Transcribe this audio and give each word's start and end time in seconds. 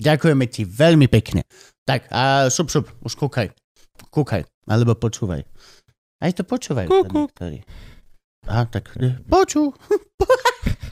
Ďakujeme 0.00 0.44
ti 0.48 0.62
veľmi 0.64 1.10
pekne. 1.10 1.44
Tak 1.84 2.08
a 2.08 2.48
šup, 2.48 2.70
šup, 2.70 2.86
už 3.02 3.12
kúkaj. 3.18 3.50
Kúkaj, 4.08 4.44
alebo 4.70 4.94
počúvaj. 4.96 5.42
Aj 6.22 6.30
to 6.32 6.46
počúvaj. 6.46 6.86
Kúku. 6.86 7.26
Aha, 8.46 8.64
tak 8.70 8.94
e, 8.98 9.18
počú. 9.26 9.74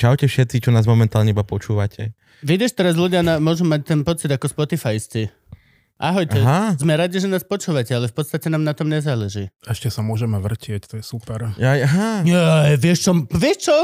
Čaute 0.00 0.28
všetci, 0.28 0.60
čo 0.60 0.70
nás 0.72 0.84
momentálne 0.84 1.32
iba 1.32 1.40
počúvate. 1.40 2.12
Vidíš, 2.44 2.76
teraz 2.76 3.00
ľudia 3.00 3.24
na, 3.24 3.40
môžu 3.40 3.64
mať 3.64 3.80
ten 3.96 4.00
pocit 4.04 4.28
ako 4.28 4.44
Spotifysti. 4.52 5.32
Ahojte, 5.96 6.36
Aha. 6.44 6.76
sme 6.76 6.92
radi, 6.92 7.16
že 7.16 7.24
nás 7.24 7.40
počúvate, 7.40 7.96
ale 7.96 8.12
v 8.12 8.14
podstate 8.20 8.52
nám 8.52 8.60
na 8.60 8.76
tom 8.76 8.92
nezáleží. 8.92 9.48
Ešte 9.64 9.88
sa 9.88 10.04
môžeme 10.04 10.36
vrtieť, 10.36 10.84
to 10.92 11.00
je 11.00 11.04
super. 11.04 11.56
Ja, 11.56 11.72
aha. 11.80 12.20
Nie, 12.20 12.76
vieš 12.76 13.08
čo, 13.08 13.24
vieš 13.32 13.72
čo? 13.72 13.76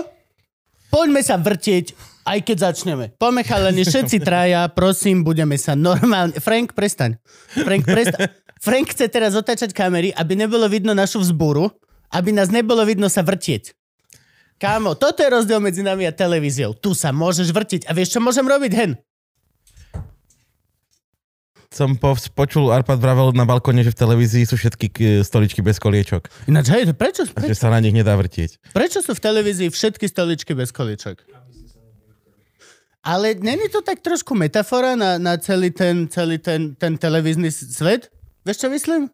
Poďme 0.93 1.25
sa 1.25 1.41
vrtieť, 1.41 1.97
aj 2.29 2.39
keď 2.45 2.57
začneme. 2.69 3.17
Poďme 3.17 3.43
chalani, 3.49 3.81
všetci 3.89 4.21
traja, 4.21 4.69
prosím, 4.69 5.25
budeme 5.25 5.57
sa 5.57 5.73
normálne... 5.73 6.37
Frank, 6.37 6.77
prestaň. 6.77 7.17
Frank, 7.57 7.89
prestaň. 7.89 8.29
Frank 8.61 8.93
chce 8.93 9.09
teraz 9.09 9.33
otáčať 9.33 9.73
kamery, 9.73 10.13
aby 10.13 10.37
nebolo 10.37 10.69
vidno 10.69 10.93
našu 10.93 11.25
vzbúru, 11.25 11.73
aby 12.13 12.31
nás 12.37 12.53
nebolo 12.53 12.85
vidno 12.85 13.09
sa 13.09 13.25
vrtieť. 13.25 13.73
Kámo, 14.61 14.95
toto 14.95 15.25
je 15.25 15.33
rozdiel 15.33 15.59
medzi 15.59 15.81
nami 15.83 16.07
a 16.07 16.15
televíziou. 16.15 16.77
Tu 16.77 16.95
sa 16.95 17.11
môžeš 17.11 17.51
vrtiť. 17.51 17.89
A 17.89 17.97
vieš, 17.97 18.15
čo 18.15 18.21
môžem 18.23 18.47
robiť, 18.47 18.73
hen? 18.77 18.95
Som 21.73 21.97
po, 21.97 22.13
počul, 22.37 22.69
Arpad 22.69 23.01
vravel 23.01 23.33
na 23.33 23.49
balkóne, 23.49 23.81
že 23.81 23.97
v 23.97 23.99
televízii 24.05 24.45
sú 24.45 24.61
všetky 24.61 24.93
stoličky 25.25 25.65
bez 25.65 25.81
koliečok. 25.81 26.29
Ináč, 26.45 26.69
hej, 26.69 26.93
prečo, 26.93 27.25
A 27.25 27.41
že 27.41 27.57
prečo, 27.57 27.57
sa 27.57 27.73
na 27.73 27.81
nich 27.81 27.97
nedá 27.97 28.13
vrtieť. 28.13 28.61
prečo 28.77 29.01
sú 29.01 29.17
v 29.17 29.21
televízii 29.25 29.73
všetky 29.73 30.05
stoličky 30.05 30.53
bez 30.53 30.69
količok? 30.69 31.25
Ale 33.03 33.35
není 33.41 33.67
to 33.73 33.81
tak 33.83 33.99
trošku 33.99 34.37
metafora 34.37 34.95
na, 34.95 35.19
na 35.19 35.35
celý, 35.41 35.75
ten, 35.75 36.07
celý 36.07 36.39
ten, 36.39 36.77
ten 36.77 36.95
televízny 36.95 37.51
svet? 37.51 38.13
Vieš, 38.47 38.63
čo 38.63 38.69
myslím? 38.71 39.11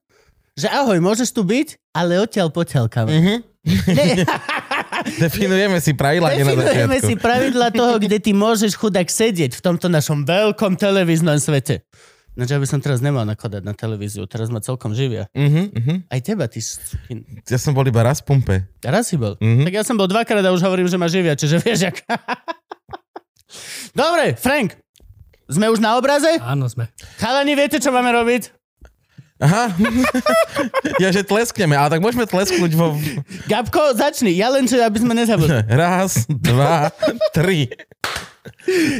Že 0.58 0.68
ahoj, 0.74 0.98
môžeš 0.98 1.30
tu 1.30 1.46
byť, 1.46 1.78
ale 1.94 2.18
odtiaľ 2.18 2.50
potiaľ, 2.50 2.84
kam. 2.90 3.06
Mhm. 3.06 3.46
Definujeme 5.22 5.78
si 5.78 5.92
pravidla 5.94 6.34
definujeme 6.34 6.98
si 6.98 7.14
pravidla 7.14 7.68
toho, 7.70 8.00
kde 8.00 8.18
ty 8.18 8.32
môžeš 8.34 8.74
chudák 8.74 9.06
sedieť 9.06 9.54
v 9.54 9.62
tomto 9.62 9.86
našom 9.86 10.26
veľkom 10.26 10.74
televíznom 10.74 11.38
svete. 11.38 11.84
No, 12.38 12.46
že 12.46 12.54
ja 12.54 12.62
by 12.62 12.70
som 12.70 12.78
teraz 12.78 13.02
nemal 13.02 13.26
nakladať 13.26 13.66
na 13.66 13.74
televíziu, 13.74 14.22
teraz 14.30 14.46
ma 14.46 14.62
celkom 14.62 14.94
živia. 14.94 15.26
Mhm, 15.34 15.74
mhm. 15.74 15.94
Aj 16.06 16.20
teba, 16.22 16.46
ty. 16.46 16.62
Ja 17.50 17.58
som 17.58 17.74
bol 17.74 17.82
iba 17.82 18.06
raz 18.06 18.22
v 18.22 18.30
pumpe. 18.30 18.56
Raz 18.86 19.10
si 19.10 19.18
bol. 19.18 19.34
Mhm. 19.42 19.66
Tak 19.66 19.74
ja 19.74 19.82
som 19.82 19.98
bol 19.98 20.06
dvakrát 20.06 20.46
a 20.46 20.54
už 20.54 20.62
hovorím, 20.62 20.86
že 20.86 20.94
ma 20.94 21.10
živia, 21.10 21.34
čiže 21.34 21.58
vieš, 21.58 21.90
jak... 21.90 21.98
Dobre, 23.98 24.38
Frank, 24.38 24.78
sme 25.50 25.66
už 25.66 25.82
na 25.82 25.98
obraze? 25.98 26.30
Áno, 26.38 26.70
sme. 26.70 26.86
Chalani, 27.18 27.58
viete, 27.58 27.82
čo 27.82 27.90
máme 27.90 28.14
robiť? 28.14 28.57
Aha. 29.38 29.70
ja, 31.02 31.08
že 31.14 31.22
tleskneme, 31.22 31.78
ale 31.78 31.94
tak 31.94 32.02
môžeme 32.02 32.26
tlesknúť 32.26 32.72
vo... 32.74 32.98
Gabko, 33.46 33.94
začni, 33.94 34.34
ja 34.34 34.50
len, 34.50 34.66
čo 34.66 34.74
aby 34.82 34.98
sme 34.98 35.14
nezabudli. 35.14 35.62
Raz, 35.78 36.26
dva, 36.26 36.90
tri. 37.30 37.70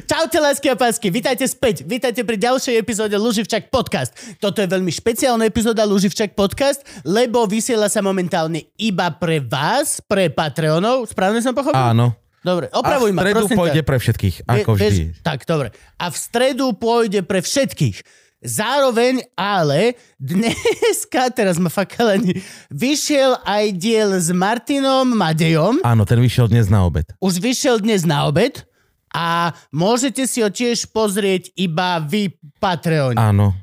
Čaute, 0.07 0.39
lásky 0.39 0.71
a 0.71 0.77
pásky, 0.79 1.11
vítajte 1.11 1.43
späť. 1.49 1.83
Vítajte 1.83 2.23
pri 2.23 2.39
ďalšej 2.39 2.79
epizóde 2.79 3.17
Luživčak 3.19 3.73
podcast. 3.73 4.15
Toto 4.39 4.62
je 4.62 4.69
veľmi 4.71 4.93
špeciálna 4.95 5.43
epizóda 5.49 5.83
Luživčak 5.83 6.39
podcast, 6.39 6.87
lebo 7.03 7.43
vysiela 7.51 7.91
sa 7.91 7.99
momentálne 7.99 8.71
iba 8.79 9.11
pre 9.11 9.43
vás, 9.43 9.99
pre 10.05 10.31
Patreonov. 10.31 11.11
Správne 11.11 11.43
som 11.43 11.57
pochopil? 11.57 11.75
Áno. 11.75 12.15
Dobre, 12.39 12.71
A 12.71 12.79
opravuj 12.79 13.11
v 13.11 13.17
ma, 13.19 13.23
stredu 13.27 13.35
prosím 13.43 13.51
ťa. 13.51 13.59
pôjde 13.59 13.81
pre 13.83 13.97
všetkých, 13.99 14.37
ako 14.47 14.71
vždy. 14.79 15.03
tak, 15.27 15.43
dobre. 15.43 15.75
A 15.99 16.07
v 16.07 16.17
stredu 16.17 16.71
pôjde 16.79 17.21
pre 17.27 17.43
všetkých. 17.43 18.28
Zároveň 18.38 19.26
ale 19.34 19.99
dneska, 20.22 21.26
teraz 21.34 21.59
ma 21.59 21.66
fakt 21.66 21.99
chalani, 21.99 22.38
vyšiel 22.71 23.43
aj 23.43 23.65
diel 23.75 24.15
s 24.15 24.31
Martinom 24.31 25.10
Madejom. 25.10 25.82
Áno, 25.82 26.06
ten 26.06 26.22
vyšiel 26.22 26.47
dnes 26.47 26.71
na 26.71 26.87
obed. 26.87 27.10
Už 27.19 27.43
vyšiel 27.43 27.82
dnes 27.82 28.06
na 28.06 28.31
obed 28.31 28.62
a 29.10 29.50
môžete 29.75 30.22
si 30.31 30.38
ho 30.38 30.50
tiež 30.54 30.87
pozrieť 30.94 31.50
iba 31.59 31.99
vy 31.99 32.31
Patreoni. 32.62 33.19
Áno. 33.19 33.59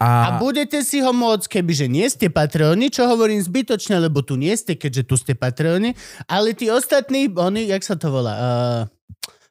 A 0.00 0.40
A, 0.40 0.40
budete 0.40 0.80
si 0.80 1.04
ho 1.04 1.12
môcť, 1.12 1.60
kebyže 1.60 1.84
nie 1.84 2.08
ste 2.08 2.32
Patreoni, 2.32 2.88
čo 2.88 3.04
hovorím 3.04 3.36
zbytočne, 3.44 4.00
lebo 4.00 4.24
tu 4.24 4.32
nie 4.38 4.56
ste, 4.56 4.72
keďže 4.72 5.04
tu 5.04 5.14
ste 5.20 5.36
Patreoni, 5.36 5.92
ale 6.24 6.56
tí 6.56 6.72
ostatní, 6.72 7.28
oni, 7.28 7.68
jak 7.68 7.84
sa 7.84 8.00
to 8.00 8.08
volá, 8.08 8.32
uh, 8.32 8.82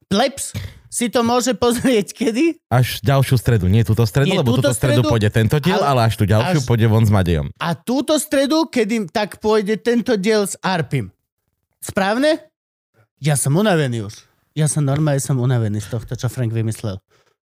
plebs, 0.09 0.57
si 0.89 1.07
to 1.07 1.21
môže 1.21 1.53
pozrieť 1.53 2.11
kedy? 2.19 2.57
až 2.67 2.99
ďalšiu 2.99 3.37
stredu. 3.37 3.69
Nie 3.69 3.85
túto 3.85 4.03
stredu, 4.03 4.27
Nie 4.27 4.41
lebo 4.41 4.57
túto 4.57 4.67
túto 4.67 4.75
stredu, 4.75 5.05
stredu, 5.05 5.09
pôjde 5.09 5.29
tento 5.29 5.57
diel, 5.61 5.77
ale- 5.79 5.87
ale, 5.87 6.01
až 6.09 6.17
tú 6.17 6.25
ďalšiu 6.25 6.59
až- 6.59 6.67
pôjde 6.67 6.87
von 6.89 7.05
s 7.05 7.13
Madejom. 7.13 7.47
A 7.55 7.77
túto 7.77 8.17
stredu, 8.17 8.65
kedy 8.65 9.07
tak 9.07 9.37
pôjde 9.37 9.77
tento 9.77 10.17
diel 10.17 10.43
s 10.43 10.57
Arpim. 10.59 11.13
Správne? 11.79 12.49
Ja 13.21 13.37
som 13.37 13.53
unavený 13.53 14.03
už. 14.03 14.25
Ja 14.51 14.67
som 14.67 14.83
normálne 14.83 15.21
som 15.21 15.37
unavený 15.37 15.79
z 15.79 15.93
tohto, 15.93 16.17
čo 16.17 16.27
Frank 16.27 16.51
vymyslel. 16.51 16.99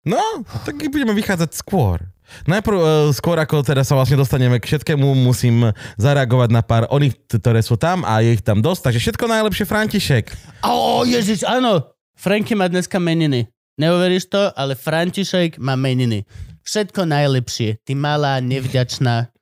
No, 0.03 0.19
tak 0.65 0.83
budeme 0.83 1.13
vychádzať 1.13 1.51
skôr. 1.53 2.03
Najprv, 2.43 2.75
uh, 2.75 2.87
skôr 3.13 3.37
ako 3.37 3.61
teda 3.61 3.85
sa 3.85 3.93
vlastne 3.93 4.17
dostaneme 4.17 4.57
k 4.57 4.65
všetkému, 4.65 5.05
musím 5.15 5.69
zareagovať 5.95 6.49
na 6.49 6.65
pár 6.65 6.89
oných, 6.89 7.15
ktoré 7.29 7.61
sú 7.61 7.77
tam 7.77 8.03
a 8.03 8.19
je 8.19 8.35
ich 8.35 8.43
tam 8.43 8.59
dosť, 8.59 8.89
takže 8.89 8.99
všetko 8.99 9.25
najlepšie 9.29 9.69
František. 9.69 10.25
Ó, 10.65 11.05
Ježiš, 11.05 11.45
áno. 11.45 11.92
Franky 12.15 12.55
má 12.55 12.67
dneska 12.67 12.97
meniny. 12.97 13.49
Neuveríš 13.75 14.29
to, 14.29 14.53
ale 14.53 14.75
František 14.75 15.57
má 15.57 15.75
meniny. 15.75 16.29
Všetko 16.63 17.03
najlepšie. 17.03 17.81
Ty 17.81 17.93
malá, 17.95 18.39
nevďačná 18.39 19.33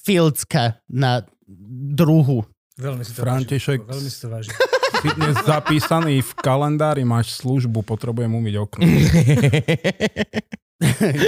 filcka 0.00 0.78
na 0.86 1.26
druhu. 1.92 2.46
Veľmi 2.76 3.02
si 3.02 3.12
to 3.12 3.20
František. 3.20 3.78
vážim. 3.82 3.90
Veľmi 3.90 4.08
si 4.08 4.18
to 4.18 4.28
vážim. 4.28 4.54
Si 4.96 5.12
dnes 5.12 5.36
zapísaný 5.44 6.24
v 6.24 6.32
kalendári, 6.40 7.04
máš 7.04 7.36
službu, 7.36 7.84
potrebujem 7.84 8.32
umyť 8.32 8.54
okno. 8.56 8.80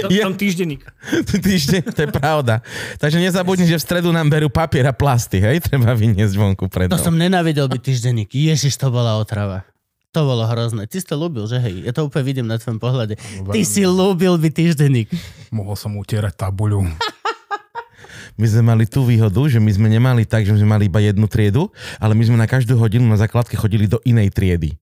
To 0.01 0.09
Ja- 0.09 0.25
som 0.25 0.33
týždenník. 0.33 0.81
Týždeň, 1.45 1.93
to 1.93 2.01
je 2.01 2.09
pravda. 2.09 2.65
Takže 2.97 3.17
nezabudni, 3.17 3.65
že 3.65 3.77
v 3.77 3.83
stredu 3.83 4.09
nám 4.09 4.25
berú 4.25 4.49
papier 4.49 4.85
a 4.85 4.93
plasty, 4.93 5.37
hej? 5.37 5.61
Treba 5.61 5.93
vyniesť 5.93 6.33
vonku 6.33 6.65
pred 6.65 6.89
To 6.89 6.97
som 6.97 7.13
nenávidel 7.13 7.65
byť 7.65 7.81
týždenník. 7.83 8.29
Ježiš, 8.29 8.73
to 8.73 8.89
bola 8.89 9.17
otrava. 9.17 9.61
To 10.09 10.25
bolo 10.25 10.41
hrozné. 10.49 10.89
Ty 10.89 10.97
si 10.97 11.05
to 11.05 11.21
ľúbil, 11.21 11.45
že 11.45 11.61
hej? 11.61 11.85
Ja 11.85 11.93
to 11.93 12.09
úplne 12.09 12.25
vidím 12.25 12.47
na 12.49 12.57
tvojom 12.57 12.81
pohľade. 12.81 13.13
Ty 13.45 13.61
si 13.61 13.85
ľúbil 13.85 14.41
byť 14.41 14.53
týždenník. 14.57 15.13
Mohol 15.53 15.75
som 15.77 15.93
utierať 16.01 16.33
tabuľu. 16.33 16.81
My 18.39 18.45
sme 18.47 18.63
mali 18.73 18.87
tú 18.87 19.03
výhodu, 19.03 19.51
že 19.51 19.59
my 19.59 19.67
sme 19.67 19.91
nemali 19.91 20.23
tak, 20.23 20.47
že 20.47 20.55
sme 20.55 20.63
mali 20.63 20.87
iba 20.87 21.03
jednu 21.03 21.27
triedu, 21.27 21.75
ale 21.99 22.15
my 22.15 22.23
sme 22.23 22.39
na 22.39 22.47
každú 22.47 22.79
hodinu 22.79 23.03
na 23.03 23.19
základke 23.19 23.59
chodili 23.59 23.83
do 23.83 23.99
inej 24.07 24.31
triedy. 24.31 24.79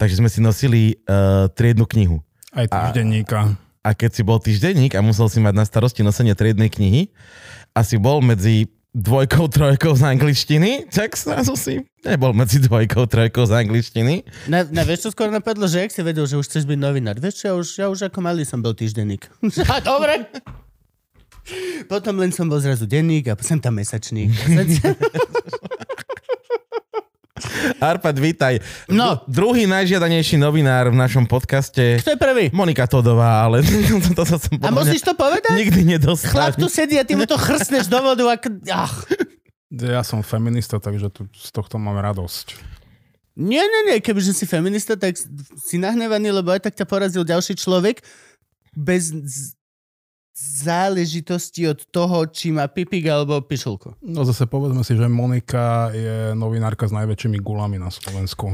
Takže 0.00 0.24
sme 0.24 0.32
si 0.32 0.40
nosili 0.40 0.96
uh, 1.04 1.44
triednu 1.52 1.84
knihu. 1.84 2.24
Aj 2.56 2.64
týždenníka. 2.64 3.52
A 3.84 3.92
keď 3.92 4.10
si 4.16 4.22
bol 4.24 4.40
týždenník 4.40 4.96
a 4.96 5.04
musel 5.04 5.28
si 5.28 5.44
mať 5.44 5.54
na 5.54 5.68
starosti 5.68 6.00
nosenie 6.00 6.32
triednej 6.32 6.72
knihy 6.72 7.12
a 7.76 7.84
si 7.84 8.00
bol 8.00 8.24
medzi 8.24 8.72
dvojkou, 8.96 9.52
trojkou 9.52 9.92
z 9.92 10.02
angličtiny, 10.08 10.88
tak 10.88 11.12
zrazu 11.20 11.52
si 11.52 11.84
nebol 12.00 12.32
medzi 12.32 12.62
dvojkou, 12.64 13.04
trojkou 13.04 13.44
z 13.44 13.52
angličtiny. 13.66 14.24
Na, 14.48 14.64
na 14.64 14.88
vieš, 14.88 15.10
čo 15.10 15.10
skôr 15.12 15.28
napadlo, 15.28 15.68
že 15.68 15.84
jak 15.84 15.92
si 15.92 16.00
vedel, 16.00 16.24
že 16.24 16.40
už 16.40 16.48
chceš 16.48 16.64
byť 16.64 16.78
novinár? 16.80 17.20
Vieš 17.20 17.36
ja 17.44 17.52
už, 17.52 17.68
ja 17.76 17.86
už 17.92 18.08
ako 18.08 18.24
malý 18.24 18.48
som 18.48 18.64
bol 18.64 18.72
týždenník. 18.72 19.28
A 19.72 19.84
dobre. 19.84 20.24
Potom 21.86 22.16
len 22.18 22.32
som 22.32 22.48
bol 22.48 22.58
zrazu 22.58 22.90
denník 22.90 23.30
a 23.30 23.38
sem 23.38 23.60
tam 23.62 23.78
mesačník. 23.78 24.34
Arpad, 27.78 28.16
vítaj. 28.16 28.58
No. 28.88 29.20
Dru- 29.28 29.52
druhý 29.52 29.68
najžiadanejší 29.68 30.40
novinár 30.40 30.88
v 30.88 30.96
našom 30.96 31.28
podcaste, 31.28 32.00
Kto 32.00 32.16
je 32.16 32.18
prvý? 32.18 32.44
Monika 32.52 32.88
Todová, 32.88 33.44
ale 33.44 33.60
to, 33.60 34.00
to, 34.16 34.22
to 34.24 34.36
som 34.40 34.54
A 34.64 34.72
musíš 34.72 35.04
to 35.04 35.12
povedať? 35.12 35.52
nikdy 35.52 35.84
nedostal. 35.84 36.32
Chlap 36.32 36.56
tu 36.56 36.68
sedí 36.72 36.96
a 36.96 37.04
ty 37.04 37.12
mu 37.12 37.28
to 37.28 37.36
chrstneš 37.36 37.92
do 37.92 38.00
vodu. 38.00 38.24
Ak... 38.32 38.42
Ach. 38.72 39.04
Ja 39.68 40.00
som 40.06 40.22
feminista, 40.24 40.80
takže 40.80 41.12
tu, 41.12 41.28
z 41.34 41.50
tohto 41.52 41.76
mám 41.76 41.98
radosť. 42.00 42.56
Nie, 43.36 43.60
nie, 43.60 43.80
nie. 43.92 43.96
Kebyže 44.00 44.32
si 44.32 44.48
feminista, 44.48 44.96
tak 44.96 45.20
si 45.60 45.76
nahnevaný, 45.76 46.32
lebo 46.32 46.56
aj 46.56 46.64
tak 46.64 46.74
ťa 46.78 46.88
porazil 46.88 47.20
ďalší 47.20 47.52
človek. 47.52 48.00
bez 48.72 49.12
záležitosti 50.36 51.64
od 51.64 51.80
toho, 51.88 52.28
či 52.28 52.52
má 52.52 52.68
pipik 52.68 53.08
alebo 53.08 53.40
pišulku. 53.40 53.96
No 54.04 54.28
zase 54.28 54.44
povedzme 54.44 54.84
si, 54.84 54.92
že 54.92 55.08
Monika 55.08 55.88
je 55.96 56.36
novinárka 56.36 56.84
s 56.84 56.92
najväčšími 56.92 57.40
gulami 57.40 57.80
na 57.80 57.88
Slovensku. 57.88 58.52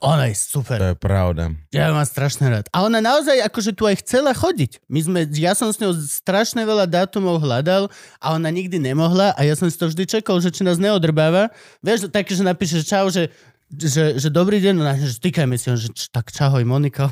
Ona 0.00 0.32
je 0.32 0.34
super. 0.34 0.80
To 0.80 0.90
je 0.90 0.96
pravda. 0.96 1.52
Ja 1.76 1.92
ju 1.92 1.92
mám 1.92 2.08
strašne 2.08 2.48
rád. 2.48 2.72
A 2.72 2.88
ona 2.88 3.04
naozaj 3.04 3.36
akože 3.44 3.76
tu 3.76 3.84
aj 3.84 4.00
chcela 4.00 4.32
chodiť. 4.32 4.80
My 4.88 5.00
sme, 5.04 5.18
ja 5.36 5.52
som 5.52 5.68
s 5.68 5.76
ňou 5.76 5.92
strašne 5.92 6.64
veľa 6.64 6.88
dátumov 6.88 7.36
hľadal 7.36 7.92
a 8.16 8.26
ona 8.32 8.48
nikdy 8.48 8.80
nemohla 8.80 9.36
a 9.36 9.40
ja 9.44 9.52
som 9.52 9.68
si 9.68 9.76
to 9.76 9.92
vždy 9.92 10.08
čakal, 10.08 10.40
že 10.40 10.48
či 10.56 10.64
nás 10.64 10.80
neodrbáva. 10.80 11.52
Vieš, 11.84 12.08
také, 12.08 12.32
že 12.32 12.40
napíšeš 12.40 12.82
čau, 12.88 13.12
že 13.12 13.28
že, 13.70 14.18
že 14.18 14.28
dobrý 14.34 14.58
deň, 14.58 14.74
ona, 14.82 14.98
že 14.98 15.14
stýkajme 15.14 15.54
si, 15.54 15.70
že 15.78 15.88
č- 15.94 16.10
tak 16.10 16.34
čahoj 16.34 16.66
Monika, 16.66 17.06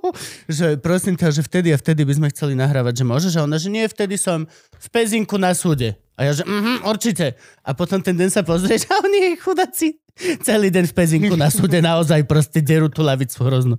že 0.46 0.78
prosím 0.78 1.18
ťa, 1.18 1.34
že 1.34 1.42
vtedy 1.42 1.74
a 1.74 1.78
vtedy 1.78 2.06
by 2.06 2.14
sme 2.14 2.28
chceli 2.30 2.54
nahrávať, 2.54 3.02
že 3.02 3.04
môžeš, 3.04 3.32
a 3.34 3.44
ona, 3.46 3.58
že 3.58 3.68
nie, 3.68 3.82
vtedy 3.90 4.14
som 4.14 4.46
v 4.78 4.88
Pezinku 4.94 5.34
na 5.34 5.50
súde. 5.58 5.98
A 6.14 6.30
ja, 6.30 6.32
že 6.32 6.46
mhm, 6.46 6.86
určite. 6.86 7.34
A 7.66 7.74
potom 7.74 7.98
ten 7.98 8.14
deň 8.14 8.30
sa 8.30 8.46
pozrieš 8.46 8.86
a 8.86 9.02
oni 9.02 9.34
chudáci 9.34 9.98
celý 10.46 10.70
deň 10.70 10.86
v 10.86 10.94
Pezinku 10.94 11.34
na 11.34 11.50
súde 11.50 11.82
naozaj 11.90 12.22
proste 12.30 12.62
derú 12.62 12.86
tú 12.86 13.02
lavicu 13.02 13.42
hroznú. 13.42 13.74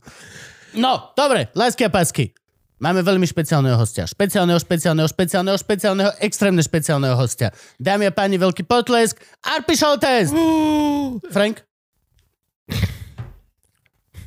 No, 0.75 1.15
dobre, 1.15 1.47
lásky 1.55 1.87
a 1.87 1.91
pásky. 1.91 2.35
Máme 2.75 2.99
veľmi 3.07 3.23
špeciálneho 3.23 3.79
hostia. 3.79 4.03
Špeciálneho, 4.03 4.59
špeciálneho, 4.59 5.07
špeciálneho, 5.07 5.55
špeciálneho, 5.55 6.11
extrémne 6.19 6.59
špeciálneho 6.59 7.15
hostia. 7.15 7.55
Dámy 7.79 8.11
a 8.11 8.13
páni, 8.13 8.35
veľký 8.35 8.67
potlesk. 8.67 9.15
Arpi 9.47 9.79
Šoltes! 9.79 10.35
Frank? 11.31 11.63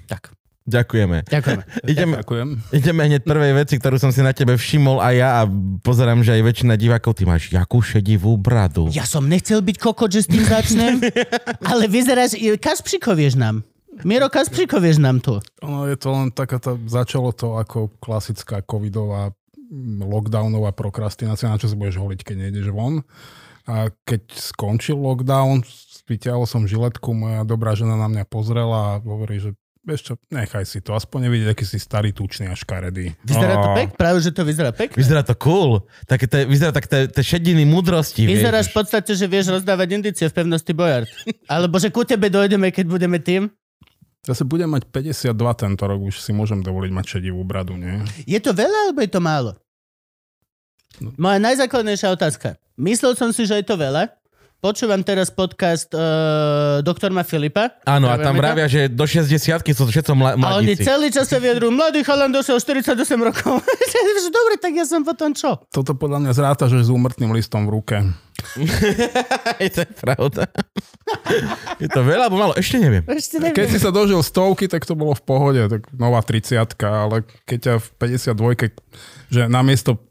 Tak, 0.08 0.32
Ďakujeme. 0.69 1.25
ďakujeme. 1.25 1.62
Ideme, 1.93 2.14
Ďakujem. 2.20 2.49
ideme 2.76 3.00
hneď 3.08 3.23
prvej 3.25 3.52
veci, 3.56 3.81
ktorú 3.81 3.96
som 3.96 4.12
si 4.12 4.20
na 4.20 4.37
tebe 4.37 4.52
všimol 4.52 5.00
aj 5.00 5.14
ja 5.17 5.29
a 5.40 5.43
pozerám, 5.81 6.20
že 6.20 6.37
aj 6.37 6.43
väčšina 6.44 6.76
divákov, 6.76 7.17
ty 7.17 7.25
máš 7.25 7.49
jakú 7.49 7.81
šedivú 7.81 8.37
bradu. 8.37 8.93
Ja 8.93 9.08
som 9.08 9.25
nechcel 9.25 9.64
byť 9.64 9.76
kokot, 9.81 10.12
že 10.12 10.25
s 10.25 10.29
tým 10.29 10.44
začnem, 10.44 11.00
ale 11.73 11.88
vyzeráš... 11.88 12.37
Kaspřikovieš 12.61 13.40
nám. 13.40 13.64
Miro 14.05 14.29
Kaspřikovieš 14.29 15.00
nám 15.00 15.25
tu. 15.25 15.41
Ono 15.64 15.88
je 15.88 15.96
to 15.96 16.12
len 16.12 16.29
taká, 16.31 16.61
tá, 16.61 16.76
začalo 16.87 17.32
to 17.32 17.56
ako 17.56 17.91
klasická 17.99 18.61
covidová 18.62 19.32
mm, 19.56 20.05
lockdownová 20.05 20.70
prokrastinácia, 20.76 21.49
na 21.49 21.58
čo 21.58 21.73
sa 21.73 21.75
budeš 21.75 21.96
holiť, 21.99 22.20
keď 22.23 22.37
nejdeš 22.44 22.69
von. 22.70 23.02
A 23.69 23.88
keď 24.06 24.23
skončil 24.32 24.96
lockdown, 25.00 25.64
vyťahol 26.08 26.49
som 26.49 26.64
žiletku, 26.64 27.12
moja 27.12 27.44
dobrá 27.44 27.76
žena 27.76 27.94
na 28.00 28.08
mňa 28.08 28.25
pozrela 28.25 28.96
a 28.96 29.00
hovorí, 29.05 29.38
že 29.38 29.52
vieš 29.88 30.12
čo, 30.12 30.14
nechaj 30.28 30.69
si 30.69 30.84
to, 30.84 30.93
aspoň 30.93 31.28
nevidieť, 31.28 31.49
aký 31.56 31.64
si 31.64 31.81
starý, 31.81 32.12
tučný 32.12 32.52
a 32.52 32.56
škaredý. 32.56 33.16
Vyzerá 33.25 33.56
to 33.56 33.69
Á. 33.72 33.76
pek? 33.76 33.88
Práve, 33.96 34.19
že 34.20 34.31
to 34.37 34.44
vyzerá 34.44 34.70
pekne. 34.76 35.00
Vyzerá 35.00 35.25
to 35.25 35.32
cool. 35.40 35.81
Také 36.05 36.28
te, 36.28 36.44
vyzerá 36.44 36.76
tak 36.76 36.88
tie 36.93 37.22
šediny 37.25 37.64
múdrosti. 37.64 38.28
Vyzeráš 38.28 38.69
vieš. 38.69 38.72
v 38.72 38.76
podstate, 38.76 39.12
že 39.16 39.25
vieš 39.25 39.49
rozdávať 39.49 39.88
indície 39.96 40.28
v 40.28 40.34
pevnosti 40.37 40.72
Bojard. 40.76 41.08
Alebo 41.52 41.81
že 41.81 41.88
ku 41.88 42.05
tebe 42.05 42.28
dojdeme, 42.28 42.69
keď 42.69 42.84
budeme 42.84 43.16
tým. 43.16 43.49
Zase 44.28 44.44
budem 44.44 44.69
mať 44.69 44.84
52 44.93 45.32
tento 45.56 45.84
rok, 45.88 46.00
už 46.05 46.20
si 46.20 46.37
môžem 46.37 46.60
dovoliť 46.60 46.93
mať 46.93 47.05
šedivú 47.16 47.40
bradu, 47.49 47.81
nie? 47.81 48.05
Je 48.28 48.37
to 48.44 48.52
veľa, 48.52 48.93
alebo 48.93 49.00
je 49.00 49.08
to 49.08 49.22
málo? 49.25 49.56
Moja 51.16 51.38
najzákladnejšia 51.40 52.12
otázka. 52.12 52.60
Myslel 52.76 53.14
som 53.14 53.31
si, 53.32 53.46
že 53.46 53.56
je 53.62 53.64
to 53.64 53.78
veľa. 53.78 54.18
Počúvam 54.58 54.99
teraz 55.06 55.31
podcast 55.31 55.87
uh, 55.94 56.82
doktorma 56.82 57.22
Filipa. 57.22 57.78
Áno, 57.87 58.10
a 58.10 58.19
tam 58.19 58.34
vravia, 58.34 58.66
že 58.66 58.90
do 58.90 59.06
60 59.06 59.38
sú 59.38 59.87
to 59.87 59.90
všetko 59.94 60.19
mla, 60.19 60.34
A 60.34 60.58
oni 60.58 60.75
mladíci. 60.75 60.82
celý 60.82 61.14
čas 61.14 61.31
sa 61.31 61.38
vyjadrujú, 61.38 61.70
mladý 61.70 62.02
chalan 62.02 62.34
dosiel 62.34 62.58
48 62.58 62.90
rokov. 63.22 63.62
Dobre, 64.34 64.58
tak 64.58 64.75
ja 64.75 64.82
som 64.82 65.06
potom 65.06 65.31
čo? 65.31 65.62
Toto 65.70 65.94
podľa 65.94 66.26
mňa 66.26 66.32
zráta, 66.34 66.66
že 66.66 66.82
s 66.82 66.90
úmrtným 66.90 67.31
listom 67.38 67.70
v 67.70 67.78
ruke. 67.78 68.02
to 69.62 69.78
je 69.87 69.90
pravda. 69.94 70.50
je 71.78 71.87
to 71.87 72.02
veľa, 72.02 72.26
alebo 72.26 72.43
málo? 72.43 72.55
Ešte 72.58 72.82
neviem. 72.82 73.06
Ešte 73.06 73.38
Keď 73.38 73.55
neviem. 73.55 73.70
si 73.70 73.78
sa 73.78 73.94
dožil 73.94 74.19
stovky, 74.26 74.66
tak 74.66 74.82
to 74.82 74.99
bolo 74.99 75.14
v 75.14 75.22
pohode, 75.22 75.62
tak 75.70 75.87
nová 75.94 76.19
30 76.19 76.58
ale 76.82 77.22
keď 77.46 77.58
ťa 77.62 77.75
v 77.78 77.87
52 78.75 78.75
že 79.31 79.46
namiesto 79.46 80.02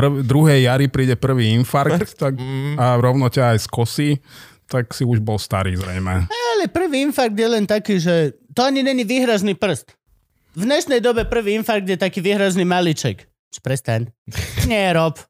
prv, 0.00 0.12
druhej 0.24 0.64
jary 0.64 0.88
príde 0.88 1.14
prvý 1.20 1.52
infarkt 1.52 2.16
tak, 2.16 2.40
a 2.80 2.96
rovno 2.96 3.28
ťa 3.28 3.52
aj 3.52 3.58
skosí, 3.68 4.16
tak 4.64 4.96
si 4.96 5.04
už 5.04 5.20
bol 5.20 5.36
starý 5.36 5.76
zrejme. 5.76 6.24
Ale 6.24 6.64
prvý 6.72 7.04
infarkt 7.04 7.36
je 7.36 7.48
len 7.48 7.68
taký, 7.68 8.00
že 8.00 8.32
to 8.56 8.64
ani 8.64 8.80
není 8.80 9.04
výhražný 9.04 9.52
prst. 9.52 9.92
V 10.56 10.62
dnešnej 10.64 11.04
dobe 11.04 11.28
prvý 11.28 11.60
infarkt 11.60 11.86
je 11.86 12.00
taký 12.00 12.24
výhražný 12.24 12.64
maliček. 12.64 13.28
Prestaň. 13.60 14.08
Nerob. 14.70 15.20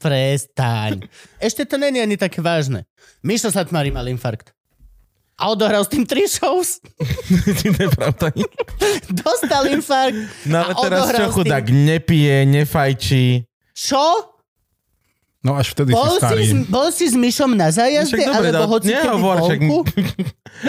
Prestaň. 0.00 1.04
Ešte 1.42 1.66
to 1.66 1.76
není 1.76 2.00
ani 2.00 2.16
také 2.16 2.40
vážne. 2.40 2.88
Mišo 3.20 3.52
Satmári 3.52 3.92
mal 3.92 4.08
infarkt. 4.08 4.54
A 5.40 5.48
odohral 5.52 5.84
s 5.84 5.92
tým 5.92 6.04
tri 6.04 6.28
shows. 6.28 6.84
to 7.60 7.68
je 7.68 7.88
pravda. 7.96 8.28
Dostal 9.08 9.68
infarkt. 9.72 10.16
No 10.44 10.68
ale 10.68 10.72
teraz 10.76 11.00
čo 11.08 11.16
s 11.16 11.16
tým- 11.16 11.34
chudák 11.36 11.66
nepije, 11.72 12.36
nefajčí. 12.44 13.49
Čo? 13.80 14.36
No 15.40 15.56
až 15.56 15.72
vtedy 15.72 15.96
Bol 15.96 16.04
si 16.04 16.20
starý. 16.20 16.44
si, 16.44 16.52
s, 16.52 16.68
bol 16.68 16.88
si 16.92 17.04
s 17.08 17.16
Myšom 17.16 17.56
na 17.56 17.72
zájazde, 17.72 18.12
Však 18.12 18.28
dobre, 18.28 18.48
alebo 18.52 18.60
no, 18.60 18.72
hoci 18.76 18.92
kedy 18.92 19.08
vonku? 19.08 19.78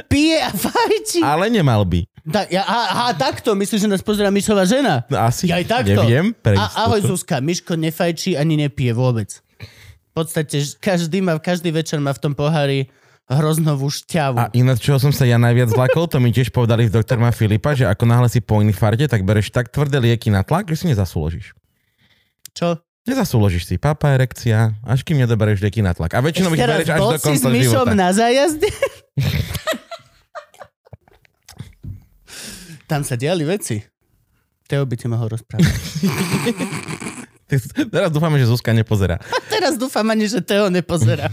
Pije 0.08 0.38
a 0.40 0.52
fajčí. 0.56 1.20
Ale 1.20 1.52
nemal 1.52 1.84
by. 1.84 2.08
Da, 2.24 2.48
ja, 2.48 2.64
aha, 2.64 3.12
takto, 3.20 3.52
myslíš, 3.52 3.84
že 3.84 3.90
nás 3.92 4.00
pozera 4.00 4.32
Myšová 4.32 4.64
žena? 4.64 5.04
No, 5.12 5.28
Asi 5.28 5.52
Ja 5.52 5.60
aj 5.60 5.68
takto. 5.68 6.08
neviem. 6.08 6.32
Pre 6.32 6.56
A, 6.56 6.88
ahoj. 6.88 7.04
Zuzka, 7.04 7.44
Miško 7.44 7.76
nefajčí 7.76 8.40
ani 8.40 8.56
nepije 8.56 8.96
vôbec. 8.96 9.44
V 9.60 10.12
podstate 10.16 10.64
každý, 10.80 11.20
má, 11.20 11.36
každý 11.36 11.76
večer 11.76 12.00
má 12.00 12.16
v 12.16 12.24
tom 12.24 12.32
pohári 12.32 12.88
hroznovú 13.28 13.92
šťavu. 13.92 14.40
A 14.40 14.48
ináč, 14.56 14.88
čoho 14.88 15.04
som 15.04 15.12
sa 15.12 15.28
ja 15.28 15.36
najviac 15.36 15.72
zlakol, 15.72 16.08
to 16.08 16.24
mi 16.24 16.32
tiež 16.32 16.48
povedali 16.52 16.88
v 16.88 16.96
doktorma 16.96 17.36
Filipa, 17.36 17.76
že 17.76 17.88
ako 17.92 18.08
náhle 18.08 18.32
si 18.32 18.40
po 18.40 18.64
infarte, 18.64 19.04
tak 19.08 19.24
bereš 19.28 19.52
tak 19.52 19.68
tvrdé 19.68 20.00
lieky 20.00 20.32
na 20.32 20.48
tlak, 20.48 20.72
že 20.72 20.80
si 20.80 20.86
nezasúložíš. 20.92 21.52
Čo? 22.56 22.80
Nezasúložíš 23.02 23.66
si, 23.66 23.76
papa, 23.82 24.14
erekcia, 24.14 24.78
až 24.86 25.02
kým 25.02 25.18
nedobereš 25.18 25.58
lieky 25.66 25.82
na 25.82 25.98
tlak. 25.98 26.14
A 26.14 26.22
väčšinou 26.22 26.54
ich 26.54 26.62
bereš 26.62 26.86
až 26.86 27.02
do 27.02 27.18
s 27.18 27.26
konca 27.26 27.50
Myšom 27.50 27.90
života. 27.90 27.98
na 27.98 28.10
zájazde? 28.14 28.70
Tam 32.92 33.02
sa 33.02 33.18
diali 33.18 33.42
veci. 33.42 33.82
Teo 34.70 34.86
by 34.86 34.96
ti 35.00 35.08
mohol 35.10 35.34
rozprávať. 35.34 35.66
Teraz 37.92 38.08
dúfame, 38.14 38.40
že 38.40 38.48
Zuzka 38.48 38.72
nepozerá. 38.72 39.20
Teraz 39.54 39.76
dúfam 39.76 40.06
ani, 40.08 40.30
že 40.30 40.40
Teo 40.40 40.70
nepozerá. 40.72 41.28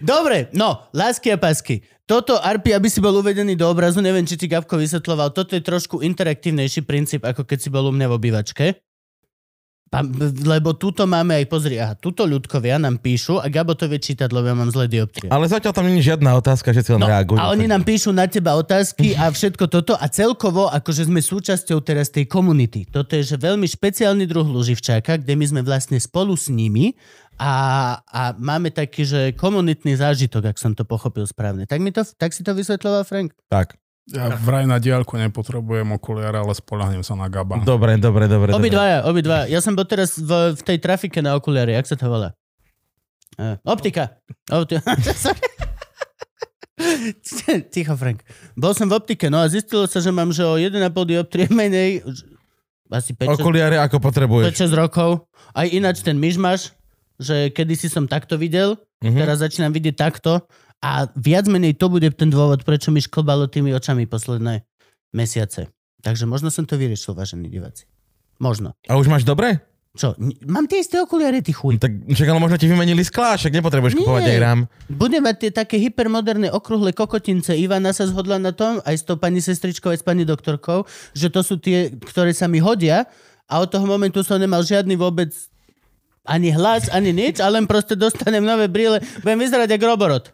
Dobre, 0.00 0.48
no, 0.52 0.86
lásky 0.92 1.34
a 1.34 1.38
pásky. 1.38 1.82
Toto, 2.08 2.40
Arpi, 2.40 2.72
aby 2.72 2.88
si 2.88 3.04
bol 3.04 3.12
uvedený 3.12 3.52
do 3.52 3.68
obrazu, 3.68 4.00
neviem, 4.00 4.24
či 4.24 4.40
ti 4.40 4.48
Gabko 4.48 4.80
vysvetloval, 4.80 5.28
toto 5.30 5.52
je 5.52 5.60
trošku 5.60 6.00
interaktívnejší 6.00 6.80
princíp, 6.82 7.20
ako 7.20 7.44
keď 7.44 7.58
si 7.60 7.68
bol 7.68 7.84
u 7.84 7.92
mňa 7.92 8.06
v 8.08 8.16
obývačke. 8.16 8.64
Lebo 10.44 10.76
túto 10.76 11.08
máme 11.08 11.32
aj, 11.40 11.48
pozri, 11.48 11.80
aha, 11.80 11.96
túto 11.96 12.28
ľudkovia 12.28 12.76
nám 12.76 13.00
píšu 13.00 13.40
a 13.40 13.48
Gabo 13.48 13.72
to 13.72 13.88
vie 13.88 13.96
čítať, 13.96 14.28
lebo 14.28 14.44
ja 14.44 14.52
mám 14.52 14.68
zlé 14.68 14.84
dioptrie. 14.84 15.32
Ale 15.32 15.48
zatiaľ 15.48 15.72
tam 15.72 15.88
je 15.88 16.04
žiadna 16.04 16.36
otázka, 16.36 16.76
že 16.76 16.84
si 16.84 16.92
len 16.92 17.00
No, 17.00 17.08
reagujú. 17.08 17.40
a 17.40 17.48
oni 17.48 17.64
nám 17.64 17.88
píšu 17.88 18.12
na 18.12 18.28
teba 18.28 18.52
otázky 18.60 19.16
a 19.16 19.32
všetko 19.32 19.64
toto 19.64 19.96
a 19.96 20.04
celkovo, 20.12 20.68
akože 20.68 21.08
sme 21.08 21.24
súčasťou 21.24 21.80
teraz 21.80 22.12
tej 22.12 22.28
komunity. 22.28 22.84
Toto 22.84 23.16
je 23.16 23.24
že 23.24 23.40
veľmi 23.40 23.64
špeciálny 23.64 24.28
druh 24.28 24.44
Luživčáka, 24.44 25.16
kde 25.16 25.32
my 25.32 25.44
sme 25.48 25.60
vlastne 25.64 25.96
spolu 25.96 26.36
s 26.36 26.52
nimi 26.52 26.92
a, 27.38 27.52
a 28.02 28.22
máme 28.34 28.74
taký, 28.74 29.06
že 29.06 29.20
komunitný 29.38 29.94
zážitok, 29.94 30.50
ak 30.50 30.58
som 30.58 30.74
to 30.74 30.82
pochopil 30.82 31.22
správne. 31.22 31.70
Tak, 31.70 31.78
mi 31.78 31.94
to, 31.94 32.02
tak 32.02 32.34
si 32.34 32.42
to 32.42 32.50
vysvetľoval, 32.52 33.06
Frank? 33.06 33.30
Tak, 33.46 33.78
Ja 34.10 34.34
vraj 34.40 34.64
na 34.64 34.80
diálku 34.80 35.14
nepotrebujem 35.20 35.86
okuliare, 35.94 36.40
ale 36.40 36.56
spolahnem 36.56 37.04
sa 37.06 37.14
na 37.14 37.28
Gaba. 37.30 37.60
dobre, 37.62 38.00
dobre, 38.00 38.24
dobre. 38.24 38.50
Obidvaja, 38.56 39.04
obidvaja. 39.04 39.46
Ja 39.52 39.62
som 39.62 39.76
bol 39.78 39.84
teraz 39.86 40.18
v, 40.18 40.56
v 40.56 40.62
tej 40.64 40.80
trafike 40.82 41.20
na 41.22 41.36
okuliare, 41.38 41.76
jak 41.76 41.86
sa 41.86 41.94
to 41.94 42.10
volá? 42.10 42.34
Uh, 43.38 43.54
optika. 43.68 44.18
Opti-. 44.50 44.80
Ticho, 47.74 47.94
Frank. 48.00 48.24
Bol 48.56 48.72
som 48.72 48.88
v 48.88 48.96
optike, 48.96 49.28
no 49.28 49.44
a 49.44 49.46
zistilo 49.50 49.84
sa, 49.84 50.00
že 50.00 50.08
mám 50.08 50.32
že 50.32 50.42
o 50.42 50.56
1,5 50.56 50.74
dioptrie 51.04 51.46
menej, 51.52 52.02
asi 52.88 53.12
5 53.12 53.36
Okuliare 53.36 53.76
ako 53.76 54.00
potrebuješ. 54.00 54.72
5-6 54.72 54.72
rokov. 54.72 55.28
Aj 55.52 55.68
ináč 55.68 56.00
ten 56.00 56.16
myšmaš, 56.16 56.72
že 57.18 57.50
kedysi 57.50 57.86
som 57.86 58.06
takto 58.06 58.34
videl, 58.34 58.78
Mhm. 59.02 59.14
teraz 59.14 59.38
začínam 59.38 59.70
vidieť 59.70 59.94
takto 59.94 60.42
a 60.78 61.06
viac 61.14 61.46
menej 61.46 61.74
to 61.74 61.86
bude 61.86 62.06
ten 62.14 62.30
dôvod, 62.30 62.62
prečo 62.62 62.90
mi 62.90 62.98
šklbalo 62.98 63.46
tými 63.46 63.70
očami 63.70 64.06
posledné 64.06 64.62
mesiace. 65.10 65.70
Takže 65.98 66.26
možno 66.26 66.50
som 66.50 66.62
to 66.62 66.74
vyriešil, 66.74 67.14
vážení 67.14 67.50
diváci. 67.50 67.86
Možno. 68.38 68.74
A 68.86 68.94
už 68.94 69.10
máš 69.10 69.26
dobre? 69.26 69.58
Čo? 69.98 70.14
Mám 70.46 70.70
tie 70.70 70.78
isté 70.78 71.02
okuliare, 71.02 71.42
ty 71.42 71.50
chuj. 71.50 71.74
No 71.74 71.82
Tak 71.82 71.92
čak, 72.14 72.28
ale 72.28 72.38
možno 72.38 72.54
ti 72.54 72.70
vymenili 72.70 73.02
sklá, 73.02 73.34
však 73.34 73.50
nepotrebuješ 73.50 73.94
Nie. 73.94 74.00
kupovať 74.00 74.24
aj 74.30 74.38
rám. 74.38 74.60
Budem 74.86 75.26
mať 75.26 75.36
tie 75.42 75.50
také 75.50 75.74
hypermoderné 75.80 76.54
okrúhle 76.54 76.94
kokotince. 76.94 77.58
Ivana 77.58 77.90
sa 77.90 78.06
zhodla 78.06 78.38
na 78.38 78.54
tom, 78.54 78.78
aj 78.86 78.94
s 78.94 79.02
tou 79.02 79.18
pani 79.18 79.42
sestričkou, 79.42 79.90
aj 79.90 79.98
s 79.98 80.06
pani 80.06 80.22
doktorkou, 80.22 80.86
že 81.18 81.26
to 81.26 81.42
sú 81.42 81.58
tie, 81.58 81.90
ktoré 81.90 82.30
sa 82.30 82.46
mi 82.46 82.62
hodia 82.62 83.10
a 83.50 83.58
od 83.58 83.66
toho 83.66 83.90
momentu 83.90 84.22
som 84.22 84.38
nemal 84.38 84.62
žiadny 84.62 84.94
vôbec 84.94 85.34
ani 86.28 86.52
hlas, 86.52 86.92
ani 86.92 87.16
nič, 87.16 87.40
a 87.40 87.48
len 87.48 87.64
proste 87.64 87.96
dostanem 87.96 88.44
nové 88.44 88.68
brýle. 88.68 89.00
Budem 89.24 89.40
vyzerať 89.40 89.74
ako 89.74 89.84
roborot. 89.88 90.24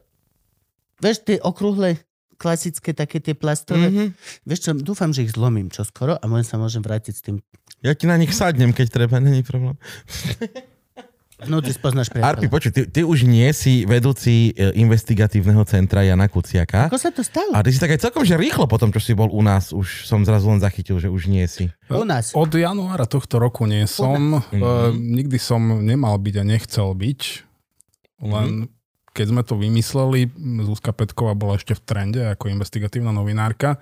Vieš, 0.98 1.22
tie 1.22 1.38
okrúhle, 1.38 2.02
klasické, 2.34 2.90
také 2.90 3.22
tie 3.22 3.38
plastové. 3.38 3.88
Mhm. 3.88 4.04
Vieš 4.44 4.60
čo, 4.66 4.70
dúfam, 4.74 5.14
že 5.14 5.24
ich 5.24 5.32
zlomím 5.32 5.70
čoskoro 5.70 6.18
a 6.18 6.24
môžem 6.26 6.46
sa 6.50 6.56
môžem 6.58 6.82
vrátiť 6.82 7.14
s 7.14 7.22
tým. 7.22 7.36
Ja 7.80 7.94
ti 7.94 8.10
na 8.10 8.18
nich 8.18 8.34
sadnem, 8.34 8.74
keď 8.74 8.90
treba, 8.90 9.22
není 9.22 9.46
problém. 9.46 9.78
No, 11.46 11.60
ty 11.64 11.70
spoznáš 11.70 12.10
Arpi, 12.10 12.20
priateľa. 12.20 12.52
počuj, 12.52 12.70
ty, 12.74 12.82
ty 12.88 13.00
už 13.04 13.24
nie 13.28 13.48
si 13.56 13.84
vedúci 13.84 14.52
e, 14.52 14.72
investigatívneho 14.76 15.62
centra 15.64 16.02
Jana 16.02 16.28
Kuciaka. 16.28 16.88
Ako 16.88 16.98
sa 17.00 17.10
to 17.10 17.24
stalo? 17.24 17.52
A 17.52 17.62
ty 17.64 17.70
si 17.70 17.78
tak 17.78 17.94
aj 17.94 18.04
celkom, 18.04 18.24
že 18.26 18.36
rýchlo 18.36 18.64
potom, 18.68 18.90
čo 18.90 19.00
si 19.00 19.12
bol 19.12 19.28
u 19.28 19.40
nás, 19.40 19.72
už 19.72 20.08
som 20.08 20.24
zrazu 20.24 20.50
len 20.50 20.60
zachytil, 20.60 21.00
že 21.00 21.12
už 21.12 21.28
nie 21.28 21.44
si. 21.46 21.72
U 21.88 22.04
nás. 22.04 22.32
Od 22.32 22.50
januára 22.50 23.04
tohto 23.04 23.40
roku 23.40 23.68
nie 23.68 23.84
som. 23.84 24.40
Uh, 24.54 24.90
nikdy 24.94 25.36
som 25.36 25.60
nemal 25.84 26.16
byť 26.20 26.34
a 26.40 26.44
nechcel 26.44 26.88
byť. 26.92 27.20
Len 28.24 28.72
keď 29.14 29.26
sme 29.30 29.42
to 29.46 29.54
vymysleli, 29.54 30.26
Zuzka 30.66 30.90
Petková 30.90 31.38
bola 31.38 31.54
ešte 31.54 31.78
v 31.78 31.82
trende 31.86 32.20
ako 32.34 32.50
investigatívna 32.50 33.14
novinárka. 33.14 33.78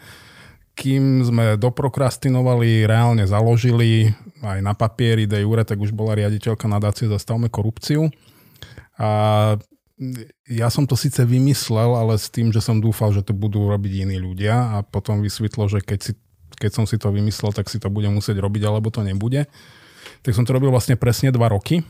Kým 0.73 1.21
sme 1.21 1.61
doprokrastinovali, 1.61 2.89
reálne 2.89 3.29
založili 3.29 4.09
aj 4.41 4.59
na 4.65 4.73
papieri 4.73 5.29
de 5.29 5.45
jure, 5.45 5.63
tak 5.69 5.77
už 5.77 5.93
bola 5.93 6.17
riaditeľka 6.17 6.65
nadácie 6.65 7.13
Zastavme 7.13 7.53
korupciu. 7.53 8.09
A 8.97 9.11
ja 10.49 10.69
som 10.73 10.89
to 10.89 10.97
síce 10.97 11.21
vymyslel, 11.23 11.93
ale 11.95 12.17
s 12.19 12.33
tým, 12.33 12.51
že 12.51 12.65
som 12.65 12.81
dúfal, 12.81 13.13
že 13.13 13.23
to 13.23 13.37
budú 13.37 13.69
robiť 13.69 14.09
iní 14.09 14.17
ľudia 14.19 14.75
a 14.75 14.77
potom 14.83 15.21
vysvetlo, 15.21 15.69
že 15.69 15.85
keď, 15.85 16.01
si, 16.01 16.13
keď 16.57 16.71
som 16.73 16.85
si 16.89 16.97
to 16.97 17.13
vymyslel, 17.13 17.53
tak 17.53 17.69
si 17.69 17.79
to 17.79 17.93
budem 17.93 18.17
musieť 18.17 18.41
robiť, 18.41 18.63
alebo 18.67 18.89
to 18.89 19.05
nebude. 19.05 19.47
Tak 20.25 20.33
som 20.35 20.43
to 20.43 20.57
robil 20.57 20.73
vlastne 20.73 20.99
presne 20.99 21.31
dva 21.31 21.53
roky. 21.53 21.87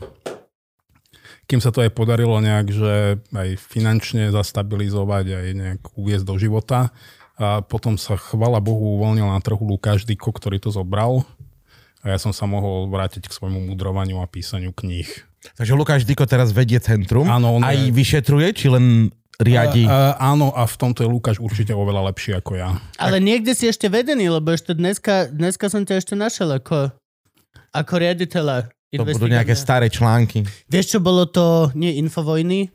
Kým 1.43 1.59
sa 1.59 1.75
to 1.75 1.83
aj 1.83 1.91
podarilo 1.91 2.39
nejak, 2.39 2.67
že 2.71 2.93
aj 3.35 3.49
finančne 3.59 4.31
zastabilizovať, 4.31 5.25
aj 5.27 5.47
nejak 5.55 5.81
uviezť 5.97 6.25
do 6.27 6.35
života. 6.39 6.93
A 7.41 7.65
potom 7.65 7.97
sa, 7.97 8.13
chvala 8.13 8.61
Bohu, 8.61 9.01
uvoľnil 9.01 9.25
na 9.25 9.41
trhu 9.41 9.61
Lukáš 9.65 10.05
Diko, 10.05 10.29
ktorý 10.29 10.61
to 10.61 10.69
zobral. 10.69 11.25
A 12.05 12.13
ja 12.13 12.17
som 12.21 12.29
sa 12.35 12.45
mohol 12.45 12.91
vrátiť 12.91 13.25
k 13.25 13.33
svojmu 13.33 13.73
mudrovaniu 13.73 14.21
a 14.21 14.27
písaniu 14.29 14.75
kníh. 14.75 15.07
Takže 15.57 15.73
Lukáš 15.73 16.05
Diko 16.05 16.27
teraz 16.29 16.53
vedie 16.53 16.77
centrum. 16.77 17.25
Áno, 17.25 17.57
on 17.57 17.63
aj 17.65 17.75
je- 17.75 17.91
vyšetruje, 17.91 18.47
či 18.53 18.67
len 18.69 19.09
riadi? 19.41 19.89
A, 19.89 20.13
a, 20.13 20.31
áno, 20.35 20.53
a 20.53 20.63
v 20.69 20.75
tomto 20.77 21.01
je 21.01 21.09
Lukáš 21.09 21.41
určite 21.41 21.73
oveľa 21.73 22.13
lepší 22.13 22.37
ako 22.37 22.53
ja. 22.53 22.77
Ale 23.01 23.17
niekde 23.17 23.57
si 23.57 23.65
ešte 23.65 23.89
vedený, 23.89 24.29
lebo 24.29 24.53
ešte 24.53 24.77
dneska, 24.77 25.31
dneska 25.33 25.67
som 25.73 25.81
ťa 25.83 25.95
ešte 25.99 26.13
našiel 26.13 26.53
ako, 26.53 26.93
ako 27.73 27.93
riaditeľa. 27.97 28.69
to 28.93 29.03
budú 29.03 29.25
nejaké 29.25 29.57
staré 29.57 29.89
články. 29.89 30.45
Vieš, 30.69 30.95
čo 30.95 30.99
bolo 31.01 31.25
to, 31.25 31.73
nie 31.73 31.97
Infovojny, 31.97 32.69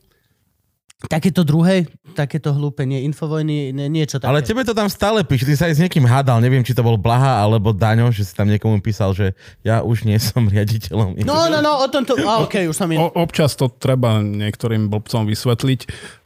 takéto 1.07 1.47
druhé, 1.47 1.87
takéto 2.19 2.51
hlúpe, 2.51 2.83
nie 2.83 3.07
Infovojny, 3.07 3.71
nie, 3.71 3.87
niečo 3.87 4.19
také. 4.19 4.35
Ale 4.35 4.43
tebe 4.43 4.67
to 4.67 4.75
tam 4.75 4.91
stále 4.91 5.23
píše, 5.23 5.47
ty 5.47 5.55
sa 5.55 5.71
aj 5.71 5.79
s 5.79 5.83
niekým 5.87 6.03
hádal, 6.03 6.43
neviem, 6.43 6.67
či 6.67 6.75
to 6.75 6.83
bol 6.83 6.99
Blaha 6.99 7.39
alebo 7.39 7.71
Daňo, 7.71 8.11
že 8.11 8.27
si 8.27 8.35
tam 8.35 8.51
niekomu 8.51 8.83
písal, 8.83 9.15
že 9.15 9.39
ja 9.63 9.87
už 9.87 10.03
nie 10.03 10.19
som 10.19 10.51
riaditeľom. 10.51 11.23
No, 11.23 11.47
no, 11.47 11.63
no, 11.63 11.87
o 11.87 11.87
tomto, 11.87 12.19
a 12.19 12.43
okej, 12.43 12.67
už 12.67 12.75
som 12.75 12.91
in... 12.91 12.99
O, 12.99 13.15
občas 13.15 13.55
to 13.55 13.71
treba 13.71 14.19
niektorým 14.19 14.91
blbcom 14.91 15.31
vysvetliť, 15.31 15.81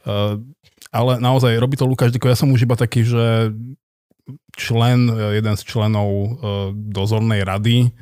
uh, 0.09 0.41
ale 0.89 1.11
naozaj 1.21 1.53
robí 1.61 1.77
to 1.77 1.85
Lukáš 1.85 2.09
Diko. 2.09 2.25
Ja 2.25 2.37
som 2.37 2.49
už 2.49 2.65
iba 2.65 2.73
taký, 2.73 3.05
že 3.05 3.53
člen, 4.57 5.09
eh, 5.09 5.37
jeden 5.37 5.53
z 5.57 5.61
členov 5.65 6.09
uh, 6.09 6.29
dozornej 6.73 7.45
rady, 7.45 7.93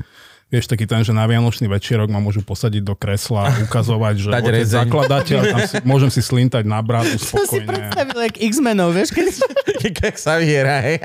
Vieš, 0.52 0.68
taký 0.68 0.84
ten, 0.84 1.00
že 1.02 1.16
na 1.16 1.24
Vianočný 1.24 1.66
večierok 1.66 2.12
ma 2.12 2.20
môžu 2.20 2.44
posadiť 2.44 2.84
do 2.84 2.92
kresla 2.92 3.48
a 3.48 3.52
ukazovať, 3.66 4.16
že 4.20 4.28
Dať 4.30 4.44
otec 4.44 4.54
rezeň. 4.54 4.80
zakladateľ, 4.84 5.40
tam 5.48 5.60
si, 5.64 5.76
môžem 5.88 6.12
si 6.12 6.20
slintať 6.20 6.68
na 6.68 6.84
bratu 6.84 7.16
Som 7.24 7.40
si 7.42 7.56
spokojne. 7.58 7.68
predstavil, 7.72 8.18
jak 8.28 8.36
X-menov, 8.52 8.92
vieš, 8.92 9.16
keď... 9.16 9.26
Jak 10.04 10.18
sa 10.20 10.38
vyhra, 10.38 10.78
hej. 10.84 11.00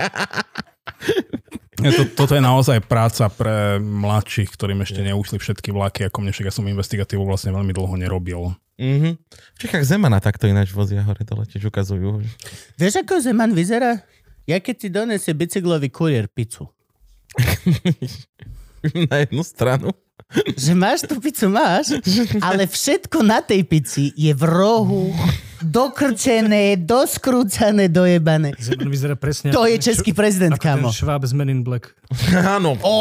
To, 1.77 2.03
toto 2.13 2.33
je 2.33 2.43
naozaj 2.43 2.81
práca 2.85 3.29
pre 3.29 3.79
mladších, 3.79 4.49
ktorým 4.49 4.81
ešte 4.81 5.01
neušli 5.01 5.37
všetky 5.39 5.71
vlaky, 5.71 6.09
ako 6.09 6.25
mne, 6.25 6.33
však 6.33 6.49
ja 6.49 6.55
som 6.55 6.65
investigatívu 6.65 7.23
vlastne 7.23 7.53
veľmi 7.53 7.71
dlho 7.71 7.95
nerobil. 7.97 8.53
Mhm. 8.77 9.17
V 9.31 9.59
Čechách 9.63 9.85
Zemana 9.87 10.21
takto 10.21 10.45
ináč 10.45 10.75
vozia 10.75 11.01
hore 11.07 11.25
dole, 11.25 11.47
tiež 11.47 11.71
ukazujú. 11.71 12.21
Vieš, 12.77 13.01
ako 13.01 13.23
Zeman 13.23 13.55
vyzerá? 13.57 14.03
Ja 14.45 14.61
keď 14.61 14.75
ti 14.77 14.89
donesie 14.93 15.33
bicyklový 15.33 15.89
kuriér 15.89 16.27
pizzu. 16.29 16.69
Na 19.11 19.17
jednu 19.23 19.43
stranu. 19.43 19.91
Že 20.59 20.73
máš 20.75 21.07
tú 21.07 21.23
pizzu, 21.23 21.47
máš, 21.47 21.95
ale 22.43 22.67
všetko 22.67 23.23
na 23.23 23.39
tej 23.39 23.63
pici 23.63 24.11
je 24.19 24.35
v 24.35 24.43
rohu, 24.43 25.15
dokrčené, 25.63 26.75
doskrúcané, 26.83 27.87
dojebané. 27.87 28.51
Zeman 28.59 28.91
vyzerá 28.91 29.15
presne 29.15 29.55
To 29.55 29.71
je 29.71 29.79
ten 29.79 29.87
český 29.87 30.11
š- 30.11 30.19
prezident, 30.19 30.53
ako 30.57 30.67
ten 30.67 30.67
kámo. 30.83 30.89
Šváb 30.91 31.23
z 31.23 31.33
Men 31.37 31.55
in 31.55 31.63
Black. 31.63 31.95
Áno. 32.33 32.75
Ó, 32.83 32.97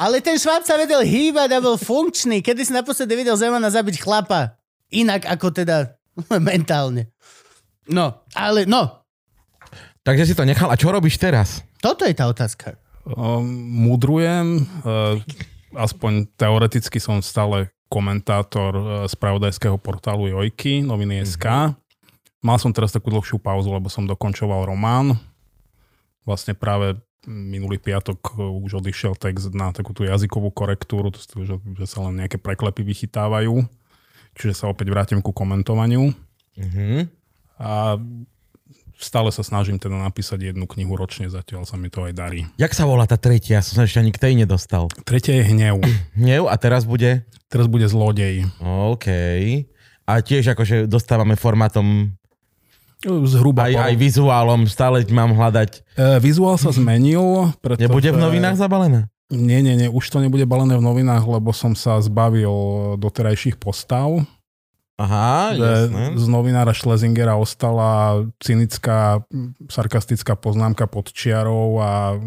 ale 0.00 0.24
ten 0.24 0.40
šváb 0.40 0.64
sa 0.64 0.80
vedel 0.80 1.04
hýbať 1.04 1.50
a 1.52 1.58
bol 1.60 1.76
funkčný. 1.76 2.40
Kedy 2.40 2.64
si 2.64 2.72
naposledy 2.72 3.20
videl 3.20 3.36
Zemana 3.36 3.68
zabiť 3.68 4.00
chlapa? 4.00 4.56
Inak 4.88 5.28
ako 5.28 5.52
teda 5.52 5.92
mentálne. 6.40 7.12
No, 7.84 8.24
ale 8.32 8.64
no, 8.64 8.96
Takže 10.00 10.24
si 10.24 10.34
to 10.34 10.48
nechal. 10.48 10.72
A 10.72 10.80
čo 10.80 10.88
robíš 10.88 11.20
teraz? 11.20 11.60
toto 11.84 12.08
je 12.08 12.16
tá 12.16 12.24
otázka. 12.24 12.80
Um, 13.16 13.42
mudrujem, 13.90 14.62
uh, 14.86 15.18
aspoň 15.74 16.30
teoreticky 16.38 17.02
som 17.02 17.18
stále 17.18 17.74
komentátor 17.90 18.72
uh, 18.74 18.86
spravodajského 19.10 19.74
portálu 19.82 20.30
Jojky, 20.30 20.86
noviny 20.86 21.26
SK. 21.26 21.74
Mal 22.40 22.58
som 22.62 22.70
teraz 22.70 22.94
takú 22.94 23.10
dlhšiu 23.10 23.42
pauzu, 23.42 23.74
lebo 23.74 23.90
som 23.90 24.06
dokončoval 24.06 24.70
román. 24.70 25.18
Vlastne 26.22 26.54
práve 26.54 27.02
minulý 27.26 27.82
piatok 27.82 28.38
uh, 28.38 28.62
už 28.62 28.78
odišiel 28.78 29.18
text 29.18 29.50
na 29.50 29.74
takú 29.74 29.90
tú 29.90 30.06
jazykovú 30.06 30.54
korektúru, 30.54 31.10
to 31.10 31.18
sú, 31.18 31.42
že, 31.42 31.58
že 31.82 31.86
sa 31.90 32.06
len 32.06 32.22
nejaké 32.22 32.38
preklepy 32.38 32.86
vychytávajú. 32.86 33.66
Čiže 34.38 34.54
sa 34.54 34.70
opäť 34.70 34.94
vrátim 34.94 35.18
ku 35.18 35.34
komentovaniu. 35.34 36.14
Mhm. 36.54 37.10
A 37.60 37.98
stále 39.00 39.32
sa 39.32 39.40
snažím 39.40 39.80
teda 39.80 39.96
napísať 39.96 40.52
jednu 40.52 40.68
knihu 40.68 40.94
ročne, 40.94 41.26
zatiaľ 41.32 41.64
sa 41.64 41.80
mi 41.80 41.88
to 41.88 42.04
aj 42.04 42.12
darí. 42.12 42.44
Jak 42.60 42.76
sa 42.76 42.84
volá 42.84 43.08
tá 43.08 43.16
tretia? 43.16 43.58
Ja 43.58 43.64
som 43.64 43.80
sa 43.80 43.88
ešte 43.88 43.98
ani 44.04 44.12
k 44.12 44.20
tej 44.20 44.32
nedostal. 44.36 44.92
Tretia 45.08 45.40
je 45.40 45.44
hnev. 45.50 45.80
Hnev 46.20 46.46
a 46.46 46.54
teraz 46.60 46.84
bude? 46.84 47.24
Teraz 47.48 47.66
bude 47.66 47.88
zlodej. 47.88 48.46
OK. 48.62 49.08
A 50.04 50.12
tiež 50.20 50.52
akože 50.54 50.86
dostávame 50.86 51.34
formátom 51.34 52.14
Zhruba 53.00 53.72
aj, 53.72 53.72
po- 53.72 53.84
aj 53.88 53.94
vizuálom, 53.96 54.60
stále 54.68 55.00
mám 55.08 55.32
hľadať. 55.32 55.96
E, 55.96 56.20
vizuál 56.20 56.60
sa 56.60 56.68
zmenil. 56.68 57.48
Pretože... 57.64 57.88
Nebude 57.88 58.12
v 58.12 58.20
novinách 58.20 58.60
zabalené? 58.60 59.08
Nie, 59.32 59.64
nie, 59.64 59.72
nie, 59.78 59.88
už 59.88 60.04
to 60.10 60.20
nebude 60.20 60.44
balené 60.44 60.76
v 60.76 60.84
novinách, 60.84 61.24
lebo 61.24 61.54
som 61.54 61.72
sa 61.72 61.96
zbavil 62.02 62.50
doterajších 63.00 63.56
postav. 63.56 64.20
Aha, 65.00 65.56
jasné. 65.56 66.20
z 66.20 66.26
novinára 66.28 66.76
Schlesingera 66.76 67.40
ostala 67.40 68.20
cynická, 68.36 69.24
sarkastická 69.72 70.36
poznámka 70.36 70.84
pod 70.84 71.08
čiarou 71.08 71.80
a 71.80 72.20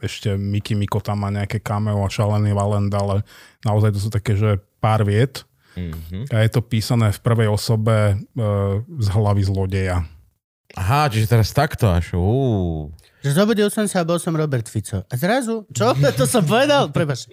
ešte 0.00 0.32
Miki 0.36 0.72
Miko 0.72 1.00
tam 1.04 1.24
má 1.24 1.28
nejaké 1.28 1.60
cameo 1.60 2.00
a 2.04 2.08
šalený 2.08 2.56
Valent, 2.56 2.92
ale 2.92 3.20
naozaj 3.64 3.92
to 3.92 4.00
sú 4.00 4.08
také, 4.08 4.32
že 4.36 4.60
pár 4.80 5.04
viet. 5.04 5.44
Mhm. 5.76 6.32
A 6.32 6.40
je 6.40 6.50
to 6.56 6.64
písané 6.64 7.12
v 7.12 7.20
prvej 7.20 7.52
osobe 7.52 8.16
e, 8.16 8.44
z 8.80 9.08
hlavy 9.12 9.42
zlodeja. 9.44 10.08
Aha, 10.76 11.08
čiže 11.12 11.28
teraz 11.28 11.52
takto 11.52 11.88
až. 11.88 12.16
Ú. 12.16 12.92
Že 13.24 13.30
zobudil 13.32 13.68
som 13.68 13.84
sa 13.88 14.04
a 14.04 14.08
bol 14.08 14.20
som 14.20 14.32
Robert 14.36 14.68
Fico. 14.68 15.04
A 15.04 15.14
zrazu, 15.16 15.68
čo? 15.72 15.92
To 16.20 16.24
som 16.24 16.44
povedal? 16.44 16.88
Prepač. 16.92 17.28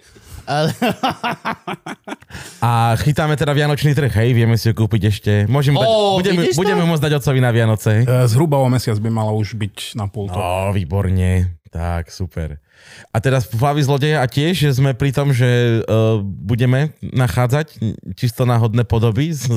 A 2.64 2.96
chytáme 3.00 3.36
teda 3.36 3.52
Vianočný 3.52 3.92
trh, 3.94 4.12
hej, 4.12 4.30
vieme 4.32 4.56
si 4.56 4.68
ho 4.68 4.74
kúpiť 4.74 5.02
ešte. 5.08 5.32
Môžeme 5.48 5.80
dať, 5.80 5.88
Ó, 5.88 6.18
budeme, 6.20 6.44
vidíš 6.44 6.56
to? 6.56 6.60
budeme 6.64 6.84
môcť 6.88 7.02
dať 7.04 7.12
otcovi 7.20 7.40
na 7.40 7.50
Vianoce. 7.52 7.92
E, 8.02 8.28
zhruba 8.28 8.60
o 8.60 8.68
mesiac 8.68 8.96
by 9.00 9.10
mala 9.12 9.32
už 9.36 9.56
byť 9.56 9.96
na 9.96 10.08
pulto. 10.08 10.36
Ó, 10.36 10.72
výborne. 10.72 11.60
Tak, 11.74 12.08
super. 12.14 12.62
A 13.10 13.18
teraz 13.18 13.50
v 13.50 13.82
zlodeja 13.82 14.22
a 14.22 14.30
tiež 14.30 14.70
sme 14.70 14.94
pri 14.94 15.10
tom, 15.10 15.34
že 15.34 15.82
uh, 15.82 16.22
budeme 16.22 16.94
nachádzať 17.02 17.82
čisto 18.14 18.46
náhodné 18.46 18.86
podoby 18.86 19.34
z, 19.34 19.50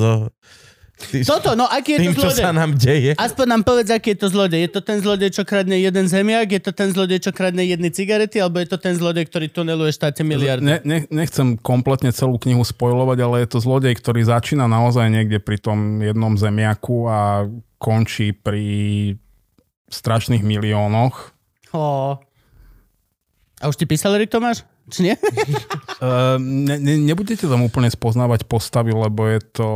Ty, 0.98 1.22
Toto, 1.22 1.54
no 1.54 1.70
aký 1.70 1.94
je 1.94 2.10
tým, 2.10 2.14
to 2.18 2.26
čo 2.26 2.30
sa 2.34 2.50
zlodej? 2.50 2.58
nám 2.58 2.70
deje. 2.74 3.10
Aspoň 3.14 3.46
nám 3.46 3.62
povedz, 3.62 3.88
aký 3.94 4.18
je 4.18 4.18
to 4.18 4.28
zlodej. 4.34 4.66
Je 4.66 4.70
to 4.74 4.80
ten 4.82 4.98
zlodej, 4.98 5.30
čo 5.30 5.46
kradne 5.46 5.78
jeden 5.78 6.10
zemiak? 6.10 6.50
Je 6.50 6.58
to 6.58 6.74
ten 6.74 6.90
zlodej, 6.90 7.22
čo 7.22 7.30
kradne 7.30 7.62
jedny 7.62 7.94
cigarety? 7.94 8.42
Alebo 8.42 8.58
je 8.58 8.66
to 8.66 8.82
ten 8.82 8.98
zlodej, 8.98 9.30
ktorý 9.30 9.46
tuneluje 9.46 9.94
štáte 9.94 10.26
miliardy? 10.26 10.66
Ne, 10.66 10.76
ne, 10.82 10.98
nechcem 11.06 11.54
kompletne 11.54 12.10
celú 12.10 12.34
knihu 12.42 12.66
spojovať, 12.66 13.18
ale 13.22 13.46
je 13.46 13.48
to 13.54 13.58
zlodej, 13.62 13.94
ktorý 13.94 14.26
začína 14.26 14.66
naozaj 14.66 15.06
niekde 15.06 15.38
pri 15.38 15.62
tom 15.62 16.02
jednom 16.02 16.34
zemiaku 16.34 17.06
a 17.06 17.46
končí 17.78 18.34
pri 18.34 19.14
strašných 19.86 20.42
miliónoch. 20.42 21.30
Ó. 21.72 22.18
A 23.58 23.64
už 23.70 23.78
ti 23.78 23.86
písal 23.86 24.18
Erik 24.18 24.34
Tomáš? 24.34 24.66
Či 24.88 25.00
nie? 25.02 25.14
Uh, 25.98 26.36
ne, 26.66 26.76
ne, 26.76 26.94
nebudete 26.98 27.44
tam 27.44 27.60
úplne 27.60 27.86
spoznávať 27.86 28.44
postavy, 28.44 28.90
lebo 28.90 29.24
je 29.24 29.40
to, 29.42 29.70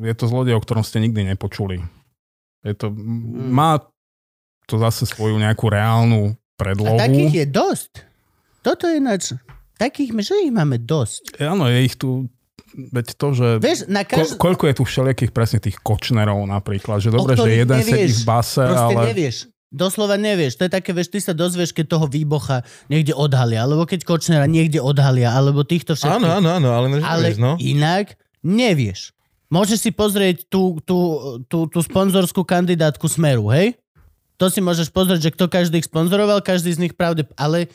je 0.00 0.12
to 0.12 0.24
zlodej, 0.24 0.54
o 0.54 0.60
ktorom 0.60 0.80
ste 0.80 0.98
nikdy 0.98 1.24
nepočuli. 1.26 1.84
Je 2.60 2.72
to, 2.72 2.88
Hmm. 2.88 3.50
má 3.50 3.70
to 4.64 4.78
zase 4.78 5.04
svoju 5.04 5.36
nejakú 5.36 5.66
reálnu 5.66 6.32
A 6.32 6.36
predlohu. 6.56 6.96
takých 6.96 7.34
je 7.34 7.46
dosť. 7.46 7.92
Toto 8.60 8.86
je 8.86 8.94
ináč. 8.96 9.34
Takých, 9.74 10.14
že 10.22 10.34
ich 10.40 10.50
máme 10.50 10.78
dosť. 10.78 11.34
E, 11.36 11.44
Áno, 11.44 11.66
je 11.66 11.82
ich 11.82 11.98
tu, 11.98 12.30
veď 12.72 13.06
to, 13.12 13.26
že... 13.34 13.46
Vieš, 13.58 13.90
na 13.90 14.06
Ko, 14.06 14.22
každý... 14.22 14.38
koľko 14.38 14.64
je 14.64 14.74
tu 14.74 14.82
všelijakých 14.86 15.32
presne 15.32 15.58
tých 15.58 15.76
kočnerov 15.76 16.38
napríklad, 16.40 17.02
že 17.02 17.10
dobre, 17.10 17.34
že 17.34 17.50
jeden 17.58 17.82
sedí 17.82 18.06
nevieš. 18.06 18.14
v 18.14 18.24
base, 18.24 18.62
Proste 18.62 18.86
ale... 18.88 19.02
nevieš. 19.10 19.36
Doslova 19.72 20.20
nevieš. 20.20 20.60
To 20.60 20.68
je 20.68 20.72
také, 20.76 20.92
vieš, 20.92 21.08
ty 21.08 21.18
sa 21.24 21.32
dozvieš, 21.32 21.72
keď 21.72 21.96
toho 21.96 22.04
výbocha 22.04 22.60
niekde 22.92 23.16
odhalia, 23.16 23.64
alebo 23.64 23.88
keď 23.88 24.04
Kočnera 24.04 24.44
niekde 24.44 24.84
odhalia, 24.84 25.32
alebo 25.32 25.64
týchto 25.64 25.96
všetkých. 25.96 26.20
Áno, 26.20 26.28
áno, 26.28 26.48
áno, 26.60 26.68
ale, 26.76 27.00
Ale 27.00 27.32
nevieš, 27.32 27.40
no. 27.40 27.56
inak 27.56 28.20
nevieš. 28.44 29.16
Môžeš 29.48 29.88
si 29.88 29.90
pozrieť 29.92 30.44
tú, 30.52 30.76
tú, 30.84 30.98
tú, 31.48 31.64
tú 31.72 31.80
sponzorskú 31.80 32.44
kandidátku 32.44 33.08
Smeru, 33.08 33.48
hej? 33.48 33.80
To 34.36 34.52
si 34.52 34.60
môžeš 34.60 34.92
pozrieť, 34.92 35.28
že 35.28 35.32
kto 35.32 35.48
každý 35.48 35.80
ich 35.80 35.88
sponzoroval, 35.88 36.44
každý 36.44 36.72
z 36.76 36.88
nich 36.88 36.94
pravde, 36.96 37.24
ale 37.40 37.72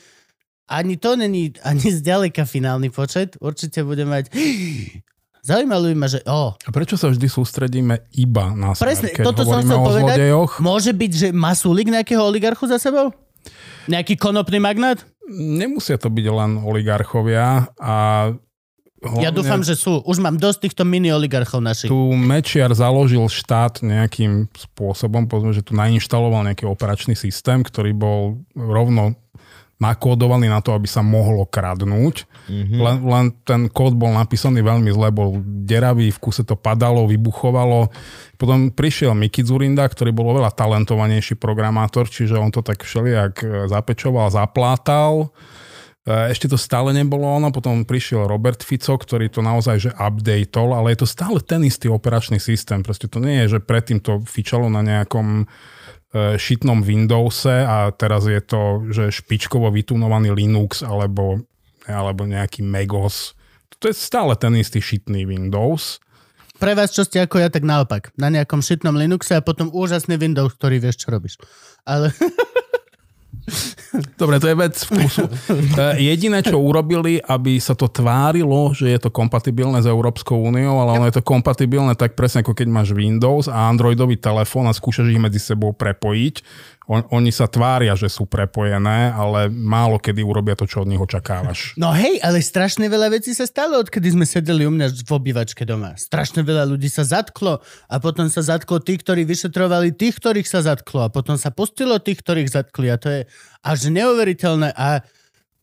ani 0.70 1.02
to 1.02 1.18
není 1.18 1.58
ani 1.66 1.90
zďaleka 1.98 2.46
finálny 2.46 2.94
počet. 2.94 3.42
Určite 3.42 3.82
bude 3.82 4.06
mať... 4.06 4.30
Zaujímalo 5.48 5.88
by 5.88 5.96
ma, 5.96 6.08
že... 6.12 6.20
Oh, 6.28 6.60
A 6.60 6.70
prečo 6.76 7.00
sa 7.00 7.08
vždy 7.08 7.24
sústredíme 7.24 8.12
iba 8.20 8.52
na 8.52 8.76
smer, 8.76 8.92
Presne, 8.92 9.16
keď 9.16 9.24
toto 9.32 9.48
som 9.48 9.64
chcel 9.64 9.80
povedať. 9.80 10.18
zlodejoch? 10.20 10.52
môže 10.60 10.92
byť, 10.92 11.12
že 11.16 11.28
má 11.32 11.56
súlik 11.56 11.88
nejakého 11.88 12.20
oligarchu 12.20 12.68
za 12.68 12.76
sebou? 12.76 13.16
Nejaký 13.88 14.20
konopný 14.20 14.60
magnát? 14.60 15.08
Nemusia 15.32 15.96
to 15.96 16.12
byť 16.12 16.26
len 16.28 16.52
oligarchovia 16.60 17.72
a 17.80 17.96
Ja 18.98 19.32
hlavne 19.32 19.32
dúfam, 19.32 19.62
že 19.64 19.80
sú. 19.80 20.04
Už 20.04 20.20
mám 20.20 20.36
dosť 20.36 20.68
týchto 20.68 20.84
mini 20.84 21.14
oligarchov 21.14 21.64
našich. 21.64 21.88
tu 21.88 22.12
Mečiar 22.12 22.74
založil 22.76 23.24
štát 23.24 23.86
nejakým 23.86 24.52
spôsobom, 24.52 25.30
povedzme, 25.30 25.54
že 25.54 25.64
tu 25.64 25.78
nainštaloval 25.78 26.44
nejaký 26.52 26.68
operačný 26.68 27.16
systém, 27.16 27.64
ktorý 27.64 27.96
bol 27.96 28.42
rovno 28.52 29.16
nakódovaný 29.78 30.50
na 30.50 30.58
to, 30.58 30.74
aby 30.74 30.90
sa 30.90 31.06
mohlo 31.06 31.46
kradnúť. 31.46 32.26
Mm-hmm. 32.50 32.80
Len, 32.82 32.98
len 33.06 33.26
ten 33.46 33.62
kód 33.70 33.94
bol 33.94 34.10
napísaný 34.10 34.66
veľmi 34.66 34.90
zle, 34.90 35.14
bol 35.14 35.38
deravý, 35.46 36.10
v 36.10 36.18
kuse 36.18 36.42
to 36.42 36.58
padalo, 36.58 37.06
vybuchovalo. 37.06 37.94
Potom 38.42 38.74
prišiel 38.74 39.14
Miki 39.14 39.46
Zurinda, 39.46 39.86
ktorý 39.86 40.10
bol 40.10 40.34
oveľa 40.34 40.50
talentovanejší 40.58 41.38
programátor, 41.38 42.10
čiže 42.10 42.42
on 42.42 42.50
to 42.50 42.66
tak 42.66 42.82
všelijak 42.82 43.34
e, 43.46 43.46
zapečoval, 43.70 44.34
zaplátal. 44.34 45.30
E, 46.10 46.34
Ešte 46.34 46.50
to 46.50 46.58
stále 46.58 46.90
nebolo 46.90 47.30
ono, 47.30 47.54
potom 47.54 47.86
prišiel 47.86 48.26
Robert 48.26 48.66
Fico, 48.66 48.98
ktorý 48.98 49.30
to 49.30 49.46
naozaj 49.46 49.78
že 49.78 49.92
updateol, 49.94 50.74
ale 50.74 50.98
je 50.98 51.06
to 51.06 51.08
stále 51.08 51.38
ten 51.38 51.62
istý 51.62 51.86
operačný 51.86 52.42
systém. 52.42 52.82
Proste 52.82 53.06
to 53.06 53.22
nie 53.22 53.46
je, 53.46 53.58
že 53.58 53.60
predtým 53.62 54.02
to 54.02 54.26
fičalo 54.26 54.74
na 54.74 54.82
nejakom 54.82 55.46
šitnom 56.16 56.88
Windowse 56.88 57.68
a 57.68 57.92
teraz 57.92 58.24
je 58.26 58.40
to, 58.40 58.88
že 58.90 59.12
špičkovo 59.12 59.68
vytunovaný 59.70 60.32
Linux 60.32 60.80
alebo, 60.80 61.44
alebo 61.84 62.24
nejaký 62.24 62.64
Megos. 62.64 63.36
To 63.84 63.92
je 63.92 63.96
stále 63.96 64.34
ten 64.40 64.56
istý 64.58 64.80
šitný 64.80 65.28
Windows. 65.28 66.00
Pre 66.58 66.74
vás, 66.74 66.90
čo 66.90 67.06
ste 67.06 67.22
ako 67.22 67.38
ja, 67.38 67.54
tak 67.54 67.62
naopak. 67.62 68.10
Na 68.18 68.34
nejakom 68.34 68.66
šitnom 68.66 68.98
Linuxe 68.98 69.38
a 69.38 69.46
potom 69.46 69.70
úžasný 69.70 70.18
Windows, 70.18 70.58
ktorý 70.58 70.82
vieš, 70.82 71.06
čo 71.06 71.14
robíš. 71.14 71.38
Ale 71.86 72.10
Dobre, 74.20 74.38
to 74.44 74.52
je 74.52 74.56
vec 74.60 74.76
vkusu. 74.76 75.26
E, 75.78 76.02
Jediné, 76.02 76.42
čo 76.42 76.58
urobili, 76.58 77.22
aby 77.22 77.62
sa 77.62 77.78
to 77.78 77.88
tvárilo, 77.88 78.74
že 78.74 78.90
je 78.90 79.00
to 79.00 79.14
kompatibilné 79.14 79.80
s 79.80 79.88
Európskou 79.88 80.36
úniou, 80.36 80.82
ale 80.82 80.98
ono 80.98 81.06
je 81.06 81.16
to 81.22 81.24
kompatibilné 81.24 81.94
tak 81.94 82.18
presne 82.18 82.42
ako 82.42 82.58
keď 82.58 82.68
máš 82.68 82.98
Windows 82.98 83.46
a 83.46 83.70
Androidový 83.70 84.18
telefón 84.18 84.66
a 84.66 84.74
skúšaš 84.74 85.14
ich 85.14 85.22
medzi 85.22 85.38
sebou 85.38 85.72
prepojiť. 85.72 86.36
On, 86.88 87.04
oni 87.12 87.36
sa 87.36 87.52
tvária, 87.52 87.92
že 88.00 88.08
sú 88.08 88.24
prepojené, 88.24 89.12
ale 89.12 89.52
málo 89.52 90.00
kedy 90.00 90.24
urobia 90.24 90.56
to, 90.56 90.64
čo 90.64 90.88
od 90.88 90.90
nich 90.90 91.00
očakávaš. 91.00 91.60
No 91.84 91.94
hej, 91.94 92.18
ale 92.24 92.42
strašne 92.42 92.90
veľa 92.90 93.14
vecí 93.14 93.36
sa 93.36 93.46
stalo, 93.46 93.78
odkedy 93.80 94.16
sme 94.16 94.26
sedeli 94.26 94.66
u 94.66 94.72
mňa 94.74 95.04
v 95.04 95.12
obývačke 95.14 95.68
doma. 95.68 95.94
Strašne 96.00 96.42
veľa 96.42 96.66
ľudí 96.66 96.90
sa 96.90 97.06
zatklo 97.06 97.60
a 97.92 97.96
potom 98.02 98.32
sa 98.32 98.42
zatklo 98.42 98.82
tých, 98.82 99.06
ktorí 99.06 99.28
vyšetrovali 99.28 99.94
tých, 99.94 100.18
ktorých 100.18 100.48
sa 100.48 100.66
zatklo 100.66 101.06
a 101.06 101.14
potom 101.14 101.38
sa 101.38 101.54
pustilo 101.54 102.00
tých, 102.02 102.24
ktorých 102.24 102.50
zatkli 102.50 102.88
a 102.90 102.98
to 102.98 103.08
je 103.12 103.22
až 103.62 103.80
neuveriteľné 103.94 104.74
a 104.74 105.06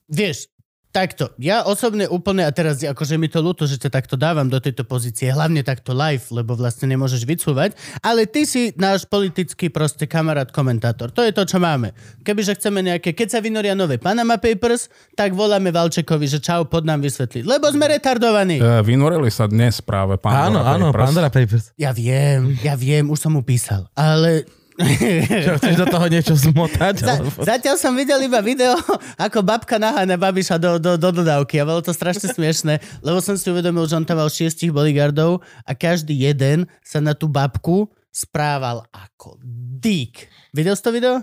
vieš, 0.07 0.54
takto, 0.95 1.35
ja 1.43 1.67
osobne 1.67 2.07
úplne, 2.07 2.47
a 2.47 2.55
teraz 2.55 2.79
akože 2.79 3.19
mi 3.19 3.27
to 3.27 3.43
ľúto, 3.43 3.67
že 3.67 3.83
ťa 3.83 3.91
takto 3.91 4.15
dávam 4.15 4.47
do 4.47 4.63
tejto 4.63 4.87
pozície, 4.87 5.27
hlavne 5.27 5.67
takto 5.67 5.91
live, 5.91 6.23
lebo 6.31 6.55
vlastne 6.55 6.87
nemôžeš 6.95 7.27
vycúvať, 7.27 7.75
ale 7.99 8.31
ty 8.31 8.47
si 8.47 8.71
náš 8.79 9.03
politický 9.03 9.75
proste 9.75 10.07
kamarát, 10.07 10.55
komentátor. 10.55 11.11
To 11.11 11.27
je 11.27 11.35
to, 11.35 11.43
čo 11.43 11.59
máme. 11.59 11.91
Kebyže 12.23 12.55
chceme 12.55 12.87
nejaké, 12.87 13.11
keď 13.11 13.35
sa 13.35 13.39
vynoria 13.43 13.75
nové 13.75 13.99
Panama 13.99 14.39
Papers, 14.39 14.87
tak 15.19 15.35
voláme 15.35 15.75
Valčekovi, 15.75 16.31
že 16.31 16.39
čau, 16.39 16.63
pod 16.71 16.87
nám 16.87 17.03
vysvetliť. 17.03 17.43
Lebo 17.43 17.67
sme 17.75 17.91
retardovaní. 17.91 18.63
E, 18.63 18.87
Vynorili 18.87 19.35
sa 19.35 19.51
dnes 19.51 19.83
práve 19.83 20.15
pán 20.23 20.55
Áno, 20.55 20.63
áno, 20.63 20.95
Pandora 20.95 21.27
Papers. 21.27 21.75
Ja 21.75 21.91
viem, 21.91 22.55
ja 22.63 22.79
viem, 22.79 23.11
už 23.11 23.19
som 23.19 23.35
mu 23.35 23.43
písal, 23.43 23.91
ale... 23.99 24.47
Čo, 24.75 25.55
chceš 25.63 25.77
do 25.79 25.87
toho 25.87 26.07
niečo 26.11 26.35
zmotať? 26.35 26.95
Za, 26.99 27.15
zatiaľ 27.39 27.79
som 27.79 27.95
videl 27.95 28.19
iba 28.27 28.43
video, 28.43 28.75
ako 29.15 29.47
babka 29.47 29.79
naháňa 29.79 30.19
babiša 30.19 30.59
do, 30.59 30.83
do, 30.83 30.99
do 30.99 31.11
dodávky 31.15 31.63
a 31.63 31.69
bolo 31.69 31.79
to 31.79 31.95
strašne 31.95 32.27
smiešné, 32.27 32.83
lebo 32.99 33.23
som 33.23 33.39
si 33.39 33.47
uvedomil, 33.47 33.87
že 33.87 33.95
on 33.95 34.07
tam 34.07 34.19
mal 34.19 34.27
šiestich 34.27 34.75
bodyguardov 34.75 35.47
a 35.63 35.73
každý 35.79 36.19
jeden 36.19 36.67
sa 36.83 36.99
na 36.99 37.15
tú 37.15 37.31
babku 37.31 37.87
správal 38.11 38.83
ako 38.91 39.39
dík. 39.79 40.27
Videl 40.51 40.75
si 40.75 40.83
to 40.83 40.91
video? 40.91 41.23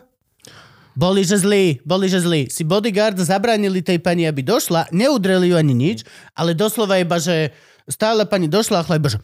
Boli, 0.91 1.23
že 1.23 1.39
zlí, 1.39 1.79
boli, 1.87 2.11
že 2.11 2.19
zlí. 2.19 2.51
Si 2.51 2.67
bodyguard 2.67 3.15
zabránili 3.15 3.79
tej 3.79 4.03
pani, 4.03 4.27
aby 4.27 4.43
došla, 4.43 4.91
neudreli 4.91 5.51
ju 5.51 5.55
ani 5.55 5.71
nič, 5.71 6.03
ale 6.35 6.51
doslova 6.51 6.99
iba, 6.99 7.15
že 7.15 7.55
stále 7.87 8.27
pani 8.27 8.51
došla 8.51 8.83
a 8.83 8.87
chleba, 8.87 9.07
že 9.07 9.19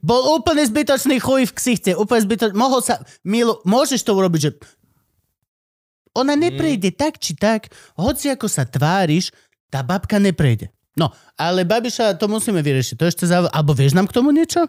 bol 0.00 0.40
úplne 0.40 0.64
zbytočný 0.64 1.20
chuj 1.20 1.50
v 1.50 1.56
ksichte, 1.58 1.90
úplne 1.92 2.24
zbytočný. 2.24 2.56
Mohol 2.56 2.80
sa, 2.80 3.02
Milo, 3.26 3.60
môžeš 3.68 4.00
to 4.06 4.16
urobiť, 4.16 4.40
že 4.40 4.50
ona 6.16 6.36
neprejde 6.36 6.92
tak 6.92 7.20
či 7.20 7.36
tak, 7.36 7.72
hoci 7.96 8.32
ako 8.32 8.48
sa 8.48 8.64
tváriš, 8.64 9.32
tá 9.72 9.80
babka 9.80 10.20
neprejde. 10.20 10.68
No, 10.92 11.08
ale 11.40 11.64
Babiša, 11.64 12.20
to 12.20 12.28
musíme 12.28 12.60
vyriešiť. 12.60 13.00
To 13.00 13.08
ešte 13.08 13.24
záv... 13.24 13.48
Alebo 13.48 13.72
vieš 13.72 13.96
nám 13.96 14.12
k 14.12 14.16
tomu 14.20 14.28
niečo? 14.28 14.68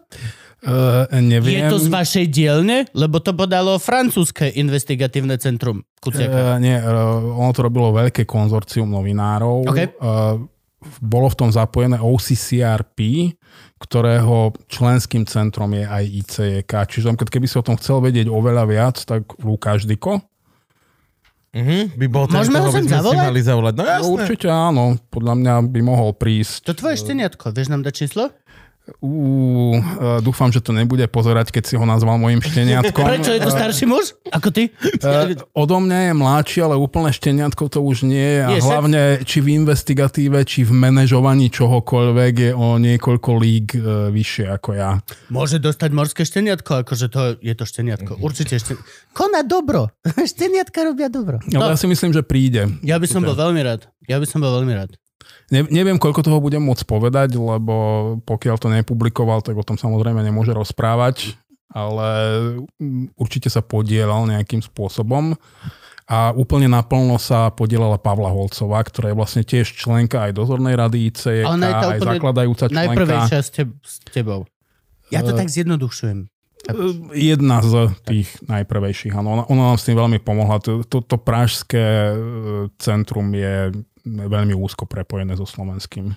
Uh, 0.63 1.03
Je 1.11 1.19
neviem. 1.19 1.67
to 1.67 1.75
z 1.75 1.91
vašej 1.91 2.25
dielne? 2.31 2.87
Lebo 2.95 3.19
to 3.19 3.35
podalo 3.35 3.75
francúzske 3.75 4.47
investigatívne 4.55 5.35
centrum. 5.35 5.83
Kuciaka. 5.99 6.55
Uh, 6.55 6.63
nie, 6.63 6.79
uh, 6.79 7.19
ono 7.19 7.51
to 7.51 7.67
robilo 7.67 7.91
veľké 7.91 8.23
konzorcium 8.23 8.87
novinárov. 8.87 9.67
OK. 9.67 9.79
Uh, 9.99 10.47
bolo 10.99 11.27
v 11.27 11.37
tom 11.37 11.49
zapojené 11.49 11.97
OCCRP, 11.97 13.31
ktorého 13.77 14.37
členským 14.65 15.23
centrom 15.23 15.69
je 15.69 15.83
aj 15.83 16.03
ICEK. 16.03 16.71
Čiže 16.87 17.09
napríklad, 17.09 17.33
keby 17.33 17.45
si 17.45 17.55
o 17.55 17.63
tom 17.63 17.75
chcel 17.75 17.99
vedieť 17.99 18.27
oveľa 18.27 18.63
viac, 18.63 18.95
tak 18.99 19.23
Lukáš 19.37 19.83
Diko. 19.83 20.23
Mhm, 21.53 21.93
by 21.93 22.05
bol 22.07 22.25
ten, 22.25 22.41
Môžeme 22.41 22.57
ho 22.57 22.73
sem 22.73 22.89
zavolať? 22.89 23.23
mali 23.23 23.39
zavolať. 23.39 23.73
No 23.75 23.83
No, 23.83 23.89
jasné. 23.91 24.09
určite 24.09 24.47
áno, 24.47 24.83
podľa 25.07 25.33
mňa 25.35 25.53
by 25.69 25.81
mohol 25.81 26.09
prísť. 26.11 26.65
To 26.65 26.73
tvoje 26.73 26.97
šteniatko. 26.97 27.53
Vieš 27.53 27.69
nám 27.69 27.85
dať 27.85 27.93
číslo? 27.95 28.33
Uh, 28.83 29.79
dúfam, 30.19 30.51
že 30.51 30.59
to 30.59 30.75
nebude 30.75 31.07
pozerať, 31.07 31.55
keď 31.55 31.63
si 31.63 31.75
ho 31.79 31.85
nazval 31.87 32.19
mojim 32.19 32.43
šteniatkom. 32.43 33.03
Prečo 33.15 33.31
je 33.31 33.39
to 33.39 33.47
starší 33.47 33.87
muž? 33.87 34.11
Ako 34.27 34.51
ty? 34.51 34.75
Uh, 34.99 35.39
odo 35.55 35.79
mňa 35.79 36.11
je 36.11 36.13
mladší, 36.13 36.57
ale 36.67 36.75
úplne 36.75 37.07
šteniatko 37.07 37.71
to 37.71 37.79
už 37.79 38.03
nie 38.03 38.19
je. 38.19 38.41
A 38.43 38.49
Je, 38.51 38.59
hlavne 38.59 39.01
či 39.23 39.39
v 39.39 39.55
investigatíve, 39.63 40.35
či 40.43 40.67
v 40.67 40.75
manažovaní 40.75 41.47
čohokoľvek 41.47 42.33
je 42.35 42.51
o 42.51 42.75
niekoľko 42.75 43.29
líg 43.39 43.65
uh, 43.79 44.11
vyššie 44.11 44.51
ako 44.51 44.69
ja. 44.75 44.99
Môže 45.31 45.63
dostať 45.63 45.89
morské 45.95 46.27
šteniatko, 46.27 46.83
akože 46.83 47.07
to 47.07 47.21
je 47.39 47.53
to 47.55 47.63
šteniatko. 47.63 48.19
Určite 48.19 48.59
šteniatko. 48.59 48.83
Koná 49.15 49.47
dobro. 49.47 49.95
Šteniatka 50.33 50.83
robia 50.83 51.07
dobro. 51.07 51.39
Ale 51.39 51.55
No, 51.55 51.71
ja 51.71 51.79
si 51.79 51.87
myslím, 51.87 52.11
že 52.11 52.19
príde. 52.19 52.67
ja 52.83 52.99
by 52.99 53.07
som 53.07 53.23
bol 53.23 53.35
veľmi 53.37 53.63
rád. 53.63 53.87
Ja 54.11 54.19
by 54.19 54.27
som 54.27 54.43
bol 54.43 54.51
veľmi 54.59 54.75
rád. 54.75 54.99
Ne, 55.51 55.65
neviem, 55.69 55.99
koľko 55.99 56.25
toho 56.25 56.39
budem 56.41 56.63
môcť 56.63 56.83
povedať, 56.87 57.35
lebo 57.37 57.75
pokiaľ 58.23 58.55
to 58.57 58.67
nepublikoval, 58.71 59.43
tak 59.45 59.57
o 59.57 59.65
tom 59.65 59.77
samozrejme 59.77 60.23
nemôže 60.23 60.55
rozprávať, 60.55 61.37
ale 61.73 62.09
mm, 62.77 63.17
určite 63.17 63.49
sa 63.49 63.65
podielal 63.65 64.29
nejakým 64.29 64.61
spôsobom. 64.61 65.35
A 66.03 66.35
úplne 66.35 66.67
naplno 66.67 67.15
sa 67.15 67.47
podielala 67.47 67.95
Pavla 67.95 68.27
Holcová, 68.27 68.83
ktorá 68.83 69.09
je 69.09 69.17
vlastne 69.17 69.43
tiež 69.47 69.71
členka 69.71 70.27
aj 70.27 70.35
dozornej 70.35 70.75
rady 70.75 70.99
tá 71.79 71.95
aj 71.95 71.99
zakladajúca 72.03 72.65
členka. 72.67 72.91
Najprvejšia 72.91 73.39
s, 73.39 73.49
teb- 73.49 73.79
s 73.79 74.03
tebou. 74.11 74.43
Ja 75.07 75.23
to 75.23 75.31
Eh. 75.31 75.39
tak 75.39 75.47
zjednodušujem. 75.47 76.27
Jedna 77.11 77.59
z 77.59 77.91
tých 78.07 78.39
najprvejších, 78.47 79.11
áno. 79.19 79.35
Ona, 79.35 79.43
ona 79.51 79.63
nám 79.75 79.77
s 79.79 79.83
tým 79.83 79.99
veľmi 79.99 80.23
pomohla. 80.23 80.63
To, 80.63 80.79
to, 80.87 81.03
to 81.03 81.19
pražské 81.19 82.15
e, 82.15 82.15
centrum 82.79 83.35
je 83.35 83.83
veľmi 84.05 84.53
úzko 84.55 84.83
prepojené 84.83 85.35
so 85.39 85.47
slovenským. 85.47 86.11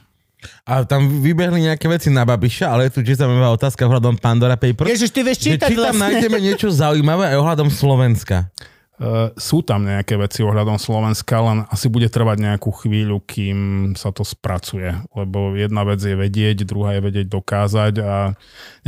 A 0.68 0.84
tam 0.84 1.08
vybehli 1.24 1.64
nejaké 1.64 1.88
veci 1.88 2.12
na 2.12 2.22
Babiša, 2.22 2.68
ale 2.68 2.86
je 2.86 2.98
tu 2.98 3.00
tiež 3.02 3.24
zaujímavá 3.24 3.56
otázka 3.56 3.88
ohľadom 3.88 4.20
Pandora 4.20 4.54
Papers. 4.54 4.92
Ježiš, 4.92 5.10
ty 5.10 5.20
vieš 5.24 5.42
čítať 5.42 5.70
či 5.72 5.74
tam 5.74 5.96
vlastne. 5.96 6.02
nájdeme 6.02 6.38
niečo 6.38 6.68
zaujímavé 6.68 7.34
aj 7.34 7.36
ohľadom 7.40 7.68
Slovenska. 7.72 8.52
Uh, 8.96 9.28
sú 9.36 9.60
tam 9.60 9.84
nejaké 9.84 10.16
veci 10.16 10.40
ohľadom 10.40 10.80
Slovenska, 10.80 11.36
len 11.40 11.68
asi 11.68 11.92
bude 11.92 12.08
trvať 12.08 12.48
nejakú 12.48 12.72
chvíľu, 12.72 13.20
kým 13.24 13.92
sa 13.92 14.08
to 14.08 14.24
spracuje. 14.24 14.88
Lebo 15.12 15.52
jedna 15.52 15.84
vec 15.84 16.00
je 16.00 16.16
vedieť, 16.16 16.64
druhá 16.64 16.96
je 16.96 17.04
vedieť 17.04 17.26
dokázať 17.28 17.94
a 18.00 18.32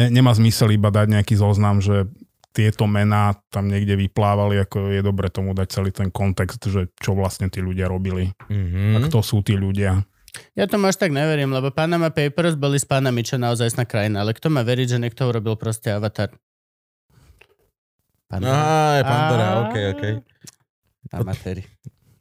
ne, 0.00 0.06
nemá 0.08 0.32
zmysel 0.32 0.72
iba 0.72 0.88
dať 0.88 1.12
nejaký 1.12 1.34
zoznam, 1.36 1.84
že 1.84 2.08
tieto 2.50 2.84
mená 2.84 3.36
tam 3.48 3.68
niekde 3.68 3.94
vyplávali, 3.94 4.58
ako 4.58 4.90
je 4.90 5.00
dobre 5.00 5.28
tomu 5.28 5.52
dať 5.52 5.68
celý 5.68 5.90
ten 5.90 6.08
kontext, 6.08 6.58
že 6.66 6.90
čo 6.98 7.12
vlastne 7.14 7.46
tí 7.46 7.60
ľudia 7.60 7.86
robili 7.86 8.32
a 8.32 8.50
Mm-hmm. 8.50 9.06
kto 9.06 9.18
sú 9.20 9.40
tí 9.40 9.54
ľudia. 9.54 10.02
Ja 10.54 10.66
tomu 10.66 10.86
až 10.86 10.96
tak 10.96 11.10
neverím, 11.10 11.50
lebo 11.50 11.70
Panama 11.70 12.12
Papers 12.12 12.54
boli 12.54 12.76
s 12.76 12.84
pánami, 12.84 13.22
čo 13.22 13.36
naozaj 13.36 13.74
sná 13.74 13.84
krajina, 13.84 14.22
ale 14.22 14.32
kto 14.32 14.48
má 14.48 14.60
veriť, 14.62 14.94
že 14.94 14.98
niekto 14.98 15.26
urobil 15.26 15.56
proste 15.56 15.90
avatar? 15.90 16.30
Á, 18.28 18.36
je 19.00 19.02
Pandora, 19.02 19.46
Á. 19.46 19.54
ok, 19.64 19.74
ok. 19.96 20.02
Amatéri. 21.16 21.64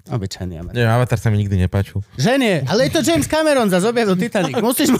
Obyčajný 0.07 0.55
amatér. 0.55 0.75
Nie, 0.79 0.87
Avatar 0.87 1.19
sa 1.19 1.27
mi 1.27 1.35
nikdy 1.35 1.59
nepáčil. 1.59 1.99
Že 2.15 2.39
nie, 2.39 2.55
ale 2.63 2.87
je 2.87 2.91
to 2.95 3.01
James 3.03 3.27
Cameron 3.27 3.67
za 3.67 3.83
objavil 3.83 4.15
Titanic. 4.15 4.55
Musíš 4.63 4.95
mu, 4.95 4.99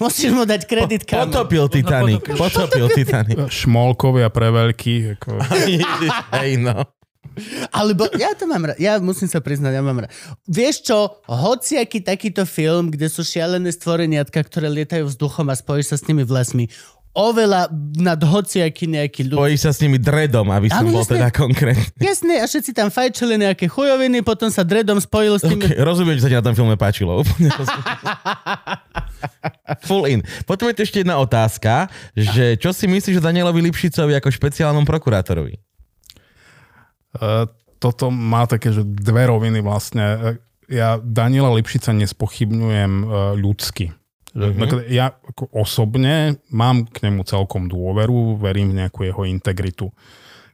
musíš 0.00 0.30
mu 0.32 0.44
dať 0.48 0.64
kredit, 0.64 1.02
kámo. 1.04 1.28
Potopil 1.28 1.68
Titanic. 1.68 2.22
Potopil 2.24 2.86
Titanic. 2.92 3.38
Šmolkovia 3.52 4.32
pre 4.32 4.48
veľký, 4.48 5.18
ako... 5.18 5.30
Hej, 6.40 6.52
no. 6.64 6.86
Alebo 7.70 8.10
ja 8.18 8.34
to 8.34 8.50
mám 8.50 8.66
rád. 8.66 8.78
Ja 8.82 8.98
musím 8.98 9.30
sa 9.30 9.38
priznať, 9.38 9.78
ja 9.78 9.82
mám 9.82 10.02
rád. 10.02 10.10
Vieš 10.48 10.90
čo, 10.90 11.22
hociaký 11.30 12.02
takýto 12.02 12.42
film, 12.42 12.90
kde 12.90 13.06
sú 13.06 13.22
šialené 13.22 13.70
stvoreniatka, 13.70 14.42
ktoré 14.42 14.66
lietajú 14.66 15.06
vzduchom 15.06 15.46
a 15.52 15.54
spojíš 15.54 15.94
sa 15.94 15.96
s 16.00 16.06
nimi 16.10 16.26
vlasmi, 16.26 16.66
oveľa 17.16 17.72
nad 17.98 18.20
hociaký 18.20 18.86
nejaký 18.86 19.26
ľud. 19.26 19.42
Pojíš 19.42 19.60
sa 19.66 19.72
s 19.74 19.82
nimi 19.82 19.98
dredom, 19.98 20.46
aby 20.54 20.70
som 20.70 20.86
bol 20.86 21.02
jasné. 21.02 21.18
teda 21.18 21.28
konkrétny. 21.34 21.98
Jasné, 21.98 22.38
a 22.40 22.46
všetci 22.46 22.70
tam 22.76 22.88
fajčili 22.92 23.34
nejaké 23.40 23.66
chujoviny, 23.66 24.22
potom 24.22 24.46
sa 24.52 24.62
dredom 24.62 25.00
spojil 25.02 25.40
s 25.40 25.42
tými... 25.42 25.58
Okay, 25.66 25.78
rozumiem, 25.82 26.14
že 26.20 26.26
sa 26.26 26.30
ti 26.30 26.38
na 26.38 26.44
tom 26.46 26.54
filme 26.54 26.78
páčilo. 26.78 27.24
Full 29.88 30.04
in. 30.06 30.20
Potom 30.46 30.70
je 30.70 30.74
tu 30.78 30.82
ešte 30.86 31.02
jedna 31.02 31.18
otázka, 31.18 31.90
že 32.14 32.54
čo 32.60 32.70
si 32.70 32.86
myslíš 32.86 33.18
o 33.18 33.24
Danielovi 33.24 33.66
Lipšicovi 33.66 34.14
ako 34.14 34.30
špeciálnom 34.30 34.86
prokurátorovi? 34.86 35.58
E, 35.58 35.60
toto 37.82 38.14
má 38.14 38.46
také, 38.46 38.70
že 38.70 38.86
dve 38.86 39.26
roviny 39.26 39.58
vlastne. 39.58 40.38
E, 40.38 40.46
Ja 40.68 41.00
Daniela 41.00 41.48
Lipšica 41.56 41.96
nespochybňujem 41.96 42.92
e, 43.00 43.06
ľudsky. 43.40 43.88
Mhm. 44.34 44.90
Ja 44.92 45.14
ako 45.14 45.48
osobne 45.52 46.36
mám 46.52 46.84
k 46.84 47.08
nemu 47.08 47.24
celkom 47.24 47.68
dôveru, 47.68 48.36
verím 48.36 48.72
v 48.72 48.84
nejakú 48.84 49.04
jeho 49.08 49.24
integritu. 49.24 49.88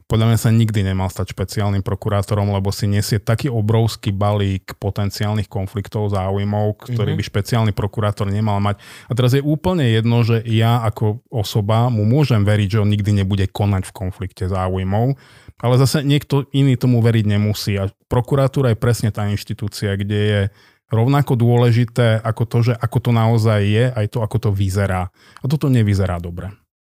Podľa 0.05 0.29
mňa 0.31 0.39
sa 0.39 0.53
nikdy 0.53 0.85
nemal 0.85 1.09
stať 1.09 1.33
špeciálnym 1.33 1.81
prokurátorom, 1.81 2.53
lebo 2.53 2.69
si 2.69 2.85
nesie 2.85 3.17
taký 3.17 3.49
obrovský 3.49 4.13
balík 4.13 4.77
potenciálnych 4.77 5.49
konfliktov 5.49 6.13
záujmov, 6.13 6.77
ktorý 6.77 7.17
Mhm. 7.17 7.19
by 7.19 7.23
špeciálny 7.25 7.73
prokurátor 7.73 8.29
nemal 8.29 8.61
mať. 8.61 8.85
A 9.09 9.17
teraz 9.17 9.33
je 9.33 9.41
úplne 9.41 9.89
jedno, 9.89 10.21
že 10.21 10.45
ja 10.45 10.85
ako 10.85 11.25
osoba 11.33 11.89
mu 11.89 12.05
môžem 12.05 12.45
veriť, 12.45 12.77
že 12.77 12.81
on 12.85 12.93
nikdy 12.93 13.17
nebude 13.17 13.49
konať 13.49 13.89
v 13.89 13.97
konflikte 13.97 14.45
záujmov, 14.45 15.17
ale 15.65 15.75
zase 15.81 16.05
niekto 16.05 16.45
iný 16.53 16.77
tomu 16.77 17.01
veriť 17.01 17.25
nemusí. 17.25 17.73
A 17.81 17.89
prokuratúra 18.05 18.77
je 18.77 18.79
presne 18.79 19.09
tá 19.09 19.25
inštitúcia, 19.25 19.97
kde 19.97 20.21
je 20.21 20.41
rovnako 20.89 21.35
dôležité 21.35 22.21
ako 22.21 22.43
to, 22.45 22.59
že 22.63 22.73
ako 22.77 22.99
to 23.01 23.11
naozaj 23.11 23.61
je, 23.63 23.85
aj 23.89 24.07
to, 24.11 24.19
ako 24.21 24.37
to 24.39 24.51
vyzerá. 24.53 25.09
A 25.41 25.45
toto 25.45 25.69
nevyzerá 25.69 26.19
dobre. 26.19 26.53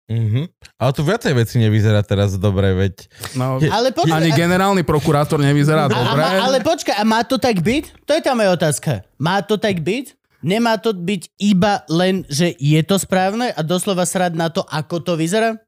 Mhm. 0.08 0.48
Ale 0.80 0.92
tu 0.96 1.04
viacej 1.04 1.36
veci 1.36 1.60
nevyzerá 1.60 2.00
teraz 2.00 2.40
dobre, 2.40 2.72
veď... 2.72 3.12
No, 3.36 3.60
Ale 3.60 3.92
počkaj, 3.92 4.16
ani 4.16 4.32
a- 4.32 4.40
generálny 4.40 4.88
prokurátor 4.88 5.36
nevyzerá 5.36 5.86
A, 5.86 5.88
a, 5.88 5.92
dobre. 5.92 6.22
má- 6.24 6.40
ale 6.48 6.58
počkaj, 6.64 6.96
a 6.96 7.04
má 7.04 7.28
to 7.28 7.36
tak 7.36 7.60
byť? 7.60 8.08
To 8.08 8.16
je 8.16 8.22
tá 8.24 8.32
moja 8.32 8.56
otázka. 8.56 9.04
Má 9.20 9.44
to 9.44 9.60
tak 9.60 9.84
byť? 9.84 10.16
Nemá 10.48 10.80
to 10.80 10.96
byť 10.96 11.34
iba 11.44 11.84
len, 11.92 12.24
že 12.32 12.56
je 12.56 12.80
to 12.88 12.96
správne 12.96 13.52
a 13.52 13.62
doslova 13.66 14.08
srad 14.08 14.32
na 14.32 14.48
to, 14.48 14.64
ako 14.64 15.04
to 15.04 15.20
vyzerá? 15.20 15.60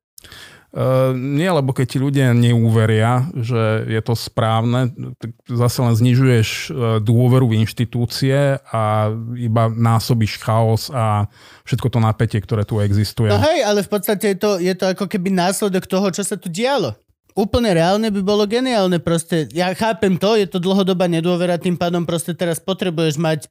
Uh, 0.69 1.17
nie, 1.17 1.49
lebo 1.49 1.73
keď 1.73 1.85
ti 1.89 1.97
ľudia 1.97 2.29
neuveria, 2.29 3.25
že 3.33 3.89
je 3.89 4.01
to 4.05 4.13
správne, 4.13 4.93
tak 5.17 5.33
zase 5.49 5.81
len 5.81 5.97
znižuješ 5.97 6.49
uh, 6.69 7.01
dôveru 7.01 7.49
v 7.49 7.65
inštitúcie 7.65 8.61
a 8.61 9.09
iba 9.33 9.65
násobíš 9.65 10.37
chaos 10.37 10.93
a 10.93 11.25
všetko 11.65 11.89
to 11.89 11.97
napätie, 11.97 12.37
ktoré 12.37 12.69
tu 12.69 12.77
existuje. 12.85 13.33
No 13.33 13.41
hej, 13.41 13.65
ale 13.65 13.81
v 13.81 13.89
podstate 13.89 14.33
je 14.33 14.37
to, 14.37 14.51
je 14.61 14.73
to 14.77 14.93
ako 14.93 15.09
keby 15.09 15.33
následok 15.33 15.89
toho, 15.89 16.13
čo 16.13 16.21
sa 16.21 16.37
tu 16.37 16.53
dialo. 16.53 16.93
Úplne 17.33 17.73
reálne 17.73 18.13
by 18.13 18.21
bolo 18.21 18.45
geniálne 18.45 19.01
proste. 19.01 19.49
Ja 19.49 19.73
chápem 19.73 20.21
to, 20.21 20.37
je 20.37 20.45
to 20.45 20.61
dlhodobá 20.61 21.09
nedôvera, 21.09 21.57
tým 21.57 21.81
pádom 21.81 22.05
proste 22.05 22.37
teraz 22.37 22.61
potrebuješ 22.61 23.17
mať 23.17 23.49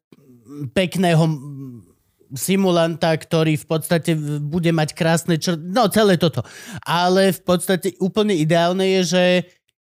pekného 0.71 1.25
simulanta, 2.35 3.15
ktorý 3.15 3.57
v 3.57 3.67
podstate 3.67 4.13
bude 4.43 4.69
mať 4.69 4.93
krásne 4.93 5.41
čr... 5.41 5.57
No, 5.57 5.89
celé 5.89 6.21
toto. 6.21 6.45
Ale 6.85 7.33
v 7.33 7.41
podstate 7.41 7.97
úplne 7.99 8.37
ideálne 8.37 8.85
je, 8.99 9.03
že 9.05 9.25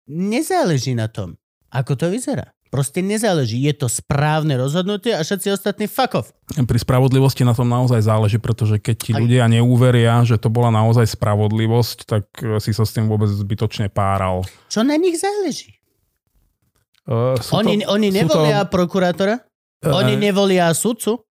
nezáleží 0.08 0.96
na 0.96 1.12
tom, 1.12 1.36
ako 1.70 1.96
to 1.96 2.06
vyzerá. 2.08 2.56
Proste 2.70 3.02
nezáleží. 3.02 3.58
Je 3.66 3.74
to 3.74 3.90
správne 3.90 4.54
rozhodnutie 4.54 5.10
a 5.10 5.26
všetci 5.26 5.58
ostatní 5.58 5.90
fuck 5.90 6.22
off. 6.22 6.30
Pri 6.54 6.78
spravodlivosti 6.78 7.42
na 7.42 7.58
tom 7.58 7.66
naozaj 7.66 8.06
záleží, 8.06 8.38
pretože 8.38 8.78
keď 8.78 8.96
ti 8.96 9.12
Aj- 9.18 9.22
ľudia 9.26 9.50
neuveria, 9.50 10.22
že 10.22 10.38
to 10.38 10.54
bola 10.54 10.70
naozaj 10.70 11.10
spravodlivosť, 11.10 11.98
tak 12.06 12.30
uh, 12.46 12.62
si 12.62 12.70
sa 12.70 12.86
s 12.86 12.94
tým 12.94 13.10
vôbec 13.10 13.26
zbytočne 13.26 13.90
páral. 13.90 14.46
Čo 14.70 14.86
na 14.86 15.02
nich 15.02 15.18
záleží? 15.18 15.82
Uh, 17.10 17.34
Oni, 17.58 17.82
to, 17.82 17.90
oni 17.90 18.14
nevolia 18.14 18.62
to, 18.62 18.70
prokurátora? 18.70 19.42
eh, 19.82 19.90
Oni 19.90 20.14
nevolia 20.14 20.70
sudcu? 20.70 21.26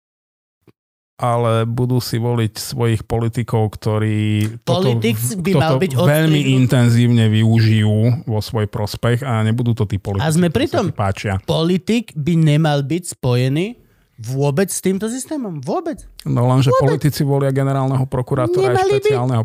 Ale 1.17 1.65
budú 1.65 1.97
si 1.97 2.21
voliť 2.21 2.53
svojich 2.53 3.01
politikov, 3.03 3.73
ktorí 3.73 4.61
Politik 4.61 5.17
by 5.17 5.51
mal 5.51 5.75
byť 5.75 5.93
veľmi 5.97 6.05
odstrihnutý. 6.45 6.53
intenzívne 6.53 7.25
využijú 7.27 7.97
vo 8.23 8.37
svoj 8.37 8.69
prospech 8.69 9.25
a 9.25 9.41
nebudú 9.41 9.73
to 9.73 9.89
tí 9.89 9.97
politici, 9.97 10.23
A 10.23 10.33
sme 10.33 10.53
pri 10.53 10.69
ktorí 10.69 10.71
sa 10.71 10.77
tom. 10.77 10.85
ti 10.85 10.93
páčia. 10.93 11.33
Politik 11.41 12.13
by 12.13 12.33
nemal 12.37 12.85
byť 12.85 13.17
spojený 13.17 13.81
vôbec 14.17 14.69
s 14.69 14.77
týmto 14.77 15.09
systémom. 15.09 15.57
Vôbec. 15.57 16.05
No 16.25 16.45
lenže 16.45 16.69
politici 16.77 17.21
volia 17.21 17.49
generálneho 17.49 18.05
prokurátora 18.05 18.73
Nemali 18.73 18.77
by. 18.77 19.01
špeciálneho. 19.01 19.41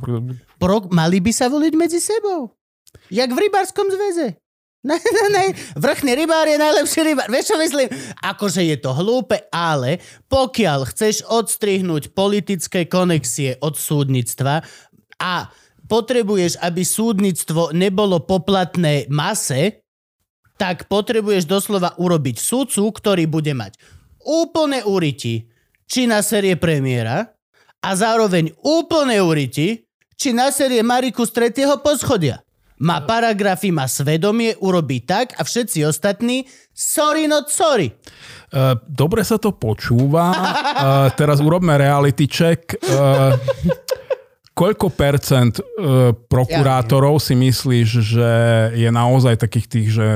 Pro, 0.57 0.77
mali 0.89 1.19
by 1.21 1.33
sa 1.33 1.49
voliť 1.49 1.73
medzi 1.73 1.99
sebou. 1.99 2.53
Jak 3.09 3.33
v 3.33 3.49
rybárskom 3.49 3.89
zväze. 3.89 4.37
Ne, 4.83 4.99
ne, 4.99 5.25
ne. 5.31 5.45
Vrchný 5.79 6.19
rybár 6.19 6.51
je 6.51 6.59
najlepší 6.59 7.01
rybár. 7.07 7.31
Vieš 7.31 7.55
čo 7.55 7.57
myslím? 7.63 7.87
Akože 8.19 8.67
je 8.67 8.77
to 8.83 8.91
hlúpe, 8.91 9.39
ale 9.55 10.03
pokiaľ 10.27 10.91
chceš 10.91 11.23
odstrihnúť 11.31 12.11
politické 12.11 12.91
konexie 12.91 13.55
od 13.63 13.79
súdnictva 13.79 14.67
a 15.23 15.47
potrebuješ, 15.87 16.59
aby 16.59 16.83
súdnictvo 16.83 17.71
nebolo 17.71 18.27
poplatné 18.27 19.07
mase, 19.07 19.87
tak 20.59 20.91
potrebuješ 20.91 21.47
doslova 21.47 21.95
urobiť 21.95 22.43
súdcu, 22.43 22.91
ktorý 22.91 23.31
bude 23.31 23.55
mať 23.55 23.79
úplné 24.27 24.83
úriti, 24.83 25.47
či 25.87 26.11
na 26.11 26.27
série 26.27 26.59
premiéra 26.59 27.31
a 27.83 27.91
zároveň 27.95 28.55
úplné 28.63 29.19
úriti, 29.23 29.87
či 30.19 30.31
na 30.31 30.55
série 30.55 30.83
Mariku 30.83 31.27
z 31.27 31.35
tretieho 31.35 31.79
poschodia. 31.83 32.43
Má 32.83 32.99
paragrafy, 33.07 33.71
má 33.71 33.87
svedomie, 33.87 34.59
urobí 34.59 35.07
tak 35.07 35.39
a 35.39 35.47
všetci 35.47 35.87
ostatní 35.87 36.51
sorry 36.75 37.31
not 37.31 37.47
sorry. 37.47 37.95
Uh, 38.51 38.75
dobre 38.91 39.23
sa 39.23 39.39
to 39.39 39.55
počúva. 39.55 40.35
Uh, 40.35 41.07
teraz 41.15 41.39
urobme 41.39 41.79
reality 41.79 42.27
check. 42.27 42.75
Uh, 42.83 43.39
koľko 44.59 44.91
percent 44.91 45.63
uh, 45.63 46.11
prokurátorov 46.11 47.23
si 47.23 47.39
myslíš, 47.39 47.89
že 48.03 48.31
je 48.75 48.91
naozaj 48.91 49.39
takých 49.39 49.67
tých, 49.71 49.89
že 49.95 50.07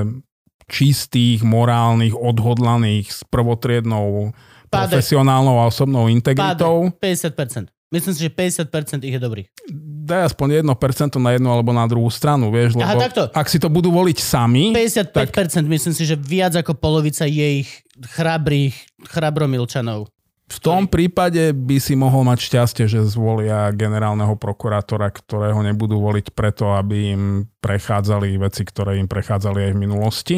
čistých, 0.66 1.46
morálnych, 1.46 2.18
odhodlaných, 2.18 3.14
s 3.14 3.22
prvotriednou 3.30 4.34
Páde. 4.66 4.98
profesionálnou 4.98 5.62
a 5.62 5.70
osobnou 5.70 6.10
integritou. 6.10 6.90
Páde. 6.98 7.30
50%. 7.30 7.70
Myslím 7.94 8.12
si, 8.18 8.20
že 8.26 8.30
50% 8.34 9.06
ich 9.06 9.14
je 9.14 9.22
dobrých. 9.22 9.48
Daj 10.06 10.30
aspoň 10.30 10.62
1% 10.62 11.18
na 11.18 11.34
jednu 11.34 11.50
alebo 11.50 11.74
na 11.74 11.82
druhú 11.90 12.06
stranu, 12.06 12.54
vieš, 12.54 12.78
lebo 12.78 12.86
Aha, 12.86 13.10
takto. 13.10 13.26
ak 13.34 13.46
si 13.50 13.58
to 13.58 13.66
budú 13.66 13.90
voliť 13.90 14.18
sami, 14.22 14.70
55% 14.70 15.66
myslím 15.66 15.94
si, 15.98 16.06
že 16.06 16.14
viac 16.14 16.54
ako 16.54 16.78
polovica 16.78 17.26
je 17.26 17.66
ich 17.66 17.70
chrabrých, 18.14 18.78
chrabromilčanov. 19.10 20.06
v 20.46 20.58
tom 20.62 20.86
prípade 20.86 21.50
by 21.50 21.82
si 21.82 21.98
mohol 21.98 22.22
mať 22.22 22.38
šťastie, 22.38 22.86
že 22.86 23.02
zvolia 23.02 23.74
generálneho 23.74 24.38
prokurátora, 24.38 25.10
ktorého 25.10 25.58
nebudú 25.66 25.98
voliť 25.98 26.30
preto, 26.30 26.70
aby 26.78 27.18
im 27.18 27.22
prechádzali 27.58 28.38
veci, 28.38 28.62
ktoré 28.62 29.02
im 29.02 29.10
prechádzali 29.10 29.66
aj 29.66 29.72
v 29.74 29.82
minulosti. 29.82 30.36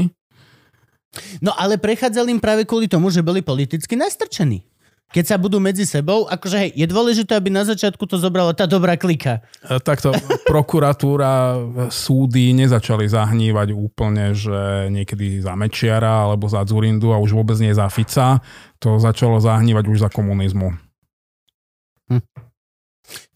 No 1.44 1.52
ale 1.56 1.76
prechádzali 1.76 2.32
im 2.32 2.40
práve 2.40 2.64
kvôli 2.64 2.88
tomu, 2.88 3.12
že 3.12 3.20
boli 3.20 3.44
politicky 3.44 4.00
nastrčení. 4.00 4.64
Keď 5.08 5.24
sa 5.24 5.36
budú 5.40 5.56
medzi 5.56 5.88
sebou, 5.88 6.28
akože 6.28 6.56
hej, 6.60 6.70
je 6.76 6.84
dôležité, 6.84 7.32
aby 7.32 7.48
na 7.48 7.64
začiatku 7.64 8.04
to 8.04 8.20
zobrala 8.20 8.52
tá 8.52 8.68
dobrá 8.68 8.92
klika. 9.00 9.40
E, 9.64 9.80
Takto 9.80 10.12
prokuratúra, 10.44 11.56
súdy 11.88 12.52
nezačali 12.52 13.08
zahnívať 13.08 13.72
úplne, 13.72 14.36
že 14.36 14.92
niekedy 14.92 15.40
za 15.40 15.56
Mečiara 15.56 16.28
alebo 16.28 16.44
za 16.44 16.60
Zurindu 16.68 17.16
a 17.16 17.22
už 17.24 17.32
vôbec 17.32 17.56
nie 17.56 17.72
za 17.72 17.88
Fica. 17.88 18.44
To 18.84 19.00
začalo 19.00 19.40
zahnívať 19.40 19.88
už 19.88 20.04
za 20.04 20.10
komunizmu. 20.12 20.76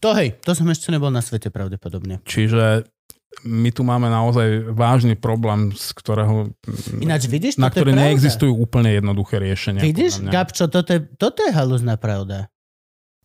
To 0.04 0.08
hej, 0.12 0.36
to 0.44 0.52
som 0.52 0.68
ešte 0.68 0.92
nebol 0.92 1.08
na 1.08 1.24
svete 1.24 1.48
pravdepodobne. 1.48 2.20
Čiže 2.28 2.84
my 3.42 3.70
tu 3.74 3.82
máme 3.82 4.06
naozaj 4.06 4.70
vážny 4.70 5.16
problém, 5.18 5.72
z 5.72 5.88
ktorého, 5.96 6.52
Ináč 7.00 7.26
vidíš, 7.26 7.58
na 7.58 7.72
pravda. 7.72 8.06
neexistujú 8.06 8.54
úplne 8.54 8.94
jednoduché 8.94 9.40
riešenia. 9.40 9.82
Vidíš. 9.82 10.22
Gabčo, 10.28 10.68
toto 10.70 10.94
je, 10.94 11.00
toto 11.18 11.42
je 11.42 11.50
halúzna 11.50 11.98
pravda. 11.98 12.52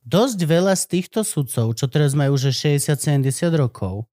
Dosť 0.08 0.40
veľa 0.48 0.74
z 0.80 0.86
týchto 0.88 1.22
sudcov, 1.28 1.76
čo 1.76 1.86
teraz 1.92 2.16
majú 2.16 2.40
už 2.40 2.56
60-70 2.56 3.28
rokov, 3.60 4.08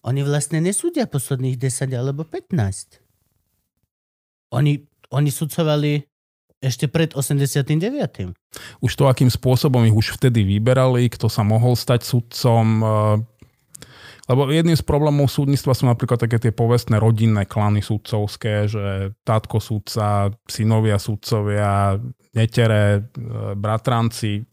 oni 0.00 0.24
vlastne 0.24 0.64
nesúdia 0.64 1.04
posledných 1.04 1.60
10 1.60 1.92
alebo 1.92 2.24
15. 2.24 3.04
Oni, 4.56 4.80
oni 5.12 5.30
sudcovali 5.30 6.08
ešte 6.60 6.88
pred 6.88 7.12
89. 7.16 7.72
už 8.84 8.92
to, 8.92 9.04
akým 9.08 9.32
spôsobom 9.32 9.84
ich 9.88 9.96
už 9.96 10.20
vtedy 10.20 10.44
vyberali, 10.44 11.08
kto 11.08 11.28
sa 11.32 11.40
mohol 11.40 11.72
stať 11.72 12.04
sudcom. 12.04 12.64
Lebo 14.30 14.46
jedným 14.46 14.78
z 14.78 14.86
problémov 14.86 15.26
súdnictva 15.26 15.74
sú 15.74 15.90
napríklad 15.90 16.22
také 16.22 16.38
tie 16.38 16.54
povestné 16.54 17.02
rodinné 17.02 17.50
klany 17.50 17.82
sudcovské, 17.82 18.70
že 18.70 19.10
tátko 19.26 19.58
sudca, 19.58 20.30
synovia 20.46 21.02
sudcovia, 21.02 21.98
netere, 22.30 23.10
eh, 23.10 23.58
bratranci. 23.58 24.46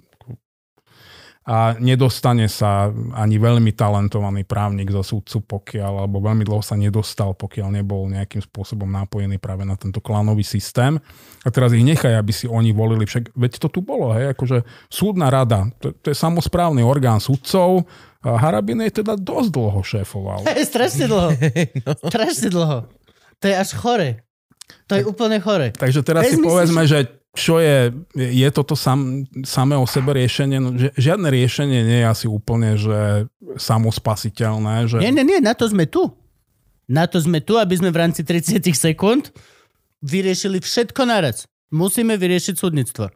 A 1.48 1.80
nedostane 1.80 2.52
sa 2.52 2.92
ani 3.16 3.40
veľmi 3.40 3.72
talentovaný 3.72 4.44
právnik 4.44 4.92
za 4.92 5.00
súdcu, 5.00 5.48
pokiaľ, 5.48 6.04
alebo 6.04 6.20
veľmi 6.20 6.44
dlho 6.44 6.60
sa 6.60 6.76
nedostal, 6.76 7.40
pokiaľ 7.40 7.72
nebol 7.72 8.04
nejakým 8.12 8.44
spôsobom 8.44 8.84
napojený 8.92 9.40
práve 9.40 9.64
na 9.64 9.80
tento 9.80 10.04
klanový 10.04 10.44
systém. 10.44 11.00
A 11.46 11.48
teraz 11.48 11.72
ich 11.72 11.88
nechaj, 11.88 12.20
aby 12.20 12.36
si 12.36 12.52
oni 12.52 12.76
volili. 12.76 13.08
Však, 13.08 13.32
veď 13.32 13.64
to 13.64 13.72
tu 13.72 13.80
bolo, 13.80 14.12
hej, 14.12 14.36
akože 14.36 14.68
súdna 14.92 15.32
rada, 15.32 15.72
to, 15.80 15.96
to 15.96 16.12
je 16.12 16.20
samozprávny 16.20 16.84
orgán 16.84 17.24
sudcov, 17.24 17.88
a 18.28 18.36
Harabin 18.36 18.84
je 18.84 19.00
teda 19.00 19.16
dosť 19.16 19.50
dlho 19.56 19.82
šéfoval. 19.82 20.44
Strašne 20.72 21.06
dlho. 21.08 21.30
Strašne 22.12 22.50
dlho. 22.52 22.78
To 23.40 23.46
je 23.48 23.56
až 23.56 23.70
chore. 23.72 24.28
To 24.92 25.00
je 25.00 25.04
úplne 25.08 25.40
chore. 25.40 25.72
Takže 25.72 26.04
teraz 26.04 26.28
si 26.28 26.36
Vezmi 26.36 26.44
si, 26.44 26.50
povedzme, 26.52 26.84
že 26.84 27.00
čo 27.38 27.62
je, 27.62 27.94
je 28.18 28.50
toto 28.50 28.74
sam, 28.74 29.24
samé 29.46 29.78
o 29.78 29.86
sebe 29.88 30.12
riešenie? 30.18 30.58
No, 30.58 30.76
že, 30.76 30.90
žiadne 30.98 31.30
riešenie 31.30 31.80
nie 31.86 32.00
je 32.04 32.08
asi 32.08 32.26
úplne, 32.28 32.76
že 32.76 33.30
samospasiteľné. 33.56 34.90
Že... 34.90 34.98
Nie, 35.06 35.14
nie, 35.14 35.24
nie, 35.24 35.40
na 35.40 35.54
to 35.54 35.70
sme 35.70 35.86
tu. 35.88 36.12
Na 36.88 37.06
to 37.06 37.22
sme 37.22 37.40
tu, 37.44 37.60
aby 37.60 37.78
sme 37.78 37.94
v 37.94 38.00
rámci 38.00 38.26
30 38.26 38.64
sekúnd 38.74 39.32
vyriešili 40.02 40.60
všetko 40.60 41.02
naraz. 41.06 41.46
Musíme 41.70 42.16
vyriešiť 42.16 42.56
súdnictvo. 42.58 43.12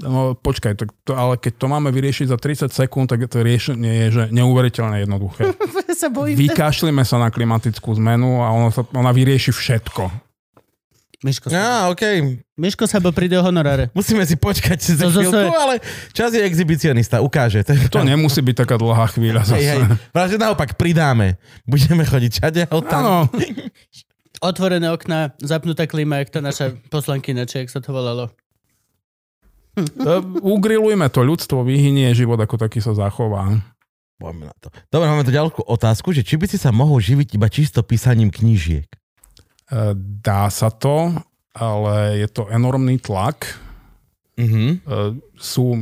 No 0.00 0.32
počkaj, 0.32 0.80
to, 0.80 0.84
to, 1.04 1.12
ale 1.12 1.36
keď 1.36 1.60
to 1.60 1.66
máme 1.68 1.92
vyriešiť 1.92 2.32
za 2.32 2.40
30 2.40 2.72
sekúnd, 2.72 3.06
tak 3.06 3.20
to 3.28 3.44
riešenie 3.44 3.92
je 3.92 4.06
že 4.10 4.22
neuveriteľne 4.32 5.04
jednoduché. 5.04 5.52
Sa 6.00 6.08
bojím. 6.08 6.32
Vykašlime 6.32 7.04
sa 7.04 7.20
na 7.20 7.28
klimatickú 7.28 7.92
zmenu 8.00 8.40
a 8.40 8.48
ono 8.56 8.72
sa, 8.72 8.88
ona 8.96 9.12
vyrieši 9.12 9.52
všetko. 9.52 10.08
Miško, 11.20 11.52
sa... 11.52 11.84
Á, 11.84 11.92
okej. 11.92 12.40
Miško 12.56 12.88
sa 12.88 12.96
bo 12.96 13.12
príde 13.12 13.36
o 13.36 13.44
honoráre. 13.44 13.92
Musíme 13.92 14.24
si 14.24 14.40
počkať 14.40 14.80
za 14.80 15.04
To 15.04 15.12
zase- 15.12 15.28
chvíľku, 15.28 15.52
ale 15.52 15.74
čas 16.16 16.32
je 16.32 16.40
exhibicionista, 16.40 17.20
ukáže. 17.20 17.60
To, 17.68 18.00
To 18.00 18.00
nemusí 18.00 18.40
byť 18.40 18.64
taká 18.64 18.80
dlhá 18.80 19.04
chvíľa 19.12 19.44
Hej, 19.52 19.60
hej. 19.60 19.80
zase. 19.84 20.00
Práve, 20.16 20.40
naopak 20.40 20.80
pridáme. 20.80 21.36
Budeme 21.68 22.08
chodiť 22.08 22.30
čade 22.32 22.60
a 22.64 22.72
tam. 22.80 23.00
Áno, 23.04 23.14
Otvorené 24.40 24.88
okná, 24.88 25.36
zapnutá 25.36 25.84
klíma, 25.84 26.24
jak 26.24 26.32
tá 26.32 26.40
naša 26.40 26.72
poslankyňa, 26.88 27.44
či 27.44 27.60
jak 27.60 27.68
sa 27.68 27.84
to 27.84 27.92
volalo. 27.92 28.32
E, 29.76 30.14
ugrilujme 30.40 31.06
to, 31.10 31.20
ľudstvo 31.22 31.62
vyhynie, 31.62 32.10
život 32.16 32.40
ako 32.40 32.56
taký 32.58 32.82
sa 32.82 32.96
zachová. 32.96 33.60
Poďme 34.20 34.52
na 34.52 34.56
to. 34.60 34.68
Dobre, 34.92 35.06
máme 35.08 35.24
tu 35.24 35.32
ďalšiu 35.32 35.64
otázku, 35.64 36.12
že 36.12 36.20
či 36.20 36.36
by 36.36 36.44
si 36.44 36.60
sa 36.60 36.74
mohol 36.74 37.00
živiť 37.00 37.40
iba 37.40 37.48
čisto 37.48 37.80
písaním 37.80 38.28
knížiek? 38.28 38.86
E, 38.86 38.98
Dá 40.20 40.50
sa 40.52 40.68
to, 40.68 41.14
ale 41.56 42.20
je 42.20 42.28
to 42.28 42.46
enormný 42.52 43.00
tlak. 43.00 43.56
Mhm. 44.36 44.64
E, 44.64 44.76
Sú 45.40 45.74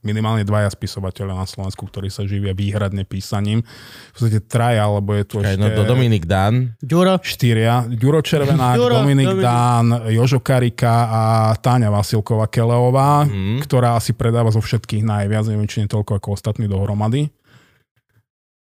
minimálne 0.00 0.42
dvaja 0.42 0.68
spisovateľe 0.68 1.30
na 1.30 1.44
Slovensku, 1.44 1.82
ktorí 1.82 2.08
sa 2.08 2.22
živia 2.22 2.50
výhradne 2.50 3.02
písaním. 3.02 3.60
V 3.60 4.12
podstate 4.12 4.40
traja, 4.42 4.82
alebo 4.82 5.12
je 5.12 5.24
tu 5.24 5.38
ešte 5.38 5.56
no 5.56 5.68
to 5.70 5.84
Dominik 5.84 6.24
Dan. 6.24 6.72
Ďuro, 6.78 7.18
štyria. 7.18 7.84
Ďuro 7.84 8.18
Červenák, 8.18 8.76
Ďuro, 8.80 8.94
Dominik 8.98 9.28
Dominik. 9.30 9.44
Dán, 9.44 9.86
Jožo 10.08 10.38
Karika 10.38 10.94
a 11.04 11.22
Táňa 11.54 11.88
Vasilková 11.88 12.46
Keleová, 12.46 13.22
Mhm. 13.22 13.60
ktorá 13.60 13.94
asi 13.94 14.10
predáva 14.10 14.48
zo 14.48 14.58
všetkých 14.58 15.02
najviac, 15.02 15.44
neviem, 15.46 15.64
či 15.64 15.80
nie 15.80 15.88
toľko 15.88 16.16
ako 16.16 16.28
ostatní 16.32 16.64
dohromady. 16.64 17.28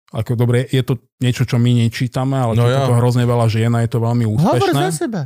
Ako 0.09 0.33
dobre, 0.33 0.65
je 0.65 0.81
to 0.81 0.97
niečo, 1.19 1.45
čo 1.45 1.55
my 1.55 1.69
nečítame, 1.79 2.33
ale 2.33 2.53
No 2.53 2.65
ja. 2.65 2.81
to 2.83 2.97
hrozne 2.97 3.23
veľa 3.23 3.45
žien 3.45 3.69
a 3.69 3.85
je 3.85 3.89
to 3.89 3.99
veľmi 3.99 4.25
hovor 4.25 4.57
úspešné. 4.57 4.81
za 4.89 5.05
seba. 5.05 5.21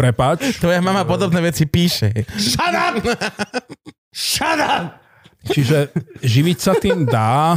Prepač. 0.00 0.58
Tvoja 0.58 0.82
mama 0.82 1.06
podobné 1.06 1.38
veci 1.38 1.66
píše. 1.70 2.10
Shut 2.34 2.74
up! 2.74 2.94
Shut 4.10 4.58
up! 4.58 5.06
Čiže 5.46 5.94
živiť 6.26 6.58
sa 6.58 6.74
tým 6.74 7.06
dá. 7.06 7.54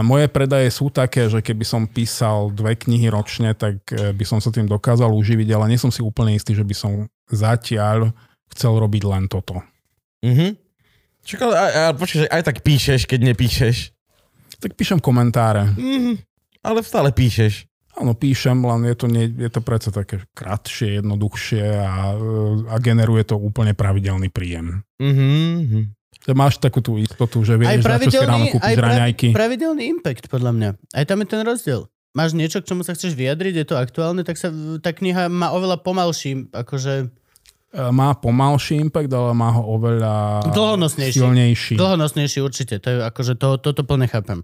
Moje 0.00 0.32
predaje 0.32 0.72
sú 0.72 0.88
také, 0.88 1.28
že 1.28 1.44
keby 1.44 1.64
som 1.64 1.84
písal 1.84 2.48
dve 2.56 2.72
knihy 2.72 3.12
ročne, 3.12 3.52
tak 3.52 3.84
e, 3.92 4.16
by 4.16 4.24
som 4.24 4.40
sa 4.40 4.48
tým 4.48 4.64
dokázal 4.64 5.12
uživiť, 5.12 5.48
ale 5.52 5.68
nie 5.68 5.76
som 5.76 5.92
si 5.92 6.00
úplne 6.00 6.32
istý, 6.32 6.56
že 6.56 6.64
by 6.64 6.72
som 6.72 7.04
zatiaľ 7.28 8.16
chcel 8.56 8.80
robiť 8.80 9.02
len 9.04 9.28
toto. 9.28 9.60
Mhm. 10.24 10.56
Čak, 11.28 11.44
ale, 11.44 11.54
ale, 11.60 11.70
ale 11.92 11.94
počkaj, 12.00 12.32
aj 12.32 12.42
tak 12.48 12.58
píšeš, 12.64 13.04
keď 13.04 13.20
nepíšeš. 13.36 13.76
Tak 14.64 14.72
píšem 14.72 14.96
komentáre. 14.96 15.68
Mhm. 15.76 16.24
Ale 16.64 16.80
stále 16.80 17.12
píšeš. 17.12 17.67
Áno, 17.98 18.14
píšem, 18.14 18.54
len 18.54 18.86
je 18.86 18.94
to, 18.94 19.06
nie, 19.06 19.26
je 19.26 19.50
to 19.50 19.58
predsa 19.58 19.90
také 19.90 20.22
kratšie, 20.30 21.02
jednoduchšie 21.02 21.64
a, 21.76 22.14
e, 22.14 22.26
a 22.70 22.76
generuje 22.78 23.26
to 23.26 23.34
úplne 23.34 23.74
pravidelný 23.74 24.30
príjem. 24.30 24.86
Mhm. 25.02 25.98
Že 26.18 26.32
máš 26.34 26.58
takú 26.58 26.78
tú 26.78 26.94
istotu, 26.96 27.40
že 27.42 27.56
Aj 27.56 27.78
vieš, 27.78 27.82
na 27.82 27.98
čo 27.98 28.10
si 28.10 28.18
ráno 28.20 28.44
aj 28.44 28.52
kúpiš 28.52 28.76
pra, 28.76 28.86
raňajky. 28.86 29.28
pravidelný 29.32 29.82
impact, 29.88 30.24
podľa 30.28 30.52
mňa. 30.52 30.70
Aj 30.92 31.04
tam 31.04 31.18
je 31.18 31.26
ten 31.26 31.42
rozdiel. 31.42 31.80
Máš 32.12 32.34
niečo, 32.34 32.58
k 32.58 32.68
čomu 32.68 32.82
sa 32.82 32.92
chceš 32.92 33.14
vyjadriť, 33.14 33.54
je 33.54 33.66
to 33.66 33.76
aktuálne, 33.76 34.22
tak 34.22 34.34
sa 34.34 34.50
tá 34.78 34.90
kniha 34.90 35.26
má 35.26 35.50
oveľa 35.50 35.78
pomalší, 35.78 36.50
akože 36.50 37.10
E, 37.68 37.92
Má 37.92 38.16
pomalší 38.16 38.80
impact, 38.80 39.12
ale 39.12 39.36
má 39.36 39.52
ho 39.52 39.76
oveľa 39.76 40.40
Dlhonosnejší. 40.48 41.20
silnejší. 41.20 41.74
dlhonosnejší 41.76 42.40
určite. 42.40 42.80
To 42.80 42.88
je 42.88 42.96
akože 43.04 43.36
to, 43.36 43.60
toto 43.60 43.84
plne 43.84 44.08
chápem. 44.08 44.40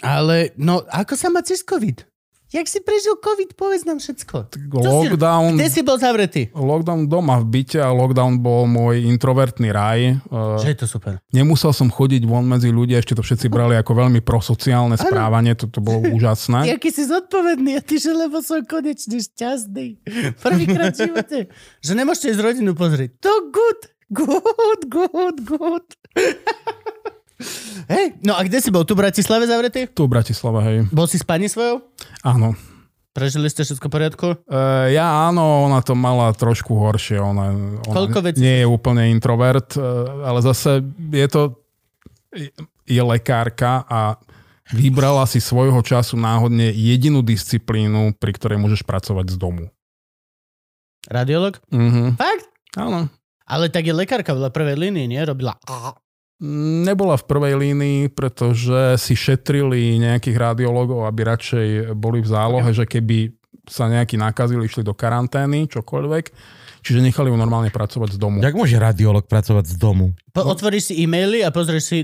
Ale, 0.00 0.54
no, 0.56 0.86
ako 0.86 1.12
sa 1.12 1.28
má 1.28 1.42
cez 1.42 1.60
COVID? 1.60 2.06
Jak 2.50 2.66
si 2.66 2.82
prežil 2.82 3.14
COVID? 3.14 3.54
Povedz 3.54 3.86
nám 3.86 4.02
všetko. 4.02 4.36
Čo 4.50 4.90
Lockdown, 4.90 5.54
Si, 5.54 5.58
kde 5.62 5.68
si 5.70 5.80
bol 5.86 6.02
zavretý? 6.02 6.50
lockdown 6.50 7.06
doma 7.06 7.38
v 7.38 7.46
byte 7.46 7.78
a 7.78 7.94
lockdown 7.94 8.42
bol 8.42 8.66
môj 8.66 9.06
introvertný 9.06 9.70
raj. 9.70 10.18
Že 10.58 10.66
je 10.66 10.78
to 10.82 10.86
super. 10.90 11.22
nemusel 11.30 11.70
som 11.70 11.86
chodiť 11.86 12.26
von 12.26 12.42
medzi 12.42 12.74
ľudia, 12.74 12.98
ešte 12.98 13.14
to 13.14 13.22
všetci 13.22 13.46
brali 13.46 13.78
ako 13.78 13.94
veľmi 13.94 14.18
prosociálne 14.18 14.98
správanie, 14.98 15.54
toto 15.54 15.78
bolo 15.78 16.10
úžasné. 16.10 16.66
Jaký 16.74 16.90
si 16.90 17.06
zodpovedný 17.06 17.78
a 17.78 17.82
ty, 17.86 18.02
že 18.02 18.10
lebo 18.10 18.42
som 18.42 18.66
konečne 18.66 19.22
šťastný. 19.22 20.02
Prvýkrát 20.42 20.90
v 20.90 21.06
živote. 21.06 21.38
Že 21.86 21.92
nemôžete 21.94 22.34
ísť 22.34 22.42
rodinu 22.42 22.74
pozrieť. 22.74 23.14
To 23.22 23.46
good, 23.54 23.80
good, 24.10 24.82
good, 24.90 25.36
good. 25.46 25.86
Hej, 27.88 28.20
no 28.22 28.36
a 28.36 28.44
kde 28.44 28.60
si 28.60 28.70
bol? 28.70 28.84
Tu 28.84 28.92
v 28.94 29.02
Bratislave 29.02 29.48
zavretý? 29.48 29.88
Tu 29.90 30.02
v 30.04 30.10
Bratislave, 30.10 30.58
hej. 30.62 30.78
Bol 30.92 31.08
si 31.08 31.16
s 31.16 31.24
pani 31.24 31.48
svojou? 31.48 31.82
Áno. 32.22 32.54
Prežili 33.10 33.50
ste 33.50 33.66
všetko 33.66 33.90
v 33.90 33.92
poriadku? 33.92 34.26
Uh, 34.46 34.86
ja 34.94 35.26
áno, 35.26 35.66
ona 35.66 35.82
to 35.82 35.98
mala 35.98 36.30
trošku 36.30 36.78
horšie. 36.78 37.18
Ona, 37.18 37.50
ona 37.82 37.94
Koľko 37.96 38.22
vecí- 38.22 38.38
nie 38.38 38.62
je 38.62 38.66
úplne 38.70 39.10
introvert, 39.10 39.74
uh, 39.74 39.82
ale 40.22 40.38
zase 40.46 40.78
je 41.10 41.26
to 41.26 41.58
je 42.86 43.02
lekárka 43.02 43.82
a 43.90 44.14
vybrala 44.70 45.26
si 45.26 45.42
svojho 45.42 45.82
času 45.82 46.14
náhodne 46.14 46.70
jedinú 46.70 47.26
disciplínu, 47.26 48.14
pri 48.14 48.30
ktorej 48.30 48.62
môžeš 48.62 48.86
pracovať 48.86 49.34
z 49.34 49.36
domu. 49.42 49.64
Radiolog? 51.10 51.58
Mhm. 51.74 52.14
Fakt? 52.14 52.46
Áno. 52.78 53.10
Ale 53.50 53.66
tak 53.66 53.82
je 53.82 53.94
lekárka 53.96 54.30
bola 54.30 54.54
prvej 54.54 54.78
línii, 54.78 55.10
nie? 55.10 55.18
Robila... 55.18 55.58
Nebola 56.40 57.20
v 57.20 57.28
prvej 57.28 57.54
línii, 57.60 58.00
pretože 58.16 58.96
si 58.96 59.12
šetrili 59.12 60.00
nejakých 60.00 60.36
radiologov, 60.40 61.04
aby 61.04 61.20
radšej 61.28 61.68
boli 61.92 62.24
v 62.24 62.28
zálohe, 62.32 62.70
že 62.72 62.88
keby 62.88 63.36
sa 63.68 63.92
nejakí 63.92 64.16
nakazili, 64.16 64.64
išli 64.64 64.80
do 64.80 64.96
karantény, 64.96 65.68
čokoľvek. 65.68 66.24
Čiže 66.80 67.04
nechali 67.04 67.28
ju 67.28 67.36
normálne 67.36 67.68
pracovať 67.68 68.16
z 68.16 68.18
domu. 68.18 68.40
Jak 68.40 68.56
môže 68.56 68.80
radiolog 68.80 69.28
pracovať 69.28 69.68
z 69.68 69.76
domu? 69.76 70.16
Po, 70.32 70.48
otvoríš 70.48 70.90
si 70.90 71.04
e-maily 71.04 71.44
a 71.44 71.52
pozrieš 71.52 71.84
si... 71.84 71.98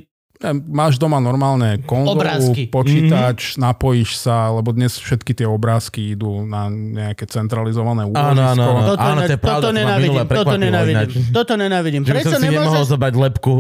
Máš 0.68 1.00
doma 1.00 1.16
normálne 1.16 1.80
konzolu, 1.80 2.52
počítač, 2.68 3.56
napojíš 3.56 4.20
sa, 4.20 4.52
lebo 4.52 4.68
dnes 4.70 4.92
všetky 4.92 5.32
tie 5.32 5.48
obrázky 5.48 6.12
idú 6.12 6.44
na 6.44 6.68
nejaké 6.68 7.24
centralizované 7.24 8.04
Áno, 8.04 8.12
áno, 8.12 8.36
úložisko. 8.36 8.60
áno. 8.60 8.80
Toto, 8.84 9.00
áno, 9.00 9.20
to 9.22 9.32
je 9.32 9.40
pravda, 9.40 9.56
toto 9.56 9.66
to 9.66 9.72
nenávidím, 9.72 10.12
minule 10.12 10.24
toto 10.28 10.56
nenávidím. 10.56 10.96
ináč. 10.96 11.10
Toto 11.32 11.52
nenávidím. 11.56 12.02
Že 12.04 12.06
by 12.06 12.14
Prečo 12.14 12.30
som 12.30 12.40
si 12.40 12.46
nemohol 12.46 12.82
zobrať 12.84 13.14
lepku. 13.16 13.54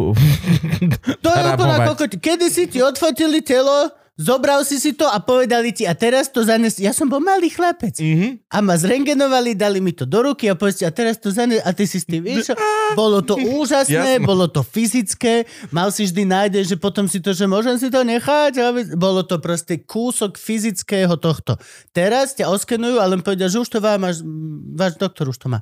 To 1.24 1.28
je 1.32 1.42
rabovať. 1.42 1.78
kokot. 1.88 2.12
Kedy 2.16 2.46
si 2.52 2.64
ti 2.68 2.78
odfotili 2.78 3.40
telo, 3.40 3.90
zobral 4.16 4.64
si 4.64 4.80
si 4.80 4.96
to 4.96 5.04
a 5.04 5.20
povedali 5.20 5.76
ti 5.76 5.84
a 5.84 5.92
teraz 5.92 6.32
to 6.32 6.40
zanes... 6.40 6.80
Ja 6.80 6.96
som 6.96 7.06
bol 7.06 7.20
malý 7.20 7.52
chlapec. 7.52 8.00
Mhm. 8.00 8.48
A 8.48 8.64
ma 8.64 8.74
zrengenovali, 8.74 9.52
dali 9.52 9.78
mi 9.84 9.92
to 9.92 10.08
do 10.08 10.24
ruky 10.24 10.48
a 10.48 10.56
povedali, 10.56 10.88
a 10.88 10.92
teraz 10.92 11.20
to 11.20 11.28
zanes... 11.28 11.60
A 11.62 11.76
ty 11.76 11.84
si 11.84 12.00
s 12.00 12.08
tým, 12.08 12.24
čo? 12.40 12.56
bolo 12.96 13.20
to 13.20 13.36
úžasné, 13.60 14.18
Jasno. 14.18 14.24
bolo 14.24 14.48
to 14.48 14.64
fyzické, 14.64 15.44
mal 15.68 15.92
si 15.92 16.08
vždy 16.08 16.22
nádej, 16.24 16.62
že 16.64 16.76
potom 16.80 17.04
si 17.04 17.20
to, 17.20 17.36
že 17.36 17.44
môžem 17.44 17.76
si 17.76 17.92
to 17.92 18.00
nechať. 18.00 18.52
A 18.58 18.72
vy- 18.72 18.96
Bolo 18.96 19.20
to 19.22 19.36
proste 19.36 19.84
kúsok 19.84 20.40
fyzického 20.40 21.14
tohto. 21.20 21.60
Teraz 21.92 22.32
ťa 22.32 22.48
oskenujú 22.48 22.96
a 22.96 23.06
len 23.06 23.20
povedia, 23.20 23.52
že 23.52 23.60
už 23.60 23.68
to 23.68 23.78
vám, 23.84 24.00
máš, 24.00 24.24
váš 24.72 24.96
doktor 24.96 25.28
už 25.28 25.36
to 25.36 25.52
má. 25.52 25.60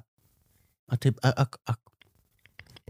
A 0.86 0.94
ty, 0.94 1.10
a, 1.24 1.42
a, 1.42 1.44
a, 1.44 1.72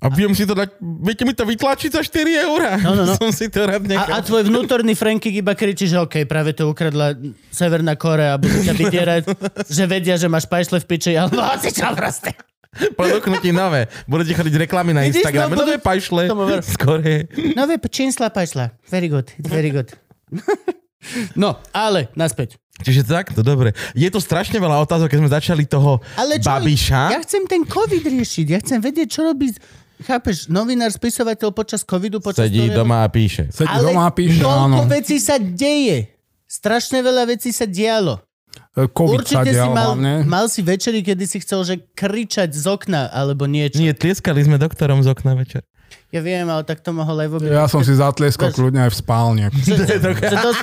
A 0.05 0.13
viem 0.13 0.37
si 0.37 0.45
to 0.45 0.53
dať, 0.53 0.77
viete 1.01 1.25
mi 1.25 1.33
to 1.33 1.49
vytlačiť 1.49 1.91
za 1.91 2.05
4 2.05 2.45
eurá. 2.45 2.77
No, 2.77 2.93
no, 2.93 3.09
no. 3.09 3.17
Som 3.21 3.33
si 3.33 3.49
to 3.49 3.65
rád 3.65 3.89
A, 3.89 4.21
a 4.21 4.23
tvoj 4.23 4.45
vnútorný 4.53 4.93
Franky 4.93 5.33
iba 5.33 5.57
kričí, 5.57 5.89
že 5.89 5.97
OK, 5.97 6.29
práve 6.29 6.53
to 6.53 6.69
ukradla 6.69 7.17
Severná 7.49 7.97
Korea 7.97 8.37
budú 8.37 8.61
ťa 8.61 8.75
vydierať, 8.85 9.23
že 9.65 9.85
vedia, 9.89 10.21
že 10.21 10.29
máš 10.29 10.45
pajšle 10.45 10.85
v 10.85 10.87
piči, 10.87 11.17
alebo 11.17 11.41
hoci 11.41 11.73
čo 11.81 11.89
proste. 11.97 12.37
Ponúknutí 12.99 13.55
nové. 13.55 13.87
Budete 14.05 14.35
chodiť 14.35 14.67
reklamy 14.67 14.91
na 14.93 15.07
Vidíš, 15.07 15.23
Instagrame. 15.25 15.47
no, 15.47 15.53
budú- 15.57 15.63
Nové 15.65 15.77
pajšle. 15.79 16.23
Skore. 16.67 17.15
Nové 17.57 17.75
čínsla 17.89 18.29
pajšla. 18.29 18.75
Very 18.91 19.09
good, 19.09 19.31
very 19.41 19.71
good. 19.73 19.89
No, 21.39 21.61
ale 21.71 22.11
naspäť. 22.19 22.59
Čiže 22.83 23.07
takto, 23.07 23.47
dobre. 23.47 23.71
Je 23.95 24.11
to 24.11 24.19
strašne 24.19 24.59
veľa 24.59 24.83
otázok, 24.83 25.07
keď 25.07 25.19
sme 25.23 25.31
začali 25.31 25.63
toho 25.63 26.03
Ale 26.19 26.43
čo, 26.43 26.51
Babiša. 26.51 27.15
ja 27.15 27.21
chcem 27.23 27.47
ten 27.47 27.63
COVID 27.63 28.03
riešiť, 28.03 28.47
ja 28.51 28.59
chcem 28.59 28.83
vedieť, 28.83 29.09
čo 29.15 29.21
robí, 29.23 29.55
chápeš, 30.03 30.51
novinár, 30.51 30.91
spisovateľ 30.91 31.55
počas 31.55 31.87
COVIDu, 31.87 32.19
počas 32.19 32.51
Sedí 32.51 32.67
ktorého- 32.67 32.83
doma 32.83 33.07
a 33.07 33.09
píše. 33.09 33.47
Sedí 33.55 33.71
Ale 33.71 33.95
doma 33.95 34.09
a 34.09 34.13
píše, 34.13 34.43
áno. 34.43 34.83
vecí 34.91 35.23
sa 35.23 35.39
deje. 35.39 36.11
Strašne 36.51 37.03
veľa 37.03 37.31
vecí 37.31 37.55
sa 37.55 37.67
dialo. 37.69 38.19
COVID 38.75 39.23
sa 39.27 39.43
Určite 39.43 39.51
si 39.51 39.55
dial 39.55 39.71
mal, 39.71 39.95
hlavne. 39.95 40.13
mal 40.27 40.47
si 40.51 40.63
večery, 40.63 41.03
kedy 41.03 41.25
si 41.27 41.39
chcel, 41.43 41.63
že 41.63 41.75
kričať 41.95 42.51
z 42.51 42.67
okna, 42.67 43.07
alebo 43.11 43.47
niečo. 43.47 43.79
Nie, 43.79 43.95
tlieskali 43.95 44.43
sme 44.43 44.59
doktorom 44.59 45.03
z 45.03 45.15
okna 45.15 45.39
večer. 45.39 45.63
Ja 46.11 46.23
viem, 46.23 46.47
ale 46.47 46.63
tak 46.63 46.79
to 46.83 46.95
mohol 46.95 47.19
aj 47.19 47.29
vôbec. 47.31 47.51
Ja 47.51 47.67
som 47.67 47.83
si 47.83 47.91
zatlieskal 47.95 48.55
kľudne 48.55 48.87
aj 48.87 48.95
v 48.95 48.99
spálni. 48.99 49.43
Že, 49.51 49.75
že, 49.83 49.97
že 49.99 50.37
dos, 50.39 50.57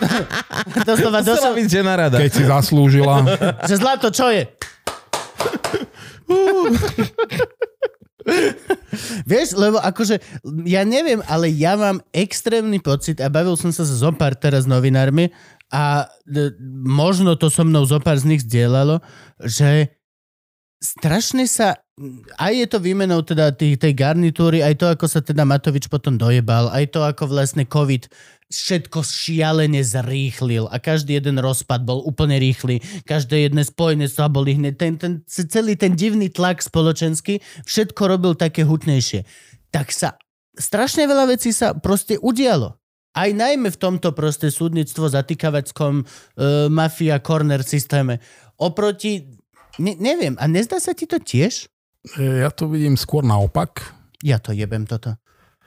doslova, 0.87 1.19
žena 1.67 1.99
rada. 1.99 2.19
Keď 2.19 2.31
si 2.31 2.43
zaslúžila. 2.47 3.27
že 3.69 3.75
zlato, 3.75 4.07
čo 4.11 4.31
je? 4.31 4.47
Vieš, 9.29 9.57
lebo 9.57 9.77
akože, 9.81 10.19
ja 10.67 10.85
neviem, 10.85 11.23
ale 11.25 11.49
ja 11.49 11.73
mám 11.79 12.03
extrémny 12.11 12.77
pocit 12.77 13.19
a 13.23 13.31
bavil 13.31 13.55
som 13.57 13.73
sa 13.73 13.87
so 13.87 13.95
zopár 13.95 14.37
teraz 14.37 14.69
novinármi 14.69 15.31
a 15.71 16.05
d- 16.27 16.53
možno 16.83 17.39
to 17.39 17.47
so 17.47 17.63
mnou 17.63 17.87
zopár 17.87 18.19
z 18.19 18.27
nich 18.27 18.41
zdieľalo, 18.43 18.99
že 19.41 19.95
strašne 20.81 21.45
sa, 21.45 21.77
aj 22.41 22.53
je 22.57 22.67
to 22.67 22.77
výmenou 22.81 23.21
teda 23.21 23.53
tých, 23.53 23.77
tej 23.77 23.93
garnitúry, 23.93 24.65
aj 24.65 24.75
to, 24.81 24.85
ako 24.89 25.05
sa 25.05 25.21
teda 25.21 25.45
Matovič 25.45 25.87
potom 25.87 26.17
dojebal, 26.17 26.73
aj 26.73 26.89
to, 26.89 27.05
ako 27.05 27.29
vlastne 27.29 27.63
COVID 27.63 28.09
všetko 28.51 28.99
šialene 29.01 29.79
zrýchlil 29.81 30.67
a 30.67 30.77
každý 30.77 31.17
jeden 31.17 31.39
rozpad 31.39 31.87
bol 31.87 32.03
úplne 32.03 32.35
rýchly, 32.37 32.83
každé 33.07 33.47
jedné 33.47 33.63
spojenectva 33.63 34.27
boli 34.27 34.59
hneď, 34.59 34.75
ten, 34.75 34.93
ten, 34.99 35.13
celý 35.25 35.79
ten 35.79 35.95
divný 35.95 36.27
tlak 36.27 36.59
spoločenský, 36.59 37.39
všetko 37.63 38.01
robil 38.11 38.35
také 38.35 38.67
hutnejšie. 38.67 39.23
Tak 39.71 39.95
sa 39.95 40.19
strašne 40.59 41.07
veľa 41.07 41.31
vecí 41.31 41.55
sa 41.55 41.71
proste 41.71 42.19
udialo. 42.19 42.75
Aj 43.11 43.27
najmä 43.27 43.71
v 43.71 43.79
tomto 43.79 44.15
proste 44.15 44.47
súdnictvo 44.47 45.11
zatýkavackom 45.11 45.93
e, 45.99 46.03
mafia 46.71 47.19
corner 47.19 47.59
systéme. 47.59 48.23
Oproti, 48.55 49.27
ne, 49.83 49.99
neviem, 49.99 50.39
a 50.39 50.47
nezdá 50.47 50.79
sa 50.79 50.95
ti 50.95 51.03
to 51.07 51.19
tiež? 51.19 51.67
E, 52.15 52.47
Ja 52.47 52.51
to 52.55 52.71
vidím 52.71 52.95
skôr 52.95 53.23
naopak. 53.23 53.83
Ja 54.23 54.39
to 54.39 54.55
jebem 54.55 54.87
toto. 54.87 55.20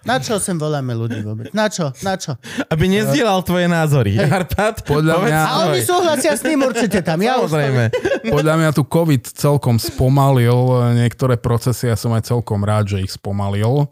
Na 0.05 0.21
čo 0.21 0.37
sem 0.37 0.61
voláme 0.61 0.93
ľudí 0.93 1.25
vôbec? 1.25 1.49
Na 1.57 1.73
čo? 1.73 1.91
Na 2.05 2.21
čo? 2.21 2.37
Aby 2.69 2.93
nezdielal 2.93 3.41
tvoje 3.41 3.65
názory. 3.65 4.21
Arpad, 4.21 4.85
Podľa 4.85 5.17
mňa- 5.25 5.45
A 5.49 5.55
oni 5.73 5.81
súhlasia 5.81 6.37
s 6.37 6.45
tým 6.45 6.61
určite 6.61 7.01
tam. 7.01 7.21
Ja 7.25 7.41
už 7.41 7.49
Samozrejme. 7.49 7.83
Podľa 8.29 8.55
mňa 8.61 8.71
tu 8.77 8.85
COVID 8.85 9.23
celkom 9.33 9.81
spomalil 9.81 10.93
niektoré 10.93 11.41
procesy, 11.41 11.89
ja 11.89 11.97
som 11.97 12.13
aj 12.13 12.29
celkom 12.29 12.61
rád, 12.63 12.93
že 12.97 13.01
ich 13.01 13.13
spomalil. 13.17 13.89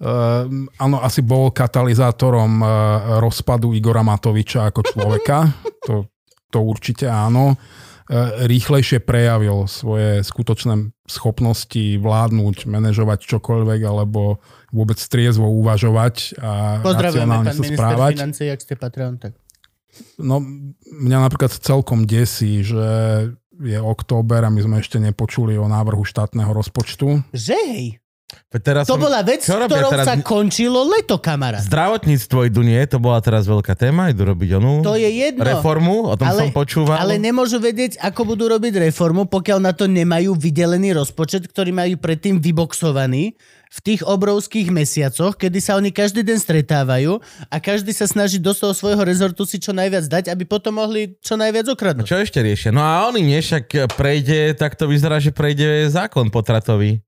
Uh, 0.00 0.48
áno, 0.80 0.96
asi 1.04 1.20
bol 1.20 1.52
katalizátorom 1.52 2.64
uh, 2.64 2.68
rozpadu 3.20 3.76
Igora 3.76 4.00
Matoviča 4.00 4.72
ako 4.72 4.80
človeka. 4.84 5.38
To, 5.88 6.04
to 6.52 6.60
určite 6.60 7.08
áno. 7.08 7.56
Uh, 8.04 8.44
rýchlejšie 8.44 9.00
prejavil 9.00 9.64
svoje 9.64 10.20
skutočné 10.20 10.92
schopnosti 11.08 11.96
vládnuť, 11.96 12.68
manažovať 12.68 13.24
čokoľvek, 13.24 13.80
alebo 13.80 14.44
vôbec 14.70 14.96
triezvo 14.96 15.46
uvažovať 15.52 16.34
a 16.36 16.78
Pozdravujeme, 16.78 17.26
racionálne 17.26 17.44
pán 17.44 17.52
sa 17.52 17.60
minister 17.60 17.78
správať. 17.78 18.12
financie, 18.16 18.46
ak 18.48 18.60
ste 18.60 18.74
Patreon, 18.74 19.14
tak. 19.16 19.32
No, 20.16 20.38
mňa 20.86 21.18
napríklad 21.20 21.50
celkom 21.52 22.02
desí, 22.02 22.62
že 22.62 22.80
je 23.52 23.76
október 23.76 24.40
a 24.40 24.48
my 24.48 24.60
sme 24.60 24.76
ešte 24.78 24.96
nepočuli 24.96 25.54
o 25.54 25.66
návrhu 25.66 26.00
štátneho 26.00 26.48
rozpočtu. 26.48 27.20
Že 27.30 27.56
hej, 27.68 27.86
Teraz 28.52 28.86
to 28.86 28.94
som- 28.94 29.02
bola 29.02 29.26
vec, 29.26 29.42
Čo 29.42 29.58
robia 29.58 29.82
ktorou 29.82 29.90
teraz? 29.90 30.06
sa 30.06 30.14
končilo 30.22 30.86
leto, 30.86 31.18
kamarát. 31.18 31.66
Zdravotníctvo 31.66 32.46
idú 32.46 32.62
nie, 32.62 32.78
to 32.86 32.96
bola 32.96 33.18
teraz 33.18 33.42
veľká 33.42 33.74
téma, 33.74 34.06
idú 34.06 34.22
robiť 34.24 34.50
onú 34.54 34.86
To 34.86 34.94
je 34.94 35.10
jedno. 35.10 35.42
reformu, 35.42 36.06
o 36.06 36.14
tom 36.14 36.30
Ale- 36.30 36.46
som 36.46 36.54
počúval. 36.54 36.94
Ale 36.96 37.18
nemôžu 37.18 37.58
vedieť, 37.58 37.98
ako 37.98 38.22
budú 38.30 38.46
robiť 38.48 38.86
reformu, 38.86 39.26
pokiaľ 39.26 39.58
na 39.60 39.74
to 39.74 39.90
nemajú 39.90 40.30
vydelený 40.32 40.94
rozpočet, 40.94 41.50
ktorý 41.50 41.74
majú 41.74 41.98
predtým 41.98 42.38
vyboxovaný 42.38 43.34
v 43.70 43.78
tých 43.86 44.02
obrovských 44.02 44.74
mesiacoch, 44.74 45.38
kedy 45.38 45.62
sa 45.62 45.78
oni 45.78 45.94
každý 45.94 46.26
deň 46.26 46.38
stretávajú 46.42 47.22
a 47.46 47.56
každý 47.62 47.94
sa 47.94 48.10
snaží 48.10 48.42
do 48.42 48.50
toho 48.50 48.74
svojho 48.74 48.98
rezortu 49.06 49.46
si 49.46 49.62
čo 49.62 49.70
najviac 49.70 50.10
dať, 50.10 50.24
aby 50.34 50.42
potom 50.42 50.82
mohli 50.82 51.14
čo 51.22 51.38
najviac 51.38 51.70
okradnúť. 51.70 52.06
Čo 52.10 52.18
ešte 52.18 52.42
riešia? 52.42 52.74
No 52.74 52.82
a 52.82 53.06
oni 53.06 53.22
nie, 53.22 53.38
však 53.38 53.94
prejde, 53.94 54.58
tak 54.58 54.74
to 54.74 54.90
vyzerá, 54.90 55.22
že 55.22 55.30
prejde 55.30 55.86
zákon 55.86 56.34
potratový 56.34 56.98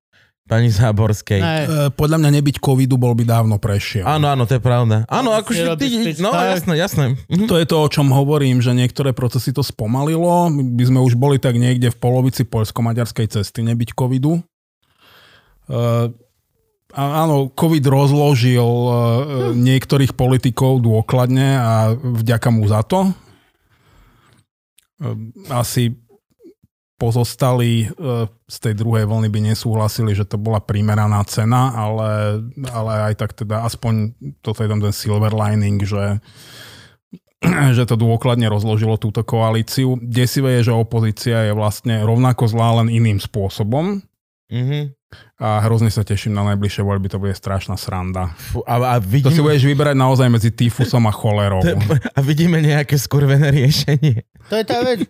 pani 0.46 0.70
Záborskej. 0.70 1.40
E, 1.40 1.66
podľa 1.94 2.18
mňa 2.18 2.31
nebyť 2.38 2.57
covidu 2.59 2.98
bol 2.98 3.14
by 3.14 3.25
dávno 3.27 3.57
prešiel. 3.62 4.07
Áno, 4.07 4.27
áno, 4.31 4.46
to 4.46 4.59
je 4.59 4.62
pravda. 4.62 5.07
Áno, 5.07 5.35
si 5.35 5.38
akože 5.38 5.62
ty, 5.79 5.87
no 6.18 6.35
jasné, 6.35 6.75
jasné. 6.79 7.05
Mhm. 7.31 7.46
To 7.46 7.59
je 7.59 7.66
to, 7.66 7.77
o 7.79 7.88
čom 7.90 8.11
hovorím, 8.11 8.59
že 8.59 8.75
niektoré 8.75 9.14
procesy 9.14 9.55
to 9.55 9.62
spomalilo. 9.62 10.51
My 10.51 10.62
by 10.62 10.85
sme 10.87 10.98
už 11.03 11.14
boli 11.18 11.38
tak 11.38 11.59
niekde 11.59 11.90
v 11.90 11.98
polovici 11.98 12.42
poľsko-maďarskej 12.46 13.38
cesty 13.38 13.66
nebyť 13.66 13.94
covidu. 13.94 14.42
A 15.70 16.11
áno, 16.96 17.48
COVID 17.52 17.85
rozložil 17.88 18.61
uh, 18.62 18.92
niektorých 19.57 20.12
politikov 20.12 20.85
dôkladne 20.85 21.48
a 21.56 21.73
vďaka 21.96 22.48
mu 22.52 22.69
za 22.69 22.85
to. 22.85 23.08
Uh, 25.00 25.16
asi 25.48 25.96
pozostali 27.00 27.88
uh, 27.88 28.31
z 28.46 28.56
tej 28.62 28.75
druhej 28.79 29.10
vlny 29.10 29.29
by 29.33 29.40
nesúhlasili, 29.50 30.14
že 30.14 30.29
to 30.29 30.38
bola 30.38 30.62
primeraná 30.62 31.25
cena, 31.27 31.75
ale, 31.75 32.44
ale 32.71 32.92
aj 33.10 33.14
tak 33.19 33.35
teda 33.35 33.66
aspoň 33.66 34.14
toto 34.44 34.62
je 34.62 34.71
tam 34.71 34.79
ten 34.79 34.94
silver 34.94 35.35
lining, 35.35 35.83
že 35.83 36.23
že 37.77 37.85
to 37.90 37.98
dôkladne 37.98 38.46
rozložilo 38.46 38.94
túto 38.98 39.27
koalíciu. 39.27 39.98
Desivé 39.98 40.62
je, 40.62 40.71
že 40.71 40.79
opozícia 40.79 41.50
je 41.50 41.52
vlastne 41.56 41.98
rovnako 42.06 42.46
zlá 42.46 42.79
len 42.83 42.88
iným 42.92 43.19
spôsobom. 43.19 43.98
Mhm. 44.52 44.94
A 45.42 45.58
hrozne 45.67 45.90
sa 45.90 46.06
teším 46.06 46.38
na 46.38 46.46
najbližšie 46.54 46.87
voľby, 46.87 47.10
to 47.10 47.19
bude 47.19 47.35
strašná 47.35 47.75
sranda. 47.75 48.31
Fú, 48.38 48.63
a, 48.63 48.79
a, 48.79 49.02
To 49.02 49.02
si 49.02 49.42
vidíme, 49.42 49.42
budeš 49.50 49.65
vyberať 49.67 49.96
naozaj 49.98 50.29
medzi 50.31 50.54
tyfusom 50.54 51.02
a 51.10 51.13
cholerou. 51.13 51.58
a 52.17 52.19
vidíme 52.23 52.63
nejaké 52.63 52.94
skurvené 52.94 53.50
riešenie. 53.50 54.23
To 54.48 54.54
je 54.54 54.65
tá 54.65 54.87
vec. 54.87 55.02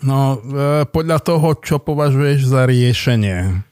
No, 0.00 0.40
e, 0.40 0.88
podľa 0.88 1.18
toho, 1.20 1.56
čo 1.60 1.76
považuješ 1.80 2.48
za 2.48 2.64
riešenie. 2.64 3.64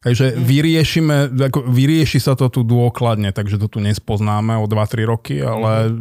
Takže 0.00 0.32
vyriešime, 0.32 1.28
ako 1.52 1.68
vyrieši 1.68 2.20
sa 2.20 2.32
to 2.32 2.48
tu 2.48 2.64
dôkladne, 2.64 3.36
takže 3.36 3.60
to 3.60 3.68
tu 3.68 3.84
nespoznáme 3.84 4.56
o 4.56 4.64
2-3 4.64 5.04
roky, 5.04 5.36
ale 5.44 5.72
e, 5.88 5.92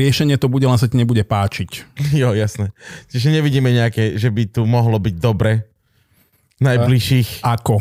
riešenie 0.00 0.40
to 0.40 0.48
bude, 0.48 0.64
len 0.64 0.80
sa 0.80 0.88
ti 0.88 0.96
nebude 0.96 1.20
páčiť. 1.24 1.88
Jo, 2.20 2.32
jasné. 2.32 2.72
Čiže 3.12 3.36
nevidíme 3.36 3.68
nejaké, 3.68 4.16
že 4.16 4.32
by 4.32 4.48
tu 4.48 4.64
mohlo 4.64 4.96
byť 4.96 5.14
dobre 5.20 5.69
najbližších. 6.60 7.42
Ako? 7.42 7.80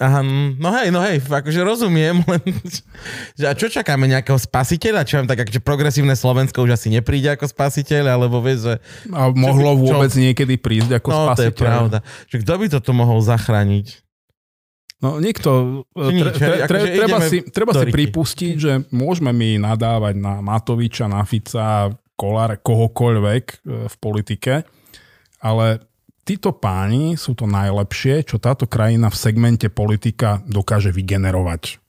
Aha, 0.00 0.24
no 0.56 0.68
hej, 0.80 0.88
no 0.88 1.04
hej, 1.04 1.20
akože 1.20 1.60
rozumiem, 1.60 2.24
len 2.32 2.40
že 3.36 3.44
a 3.44 3.52
čo 3.52 3.68
čakáme, 3.68 4.08
nejakého 4.08 4.40
spasiteľa? 4.40 5.04
Čo 5.04 5.20
vám 5.20 5.28
tak, 5.28 5.44
akože 5.44 5.60
progresívne 5.60 6.16
Slovensko 6.16 6.64
už 6.64 6.72
asi 6.72 6.88
nepríde 6.88 7.28
ako 7.30 7.44
spasiteľ, 7.44 8.08
alebo 8.08 8.40
vieš, 8.40 8.64
že... 8.64 8.74
A 9.12 9.28
mohlo 9.28 9.76
čo- 9.76 9.80
vôbec 9.84 10.12
niekedy 10.14 10.56
prísť 10.56 11.00
ako 11.00 11.08
No, 11.08 11.16
to 11.36 11.44
je 11.44 11.52
spasiteľ? 11.52 11.60
pravda. 11.60 11.98
Že 12.28 12.36
kto 12.40 12.52
by 12.56 12.66
to 12.66 12.78
tu 12.80 12.92
mohol 12.92 13.20
zachrániť? 13.20 13.86
No 15.00 15.16
nikto. 15.16 15.84
Nič, 15.96 16.24
Tre, 16.32 16.32
tre, 16.36 16.56
akože 16.64 16.88
treba 16.92 17.18
si, 17.20 17.38
treba 17.42 17.72
si 17.72 17.86
pripustiť, 17.88 18.54
že 18.56 18.72
môžeme 18.92 19.32
my 19.32 19.56
nadávať 19.58 20.12
na 20.16 20.40
Matoviča, 20.40 21.08
na 21.08 21.24
Fica, 21.24 21.88
Kolára, 22.14 22.56
kohokoľvek 22.56 23.44
e, 23.44 23.54
v 23.88 23.94
politike, 23.96 24.60
ale 25.40 25.80
títo 26.24 26.54
páni 26.54 27.16
sú 27.18 27.34
to 27.34 27.48
najlepšie, 27.48 28.24
čo 28.26 28.36
táto 28.38 28.68
krajina 28.68 29.08
v 29.08 29.16
segmente 29.18 29.66
politika 29.72 30.44
dokáže 30.46 30.92
vygenerovať. 30.94 31.80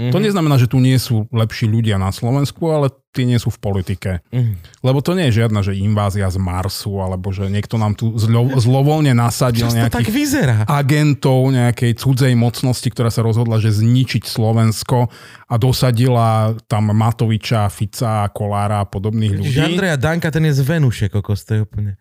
Mhm. 0.00 0.12
To 0.16 0.18
neznamená, 0.22 0.56
že 0.56 0.70
tu 0.70 0.80
nie 0.80 0.96
sú 0.96 1.28
lepší 1.28 1.68
ľudia 1.68 2.00
na 2.00 2.08
Slovensku, 2.08 2.72
ale 2.72 2.88
tí 3.10 3.26
nie 3.28 3.36
sú 3.36 3.52
v 3.52 3.58
politike. 3.60 4.10
Mhm. 4.32 4.80
Lebo 4.80 5.04
to 5.04 5.12
nie 5.12 5.28
je 5.28 5.44
žiadna, 5.44 5.60
že 5.60 5.76
invázia 5.76 6.30
z 6.30 6.40
Marsu, 6.40 6.96
alebo 7.02 7.34
že 7.34 7.50
niekto 7.52 7.76
nám 7.76 7.98
tu 7.98 8.16
zlo, 8.16 8.48
zlovoľne 8.56 9.12
nasadil 9.12 9.68
Často 9.68 9.90
tak 9.90 10.06
nejakých 10.06 10.14
vyzerá. 10.14 10.58
agentov 10.64 11.52
nejakej 11.52 12.00
cudzej 12.00 12.32
mocnosti, 12.38 12.88
ktorá 12.88 13.12
sa 13.12 13.20
rozhodla, 13.20 13.60
že 13.60 13.74
zničiť 13.74 14.24
Slovensko 14.24 15.10
a 15.50 15.54
dosadila 15.58 16.54
tam 16.70 16.94
Matoviča, 16.94 17.68
Fica, 17.68 18.24
Kolára 18.32 18.80
a 18.80 18.88
podobných 18.88 19.36
ľudí. 19.36 19.52
Čiže 19.52 19.68
Andreja 19.68 19.96
Danka, 20.00 20.30
ten 20.32 20.46
je 20.48 20.54
z 20.56 20.62
Venuše, 20.64 21.06
kokos, 21.12 21.44
to 21.44 21.60
je 21.60 21.60
úplne... 21.66 22.00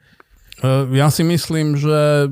E, 0.60 0.68
Ja 0.95 1.07
si 1.10 1.24
myslím, 1.24 1.76
že 1.76 2.28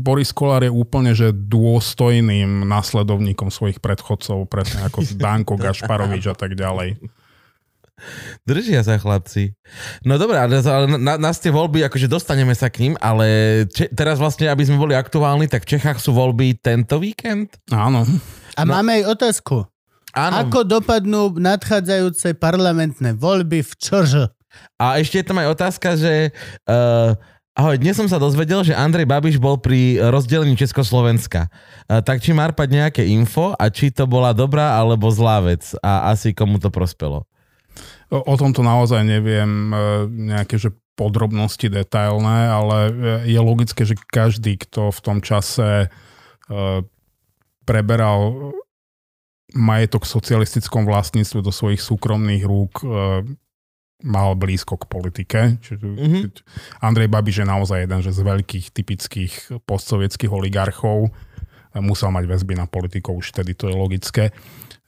Boris 0.00 0.30
Kolár 0.30 0.64
je 0.64 0.72
úplne 0.72 1.12
že 1.12 1.32
dôstojným 1.32 2.64
nasledovníkom 2.64 3.48
svojich 3.48 3.80
predchodcov, 3.80 4.48
presne 4.48 4.86
ako 4.86 5.04
Danko, 5.20 5.54
Gašparovič 5.56 6.24
a 6.28 6.36
tak 6.36 6.54
ďalej. 6.54 7.00
Držia 8.48 8.80
sa 8.80 8.96
chlapci. 8.96 9.52
No 10.08 10.16
dobré, 10.16 10.40
ale 10.40 10.56
na, 10.96 11.20
na 11.20 11.30
tie 11.36 11.52
voľby, 11.52 11.84
akože 11.84 12.08
dostaneme 12.08 12.56
sa 12.56 12.72
k 12.72 12.88
ním, 12.88 12.94
ale 12.96 13.68
če, 13.68 13.92
teraz 13.92 14.16
vlastne, 14.16 14.48
aby 14.48 14.64
sme 14.64 14.80
boli 14.80 14.96
aktuálni, 14.96 15.44
tak 15.44 15.68
v 15.68 15.76
Čechách 15.76 16.00
sú 16.00 16.16
voľby 16.16 16.56
tento 16.56 16.96
víkend? 16.96 17.60
Áno. 17.68 18.08
A 18.56 18.64
No. 18.64 18.72
máme 18.72 19.04
aj 19.04 19.20
otázku. 19.20 19.68
Áno. 20.16 20.48
Ako 20.48 20.64
dopadnú 20.64 21.36
nadchádzajúce 21.36 22.34
parlamentné 22.40 23.14
voľby 23.14 23.62
v 23.62 23.72
ČŽ? 23.76 24.32
A 24.80 24.98
ešte 24.98 25.20
je 25.20 25.26
tam 25.28 25.38
aj 25.38 25.48
otázka, 25.54 25.88
že... 25.94 26.32
Uh, 26.64 27.14
ahoj, 27.58 27.76
dnes 27.80 27.96
som 27.98 28.06
sa 28.06 28.20
dozvedel, 28.20 28.62
že 28.62 28.76
Andrej 28.76 29.06
Babiš 29.06 29.36
bol 29.40 29.58
pri 29.58 29.98
rozdelení 30.10 30.54
Československa. 30.54 31.50
Uh, 31.86 32.00
tak 32.00 32.22
či 32.22 32.30
má 32.34 32.46
Arpad 32.46 32.70
nejaké 32.70 33.04
info 33.06 33.54
a 33.58 33.68
či 33.68 33.90
to 33.90 34.06
bola 34.06 34.30
dobrá 34.34 34.78
alebo 34.78 35.10
zlá 35.10 35.42
vec 35.42 35.74
a 35.82 36.10
asi 36.10 36.34
komu 36.34 36.62
to 36.62 36.70
prospelo. 36.70 37.26
O, 38.10 38.18
o 38.18 38.34
tomto 38.34 38.66
naozaj 38.66 39.06
neviem 39.06 39.70
e, 39.70 39.76
nejaké 40.34 40.58
že 40.58 40.74
podrobnosti 40.98 41.70
detailné, 41.70 42.50
ale 42.50 42.76
e, 42.90 42.92
je 43.30 43.40
logické, 43.40 43.86
že 43.86 43.94
každý, 43.94 44.58
kto 44.58 44.90
v 44.90 45.00
tom 45.00 45.18
čase 45.22 45.86
e, 45.86 45.88
preberal 47.62 48.52
majetok 49.54 50.04
v 50.04 50.12
socialistickom 50.18 50.84
vlastníctve 50.90 51.38
do 51.40 51.54
svojich 51.54 51.78
súkromných 51.78 52.42
rúk, 52.42 52.82
e, 52.82 52.86
mal 54.02 54.32
blízko 54.34 54.76
k 54.76 54.84
politike. 54.86 55.38
Čiže 55.60 55.84
Mhm. 55.84 56.18
Andrej 56.80 57.08
Babiš 57.08 57.42
je 57.42 57.46
naozaj 57.46 57.78
jeden 57.84 58.00
že 58.00 58.10
z 58.10 58.20
veľkých 58.20 58.66
typických 58.72 59.32
postsovietských 59.64 60.30
oligarchov. 60.30 61.12
Musel 61.70 62.10
mať 62.10 62.26
väzby 62.26 62.58
na 62.58 62.66
politikov, 62.66 63.22
už 63.22 63.30
vtedy 63.30 63.54
to 63.54 63.70
je 63.70 63.74
logické. 63.74 64.34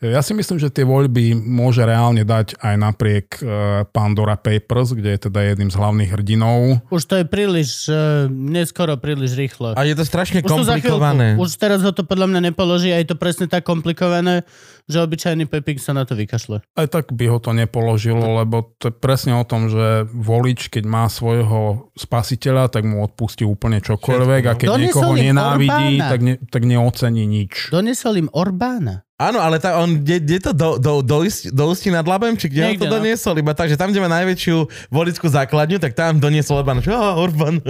Ja 0.03 0.19
si 0.19 0.35
myslím, 0.35 0.59
že 0.59 0.67
tie 0.67 0.83
voľby 0.83 1.31
môže 1.31 1.79
reálne 1.87 2.27
dať 2.27 2.59
aj 2.59 2.75
napriek 2.75 3.27
e, 3.39 3.43
Pandora 3.87 4.35
Papers, 4.35 4.91
kde 4.91 5.15
je 5.15 5.31
teda 5.31 5.55
jedným 5.55 5.71
z 5.71 5.79
hlavných 5.79 6.11
hrdinov. 6.11 6.83
Už 6.91 7.07
to 7.07 7.23
je 7.23 7.25
príliš, 7.25 7.87
uh, 7.87 8.27
neskoro 8.27 8.99
príliš 8.99 9.39
rýchlo. 9.39 9.79
A 9.79 9.87
je 9.87 9.95
to 9.95 10.03
strašne 10.03 10.43
Už 10.43 10.51
to 10.51 10.59
komplikované. 10.59 11.39
chvíľku. 11.39 11.47
Už 11.47 11.51
teraz 11.55 11.87
ho 11.87 11.95
to 11.95 12.03
podľa 12.03 12.35
mňa 12.35 12.51
nepoloží 12.51 12.91
a 12.91 12.99
je 12.99 13.07
to 13.07 13.15
presne 13.15 13.47
tak 13.47 13.63
komplikované, 13.63 14.43
že 14.87 15.03
obyčajný 15.03 15.47
Pepik 15.47 15.79
sa 15.79 15.95
na 15.95 16.03
to 16.07 16.19
vykašle. 16.19 16.63
Aj 16.63 16.89
tak 16.89 17.15
by 17.15 17.25
ho 17.31 17.39
to 17.39 17.55
nepoložilo, 17.55 18.43
lebo 18.43 18.75
to 18.79 18.91
je 18.91 18.95
presne 18.95 19.35
o 19.37 19.45
tom, 19.47 19.69
že 19.71 20.07
volič, 20.11 20.71
keď 20.73 20.85
má 20.87 21.05
svojho 21.07 21.93
spasiteľa, 21.95 22.73
tak 22.73 22.87
mu 22.87 23.03
odpustí 23.05 23.43
úplne 23.47 23.83
čokoľvek 23.83 24.43
a 24.49 24.53
keď 24.59 24.69
Doniesol 24.69 24.85
niekoho 24.85 25.13
nenávidí, 25.19 25.91
Orbána. 25.99 26.11
tak, 26.11 26.21
ne, 26.21 26.35
tak 26.39 26.63
neocení 26.65 27.25
nič. 27.27 27.53
Donesol 27.71 28.27
im 28.27 28.29
Orbána. 28.33 29.07
Áno, 29.23 29.39
ale 29.39 29.63
tá, 29.63 29.79
on, 29.79 30.03
kde, 30.03 30.19
kde 30.19 30.39
to 30.43 30.51
do, 30.51 30.69
do, 30.83 30.93
do, 30.99 31.23
do 31.31 31.65
Ústí 31.71 31.95
nad 31.95 32.03
Labem, 32.03 32.35
či 32.35 32.51
kde 32.51 32.61
on 32.67 32.69
Niekde, 32.75 32.83
to 32.83 32.91
no. 32.91 32.95
doniesol? 32.99 33.39
Iba 33.39 33.55
tak, 33.55 33.71
že 33.71 33.79
tam, 33.79 33.95
kde 33.95 34.03
má 34.03 34.11
najväčšiu 34.11 34.57
volickú 34.91 35.31
základňu, 35.31 35.79
tak 35.79 35.95
tam 35.95 36.19
doniesol 36.19 36.59
Orbán. 36.59 36.83
Čo, 36.83 36.91
oh, 36.99 37.23
Orbán. 37.23 37.63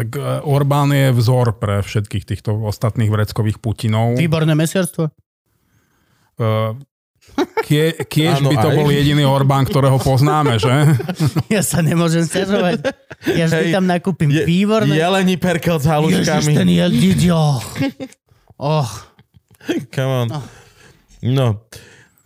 Tak 0.00 0.08
e, 0.16 0.40
Orbán 0.48 0.96
je 0.96 1.12
vzor 1.12 1.60
pre 1.60 1.84
všetkých 1.84 2.24
týchto 2.24 2.56
ostatných 2.64 3.12
vreckových 3.12 3.60
Putinov. 3.60 4.16
Výborné 4.16 4.56
mesiarstvo. 4.56 5.12
Uh, 6.36 6.76
kie, 7.64 7.96
kiež 8.06 8.44
by 8.44 8.56
to 8.60 8.68
aj. 8.72 8.76
bol 8.76 8.88
jediný 8.88 9.24
Orbán, 9.24 9.64
ktorého 9.64 9.96
poznáme, 9.98 10.60
že? 10.60 10.70
Ja 11.54 11.64
sa 11.64 11.80
nemôžem 11.80 12.22
stiažovať. 12.24 12.84
Ja 13.26 13.48
vždy 13.48 13.64
Hej, 13.70 13.74
tam 13.74 13.84
nakúpim 13.88 14.28
Je, 14.28 14.44
výborné. 14.44 14.94
jelení 14.94 15.40
perkel 15.40 15.80
s 15.80 15.88
Ježiš, 15.88 15.92
haluškami. 16.28 16.52
ten 16.54 16.68
jel, 16.68 16.90
didio. 16.92 17.40
Oh, 18.56 18.88
Come 19.90 20.12
on. 20.12 20.26
No. 20.30 20.40
No. 21.22 21.46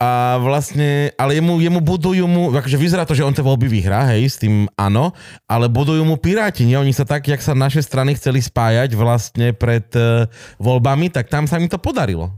A 0.00 0.40
vlastne, 0.40 1.12
ale 1.20 1.36
jemu, 1.36 1.60
jemu 1.60 1.80
budujú 1.84 2.24
mu, 2.24 2.48
akože 2.56 2.80
vyzerá 2.80 3.04
to, 3.04 3.12
že 3.12 3.20
on 3.20 3.36
tie 3.36 3.44
voľby 3.44 3.68
vyhrá, 3.68 4.08
hej, 4.16 4.32
s 4.32 4.40
tým 4.40 4.64
áno, 4.72 5.12
ale 5.44 5.68
budujú 5.68 6.00
mu 6.08 6.16
Piráti, 6.16 6.64
nie? 6.64 6.72
Oni 6.80 6.96
sa 6.96 7.04
tak, 7.04 7.28
jak 7.28 7.36
sa 7.44 7.52
naše 7.52 7.84
strany 7.84 8.16
chceli 8.16 8.40
spájať 8.40 8.96
vlastne 8.96 9.52
pred 9.52 9.84
uh, 10.00 10.24
voľbami, 10.56 11.12
tak 11.12 11.28
tam 11.28 11.44
sa 11.44 11.60
im 11.60 11.68
to 11.68 11.76
podarilo. 11.76 12.32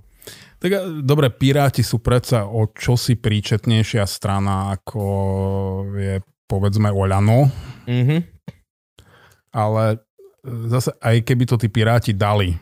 Tak 0.63 0.71
e, 0.71 0.79
dobre, 1.03 1.27
Piráti 1.29 1.83
sú 1.83 1.99
predsa 1.99 2.47
o 2.47 2.71
čosi 2.71 3.19
príčetnejšia 3.19 4.07
strana, 4.07 4.79
ako 4.79 5.03
je 5.99 6.15
povedzme 6.47 6.87
Oľano, 6.89 7.51
Mhm. 7.91 8.17
ale 9.51 9.85
e, 9.91 9.97
zase 10.71 10.95
aj 10.99 11.17
keby 11.23 11.45
to 11.47 11.57
tí 11.59 11.67
Piráti 11.67 12.13
dali, 12.13 12.55
e, 12.55 12.59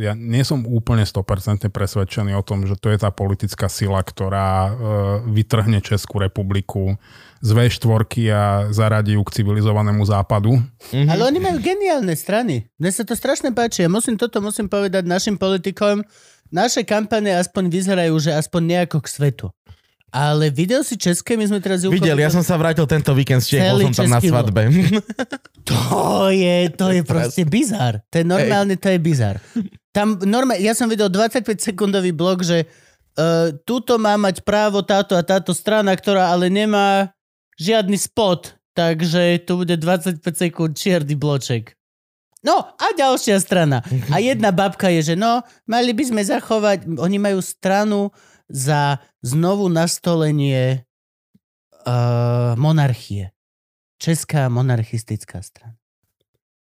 ja 0.00 0.12
nie 0.14 0.40
som 0.40 0.64
úplne 0.64 1.04
100% 1.04 1.68
presvedčený 1.68 2.32
o 2.32 2.46
tom, 2.46 2.64
že 2.64 2.78
to 2.78 2.88
je 2.88 2.98
tá 2.98 3.10
politická 3.10 3.68
sila, 3.68 4.00
ktorá 4.00 4.48
e, 4.48 4.70
vytrhne 5.34 5.80
Českú 5.80 6.22
republiku 6.22 6.96
z 7.38 7.50
V4 7.54 8.02
a 8.34 8.42
zaradí 8.74 9.14
ju 9.14 9.22
k 9.22 9.34
civilizovanému 9.42 10.02
západu. 10.02 10.58
Mhm. 10.90 11.06
ale 11.06 11.22
oni 11.28 11.38
majú 11.38 11.58
geniálne 11.60 12.14
strany. 12.14 12.66
Mne 12.78 12.90
sa 12.90 13.04
to 13.06 13.14
strašne 13.14 13.54
páči. 13.54 13.86
Ja 13.86 13.90
musím 13.90 14.18
toto 14.18 14.40
musím 14.40 14.66
povedať 14.66 15.06
našim 15.06 15.36
politikom. 15.36 16.02
Naše 16.48 16.84
kampane 16.84 17.36
aspoň 17.36 17.64
vyzerajú, 17.68 18.14
že 18.20 18.32
aspoň 18.32 18.62
nejako 18.64 19.04
k 19.04 19.08
svetu. 19.08 19.46
Ale 20.08 20.48
videl 20.48 20.80
si 20.80 20.96
české, 20.96 21.36
my 21.36 21.44
sme 21.44 21.60
teraz... 21.60 21.84
Videl, 21.84 22.16
ja 22.16 22.32
som 22.32 22.40
sa 22.40 22.56
vrátil 22.56 22.88
tento 22.88 23.12
víkend 23.12 23.44
z 23.44 23.60
Čiech, 23.60 23.76
bol 23.76 23.92
som 23.92 24.04
tam 24.04 24.12
na 24.16 24.20
svadbe. 24.24 24.60
To 25.68 26.32
je, 26.32 26.72
to 26.72 26.88
je 26.88 27.04
proste 27.04 27.44
bizar. 27.44 28.00
To 28.08 28.24
je 28.24 28.24
normálne, 28.24 28.72
to 28.80 28.88
je 28.88 28.96
bizar. 28.96 29.36
Tam 29.92 30.16
normálne, 30.24 30.64
ja 30.64 30.72
som 30.72 30.88
videl 30.88 31.12
25 31.12 31.44
sekundový 31.60 32.16
blog, 32.16 32.40
že 32.40 32.64
uh, 32.64 33.52
túto 33.68 34.00
má 34.00 34.16
mať 34.16 34.40
právo 34.48 34.80
táto 34.80 35.12
a 35.12 35.20
táto 35.20 35.52
strana, 35.52 35.92
ktorá 35.92 36.32
ale 36.32 36.48
nemá 36.48 37.12
žiadny 37.60 38.00
spot, 38.00 38.56
takže 38.72 39.44
tu 39.44 39.60
bude 39.60 39.76
25 39.76 40.24
sekúnd 40.24 40.72
čierny 40.72 41.12
bloček. 41.12 41.77
No 42.42 42.62
a 42.78 42.86
ďalšia 42.94 43.42
strana. 43.42 43.82
A 44.14 44.22
jedna 44.22 44.54
babka 44.54 44.86
je, 44.94 45.12
že 45.12 45.14
no, 45.18 45.42
mali 45.66 45.90
by 45.90 46.04
sme 46.06 46.22
zachovať, 46.22 46.86
oni 46.86 47.18
majú 47.18 47.42
stranu 47.42 48.14
za 48.46 49.02
znovu 49.20 49.66
nastolenie 49.66 50.86
uh, 51.84 52.54
monarchie. 52.54 53.34
Česká 53.98 54.46
monarchistická 54.46 55.42
strana. 55.42 55.74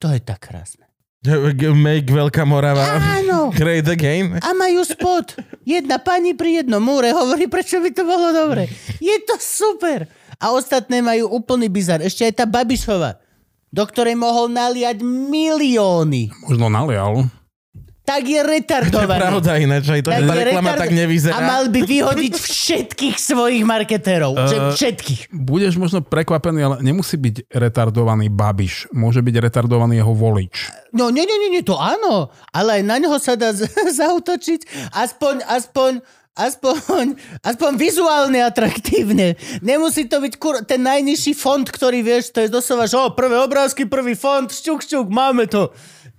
To 0.04 0.12
je 0.12 0.20
tak 0.20 0.52
krásne. 0.52 0.84
Make 1.24 2.12
Veľká 2.12 2.44
Morava 2.44 3.00
Áno. 3.00 3.48
great 3.48 3.88
again. 3.88 4.36
A 4.44 4.52
majú 4.52 4.84
spod. 4.84 5.32
Jedna 5.64 5.96
pani 5.96 6.36
pri 6.36 6.60
jednom 6.60 6.84
múre 6.84 7.16
hovorí, 7.16 7.48
prečo 7.48 7.80
by 7.80 7.88
to 7.96 8.04
bolo 8.04 8.28
dobre. 8.28 8.68
Je 9.00 9.16
to 9.24 9.40
super. 9.40 10.04
A 10.36 10.52
ostatné 10.52 11.00
majú 11.00 11.32
úplný 11.32 11.72
bizar. 11.72 12.04
Ešte 12.04 12.28
aj 12.28 12.34
tá 12.36 12.44
Babišova, 12.44 13.23
do 13.74 13.82
ktorej 13.82 14.14
mohol 14.14 14.46
naliať 14.48 15.02
milióny. 15.02 16.30
Možno 16.40 16.66
nalial. 16.68 17.26
Tak 18.04 18.20
je 18.22 18.36
To 18.36 18.44
je 18.44 18.52
retardovaný. 18.52 19.16
pravda 19.18 19.52
ináč, 19.56 19.88
aj 19.88 20.02
to, 20.02 20.10
že 20.10 20.14
Tak 20.14 20.22
tá 20.22 20.34
je 20.34 20.44
reklama 20.44 20.68
retard- 20.68 20.82
tak 20.84 20.90
nevyzerá. 20.92 21.34
A 21.34 21.40
mal 21.40 21.64
by 21.66 21.80
vyhodiť 21.82 22.34
všetkých 22.36 23.16
svojich 23.16 23.64
marketérov. 23.64 24.36
Že 24.44 24.56
Eh, 24.58 24.70
všetkých. 24.70 25.20
Budeš 25.32 25.74
možno 25.74 25.98
prekvapený, 26.02 26.60
ale 26.62 26.76
nemusí 26.80 27.16
byť 27.16 27.48
retardovaný 27.48 28.28
Babiš. 28.28 28.92
Môže 28.92 29.18
byť 29.18 29.34
retardovaný 29.40 29.98
jeho 29.98 30.12
volič. 30.12 30.68
No 30.92 31.08
nie, 31.08 31.24
nie, 31.24 31.48
nie, 31.48 31.64
to 31.64 31.74
áno. 31.74 32.28
Ale 32.52 32.78
aj 32.78 32.82
na 32.84 33.00
ňoho 33.00 33.16
sa 33.16 33.34
dá 33.34 33.50
z- 33.50 33.72
zautočiť. 33.98 34.92
Aspoň, 34.92 35.40
aspoň, 35.42 36.04
aspoň, 36.34 37.14
aspoň 37.42 37.72
vizuálne 37.78 38.42
atraktívne. 38.42 39.38
Nemusí 39.62 40.06
to 40.10 40.18
byť 40.18 40.34
kur- 40.38 40.62
ten 40.66 40.82
najnižší 40.82 41.32
font, 41.34 41.66
ktorý 41.66 42.02
vieš, 42.02 42.34
to 42.34 42.42
je 42.44 42.50
doslova, 42.50 42.90
že 42.90 42.98
o, 42.98 43.10
prvé 43.14 43.38
obrázky, 43.38 43.86
prvý 43.86 44.18
font, 44.18 44.50
šťuk, 44.50 44.82
šťuk, 44.82 45.06
máme 45.10 45.46
to. 45.46 45.70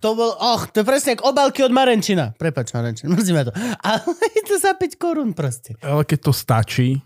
To 0.04 0.10
bol, 0.12 0.36
och, 0.36 0.72
to 0.76 0.84
je 0.84 0.86
presne 0.86 1.16
ako 1.16 1.32
obálky 1.32 1.64
od 1.64 1.72
Marenčina. 1.72 2.36
Prepač, 2.36 2.76
Marenčina, 2.76 3.12
mrzí 3.16 3.32
ma 3.32 3.44
to. 3.48 3.54
Ale 3.84 4.04
je 4.36 4.44
to 4.44 4.56
za 4.60 4.76
5 4.76 5.00
korún 5.00 5.32
proste. 5.32 5.76
Ale 5.84 6.04
keď 6.04 6.20
to 6.26 6.32
stačí, 6.34 7.00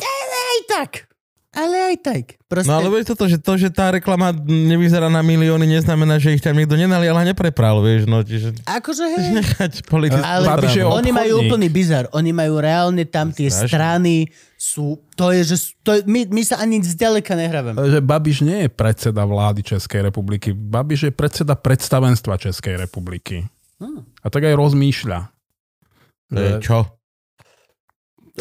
Aj 0.00 0.60
tak. 0.66 1.09
Ale 1.50 1.74
aj 1.90 1.96
tak. 1.98 2.24
Proste, 2.46 2.70
No 2.70 2.78
ale 2.78 2.86
vieš 2.94 3.10
toto, 3.10 3.26
že 3.26 3.34
to, 3.34 3.58
že 3.58 3.74
tá 3.74 3.90
reklama 3.90 4.30
nevyzerá 4.46 5.10
na 5.10 5.18
milióny, 5.18 5.66
neznamená, 5.66 6.22
že 6.22 6.38
ich 6.38 6.42
tam 6.42 6.54
niekto 6.54 6.78
nenalial 6.78 7.18
a 7.18 7.26
neprepral, 7.26 7.82
vieš, 7.82 8.06
no, 8.06 8.22
čiže 8.22 8.54
akože 8.62 9.04
hej. 9.18 9.26
nechať 9.34 9.72
politickú 9.90 10.22
Ale 10.22 10.46
Babiš 10.46 10.78
oni 10.86 11.10
majú 11.10 11.42
úplný 11.42 11.66
bizar. 11.66 12.06
Oni 12.14 12.30
majú 12.30 12.62
reálne 12.62 13.02
tam 13.02 13.34
tie 13.34 13.50
Strašné. 13.50 13.66
strany 13.66 14.14
sú... 14.54 15.02
To 15.18 15.34
je, 15.34 15.42
že 15.42 15.74
to 15.82 15.98
je, 15.98 16.06
my, 16.06 16.30
my 16.30 16.42
sa 16.46 16.62
ani 16.62 16.78
zďaleka 16.86 17.34
nehrávame. 17.34 17.82
že 17.82 17.98
Babiš 17.98 18.46
nie 18.46 18.66
je 18.66 18.70
predseda 18.70 19.26
vlády 19.26 19.66
Českej 19.66 20.06
republiky. 20.06 20.54
Babiš 20.54 21.10
je 21.10 21.12
predseda 21.12 21.58
predstavenstva 21.58 22.38
Českej 22.38 22.78
republiky. 22.78 23.42
Hm. 23.82 24.06
A 24.22 24.26
tak 24.30 24.46
aj 24.46 24.54
rozmýšľa. 24.54 25.18
Že- 26.30 26.62
čo? 26.62 26.99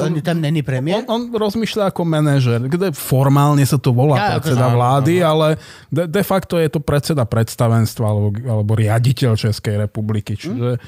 On 0.02 0.22
tam 0.22 0.38
není 0.40 0.62
On, 0.62 0.68
premiér? 0.68 1.02
on 1.08 1.30
rozmýšľa 1.30 1.92
ako 1.92 2.02
manažer, 2.04 2.60
kde 2.64 2.92
formálne 2.92 3.64
sa 3.64 3.76
to 3.76 3.92
volá 3.92 4.16
Ja, 4.16 4.28
predseda 4.36 4.68
akože- 4.68 4.78
vlády, 4.78 5.14
ale 5.20 5.48
de, 5.90 6.04
de 6.08 6.24
facto 6.24 6.56
je 6.56 6.70
to 6.72 6.80
predseda 6.80 7.28
predstavenstva 7.28 8.06
alebo, 8.06 8.30
alebo 8.40 8.72
riaditeľ 8.74 9.36
Českej 9.36 9.86
republiky. 9.86 10.36
Čiže 10.36 10.76
e, 10.76 10.80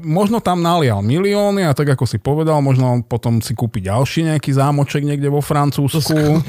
možno 0.00 0.38
tam 0.38 0.58
nalial 0.58 0.98
milióny 0.98 1.62
a 1.62 1.72
tak 1.72 1.90
ako 1.90 2.02
si 2.02 2.16
povedal, 2.16 2.58
možno 2.58 2.90
on 2.90 3.00
potom 3.00 3.38
si 3.38 3.54
kúpi 3.54 3.78
ďalší 3.80 4.26
nejaký 4.26 4.50
zámoček 4.50 5.00
niekde 5.00 5.26
vo 5.26 5.38
Francúzsku 5.38 6.42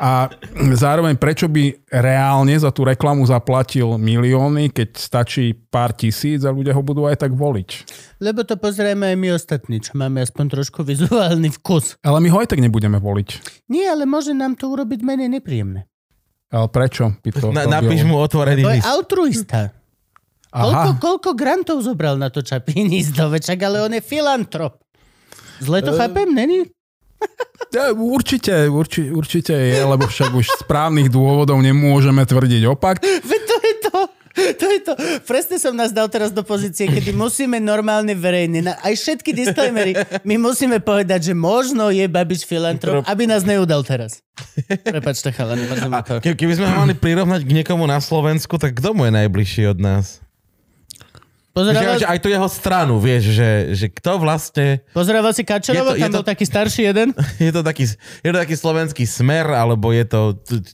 a 0.00 0.32
zároveň 0.72 1.14
prečo 1.14 1.46
by 1.46 1.88
reálne 1.90 2.56
za 2.56 2.68
tú 2.68 2.82
reklamu 2.82 3.22
zaplatil 3.22 3.94
milióny, 3.94 4.70
keď 4.70 4.88
stačí 4.94 5.52
pár 5.54 5.92
tisíc 5.92 6.40
a 6.40 6.50
ľudia 6.50 6.72
ho 6.72 6.80
budú 6.80 7.04
aj 7.04 7.20
tak 7.20 7.32
voliť. 7.32 7.68
Lebo 8.18 8.42
to 8.42 8.56
pozrieme 8.56 9.12
aj 9.12 9.16
my 9.16 9.28
ostatní, 9.30 9.78
čo 9.78 9.94
máme 9.94 10.24
aspoň 10.24 10.44
trošku 10.50 10.80
vizuálny 10.82 11.52
vkus. 11.54 12.00
Ale 12.00 12.18
my 12.18 12.28
ho 12.28 12.40
aj 12.40 12.48
tak 12.48 12.64
nebudeme 12.64 12.96
voliť. 12.96 13.28
Nie, 13.68 13.92
ale 13.92 14.02
môže 14.04 14.32
nám 14.32 14.56
to 14.56 14.72
urobiť 14.72 15.04
menej 15.04 15.28
nepríjemné. 15.30 15.84
Ale 16.48 16.70
prečo 16.70 17.12
by 17.18 17.28
to 17.28 17.50
Na, 17.50 17.66
robil? 17.66 17.74
napíš 17.76 18.02
mu 18.02 18.14
otvorený 18.16 18.62
To 18.62 18.70
je 18.70 18.76
list. 18.78 18.86
altruista. 18.86 19.60
Koľko, 20.54 20.90
Aha. 20.94 21.02
koľko 21.02 21.30
grantov 21.34 21.82
zobral 21.82 22.14
na 22.14 22.30
to 22.30 22.38
čapí 22.38 22.86
hnízdovečak, 22.86 23.58
ale 23.58 23.82
on 23.82 23.92
je 23.98 24.02
filantrop. 24.02 24.78
Zle 25.58 25.82
to 25.82 25.98
chápem, 25.98 26.30
není? 26.30 26.70
Ja, 27.74 27.90
určite, 27.90 28.70
urči, 28.70 29.10
určite 29.10 29.50
je, 29.50 29.82
lebo 29.82 30.06
však 30.06 30.30
už 30.30 30.46
z 30.46 30.56
správnych 30.62 31.10
dôvodov 31.10 31.58
nemôžeme 31.58 32.22
tvrdiť 32.22 32.62
opak. 32.70 33.02
Veď 33.02 33.40
to 33.42 33.56
je 33.58 33.74
to. 33.82 33.98
To 34.34 34.66
je 34.66 34.80
to. 34.82 34.92
Presne 35.26 35.62
som 35.62 35.74
nás 35.74 35.94
dal 35.94 36.10
teraz 36.10 36.34
do 36.34 36.42
pozície, 36.42 36.90
kedy 36.90 37.14
musíme 37.14 37.62
normálne 37.62 38.18
verejne, 38.18 38.66
na, 38.66 38.74
aj 38.82 38.94
všetky 38.98 39.30
disclaimery, 39.30 39.94
my 40.26 40.38
musíme 40.42 40.82
povedať, 40.82 41.30
že 41.30 41.34
možno 41.38 41.94
je 41.94 42.02
Babiš 42.10 42.42
filantrop, 42.42 43.06
aby 43.06 43.30
nás 43.30 43.46
neudal 43.46 43.86
teraz. 43.86 44.22
Prepačte, 44.66 45.30
chalani. 45.30 45.70
Ke, 46.18 46.34
keby 46.34 46.52
sme 46.58 46.66
ho 46.66 46.74
mali 46.82 46.94
prirovnať 46.98 47.46
k 47.46 47.62
niekomu 47.62 47.86
na 47.86 48.02
Slovensku, 48.02 48.58
tak 48.58 48.74
kto 48.82 48.90
mu 48.90 49.06
je 49.06 49.14
najbližší 49.14 49.70
od 49.70 49.78
nás? 49.78 50.23
Pozerával, 51.54 51.96
že 51.96 52.04
aj 52.04 52.18
tu 52.18 52.28
jeho 52.28 52.48
stranu, 52.50 52.98
vieš, 52.98 53.30
že, 53.30 53.50
že 53.72 53.86
kto 53.86 54.18
vlastne... 54.18 54.82
pozerával 54.90 55.30
si 55.30 55.46
Kačerova, 55.46 55.94
Je 55.94 55.94
to- 55.94 55.96
je 55.96 56.02
tam 56.02 56.10
to- 56.10 56.18
bol 56.18 56.26
taký 56.26 56.44
starší 56.44 56.82
jeden? 56.84 57.08
Je 57.38 57.48
to 57.48 57.62
taký, 57.62 57.86
je 58.20 58.28
to 58.28 58.38
taký 58.38 58.54
slovenský 58.54 59.04
smer, 59.04 59.46
alebo 59.46 59.88
je 59.88 60.02
to 60.02 60.20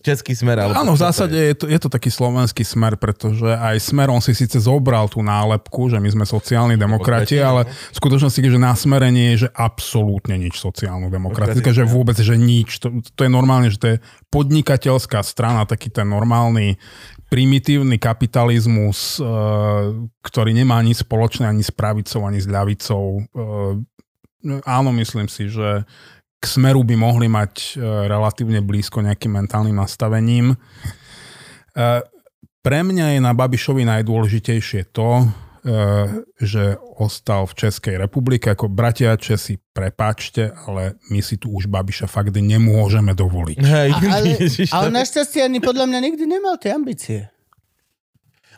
český 0.01 0.33
smer? 0.33 0.57
Alebo 0.59 0.73
Áno, 0.75 0.93
v 0.93 0.97
čo 0.97 1.05
to 1.05 1.07
zásade 1.07 1.37
je? 1.37 1.45
je 1.47 1.55
to, 1.55 1.65
je 1.69 1.79
to 1.79 1.89
taký 1.91 2.09
slovenský 2.09 2.65
smer, 2.65 2.97
pretože 2.97 3.45
aj 3.45 3.77
smer 3.77 4.09
on 4.09 4.19
si 4.19 4.33
síce 4.33 4.57
zobral 4.57 5.05
tú 5.07 5.21
nálepku, 5.21 5.87
že 5.87 5.97
my 5.97 6.09
sme 6.09 6.25
sociálni 6.25 6.75
demokrati, 6.75 7.37
Demokrati, 7.37 7.37
ale 7.39 7.69
v 7.69 7.97
skutočnosti, 7.97 8.41
že 8.41 8.57
na 8.57 8.73
smere 8.73 9.09
nie 9.09 9.37
je, 9.37 9.45
že 9.45 9.49
absolútne 9.53 10.35
nič 10.35 10.57
sociálno 10.57 11.07
demokratické, 11.07 11.61
Demokratické. 11.61 11.77
že 11.77 11.93
vôbec, 11.93 12.17
že 12.17 12.35
nič. 12.35 12.81
To, 12.81 12.89
to 13.05 13.21
je 13.21 13.31
normálne, 13.31 13.69
že 13.69 13.77
to 13.77 13.89
je 13.91 13.97
podnikateľská 14.31 15.21
strana, 15.21 15.63
taký 15.63 15.89
ten 15.89 16.07
normálny 16.07 16.81
primitívny 17.31 17.97
kapitalizmus, 18.03 19.17
e, 19.17 19.25
ktorý 20.21 20.51
nemá 20.51 20.83
nič 20.83 21.07
spoločné 21.07 21.47
ani 21.47 21.63
s 21.63 21.71
pravicou, 21.71 22.27
ani 22.27 22.43
s 22.43 22.51
ľavicou. 22.51 23.07
E, 23.07 23.21
no, 24.45 24.55
áno, 24.67 24.91
myslím 24.99 25.31
si, 25.31 25.47
že 25.47 25.87
k 26.43 26.45
smeru 26.45 26.83
by 26.83 26.99
mohli 26.99 27.31
mať 27.31 27.79
e, 27.79 27.87
relatívne 28.11 28.59
blízko 28.61 29.07
nejakým 29.07 29.31
mentálnym 29.39 29.79
nastavením. 29.79 30.59
Pre 32.61 32.81
mňa 32.83 33.15
je 33.15 33.21
na 33.23 33.33
Babišovi 33.33 33.87
najdôležitejšie 33.87 34.91
to, 34.91 35.23
že 36.37 36.65
ostal 36.97 37.45
v 37.45 37.55
Českej 37.57 37.95
republike. 37.97 38.53
Ako 38.53 38.69
bratia 38.69 39.17
Česi, 39.17 39.61
prepáčte, 39.61 40.53
ale 40.67 40.97
my 41.09 41.21
si 41.21 41.37
tu 41.37 41.53
už 41.53 41.69
Babiša 41.69 42.09
fakt 42.09 42.33
nemôžeme 42.33 43.13
dovoliť. 43.13 43.59
Hej, 43.61 43.91
A, 43.93 43.99
ale, 43.99 44.27
Ježiš, 44.41 44.69
a 44.73 44.85
on 44.85 44.93
to- 44.93 44.99
našťastie 45.01 45.41
ani 45.45 45.59
podľa 45.61 45.85
mňa 45.89 45.99
nikdy 46.01 46.25
nemal 46.25 46.57
tie 46.57 46.73
ambície. 46.73 47.29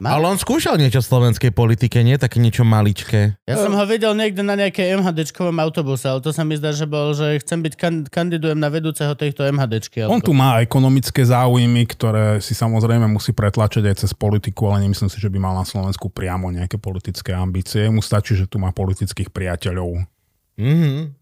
Mal? 0.02 0.18
Ale 0.18 0.34
on 0.34 0.38
skúšal 0.40 0.82
niečo 0.82 0.98
v 0.98 1.06
slovenskej 1.14 1.54
politike, 1.54 2.02
nie? 2.02 2.18
Také 2.18 2.42
niečo 2.42 2.66
maličké. 2.66 3.38
Ja 3.46 3.54
som 3.54 3.70
ho 3.70 3.84
videl 3.86 4.18
niekde 4.18 4.42
na 4.42 4.58
nejakej 4.58 4.98
MHDčkovom 4.98 5.54
autobuse, 5.62 6.10
ale 6.10 6.18
to 6.18 6.34
sa 6.34 6.42
mi 6.42 6.58
zdá, 6.58 6.74
že 6.74 6.90
bol, 6.90 7.14
že 7.14 7.38
chcem 7.38 7.62
byť, 7.62 7.74
kan- 7.78 8.06
kandidujem 8.10 8.58
na 8.58 8.66
vedúceho 8.66 9.14
tejto 9.14 9.46
MHDčky. 9.46 10.02
On 10.10 10.18
tu 10.18 10.34
má 10.34 10.58
ekonomické 10.58 11.22
záujmy, 11.22 11.86
ktoré 11.86 12.42
si 12.42 12.50
samozrejme 12.50 13.06
musí 13.06 13.30
pretlačať 13.30 13.94
aj 13.94 13.96
cez 14.02 14.10
politiku, 14.10 14.74
ale 14.74 14.90
nemyslím 14.90 15.06
si, 15.06 15.22
že 15.22 15.30
by 15.30 15.38
mal 15.38 15.54
na 15.54 15.62
Slovensku 15.62 16.10
priamo 16.10 16.50
nejaké 16.50 16.82
politické 16.82 17.30
ambície. 17.30 17.86
Mu 17.86 18.02
stačí, 18.02 18.34
že 18.34 18.50
tu 18.50 18.58
má 18.58 18.74
politických 18.74 19.30
priateľov. 19.30 20.02
Mhm. 20.58 21.14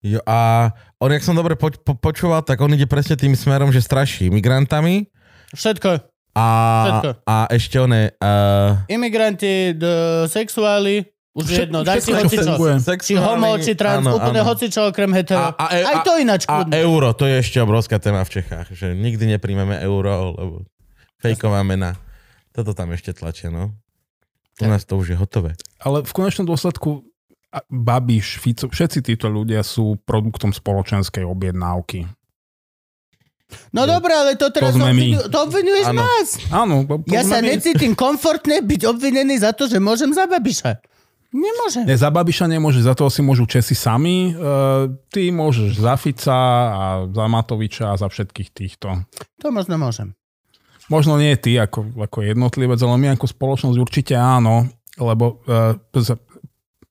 Jo, 0.00 0.24
a 0.24 0.72
on, 0.96 1.12
jak 1.12 1.20
som 1.20 1.36
dobre 1.36 1.60
po, 1.60 1.68
po, 1.68 1.92
počúval, 1.92 2.40
tak 2.40 2.64
on 2.64 2.72
ide 2.72 2.88
presne 2.88 3.20
tým 3.20 3.36
smerom, 3.36 3.68
že 3.68 3.84
straší 3.84 4.32
migrantami 4.32 5.12
Všetko. 5.50 6.09
A, 6.32 6.46
Všetko. 6.84 7.10
a 7.26 7.34
ešte 7.50 7.76
one... 7.76 8.00
Uh, 8.16 8.78
Imigranti, 8.86 9.74
d- 9.74 9.86
sexuáli, 10.26 11.02
už 11.30 11.46
Všet- 11.46 11.60
jedno, 11.66 11.82
daj 11.82 11.98
si 12.00 12.10
hocičo. 12.10 12.54
Či 13.00 13.14
homo, 13.16 13.54
či 13.56 13.72
trans, 13.74 14.02
Áno, 14.02 14.18
úplne 14.18 14.42
áno. 14.42 14.48
hocičo 14.48 14.90
okrem 14.90 15.10
hetero. 15.12 15.50
A- 15.50 15.54
a 15.54 15.66
e- 15.72 15.86
Aj 15.86 15.96
a- 16.00 16.04
to 16.04 16.12
ináč 16.18 16.42
A 16.46 16.66
euro, 16.76 17.14
to 17.14 17.26
je 17.26 17.38
ešte 17.38 17.58
obrovská 17.58 17.98
téma 17.98 18.22
v 18.22 18.30
Čechách, 18.36 18.70
že 18.70 18.92
nikdy 18.92 19.38
nepríjmeme 19.38 19.78
euro, 19.80 20.34
lebo 20.34 20.54
fejková 21.18 21.62
mena. 21.62 21.94
Toto 22.50 22.74
tam 22.74 22.90
ešte 22.90 23.10
tlačia, 23.10 23.46
no. 23.48 23.74
U 24.58 24.66
nás 24.66 24.82
to 24.82 24.98
už 24.98 25.14
je 25.14 25.16
hotové. 25.16 25.54
Ale 25.78 26.02
v 26.02 26.12
konečnom 26.12 26.44
dôsledku 26.44 27.06
a- 27.48 27.62
Babiš, 27.66 28.38
Fico, 28.38 28.66
všetci 28.66 28.98
títo 29.00 29.26
ľudia 29.26 29.62
sú 29.62 29.98
produktom 30.02 30.50
spoločenskej 30.50 31.22
objednávky. 31.22 32.06
No 33.70 33.86
dobre, 33.86 34.12
ale 34.12 34.34
to 34.34 34.50
teraz 34.50 34.74
my. 34.74 34.90
obvinu, 34.90 35.18
to 35.26 35.38
obvinuješ 35.40 35.86
Áno. 35.90 36.00
nás. 36.02 36.28
Áno, 36.50 36.74
Ja 37.10 37.22
sa 37.22 37.38
mi- 37.38 37.54
necítim 37.54 37.92
komfortne 37.94 38.62
byť 38.62 38.82
obvinený 38.86 39.38
za 39.38 39.50
to, 39.52 39.66
že 39.66 39.78
môžem 39.78 40.10
za 40.10 40.26
Babiša. 40.26 40.80
Nemôžem. 41.30 41.86
Ne, 41.86 41.94
za 41.94 42.10
Babiša 42.10 42.50
nemôže, 42.50 42.82
za 42.82 42.90
toho 42.98 43.06
si 43.06 43.22
môžu 43.22 43.46
Česi 43.46 43.78
sami. 43.78 44.34
Uh, 44.34 44.90
ty 45.14 45.30
môžeš 45.30 45.78
za 45.78 45.94
Fica 45.94 46.40
a 46.74 46.82
za 47.06 47.24
Matoviča 47.30 47.94
a 47.94 47.98
za 47.98 48.10
všetkých 48.10 48.50
týchto. 48.50 49.06
To 49.38 49.54
možno 49.54 49.78
môžem. 49.78 50.18
Možno 50.90 51.14
nie 51.22 51.38
ty 51.38 51.54
ako, 51.54 51.86
ako 52.02 52.26
jednotlivec, 52.26 52.82
ale 52.82 52.98
my 52.98 53.14
ako 53.14 53.30
spoločnosť 53.30 53.78
určite 53.78 54.18
áno, 54.18 54.66
lebo 54.98 55.38
uh, 55.46 55.78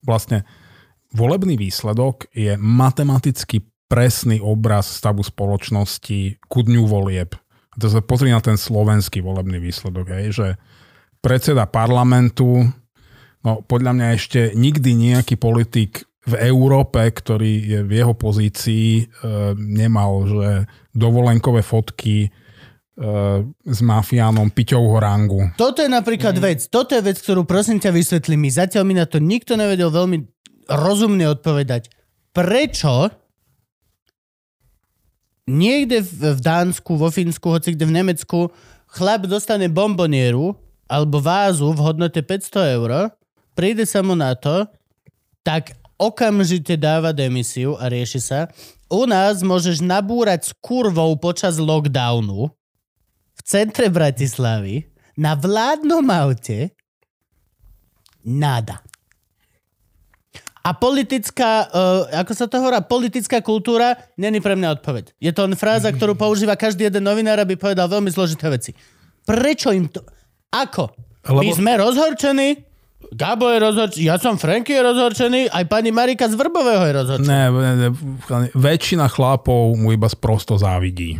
vlastne 0.07 0.47
volebný 1.11 1.59
výsledok 1.59 2.31
je 2.31 2.55
matematicky 2.55 3.59
presný 3.89 4.37
obraz 4.37 5.01
stavu 5.01 5.25
spoločnosti 5.25 6.37
ku 6.45 6.59
dňu 6.61 6.85
volieb. 6.85 7.33
A 7.73 7.75
to 7.81 7.89
sa 7.89 8.05
pozri 8.05 8.29
na 8.29 8.39
ten 8.39 8.55
slovenský 8.55 9.25
volebný 9.25 9.57
výsledok, 9.57 10.13
hej, 10.13 10.25
že 10.31 10.47
predseda 11.19 11.65
parlamentu, 11.65 12.69
no 13.41 13.51
podľa 13.65 13.91
mňa 13.97 14.07
ešte 14.15 14.41
nikdy 14.53 14.93
nejaký 14.93 15.35
politik 15.35 16.05
v 16.29 16.33
Európe, 16.45 17.01
ktorý 17.01 17.53
je 17.65 17.79
v 17.81 17.91
jeho 17.91 18.13
pozícii, 18.13 18.87
e, 19.01 19.03
nemal, 19.57 20.29
že 20.29 20.69
dovolenkové 20.93 21.65
fotky 21.65 22.27
e, 22.27 22.29
s 23.49 23.79
mafiánom 23.81 24.53
Piťovho 24.53 25.01
rangu. 25.01 25.49
Toto 25.57 25.81
je 25.81 25.89
napríklad 25.89 26.37
mm. 26.37 26.43
vec. 26.43 26.59
Toto 26.69 26.93
je 26.93 27.01
vec, 27.01 27.17
ktorú 27.17 27.49
prosím 27.49 27.81
ťa 27.81 27.89
vysvetli 27.89 28.37
mi. 28.37 28.53
Zatiaľ 28.53 28.83
mi 28.85 28.93
na 28.93 29.09
to 29.09 29.17
nikto 29.17 29.57
nevedel 29.57 29.89
veľmi 29.89 30.21
rozumne 30.69 31.25
odpovedať. 31.25 31.89
Prečo 32.29 33.09
niekde 35.49 36.05
v, 36.05 36.37
v 36.37 36.39
Dánsku, 36.39 36.93
vo 36.93 37.09
Fínsku, 37.09 37.49
hoci 37.49 37.73
kde 37.73 37.89
v 37.89 37.95
Nemecku 37.97 38.39
chlap 38.93 39.25
dostane 39.25 39.65
bombonieru 39.65 40.53
alebo 40.85 41.17
vázu 41.17 41.73
v 41.73 41.81
hodnote 41.81 42.21
500 42.21 42.77
eur, 42.77 43.13
príde 43.57 43.85
sa 43.85 44.05
mu 44.05 44.13
na 44.13 44.33
to, 44.37 44.65
tak 45.45 45.73
okamžite 45.97 46.77
dáva 46.77 47.13
demisiu 47.13 47.77
a 47.77 47.89
rieši 47.89 48.21
sa. 48.21 48.39
U 48.89 49.05
nás 49.05 49.45
môžeš 49.45 49.85
nabúrať 49.85 50.49
s 50.49 50.51
kurvou 50.57 51.13
počas 51.21 51.61
lockdownu 51.61 52.49
v 53.37 53.41
centre 53.45 53.89
Bratislavy 53.89 54.89
na 55.13 55.37
vládnom 55.37 56.05
aute 56.09 56.73
nada. 58.25 58.81
A 60.69 60.77
politická, 60.77 61.65
uh, 61.65 62.21
ako 62.21 62.33
sa 62.37 62.45
to 62.45 62.61
hovorá, 62.61 62.85
politická 62.85 63.41
kultúra 63.41 63.97
není 64.21 64.37
pre 64.37 64.53
mňa 64.53 64.77
odpoveď. 64.77 65.17
Je 65.17 65.33
to 65.33 65.49
fráza, 65.57 65.89
ktorú 65.89 66.13
používa 66.13 66.53
každý 66.53 66.85
jeden 66.85 67.09
novinár, 67.09 67.41
aby 67.41 67.57
povedal 67.57 67.89
veľmi 67.89 68.13
zložité 68.13 68.53
veci. 68.53 68.77
Prečo 69.25 69.73
im 69.73 69.89
to... 69.89 70.05
Ako? 70.53 70.93
Lebo... 71.25 71.41
My 71.41 71.49
sme 71.57 71.73
rozhorčení, 71.73 72.69
Gabo 73.09 73.49
je 73.49 73.57
rozhorčený, 73.57 74.03
ja 74.05 74.21
som 74.21 74.37
Franky 74.37 74.77
je 74.77 74.81
rozhorčený, 74.85 75.41
aj 75.49 75.65
pani 75.65 75.89
Marika 75.89 76.29
z 76.29 76.37
Vrbového 76.37 76.85
je 76.85 76.93
rozhorčená. 77.01 77.33
Ne, 77.33 77.43
ne, 77.49 77.73
ne, 77.89 77.89
väčšina 78.53 79.09
chlapov 79.09 79.73
mu 79.73 79.89
iba 79.89 80.05
sprosto 80.05 80.53
závidí. 80.53 81.17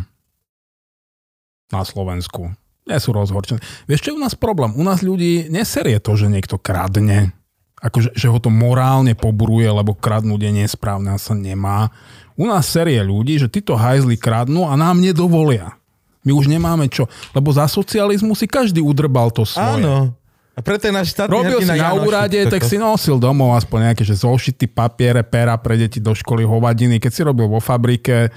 Na 1.74 1.82
Slovensku. 1.82 2.54
Nie 2.86 3.02
sú 3.02 3.10
rozhorčení. 3.10 3.58
Vieš, 3.90 3.98
čo 3.98 4.08
je 4.14 4.18
u 4.18 4.22
nás 4.22 4.38
problém? 4.38 4.78
U 4.78 4.82
nás 4.86 5.02
ľudí 5.02 5.50
neserie 5.50 5.98
to, 5.98 6.14
že 6.14 6.30
niekto 6.30 6.54
kradne 6.54 7.34
akože, 7.80 8.12
že 8.12 8.28
ho 8.28 8.38
to 8.38 8.52
morálne 8.52 9.16
poburuje, 9.16 9.66
lebo 9.66 9.96
kradnúť 9.96 10.40
je 10.46 10.52
nesprávne 10.64 11.16
a 11.16 11.18
sa 11.18 11.32
nemá. 11.32 11.88
U 12.36 12.44
nás 12.48 12.68
série 12.68 13.00
ľudí, 13.00 13.40
že 13.40 13.48
títo 13.48 13.76
hajzli 13.76 14.20
kradnú 14.20 14.68
a 14.68 14.76
nám 14.76 15.00
nedovolia. 15.00 15.76
My 16.20 16.36
už 16.36 16.52
nemáme 16.52 16.84
čo, 16.92 17.08
lebo 17.32 17.48
za 17.48 17.64
socializmu 17.64 18.36
si 18.36 18.44
každý 18.44 18.84
udrbal 18.84 19.32
to 19.32 19.48
svoje. 19.48 19.80
Áno. 19.80 20.12
A 20.60 20.62
preto 20.62 20.84
je 20.84 20.92
náš 20.92 21.16
štátny 21.16 21.32
Robil 21.32 21.58
si 21.64 21.72
na 21.72 21.96
úrade, 21.96 22.36
tak 22.52 22.60
si 22.68 22.76
nosil 22.76 23.16
domov 23.16 23.56
aspoň 23.56 23.90
nejaké, 23.90 24.04
že 24.04 24.20
zošity, 24.20 24.68
papiere, 24.68 25.24
pera 25.24 25.56
pre 25.56 25.80
deti 25.80 26.04
do 26.04 26.12
školy, 26.12 26.44
hovadiny. 26.44 27.00
Keď 27.00 27.12
si 27.16 27.22
robil 27.24 27.48
vo 27.48 27.64
fabrike, 27.64 28.28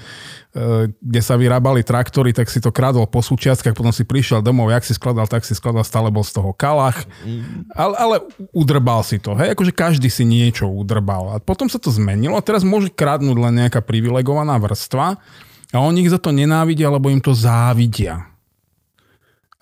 Eh, 0.54 0.86
kde 1.02 1.18
sa 1.18 1.34
vyrábali 1.34 1.82
traktory, 1.82 2.30
tak 2.30 2.46
si 2.46 2.62
to 2.62 2.70
kradol 2.70 3.10
po 3.10 3.18
súčiastkách, 3.18 3.74
potom 3.74 3.90
si 3.90 4.06
prišiel 4.06 4.38
domov, 4.38 4.70
jak 4.70 4.86
si 4.86 4.94
skladal, 4.94 5.26
tak 5.26 5.42
si 5.42 5.50
skladal, 5.50 5.82
stále 5.82 6.14
bol 6.14 6.22
z 6.22 6.30
toho 6.30 6.54
kalach, 6.54 7.10
ale, 7.74 7.94
ale 7.98 8.16
udrbal 8.54 9.02
si 9.02 9.18
to, 9.18 9.34
hej, 9.34 9.50
akože 9.50 9.74
každý 9.74 10.06
si 10.06 10.22
niečo 10.22 10.70
udrbal. 10.70 11.34
A 11.34 11.42
potom 11.42 11.66
sa 11.66 11.82
to 11.82 11.90
zmenilo 11.90 12.38
a 12.38 12.46
teraz 12.46 12.62
môže 12.62 12.86
kradnúť 12.94 13.34
len 13.34 13.66
nejaká 13.66 13.82
privilegovaná 13.82 14.54
vrstva 14.62 15.18
a 15.74 15.76
oni 15.82 16.06
ich 16.06 16.14
za 16.14 16.22
to 16.22 16.30
nenávidia, 16.30 16.86
lebo 16.86 17.10
im 17.10 17.18
to 17.18 17.34
závidia. 17.34 18.33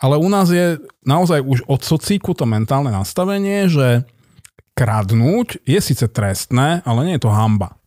Ale 0.03 0.19
u 0.19 0.27
nás 0.27 0.51
je 0.51 0.83
naozaj 1.07 1.39
už 1.47 1.63
od 1.71 1.81
socíku 1.87 2.35
to 2.35 2.43
mentálne 2.43 2.91
nastavenie, 2.91 3.71
že 3.71 4.03
kradnúť 4.75 5.63
je 5.63 5.79
síce 5.79 6.11
trestné, 6.11 6.83
ale 6.83 7.07
nie 7.07 7.15
je 7.17 7.23
to 7.23 7.31
hamba. 7.31 7.79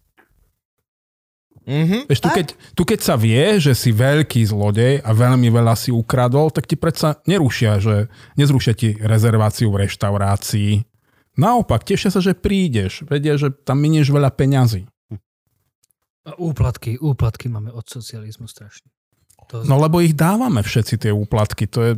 Mm-hmm. 1.65 2.05
Vieš, 2.05 2.21
tu, 2.21 2.29
keď, 2.29 2.47
tu 2.77 2.81
keď 2.85 2.99
sa 3.01 3.17
vie, 3.17 3.57
že 3.57 3.73
si 3.73 3.89
veľký 3.89 4.45
zlodej 4.45 5.01
a 5.01 5.09
veľmi 5.17 5.49
veľa 5.49 5.73
si 5.73 5.89
ukradol, 5.89 6.53
tak 6.53 6.69
ti 6.69 6.77
predsa 6.77 7.17
nerušia, 7.25 7.81
že 7.81 8.05
nezrušia 8.37 8.77
ti 8.77 8.93
rezerváciu 9.01 9.73
v 9.73 9.89
reštaurácii. 9.89 10.85
Naopak, 11.35 11.81
tešia 11.81 12.13
sa, 12.13 12.21
že 12.21 12.37
prídeš. 12.37 13.01
Vedia, 13.09 13.35
že 13.35 13.49
tam 13.49 13.81
minieš 13.81 14.13
veľa 14.13 14.29
peňazí. 14.37 14.85
A 16.25 16.37
úplatky, 16.37 17.01
úplatky 17.01 17.49
máme 17.49 17.73
od 17.73 17.85
socializmu 17.85 18.45
strašne. 18.45 18.93
To... 19.53 19.65
No 19.65 19.77
lebo 19.77 20.01
ich 20.01 20.17
dávame 20.17 20.65
všetci 20.65 21.07
tie 21.07 21.11
úplatky. 21.11 21.69
To 21.71 21.79
je 21.81 21.93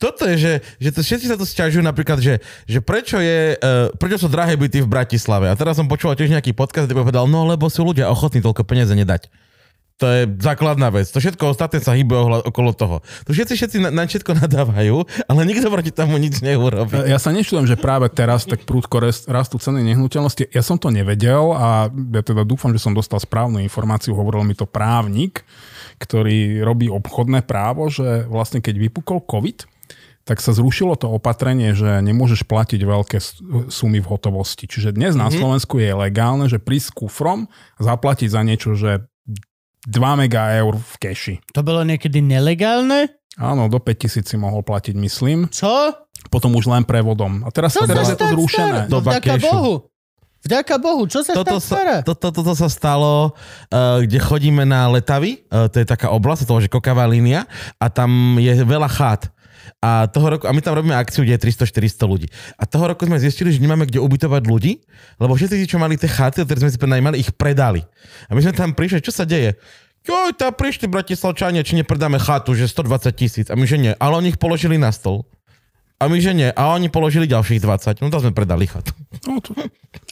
toto 0.00 0.24
je, 0.24 0.36
že, 0.40 0.52
že 0.80 0.90
to, 0.96 1.00
všetci 1.04 1.26
sa 1.28 1.36
to 1.36 1.44
sťažujú 1.44 1.84
napríklad, 1.84 2.24
že, 2.24 2.40
že 2.64 2.80
prečo, 2.80 3.20
je, 3.20 3.52
uh, 3.60 3.92
prečo 4.00 4.16
sú 4.16 4.32
drahé 4.32 4.56
byty 4.56 4.80
v 4.80 4.88
Bratislave. 4.88 5.52
A 5.52 5.58
teraz 5.60 5.76
som 5.76 5.84
počúval 5.84 6.16
tiež 6.16 6.32
nejaký 6.32 6.56
podcast, 6.56 6.88
kde 6.88 6.96
povedal, 6.96 7.28
no 7.28 7.44
lebo 7.44 7.68
sú 7.68 7.84
ľudia 7.84 8.08
ochotní 8.08 8.40
toľko 8.40 8.64
peniaze 8.64 8.96
nedať. 8.96 9.28
To 9.98 10.06
je 10.06 10.30
základná 10.38 10.94
vec. 10.94 11.10
To 11.10 11.18
všetko 11.18 11.58
ostatné 11.58 11.82
sa 11.82 11.90
hýbe 11.90 12.14
okolo 12.46 12.70
toho. 12.70 13.02
To 13.26 13.34
všetci, 13.34 13.54
všetci 13.58 13.76
na, 13.82 13.90
na 13.90 14.06
všetko 14.06 14.30
nadávajú, 14.46 14.94
ale 15.26 15.40
nikto 15.42 15.66
proti 15.74 15.90
tomu 15.90 16.22
nič 16.22 16.38
neurobí. 16.38 17.02
Ja 17.10 17.18
sa 17.18 17.34
nečudujem, 17.34 17.66
že 17.66 17.74
práve 17.74 18.06
teraz 18.06 18.46
tak 18.46 18.62
prúdko 18.62 19.02
rastú 19.26 19.58
ceny 19.58 19.82
nehnuteľnosti. 19.82 20.54
Ja 20.54 20.62
som 20.62 20.78
to 20.78 20.94
nevedel 20.94 21.50
a 21.50 21.90
ja 21.90 22.22
teda 22.22 22.46
dúfam, 22.46 22.70
že 22.70 22.78
som 22.78 22.94
dostal 22.94 23.18
správnu 23.18 23.58
informáciu. 23.58 24.14
Hovoril 24.14 24.46
mi 24.46 24.54
to 24.54 24.70
právnik, 24.70 25.42
ktorý 25.98 26.62
robí 26.62 26.86
obchodné 26.86 27.42
právo, 27.44 27.90
že 27.90 28.24
vlastne 28.30 28.62
keď 28.62 28.88
vypukol 28.88 29.22
COVID, 29.26 29.66
tak 30.28 30.44
sa 30.44 30.52
zrušilo 30.52 30.92
to 31.00 31.08
opatrenie, 31.08 31.72
že 31.72 32.04
nemôžeš 32.04 32.44
platiť 32.44 32.80
veľké 32.84 33.18
sumy 33.72 34.04
v 34.04 34.10
hotovosti. 34.12 34.68
Čiže 34.68 34.92
dnes 34.92 35.16
na 35.16 35.32
mhm. 35.32 35.40
Slovensku 35.40 35.80
je 35.80 35.88
legálne, 35.96 36.46
že 36.46 36.60
prísť 36.60 36.92
s 36.92 36.96
kufrom 36.96 37.48
zaplatiť 37.80 38.28
za 38.28 38.42
niečo, 38.44 38.76
že 38.76 39.08
2 39.88 40.20
mega 40.20 40.52
eur 40.60 40.76
v 40.76 40.94
keši. 41.00 41.34
To 41.56 41.64
bolo 41.64 41.80
niekedy 41.80 42.20
nelegálne? 42.20 43.08
Áno, 43.40 43.70
do 43.72 43.80
5000 43.80 44.26
si 44.26 44.36
mohol 44.36 44.60
platiť, 44.60 44.98
myslím. 44.98 45.48
Čo? 45.48 45.94
Potom 46.28 46.52
už 46.58 46.68
len 46.68 46.82
prevodom. 46.82 47.46
A 47.46 47.48
teraz, 47.48 47.78
Čo 47.78 47.86
teraz 47.86 48.10
je 48.10 48.18
to 48.18 48.28
zrušené. 48.34 48.90
No, 48.90 49.00
vďaka 49.00 49.38
Bohu. 49.38 49.88
Vďaka 50.48 50.74
Bohu, 50.80 51.04
čo 51.04 51.20
sa 51.20 51.36
toto 51.36 51.60
sa, 51.60 52.00
toto, 52.00 52.32
toto 52.32 52.52
sa 52.56 52.72
stalo, 52.72 53.36
uh, 53.68 54.00
kde 54.00 54.16
chodíme 54.16 54.64
na 54.64 54.88
Letavy, 54.88 55.44
uh, 55.52 55.68
to 55.68 55.84
je 55.84 55.86
taká 55.86 56.08
oblasť, 56.08 56.48
to 56.48 56.64
je 56.64 56.72
kokavá 56.72 57.04
línia 57.04 57.44
a 57.76 57.92
tam 57.92 58.40
je 58.40 58.64
veľa 58.64 58.88
chát. 58.88 59.28
A, 59.78 60.08
toho 60.08 60.32
roku, 60.32 60.48
a 60.48 60.52
my 60.56 60.64
tam 60.64 60.74
robíme 60.74 60.96
akciu, 60.96 61.22
kde 61.22 61.36
je 61.36 61.44
300-400 61.68 62.08
ľudí. 62.08 62.26
A 62.56 62.64
toho 62.64 62.88
roku 62.88 63.04
sme 63.04 63.20
zistili, 63.20 63.52
že 63.52 63.62
nemáme 63.62 63.86
kde 63.86 64.00
ubytovať 64.00 64.42
ľudí, 64.48 64.82
lebo 65.20 65.36
všetci, 65.36 65.68
čo 65.68 65.78
mali 65.78 66.00
tie 66.00 66.10
chaty, 66.10 66.42
ktoré 66.42 66.66
sme 66.66 66.72
si 66.72 66.80
prenajmali, 66.80 67.20
ich 67.20 67.30
predali. 67.36 67.84
A 68.26 68.34
my 68.34 68.40
sme 68.42 68.56
tam 68.56 68.72
prišli, 68.72 69.04
čo 69.04 69.12
sa 69.12 69.28
deje? 69.28 69.54
Jo, 70.08 70.32
tam 70.32 70.56
prišli 70.56 70.88
bratislavčania, 70.88 71.60
či 71.60 71.76
nepredáme 71.76 72.16
chatu, 72.16 72.56
že 72.56 72.64
120 72.64 73.12
tisíc. 73.12 73.46
A 73.52 73.54
my, 73.54 73.68
že 73.68 73.76
nie. 73.76 73.92
Ale 74.00 74.16
oni 74.16 74.32
ich 74.32 74.40
položili 74.40 74.80
na 74.80 74.88
stol. 74.88 75.28
A 75.98 76.06
my, 76.06 76.18
že 76.22 76.30
nie. 76.30 76.46
A 76.54 76.78
oni 76.78 76.86
položili 76.86 77.26
ďalších 77.26 77.58
20. 77.58 78.06
No 78.06 78.08
to 78.08 78.22
sme 78.22 78.30
predali 78.30 78.70
chatu. 78.70 78.94
No, 79.26 79.42
to... 79.42 79.50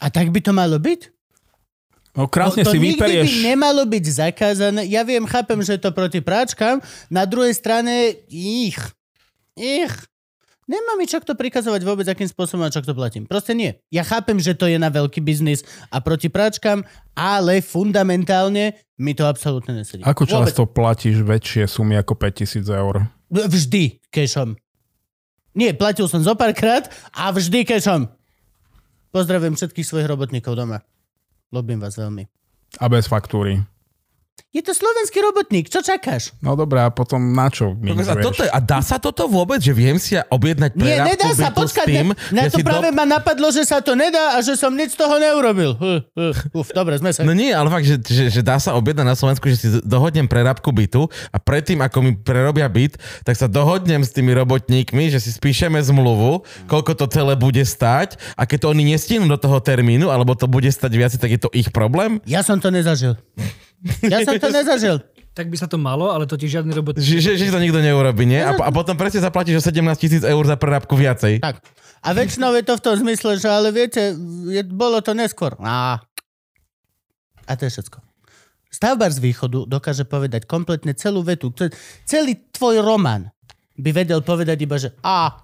A 0.02 0.10
tak 0.10 0.34
by 0.34 0.42
to 0.42 0.50
malo 0.50 0.82
byť? 0.82 1.14
No 2.16 2.26
krásne 2.26 2.64
to, 2.64 2.72
to 2.72 2.74
si 2.74 2.80
vyperieš. 2.80 3.28
by 3.28 3.54
nemalo 3.54 3.84
byť 3.84 4.04
zakázané. 4.08 4.88
Ja 4.88 5.04
viem, 5.04 5.28
chápem, 5.28 5.60
že 5.60 5.76
je 5.76 5.84
to 5.84 5.92
proti 5.92 6.24
práčkam. 6.24 6.80
Na 7.12 7.28
druhej 7.28 7.52
strane 7.54 8.18
ich. 8.32 8.80
Ich. 9.54 9.94
Nemá 10.66 10.98
mi 10.98 11.06
čo 11.06 11.22
to 11.22 11.38
prikazovať 11.38 11.86
vôbec, 11.86 12.10
akým 12.10 12.26
spôsobom 12.26 12.66
a 12.66 12.74
čo 12.74 12.82
to 12.82 12.90
platím. 12.90 13.22
Proste 13.22 13.54
nie. 13.54 13.78
Ja 13.94 14.02
chápem, 14.02 14.42
že 14.42 14.58
to 14.58 14.66
je 14.66 14.82
na 14.82 14.90
veľký 14.90 15.22
biznis 15.22 15.62
a 15.94 16.02
proti 16.02 16.26
práčkam, 16.26 16.82
ale 17.14 17.62
fundamentálne 17.62 18.74
mi 18.98 19.12
to 19.14 19.30
absolútne 19.30 19.78
nesedí. 19.78 20.02
Ako 20.02 20.26
často 20.26 20.66
vôbec. 20.66 20.74
platíš 20.74 21.22
väčšie 21.22 21.70
sumy 21.70 21.94
ako 22.02 22.18
5000 22.18 22.66
eur? 22.66 23.06
Vždy, 23.30 24.02
kešom. 24.10 24.58
Nie, 25.56 25.72
platil 25.72 26.04
som 26.04 26.20
zo 26.20 26.36
párkrát 26.36 26.92
a 27.16 27.32
vždy, 27.32 27.64
keď 27.64 27.80
som. 27.80 28.00
Pozdravujem 29.08 29.56
všetkých 29.56 29.88
svojich 29.88 30.10
robotníkov 30.12 30.52
doma. 30.52 30.84
Ľubím 31.48 31.80
vás 31.80 31.96
veľmi. 31.96 32.28
A 32.76 32.84
bez 32.92 33.08
faktúry. 33.08 33.64
Je 34.56 34.64
to 34.64 34.72
slovenský 34.72 35.20
robotník, 35.20 35.68
čo 35.68 35.84
čakáš? 35.84 36.32
No 36.40 36.56
dobré, 36.56 36.80
a 36.80 36.88
potom 36.88 37.20
na 37.20 37.52
čo 37.52 37.76
mi 37.76 37.92
a, 37.92 38.16
toto, 38.16 38.40
a 38.40 38.56
dá 38.56 38.80
sa 38.80 38.96
toto 38.96 39.28
vôbec, 39.28 39.60
že 39.60 39.76
viem 39.76 40.00
si 40.00 40.16
objednať 40.16 40.72
Nie, 40.80 41.04
nedá 41.04 41.36
sa, 41.36 41.52
počkať, 41.52 41.84
tým, 41.84 42.16
na 42.32 42.48
to 42.48 42.64
práve 42.64 42.88
do... 42.88 42.96
ma 42.96 43.04
napadlo, 43.04 43.52
že 43.52 43.68
sa 43.68 43.84
to 43.84 43.92
nedá 43.92 44.32
a 44.32 44.40
že 44.40 44.56
som 44.56 44.72
nič 44.72 44.96
z 44.96 44.98
toho 45.04 45.20
neurobil. 45.20 45.76
Uh, 45.76 46.00
uh, 46.16 46.32
uf, 46.56 46.72
dobre, 46.72 46.96
sme 46.96 47.12
sa... 47.12 47.20
No 47.20 47.36
nie, 47.36 47.52
ale 47.52 47.68
fakt, 47.68 47.84
že, 47.84 48.00
že, 48.00 48.32
že 48.32 48.40
dá 48.40 48.56
sa 48.56 48.72
objednať 48.80 49.04
na 49.04 49.12
Slovensku, 49.12 49.44
že 49.52 49.56
si 49.60 49.68
dohodnem 49.84 50.24
prerábku 50.24 50.72
bytu 50.72 51.04
a 51.28 51.36
predtým, 51.36 51.84
ako 51.84 51.98
mi 52.00 52.16
prerobia 52.16 52.64
byt, 52.72 52.96
tak 53.28 53.36
sa 53.36 53.52
dohodnem 53.52 54.08
s 54.08 54.16
tými 54.16 54.32
robotníkmi, 54.32 55.12
že 55.12 55.20
si 55.20 55.36
spíšeme 55.36 55.76
zmluvu, 55.84 56.48
koľko 56.64 56.96
to 56.96 57.04
celé 57.12 57.36
bude 57.36 57.60
stať 57.60 58.16
a 58.40 58.48
keď 58.48 58.64
to 58.64 58.66
oni 58.72 58.96
nestihnú 58.96 59.28
do 59.28 59.36
toho 59.36 59.60
termínu, 59.60 60.08
alebo 60.08 60.32
to 60.32 60.48
bude 60.48 60.72
stať 60.72 60.92
viac, 60.96 61.12
tak 61.12 61.28
je 61.28 61.40
to 61.44 61.52
ich 61.52 61.68
problém? 61.68 62.24
Ja 62.24 62.40
som 62.40 62.56
to 62.56 62.72
nezažil. 62.72 63.20
Ja 64.02 64.22
som 64.22 64.36
to 64.36 64.48
nezažil. 64.62 64.96
Tak 65.32 65.46
by 65.46 65.56
sa 65.56 65.68
to 65.68 65.76
malo, 65.76 66.08
ale 66.08 66.24
to 66.24 66.32
ti 66.34 66.48
žiadny 66.48 66.72
robot... 66.72 66.96
Že, 66.96 67.20
že, 67.20 67.30
že 67.36 67.52
to 67.52 67.60
nikto 67.60 67.76
neurobi, 67.76 68.24
nie? 68.24 68.40
A, 68.40 68.56
a 68.56 68.70
potom 68.70 68.96
presne 68.96 69.20
zaplatíš 69.20 69.60
o 69.60 69.62
17 69.62 69.84
tisíc 69.96 70.22
eur 70.22 70.40
za 70.42 70.56
prerábku 70.56 70.96
viacej. 70.96 71.44
Tak. 71.44 71.60
A 72.00 72.08
väčšinou 72.10 72.56
je 72.56 72.64
to 72.64 72.72
v 72.72 72.82
tom 72.82 72.96
zmysle, 72.96 73.36
že 73.36 73.44
ale 73.44 73.68
viete, 73.68 74.16
je, 74.46 74.62
bolo 74.64 74.96
to 74.98 75.12
neskôr. 75.12 75.52
Á. 75.60 76.00
A 77.44 77.52
to 77.52 77.68
je 77.68 77.72
všetko. 77.72 78.00
Stavbar 78.66 79.08
z 79.08 79.20
východu 79.20 79.64
dokáže 79.64 80.04
povedať 80.04 80.44
kompletne 80.44 80.92
celú 80.92 81.20
vetu. 81.20 81.52
Ce- 81.52 81.72
Celý 82.04 82.48
tvoj 82.48 82.80
román 82.80 83.28
by 83.76 83.90
vedel 83.92 84.20
povedať 84.20 84.56
iba, 84.58 84.76
že 84.76 84.96
a. 85.00 85.36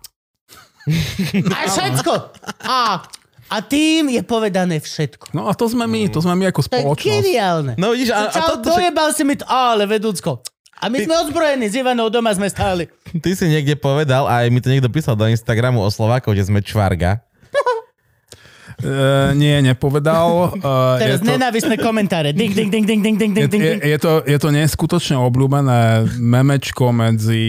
A 1.52 1.60
všetko. 1.64 2.12
A. 2.64 3.04
A 3.52 3.60
tým 3.60 4.08
je 4.08 4.24
povedané 4.24 4.80
všetko. 4.80 5.36
No 5.36 5.44
a 5.44 5.52
to 5.52 5.68
sme 5.68 5.84
my, 5.84 6.08
to 6.08 6.24
sme 6.24 6.32
my 6.32 6.48
ako 6.48 6.64
To 6.64 6.72
je 6.72 6.80
spoločnosť. 6.80 7.04
geniálne. 7.04 7.72
No 7.76 7.92
vidíš, 7.92 8.08
a, 8.16 8.32
a 8.32 8.32
Čau, 8.32 8.48
toto, 8.56 8.72
že, 8.72 8.88
dojebal 8.88 9.08
si 9.12 9.22
mi 9.28 9.36
to, 9.36 9.44
ale 9.44 9.84
vedúcko. 9.84 10.40
A 10.80 10.88
my 10.88 10.98
sme 11.04 11.14
ozbrojení, 11.20 11.68
s 11.68 11.76
Ivanou 11.76 12.08
doma 12.08 12.32
sme 12.32 12.48
stáli. 12.48 12.88
ty 13.22 13.36
si 13.36 13.44
niekde 13.46 13.76
povedal, 13.76 14.24
a 14.24 14.42
aj 14.42 14.48
mi 14.48 14.58
to 14.64 14.72
niekto 14.72 14.88
písal 14.88 15.12
do 15.12 15.28
Instagramu 15.28 15.84
o 15.84 15.90
Slovákov, 15.92 16.32
že 16.32 16.48
sme 16.48 16.64
čvarga. 16.64 17.20
Uh, 18.82 19.30
nie, 19.38 19.62
nepovedal. 19.62 20.58
Uh, 20.58 20.98
Teraz 20.98 21.22
to, 21.22 21.30
nenávisné 21.30 21.78
komentáre. 21.78 22.34
Ding, 22.34 22.50
ding, 22.50 22.66
ding, 22.66 22.82
ding, 22.82 22.98
ding, 22.98 23.14
ding, 23.14 23.30
je, 23.30 23.46
ding, 23.46 23.62
ding. 23.62 23.62
je, 23.62 23.94
je, 23.94 23.98
to, 24.00 24.26
je 24.26 24.38
to 24.42 24.48
neskutočne 24.50 25.14
obľúbené 25.22 26.10
memečko 26.18 26.90
medzi 26.90 27.44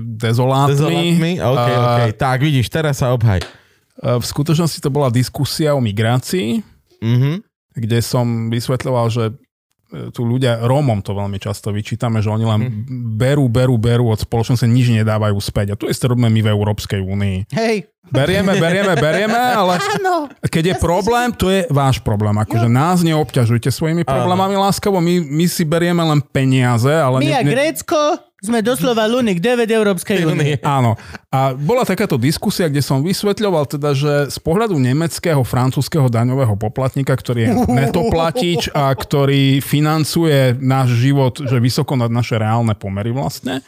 dezolátmi. 0.00 0.72
Dezolátmi? 0.72 1.32
OK, 1.44 1.68
A, 1.68 1.76
OK. 1.76 2.00
Tak, 2.16 2.38
vidíš, 2.40 2.72
teraz 2.72 3.04
sa 3.04 3.12
obhaj. 3.12 3.44
Uh, 4.00 4.16
V 4.16 4.24
skutočnosti 4.24 4.80
to 4.80 4.88
bola 4.88 5.12
diskusia 5.12 5.76
o 5.76 5.80
migrácii, 5.80 6.64
Mhm. 7.02 7.42
kde 7.74 7.98
som 7.98 8.46
vysvetľoval, 8.46 9.06
že 9.10 9.24
e, 9.92 10.08
tu 10.14 10.22
ľudia, 10.22 10.62
Rómom 10.64 11.02
to 11.02 11.12
veľmi 11.12 11.36
často 11.36 11.74
vyčítame, 11.74 12.22
že 12.22 12.30
oni 12.30 12.46
len 12.46 12.60
berú, 13.18 13.50
berú, 13.50 13.74
berú 13.76 14.08
od 14.08 14.22
spoločnosti, 14.22 14.64
nič 14.64 14.88
nedávajú 14.88 15.36
späť. 15.36 15.74
A 15.74 15.76
tu 15.76 15.90
isté 15.90 16.06
robíme 16.06 16.30
my 16.30 16.40
v 16.40 16.48
Európskej 16.48 17.02
únii. 17.02 17.50
Hej. 17.52 17.90
Berieme, 18.08 18.54
berieme, 18.56 18.94
berieme, 18.94 19.36
ale 19.60 19.82
Áno. 19.98 20.30
keď 20.46 20.64
je 20.64 20.74
problém, 20.78 21.28
to 21.34 21.50
je 21.50 21.66
váš 21.68 21.98
problém. 22.00 22.38
Akože 22.38 22.70
nás 22.70 23.02
neobťažujte 23.02 23.68
svojimi 23.68 24.06
problémami 24.06 24.54
láskavo, 24.56 25.02
my, 25.02 25.20
my 25.26 25.46
si 25.50 25.66
berieme 25.66 26.00
len 26.06 26.22
peniaze, 26.22 26.88
ale... 26.88 27.18
My 27.18 27.34
a 27.34 27.42
ne, 27.42 27.50
ne, 27.50 27.52
Grécko 27.52 27.98
sme 28.42 28.58
doslova 28.58 29.06
Lunik 29.06 29.38
9 29.38 29.70
Európskej 29.70 30.26
únie. 30.26 30.58
Áno. 30.66 30.98
A 31.30 31.54
bola 31.54 31.86
takáto 31.86 32.18
diskusia, 32.18 32.66
kde 32.66 32.82
som 32.82 32.98
vysvetľoval 32.98 33.70
teda, 33.70 33.94
že 33.94 34.12
z 34.34 34.38
pohľadu 34.42 34.82
nemeckého, 34.82 35.46
francúzského 35.46 36.10
daňového 36.10 36.58
poplatníka, 36.58 37.14
ktorý 37.14 37.40
je 37.46 37.50
netoplatič 37.70 38.74
a 38.74 38.90
ktorý 38.90 39.62
financuje 39.62 40.58
náš 40.58 40.98
život, 40.98 41.38
že 41.38 41.62
vysoko 41.62 41.94
nad 41.94 42.10
naše 42.10 42.34
reálne 42.34 42.74
pomery 42.74 43.14
vlastne, 43.14 43.62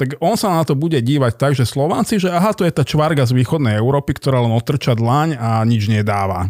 tak 0.00 0.16
on 0.24 0.32
sa 0.40 0.56
na 0.56 0.64
to 0.64 0.72
bude 0.72 0.96
dívať 0.96 1.36
tak, 1.36 1.52
že 1.52 1.68
Slováci, 1.68 2.16
že 2.16 2.32
aha, 2.32 2.56
to 2.56 2.64
je 2.64 2.72
tá 2.72 2.88
čvarga 2.88 3.28
z 3.28 3.36
východnej 3.36 3.76
Európy, 3.76 4.16
ktorá 4.16 4.40
len 4.40 4.56
otrča 4.56 4.96
dlaň 4.96 5.36
a 5.36 5.60
nič 5.68 5.92
nedáva. 5.92 6.48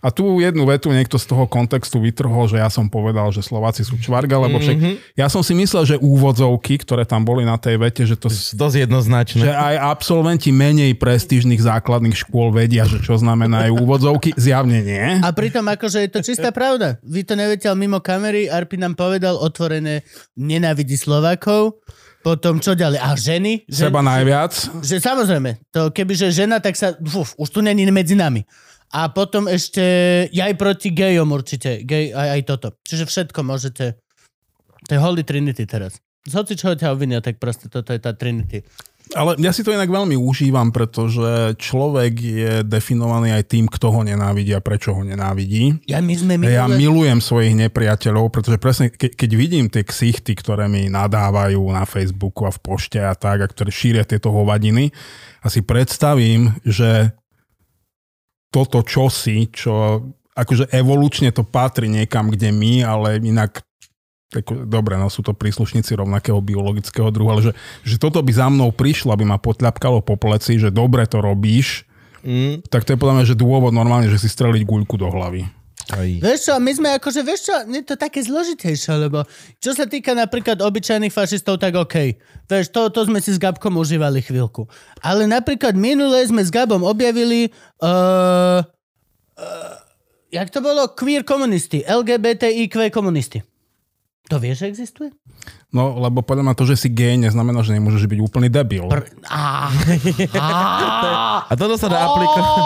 A 0.00 0.08
tu 0.12 0.38
jednu 0.40 0.64
vetu 0.68 0.92
niekto 0.92 1.16
z 1.16 1.26
toho 1.26 1.44
kontextu 1.44 2.00
vytrhol, 2.00 2.48
že 2.48 2.60
ja 2.60 2.68
som 2.68 2.88
povedal, 2.88 3.28
že 3.32 3.44
Slováci 3.44 3.84
sú 3.84 3.96
čvarga, 3.96 4.36
lebo 4.40 4.60
však 4.60 4.76
ja 5.16 5.26
som 5.32 5.40
si 5.40 5.56
myslel, 5.56 5.84
že 5.84 5.96
úvodzovky, 5.98 6.80
ktoré 6.80 7.04
tam 7.04 7.24
boli 7.24 7.44
na 7.44 7.56
tej 7.56 7.80
vete, 7.80 8.02
že 8.04 8.16
to 8.16 8.28
Dosť 8.30 8.76
jednoznačné. 8.88 9.42
že 9.46 9.52
aj 9.52 9.76
absolventi 9.80 10.50
menej 10.52 10.96
prestížnych 10.96 11.60
základných 11.60 12.16
škôl 12.16 12.52
vedia, 12.52 12.84
že 12.84 13.00
čo 13.00 13.16
znamenajú 13.16 13.76
úvodzovky. 13.80 14.36
Zjavne 14.36 14.80
nie. 14.84 15.06
A 15.20 15.28
pritom 15.32 15.64
akože 15.66 16.06
je 16.06 16.10
to 16.10 16.20
čistá 16.20 16.50
pravda. 16.50 17.00
Vy 17.04 17.24
to 17.24 17.34
neviete, 17.36 17.68
ale 17.68 17.78
mimo 17.80 17.98
kamery 18.00 18.46
Arpi 18.48 18.76
nám 18.76 18.96
povedal 18.96 19.36
otvorené 19.36 20.04
nenávidí 20.36 20.96
Slovákov. 20.96 21.80
Potom 22.20 22.60
čo 22.60 22.76
ďalej? 22.76 23.00
A 23.00 23.16
ženy? 23.16 23.64
Že, 23.64 23.88
Seba 23.88 24.04
najviac. 24.04 24.52
Že 24.84 24.96
samozrejme, 25.00 25.50
to 25.72 25.88
kebyže 25.88 26.28
žena, 26.36 26.60
tak 26.60 26.76
sa, 26.76 26.92
uf, 27.00 27.32
už 27.40 27.48
tu 27.48 27.64
není 27.64 27.88
medzi 27.88 28.12
nami. 28.12 28.44
A 28.90 29.06
potom 29.14 29.46
ešte 29.46 29.82
aj 30.34 30.54
proti 30.58 30.90
gejom 30.90 31.30
určite. 31.30 31.86
Gej, 31.86 32.10
aj, 32.10 32.28
aj 32.38 32.42
toto. 32.42 32.68
Čiže 32.82 33.06
všetko 33.06 33.40
môžete. 33.46 34.02
To 34.86 34.90
je 34.90 34.98
Holy 34.98 35.22
Trinity 35.22 35.62
teraz. 35.62 36.02
Z 36.26 36.32
hoci 36.36 36.58
čoho 36.58 36.74
ťa 36.74 36.90
obvinia, 36.90 37.22
tak 37.22 37.38
proste 37.38 37.70
toto 37.70 37.94
je 37.94 38.00
tá 38.02 38.12
Trinity. 38.12 38.66
Ale 39.10 39.34
ja 39.42 39.50
si 39.50 39.66
to 39.66 39.74
inak 39.74 39.90
veľmi 39.90 40.14
užívam, 40.14 40.70
pretože 40.70 41.58
človek 41.58 42.12
je 42.14 42.52
definovaný 42.62 43.34
aj 43.34 43.44
tým, 43.50 43.66
kto 43.66 43.90
ho 43.90 44.00
nenávidí 44.06 44.54
a 44.54 44.62
prečo 44.62 44.94
ho 44.94 45.02
nenávidí. 45.02 45.82
Ja, 45.90 45.98
my 45.98 46.14
sme 46.14 46.38
Ja 46.46 46.70
minule... 46.70 46.78
milujem 46.78 47.18
svojich 47.18 47.58
nepriateľov, 47.58 48.30
pretože 48.30 48.62
presne 48.62 48.86
ke, 48.94 49.10
keď 49.10 49.30
vidím 49.34 49.66
tie 49.66 49.82
ksichty, 49.82 50.38
ktoré 50.38 50.70
mi 50.70 50.86
nadávajú 50.86 51.58
na 51.74 51.82
Facebooku 51.90 52.46
a 52.46 52.54
v 52.54 52.62
pošte 52.62 53.02
a 53.02 53.10
tak, 53.18 53.42
a 53.42 53.50
ktoré 53.50 53.74
šíria 53.74 54.06
tieto 54.06 54.30
hovadiny, 54.30 54.94
a 55.42 55.46
si 55.50 55.66
predstavím, 55.66 56.54
že 56.62 57.10
toto 58.50 58.82
čosi, 58.82 59.48
čo 59.50 60.04
akože 60.34 60.70
evolučne 60.74 61.30
to 61.30 61.46
patrí 61.46 61.86
niekam, 61.90 62.30
kde 62.30 62.50
my, 62.50 62.82
ale 62.82 63.22
inak 63.22 63.62
dobre, 64.46 64.94
no 64.94 65.10
sú 65.10 65.26
to 65.26 65.34
príslušníci 65.34 65.90
rovnakého 65.98 66.38
biologického 66.38 67.10
druhu, 67.10 67.34
ale 67.34 67.42
že, 67.50 67.52
že 67.82 67.96
toto 67.98 68.22
by 68.22 68.30
za 68.30 68.46
mnou 68.46 68.70
prišlo, 68.70 69.10
aby 69.10 69.26
ma 69.26 69.42
potľapkalo 69.42 70.06
po 70.06 70.14
pleci, 70.14 70.54
že 70.54 70.70
dobre 70.70 71.02
to 71.10 71.18
robíš, 71.18 71.90
Mm. 72.20 72.60
tak 72.68 72.84
to 72.84 72.92
je 72.92 73.00
podľa 73.00 73.14
mňa, 73.16 73.24
že 73.32 73.36
dôvod 73.40 73.72
normálne, 73.72 74.12
že 74.12 74.20
si 74.20 74.28
streliť 74.28 74.62
guľku 74.68 75.00
do 75.00 75.08
hlavy. 75.08 75.48
Aj. 75.90 76.10
Vieš 76.22 76.40
čo, 76.46 76.54
my 76.62 76.72
sme 76.74 76.88
akože, 76.96 77.20
vieš 77.26 77.50
čo, 77.50 77.54
je 77.66 77.82
to 77.82 77.98
také 77.98 78.22
zložitejšie, 78.22 78.94
lebo 79.10 79.26
čo 79.58 79.74
sa 79.74 79.90
týka 79.90 80.14
napríklad 80.14 80.62
obyčajných 80.62 81.10
fašistov, 81.10 81.58
tak 81.58 81.74
OK. 81.74 82.14
Vieš, 82.46 82.70
to, 82.70 82.90
to 82.94 83.10
sme 83.10 83.18
si 83.18 83.34
s 83.34 83.42
Gabkom 83.42 83.74
užívali 83.74 84.22
chvíľku. 84.22 84.70
Ale 85.02 85.26
napríklad 85.26 85.74
minule 85.74 86.22
sme 86.26 86.46
s 86.46 86.50
Gabom 86.54 86.86
objavili 86.86 87.50
uh, 87.82 88.62
uh, 88.62 89.74
jak 90.30 90.50
to 90.50 90.62
bolo? 90.62 90.94
Queer 90.94 91.26
komunisti. 91.26 91.82
LGBTIQ 91.82 92.90
komunisti. 92.94 93.42
To 94.30 94.38
vieš, 94.38 94.62
že 94.62 94.66
existuje? 94.70 95.10
No, 95.74 95.98
lebo 95.98 96.22
podľa 96.22 96.46
mňa 96.46 96.54
to, 96.54 96.62
že 96.70 96.86
si 96.86 96.88
gay, 96.90 97.18
neznamená, 97.18 97.66
že 97.66 97.74
nemôžeš 97.74 98.06
byť 98.06 98.20
úplný 98.22 98.46
debil. 98.46 98.86
Pr- 98.86 99.10
á, 99.26 99.74
á, 100.38 100.46
A 101.50 101.52
toto 101.58 101.74
sa 101.74 101.90
dá 101.90 102.06
aplikovať. 102.06 102.62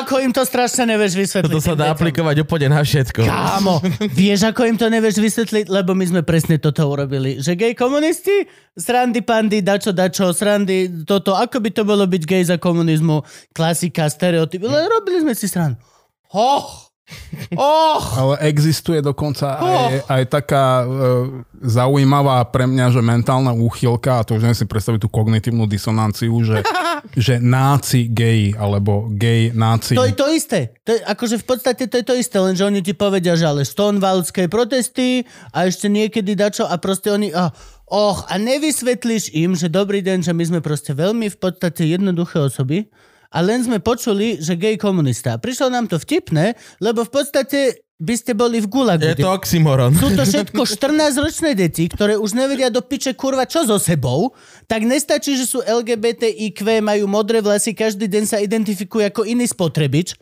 Ako 0.00 0.14
im 0.24 0.32
to 0.32 0.48
strašne 0.48 0.88
nevieš 0.88 1.12
vysvetliť. 1.12 1.52
Toto 1.52 1.60
sa 1.60 1.76
dá 1.76 1.92
aplikovať 1.92 2.40
úplne 2.40 2.72
na 2.72 2.80
všetko. 2.80 3.20
Kámo, 3.20 3.84
vieš, 4.16 4.48
ako 4.48 4.64
im 4.64 4.80
to 4.80 4.88
nevieš 4.88 5.20
vysvetliť? 5.20 5.68
Lebo 5.68 5.92
my 5.92 6.08
sme 6.08 6.20
presne 6.24 6.56
toto 6.56 6.88
urobili. 6.88 7.36
Že 7.36 7.52
gay 7.52 7.72
komunisti, 7.76 8.48
srandy 8.72 9.20
pandy, 9.20 9.60
dačo, 9.60 9.92
dačo, 9.92 10.32
srandy, 10.32 11.04
toto, 11.04 11.36
ako 11.36 11.60
by 11.60 11.68
to 11.68 11.84
bolo 11.84 12.08
byť 12.08 12.22
gay 12.24 12.40
za 12.40 12.56
komunizmu, 12.56 13.20
klasika, 13.52 14.08
stereotypy, 14.08 14.64
robili 14.64 15.20
sme 15.20 15.36
si 15.36 15.52
srandu. 15.52 15.76
Och, 16.32 16.83
och, 17.56 18.18
Ale 18.18 18.34
existuje 18.40 19.02
dokonca 19.02 19.60
Oh. 19.60 19.92
aj, 19.92 19.94
aj 20.08 20.22
taká 20.32 20.64
e, 20.82 20.86
zaujímavá 21.60 22.40
pre 22.48 22.64
mňa, 22.64 22.96
že 22.96 23.00
mentálna 23.04 23.52
úchylka, 23.52 24.20
a 24.20 24.24
to 24.24 24.40
už 24.40 24.48
neviem 24.48 24.56
si 24.56 24.64
predstaviť 24.64 25.04
tú 25.04 25.08
kognitívnu 25.12 25.68
disonanciu, 25.68 26.32
že, 26.40 26.64
že 27.28 27.36
náci 27.44 28.08
gay, 28.08 28.56
alebo 28.56 29.12
gay 29.12 29.52
náci. 29.52 29.92
to 29.92 30.08
je 30.08 30.16
to 30.16 30.26
isté. 30.32 30.72
To 30.88 30.96
je, 30.96 31.00
akože 31.04 31.36
v 31.40 31.44
podstate 31.44 31.84
to 31.84 31.96
je 32.00 32.06
to 32.08 32.14
isté, 32.16 32.36
lenže 32.40 32.64
oni 32.64 32.80
ti 32.80 32.96
povedia, 32.96 33.36
že 33.36 33.44
ale 33.44 33.68
stonewallské 33.68 34.48
protesty 34.48 35.28
a 35.52 35.68
ešte 35.68 35.92
niekedy 35.92 36.32
dačo 36.32 36.64
a 36.64 36.80
proste 36.80 37.12
oni... 37.12 37.30
Oh, 37.36 37.52
Och, 37.84 38.24
a 38.32 38.40
nevysvetlíš 38.40 39.36
im, 39.36 39.52
že 39.52 39.68
dobrý 39.68 40.00
deň, 40.00 40.24
že 40.24 40.32
my 40.32 40.44
sme 40.48 40.60
proste 40.64 40.96
veľmi 40.96 41.28
v 41.28 41.36
podstate 41.36 41.84
jednoduché 41.84 42.40
osoby 42.40 42.88
a 43.34 43.38
len 43.42 43.60
sme 43.60 43.82
počuli, 43.82 44.38
že 44.38 44.54
gay 44.54 44.78
komunista. 44.78 45.34
Prišlo 45.36 45.66
nám 45.66 45.90
to 45.90 45.98
vtipné, 45.98 46.54
lebo 46.78 47.02
v 47.02 47.10
podstate 47.10 47.58
by 47.98 48.14
ste 48.14 48.34
boli 48.34 48.58
v 48.62 48.66
gulagu. 48.70 49.06
Je 49.06 49.18
to 49.18 49.30
oxymoron. 49.30 49.94
Sú 49.94 50.14
to 50.14 50.22
všetko 50.22 50.62
14-ročné 50.66 51.54
deti, 51.54 51.86
ktoré 51.86 52.14
už 52.14 52.34
nevedia 52.34 52.70
do 52.70 52.82
piče 52.82 53.14
kurva 53.14 53.46
čo 53.46 53.66
so 53.66 53.78
sebou, 53.78 54.34
tak 54.66 54.82
nestačí, 54.82 55.34
že 55.34 55.46
sú 55.46 55.62
LGBTIQ, 55.62 56.82
majú 56.82 57.06
modré 57.06 57.38
vlasy, 57.38 57.74
každý 57.74 58.06
deň 58.06 58.24
sa 58.26 58.38
identifikujú 58.38 59.02
ako 59.10 59.26
iný 59.26 59.46
spotrebič. 59.46 60.14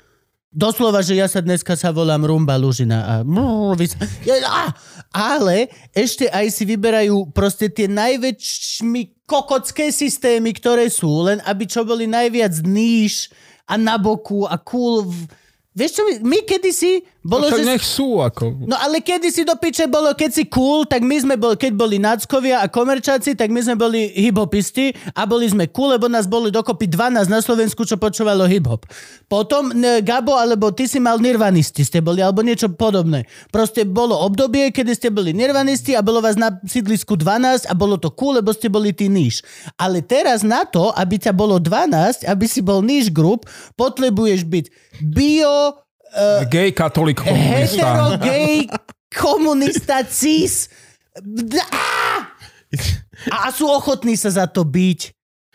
Doslova, 0.52 1.00
že 1.00 1.16
ja 1.16 1.24
sa 1.32 1.40
dneska 1.40 1.72
sa 1.80 1.88
volám 1.96 2.28
Rumba 2.28 2.60
Lužina. 2.60 3.24
A- 3.24 3.24
Ale 5.12 5.72
ešte 5.96 6.28
aj 6.28 6.52
si 6.52 6.68
vyberajú 6.68 7.32
proste 7.32 7.72
tie 7.72 7.88
najväčšmi 7.88 9.21
kokocké 9.33 9.89
systémy, 9.89 10.53
ktoré 10.53 10.93
sú, 10.93 11.24
len 11.24 11.41
aby 11.49 11.64
čo 11.64 11.89
boli 11.89 12.05
najviac 12.05 12.53
níž 12.61 13.33
a 13.64 13.80
na 13.80 13.97
boku 13.97 14.45
a 14.45 14.61
cool. 14.61 15.09
v- 15.09 15.24
Vieš 15.72 15.91
čo, 15.97 16.03
my, 16.05 16.14
my 16.20 16.39
kedysi 16.45 17.01
Bolo, 17.22 17.46
Však 17.46 17.62
že... 17.62 17.70
nech 17.70 17.84
sú, 17.86 18.18
ako... 18.18 18.66
No 18.66 18.74
ale 18.74 18.98
kedy 18.98 19.30
si 19.30 19.46
do 19.46 19.54
piče 19.54 19.86
bolo, 19.86 20.10
keď 20.10 20.30
si 20.34 20.44
cool, 20.50 20.82
tak 20.82 21.06
my 21.06 21.22
sme 21.22 21.34
boli, 21.38 21.54
keď 21.54 21.72
boli 21.78 22.02
náckovia 22.02 22.58
a 22.58 22.66
komerčáci, 22.66 23.38
tak 23.38 23.54
my 23.54 23.62
sme 23.62 23.78
boli 23.78 24.10
hiphopisti 24.10 24.90
a 25.14 25.22
boli 25.22 25.46
sme 25.46 25.70
cool, 25.70 25.94
lebo 25.94 26.10
nás 26.10 26.26
boli 26.26 26.50
dokopy 26.50 26.90
12 26.90 27.30
na 27.30 27.38
Slovensku, 27.38 27.86
čo 27.86 27.94
počúvalo 27.94 28.50
hiphop. 28.50 28.90
Potom 29.30 29.70
ne, 29.70 30.02
Gabo, 30.02 30.34
alebo 30.34 30.74
ty 30.74 30.90
si 30.90 30.98
mal 30.98 31.22
nirvanisti, 31.22 31.86
ste 31.86 32.02
boli, 32.02 32.26
alebo 32.26 32.42
niečo 32.42 32.66
podobné. 32.74 33.30
Proste 33.54 33.86
bolo 33.86 34.18
obdobie, 34.18 34.74
kedy 34.74 34.90
ste 34.90 35.08
boli 35.14 35.30
nirvanisti 35.30 35.94
a 35.94 36.02
bolo 36.02 36.18
vás 36.18 36.34
na 36.34 36.58
sídlisku 36.66 37.14
12 37.14 37.70
a 37.70 37.72
bolo 37.78 38.02
to 38.02 38.10
cool, 38.18 38.34
lebo 38.34 38.50
ste 38.50 38.66
boli 38.66 38.90
tí 38.90 39.06
níž. 39.06 39.46
Ale 39.78 40.02
teraz 40.02 40.42
na 40.42 40.66
to, 40.66 40.90
aby 40.98 41.22
ťa 41.22 41.30
bolo 41.30 41.62
12, 41.62 42.26
aby 42.26 42.46
si 42.50 42.66
bol 42.66 42.82
níž 42.82 43.14
grup, 43.14 43.46
potrebuješ 43.78 44.42
byť 44.42 44.64
bio, 45.06 45.78
Gay, 46.48 46.72
katolík, 46.72 47.20
komunista. 47.24 47.88
hetero, 47.88 48.06
gay, 48.20 48.68
komunista, 49.08 50.04
cis. 50.04 50.68
A 53.32 53.52
sú 53.52 53.68
ochotní 53.68 54.16
sa 54.16 54.32
za 54.32 54.46
to 54.48 54.64
byť 54.64 55.12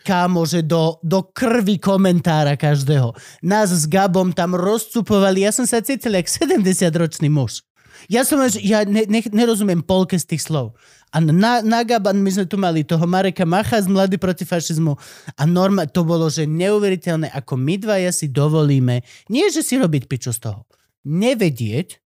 kámo, 0.08 0.48
že 0.48 0.64
do, 0.64 0.96
do 1.04 1.20
krvi 1.20 1.76
komentára 1.76 2.56
každého. 2.56 3.12
Nás 3.44 3.68
s 3.68 3.84
Gabom 3.84 4.32
tam 4.32 4.56
rozcupovali, 4.56 5.44
ja 5.44 5.52
som 5.52 5.68
sa 5.68 5.84
cítil 5.84 6.16
jak 6.16 6.24
70-ročný 6.24 7.28
muž. 7.28 7.60
Ja 8.08 8.24
som, 8.24 8.40
ja 8.62 8.86
ne, 8.88 9.04
ne, 9.04 9.20
nerozumiem 9.20 9.82
polke 9.84 10.16
z 10.16 10.24
tých 10.24 10.48
slov. 10.48 10.78
A 11.08 11.24
na, 11.24 11.64
na 11.64 11.80
Gaban 11.88 12.20
my 12.20 12.28
sme 12.28 12.44
tu 12.44 12.60
mali 12.60 12.84
toho 12.84 13.08
Mareka 13.08 13.48
Macha 13.48 13.80
z 13.80 13.88
Mladý 13.88 14.20
proti 14.20 14.44
fašizmu 14.44 14.92
a 15.40 15.42
norma, 15.48 15.88
to 15.88 16.04
bolo, 16.04 16.28
že 16.28 16.44
neuveriteľné, 16.44 17.32
ako 17.32 17.56
my 17.56 17.80
dvaja 17.80 18.12
si 18.12 18.28
dovolíme, 18.28 19.00
nie 19.32 19.48
že 19.48 19.64
si 19.64 19.80
robiť 19.80 20.04
piču 20.04 20.36
z 20.36 20.44
toho, 20.44 20.68
nevedieť, 21.08 21.96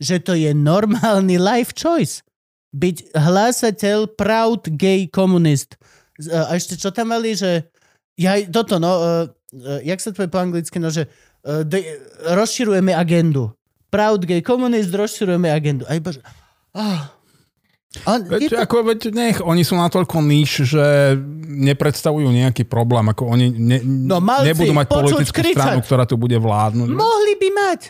že 0.00 0.16
to 0.24 0.32
je 0.32 0.56
normálny 0.56 1.36
life 1.36 1.76
choice. 1.76 2.24
Byť 2.72 3.16
hlásateľ, 3.16 4.16
proud, 4.16 4.68
gay, 4.72 5.04
komunist. 5.08 5.76
Z- 6.16 6.32
A 6.32 6.56
ešte 6.56 6.80
čo 6.80 6.92
tam 6.92 7.12
mali, 7.12 7.36
že 7.36 7.68
ja, 8.16 8.40
toto 8.48 8.80
no, 8.80 8.92
uh, 8.96 9.24
uh, 9.28 9.80
jak 9.84 10.00
sa 10.00 10.12
to 10.12 10.24
po 10.28 10.40
anglicky, 10.40 10.80
no, 10.80 10.88
že 10.88 11.08
uh, 11.08 11.60
de, 11.64 11.80
rozširujeme 12.24 12.92
agendu. 12.92 13.52
Proud, 13.92 14.24
gay, 14.24 14.40
komunist, 14.40 14.92
rozširujeme 14.92 15.48
agendu. 15.48 15.88
A 15.88 15.96
iba, 15.96 16.12
že, 16.12 16.20
oh. 16.76 17.15
Je 18.04 18.28
Veď, 18.28 18.40
to, 18.48 18.56
ako, 18.58 18.76
veď 18.84 19.00
nech, 19.10 19.36
oni 19.40 19.62
sú 19.62 19.74
natoľko 19.74 20.20
níž, 20.20 20.66
že 20.66 21.16
nepredstavujú 21.46 22.28
nejaký 22.28 22.62
problém. 22.62 23.06
Ako 23.06 23.26
oni 23.26 23.46
ne, 23.48 23.78
No, 23.82 24.20
malci, 24.20 24.52
nebudú 24.52 24.72
mať 24.72 24.86
politickú 24.86 25.40
kričať. 25.40 25.56
stranu, 25.56 25.80
ktorá 25.80 26.04
tu 26.04 26.14
bude 26.14 26.36
vládnuť. 26.36 26.88
mohli 26.88 27.34
by 27.36 27.48
mať. 27.50 27.80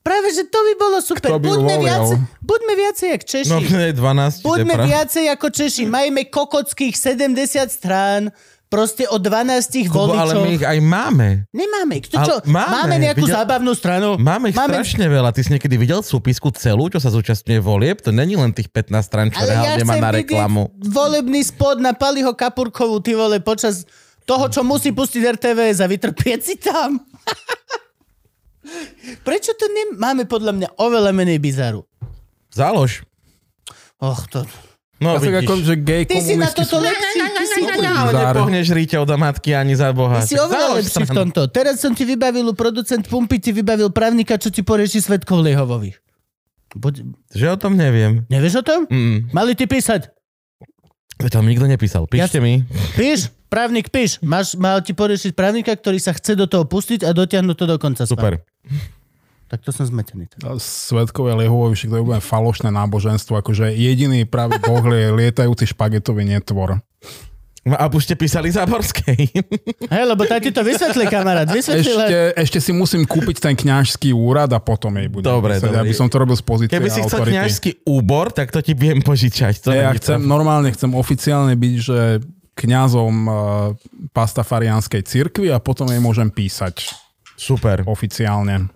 Práve, 0.00 0.28
že 0.30 0.44
to 0.44 0.60
by 0.60 0.72
bolo 0.76 0.98
super. 1.00 1.28
By 1.32 1.40
buďme, 1.40 1.74
viacej, 1.80 2.16
buďme 2.44 2.72
viacej 2.76 3.06
jak 3.08 3.22
Češi. 3.24 3.48
No, 3.48 3.56
12 3.96 4.44
Buďme 4.44 4.74
viacej 4.84 5.24
ako 5.32 5.46
Češi. 5.48 5.88
Majme 5.88 6.28
kokockých 6.28 6.92
70 6.92 7.32
strán, 7.68 8.28
proste 8.66 9.06
o 9.06 9.16
12 9.16 9.86
Kubo, 9.86 10.12
ale 10.12 10.34
voličov. 10.34 10.42
my 10.42 10.48
ich 10.50 10.64
aj 10.66 10.78
máme. 10.82 11.28
Nemáme. 11.54 12.02
Ale 12.10 12.26
čo? 12.26 12.34
máme. 12.50 12.72
Máme 12.74 12.94
nejakú 12.98 13.24
Videl- 13.24 13.36
zábavnú 13.38 13.72
stranu. 13.72 14.08
Máme 14.18 14.50
ich 14.50 14.58
strašne 14.58 15.06
veľa. 15.06 15.30
Ty 15.30 15.40
si 15.46 15.50
niekedy 15.54 15.78
videl 15.78 16.02
súpisku 16.02 16.50
celú, 16.56 16.90
čo 16.90 16.98
sa 16.98 17.08
zúčastňuje 17.08 17.60
volieb? 17.62 18.02
To 18.02 18.10
není 18.10 18.34
len 18.34 18.50
tých 18.50 18.66
15 18.68 19.06
strán, 19.06 19.30
čo 19.30 19.38
Ale 19.38 19.54
ja 19.54 19.78
reálne 19.78 19.84
má 19.86 19.94
chcem 19.94 20.02
na 20.02 20.10
reklamu. 20.10 20.62
volebný 20.74 21.40
spot 21.46 21.78
na 21.78 21.94
Paliho 21.94 22.34
Kapurkovú, 22.34 22.98
ty 22.98 23.14
vole, 23.14 23.38
počas 23.38 23.86
toho, 24.24 24.48
čo 24.48 24.64
musí 24.64 24.90
pustiť 24.90 25.38
RTVS 25.38 25.78
a 25.78 25.86
vytrpieť 25.86 26.40
si 26.40 26.56
tam. 26.58 26.98
Prečo 29.28 29.52
to 29.54 29.68
nemáme 29.68 30.24
podľa 30.24 30.52
mňa 30.56 30.68
oveľa 30.80 31.12
menej 31.12 31.36
bizaru? 31.36 31.84
Zálož. 32.48 33.04
Och, 34.00 34.24
to... 34.28 34.44
No, 35.02 35.18
Ja 35.18 35.20
vidíš. 35.20 35.42
ako, 35.42 35.52
že 35.58 35.74
gay 35.82 36.02
Ty 36.06 36.22
si 36.22 36.34
na 36.38 36.46
toto 36.48 36.78
sú... 36.78 36.78
lepší, 36.78 37.18
ty 37.18 37.44
si, 37.50 37.60
nepohneš 37.66 38.66
rýťou 38.70 39.02
do 39.02 39.18
matky 39.18 39.50
ani 39.52 39.74
za 39.74 39.90
Boha. 39.90 40.22
ty 40.22 40.32
si 40.32 40.38
oveľa 40.38 40.78
lepší 40.78 41.02
v 41.02 41.12
tomto. 41.12 41.40
Teraz 41.50 41.82
som 41.82 41.92
ti 41.92 42.06
vybavil, 42.06 42.54
producent 42.54 43.02
Pumpy 43.04 43.42
ti 43.42 43.50
vybavil 43.50 43.90
právnika, 43.90 44.38
čo 44.38 44.54
ti 44.54 44.62
porieši 44.62 45.02
svetkov 45.02 45.42
Liehovových. 45.42 45.98
Buď... 46.78 47.06
Že 47.34 47.46
o 47.54 47.56
tom 47.58 47.72
neviem. 47.74 48.26
Nevieš 48.30 48.62
o 48.62 48.64
tom? 48.66 48.86
Mm. 48.86 49.30
Mali 49.34 49.58
ti 49.58 49.66
písať. 49.66 50.10
To 51.22 51.30
tam 51.30 51.46
nikto 51.46 51.66
nepísal. 51.70 52.10
Píšte 52.10 52.42
mi. 52.42 52.66
Píš, 52.98 53.30
právnik, 53.46 53.90
píš. 53.94 54.18
Máš, 54.18 54.58
mal 54.58 54.82
ti 54.82 54.90
poriešiť 54.90 55.30
právnika, 55.38 55.70
ktorý 55.74 56.02
sa 56.02 56.10
chce 56.10 56.34
do 56.34 56.50
toho 56.50 56.66
pustiť 56.66 57.06
a 57.06 57.14
dotiahnuť 57.14 57.54
to 57.54 57.66
do 57.70 57.76
konca. 57.78 58.02
s 58.02 58.10
vami. 58.10 58.42
Tak 59.54 59.62
to 59.62 59.70
som 59.70 59.86
zmetený. 59.86 60.26
Svetkové 60.58 61.38
Liehovovi, 61.38 61.78
však 61.78 61.94
to 61.94 61.96
je 61.96 62.02
úplne 62.02 62.18
falošné 62.18 62.74
náboženstvo, 62.74 63.38
akože 63.38 63.70
jediný 63.70 64.26
pravý 64.26 64.58
boh 64.58 64.82
je 64.82 65.14
lietajúci 65.14 65.70
špagetový 65.70 66.26
netvor. 66.26 66.82
No 67.64 67.80
a 67.80 67.88
už 67.88 68.04
ste 68.04 68.12
písali 68.12 68.52
Záborskej. 68.52 69.16
Hej, 69.94 70.04
lebo 70.04 70.28
tak 70.28 70.44
ti 70.44 70.52
to 70.52 70.60
vysvetlí, 70.60 71.08
kamarát. 71.08 71.48
Vysvetlí. 71.48 71.80
Ešte, 71.80 72.18
ešte 72.36 72.58
si 72.60 72.76
musím 72.76 73.08
kúpiť 73.08 73.40
ten 73.40 73.54
kňažský 73.56 74.12
úrad 74.12 74.52
a 74.52 74.60
potom 74.60 74.92
jej 75.00 75.08
budem 75.08 75.32
Dobre, 75.32 75.56
písať, 75.56 75.72
dobre. 75.72 75.80
aby 75.80 75.94
som 75.96 76.12
to 76.12 76.16
robil 76.20 76.36
z 76.36 76.44
pozície 76.44 76.74
Keby 76.76 76.92
si 76.92 77.00
chcel 77.00 77.24
autority. 77.24 77.32
kňažský 77.40 77.70
úbor, 77.88 78.36
tak 78.36 78.52
to 78.52 78.60
ti 78.60 78.76
viem 78.76 79.00
požičať. 79.00 79.64
To 79.64 79.72
Ja 79.72 79.96
chcem, 79.96 80.20
problém. 80.20 80.28
normálne 80.28 80.68
chcem 80.76 80.92
oficiálne 80.92 81.56
byť, 81.56 81.74
že 81.80 81.98
kňazom 82.52 83.14
uh, 83.24 83.34
pastafariánskej 84.12 85.00
cirkvi 85.00 85.48
a 85.48 85.56
potom 85.56 85.88
jej 85.88 86.04
môžem 86.04 86.28
písať 86.28 86.92
Super. 87.34 87.80
oficiálne. 87.88 88.68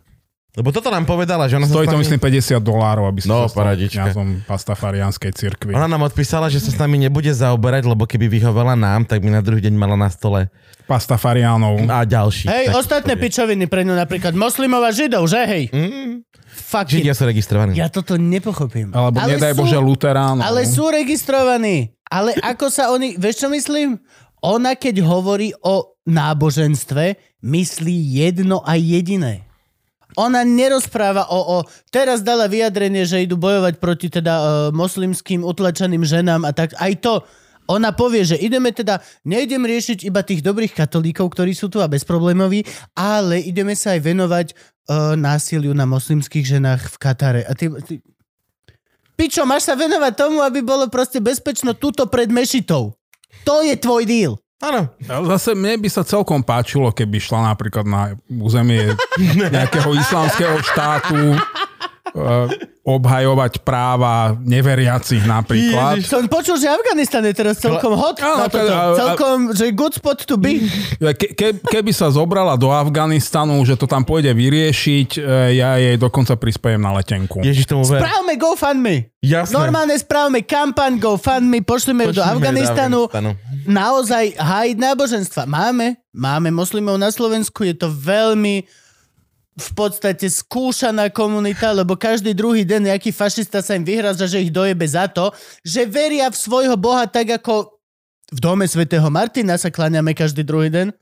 Lebo 0.59 0.69
toto 0.69 0.91
nám 0.91 1.07
povedala, 1.07 1.47
že 1.47 1.55
ona 1.55 1.65
Stojí 1.65 1.87
to 1.87 1.95
nami... 1.95 2.03
myslím 2.03 2.19
50 2.19 2.59
dolárov, 2.59 3.07
aby 3.07 3.23
som 3.23 3.31
No, 3.31 3.39
sa 3.47 3.55
stal 3.55 3.79
kňazom 3.79 4.43
pastafariánskej 4.43 5.31
cirkvi. 5.31 5.71
Ona 5.71 5.87
nám 5.87 6.03
odpísala, 6.03 6.51
že 6.51 6.59
sa 6.59 6.69
s 6.69 6.77
nami 6.77 6.99
nebude 6.99 7.31
zaoberať, 7.31 7.87
lebo 7.87 8.03
keby 8.03 8.27
vyhovala 8.29 8.75
nám, 8.75 9.07
tak 9.07 9.23
by 9.23 9.31
na 9.31 9.39
druhý 9.39 9.63
deň 9.63 9.73
mala 9.73 9.95
na 9.95 10.11
stole 10.11 10.51
Pastafariánov. 10.85 11.87
a 11.87 12.03
ďalší. 12.03 12.51
Hej, 12.51 12.67
Tak 12.69 12.77
ostatné 12.77 13.15
bude. 13.15 13.23
pičoviny 13.23 13.65
pre 13.65 13.87
ňu 13.87 13.95
napríklad 13.95 14.35
moslimov 14.35 14.83
a 14.83 14.91
židov, 14.91 15.25
že 15.25 15.41
hej? 15.47 15.65
Mm, 15.71 16.27
Fucking. 16.49 17.01
Židia 17.01 17.15
sú 17.15 17.25
registrovaní. 17.25 17.73
Ja 17.73 17.87
toto 17.87 18.19
nepochopím. 18.19 18.91
Alebo 18.91 19.15
nedaj 19.23 19.55
sú, 19.55 19.63
Bože 19.63 19.79
Luteránov. 19.79 20.43
Ale 20.43 20.67
sú 20.67 20.91
registrovaní. 20.91 21.95
Ale 22.05 22.35
ako 22.35 22.67
sa 22.67 22.91
oni... 22.91 23.15
Vieš, 23.15 23.47
čo 23.47 23.49
myslím? 23.49 24.01
Ona, 24.41 24.75
keď 24.75 25.01
hovorí 25.01 25.55
o 25.61 25.95
náboženstve, 26.05 27.15
myslí 27.41 27.95
jedno 28.19 28.61
a 28.61 28.75
jediné. 28.75 29.48
Ona 30.19 30.43
nerozpráva 30.43 31.31
o, 31.31 31.39
o... 31.39 31.57
Teraz 31.95 32.27
dala 32.27 32.51
vyjadrenie, 32.51 33.07
že 33.07 33.23
idú 33.23 33.39
bojovať 33.39 33.79
proti 33.79 34.11
teda 34.11 34.35
uh, 34.35 34.47
moslimským 34.75 35.47
utlačeným 35.47 36.03
ženám 36.03 36.43
a 36.43 36.51
tak. 36.51 36.75
Aj 36.75 36.91
to... 36.99 37.23
Ona 37.69 37.93
povie, 37.93 38.25
že 38.25 38.41
ideme 38.41 38.73
teda, 38.73 38.97
nejdem 39.29 39.61
riešiť 39.61 40.09
iba 40.09 40.25
tých 40.25 40.41
dobrých 40.41 40.73
katolíkov, 40.73 41.37
ktorí 41.37 41.53
sú 41.53 41.69
tu 41.69 41.85
a 41.85 41.93
bezproblémoví, 41.93 42.65
ale 42.97 43.45
ideme 43.45 43.77
sa 43.77 43.93
aj 43.93 44.01
venovať 44.09 44.47
uh, 44.57 45.13
násiliu 45.21 45.77
na 45.77 45.85
moslimských 45.85 46.49
ženách 46.49 46.89
v 46.89 46.97
Katare. 46.97 47.43
A 47.45 47.53
ty, 47.53 47.69
ty, 47.85 48.01
Pičo, 49.21 49.45
máš 49.45 49.69
sa 49.69 49.77
venovať 49.77 50.13
tomu, 50.17 50.41
aby 50.41 50.65
bolo 50.65 50.89
proste 50.89 51.21
bezpečno 51.21 51.77
túto 51.77 52.09
pred 52.09 52.33
mešitou. 52.33 52.97
To 53.45 53.61
je 53.61 53.77
tvoj 53.77 54.09
deal. 54.09 54.41
Áno. 54.59 54.91
Zase 55.31 55.55
mne 55.55 55.79
by 55.79 55.87
sa 55.87 56.03
celkom 56.03 56.43
páčilo, 56.43 56.91
keby 56.91 57.23
šla 57.23 57.55
napríklad 57.55 57.87
na 57.87 58.19
územie 58.27 58.91
nejakého 59.55 59.95
islamského 59.95 60.59
štátu 60.67 61.39
obhajovať 62.83 63.61
práva 63.61 64.33
neveriacich 64.41 65.21
napríklad. 65.23 66.01
Ježiš. 66.01 66.09
Som 66.09 66.25
počul, 66.25 66.57
že 66.57 66.73
Afganistan 66.73 67.21
je 67.21 67.35
teraz 67.37 67.61
celkom 67.61 67.93
hot 67.93 68.17
na 68.17 68.25
Áno, 68.25 68.45
toto. 68.49 68.65
a- 68.65 68.81
a- 68.89 68.97
Celkom, 68.97 69.37
že 69.53 69.69
good 69.77 69.93
spot 69.93 70.25
to 70.25 70.41
be. 70.41 70.65
Ke, 70.97 71.37
ke, 71.37 71.49
keby 71.61 71.93
sa 71.93 72.09
zobrala 72.09 72.57
do 72.57 72.73
Afganistanu, 72.73 73.61
že 73.63 73.77
to 73.77 73.85
tam 73.85 74.09
pôjde 74.09 74.33
vyriešiť, 74.33 75.09
e, 75.15 75.61
ja 75.61 75.77
jej 75.77 76.01
dokonca 76.01 76.33
prispejem 76.35 76.81
na 76.81 76.97
letenku. 76.97 77.45
Ježiš 77.45 77.69
tomu 77.69 77.85
ver. 77.85 78.01
Správme 78.01 78.41
GoFundMe. 78.41 78.97
Jasné. 79.21 79.53
Normálne 79.53 79.95
správme 79.95 80.41
kampaň 80.41 80.97
GoFundMe, 80.97 81.61
pošleme 81.61 82.09
do 82.09 82.15
Pošlime 82.15 82.17
ju 82.17 82.17
do 82.17 82.25
Afganistanu. 82.25 82.99
Afganistanu. 83.05 83.31
Naozaj 83.69 84.25
hájiť 84.41 84.77
náboženstva. 84.81 85.43
Máme, 85.45 86.01
máme 86.09 86.49
moslimov 86.49 86.97
na 86.97 87.13
Slovensku, 87.13 87.69
je 87.69 87.77
to 87.77 87.93
veľmi 87.93 88.65
v 89.59 89.71
podstate 89.75 90.31
skúšaná 90.31 91.11
komunita, 91.11 91.75
lebo 91.75 91.99
každý 91.99 92.31
druhý 92.31 92.63
deň 92.63 92.95
nejaký 92.95 93.11
fašista 93.11 93.59
sa 93.59 93.75
im 93.75 93.83
vyhraža, 93.83 94.31
že 94.31 94.47
ich 94.47 94.55
dojebe 94.55 94.87
za 94.87 95.11
to, 95.11 95.35
že 95.67 95.83
veria 95.91 96.31
v 96.31 96.39
svojho 96.39 96.79
boha 96.79 97.11
tak 97.11 97.43
ako 97.43 97.75
v 98.29 98.39
dome 98.39 98.69
svätého 98.71 99.09
Martina 99.11 99.59
sa 99.59 99.73
kláňame 99.73 100.15
každý 100.15 100.47
druhý 100.47 100.71
deň. 100.71 100.95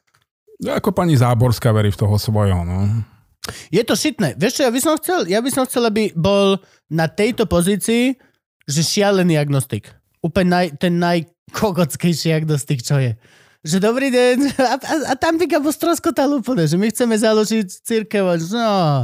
Ako 0.73 0.95
pani 0.97 1.19
Záborská 1.19 1.69
verí 1.75 1.93
v 1.93 2.01
toho 2.01 2.17
svojho. 2.17 2.65
No. 2.65 3.05
Je 3.69 3.83
to 3.85 3.93
šitné. 3.93 4.39
Vieš 4.41 4.59
čo, 4.59 4.63
ja 4.65 4.73
by 4.73 4.81
som 4.81 4.95
chcel, 4.97 5.21
ja 5.29 5.39
by 5.45 5.51
som 5.53 5.65
chcel, 5.69 5.85
aby 5.85 6.15
bol 6.17 6.57
na 6.89 7.11
tejto 7.11 7.45
pozícii, 7.45 8.17
že 8.65 8.81
šialený 8.83 9.37
agnostik. 9.37 9.91
Úplne 10.25 10.49
naj, 10.49 10.67
ten 10.81 10.97
najkokockejší 10.99 12.35
agnostik, 12.35 12.81
čo 12.81 12.99
je. 12.99 13.13
Že 13.67 13.83
dobrý 13.83 14.15
deň. 14.15 14.37
A, 14.63 14.75
a, 14.79 14.95
a 15.11 15.15
tam 15.19 15.43
by 15.43 15.51
Gabo 15.51 15.75
stroskotal 15.75 16.39
úplne, 16.39 16.71
že 16.71 16.79
my 16.79 16.87
chceme 16.87 17.19
založiť 17.19 17.67
církev. 17.83 18.23
No, 18.55 19.03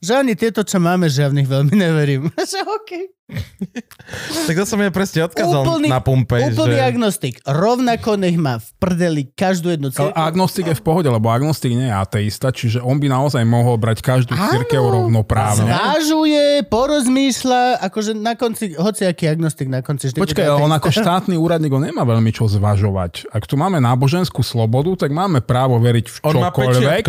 že 0.00 0.16
ani 0.16 0.32
tieto, 0.32 0.64
čo 0.64 0.80
máme, 0.80 1.12
že 1.12 1.26
ja 1.26 1.28
v 1.28 1.44
nich 1.44 1.48
veľmi 1.50 1.76
neverím. 1.76 2.32
že 2.50 2.64
okay. 2.64 3.17
Tak 4.48 4.56
to 4.56 4.64
som 4.64 4.80
ja 4.80 4.88
presne 4.88 5.28
odkázal 5.28 5.60
Úplný- 5.60 5.92
na 5.92 6.00
pumpe, 6.00 6.40
Úplný 6.40 6.76
že... 6.80 6.80
agnostik. 6.80 7.34
Rovnako 7.44 8.16
nech 8.16 8.40
má 8.40 8.56
v 8.56 8.68
prdeli 8.80 9.22
každú 9.28 9.68
jednu 9.68 9.92
Ale 9.92 10.16
cirkev. 10.16 10.16
agnostik 10.16 10.64
je 10.72 10.76
v 10.80 10.82
pohode, 10.82 11.08
lebo 11.12 11.28
agnostik 11.28 11.76
nie 11.76 11.84
je 11.84 11.92
ateista, 11.92 12.48
čiže 12.48 12.80
on 12.80 12.96
by 12.96 13.12
naozaj 13.12 13.44
mohol 13.44 13.76
brať 13.76 14.00
každú 14.00 14.32
Áno. 14.32 14.48
cirkev 14.56 14.80
rovnoprávne. 14.80 15.68
Zvážuje, 15.68 16.64
porozmýšľa, 16.72 17.84
akože 17.84 18.16
na 18.16 18.32
konci, 18.32 18.72
hoci 18.72 19.04
aký 19.04 19.28
agnostik 19.28 19.68
na 19.68 19.84
konci 19.84 20.08
vždy 20.08 20.18
Počkaj, 20.24 20.46
ale 20.48 20.64
on 20.64 20.72
ako 20.72 20.88
štátny 20.88 21.36
úradník 21.36 21.72
on 21.76 21.84
nemá 21.84 22.08
veľmi 22.08 22.32
čo 22.32 22.48
zvažovať. 22.48 23.28
Ak 23.28 23.44
tu 23.44 23.60
máme 23.60 23.76
náboženskú 23.76 24.40
slobodu, 24.40 25.04
tak 25.04 25.12
máme 25.12 25.44
právo 25.44 25.76
veriť 25.76 26.06
v 26.08 26.16
On 26.24 26.34
má 26.40 26.48
čokoľvek. 26.48 27.04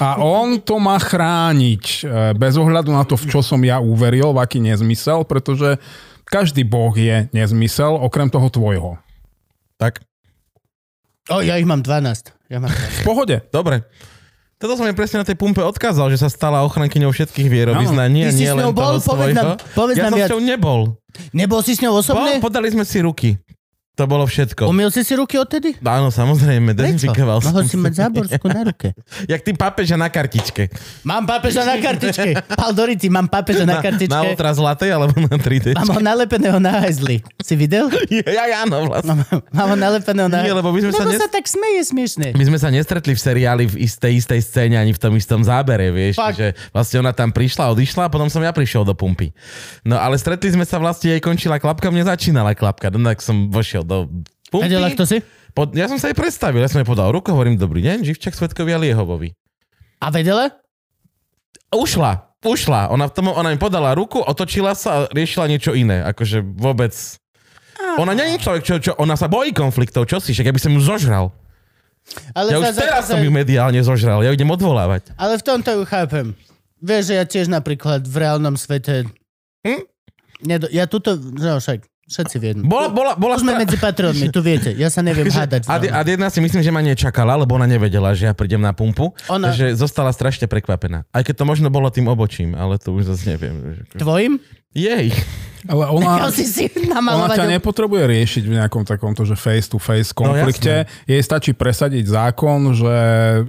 A 0.00 0.16
on 0.24 0.64
to 0.64 0.80
má 0.80 0.96
chrániť 0.96 1.84
e, 1.84 2.32
bez 2.32 2.56
ohľadu 2.56 2.88
na 2.88 3.04
to, 3.04 3.20
v 3.20 3.28
čo 3.28 3.44
som 3.44 3.60
ja 3.60 3.76
uveril, 3.84 4.32
v 4.32 4.40
aký 4.40 4.64
nezmysel, 4.64 5.25
pretože 5.26 5.76
každý 6.22 6.62
boh 6.62 6.90
je 6.90 7.28
nezmysel, 7.30 7.92
okrem 7.92 8.26
toho 8.26 8.46
tvojho. 8.46 8.90
Tak, 9.76 10.00
O, 11.26 11.42
ja 11.42 11.54
ich 11.54 11.66
mám 11.66 11.82
12. 11.82 12.32
Ja 12.46 12.62
mám 12.62 12.70
12. 12.70 12.70
V 12.70 13.00
pohode. 13.02 13.36
dobre. 13.50 13.82
Toto 14.56 14.72
som 14.72 14.86
mi 14.86 14.94
presne 14.94 15.20
na 15.20 15.26
tej 15.26 15.34
pumpe 15.34 15.58
odkázal, 15.60 16.08
že 16.08 16.16
sa 16.16 16.30
stala 16.30 16.62
ochrankyňou 16.62 17.10
všetkých 17.10 17.44
vierovýznaní 17.44 18.24
a 18.24 18.30
nie 18.30 18.46
len 18.48 18.70
bol? 18.70 18.96
toho 18.96 19.02
Povedz 19.04 19.04
svojho. 19.04 19.36
nám- 19.36 19.58
povedz 19.74 19.96
ja 19.96 20.02
nám 20.02 20.12
som 20.12 20.16
viac. 20.16 20.28
s 20.28 20.32
ňou 20.32 20.42
nebol. 20.46 20.80
Nebol 21.34 21.60
si 21.60 21.72
s 21.72 21.82
ňou 21.82 21.92
Bol, 21.92 22.00
osobne? 22.00 22.30
podali 22.38 22.70
sme 22.70 22.82
si 22.82 22.98
ruky. 23.00 23.36
To 23.96 24.04
bolo 24.04 24.22
všetko. 24.22 24.68
Umil 24.68 24.92
si 24.92 25.00
si 25.00 25.16
ruky 25.16 25.34
odtedy? 25.34 25.72
Áno, 25.80 26.12
samozrejme, 26.12 26.76
dezinfikoval 26.76 27.40
som. 27.40 27.48
Mohol 27.48 27.64
si 27.64 27.76
mať 27.76 27.92
záborsku 27.98 28.44
na 28.46 28.60
ruke. 28.62 28.92
Jak 29.32 29.40
ty 29.40 29.50
pápeža 29.50 29.96
na 29.96 30.06
kartičke. 30.06 30.68
Mám 31.00 31.24
pápeža 31.24 31.64
na 31.64 31.80
kartičke. 31.80 32.36
Paldoriti, 32.52 33.08
mám 33.08 33.24
pápeža 33.24 33.64
na 33.64 33.80
Na 33.80 33.80
kartičke. 33.80 34.12
ultra 34.12 34.52
zlatej 34.52 34.92
alebo 34.92 35.16
na 35.16 35.40
3D? 35.40 35.72
Mám 35.72 35.88
ho 35.90 36.00
nalepeného 36.02 36.60
na 36.60 36.76
hajzli. 36.78 37.24
Si 37.40 37.54
videl? 37.54 37.88
Ja, 38.12 38.44
ja, 38.44 38.56
áno, 38.62 38.84
vlastne. 38.86 39.16
Mám, 39.22 39.40
mám 39.48 39.68
ho 39.72 39.76
nalepeného 39.78 40.28
na 40.28 40.44
Nie, 40.44 40.52
lebo 40.52 40.68
my 40.68 40.78
sme 40.78 40.92
sa 40.92 41.00
Lebo 41.00 41.16
nes- 41.16 41.22
sa 41.22 41.28
tak 41.28 41.48
smeje 41.48 41.80
smiešne. 41.86 42.28
My 42.32 42.44
sme 42.44 42.58
sa 42.60 42.68
nestretli 42.68 43.16
v 43.16 43.20
seriáli 43.22 43.64
v 43.64 43.80
istej, 43.80 44.12
istej 44.14 44.40
scéne 44.42 44.76
ani 44.76 44.92
v 44.92 45.00
tom 45.00 45.16
istom 45.16 45.40
zábere, 45.40 45.88
vieš, 45.88 46.20
Fakt. 46.20 46.36
že 46.36 46.52
vlastne 46.68 47.00
ona 47.00 47.10
tam 47.10 47.32
prišla, 47.32 47.72
odišla 47.72 48.06
a 48.06 48.12
potom 48.12 48.28
som 48.28 48.44
ja 48.44 48.52
prišiel 48.52 48.82
do 48.82 48.92
pumpy. 48.92 49.32
No 49.80 49.96
ale 49.96 50.16
stretli 50.16 50.50
sme 50.50 50.62
sa 50.62 50.76
vlastne, 50.76 51.16
jej 51.16 51.22
končila 51.22 51.56
klapka, 51.56 51.88
mne 51.88 52.04
začínala 52.04 52.52
klapka, 52.52 52.92
no 52.92 53.00
tak 53.06 53.22
som 53.22 53.48
vošiel 53.48 53.85
do 53.86 54.10
pumpy. 54.50 54.66
Vedela, 54.66 54.90
kto 54.90 55.06
si? 55.06 55.22
Pod, 55.54 55.72
ja 55.72 55.86
som 55.86 55.96
sa 55.96 56.10
jej 56.10 56.16
predstavil, 56.16 56.60
ja 56.60 56.68
som 56.68 56.76
jej 56.76 56.84
podal 56.84 57.08
ruku, 57.08 57.32
hovorím, 57.32 57.56
dobrý 57.56 57.80
deň, 57.80 58.04
živčak 58.04 58.34
Svetkovia 58.34 58.76
Liehovovi. 58.76 59.32
A 59.98 60.10
vedela? 60.10 60.52
Ušla, 61.68 62.12
ušla, 62.40 62.88
ona, 62.88 63.06
v 63.06 63.12
tom, 63.12 63.26
ona 63.28 63.48
mi 63.48 63.56
podala 63.56 63.90
ruku, 63.92 64.18
otočila 64.18 64.76
sa 64.76 64.90
a 64.92 65.08
riešila 65.08 65.46
niečo 65.46 65.72
iné, 65.72 66.04
akože 66.04 66.42
vôbec... 66.42 66.92
Ona 67.96 68.12
nie 68.12 68.36
je 68.36 68.42
človek, 68.42 68.62
čo, 68.62 68.74
čo, 68.76 68.92
ona 68.96 69.16
sa 69.16 69.24
bojí 69.26 69.52
konfliktov, 69.52 70.04
čo 70.04 70.20
si, 70.20 70.36
však 70.36 70.48
ja 70.48 70.54
by 70.54 70.60
som 70.60 70.72
ju 70.72 70.80
zožral. 70.80 71.32
Ale 72.32 72.52
Ja 72.52 72.60
za- 72.60 72.62
už 72.62 72.68
za- 72.70 72.82
teraz 72.82 73.02
za- 73.02 73.10
som 73.16 73.20
ju 73.20 73.30
mediálne 73.30 73.80
zožral, 73.80 74.20
ja 74.20 74.28
ju 74.28 74.36
idem 74.36 74.48
odvolávať. 74.48 75.16
Ale 75.16 75.36
v 75.36 75.44
tomto 75.44 75.72
ju 75.72 75.82
chápem. 75.84 76.26
Vieš, 76.76 77.02
že 77.08 77.14
ja 77.16 77.24
tiež 77.24 77.46
napríklad 77.48 78.04
v 78.04 78.16
reálnom 78.16 78.54
svete... 78.54 79.08
Hm? 79.64 79.82
Nedo, 80.44 80.68
ja 80.68 80.84
tuto... 80.84 81.16
No 81.16 81.56
však, 81.56 81.88
všetci 82.06 82.36
vieme. 82.38 82.62
Bola, 82.62 82.88
bola, 82.88 83.12
bola 83.18 83.34
Tu 83.36 83.42
sme 83.42 83.58
medzi 83.58 83.76
patronmi, 83.76 84.30
tu 84.30 84.40
viete. 84.40 84.70
Ja 84.78 84.86
sa 84.88 85.02
neviem 85.02 85.26
hádať. 85.36 85.66
A, 85.66 85.78
vami. 85.78 85.90
a 85.90 85.98
jedna 86.06 86.30
si 86.30 86.38
myslím, 86.38 86.62
že 86.62 86.70
ma 86.70 86.80
nečakala, 86.80 87.34
lebo 87.34 87.58
ona 87.58 87.66
nevedela, 87.66 88.14
že 88.14 88.30
ja 88.30 88.34
prídem 88.34 88.62
na 88.62 88.70
pumpu. 88.70 89.10
Ona- 89.26 89.50
Takže 89.50 89.74
zostala 89.74 90.14
strašne 90.14 90.46
prekvapená. 90.46 91.04
Aj 91.10 91.22
keď 91.26 91.42
to 91.42 91.44
možno 91.44 91.68
bolo 91.68 91.90
tým 91.90 92.06
obočím, 92.06 92.54
ale 92.54 92.78
to 92.78 92.94
už 92.94 93.10
zase 93.10 93.34
neviem. 93.36 93.82
Tvojim? 93.98 94.38
Jej. 94.76 95.10
Ale 95.66 95.82
Ja 95.88 95.90
ona, 95.90 96.30
si 96.30 96.46
si 96.46 96.70
ona 96.94 97.26
ťa 97.34 97.58
nepotrebuje 97.58 98.04
riešiť 98.06 98.42
v 98.46 98.52
nejakom 98.60 98.86
takomto, 98.86 99.26
že 99.26 99.34
face-to-face 99.34 100.14
konflikte. 100.14 100.86
Jej 101.10 101.22
stačí 101.26 101.50
presadiť 101.56 102.06
zákon, 102.06 102.70
že 102.76 102.94
e, 102.94 103.40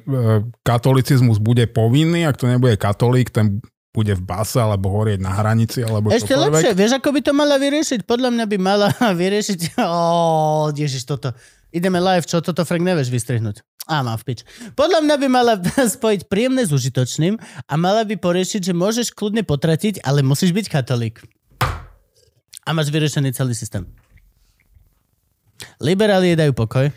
katolicizmus 0.65 1.37
bude 1.37 1.69
povinný, 1.69 2.25
ak 2.25 2.41
to 2.41 2.49
nebude 2.49 2.73
katolík, 2.79 3.29
ten 3.29 3.61
bude 3.97 4.13
v 4.13 4.21
base 4.21 4.61
alebo 4.61 4.93
horieť 4.93 5.17
na 5.17 5.33
hranici 5.33 5.81
alebo 5.81 6.13
Ešte 6.13 6.37
čokoľvek. 6.37 6.53
lepšie, 6.53 6.71
vieš, 6.77 6.93
ako 7.01 7.09
by 7.09 7.21
to 7.25 7.31
mala 7.33 7.57
vyriešiť? 7.57 7.99
Podľa 8.05 8.29
mňa 8.29 8.45
by 8.45 8.57
mala 8.61 8.87
vyriešiť... 9.25 9.81
Ó, 9.81 10.69
ježiš, 10.69 11.09
toto. 11.09 11.33
Ideme 11.73 11.97
live, 11.97 12.29
čo 12.29 12.37
toto 12.45 12.61
Frank 12.61 12.85
nevieš 12.85 13.09
vystrihnúť. 13.09 13.65
Á, 13.89 14.05
mám 14.05 14.21
v 14.21 14.29
pič. 14.29 14.45
Podľa 14.77 15.01
mňa 15.01 15.15
by 15.17 15.27
mala 15.27 15.53
spojiť 15.97 16.29
príjemné 16.29 16.61
s 16.61 16.71
užitočným 16.71 17.41
a 17.65 17.73
mala 17.73 18.05
by 18.05 18.21
poriešiť, 18.21 18.69
že 18.69 18.73
môžeš 18.77 19.17
kľudne 19.17 19.41
potratiť, 19.41 20.05
ale 20.05 20.21
musíš 20.21 20.53
byť 20.53 20.65
katolík. 20.69 21.25
A 22.67 22.69
máš 22.75 22.93
vyriešený 22.93 23.33
celý 23.33 23.57
systém. 23.57 23.87
Liberáli 25.81 26.35
jej 26.35 26.37
dajú 26.37 26.53
pokoj, 26.53 26.93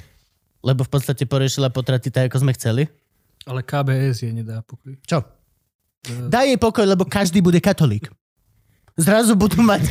lebo 0.60 0.80
v 0.84 0.90
podstate 0.92 1.24
poriešila 1.24 1.72
potraty 1.72 2.12
tak, 2.12 2.28
ako 2.28 2.44
sme 2.44 2.52
chceli. 2.52 2.84
Ale 3.48 3.64
KBS 3.64 4.20
je 4.20 4.32
nedá 4.36 4.60
pokoj. 4.60 4.92
Čo? 5.08 5.39
Daj 6.06 6.56
jej 6.56 6.58
pokoj, 6.58 6.84
lebo 6.88 7.04
každý 7.04 7.44
bude 7.44 7.60
katolík. 7.60 8.08
Zrazu 8.96 9.36
budú 9.36 9.60
mať 9.60 9.84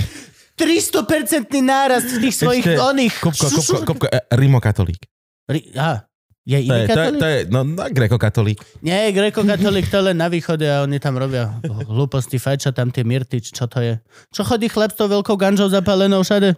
300% 0.57 1.47
nárast 1.61 2.19
tých 2.19 2.35
svojich 2.35 2.65
Ešte- 2.65 2.81
oných... 2.81 3.15
Kupko, 3.21 3.47
kupko, 3.47 3.77
kupko, 3.93 4.05
e, 4.09 4.19
rimokatolík. 4.33 5.01
Ri- 5.47 5.71
Á, 5.77 6.09
je 6.49 6.57
To 6.57 6.65
iný 6.65 6.81
je, 6.81 6.87
to 6.89 6.99
je, 6.99 7.09
to 7.13 7.25
je, 7.25 7.37
no, 7.53 7.59
no 7.61 7.85
grekokatolík. 7.93 8.59
Nie, 8.81 9.13
grekokatolík 9.13 9.85
to 9.85 10.01
len 10.01 10.17
na 10.17 10.27
východe 10.33 10.65
a 10.65 10.81
oni 10.81 10.97
tam 10.97 11.15
robia 11.21 11.61
hlúposti, 11.63 12.41
fajča 12.41 12.73
tam 12.73 12.89
tie 12.89 13.05
myrtič, 13.05 13.53
čo 13.53 13.69
to 13.69 13.79
je? 13.85 14.01
Čo 14.33 14.41
chodí 14.49 14.65
chlap 14.65 14.91
s 14.93 14.97
tou 14.97 15.05
veľkou 15.05 15.37
ganžou 15.37 15.69
zapálenou 15.69 16.25
všade? 16.25 16.57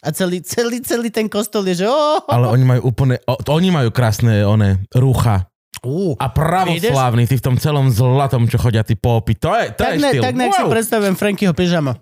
A 0.00 0.08
celý, 0.16 0.40
celý, 0.40 0.80
celý 0.80 1.12
ten 1.12 1.28
kostol 1.28 1.68
je, 1.68 1.84
že 1.84 1.86
oh, 1.86 2.24
Ale 2.24 2.48
oni 2.48 2.64
majú 2.64 2.88
úplne, 2.88 3.20
to, 3.20 3.50
oni 3.52 3.68
majú 3.68 3.92
krásne 3.92 4.40
one, 4.48 4.88
rúcha. 4.96 5.49
Uh, 5.86 6.12
A 6.18 6.26
pravoslávni, 6.28 7.24
tí 7.24 7.38
v 7.38 7.44
tom 7.44 7.56
celom 7.56 7.88
zlatom, 7.88 8.44
čo 8.44 8.58
chodia 8.58 8.82
tí 8.82 8.94
popy. 8.94 9.38
To 9.38 9.54
je, 9.54 9.72
to 9.72 9.80
tak, 9.80 9.94
je 9.96 9.98
ne, 10.00 10.10
štýl. 10.12 10.22
tak 10.22 10.34
nejak 10.36 10.52
si 10.52 10.62
Wow. 10.64 10.72
predstavujem 10.72 11.14
Frankyho 11.16 11.52
pyžamo. 11.56 11.92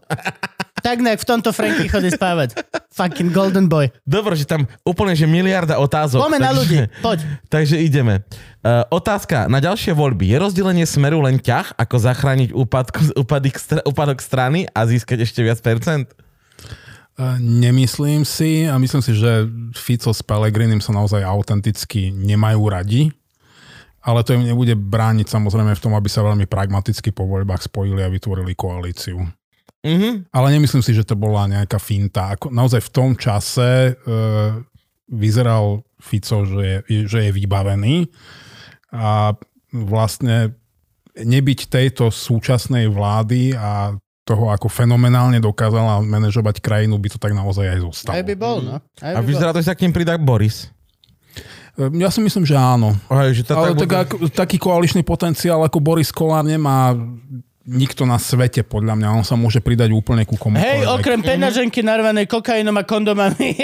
tak 0.79 1.03
nejak 1.03 1.19
v 1.19 1.27
tomto 1.27 1.51
Franky 1.51 1.91
chodí 1.91 2.11
spávať. 2.11 2.55
Fucking 2.95 3.31
golden 3.31 3.67
boy. 3.67 3.91
Dobre, 4.07 4.39
že 4.39 4.47
tam 4.47 4.67
úplne, 4.83 5.15
že 5.15 5.27
miliarda 5.27 5.79
otázok. 5.79 6.23
Poďme 6.23 6.39
na 6.39 6.53
ľudí, 6.55 6.79
poď. 7.03 7.23
Takže 7.55 7.79
ideme. 7.79 8.23
Uh, 8.63 8.83
otázka 8.91 9.47
na 9.47 9.59
ďalšie 9.59 9.95
voľby. 9.95 10.27
Je 10.27 10.39
rozdelenie 10.39 10.87
smeru 10.87 11.23
len 11.23 11.39
ťah, 11.39 11.75
ako 11.79 11.97
zachrániť 11.99 12.51
úpadku, 12.55 13.15
úpadok, 13.15 13.55
úpadok 13.87 14.19
strany 14.19 14.67
a 14.71 14.87
získať 14.87 15.23
ešte 15.23 15.43
viac 15.43 15.59
percent? 15.63 16.11
E, 17.19 17.25
Nemyslím 17.39 18.23
si 18.23 18.67
a 18.67 18.79
myslím 18.79 19.03
si, 19.03 19.15
že 19.15 19.47
Fico 19.75 20.15
s 20.15 20.23
Pelegrinim 20.23 20.79
sa 20.79 20.95
naozaj 20.95 21.23
autenticky 21.23 22.11
nemajú 22.15 22.63
radi, 22.71 23.11
ale 24.03 24.23
to 24.23 24.35
im 24.35 24.47
nebude 24.47 24.75
brániť 24.79 25.27
samozrejme 25.27 25.75
v 25.75 25.83
tom, 25.83 25.93
aby 25.95 26.07
sa 26.07 26.23
veľmi 26.23 26.47
pragmaticky 26.47 27.11
po 27.11 27.27
voľbách 27.27 27.67
spojili 27.67 28.03
a 28.03 28.13
vytvorili 28.13 28.55
koalíciu. 28.55 29.19
Mhm. 29.87 30.31
Ale 30.35 30.47
nemyslím 30.55 30.83
si, 30.83 30.91
že 30.95 31.07
to 31.07 31.15
bola 31.15 31.47
nejaká 31.47 31.79
finta. 31.79 32.35
Ako, 32.35 32.51
naozaj 32.51 32.83
v 32.83 32.95
tom 32.95 33.11
čase 33.15 33.95
e, 33.95 34.13
vyzeral 35.07 35.87
Fico, 35.99 36.47
že 36.47 36.87
je, 36.87 37.07
že 37.11 37.19
je 37.27 37.31
vybavený 37.35 38.07
a 38.95 39.35
vlastne 39.75 40.55
nebyť 41.19 41.67
tejto 41.67 42.15
súčasnej 42.15 42.87
vlády 42.87 43.55
a 43.59 43.99
toho, 44.23 44.53
ako 44.53 44.69
fenomenálne 44.69 45.41
dokázala 45.41 46.05
manažovať 46.05 46.61
krajinu, 46.61 47.01
by 47.01 47.09
to 47.09 47.19
tak 47.19 47.33
naozaj 47.33 47.65
aj 47.65 47.81
zostalo. 47.81 48.15
Aj 48.15 48.25
by 48.25 48.35
bol, 48.37 48.61
no. 48.61 48.77
Aj 49.01 49.17
A 49.17 49.19
by 49.19 49.25
bol. 49.25 49.29
vyzerá 49.33 49.51
to, 49.57 49.65
že 49.65 49.73
sa 49.73 49.77
k 49.79 49.89
ním 49.89 49.97
pridá 49.97 50.21
Boris. 50.21 50.69
E, 51.79 51.87
Ja 51.97 52.11
si 52.11 52.19
myslím, 52.19 52.43
že 52.43 52.59
áno. 52.59 52.99
Hej, 53.09 53.41
že 53.41 53.43
to 53.47 53.55
Ale 53.55 53.79
tak 53.79 53.89
tak, 53.89 54.09
bude- 54.19 54.35
taký 54.35 54.59
koaličný 54.59 55.07
potenciál 55.07 55.63
ako 55.63 55.79
Boris 55.79 56.11
Kolár 56.11 56.43
nemá 56.43 56.93
nikto 57.63 58.09
na 58.09 58.17
svete, 58.17 58.65
podľa 58.65 58.97
mňa. 58.97 59.09
On 59.15 59.25
sa 59.25 59.37
môže 59.37 59.61
pridať 59.61 59.93
úplne 59.93 60.25
ku 60.25 60.41
komu. 60.41 60.57
Hej, 60.57 60.89
okrem 60.89 61.21
peňaženky 61.21 61.85
narvanej 61.85 62.25
kokainom 62.25 62.73
a 62.75 62.83
kondomami. 62.83 63.61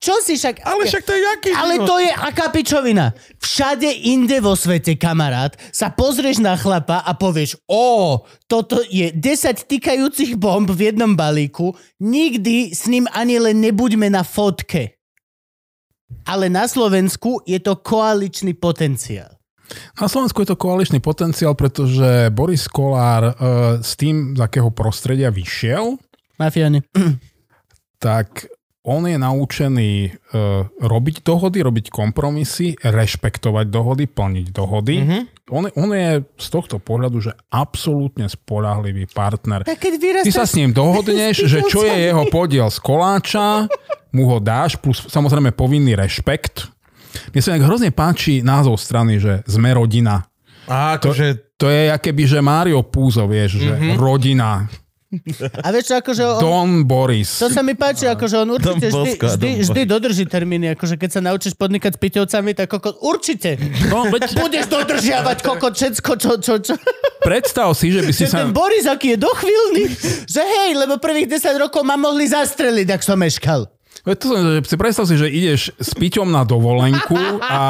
Čo 0.00 0.16
si 0.24 0.40
však... 0.40 0.64
Ale 0.64 0.88
však 0.88 1.04
to 1.04 1.12
je 1.12 1.20
jaký 1.20 1.50
Ale 1.52 1.76
život? 1.76 1.86
to 1.92 1.96
je 2.00 2.08
aká 2.08 2.48
pičovina. 2.48 3.12
Všade 3.36 3.84
inde 4.08 4.40
vo 4.40 4.56
svete, 4.56 4.96
kamarát, 4.96 5.52
sa 5.76 5.92
pozrieš 5.92 6.40
na 6.40 6.56
chlapa 6.56 7.04
a 7.04 7.12
povieš, 7.12 7.60
o, 7.68 8.16
toto 8.48 8.80
je 8.88 9.12
10 9.12 9.20
tykajúcich 9.68 10.40
bomb 10.40 10.64
v 10.72 10.88
jednom 10.88 11.12
balíku, 11.12 11.76
nikdy 12.00 12.72
s 12.72 12.88
ním 12.88 13.04
ani 13.12 13.36
len 13.44 13.60
nebuďme 13.60 14.08
na 14.08 14.24
fotke. 14.24 14.96
Ale 16.26 16.52
na 16.52 16.68
Slovensku 16.68 17.42
je 17.46 17.58
to 17.58 17.80
koaličný 17.80 18.54
potenciál. 18.54 19.40
Na 20.00 20.10
Slovensku 20.10 20.42
je 20.42 20.50
to 20.50 20.58
koaličný 20.58 20.98
potenciál, 20.98 21.54
pretože 21.54 22.30
Boris 22.34 22.66
Kolár 22.66 23.22
e, 23.30 23.32
s 23.82 23.94
tým, 23.94 24.34
z 24.34 24.40
akého 24.42 24.74
prostredia 24.74 25.30
vyšiel, 25.30 25.94
Mafiáni. 26.40 26.82
tak 28.02 28.50
on 28.82 29.04
je 29.04 29.20
naučený 29.20 29.92
e, 30.08 30.10
robiť 30.80 31.20
dohody, 31.20 31.60
robiť 31.60 31.86
kompromisy, 31.92 32.80
rešpektovať 32.80 33.66
dohody, 33.68 34.08
plniť 34.08 34.46
dohody. 34.50 34.96
Mhm. 35.04 35.20
On, 35.50 35.68
on 35.68 35.90
je 35.90 36.08
z 36.36 36.48
tohto 36.48 36.78
pohľadu, 36.78 37.20
že 37.20 37.32
absolútne 37.50 38.24
spolahlivý 38.24 39.06
partner. 39.06 39.62
Tak 39.62 39.76
keď 39.76 39.92
Ty 39.92 40.00
vyrastáš... 40.00 40.32
sa 40.32 40.46
s 40.46 40.54
ním 40.54 40.70
dohodneš, 40.70 41.44
že 41.52 41.66
čo 41.66 41.82
je 41.82 42.08
jeho 42.08 42.24
podiel 42.26 42.66
z 42.66 42.78
koláča, 42.78 43.66
mu 44.10 44.26
ho 44.26 44.38
dáš, 44.38 44.74
plus 44.74 45.04
samozrejme 45.04 45.50
povinný 45.50 45.94
rešpekt. 45.94 46.70
Mne 47.30 47.42
sa 47.42 47.58
hrozne 47.58 47.90
páči 47.90 48.38
názov 48.40 48.78
strany, 48.78 49.18
že 49.18 49.42
sme 49.44 49.70
rodina. 49.70 50.24
A 50.66 50.94
akože... 50.96 51.58
To 51.58 51.68
je 51.68 51.90
akéby, 51.90 52.24
že 52.24 52.40
Mário 52.40 52.80
Púzo, 52.80 53.26
vieš, 53.26 53.60
že 53.60 53.74
Mhm. 53.74 53.98
rodina. 53.98 54.64
A 55.66 55.74
vieš 55.74 55.90
čo, 55.90 55.94
akože 55.98 56.22
on, 56.22 56.38
Don 56.38 56.70
Boris. 56.86 57.42
to 57.42 57.50
sa 57.50 57.66
mi 57.66 57.74
páči, 57.74 58.06
akože 58.06 58.46
on 58.46 58.54
určite 58.54 58.94
Don 58.94 59.02
vždy, 59.02 59.18
vždy, 59.18 59.48
Don 59.50 59.62
vždy 59.66 59.80
dodrží 59.82 60.24
termíny, 60.30 60.70
akože 60.78 60.94
keď 60.94 61.10
sa 61.10 61.20
naučíš 61.20 61.58
podnikať 61.58 61.98
s 61.98 61.98
piťovcami, 61.98 62.50
tak 62.54 62.70
koko, 62.70 62.94
určite. 63.02 63.58
No, 63.90 64.06
veď 64.06 64.30
Budeš 64.38 64.70
dodržiavať 64.70 65.38
koko 65.42 65.74
všetko, 65.74 66.10
čo, 66.14 66.32
čo, 66.38 66.54
čo. 66.62 66.74
predstav 67.26 67.74
si, 67.74 67.90
že 67.90 68.06
by 68.06 68.12
si 68.14 68.22
Že 68.26 68.30
sa... 68.30 68.38
ten 68.46 68.54
Boris, 68.54 68.86
aký 68.86 69.18
je 69.18 69.18
dochvíľný, 69.18 69.84
že 70.30 70.42
hej, 70.46 70.78
lebo 70.78 71.02
prvých 71.02 71.26
10 71.42 71.58
rokov 71.58 71.82
ma 71.82 71.98
mohli 71.98 72.30
zastreliť, 72.30 72.94
ak 72.94 73.02
som 73.02 73.18
meškal. 73.18 73.66
Veď 74.04 74.16
To 74.16 74.26
som, 74.32 74.38
si 74.64 74.76
predstav 74.80 75.04
si, 75.04 75.14
že 75.20 75.28
ideš 75.28 75.76
s 75.76 75.92
Piťom 75.92 76.28
na 76.28 76.48
dovolenku 76.48 77.18
a, 77.44 77.62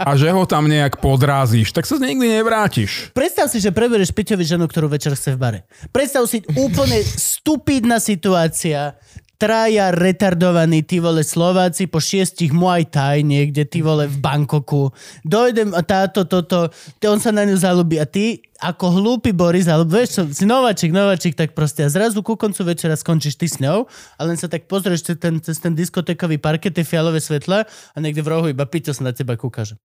a 0.00 0.10
že 0.16 0.32
ho 0.32 0.48
tam 0.48 0.66
nejak 0.66 0.98
podrázíš, 1.04 1.76
tak 1.76 1.84
sa 1.84 2.00
nikdy 2.00 2.40
nevrátiš. 2.40 3.12
Predstav 3.12 3.52
si, 3.52 3.60
že 3.60 3.74
preberieš 3.74 4.16
Piťovi 4.16 4.44
ženu, 4.44 4.64
ktorú 4.64 4.88
večer 4.88 5.12
chce 5.12 5.36
v 5.36 5.38
bare. 5.38 5.60
Predstav 5.92 6.24
si 6.24 6.40
úplne 6.56 7.00
stupidná 7.04 8.00
situácia. 8.00 8.96
Traja 9.40 9.88
retardovaní, 9.88 10.84
ty 10.84 11.00
vole, 11.00 11.24
Slováci 11.24 11.88
po 11.88 11.96
šiestich 11.96 12.52
Muay 12.52 12.84
Thai 12.84 13.24
niekde, 13.24 13.64
ty 13.64 13.80
vole, 13.80 14.04
v 14.04 14.20
Bangkoku. 14.20 14.92
Dojdem 15.24 15.72
a 15.72 15.80
táto, 15.80 16.28
toto, 16.28 16.68
ty- 17.00 17.08
on 17.08 17.16
sa 17.16 17.32
na 17.32 17.48
ňu 17.48 17.56
zalúbi 17.56 17.96
a 17.96 18.04
ty, 18.04 18.44
ako 18.60 19.00
hlúpy 19.00 19.32
Boris, 19.32 19.64
alebo 19.64 19.96
vieš 19.96 20.28
si 20.36 20.44
nováčik, 20.44 20.92
nováčik, 20.92 21.32
tak 21.32 21.56
proste 21.56 21.80
a 21.80 21.88
zrazu 21.88 22.20
ku 22.20 22.36
koncu 22.36 22.68
večera 22.68 22.92
skončíš 22.92 23.40
ty 23.40 23.48
s 23.48 23.56
ňou 23.64 23.88
a 23.88 24.20
len 24.28 24.36
sa 24.36 24.44
tak 24.44 24.68
pozrieš 24.68 25.08
cez 25.08 25.16
ten, 25.16 25.40
cez 25.40 25.56
ten 25.56 25.72
diskotékový 25.72 26.36
parket, 26.36 26.76
tie 26.76 26.84
fialové 26.84 27.24
svetla 27.24 27.64
a 27.64 27.96
niekde 27.96 28.20
v 28.20 28.28
rohu 28.28 28.52
iba 28.52 28.68
Piťo 28.68 28.92
sa 28.92 29.08
na 29.08 29.16
teba 29.16 29.40
kúkaže. 29.40 29.80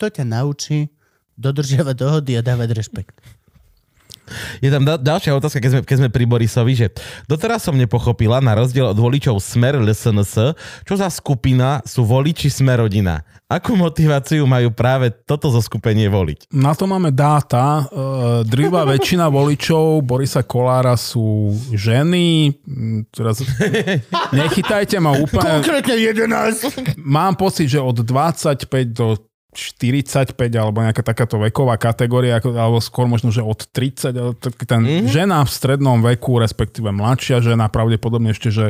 To 0.00 0.08
ťa 0.08 0.24
naučí 0.24 0.88
dodržiavať 1.36 1.92
dohody 1.92 2.40
a 2.40 2.42
dávať 2.42 2.72
rešpekt. 2.72 3.20
Je 4.64 4.68
tam 4.72 4.82
da- 4.84 5.00
ďalšia 5.00 5.36
otázka, 5.36 5.60
keď 5.60 5.70
sme, 5.70 5.80
keď 5.84 5.96
sme 6.00 6.10
pri 6.10 6.24
Borisovi, 6.24 6.72
že 6.74 6.86
doteraz 7.28 7.64
som 7.64 7.76
nepochopila, 7.76 8.40
na 8.40 8.56
rozdiel 8.56 8.88
od 8.90 8.98
voličov 8.98 9.40
Smer 9.40 9.76
LSNS, 9.80 10.56
čo 10.84 10.94
za 10.96 11.08
skupina 11.12 11.84
sú 11.84 12.04
voliči 12.04 12.48
Smer 12.48 12.84
rodina. 12.84 13.22
Akú 13.44 13.76
motiváciu 13.76 14.48
majú 14.48 14.72
práve 14.72 15.12
toto 15.12 15.52
zoskupenie 15.52 16.08
voliť? 16.08 16.48
Na 16.56 16.72
to 16.72 16.88
máme 16.88 17.12
dáta. 17.12 17.84
Uh, 17.92 18.40
Drvá 18.42 18.88
väčšina 18.96 19.28
voličov 19.28 20.00
Borisa 20.00 20.42
Kolára 20.42 20.96
sú 20.96 21.52
ženy. 21.70 22.56
Teraz 23.12 23.44
nechytajte 24.32 24.96
ma 24.98 25.12
úplne. 25.14 25.60
Konkrétne 25.60 25.94
11. 25.94 26.96
Mám 26.98 27.36
pocit, 27.36 27.68
že 27.68 27.84
od 27.84 28.00
25 28.00 28.64
do 28.96 29.20
45 29.54 30.34
alebo 30.58 30.82
nejaká 30.82 31.06
takáto 31.06 31.38
veková 31.38 31.78
kategória, 31.78 32.42
alebo 32.42 32.82
skôr 32.82 33.06
možno, 33.06 33.30
že 33.30 33.40
od 33.40 33.70
30, 33.70 34.10
ale 34.10 34.32
taký 34.34 34.66
ten 34.66 34.82
mm-hmm. 34.82 35.08
žena 35.08 35.46
v 35.46 35.50
strednom 35.50 36.02
veku, 36.02 36.42
respektíve 36.42 36.90
mladšia 36.90 37.40
žena, 37.40 37.70
pravdepodobne 37.70 38.34
ešte, 38.34 38.50
že 38.50 38.66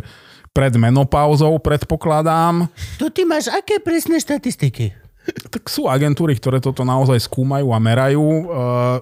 pred 0.55 0.71
menopauzou 0.79 1.59
predpokladám. 1.59 2.71
To 3.03 3.11
ty 3.11 3.27
máš 3.27 3.51
aké 3.51 3.83
presné 3.83 4.23
štatistiky? 4.23 4.95
Tak 5.49 5.73
sú 5.73 5.89
agentúry, 5.89 6.37
ktoré 6.37 6.61
toto 6.61 6.85
naozaj 6.85 7.17
skúmajú 7.17 7.73
a 7.73 7.81
merajú. 7.81 8.45
Uh, 8.45 9.01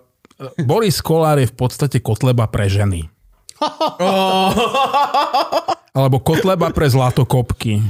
Boris 0.63 1.03
Kolár 1.03 1.43
je 1.43 1.51
v 1.51 1.57
podstate 1.59 1.99
kotleba 1.99 2.47
pre 2.47 2.71
ženy. 2.71 3.11
Alebo 5.99 6.23
kotleba 6.23 6.71
pre 6.71 6.87
zlatokopky. 6.87 7.83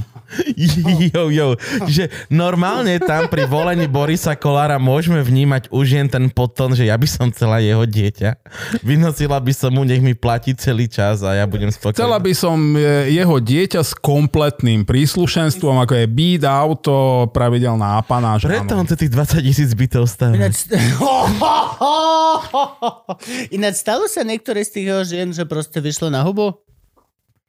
Jo, 1.12 1.28
jo. 1.28 1.58
Že 1.88 2.08
normálne 2.32 2.96
tam 3.02 3.28
pri 3.28 3.44
volení 3.44 3.90
Borisa 3.90 4.32
Kolára 4.38 4.78
môžeme 4.80 5.20
vnímať 5.20 5.68
už 5.68 5.86
jen 5.98 6.08
ten 6.08 6.32
potom, 6.32 6.72
že 6.72 6.88
ja 6.88 6.96
by 6.96 7.08
som 7.08 7.28
chcela 7.34 7.60
jeho 7.60 7.84
dieťa. 7.84 8.38
Vynosila 8.80 9.36
by 9.42 9.52
som 9.52 9.74
mu, 9.74 9.84
nech 9.84 10.00
mi 10.00 10.16
platí 10.16 10.56
celý 10.56 10.88
čas 10.88 11.20
a 11.26 11.36
ja 11.36 11.44
budem 11.44 11.68
spokojný. 11.68 11.98
Chcela 11.98 12.18
by 12.22 12.32
som 12.32 12.78
e, 12.78 13.12
jeho 13.12 13.36
dieťa 13.42 13.82
s 13.82 13.92
kompletným 13.98 14.86
príslušenstvom, 14.88 15.84
ako 15.84 15.92
je 16.00 16.06
byt, 16.08 16.42
auto, 16.48 17.28
pravidelná 17.34 18.00
apanáž. 18.00 18.48
Preto 18.48 18.78
on 18.78 18.86
tých 18.86 19.12
20 19.12 19.42
tisíc 19.42 19.74
bytov 19.74 20.06
stavať. 20.08 20.38
Ináč, 20.38 20.56
Ináč 23.56 23.74
stalo 23.82 24.06
sa 24.08 24.22
niektoré 24.22 24.64
z 24.64 24.70
tých 24.78 24.86
jeho 24.88 25.02
žien, 25.02 25.28
že 25.34 25.44
proste 25.44 25.82
vyšlo 25.82 26.08
na 26.08 26.22
hubu? 26.22 26.54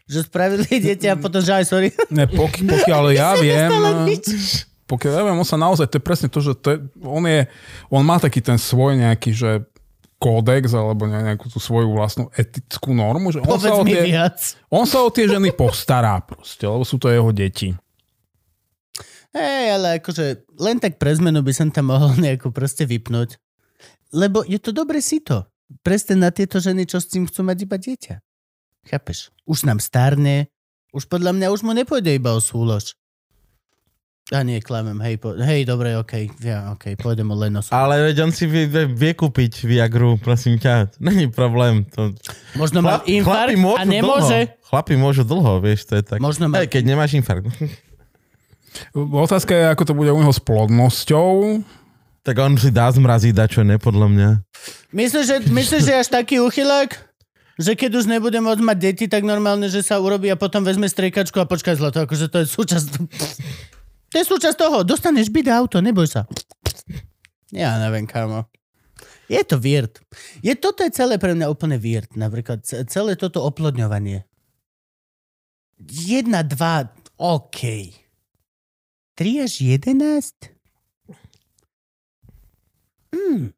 Že 0.04 0.20
spravili 0.28 0.68
dieťa 0.68 1.16
a 1.16 1.18
potom, 1.18 1.40
že 1.40 1.52
aj 1.56 1.66
sorry. 1.68 1.90
Ne, 2.12 2.28
poky, 2.28 2.68
pokiaľ 2.68 3.04
ja 3.16 3.38
viem, 3.44 3.72
nič. 4.04 4.28
pokiaľ 4.84 5.12
ja 5.16 5.22
viem, 5.24 5.38
on 5.40 5.48
sa 5.48 5.56
naozaj, 5.56 5.88
to 5.88 5.98
je 6.00 6.04
presne 6.04 6.28
to, 6.28 6.40
že 6.44 6.60
to 6.60 6.68
je, 6.76 6.78
on, 7.04 7.24
je, 7.24 7.48
on 7.88 8.04
má 8.04 8.20
taký 8.20 8.44
ten 8.44 8.60
svoj 8.60 9.00
nejaký, 9.00 9.32
že 9.32 9.64
kódex 10.20 10.72
alebo 10.72 11.04
ne- 11.04 11.36
nejakú 11.36 11.52
tú 11.52 11.60
svoju 11.60 11.92
vlastnú 11.92 12.32
etickú 12.36 12.96
normu, 12.96 13.36
že 13.36 13.44
on 13.44 13.60
sa, 13.60 13.76
o 13.76 13.84
tie, 13.84 14.08
viac. 14.08 14.40
on 14.72 14.88
sa 14.88 15.04
o 15.04 15.12
tie 15.12 15.28
ženy 15.28 15.52
postará 15.60 16.20
proste, 16.24 16.64
lebo 16.64 16.88
sú 16.88 16.96
to 16.96 17.12
jeho 17.12 17.32
deti. 17.36 17.76
Hej, 19.34 19.66
ale 19.82 19.88
akože 19.98 20.46
len 20.62 20.78
tak 20.78 21.02
pre 21.02 21.10
zmenu 21.18 21.42
by 21.42 21.52
som 21.52 21.68
tam 21.74 21.90
mohol 21.90 22.14
nejako 22.22 22.54
proste 22.54 22.86
vypnúť. 22.86 23.42
Lebo 24.14 24.46
je 24.46 24.62
to 24.62 24.70
dobre 24.70 25.02
sito. 25.02 25.50
Presne 25.82 26.22
na 26.22 26.30
tieto 26.30 26.62
ženy, 26.62 26.86
čo 26.86 27.02
s 27.02 27.10
tým 27.10 27.26
chcú 27.26 27.42
mať 27.42 27.58
iba 27.66 27.82
dieťa. 27.82 28.22
Chápeš? 28.84 29.32
Už 29.48 29.64
nám 29.64 29.80
starne, 29.80 30.52
už 30.94 31.08
podľa 31.08 31.34
mňa 31.34 31.48
už 31.50 31.64
mu 31.64 31.72
nepôjde 31.72 32.14
iba 32.14 32.36
o 32.36 32.40
súlož. 32.44 32.94
A 34.32 34.40
nie, 34.40 34.64
klamem, 34.64 34.96
hej, 35.04 35.20
po, 35.20 35.36
hej, 35.36 35.68
dobre, 35.68 36.00
okej, 36.00 36.32
ja, 36.40 36.72
okej, 36.72 36.96
pôjdem 36.96 37.28
o 37.28 37.36
len 37.36 37.60
o 37.60 37.62
súlož. 37.62 37.76
Ale 37.76 38.00
veď 38.08 38.24
on 38.24 38.32
si 38.32 38.48
vie, 38.48 38.72
vie, 38.72 38.88
vie 38.88 39.12
kúpiť 39.12 39.68
Viagru, 39.68 40.16
prosím 40.16 40.56
ťa. 40.56 40.96
Není 41.04 41.28
problém. 41.28 41.84
To... 42.00 42.16
Možno 42.56 42.80
má 42.80 43.04
infarkt 43.04 43.60
a 43.60 43.84
nemôže. 43.84 44.48
Dlho. 44.48 44.64
Chlapi 44.64 44.94
môžu 44.96 45.28
dlho, 45.28 45.60
vieš, 45.60 45.92
to 45.92 46.00
je 46.00 46.04
tak. 46.08 46.24
Možno 46.24 46.48
má... 46.48 46.64
Hej, 46.64 46.72
keď 46.72 46.84
nemáš 46.88 47.20
infarkt. 47.20 47.52
Otázka 49.28 49.54
je, 49.54 49.64
ako 49.70 49.84
to 49.86 49.94
bude 49.94 50.10
u 50.10 50.20
neho 50.24 50.34
s 50.34 50.40
plodnosťou. 50.40 51.60
tak 52.24 52.40
on 52.40 52.56
si 52.56 52.72
dá 52.72 52.88
zmraziť 52.88 53.36
dačo, 53.36 53.62
ne, 53.68 53.76
podľa 53.76 54.08
mňa. 54.08 54.30
Myslíš, 54.96 55.26
že, 55.28 55.38
myslíš, 55.52 55.82
že 55.84 55.94
až 56.00 56.08
taký 56.08 56.40
uchylák? 56.40 57.13
Že 57.62 57.78
keď 57.78 57.92
už 58.02 58.06
nebude 58.10 58.40
môcť 58.42 58.62
mať 58.66 58.78
deti, 58.82 59.06
tak 59.06 59.22
normálne, 59.22 59.70
že 59.70 59.86
sa 59.86 60.02
urobí 60.02 60.26
a 60.34 60.40
potom 60.40 60.66
vezme 60.66 60.90
striekačku 60.90 61.38
a 61.38 61.46
počkaj 61.46 61.78
zlato, 61.78 62.02
akože 62.02 62.28
to 62.30 62.38
je 62.42 62.48
súčasť... 62.50 62.88
To 64.14 64.16
je 64.22 64.26
súčasť 64.30 64.58
toho, 64.58 64.86
dostaneš 64.86 65.34
byt 65.34 65.50
auto, 65.50 65.82
neboj 65.82 66.06
sa. 66.06 66.30
Ja 67.50 67.82
neviem, 67.82 68.06
kámo. 68.06 68.46
Je 69.26 69.42
to 69.42 69.58
weird. 69.58 70.02
Je, 70.46 70.54
toto 70.54 70.86
je 70.86 70.94
celé 70.94 71.18
pre 71.18 71.34
mňa 71.34 71.50
úplne 71.50 71.82
weird, 71.82 72.14
napríklad 72.14 72.62
ce- 72.62 72.86
celé 72.86 73.18
toto 73.18 73.42
oplodňovanie. 73.42 74.26
Jedna, 75.82 76.46
dva, 76.46 76.94
OK. 77.18 77.90
Tri 79.18 79.32
až 79.42 79.66
jedenáct? 79.66 80.54
Hmm. 83.14 83.54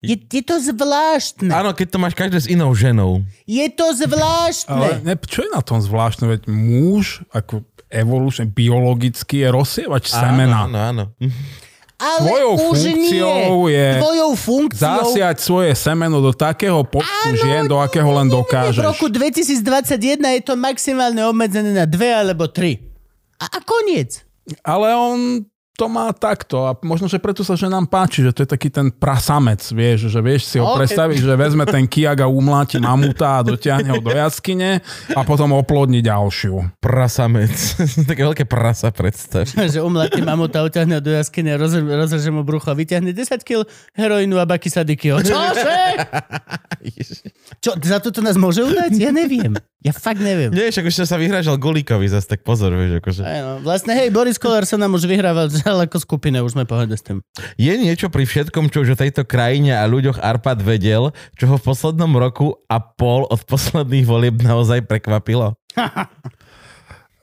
Je, 0.00 0.16
je 0.16 0.40
to 0.40 0.56
zvláštne. 0.56 1.52
Áno, 1.52 1.76
keď 1.76 1.86
to 1.92 1.98
máš 2.00 2.16
každé 2.16 2.40
s 2.40 2.48
inou 2.48 2.72
ženou. 2.72 3.20
Je 3.44 3.68
to 3.68 3.92
zvláštne. 3.92 4.72
Ale 4.72 4.88
ne, 5.04 5.12
čo 5.28 5.44
je 5.44 5.50
na 5.52 5.60
tom 5.60 5.76
zvláštne? 5.76 6.24
Veď 6.24 6.48
muž, 6.48 7.20
ako 7.28 7.60
evolučne, 7.92 8.48
biologicky 8.48 9.44
je 9.44 9.48
rozsievač 9.52 10.08
semena. 10.08 10.64
Áno, 10.64 10.78
áno, 10.80 11.04
áno. 11.20 11.28
Ale 12.00 12.32
Tvojou 12.32 12.52
už 12.56 12.60
funkciou 12.64 13.68
nie. 13.68 13.76
je 13.76 13.88
Tvojou 14.00 14.30
funkciou... 14.32 14.88
Zasiať 14.88 15.36
svoje 15.36 15.72
semeno 15.76 16.24
do 16.24 16.32
takého 16.32 16.80
počtu 16.80 17.36
Áno, 17.36 17.42
žien, 17.44 17.68
do 17.68 17.76
akého 17.76 18.08
len 18.08 18.32
V 18.32 18.40
dokážeš. 18.40 18.80
roku 18.80 19.12
2021 19.12 20.16
je 20.16 20.40
to 20.40 20.56
maximálne 20.56 21.20
obmedzené 21.28 21.76
na 21.76 21.84
dve 21.84 22.08
alebo 22.08 22.48
tri. 22.48 22.80
A, 23.36 23.52
a 23.52 23.58
koniec. 23.60 24.24
Ale 24.64 24.96
on 24.96 25.44
to 25.80 25.88
má 25.88 26.12
takto 26.12 26.68
a 26.68 26.76
možno, 26.84 27.08
že 27.08 27.16
preto 27.16 27.40
sa 27.40 27.56
že 27.56 27.64
nám 27.64 27.88
páči, 27.88 28.20
že 28.20 28.36
to 28.36 28.44
je 28.44 28.52
taký 28.52 28.68
ten 28.68 28.92
prasamec, 28.92 29.64
vieš, 29.72 30.12
že 30.12 30.20
vieš 30.20 30.44
si 30.44 30.60
ho 30.60 30.68
Ok. 30.68 30.84
predstaviť, 30.84 31.16
že 31.24 31.34
vezme 31.40 31.64
ten 31.64 31.88
kijak 31.88 32.20
a 32.20 32.28
umláti 32.28 32.76
mamuta 32.76 33.40
a 33.40 33.46
dotiahne 33.46 33.88
ho 33.88 34.00
do 34.04 34.12
jaskyne 34.12 34.84
a 35.16 35.20
potom 35.24 35.56
oplodní 35.56 36.04
ďalšiu. 36.04 36.84
Prasamec. 36.84 37.56
Také 38.12 38.28
veľké 38.28 38.44
prasa 38.44 38.92
predstav. 38.92 39.48
že 39.72 39.80
umlatí 39.80 40.20
mamuta, 40.20 40.60
uťahne 40.60 41.00
ho 41.00 41.02
do 41.02 41.16
jaskyne, 41.16 41.56
rozre, 41.56 41.80
rozreže 41.80 42.28
mu 42.28 42.44
brucho 42.44 42.68
a 42.68 42.76
vyťahne 42.76 43.16
10 43.16 43.40
kg 43.40 43.64
heroínu 43.96 44.36
a 44.36 44.44
baky 44.44 44.68
sadikyho. 44.68 45.16
Čože? 45.24 45.80
Čo, 47.64 47.72
za 47.80 48.04
toto 48.04 48.20
nás 48.20 48.36
môže 48.36 48.60
udať? 48.60 49.00
Ja 49.00 49.16
neviem. 49.16 49.56
Ja 49.80 49.96
fakt 49.96 50.20
neviem. 50.20 50.52
Nie, 50.52 50.68
však 50.68 50.92
už 50.92 50.94
som 51.00 51.08
sa 51.08 51.16
vyhrážal 51.16 51.56
Golíkovi 51.56 52.04
zase, 52.04 52.28
tak 52.28 52.44
pozor, 52.44 52.76
vieš, 52.76 53.00
akože. 53.00 53.24
Aj 53.24 53.40
no, 53.40 53.52
vlastne, 53.64 53.96
hej, 53.96 54.12
Boris 54.12 54.36
Kolár 54.36 54.68
sa 54.68 54.76
nám 54.76 54.92
už 54.92 55.08
vyhrával 55.08 55.48
ale 55.48 55.82
ako 55.88 56.04
skupine, 56.04 56.36
už 56.44 56.52
sme 56.52 56.68
pohode 56.68 56.92
s 56.92 57.00
tým. 57.00 57.24
Je 57.56 57.72
niečo 57.80 58.12
pri 58.12 58.28
všetkom, 58.28 58.68
čo 58.68 58.84
už 58.84 58.92
o 58.92 59.00
tejto 59.00 59.24
krajine 59.24 59.72
a 59.72 59.88
ľuďoch 59.88 60.20
Arpad 60.20 60.60
vedel, 60.60 61.16
čo 61.32 61.48
ho 61.48 61.56
v 61.56 61.64
poslednom 61.64 62.12
roku 62.12 62.60
a 62.68 62.76
pol 62.76 63.24
od 63.32 63.40
posledných 63.48 64.04
volieb 64.04 64.36
naozaj 64.44 64.84
prekvapilo? 64.84 65.56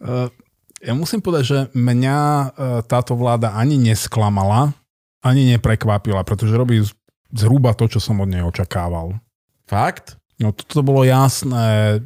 Uh, 0.01 0.25
ja 0.87 0.97
musím 0.97 1.21
povedať, 1.21 1.45
že 1.45 1.59
mňa 1.77 2.17
uh, 2.17 2.45
táto 2.89 3.13
vláda 3.13 3.53
ani 3.53 3.77
nesklamala, 3.77 4.73
ani 5.21 5.45
neprekvapila, 5.53 6.25
pretože 6.25 6.57
robí 6.57 6.81
z- 6.81 6.97
zhruba 7.37 7.77
to, 7.77 7.85
čo 7.85 8.01
som 8.01 8.17
od 8.17 8.33
nej 8.33 8.41
očakával. 8.41 9.13
Fakt? 9.69 10.17
No 10.41 10.49
toto 10.57 10.81
bolo 10.81 11.05
jasné 11.05 12.01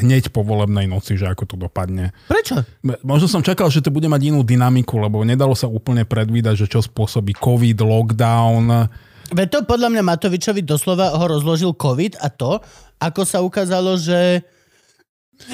hneď 0.00 0.34
po 0.34 0.42
volebnej 0.42 0.90
noci, 0.90 1.14
že 1.14 1.30
ako 1.30 1.44
to 1.44 1.56
dopadne. 1.58 2.10
Prečo? 2.26 2.66
Možno 3.06 3.26
som 3.30 3.42
čakal, 3.46 3.70
že 3.70 3.82
to 3.84 3.94
bude 3.94 4.10
mať 4.10 4.34
inú 4.34 4.42
dynamiku, 4.42 4.98
lebo 4.98 5.22
nedalo 5.22 5.54
sa 5.54 5.70
úplne 5.70 6.02
predvídať, 6.02 6.66
že 6.66 6.70
čo 6.70 6.80
spôsobí 6.82 7.38
COVID, 7.38 7.78
lockdown. 7.78 8.90
Veď 9.30 9.48
to 9.50 9.58
podľa 9.64 9.88
mňa 9.94 10.02
Matovičovi 10.04 10.66
doslova 10.66 11.14
ho 11.14 11.24
rozložil 11.24 11.72
COVID 11.72 12.20
a 12.20 12.28
to, 12.28 12.60
ako 13.00 13.22
sa 13.24 13.40
ukázalo, 13.40 13.96
že 13.96 14.44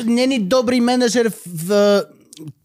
není 0.02 0.44
dobrý 0.44 0.82
manažer 0.82 1.30
v, 1.30 1.68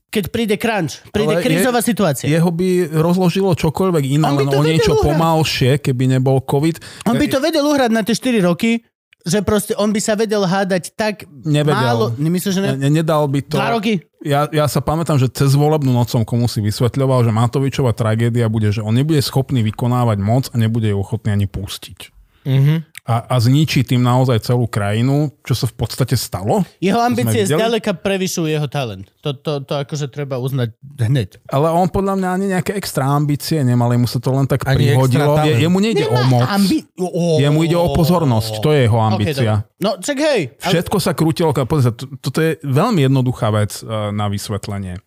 keď 0.09 0.23
príde 0.31 0.55
crunch, 0.55 1.03
príde 1.11 1.35
Ale 1.35 1.43
krízová 1.43 1.83
situácia. 1.83 2.31
Jeho 2.31 2.47
by 2.47 2.95
rozložilo 2.95 3.51
čokoľvek 3.51 4.03
iné, 4.15 4.27
len 4.31 4.47
o 4.47 4.61
niečo 4.63 4.95
uhrať. 4.95 5.05
pomalšie, 5.05 5.71
keby 5.83 6.17
nebol 6.17 6.39
COVID. 6.39 7.05
On 7.11 7.19
by 7.19 7.27
to 7.27 7.43
vedel 7.43 7.67
uhrať 7.67 7.91
na 7.91 8.01
tie 8.01 8.15
4 8.15 8.47
roky, 8.47 8.79
že 9.25 9.41
proste 9.41 9.73
on 9.73 9.89
by 9.89 9.97
sa 9.97 10.13
vedel 10.13 10.45
hádať 10.45 10.93
tak 10.93 11.25
Nevedel. 11.25 11.73
málo. 11.73 12.05
Nemyslíš, 12.13 12.53
že 12.53 12.61
ne? 12.61 12.71
Ne, 12.77 12.89
nedal 13.01 13.25
by 13.25 13.41
to... 13.41 13.57
Dva 13.57 13.73
roky? 13.73 14.05
Ja, 14.21 14.45
ja 14.53 14.69
sa 14.69 14.85
pamätám, 14.85 15.17
že 15.17 15.29
cez 15.33 15.57
volebnú 15.57 15.89
noc 15.93 16.13
som 16.13 16.21
komu 16.21 16.45
si 16.45 16.61
vysvetľoval, 16.61 17.25
že 17.25 17.33
Matovičová 17.33 17.93
tragédia 17.97 18.45
bude, 18.49 18.69
že 18.69 18.85
on 18.85 18.93
nebude 18.93 19.21
schopný 19.25 19.65
vykonávať 19.65 20.17
moc 20.21 20.49
a 20.53 20.55
nebude 20.61 20.93
ju 20.93 20.97
ochotný 21.01 21.33
ani 21.33 21.49
pustiť. 21.49 22.13
Mhm. 22.45 22.94
A, 23.05 23.21
a 23.21 23.35
zničí 23.37 23.85
tým 23.85 24.01
naozaj 24.01 24.49
celú 24.49 24.65
krajinu, 24.65 25.29
čo 25.45 25.53
sa 25.53 25.69
v 25.69 25.77
podstate 25.77 26.17
stalo. 26.17 26.65
Jeho 26.81 26.97
ambície 26.97 27.45
zďaleka 27.45 27.93
prevyšujú 28.01 28.49
jeho 28.49 28.65
talent. 28.65 29.05
To, 29.21 29.29
to, 29.37 29.61
to 29.61 29.77
akože 29.77 30.09
treba 30.09 30.41
uznať 30.41 30.73
hneď. 30.81 31.37
Ale 31.53 31.69
on 31.69 31.85
podľa 31.85 32.17
mňa 32.17 32.29
ani 32.33 32.45
nejaké 32.57 32.73
extra 32.73 33.05
ambície 33.05 33.61
nemal, 33.61 33.93
mu 33.93 34.09
sa 34.09 34.17
to 34.17 34.33
len 34.33 34.49
tak 34.49 34.65
Ani 34.65 34.89
prihodilo. 34.89 35.37
Je, 35.45 35.53
jemu 35.53 35.77
nejde 35.77 36.05
o 36.09 36.17
moc. 36.25 36.49
Ambi- 36.49 36.81
oh. 36.97 37.37
Jemu 37.37 37.59
ide 37.69 37.77
o 37.77 37.93
pozornosť, 37.93 38.53
to 38.65 38.73
je 38.73 38.89
jeho 38.89 38.97
Okay, 38.97 39.09
ambícia. 39.13 39.53
dobre. 39.61 39.85
no, 39.85 39.89
čak 40.01 40.17
hej. 40.25 40.41
Ale, 40.65 40.71
Všetko 40.73 40.97
sa 40.97 41.11
krútilo, 41.13 41.53
toto 41.53 42.39
je 42.41 42.57
veľmi 42.65 43.05
jednoduchá 43.05 43.53
vec 43.53 43.85
eh, 43.85 44.09
na 44.17 44.25
vysvetlenie. 44.33 44.97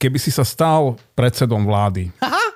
Keby 0.00 0.16
si 0.16 0.32
sa 0.32 0.48
stal 0.48 0.96
predsedom 1.12 1.60
vlády, 1.68 2.08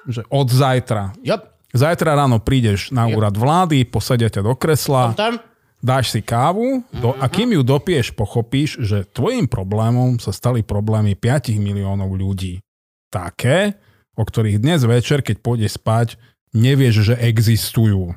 že 0.09 0.25
od 0.33 0.49
zajtra, 0.49 1.13
jop, 1.21 1.54
zajtra 1.75 2.15
ráno 2.15 2.39
prídeš 2.39 2.95
na 2.95 3.11
úrad 3.11 3.35
vlády, 3.35 3.83
posadia 3.85 4.31
ťa 4.31 4.47
do 4.47 4.55
kresla, 4.55 5.13
tam. 5.19 5.43
dáš 5.83 6.15
si 6.15 6.23
kávu 6.23 6.87
do, 6.95 7.13
a 7.19 7.27
kým 7.27 7.53
ju 7.59 7.63
dopieš, 7.67 8.15
pochopíš, 8.15 8.79
že 8.81 9.05
tvojim 9.11 9.51
problémom 9.51 10.23
sa 10.23 10.31
stali 10.31 10.63
problémy 10.63 11.19
5 11.19 11.59
miliónov 11.59 12.15
ľudí. 12.15 12.63
Také, 13.11 13.75
o 14.15 14.23
ktorých 14.23 14.63
dnes 14.63 14.87
večer, 14.87 15.21
keď 15.21 15.37
pôjdeš 15.43 15.77
spať, 15.77 16.15
nevieš, 16.55 17.13
že 17.13 17.15
existujú. 17.19 18.15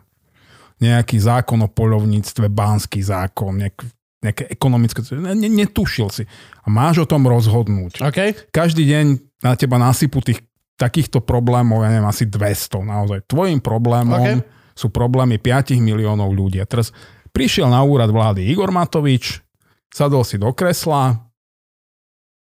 Nejaký 0.78 1.18
zákon 1.18 1.58
o 1.66 1.70
poľovníctve, 1.70 2.54
bánsky 2.54 3.02
zákon, 3.02 3.58
nejak, 3.58 3.82
nejaké 4.22 4.44
ekonomické... 4.54 5.02
Ne, 5.18 5.34
ne, 5.34 5.50
netušil 5.50 6.14
si. 6.14 6.24
A 6.62 6.70
máš 6.70 7.02
o 7.02 7.10
tom 7.10 7.26
rozhodnúť. 7.26 8.06
OK. 8.06 8.54
Každý 8.54 8.86
deň 8.86 9.06
na 9.42 9.58
teba 9.58 9.82
nasypú 9.82 10.22
tých 10.22 10.47
takýchto 10.78 11.26
problémov, 11.26 11.82
ja 11.82 11.90
neviem, 11.90 12.08
asi 12.08 12.30
200 12.30 12.86
naozaj. 12.86 13.20
Tvojim 13.26 13.58
problémom 13.60 14.42
OK. 14.42 14.46
sú 14.78 14.94
problémy 14.94 15.42
5 15.42 15.74
miliónov 15.82 16.30
ľudí. 16.30 16.62
A 16.62 16.70
teraz 16.70 16.94
prišiel 17.34 17.68
na 17.68 17.82
úrad 17.82 18.14
vlády 18.14 18.46
Igor 18.46 18.70
Matovič, 18.70 19.42
sadol 19.90 20.22
si 20.22 20.38
do 20.38 20.54
kresla 20.54 21.18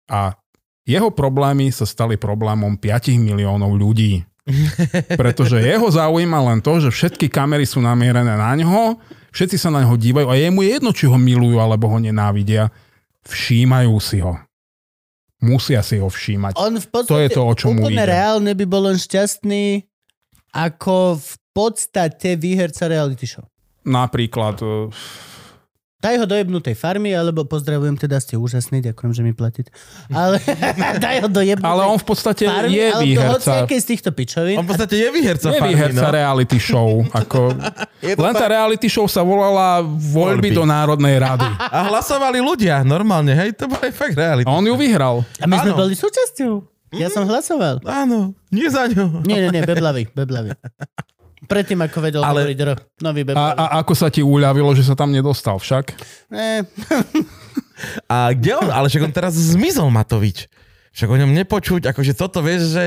a 0.08 0.34
jeho 0.82 1.14
problémy 1.14 1.70
sa 1.70 1.86
stali 1.86 2.18
problémom 2.18 2.74
5 2.80 3.20
miliónov 3.20 3.76
ľudí. 3.76 4.24
Pretože 5.20 5.62
jeho 5.62 5.86
zaujíma 5.86 6.38
len 6.50 6.58
to, 6.58 6.82
že 6.82 6.90
všetky 6.90 7.30
kamery 7.30 7.62
sú 7.62 7.78
namierené 7.78 8.34
na 8.34 8.50
ňo, 8.58 8.98
všetci 9.30 9.54
sa 9.54 9.70
na 9.70 9.86
ňo 9.86 9.94
dívajú 9.94 10.26
a 10.26 10.34
jemu 10.34 10.60
je 10.66 10.70
jedno, 10.74 10.90
či 10.90 11.06
ho 11.06 11.14
milujú 11.14 11.62
alebo 11.62 11.86
ho 11.86 11.98
nenávidia. 12.02 12.74
Všímajú 13.22 13.94
si 14.02 14.18
ho. 14.18 14.34
Musia 15.42 15.82
si 15.82 15.98
ho 15.98 16.06
všímať. 16.06 16.54
On 16.54 16.70
v 16.70 16.86
podstate 16.86 17.10
To 17.10 17.18
je 17.18 17.28
to, 17.28 17.42
o 17.42 17.54
čom 17.58 17.82
úplne 17.82 17.98
ide. 17.98 18.08
reálne 18.08 18.52
by 18.54 18.64
bol 18.64 18.86
len 18.86 18.96
šťastný 18.96 19.82
ako 20.54 21.18
v 21.18 21.32
podstate 21.50 22.38
výherca 22.38 22.86
reality 22.86 23.26
show. 23.26 23.42
Napríklad, 23.82 24.62
eh, 24.62 24.86
Daj 26.02 26.18
ho 26.18 26.26
do 26.26 26.34
jebnutej 26.34 26.74
farmy, 26.74 27.14
alebo 27.14 27.46
pozdravujem, 27.46 27.94
teda 27.94 28.18
ste 28.18 28.34
úžasní, 28.34 28.82
ďakujem, 28.82 29.14
že 29.14 29.22
mi 29.22 29.30
platíte. 29.30 29.70
Ale 30.10 30.42
daj 31.06 31.22
ho 31.22 31.28
do 31.30 31.38
jebnutej 31.38 31.70
ale 31.70 31.86
on 31.86 31.94
v 31.94 32.06
podstate 32.10 32.42
farmy, 32.42 32.74
je 32.74 32.86
výherca. 33.06 33.70
z 33.70 33.86
týchto 33.86 34.10
pičovín. 34.10 34.58
On 34.58 34.66
v 34.66 34.74
podstate 34.74 34.98
je 34.98 35.08
výherca 35.14 35.54
Je 35.54 35.62
farmy, 35.62 35.78
výherca 35.78 36.02
no. 36.02 36.10
reality 36.10 36.58
show. 36.58 37.06
Ako, 37.22 37.54
Je 38.02 38.18
len 38.18 38.34
tá 38.34 38.50
reality 38.50 38.90
show 38.90 39.06
sa 39.06 39.22
volala 39.22 39.78
Voľby 39.86 40.50
Voľby. 40.50 40.58
do 40.58 40.66
Národnej 40.66 41.22
rady. 41.22 41.46
A 41.70 41.86
hlasovali 41.86 42.42
ľudia, 42.42 42.82
normálne, 42.82 43.38
hej, 43.38 43.54
to 43.54 43.70
bolo 43.70 43.86
aj 43.86 43.94
fakt 43.94 44.18
A 44.18 44.20
realita. 44.26 44.50
on 44.50 44.66
ju 44.66 44.74
vyhral. 44.74 45.22
A 45.38 45.46
my 45.46 45.54
sme 45.62 45.70
Áno. 45.70 45.86
boli 45.86 45.94
súčasťou. 45.94 46.66
Ja 46.98 47.14
som 47.14 47.30
hlasoval. 47.30 47.78
Áno, 47.86 48.34
nie 48.50 48.66
za 48.66 48.90
ňo. 48.90 49.22
Nie, 49.22 49.38
nie, 49.48 49.54
nie, 49.54 49.62
beblavý, 49.62 50.10
beblavý. 50.12 50.50
Predtým, 51.42 51.78
ako 51.82 51.98
vedel 52.00 52.22
Ale- 52.22 52.46
hovoriť 52.46 52.58
ro, 52.62 52.74
nový 53.02 53.26
A, 53.34 53.44
a 53.50 53.64
ako 53.82 53.92
sa 53.92 54.08
ti 54.08 54.22
uľavilo, 54.22 54.70
že 54.72 54.86
sa 54.86 54.94
tam 54.94 55.10
nedostal 55.10 55.58
však? 55.58 55.90
Ne, 56.30 56.62
A 58.06 58.30
kde 58.30 58.54
on, 58.56 58.70
ale 58.70 58.86
však 58.86 59.02
on 59.02 59.12
teraz 59.12 59.34
zmizol 59.34 59.90
Matovič. 59.90 60.46
Však 60.92 61.08
o 61.08 61.16
ňom 61.16 61.32
nepočuť, 61.34 61.90
akože 61.90 62.12
toto 62.12 62.44
vieš, 62.44 62.70
že, 62.70 62.86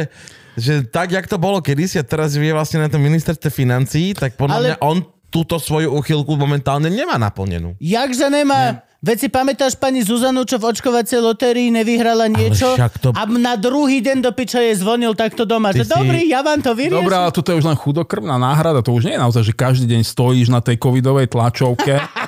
že 0.56 0.74
tak, 0.86 1.12
jak 1.12 1.26
to 1.26 1.36
bolo 1.36 1.60
kedysi 1.60 2.00
a 2.00 2.06
teraz 2.06 2.38
je 2.38 2.54
vlastne 2.54 2.80
na 2.80 2.88
tom 2.88 3.02
ministerstve 3.02 3.50
financií, 3.50 4.14
tak 4.14 4.40
podľa 4.40 4.56
Ale- 4.56 4.66
mňa 4.72 4.78
on 4.80 4.98
túto 5.28 5.60
svoju 5.60 5.92
uchylku 5.92 6.40
momentálne 6.40 6.88
nemá 6.88 7.20
naplnenú. 7.20 7.76
jakže 7.76 8.32
nemá? 8.32 8.80
Veď 9.06 9.18
si 9.22 9.30
pamätáš 9.30 9.78
pani 9.78 10.02
Zuzanu, 10.02 10.42
čo 10.44 10.58
v 10.58 10.66
očkovacej 10.66 11.22
lotérii 11.22 11.70
nevyhrala 11.70 12.26
niečo 12.26 12.74
to- 12.98 13.14
a 13.14 13.22
na 13.30 13.54
druhý 13.54 14.02
deň 14.02 14.18
do 14.20 14.34
piča 14.34 14.58
jej 14.60 14.74
zvonil 14.74 15.14
takto 15.14 15.46
doma, 15.46 15.70
Ty 15.70 15.78
že 15.78 15.84
si- 15.86 15.94
dobrý, 15.94 16.22
ja 16.26 16.42
vám 16.42 16.58
to 16.58 16.74
vyriešim. 16.74 17.06
Dobre, 17.06 17.14
ale 17.14 17.30
toto 17.30 17.54
je 17.54 17.62
už 17.62 17.66
len 17.66 17.78
chudokrvná 17.78 18.36
náhrada. 18.36 18.82
To 18.82 18.92
už 18.92 19.06
nie 19.06 19.14
je 19.14 19.22
naozaj, 19.22 19.44
že 19.46 19.54
každý 19.54 19.86
deň 19.88 20.02
stojíš 20.02 20.50
na 20.50 20.58
tej 20.58 20.82
covidovej 20.82 21.30
tlačovke 21.30 22.02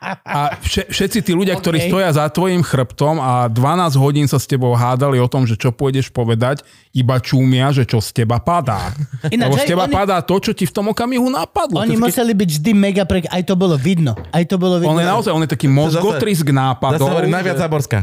a 0.00 0.54
vše, 0.58 0.86
všetci 0.88 1.18
tí 1.20 1.32
ľudia, 1.34 1.54
ktorí 1.54 1.78
OK. 1.78 1.86
stoja 1.90 2.10
za 2.10 2.24
tvojim 2.26 2.62
chrbtom 2.62 3.18
a 3.18 3.46
12 3.46 3.98
hodín 3.98 4.24
sa 4.24 4.38
s 4.38 4.46
tebou 4.46 4.70
hádali 4.72 5.18
o 5.18 5.26
tom, 5.26 5.42
že 5.42 5.54
čo 5.54 5.70
pôjdeš 5.70 6.08
povedať, 6.08 6.62
iba 6.90 7.18
čúmia, 7.18 7.74
že 7.74 7.82
čo 7.82 7.98
z 7.98 8.22
teba 8.22 8.38
padá. 8.38 8.94
Ináč, 9.34 9.50
Lebo 9.50 9.56
z 9.58 9.64
teba 9.66 9.84
oni- 9.84 9.94
padá 9.94 10.16
to, 10.20 10.38
čo 10.38 10.54
ti 10.54 10.64
v 10.64 10.72
tom 10.72 10.90
okamihu 10.90 11.26
napadlo. 11.26 11.82
Oni 11.82 11.92
taký- 11.92 12.04
museli 12.04 12.32
byť 12.32 12.48
vždy 12.56 12.72
mega 12.72 13.02
prek... 13.02 13.26
Aj 13.26 13.42
to 13.42 13.54
bolo 13.54 13.74
vidno. 13.74 14.14
Aj 14.30 14.44
to 14.46 14.54
bolo 14.56 14.78
vidno. 14.78 14.94
On 14.94 14.98
je 14.98 15.06
naozaj, 15.06 15.32
on 15.34 15.42
je 15.42 15.50
taký 15.50 15.66
mozgotrisk 15.66 16.46
Zase 16.46 16.54
nápadov. 16.54 17.06
hovorí 17.06 17.26
najviac 17.26 17.58
že- 17.58 17.62
Záborská. 17.66 17.98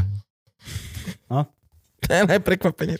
No. 1.26 1.48
To 2.04 2.10
je 2.12 2.22
najprekvapenie. 2.28 2.96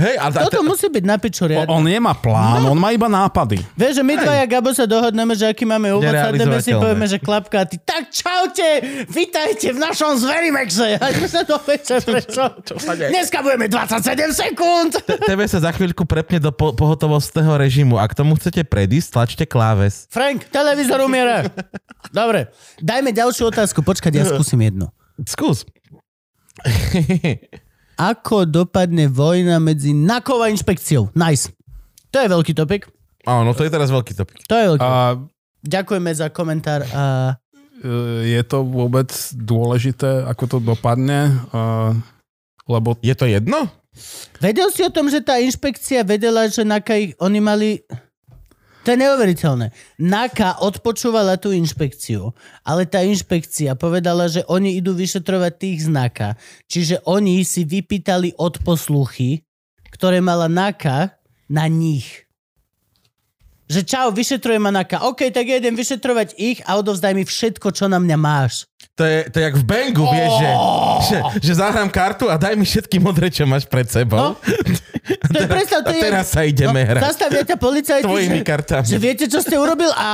Hej, 0.00 0.16
a, 0.16 0.26
a, 0.32 0.48
Toto 0.48 0.64
musí 0.64 0.88
byť 0.88 1.04
na 1.04 1.16
piču 1.20 1.44
riadne. 1.44 1.68
On 1.68 1.84
nemá 1.84 2.16
plán, 2.16 2.64
on 2.64 2.78
má 2.80 2.88
iba 2.96 3.04
nápady. 3.04 3.60
Vieš, 3.76 4.00
že 4.00 4.04
my 4.04 4.14
dvaja, 4.16 4.44
Gabo, 4.48 4.72
sa 4.72 4.88
dohodneme, 4.88 5.36
že 5.36 5.52
aký 5.52 5.68
máme 5.68 5.92
úvod, 5.92 6.08
sadneme 6.08 6.56
si, 6.64 6.72
povieme, 6.72 7.04
že 7.04 7.20
klapka 7.20 7.62
a 7.62 7.64
ty, 7.68 7.76
tak 7.76 8.08
čaute, 8.08 8.68
vitajte 9.12 9.76
v 9.76 9.78
našom 9.78 10.16
Zverimexe. 10.16 10.96
A 10.96 11.06
sa 11.28 11.44
to 11.44 11.60
prečo? 11.60 12.00
Dneska 13.12 13.44
budeme 13.44 13.68
27 13.68 14.32
sekúnd. 14.32 14.96
TV 15.04 15.40
sa 15.44 15.60
za 15.60 15.70
chvíľku 15.76 16.08
prepne 16.08 16.40
do 16.40 16.48
po- 16.48 16.72
pohotovostného 16.72 17.60
režimu. 17.60 18.00
Ak 18.00 18.16
tomu 18.16 18.40
chcete 18.40 18.64
predísť, 18.64 19.08
tlačte 19.12 19.44
kláves. 19.44 20.08
Frank, 20.08 20.48
televízor 20.48 21.04
umiera. 21.04 21.44
Dobre, 22.08 22.48
dajme 22.80 23.12
ďalšiu 23.12 23.52
otázku. 23.52 23.84
Počkať, 23.84 24.12
ja 24.16 24.24
skúsim 24.24 24.58
jednu. 24.64 24.88
Skús. 25.28 25.68
Ako 28.00 28.48
dopadne 28.48 29.12
vojna 29.12 29.60
medzi 29.60 29.92
NAKou 29.92 30.40
a 30.40 30.48
inšpekciou? 30.48 31.12
Nice. 31.12 31.52
To 32.10 32.16
je 32.24 32.28
veľký 32.32 32.56
topik. 32.56 32.88
Áno, 33.28 33.52
to 33.52 33.62
je 33.62 33.70
teraz 33.70 33.92
veľký 33.92 34.16
topik. 34.16 34.40
To 34.48 34.56
je 34.56 34.64
veľký. 34.74 34.88
A 34.88 35.20
Ďakujeme 35.60 36.10
za 36.16 36.32
komentár. 36.32 36.80
A... 36.88 37.36
je 38.24 38.42
to 38.48 38.64
vôbec 38.64 39.12
dôležité, 39.36 40.24
ako 40.24 40.44
to 40.48 40.58
dopadne? 40.60 41.36
A, 41.52 41.92
lebo 42.64 42.96
Je 43.04 43.12
to 43.12 43.28
jedno? 43.28 43.68
Vedel 44.40 44.72
si 44.72 44.80
o 44.86 44.94
tom, 44.94 45.12
že 45.12 45.20
tá 45.20 45.36
inšpekcia 45.36 46.06
vedela, 46.06 46.48
že 46.48 46.64
NAKA 46.64 46.94
ich, 46.96 47.12
oni 47.20 47.38
mali... 47.42 47.70
To 48.80 48.96
je 48.96 48.96
neuveriteľné. 48.96 49.76
NAKA 50.00 50.64
odpočúvala 50.64 51.36
tú 51.36 51.52
inšpekciu, 51.52 52.32
ale 52.64 52.88
tá 52.88 53.04
inšpekcia 53.04 53.76
povedala, 53.76 54.24
že 54.24 54.40
oni 54.48 54.80
idú 54.80 54.96
vyšetrovať 54.96 55.52
tých 55.60 55.78
z 55.84 55.88
NAKA. 55.92 56.30
Čiže 56.64 56.96
oni 57.04 57.44
si 57.44 57.68
vypýtali 57.68 58.40
od 58.40 58.56
posluchy, 58.64 59.44
ktoré 59.92 60.24
mala 60.24 60.48
NAKA 60.48 61.12
na 61.52 61.68
nich. 61.68 62.29
Že 63.70 63.80
čau, 63.86 64.10
vyšetrujem 64.10 64.58
ma 64.58 64.74
NAKA. 64.74 65.06
OK, 65.06 65.30
tak 65.30 65.46
ja 65.46 65.62
idem 65.62 65.78
vyšetrovať 65.78 66.34
ich 66.34 66.58
a 66.66 66.74
odovzdaj 66.74 67.14
mi 67.14 67.22
všetko, 67.22 67.70
čo 67.70 67.86
na 67.86 68.02
mňa 68.02 68.16
máš. 68.18 68.66
To 68.98 69.06
je, 69.06 69.30
to 69.30 69.38
je 69.40 69.44
jak 69.46 69.56
v 69.56 69.64
Bangu, 69.64 70.04
vieš, 70.10 70.32
že, 70.36 70.50
že, 71.06 71.16
že 71.40 71.52
zahrám 71.56 71.88
kartu 71.88 72.28
a 72.28 72.36
daj 72.36 72.58
mi 72.58 72.66
všetky 72.66 73.00
modré, 73.00 73.30
čo 73.30 73.46
máš 73.46 73.64
pred 73.64 73.86
sebou. 73.88 74.34
No. 74.34 74.36
To 75.30 75.36
je 75.40 75.48
predstav, 75.48 75.80
to 75.86 75.94
A 75.94 75.96
je... 75.96 76.02
teraz 76.02 76.26
sa 76.34 76.42
ideme 76.44 76.82
hrať. 76.84 77.00
Zastavia 77.00 77.42
ťa 77.46 77.56
policajti, 77.56 78.04
Tvojimi 78.04 78.42
že, 78.42 78.44
kartami. 78.44 78.90
že 78.90 78.98
viete, 79.00 79.24
čo 79.30 79.40
ste 79.40 79.56
urobil 79.56 79.88
a 79.96 80.08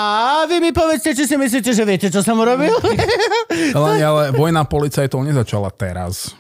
vy 0.46 0.62
mi 0.62 0.70
povedzte, 0.70 1.16
či 1.16 1.24
si 1.26 1.34
myslíte, 1.34 1.72
že 1.72 1.82
viete, 1.82 2.06
čo 2.12 2.22
som 2.22 2.38
urobil. 2.38 2.76
Ale, 3.74 3.90
ale 4.12 4.22
vojna 4.36 4.62
policajtov 4.68 5.18
nezačala 5.24 5.72
teraz. 5.74 6.36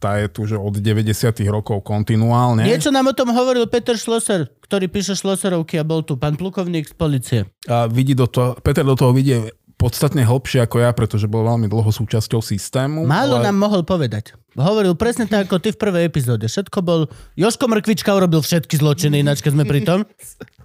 Tá 0.00 0.16
je 0.16 0.32
tu, 0.32 0.48
že 0.48 0.56
od 0.56 0.80
90 0.80 1.12
rokov 1.52 1.84
kontinuálne. 1.84 2.64
Niečo 2.64 2.88
nám 2.88 3.12
o 3.12 3.14
tom 3.14 3.28
hovoril 3.36 3.68
Peter 3.68 4.00
Schlosser, 4.00 4.48
ktorý 4.64 4.88
píše 4.88 5.12
Schlosserovky 5.12 5.76
a 5.76 5.84
bol 5.84 6.00
tu, 6.00 6.16
pán 6.16 6.40
plukovník 6.40 6.88
z 6.88 6.94
policie. 6.96 7.40
A 7.68 7.84
vidí 7.84 8.16
do 8.16 8.24
toho, 8.24 8.56
Peter 8.64 8.80
do 8.80 8.96
toho 8.96 9.12
vidie 9.12 9.52
podstatne 9.76 10.24
hlbšie 10.24 10.64
ako 10.64 10.76
ja, 10.80 10.92
pretože 10.92 11.24
bol 11.24 11.44
veľmi 11.44 11.68
dlho 11.68 11.88
súčasťou 11.88 12.44
systému. 12.44 13.08
Málo 13.08 13.40
ale... 13.40 13.48
nám 13.48 13.56
mohol 13.60 13.84
povedať. 13.84 14.36
Hovoril 14.56 14.92
presne 14.96 15.24
tak, 15.24 15.48
ako 15.48 15.56
ty 15.56 15.72
v 15.72 15.80
prvej 15.80 16.04
epizóde. 16.08 16.44
Všetko 16.48 16.78
bol... 16.84 17.08
Joško 17.36 17.64
Mrkvička 17.68 18.12
urobil 18.12 18.44
všetky 18.44 18.76
zločiny, 18.76 19.24
ináč 19.24 19.40
keď 19.40 19.52
sme 19.56 19.64
pri 19.64 19.80
tom. 19.84 20.04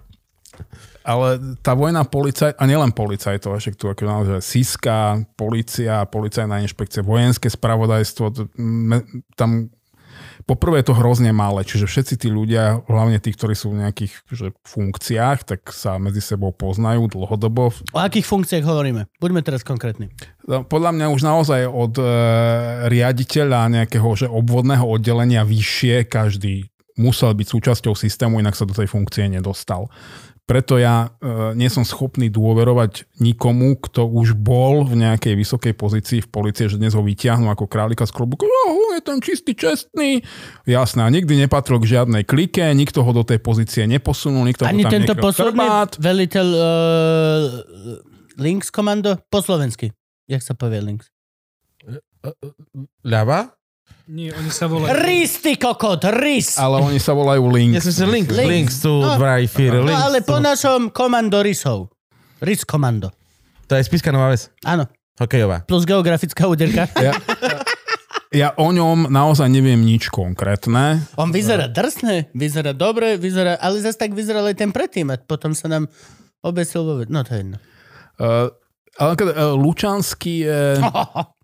Ale 1.06 1.38
tá 1.62 1.78
vojna 1.78 2.02
policaj, 2.02 2.58
a 2.58 2.64
nielen 2.66 2.90
policajtov, 2.90 3.62
však 3.62 3.78
tu 3.78 3.86
ako 3.86 4.02
naozaj 4.02 4.42
SISKA, 4.42 5.22
policia, 5.38 6.02
policajná 6.10 6.58
inšpekcia, 6.66 7.06
vojenské 7.06 7.46
spravodajstvo, 7.46 8.34
tam 9.38 9.70
poprvé 10.46 10.80
je 10.80 10.90
to 10.90 10.98
hrozne 10.98 11.34
malé, 11.34 11.66
čiže 11.66 11.90
všetci 11.90 12.14
tí 12.26 12.28
ľudia, 12.30 12.82
hlavne 12.86 13.18
tí, 13.18 13.34
ktorí 13.34 13.54
sú 13.58 13.74
v 13.74 13.86
nejakých 13.86 14.12
že, 14.30 14.48
funkciách, 14.62 15.38
tak 15.46 15.60
sa 15.74 15.98
medzi 15.98 16.22
sebou 16.22 16.54
poznajú 16.54 17.10
dlhodobo. 17.10 17.74
O 17.94 17.98
akých 17.98 18.26
funkciách 18.26 18.64
hovoríme? 18.64 19.10
Buďme 19.18 19.42
teraz 19.42 19.66
konkrétni. 19.66 20.10
No, 20.46 20.62
Podľa 20.62 20.94
mňa 20.94 21.06
už 21.10 21.22
naozaj 21.26 21.60
od 21.66 21.98
e, 21.98 22.04
riaditeľa 22.88 23.72
nejakého 23.82 24.08
že 24.16 24.30
obvodného 24.30 24.86
oddelenia 24.86 25.42
vyššie 25.42 26.06
každý 26.08 26.70
musel 26.96 27.36
byť 27.36 27.46
súčasťou 27.46 27.92
systému, 27.92 28.40
inak 28.40 28.56
sa 28.56 28.64
do 28.64 28.72
tej 28.72 28.88
funkcie 28.88 29.28
nedostal. 29.28 29.92
Preto 30.46 30.78
ja 30.78 31.10
e, 31.18 31.58
nie 31.58 31.66
som 31.66 31.82
schopný 31.82 32.30
dôverovať 32.30 33.18
nikomu, 33.18 33.74
kto 33.82 34.06
už 34.06 34.38
bol 34.38 34.86
v 34.86 34.94
nejakej 35.02 35.34
vysokej 35.34 35.74
pozícii 35.74 36.22
v 36.22 36.28
policie, 36.30 36.70
že 36.70 36.78
dnes 36.78 36.94
ho 36.94 37.02
vyťahnú 37.02 37.50
ako 37.50 37.66
králika 37.66 38.06
z 38.06 38.14
klobúka. 38.14 38.46
Oh, 38.46 38.94
je 38.94 39.02
ten 39.02 39.18
čistý, 39.18 39.58
čestný. 39.58 40.22
Jasné, 40.62 41.02
a 41.02 41.10
nikdy 41.10 41.34
nepatril 41.34 41.82
k 41.82 41.98
žiadnej 41.98 42.22
klike, 42.22 42.62
nikto 42.78 43.02
ho 43.02 43.10
do 43.10 43.26
tej 43.26 43.42
pozície 43.42 43.90
neposunul, 43.90 44.46
nikto 44.46 44.70
Ani 44.70 44.86
ho 44.86 44.90
tam 44.90 44.94
tento 44.94 45.18
posledný 45.18 45.66
chrbát. 45.66 45.98
veliteľ 45.98 46.46
uh, 46.46 47.44
Links 48.38 48.70
komando? 48.70 49.18
Po 49.26 49.42
slovensky. 49.42 49.90
Jak 50.30 50.46
sa 50.46 50.54
povie 50.54 50.78
Links? 50.78 51.10
Ľava? 53.02 53.55
Nie, 54.06 54.30
oni 54.38 54.54
sa 54.54 54.70
volajú... 54.70 54.94
Rys, 55.02 55.42
ty 55.42 55.58
kokot, 55.58 55.98
rys! 56.14 56.54
Ale 56.62 56.78
oni 56.78 57.02
sa 57.02 57.10
volajú 57.10 57.42
Link. 57.50 57.74
Ja 57.74 57.82
som 57.82 57.90
si 57.90 58.06
link, 58.06 58.30
Links. 58.30 58.46
links 58.46 58.76
to 58.78 59.02
No. 59.02 59.18
No 59.82 59.98
ale 59.98 60.22
po 60.22 60.38
našom 60.38 60.94
komando 60.94 61.42
rysov. 61.42 61.90
Rys 62.38 62.62
komando. 62.62 63.10
To 63.66 63.74
je 63.74 63.82
spiska 63.82 64.14
nová 64.14 64.30
vec. 64.30 64.46
Áno, 64.62 64.86
Hokejová. 65.18 65.66
plus 65.66 65.82
geografická 65.82 66.46
úderka. 66.46 66.86
Ja, 67.02 67.18
ja 68.30 68.48
o 68.54 68.70
ňom 68.70 69.10
naozaj 69.10 69.50
neviem 69.50 69.82
nič 69.82 70.06
konkrétne. 70.06 71.02
On 71.18 71.34
vyzerá 71.34 71.66
drsne, 71.66 72.30
vyzerá 72.30 72.70
dobre, 72.70 73.18
vyzerá, 73.18 73.58
ale 73.58 73.82
zase 73.82 73.98
tak 73.98 74.14
vyzeral 74.14 74.46
aj 74.46 74.54
ten 74.54 74.70
predtým 74.70 75.10
a 75.10 75.18
potom 75.18 75.50
sa 75.50 75.66
nám 75.66 75.90
obesil 76.46 76.86
vo... 76.86 77.02
No 77.10 77.26
to 77.26 77.34
je 77.34 77.38
jedno. 77.42 77.58
Uh, 78.22 78.54
ale 79.02 79.12
uh, 79.18 79.58
Lučanský 79.58 80.46
je... 80.46 80.78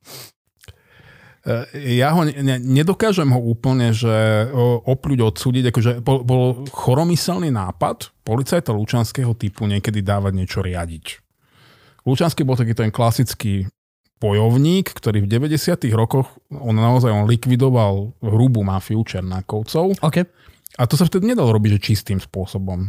Eh, 1.42 1.98
ja 1.98 2.14
ho 2.14 2.22
ne, 2.22 2.62
nedokážem 2.62 3.26
ho 3.34 3.40
úplne, 3.42 3.90
že 3.90 4.46
opľuť, 4.86 5.18
odsúdiť, 5.26 5.74
akože 5.74 5.92
bol, 5.98 6.22
bol 6.22 6.62
choromyselný 6.70 7.50
nápad 7.50 8.14
policajta 8.22 8.70
Lučanského 8.70 9.34
typu 9.34 9.66
niekedy 9.66 10.06
dávať 10.06 10.32
niečo 10.38 10.62
riadiť. 10.62 11.18
Lučanský 12.06 12.46
bol 12.46 12.54
taký 12.54 12.78
ten 12.78 12.94
klasický 12.94 13.66
bojovník, 14.22 14.94
ktorý 14.94 15.26
v 15.26 15.50
90 15.50 15.90
rokoch, 15.98 16.30
on 16.54 16.78
naozaj 16.78 17.10
on 17.10 17.26
likvidoval 17.26 18.14
hrubú 18.22 18.62
mafiu 18.62 19.02
Černákovcov 19.02 19.98
OK. 19.98 20.16
a 20.78 20.82
to 20.86 20.94
sa 20.94 21.10
vtedy 21.10 21.34
nedalo 21.34 21.50
robiť 21.58 21.78
že 21.78 21.84
čistým 21.90 22.22
spôsobom. 22.22 22.86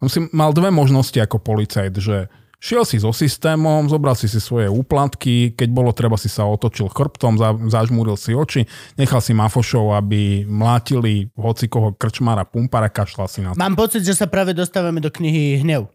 On 0.00 0.08
si 0.08 0.24
mal 0.32 0.56
dve 0.56 0.72
možnosti 0.72 1.16
ako 1.20 1.44
policajt, 1.44 1.92
že 2.00 2.32
šiel 2.64 2.88
si 2.88 2.96
so 2.96 3.12
systémom, 3.12 3.84
zobral 3.92 4.16
si 4.16 4.24
si 4.24 4.40
svoje 4.40 4.72
úplatky, 4.72 5.52
keď 5.52 5.68
bolo 5.68 5.92
treba 5.92 6.16
si 6.16 6.32
sa 6.32 6.48
otočil 6.48 6.88
chrbtom, 6.88 7.36
za, 7.36 7.52
zažmúril 7.68 8.16
si 8.16 8.32
oči, 8.32 8.64
nechal 8.96 9.20
si 9.20 9.36
mafošov, 9.36 9.92
aby 10.00 10.48
mlátili 10.48 11.28
hocikoho 11.36 11.92
krčmára, 11.92 12.48
pumpara, 12.48 12.88
kašľal 12.88 13.28
si 13.28 13.44
na 13.44 13.52
to. 13.52 13.60
Mám 13.60 13.76
pocit, 13.76 14.00
že 14.00 14.16
sa 14.16 14.24
práve 14.24 14.56
dostávame 14.56 15.04
do 15.04 15.12
knihy 15.12 15.60
Hnev. 15.60 15.92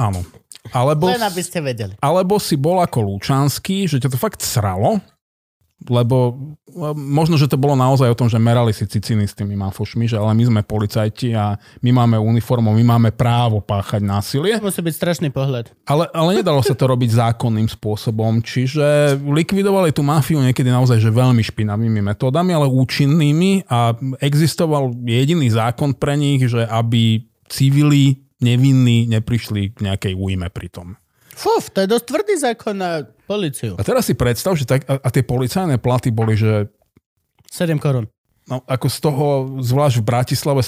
Áno. 0.00 0.24
Alebo, 0.72 1.08
Len 1.08 1.20
aby 1.20 1.42
ste 1.44 1.60
vedeli. 1.60 1.96
alebo 2.00 2.36
si 2.40 2.56
bol 2.56 2.80
ako 2.80 3.04
Lučanský, 3.04 3.88
že 3.88 4.00
ťa 4.00 4.12
to 4.12 4.18
fakt 4.20 4.40
sralo, 4.40 5.00
lebo 5.86 6.34
možno, 6.98 7.38
že 7.38 7.46
to 7.46 7.54
bolo 7.54 7.78
naozaj 7.78 8.10
o 8.10 8.18
tom, 8.18 8.26
že 8.26 8.42
merali 8.42 8.74
si 8.74 8.82
ciciny 8.82 9.30
s 9.30 9.34
tými 9.38 9.54
mafošmi, 9.54 10.10
že 10.10 10.18
ale 10.18 10.34
my 10.34 10.44
sme 10.50 10.60
policajti 10.66 11.30
a 11.38 11.54
my 11.86 11.90
máme 11.94 12.18
uniformu, 12.18 12.74
my 12.74 12.84
máme 12.98 13.10
právo 13.14 13.62
páchať 13.62 14.02
násilie. 14.02 14.58
To 14.58 14.66
musí 14.66 14.82
byť 14.82 14.94
strašný 14.98 15.28
pohľad. 15.30 15.70
Ale, 15.86 16.10
ale 16.10 16.42
nedalo 16.42 16.58
sa 16.66 16.74
to 16.74 16.82
robiť 16.90 17.14
zákonným 17.14 17.70
spôsobom, 17.70 18.42
čiže 18.42 19.18
likvidovali 19.22 19.94
tú 19.94 20.02
mafiu 20.02 20.42
niekedy 20.42 20.66
naozaj 20.66 20.98
že 20.98 21.14
veľmi 21.14 21.46
špinavými 21.46 22.02
metódami, 22.02 22.50
ale 22.58 22.66
účinnými 22.66 23.70
a 23.70 23.94
existoval 24.18 24.98
jediný 25.06 25.46
zákon 25.46 25.94
pre 25.94 26.18
nich, 26.18 26.42
že 26.42 26.66
aby 26.66 27.22
civili 27.46 28.26
nevinní 28.42 29.06
neprišli 29.06 29.74
k 29.74 29.78
nejakej 29.86 30.14
újme 30.18 30.50
pri 30.50 30.68
tom. 30.70 30.86
Fuf, 31.38 31.70
to 31.70 31.86
je 31.86 31.90
dosť 31.90 32.04
tvrdý 32.10 32.34
zákon 32.34 32.74
na 32.74 33.06
policiu. 33.28 33.76
A 33.76 33.84
teraz 33.84 34.08
si 34.08 34.16
predstav, 34.16 34.56
že 34.56 34.64
tak, 34.64 34.88
a, 34.88 34.96
a 34.96 35.08
tie 35.12 35.20
policajné 35.20 35.76
platy 35.76 36.08
boli, 36.08 36.32
že 36.32 36.72
7 37.52 37.76
korún. 37.76 38.08
no, 38.48 38.64
ako 38.64 38.86
z 38.88 38.98
toho, 39.04 39.26
zvlášť 39.60 40.00
v 40.00 40.04
Bratislave, 40.04 40.60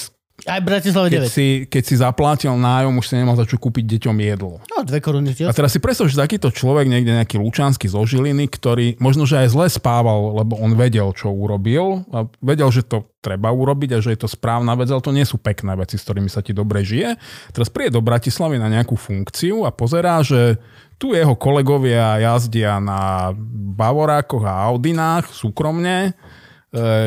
Aj 0.49 0.61
v 0.61 0.67
Bratislave 0.69 1.09
keď 1.13 1.29
9. 1.29 1.37
si, 1.37 1.47
keď 1.69 1.83
si 1.85 1.95
zaplatil 2.01 2.57
nájom, 2.57 2.97
už 2.97 3.13
si 3.13 3.15
nemal 3.17 3.37
za 3.37 3.45
čo 3.45 3.61
kúpiť 3.61 3.85
deťom 3.97 4.17
jedlo. 4.21 4.61
No, 4.73 4.85
2 4.85 4.93
koruny. 5.05 5.37
A 5.45 5.53
teraz 5.53 5.77
si 5.77 5.81
predstav, 5.81 6.09
že 6.09 6.17
takýto 6.17 6.49
človek 6.49 6.89
niekde 6.89 7.13
nejaký 7.13 7.37
Lučanský 7.37 7.89
zo 7.89 8.01
Žiliny, 8.01 8.49
ktorý 8.49 8.97
možno, 8.97 9.29
že 9.29 9.45
aj 9.45 9.49
zle 9.53 9.67
spával, 9.69 10.41
lebo 10.41 10.57
on 10.57 10.73
vedel, 10.77 11.13
čo 11.13 11.29
urobil 11.29 12.09
a 12.13 12.25
vedel, 12.41 12.73
že 12.73 12.85
to 12.85 13.05
treba 13.21 13.53
urobiť 13.53 13.97
a 13.97 13.99
že 14.01 14.17
je 14.17 14.25
to 14.25 14.29
správna 14.33 14.73
vec, 14.81 14.89
ale 14.89 15.05
to 15.05 15.13
nie 15.13 15.29
sú 15.29 15.37
pekné 15.37 15.77
veci, 15.77 16.01
s 16.01 16.05
ktorými 16.09 16.33
sa 16.33 16.41
ti 16.41 16.57
dobre 16.57 16.81
žije. 16.81 17.21
Teraz 17.53 17.69
príde 17.69 18.01
do 18.01 18.01
Bratislavy 18.01 18.57
na 18.57 18.73
nejakú 18.73 18.97
funkciu 18.97 19.69
a 19.69 19.71
pozerá, 19.73 20.25
že 20.25 20.57
tu 21.01 21.17
jeho 21.17 21.33
kolegovia 21.33 22.21
jazdia 22.21 22.77
na 22.77 23.33
Bavorákoch 23.73 24.45
a 24.45 24.69
Audinách 24.69 25.33
súkromne, 25.33 26.13
e, 26.13 26.13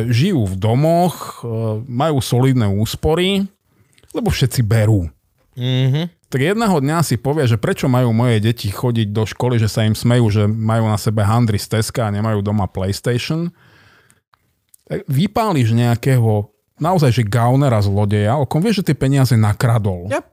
žijú 0.10 0.50
v 0.50 0.56
domoch, 0.58 1.46
e, 1.46 1.54
majú 1.86 2.18
solidné 2.18 2.66
úspory, 2.74 3.46
lebo 4.12 4.34
všetci 4.34 4.66
berú 4.66 5.06
Mhm. 5.54 6.10
tak 6.34 6.42
jedného 6.42 6.82
dňa 6.82 7.06
si 7.06 7.14
povie, 7.22 7.46
že 7.46 7.62
prečo 7.62 7.86
majú 7.86 8.10
moje 8.10 8.42
deti 8.42 8.74
chodiť 8.74 9.14
do 9.14 9.22
školy, 9.22 9.62
že 9.62 9.70
sa 9.70 9.86
im 9.86 9.94
smejú, 9.94 10.34
že 10.34 10.44
majú 10.50 10.90
na 10.90 10.98
sebe 10.98 11.22
handry 11.22 11.62
z 11.62 11.78
Teska 11.78 12.10
a 12.10 12.14
nemajú 12.14 12.42
doma 12.42 12.66
PlayStation. 12.66 13.54
Tak 14.90 15.06
Vypáliš 15.06 15.78
nejakého 15.78 16.50
naozaj, 16.82 17.22
že 17.22 17.24
gaunera 17.30 17.78
zlodeja, 17.86 18.42
o 18.42 18.50
kom 18.50 18.66
vieš, 18.66 18.82
že 18.82 18.92
tie 18.92 18.98
peniaze 18.98 19.38
nakradol. 19.38 20.10
Yep. 20.10 20.26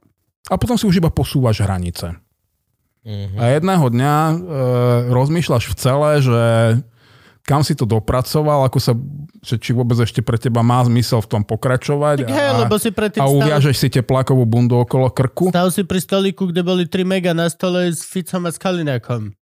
A 0.49 0.55
potom 0.57 0.81
si 0.81 0.89
už 0.89 1.05
iba 1.05 1.13
posúvaš 1.13 1.61
hranice. 1.61 2.17
Mhm. 3.01 3.37
A 3.37 3.45
jedného 3.51 3.87
dňa 3.89 4.15
e, 4.15 4.35
rozmýšľaš 5.09 5.65
v 5.67 5.75
celé, 5.75 6.11
že 6.21 6.41
kam 7.43 7.65
si 7.65 7.73
to 7.73 7.83
dopracoval, 7.83 8.63
ako 8.63 8.79
sa, 8.79 8.93
že 9.41 9.57
či 9.57 9.73
vôbec 9.73 9.97
ešte 9.97 10.21
pre 10.21 10.37
teba 10.37 10.61
má 10.61 10.85
zmysel 10.85 11.19
v 11.19 11.31
tom 11.31 11.43
pokračovať. 11.43 12.23
Tak 12.23 12.31
hej, 12.31 12.49
a, 12.53 12.59
lebo 12.61 12.77
si 12.77 12.93
predtým 12.93 13.19
a 13.19 13.27
uviažeš 13.27 13.75
si 13.75 13.89
teplákovú 13.91 14.45
bundu 14.45 14.77
okolo 14.77 15.09
krku. 15.09 15.49
stal 15.49 15.73
si 15.73 15.83
pri 15.83 15.99
stolíku, 15.99 16.47
kde 16.47 16.61
boli 16.61 16.85
3 16.85 17.03
mega 17.03 17.33
na 17.33 17.49
stole 17.49 17.89
s 17.89 18.05
Ficom 18.05 18.45
a 18.45 18.53
s 18.53 18.61
Kalinákom. 18.61 19.33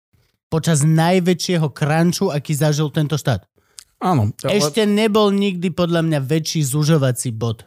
Počas 0.48 0.80
najväčšieho 0.80 1.68
crunchu, 1.68 2.32
aký 2.32 2.54
zažil 2.54 2.88
tento 2.88 3.18
štát. 3.18 3.44
Áno. 3.98 4.30
ale- 4.40 4.54
Ešte 4.54 4.86
nebol 4.86 5.28
nikdy 5.28 5.68
podľa 5.68 6.00
mňa 6.00 6.18
väčší 6.22 6.62
zužovací 6.62 7.34
bod. 7.34 7.66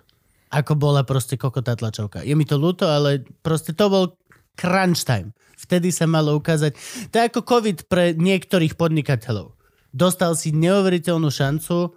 ako 0.50 0.76
bola 0.76 1.04
proste 1.04 1.36
kokotá 1.36 1.76
tlačovka. 1.76 2.24
Je 2.24 2.36
mi 2.36 2.44
to 2.44 2.56
ľúto, 2.56 2.84
ale 2.84 3.24
proste 3.40 3.72
to 3.72 3.88
bol 3.88 4.20
crunch 4.54 5.04
time. 5.04 5.32
Vtedy 5.62 5.94
sa 5.94 6.10
malo 6.10 6.34
ukázať. 6.38 6.74
To 7.14 7.16
je 7.22 7.28
ako 7.30 7.42
COVID 7.46 7.86
pre 7.86 8.18
niektorých 8.18 8.74
podnikateľov. 8.74 9.54
Dostal 9.94 10.34
si 10.34 10.56
neuveriteľnú 10.56 11.30
šancu 11.30 11.94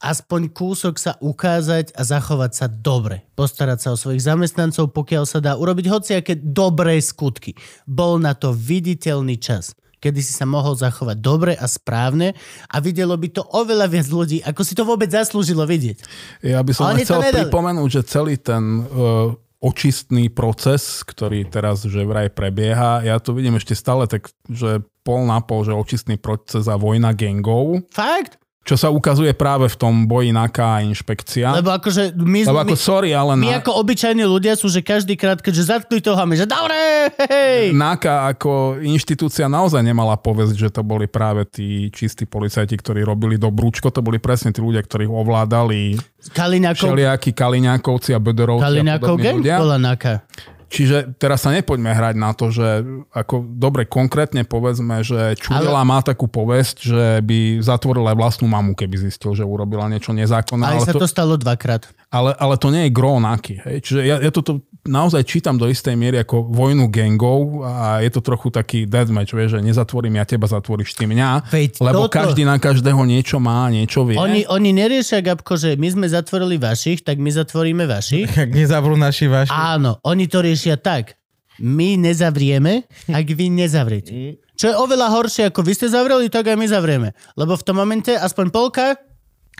aspoň 0.00 0.48
kúsok 0.56 0.96
sa 0.96 1.20
ukázať 1.20 1.92
a 1.92 2.02
zachovať 2.02 2.52
sa 2.56 2.66
dobre. 2.66 3.28
Postarať 3.36 3.78
sa 3.84 3.88
o 3.92 4.00
svojich 4.00 4.24
zamestnancov, 4.24 4.96
pokiaľ 4.96 5.24
sa 5.28 5.44
dá 5.44 5.54
urobiť 5.60 5.86
hociaké 5.92 6.32
dobré 6.40 6.96
skutky. 7.04 7.52
Bol 7.84 8.16
na 8.16 8.32
to 8.32 8.56
viditeľný 8.56 9.36
čas 9.36 9.76
kedy 10.00 10.24
si 10.24 10.32
sa 10.32 10.48
mohol 10.48 10.72
zachovať 10.72 11.20
dobre 11.20 11.52
a 11.52 11.68
správne 11.68 12.32
a 12.72 12.76
videlo 12.80 13.12
by 13.20 13.28
to 13.36 13.44
oveľa 13.52 13.84
viac 13.84 14.08
ľudí, 14.08 14.40
ako 14.40 14.64
si 14.64 14.72
to 14.72 14.88
vôbec 14.88 15.12
zaslúžilo 15.12 15.68
vidieť. 15.68 16.00
Ja 16.40 16.64
by 16.64 16.72
som 16.72 16.96
chcel 16.96 17.20
pripomenúť, 17.20 18.00
že 18.00 18.02
celý 18.08 18.40
ten 18.40 18.80
uh, 18.80 19.36
očistný 19.60 20.32
proces, 20.32 21.04
ktorý 21.04 21.44
teraz 21.44 21.84
že 21.84 22.08
vraj 22.08 22.32
prebieha, 22.32 23.04
ja 23.04 23.20
to 23.20 23.36
vidím 23.36 23.60
ešte 23.60 23.76
stále 23.76 24.08
tak, 24.08 24.32
že 24.48 24.80
pol 25.04 25.28
na 25.28 25.44
pol, 25.44 25.68
že 25.68 25.76
očistný 25.76 26.16
proces 26.16 26.64
a 26.64 26.80
vojna 26.80 27.12
gangov, 27.12 27.84
Fakt? 27.92 28.40
Čo 28.70 28.78
sa 28.78 28.86
ukazuje 28.86 29.34
práve 29.34 29.66
v 29.66 29.74
tom 29.74 30.06
boji 30.06 30.30
NAKA 30.30 30.78
a 30.78 30.78
inšpekcia. 30.86 31.58
Lebo 31.58 31.74
akože 31.74 32.14
my, 32.14 32.46
Lebo 32.46 32.62
my, 32.62 32.70
ako 32.70 32.76
sorry, 32.78 33.10
ale 33.10 33.34
my 33.34 33.50
na, 33.50 33.58
ako 33.58 33.82
obyčajní 33.82 34.22
ľudia 34.22 34.54
sú, 34.54 34.70
že 34.70 34.78
každý 34.78 35.18
krát, 35.18 35.42
keďže 35.42 35.74
zatkli 35.74 35.98
toho, 35.98 36.14
a 36.14 36.22
my, 36.22 36.38
že 36.38 36.46
dobre, 36.46 37.10
hej. 37.34 37.74
NAKA 37.74 38.30
ako 38.30 38.78
inštitúcia 38.78 39.50
naozaj 39.50 39.82
nemala 39.82 40.14
povesť, 40.14 40.54
že 40.54 40.68
to 40.70 40.86
boli 40.86 41.10
práve 41.10 41.50
tí 41.50 41.90
čistí 41.90 42.30
policajti, 42.30 42.78
ktorí 42.78 43.02
robili 43.02 43.34
dobrúčko, 43.42 43.90
to 43.90 44.06
boli 44.06 44.22
presne 44.22 44.54
tí 44.54 44.62
ľudia, 44.62 44.86
ktorí 44.86 45.10
ovládali 45.10 45.98
Kaliňákov, 46.30 46.94
všelijakí 46.94 47.34
Kaliňákovci 47.34 48.14
a 48.14 48.22
Bederovci 48.22 48.62
a 48.62 48.70
Kaliňákov 48.70 49.18
podobní 49.18 49.26
gang 49.26 49.38
ľudia. 49.42 49.56
bola 49.58 49.78
naka. 49.82 50.22
Čiže 50.70 51.18
teraz 51.18 51.42
sa 51.42 51.50
nepoďme 51.50 51.90
hrať 51.90 52.14
na 52.14 52.30
to, 52.30 52.54
že 52.54 52.86
ako 53.10 53.42
dobre 53.42 53.90
konkrétne 53.90 54.46
povedzme, 54.46 55.02
že 55.02 55.34
Čudela 55.34 55.82
má 55.82 55.98
takú 55.98 56.30
povesť, 56.30 56.76
že 56.86 57.04
by 57.26 57.58
zatvoril 57.58 58.06
aj 58.06 58.14
vlastnú 58.14 58.46
mamu, 58.46 58.78
keby 58.78 59.10
zistil, 59.10 59.34
že 59.34 59.42
urobila 59.42 59.90
niečo 59.90 60.14
nezákonné. 60.14 60.62
Ale 60.62 60.78
Ale, 60.78 60.86
sa 60.86 60.94
to, 60.94 61.02
to 61.02 61.10
stalo 61.10 61.34
dvakrát. 61.34 61.90
Ale, 62.10 62.34
ale 62.34 62.54
to 62.58 62.74
nie 62.74 62.86
je 62.86 62.90
gro 62.90 63.22
naky. 63.22 63.62
Hej? 63.62 63.76
Čiže 63.86 64.00
ja, 64.02 64.16
ja 64.18 64.30
toto 64.34 64.66
naozaj 64.82 65.22
čítam 65.22 65.54
do 65.54 65.70
istej 65.70 65.94
miery 65.94 66.18
ako 66.18 66.50
vojnu 66.50 66.90
gangov 66.90 67.62
a 67.62 68.02
je 68.02 68.10
to 68.10 68.18
trochu 68.18 68.50
taký 68.50 68.82
deathmatch, 68.82 69.30
vieš, 69.30 69.56
že 69.56 69.60
nezatvorím 69.62 70.18
ja 70.18 70.26
teba, 70.26 70.50
zatvoríš 70.50 70.98
ty 70.98 71.06
mňa, 71.06 71.52
Veď 71.54 71.78
lebo 71.78 72.10
toto- 72.10 72.18
každý 72.18 72.42
na 72.42 72.58
každého 72.58 72.98
niečo 73.06 73.38
má, 73.38 73.70
niečo 73.70 74.02
vie. 74.02 74.18
Oni, 74.18 74.42
oni 74.50 74.74
neriešia, 74.74 75.22
Gabko, 75.22 75.54
že 75.54 75.78
my 75.78 75.86
sme 75.86 76.06
zatvorili 76.10 76.58
vašich, 76.58 77.06
tak 77.06 77.22
my 77.22 77.30
zatvoríme 77.30 77.86
vašich. 77.86 78.26
Ak 78.42 78.50
nezavrú 78.50 78.98
naši 78.98 79.30
vaši. 79.30 79.54
Áno, 79.54 80.02
oni 80.02 80.26
to 80.26 80.42
riešia 80.42 80.74
tak. 80.80 81.14
My 81.60 81.92
nezavrieme, 82.00 82.88
ak 83.12 83.26
vy 83.36 83.52
nezavriete. 83.52 84.40
Čo 84.56 84.64
je 84.72 84.74
oveľa 84.80 85.12
horšie, 85.12 85.52
ako 85.52 85.60
vy 85.60 85.72
ste 85.76 85.92
zavreli, 85.92 86.32
tak 86.32 86.48
aj 86.48 86.56
my 86.56 86.64
zavrieme. 86.64 87.12
Lebo 87.36 87.52
v 87.52 87.64
tom 87.68 87.76
momente 87.76 88.16
aspoň 88.16 88.48
polka 88.48 88.96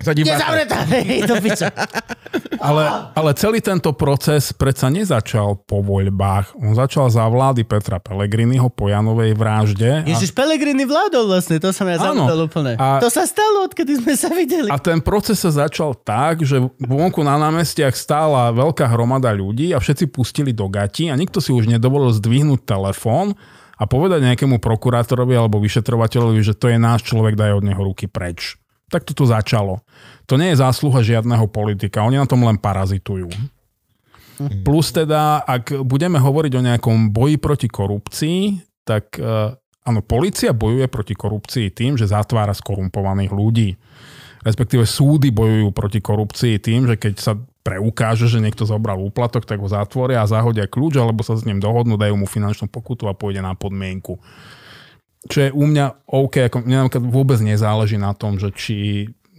je 0.01 0.24
zavretá. 0.27 0.85
Piča. 1.44 1.68
Ale, 2.56 2.82
ale 3.12 3.31
celý 3.32 3.59
tento 3.59 3.93
proces 3.93 4.52
predsa 4.52 4.86
nezačal 4.86 5.56
po 5.59 5.81
voľbách. 5.81 6.52
On 6.56 6.72
začal 6.72 7.09
za 7.09 7.24
vlády 7.24 7.64
Petra 7.64 7.97
Pellegriniho 7.97 8.68
po 8.68 8.86
Janovej 8.86 9.32
vražde. 9.32 10.05
A, 10.05 10.06
Ježiš, 10.06 10.31
Pelegrini 10.31 10.85
vládol 10.85 11.24
vlastne, 11.27 11.56
to 11.56 11.72
som 11.72 11.89
ja 11.89 11.97
Áno. 11.98 12.28
zabudol 12.28 12.40
úplne. 12.47 12.72
A- 12.77 13.01
To 13.01 13.09
sa 13.09 13.24
stalo, 13.24 13.64
odkedy 13.64 13.97
sme 13.97 14.12
sa 14.12 14.28
videli. 14.28 14.68
a 14.68 14.77
ten 14.77 15.01
proces 15.01 15.36
sa 15.36 15.48
začal 15.48 15.97
tak, 15.97 16.44
že 16.44 16.60
vonku 16.78 17.24
na 17.24 17.40
námestiach 17.40 17.93
stála 17.93 18.52
veľká 18.52 18.85
hromada 18.86 19.32
ľudí 19.32 19.72
a 19.72 19.81
všetci 19.81 20.09
pustili 20.09 20.52
do 20.52 20.68
gati 20.68 21.09
a 21.09 21.16
nikto 21.16 21.40
si 21.40 21.51
už 21.51 21.64
nedovolil 21.66 22.12
zdvihnúť 22.12 22.60
telefón 22.62 23.32
a 23.81 23.89
povedať 23.89 24.20
nejakému 24.20 24.60
prokurátorovi 24.60 25.32
alebo 25.32 25.56
vyšetrovateľovi, 25.56 26.44
že 26.44 26.52
to 26.52 26.68
je 26.68 26.77
náš 26.77 27.09
človek, 27.09 27.32
daj 27.32 27.56
od 27.56 27.64
neho 27.64 27.81
ruky 27.81 28.05
preč. 28.05 28.59
Tak 28.90 29.06
to 29.06 29.24
začalo. 29.24 29.80
To 30.26 30.34
nie 30.34 30.50
je 30.52 30.60
zásluha 30.60 31.00
žiadneho 31.00 31.46
politika, 31.46 32.02
oni 32.02 32.18
na 32.18 32.26
tom 32.26 32.42
len 32.42 32.58
parazitujú. 32.58 33.30
Plus 34.64 34.88
teda, 34.88 35.44
ak 35.44 35.84
budeme 35.84 36.16
hovoriť 36.16 36.52
o 36.56 36.64
nejakom 36.64 37.12
boji 37.12 37.36
proti 37.36 37.68
korupcii, 37.68 38.40
tak 38.88 39.20
eh, 39.20 39.52
áno, 39.84 40.00
policia 40.00 40.56
bojuje 40.56 40.88
proti 40.88 41.12
korupcii 41.12 41.70
tým, 41.70 42.00
že 42.00 42.08
zatvára 42.08 42.56
skorumpovaných 42.56 43.32
ľudí. 43.32 43.76
Respektíve 44.40 44.88
súdy 44.88 45.28
bojujú 45.28 45.68
proti 45.76 46.00
korupcii 46.00 46.56
tým, 46.56 46.88
že 46.88 46.96
keď 46.96 47.14
sa 47.20 47.36
preukáže, 47.60 48.24
že 48.24 48.40
niekto 48.40 48.64
zobral 48.64 48.96
úplatok, 48.96 49.44
tak 49.44 49.60
ho 49.60 49.68
zatvoria 49.68 50.24
a 50.24 50.30
zahodia 50.30 50.64
kľúč, 50.64 50.96
alebo 50.96 51.20
sa 51.20 51.36
s 51.36 51.44
ním 51.44 51.60
dohodnú, 51.60 52.00
dajú 52.00 52.16
mu 52.16 52.24
finančnú 52.24 52.72
pokutu 52.72 53.04
a 53.04 53.12
pôjde 53.12 53.44
na 53.44 53.52
podmienku. 53.52 54.16
Čo 55.28 55.38
je 55.44 55.51
u 55.52 55.64
mňa 55.68 56.09
OK, 56.09 56.48
ako 56.48 56.64
mňa 56.64 56.80
vôbec 57.12 57.36
nezáleží 57.44 58.01
na 58.01 58.16
tom, 58.16 58.40
že 58.40 58.48
či 58.56 58.76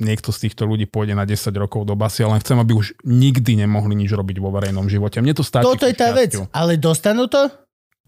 niekto 0.01 0.33
z 0.33 0.49
týchto 0.49 0.65
ľudí 0.65 0.89
pôjde 0.89 1.13
na 1.13 1.25
10 1.29 1.53
rokov 1.57 1.85
do 1.85 1.93
basy, 1.93 2.25
ale 2.25 2.41
chcem, 2.41 2.57
aby 2.57 2.73
už 2.73 2.97
nikdy 3.05 3.65
nemohli 3.65 3.93
nič 3.93 4.09
robiť 4.13 4.37
vo 4.41 4.49
verejnom 4.49 4.89
živote. 4.89 5.21
Mne 5.21 5.37
to 5.37 5.45
stačí. 5.45 5.65
Toto 5.65 5.85
je 5.85 5.93
tá 5.93 6.09
vec. 6.13 6.33
Ale 6.53 6.77
dostanú 6.81 7.29
to? 7.29 7.49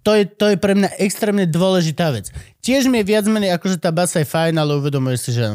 To 0.04 0.12
je, 0.20 0.28
to 0.28 0.52
je 0.52 0.58
pre 0.60 0.76
mňa 0.76 1.00
extrémne 1.00 1.48
dôležitá 1.48 2.12
vec. 2.12 2.28
Tiež 2.60 2.91
mi 2.91 3.00
je 3.00 3.08
viac 3.08 3.24
menej, 3.24 3.56
akože 3.56 3.80
tá 3.80 3.88
basa 3.88 4.20
je 4.20 4.28
fajn, 4.28 4.60
ale 4.60 4.76
uvedomuje 4.76 5.16
si, 5.16 5.32
že 5.32 5.48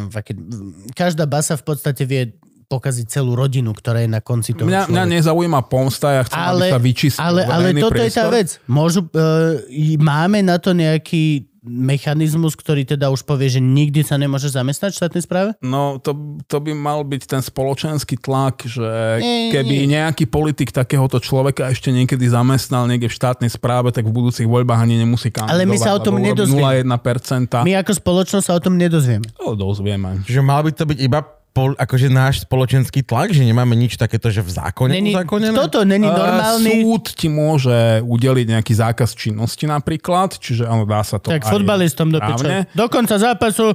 každá 0.96 1.28
basa 1.28 1.52
v 1.60 1.68
podstate 1.68 2.08
vie 2.08 2.32
pokaziť 2.68 3.06
celú 3.08 3.36
rodinu, 3.36 3.72
ktorá 3.72 4.04
je 4.04 4.10
na 4.12 4.20
konci 4.20 4.52
toho 4.52 4.68
Mňa, 4.68 4.88
mňa 4.88 5.04
človeka. 5.04 5.14
nezaujíma 5.16 5.60
pomsta, 5.68 6.20
ja 6.20 6.22
chcem, 6.24 6.36
ale, 6.36 6.68
aby 6.68 6.72
sa 6.72 6.80
vyčistil 6.80 7.24
ale, 7.24 7.40
ale 7.48 7.68
toto 7.76 8.00
je 8.00 8.12
tá 8.12 8.28
priestor. 8.28 8.32
vec. 8.32 8.48
Môžu, 8.68 9.00
uh, 9.08 9.56
máme 10.00 10.44
na 10.44 10.56
to 10.60 10.76
nejaký 10.76 11.48
mechanizmus, 11.68 12.56
ktorý 12.56 12.88
teda 12.88 13.12
už 13.12 13.22
povie, 13.22 13.52
že 13.52 13.60
nikdy 13.60 14.00
sa 14.02 14.16
nemôže 14.16 14.48
zamestnať 14.48 14.90
v 14.90 14.98
štátnej 14.98 15.22
správe? 15.22 15.50
No, 15.60 16.00
to, 16.00 16.40
to 16.48 16.58
by 16.58 16.72
mal 16.72 17.04
byť 17.04 17.22
ten 17.28 17.42
spoločenský 17.44 18.18
tlak, 18.18 18.64
že 18.64 19.20
Nie, 19.20 19.52
keby 19.52 19.74
nie. 19.84 19.94
nejaký 19.94 20.26
politik 20.26 20.72
takéhoto 20.72 21.20
človeka 21.20 21.68
ešte 21.68 21.92
niekedy 21.92 22.26
zamestnal 22.26 22.88
niekde 22.88 23.12
v 23.12 23.14
štátnej 23.14 23.52
správe, 23.52 23.92
tak 23.92 24.08
v 24.08 24.12
budúcich 24.12 24.48
voľbách 24.48 24.82
ani 24.82 24.98
nemusí 24.98 25.28
kandidovať. 25.28 25.54
Ale 25.54 25.68
my 25.68 25.76
sa 25.76 25.94
o 25.94 26.00
tom 26.00 26.16
nedozvieme. 26.18 26.88
0,1%. 26.88 27.62
My 27.62 27.72
ako 27.78 27.92
spoločnosť 27.94 28.44
sa 28.48 28.54
o 28.56 28.60
tom 28.64 28.74
nedozvieme. 28.80 29.28
To 29.36 29.52
dozvieme. 29.52 30.24
Že 30.24 30.40
mal 30.40 30.64
by 30.64 30.72
to 30.72 30.84
byť 30.88 30.98
iba 31.04 31.37
pol, 31.58 31.70
akože 31.74 32.06
náš 32.06 32.46
spoločenský 32.46 33.02
tlak, 33.02 33.34
že 33.34 33.42
nemáme 33.42 33.74
nič 33.74 33.98
takéto, 33.98 34.30
že 34.30 34.46
v 34.46 34.54
zákone 34.54 34.94
Není, 34.94 35.10
uzákonené? 35.10 35.58
toto 35.58 35.82
není 35.82 36.06
A 36.06 36.14
normálny... 36.14 36.86
Súd 36.86 37.04
ti 37.18 37.26
môže 37.26 37.98
udeliť 38.06 38.46
nejaký 38.54 38.78
zákaz 38.78 39.18
činnosti 39.18 39.66
napríklad, 39.66 40.38
čiže 40.38 40.70
áno, 40.70 40.86
dá 40.86 41.02
sa 41.02 41.18
to 41.18 41.34
Tak 41.34 41.42
aj 41.42 41.50
futbalistom 41.50 42.14
do 42.14 42.22
piča. 42.22 42.70
Do 42.78 42.86
konca 42.86 43.18
zápasu 43.18 43.74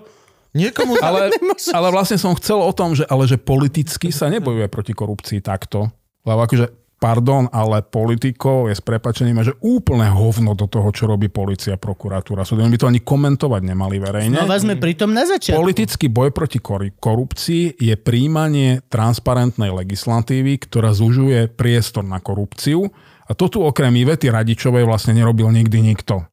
Niekomu... 0.54 1.02
Ale, 1.06 1.34
ale 1.74 1.88
vlastne 1.90 2.22
som 2.22 2.38
chcel 2.38 2.62
o 2.62 2.70
tom, 2.70 2.94
že, 2.94 3.04
ale 3.10 3.26
že 3.26 3.42
politicky 3.42 4.14
sa 4.14 4.30
nebojuje 4.30 4.70
proti 4.70 4.94
korupcii 4.94 5.42
takto. 5.42 5.90
Lebo 6.22 6.46
akože, 6.46 6.83
pardon, 7.04 7.52
ale 7.52 7.84
politikov 7.84 8.72
je 8.72 8.80
s 8.80 8.80
prepačením, 8.80 9.44
že 9.44 9.60
úplne 9.60 10.08
hovno 10.08 10.56
do 10.56 10.72
toho, 10.72 10.88
čo 10.96 11.12
robí 11.12 11.28
policia, 11.28 11.76
prokuratúra. 11.76 12.48
Súdy, 12.48 12.64
by 12.64 12.80
to 12.80 12.88
ani 12.88 13.04
komentovať 13.04 13.60
nemali 13.60 14.00
verejne. 14.00 14.40
Znova 14.40 14.56
sme 14.56 14.80
pri 14.80 14.96
tom 14.96 15.12
na 15.12 15.28
začiatku. 15.28 15.60
Politický 15.60 16.08
boj 16.08 16.32
proti 16.32 16.64
kor- 16.64 16.96
korupcii 16.96 17.76
je 17.76 17.96
príjmanie 18.00 18.80
transparentnej 18.88 19.76
legislatívy, 19.76 20.64
ktorá 20.64 20.96
zužuje 20.96 21.52
priestor 21.52 22.08
na 22.08 22.24
korupciu. 22.24 22.88
A 23.28 23.36
to 23.36 23.52
tu 23.52 23.60
okrem 23.60 23.92
Ivety 24.00 24.32
Radičovej 24.32 24.88
vlastne 24.88 25.12
nerobil 25.12 25.52
nikdy 25.52 25.84
nikto. 25.84 26.24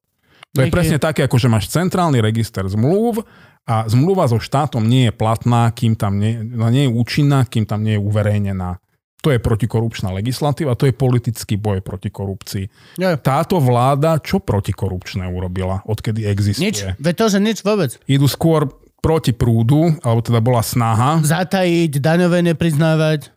To 0.55 0.59
je 0.63 0.71
presne 0.71 0.99
také, 0.99 1.27
ako 1.27 1.39
že 1.39 1.51
máš 1.51 1.71
centrálny 1.71 2.19
register 2.19 2.67
zmluv 2.67 3.23
a 3.67 3.87
zmluva 3.87 4.27
so 4.27 4.43
štátom 4.43 4.83
nie 4.83 5.11
je 5.11 5.15
platná, 5.15 5.71
kým 5.71 5.95
tam 5.95 6.19
nie, 6.19 6.43
no 6.43 6.67
nie 6.71 6.87
je 6.87 6.95
účinná, 6.95 7.47
kým 7.47 7.67
tam 7.67 7.87
nie 7.87 7.95
je 7.95 8.03
uverejnená. 8.03 8.83
To 9.21 9.29
je 9.29 9.37
protikorupčná 9.37 10.09
legislatíva, 10.17 10.73
to 10.81 10.89
je 10.89 10.97
politický 10.97 11.61
boj 11.61 11.85
proti 11.85 12.09
korupcii. 12.09 12.65
Ja. 12.97 13.21
Táto 13.21 13.61
vláda 13.61 14.17
čo 14.17 14.41
protikorupčné 14.41 15.29
urobila, 15.29 15.85
odkedy 15.85 16.25
Nič. 16.25 16.33
existuje? 16.33 16.97
Veď 16.97 17.15
to, 17.21 17.27
že 17.29 17.39
nič 17.39 17.59
vôbec. 17.61 18.01
idú 18.09 18.25
skôr 18.25 18.65
proti 19.05 19.37
prúdu, 19.37 19.93
alebo 20.01 20.21
teda 20.25 20.41
bola 20.41 20.65
snaha. 20.65 21.21
Zatajiť, 21.21 22.01
daňové 22.01 22.45
nepriznávať. 22.53 23.33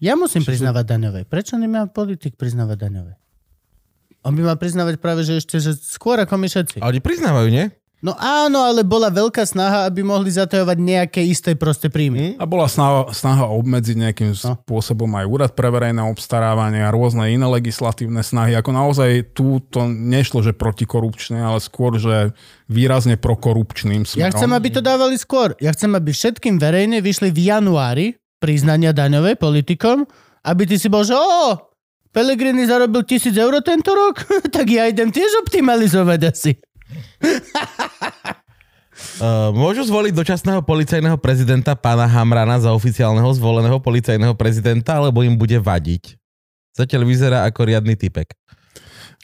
Ja 0.00 0.16
musím 0.16 0.42
priznávať 0.42 0.84
daňové. 0.96 1.20
Prečo 1.28 1.60
nemá 1.60 1.86
politik 1.86 2.34
priznávať 2.36 2.88
daňové? 2.88 3.12
On 4.22 4.32
by 4.34 4.42
mal 4.42 4.56
priznávať 4.58 5.02
práve, 5.02 5.26
že 5.26 5.42
ešte 5.42 5.58
že 5.58 5.74
skôr 5.74 6.18
ako 6.18 6.38
my 6.38 6.46
všetci. 6.46 6.78
Ale 6.78 6.94
oni 6.98 7.02
priznávajú, 7.02 7.48
nie? 7.50 7.66
No 8.02 8.18
áno, 8.18 8.66
ale 8.66 8.82
bola 8.82 9.14
veľká 9.14 9.46
snaha, 9.46 9.86
aby 9.86 10.02
mohli 10.02 10.26
zatajovať 10.26 10.74
nejaké 10.74 11.22
isté 11.22 11.54
proste 11.54 11.86
príjmy. 11.86 12.34
A 12.34 12.42
bola 12.44 12.66
snaha, 12.66 13.06
snaha 13.14 13.46
obmedziť 13.46 13.94
nejakým 13.94 14.34
No. 14.34 14.58
spôsobom 14.58 15.06
aj 15.14 15.24
úrad 15.24 15.50
pre 15.54 15.70
verejné 15.70 16.02
obstarávanie 16.02 16.82
a 16.82 16.90
rôzne 16.90 17.30
iné 17.30 17.46
legislatívne 17.46 18.26
snahy. 18.26 18.58
Ako 18.58 18.74
naozaj 18.74 19.30
tu 19.30 19.62
to 19.70 19.86
nešlo, 19.86 20.42
že 20.42 20.50
protikorupčne, 20.50 21.38
ale 21.38 21.62
skôr, 21.62 21.94
že 21.94 22.34
výrazne 22.66 23.14
prokorupčným 23.14 24.02
smerom. 24.02 24.26
Ja 24.26 24.34
chcem, 24.34 24.50
aby 24.50 24.68
to 24.68 24.82
dávali 24.82 25.14
skôr. 25.14 25.54
Ja 25.62 25.70
chcem, 25.70 25.94
aby 25.94 26.10
všetkým 26.10 26.58
verejne 26.58 26.98
vyšli 26.98 27.30
v 27.30 27.54
januári 27.54 28.06
priznania 28.42 28.90
daňové 28.90 29.38
politikom, 29.38 30.10
aby 30.42 30.66
ty 30.66 30.74
si 30.74 30.90
bol, 30.90 31.06
že 31.06 31.14
o, 31.14 31.54
Pelegrini 32.10 32.66
zarobil 32.66 33.06
tisíc 33.06 33.32
eur 33.32 33.54
tento 33.62 33.94
rok, 33.94 34.26
tak 34.56 34.66
ja 34.66 34.84
idem 34.84 35.08
tiež 35.08 35.46
optimalizovať 35.46 36.20
asi. 36.26 36.52
Uh, 39.22 39.50
môžu 39.62 39.86
zvoliť 39.86 40.12
dočasného 40.14 40.60
policajného 40.62 41.18
prezidenta 41.18 41.72
pána 41.74 42.06
Hamrana 42.06 42.60
za 42.60 42.70
oficiálneho 42.74 43.28
zvoleného 43.34 43.78
policajného 43.80 44.34
prezidenta, 44.36 44.98
alebo 45.00 45.24
im 45.24 45.34
bude 45.34 45.56
vadiť? 45.58 46.16
Zatiaľ 46.72 47.02
vyzerá 47.04 47.38
ako 47.44 47.68
riadny 47.68 47.96
typek. 47.96 48.32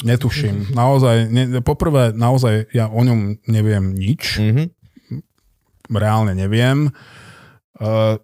Netuším. 0.04 0.70
Naozaj, 0.78 1.16
ne, 1.26 1.44
poprvé, 1.58 2.14
naozaj 2.14 2.70
ja 2.70 2.86
o 2.86 3.02
ňom 3.02 3.42
neviem 3.50 3.96
nič. 3.96 4.38
Mhm. 4.38 4.64
Reálne 5.88 6.36
neviem. 6.36 6.92
Uh, 7.80 8.20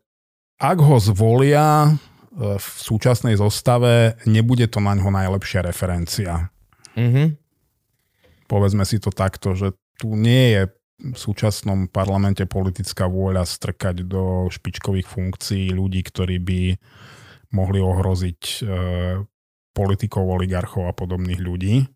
ak 0.60 0.78
ho 0.78 0.96
zvolia 1.00 1.88
uh, 1.88 2.60
v 2.60 2.66
súčasnej 2.78 3.40
zostave, 3.40 4.20
nebude 4.28 4.68
to 4.68 4.78
na 4.78 4.94
ňo 4.94 5.10
najlepšia 5.10 5.64
referencia. 5.64 6.52
Mhm. 6.94 7.43
Povedzme 8.44 8.84
si 8.84 9.00
to 9.00 9.08
takto, 9.10 9.56
že 9.56 9.72
tu 9.96 10.14
nie 10.14 10.54
je 10.54 10.62
v 10.94 11.18
súčasnom 11.18 11.90
parlamente 11.90 12.46
politická 12.46 13.10
vôľa 13.10 13.42
strkať 13.44 14.06
do 14.06 14.46
špičkových 14.48 15.10
funkcií 15.10 15.74
ľudí, 15.74 16.06
ktorí 16.06 16.38
by 16.38 16.60
mohli 17.54 17.78
ohroziť 17.82 18.40
e, 18.40 18.58
politikov, 19.74 20.26
oligarchov 20.38 20.86
a 20.86 20.94
podobných 20.94 21.40
ľudí. 21.42 21.74
E, 21.82 21.86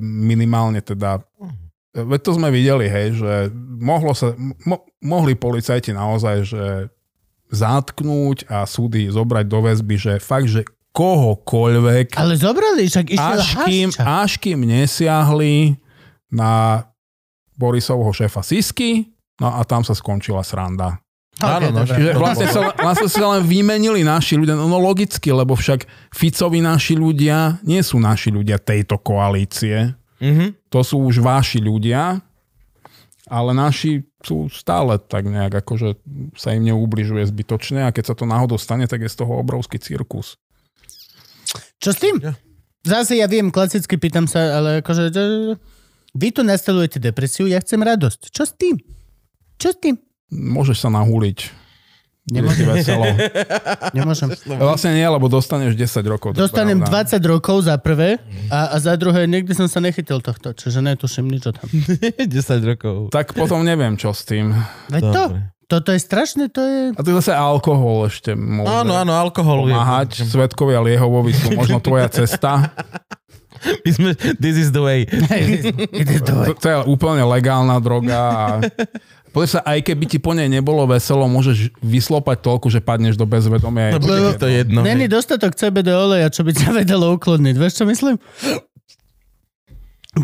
minimálne 0.00 0.78
teda 0.82 1.22
e, 1.42 1.68
Veď 1.98 2.20
to 2.22 2.32
sme 2.38 2.54
videli, 2.54 2.86
hej, 2.86 3.18
že 3.18 3.32
mohlo 3.80 4.14
sa, 4.14 4.36
mo, 4.38 4.86
mohli 5.02 5.34
policajti 5.34 5.90
naozaj, 5.90 6.36
že 6.46 6.64
zatknúť 7.48 8.46
a 8.46 8.68
súdy 8.68 9.08
zobrať 9.08 9.44
do 9.48 9.58
väzby, 9.64 9.96
že 9.96 10.12
fakt, 10.20 10.52
že 10.52 10.68
kohokoľvek, 10.92 12.16
Ale 12.16 12.34
zobrali, 12.34 12.88
však 12.88 13.06
išiel 13.12 13.38
až 13.38 13.48
kým, 13.64 13.88
až 13.98 14.32
kým 14.40 14.58
nesiahli 14.64 15.76
na 16.28 16.84
Borisovho 17.54 18.10
šéfa 18.10 18.42
Sisky, 18.42 19.10
no 19.38 19.50
a 19.54 19.62
tam 19.62 19.82
sa 19.82 19.94
skončila 19.94 20.42
sranda. 20.42 20.98
Áno, 21.38 21.70
no. 21.70 21.86
Čiže 21.86 22.18
vlastne 22.18 22.50
sa, 22.50 22.74
vlastne 22.74 23.06
sa 23.06 23.38
len 23.38 23.46
vymenili 23.46 24.02
naši 24.02 24.34
ľudia, 24.34 24.58
no 24.58 24.66
logicky, 24.74 25.30
lebo 25.30 25.54
však 25.54 25.86
Ficovi 26.10 26.58
naši 26.58 26.98
ľudia 26.98 27.62
nie 27.62 27.78
sú 27.78 28.02
naši 28.02 28.34
ľudia 28.34 28.58
tejto 28.58 28.98
koalície, 28.98 29.94
Mhm. 30.18 30.66
to 30.66 30.82
sú 30.82 30.98
už 30.98 31.22
vaši 31.22 31.62
ľudia, 31.62 32.18
ale 33.30 33.50
naši 33.54 34.02
sú 34.18 34.50
stále 34.50 34.98
tak 34.98 35.30
nejak, 35.30 35.62
akože 35.62 35.94
sa 36.34 36.58
im 36.58 36.66
neubližuje 36.66 37.22
zbytočne 37.22 37.86
a 37.86 37.94
keď 37.94 38.04
sa 38.10 38.14
to 38.18 38.26
náhodou 38.26 38.58
stane, 38.58 38.90
tak 38.90 39.06
je 39.06 39.14
z 39.14 39.14
toho 39.14 39.38
obrovský 39.38 39.78
cirkus. 39.78 40.34
Čo 41.78 41.90
s 41.90 41.98
tým? 41.98 42.16
Ja. 42.18 42.32
Zase 42.82 43.14
ja 43.14 43.26
viem, 43.26 43.48
klasicky 43.48 43.94
pýtam 43.94 44.24
sa, 44.24 44.58
ale 44.58 44.80
akože... 44.80 45.04
že- 45.08 45.58
Vy 46.10 46.32
tu 46.32 46.40
nastavujete 46.40 46.98
depresiu, 46.98 47.44
ja 47.44 47.60
chcem 47.60 47.78
radosť. 47.78 48.32
Čo 48.32 48.42
s 48.42 48.52
tým? 48.52 48.80
Čo 49.54 49.70
s 49.70 49.78
tým? 49.78 49.94
Môžeš 50.28 50.82
sa 50.82 50.88
nahúliť. 50.88 51.52
Nemôžem. 52.28 52.64
Nemôžem. 53.92 54.28
Vlastne 54.60 54.92
nie, 54.92 55.04
lebo 55.04 55.28
dostaneš 55.28 55.72
10 55.74 56.04
rokov. 56.06 56.32
Dostanem 56.32 56.80
pravda. 56.80 57.08
20 57.16 57.24
rokov 57.24 57.56
za 57.64 57.76
prvé 57.76 58.20
a, 58.48 58.72
a 58.72 58.76
za 58.76 58.96
druhé 58.96 59.24
nikdy 59.24 59.52
som 59.52 59.64
sa 59.64 59.80
nechytil 59.80 60.20
tohto, 60.20 60.52
čiže 60.52 60.80
netuším 60.80 61.28
nič 61.28 61.48
o 61.48 61.52
tom. 61.52 61.68
10 62.28 62.28
rokov. 62.66 63.08
Tak 63.08 63.32
potom 63.32 63.62
neviem, 63.62 63.96
čo 63.96 64.12
s 64.12 64.24
tým. 64.24 64.52
Veď 64.88 65.02
to. 65.08 65.22
Toto 65.68 65.92
je 65.92 66.00
strašné, 66.00 66.48
to 66.48 66.64
je... 66.64 66.80
A 66.96 67.00
to 67.04 67.12
je 67.12 67.16
zase 67.20 67.36
alkohol 67.36 68.08
ešte 68.08 68.32
môže 68.32 68.72
Áno, 68.72 68.96
áno, 68.96 69.12
alkohol 69.12 69.68
je. 69.68 69.76
pomáhať. 69.76 70.10
Svetkovia 70.24 70.80
Liehovovi 70.80 71.36
sú 71.36 71.52
možno 71.52 71.76
tvoja 71.84 72.08
cesta. 72.08 72.72
My 73.84 73.90
sme, 73.92 74.10
this 74.40 74.56
is 74.56 74.72
the 74.72 74.80
way. 74.80 75.04
Ide 76.00 76.24
to. 76.24 76.32
To, 76.32 76.52
to 76.56 76.66
je 76.72 76.76
úplne 76.88 77.20
legálna 77.20 77.76
droga. 77.84 78.16
A... 78.16 78.42
Pozri 79.28 79.60
sa, 79.60 79.60
aj 79.60 79.84
keby 79.84 80.04
ti 80.08 80.16
po 80.16 80.32
nej 80.32 80.48
nebolo 80.48 80.88
veselo, 80.88 81.28
môžeš 81.28 81.76
vyslopať 81.84 82.38
toľko, 82.40 82.66
že 82.72 82.80
padneš 82.80 83.20
do 83.20 83.28
bezvedomia. 83.28 83.92
No, 83.92 84.00
bude 84.00 84.40
to 84.40 84.48
jedno. 84.48 84.80
Není 84.80 85.04
dostatok 85.04 85.52
CBD 85.52 85.92
oleja, 85.92 86.32
čo 86.32 86.48
by 86.48 86.56
ťa 86.56 86.70
vedelo 86.80 87.12
uklodniť. 87.12 87.54
Vieš, 87.60 87.72
čo 87.76 87.84
myslím? 87.84 88.16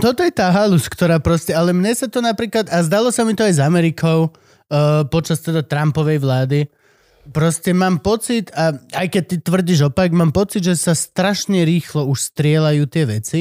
Toto 0.00 0.24
je 0.24 0.32
tá 0.32 0.48
halus, 0.50 0.88
ktorá 0.88 1.20
proste, 1.20 1.52
ale 1.52 1.76
mne 1.76 1.92
sa 1.92 2.08
to 2.08 2.24
napríklad, 2.24 2.66
a 2.72 2.80
zdalo 2.80 3.12
sa 3.12 3.22
mi 3.28 3.36
to 3.36 3.44
aj 3.44 3.54
s 3.58 3.62
Amerikou, 3.62 4.32
uh, 4.70 5.04
počas 5.08 5.42
teda 5.42 5.64
Trumpovej 5.64 6.18
vlády, 6.22 6.60
proste 7.32 7.72
mám 7.72 8.04
pocit, 8.04 8.52
a 8.52 8.76
aj 8.96 9.06
keď 9.08 9.22
ty 9.24 9.36
tvrdíš 9.40 9.80
opak, 9.88 10.12
mám 10.12 10.32
pocit, 10.34 10.64
že 10.64 10.76
sa 10.76 10.92
strašne 10.92 11.64
rýchlo 11.64 12.04
už 12.08 12.34
strieľajú 12.34 12.84
tie 12.88 13.04
veci 13.08 13.40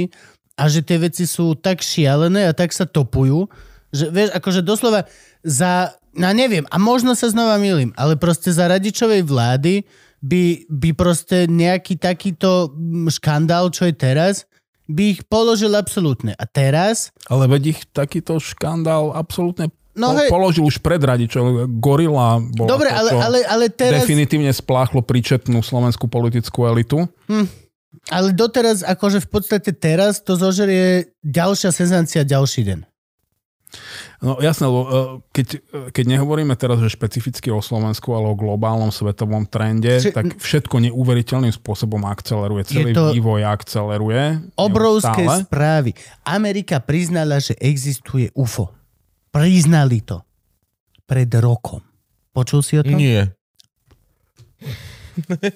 a 0.56 0.70
že 0.72 0.86
tie 0.86 1.02
veci 1.02 1.28
sú 1.28 1.58
tak 1.60 1.84
šialené 1.84 2.48
a 2.48 2.56
tak 2.56 2.72
sa 2.72 2.88
topujú, 2.88 3.50
že 3.92 4.08
vieš, 4.10 4.32
akože 4.34 4.62
doslova 4.64 5.06
za, 5.44 5.92
no 6.16 6.32
neviem, 6.32 6.64
a 6.72 6.80
možno 6.80 7.18
sa 7.18 7.28
znova 7.28 7.60
milím, 7.60 7.92
ale 8.00 8.16
proste 8.16 8.54
za 8.54 8.70
radičovej 8.72 9.28
vlády 9.28 9.84
by, 10.24 10.72
by 10.72 10.90
proste 10.96 11.52
nejaký 11.52 12.00
takýto 12.00 12.72
mm, 12.72 13.12
škandál, 13.12 13.68
čo 13.76 13.92
je 13.92 13.96
teraz, 13.96 14.48
by 14.88 15.20
ich 15.20 15.22
položil 15.28 15.76
absolútne. 15.76 16.32
A 16.40 16.44
teraz, 16.48 17.12
Ale 17.28 17.48
veď 17.52 17.76
ich 17.76 17.82
takýto 17.92 18.40
škandál 18.40 19.12
absolútne 19.12 19.72
No 19.94 20.18
hej. 20.18 20.30
položil 20.30 20.66
už 20.66 20.82
pred 20.82 20.98
radičov. 20.98 21.70
Gorila 21.78 22.42
bola 22.42 22.70
dobre, 22.70 22.90
to, 22.90 22.98
ale, 22.98 23.10
ale, 23.14 23.40
ale 23.46 23.66
teraz... 23.70 24.02
definitívne 24.02 24.50
spláchlo 24.50 25.06
príčetnú 25.06 25.62
slovenskú 25.62 26.10
politickú 26.10 26.66
elitu. 26.66 27.06
Ale 28.10 28.34
doteraz, 28.34 28.82
akože 28.82 29.22
v 29.22 29.30
podstate 29.30 29.70
teraz 29.70 30.20
to 30.20 30.34
zožerie 30.34 31.14
ďalšia 31.22 31.70
sezancia 31.70 32.26
ďalší 32.26 32.66
deň. 32.66 32.80
No 34.22 34.38
jasné, 34.40 34.70
lebo 34.70 34.82
eh, 34.86 34.94
keď, 35.34 35.48
eh, 35.58 35.60
keď 35.90 36.06
nehovoríme 36.18 36.54
teraz, 36.56 36.78
že 36.80 36.94
špecificky 36.94 37.50
o 37.50 37.60
Slovensku, 37.60 38.14
ale 38.14 38.30
o 38.30 38.38
globálnom 38.38 38.94
svetovom 38.94 39.50
trende, 39.50 39.98
Či- 40.00 40.14
tak 40.14 40.38
všetko 40.38 40.80
neuveriteľným 40.90 41.52
spôsobom 41.52 42.06
akceleruje. 42.08 42.70
Celý 42.70 42.94
to- 42.94 43.12
vývoj 43.18 43.42
akceleruje. 43.44 44.54
Obrovské 44.56 45.26
neustále. 45.26 45.44
správy. 45.44 45.92
Amerika 46.24 46.78
priznala, 46.80 47.42
že 47.42 47.58
existuje 47.58 48.30
UFO. 48.38 48.72
Priznali 49.34 50.06
to. 50.06 50.22
Pred 51.10 51.34
rokom. 51.42 51.82
Počul 52.30 52.62
si 52.62 52.78
o 52.78 52.86
tom? 52.86 53.02
Nie. 53.02 53.34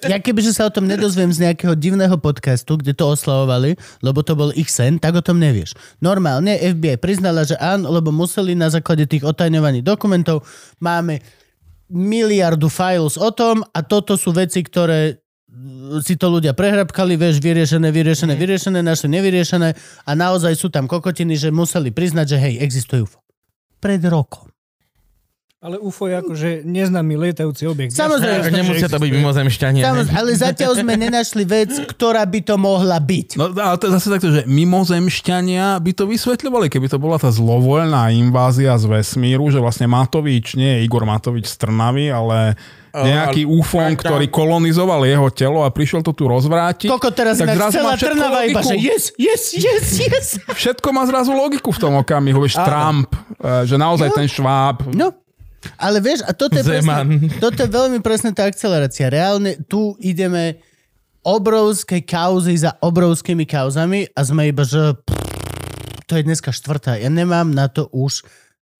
Ja 0.06 0.22
kebyže 0.22 0.54
sa 0.54 0.70
o 0.70 0.74
tom 0.74 0.86
nedozviem 0.86 1.34
z 1.34 1.50
nejakého 1.50 1.74
divného 1.74 2.14
podcastu, 2.18 2.78
kde 2.78 2.94
to 2.94 3.10
oslavovali, 3.10 3.74
lebo 4.06 4.22
to 4.22 4.38
bol 4.38 4.54
ich 4.54 4.70
sen, 4.70 5.02
tak 5.02 5.18
o 5.18 5.22
tom 5.22 5.42
nevieš. 5.42 5.74
Normálne 5.98 6.54
FBI 6.54 6.98
priznala, 7.02 7.42
že 7.42 7.58
áno, 7.58 7.90
lebo 7.90 8.14
museli 8.14 8.54
na 8.54 8.70
základe 8.70 9.10
tých 9.10 9.26
otajňovaných 9.26 9.82
dokumentov 9.82 10.46
máme 10.78 11.18
miliardu 11.90 12.70
files 12.70 13.18
o 13.18 13.30
tom 13.34 13.66
a 13.74 13.82
toto 13.82 14.14
sú 14.14 14.30
veci, 14.30 14.62
ktoré 14.62 15.18
mm, 15.50 16.06
si 16.06 16.14
to 16.14 16.30
ľudia 16.30 16.54
prehrabkali, 16.54 17.18
vieš, 17.18 17.42
vyriešené, 17.42 17.90
vyriešené, 17.90 18.38
vyriešené, 18.38 18.78
našli 18.78 19.10
nevyriešené 19.10 19.68
a 20.06 20.10
naozaj 20.14 20.54
sú 20.54 20.70
tam 20.70 20.86
kokotiny, 20.86 21.34
že 21.34 21.50
museli 21.50 21.90
priznať, 21.90 22.26
že 22.30 22.38
hej, 22.38 22.54
existuje 22.62 23.02
UFO. 23.02 23.18
Pred 23.78 24.02
rokom. 24.10 24.48
Ale 25.58 25.74
UFO 25.82 26.06
je 26.06 26.14
akože 26.22 26.48
neznámy 26.62 27.18
lietajúci 27.18 27.66
objekt. 27.66 27.90
Samozrejme, 27.90 28.46
Jasné, 28.46 28.62
nemusia 28.62 28.86
to 28.86 29.02
byť 29.02 29.10
mimozemšťania. 29.10 29.82
Samozrejme, 29.82 30.14
ale 30.14 30.30
zatiaľ 30.38 30.72
sme 30.78 30.94
nenašli 30.94 31.42
vec, 31.42 31.74
ktorá 31.82 32.22
by 32.22 32.46
to 32.46 32.54
mohla 32.54 32.94
byť. 33.02 33.34
No 33.34 33.50
ale 33.50 33.74
to 33.74 33.90
je 33.90 33.98
zase 33.98 34.06
takto, 34.06 34.30
že 34.30 34.46
mimozemšťania 34.46 35.82
by 35.82 35.92
to 35.98 36.06
vysvetľovali, 36.06 36.70
keby 36.70 36.86
to 36.86 37.02
bola 37.02 37.18
tá 37.18 37.34
zlovoľná 37.34 38.14
invázia 38.14 38.78
z 38.78 38.86
vesmíru, 38.86 39.50
že 39.50 39.58
vlastne 39.58 39.90
Matovič, 39.90 40.54
nie 40.54 40.78
je 40.78 40.86
Igor 40.86 41.02
Matovič 41.02 41.50
z 41.50 41.58
Trnavy, 41.58 42.06
ale 42.06 42.54
nejaký 42.90 43.42
ale- 43.42 43.52
UFON, 43.54 43.90
ktorý 43.94 44.26
kolonizoval 44.26 45.02
jeho 45.02 45.28
telo 45.28 45.60
a 45.60 45.68
prišiel 45.68 46.00
to 46.00 46.10
tu 46.10 46.24
rozvrátiť. 46.24 46.88
Koko 46.88 47.10
teraz 47.10 47.36
Tak 47.36 47.48
zrazu 47.50 47.74
celá 47.74 47.94
Trnava 47.94 48.42
iba, 48.42 48.60
že 48.60 48.74
yes, 48.74 49.12
yes, 49.14 49.42
yes, 49.52 49.86
yes. 49.98 50.26
Všetko 50.44 50.88
má 50.88 51.04
zrazu 51.04 51.30
logiku 51.30 51.68
v 51.68 51.78
tom 51.78 51.94
okamihu, 51.96 52.40
vieš, 52.40 52.56
Trump, 52.58 53.12
eh, 53.36 53.64
že 53.64 53.74
naozaj 53.74 54.08
No. 54.08 54.16
ten 54.16 54.26
Šváb. 54.26 54.76
No, 54.90 55.12
ale 55.74 55.98
vieš, 55.98 56.22
a 56.22 56.30
toto 56.30 56.54
je, 56.54 56.62
Zeman. 56.62 57.04
presne, 57.04 57.28
toto 57.36 57.58
je 57.58 57.68
veľmi 57.68 57.98
presne 57.98 58.30
tá 58.30 58.44
akcelerácia. 58.44 59.06
Reálne 59.06 59.58
tu 59.62 59.98
ideme 59.98 60.62
obrovské 61.20 62.00
kauzy 62.00 62.56
za 62.56 62.78
obrovskými 62.78 63.44
kauzami 63.44 64.06
a 64.08 64.20
sme 64.22 64.48
iba, 64.48 64.62
že 64.62 64.96
pff, 64.96 65.18
to 66.06 66.14
je 66.14 66.24
dneska 66.24 66.48
štvrtá. 66.48 66.96
Ja 66.96 67.10
nemám 67.10 67.50
na 67.50 67.66
to 67.66 67.90
už 67.90 68.24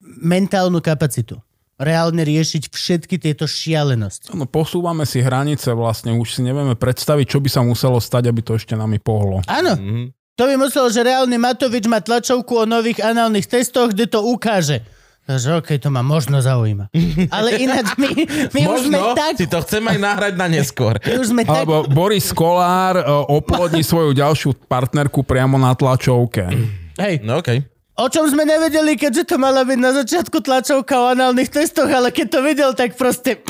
mentálnu 0.01 0.81
kapacitu. 0.81 1.43
Reálne 1.79 2.27
riešiť 2.27 2.69
všetky 2.69 3.17
tieto 3.17 3.47
šialenosti. 3.47 4.35
No, 4.35 4.45
posúvame 4.45 5.07
si 5.07 5.23
hranice 5.23 5.71
vlastne, 5.73 6.11
už 6.13 6.29
si 6.29 6.41
nevieme 6.43 6.75
predstaviť, 6.75 7.27
čo 7.27 7.39
by 7.39 7.47
sa 7.47 7.63
muselo 7.63 7.97
stať, 7.97 8.27
aby 8.27 8.43
to 8.43 8.59
ešte 8.59 8.75
nami 8.75 8.99
pohlo. 8.99 9.47
Áno, 9.47 9.73
Mhm. 9.73 10.11
to 10.35 10.43
by 10.45 10.55
muselo, 10.57 10.87
že 10.87 11.01
reálne 11.01 11.35
Matovič 11.35 11.87
má 11.87 11.99
tlačovku 11.99 12.53
o 12.57 12.67
nových 12.67 12.99
análnych 13.01 13.47
testoch, 13.47 13.91
kde 13.91 14.07
to 14.07 14.19
ukáže. 14.21 14.83
Že 15.25 15.61
okej, 15.61 15.79
to 15.79 15.89
ma 15.89 16.01
možno 16.01 16.41
zaujíma. 16.41 16.89
Ale 17.37 17.61
ináč 17.61 17.95
my, 17.95 18.11
my 18.49 18.63
už 18.67 18.89
sme 18.89 18.97
Možno 18.97 19.13
tak... 19.13 19.37
si 19.37 19.45
to 19.45 19.61
chcem 19.61 19.85
aj 19.85 19.99
nahrať 20.01 20.35
na 20.35 20.49
neskôr. 20.49 20.97
My 20.99 21.15
už 21.15 21.27
sme 21.29 21.43
tak... 21.45 21.63
Alebo 21.63 21.85
Boris 21.85 22.33
Kolár 22.33 22.97
e, 22.97 23.05
oplodní 23.29 23.85
svoju 23.87 24.17
ďalšiu 24.17 24.57
partnerku 24.65 25.21
priamo 25.23 25.55
na 25.55 25.77
tlačovke. 25.77 26.49
Hej, 26.97 27.23
No 27.23 27.39
okej. 27.39 27.61
O 27.99 28.07
čom 28.07 28.31
sme 28.31 28.47
nevedeli, 28.47 28.95
keďže 28.95 29.35
to 29.35 29.37
mala 29.37 29.67
byť 29.67 29.79
na 29.83 29.91
začiatku 29.91 30.39
tlačovka 30.39 30.95
o 30.95 31.11
análnych 31.11 31.51
testoch, 31.51 31.91
ale 31.91 32.15
keď 32.15 32.27
to 32.31 32.41
videl, 32.47 32.71
tak 32.73 32.95
proste... 32.95 33.43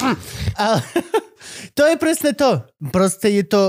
Ale 0.58 0.82
to 1.78 1.82
je 1.86 1.94
presne 1.96 2.34
to. 2.34 2.66
Proste 2.90 3.30
je 3.30 3.44
to... 3.46 3.62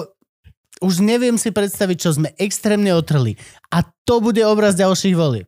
Už 0.84 1.00
neviem 1.00 1.40
si 1.40 1.54
predstaviť, 1.54 1.96
čo 1.96 2.12
sme 2.12 2.36
extrémne 2.36 2.92
otrli. 2.92 3.40
A 3.72 3.88
to 4.04 4.20
bude 4.20 4.44
obraz 4.44 4.76
ďalších 4.76 5.16
volieb. 5.16 5.48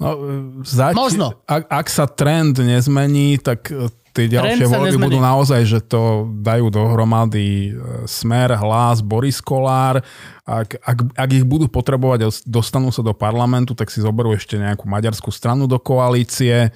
No, 0.00 0.08
e, 0.16 0.64
zati- 0.64 0.96
Možno. 0.96 1.44
Ak, 1.44 1.68
ak 1.68 1.86
sa 1.92 2.08
trend 2.08 2.56
nezmení, 2.62 3.36
tak 3.42 3.68
e, 3.68 3.90
tie 4.18 4.26
ďalšie 4.26 4.66
Trend 4.66 4.74
voľby 4.74 4.98
budú 4.98 5.22
naozaj, 5.22 5.62
že 5.62 5.78
to 5.78 6.26
dajú 6.42 6.74
dohromady 6.74 7.70
e, 7.70 8.02
Smer, 8.10 8.58
Hlas, 8.58 8.98
Boris 8.98 9.38
Kolár. 9.38 10.02
Ak, 10.42 10.74
ak, 10.82 10.98
ak 11.14 11.30
ich 11.30 11.46
budú 11.46 11.70
potrebovať 11.70 12.18
a 12.26 12.28
dostanú 12.42 12.90
sa 12.90 13.06
do 13.06 13.14
parlamentu, 13.14 13.78
tak 13.78 13.94
si 13.94 14.02
zoberú 14.02 14.34
ešte 14.34 14.58
nejakú 14.58 14.90
maďarskú 14.90 15.30
stranu 15.30 15.70
do 15.70 15.78
koalície, 15.78 16.68
e, 16.68 16.70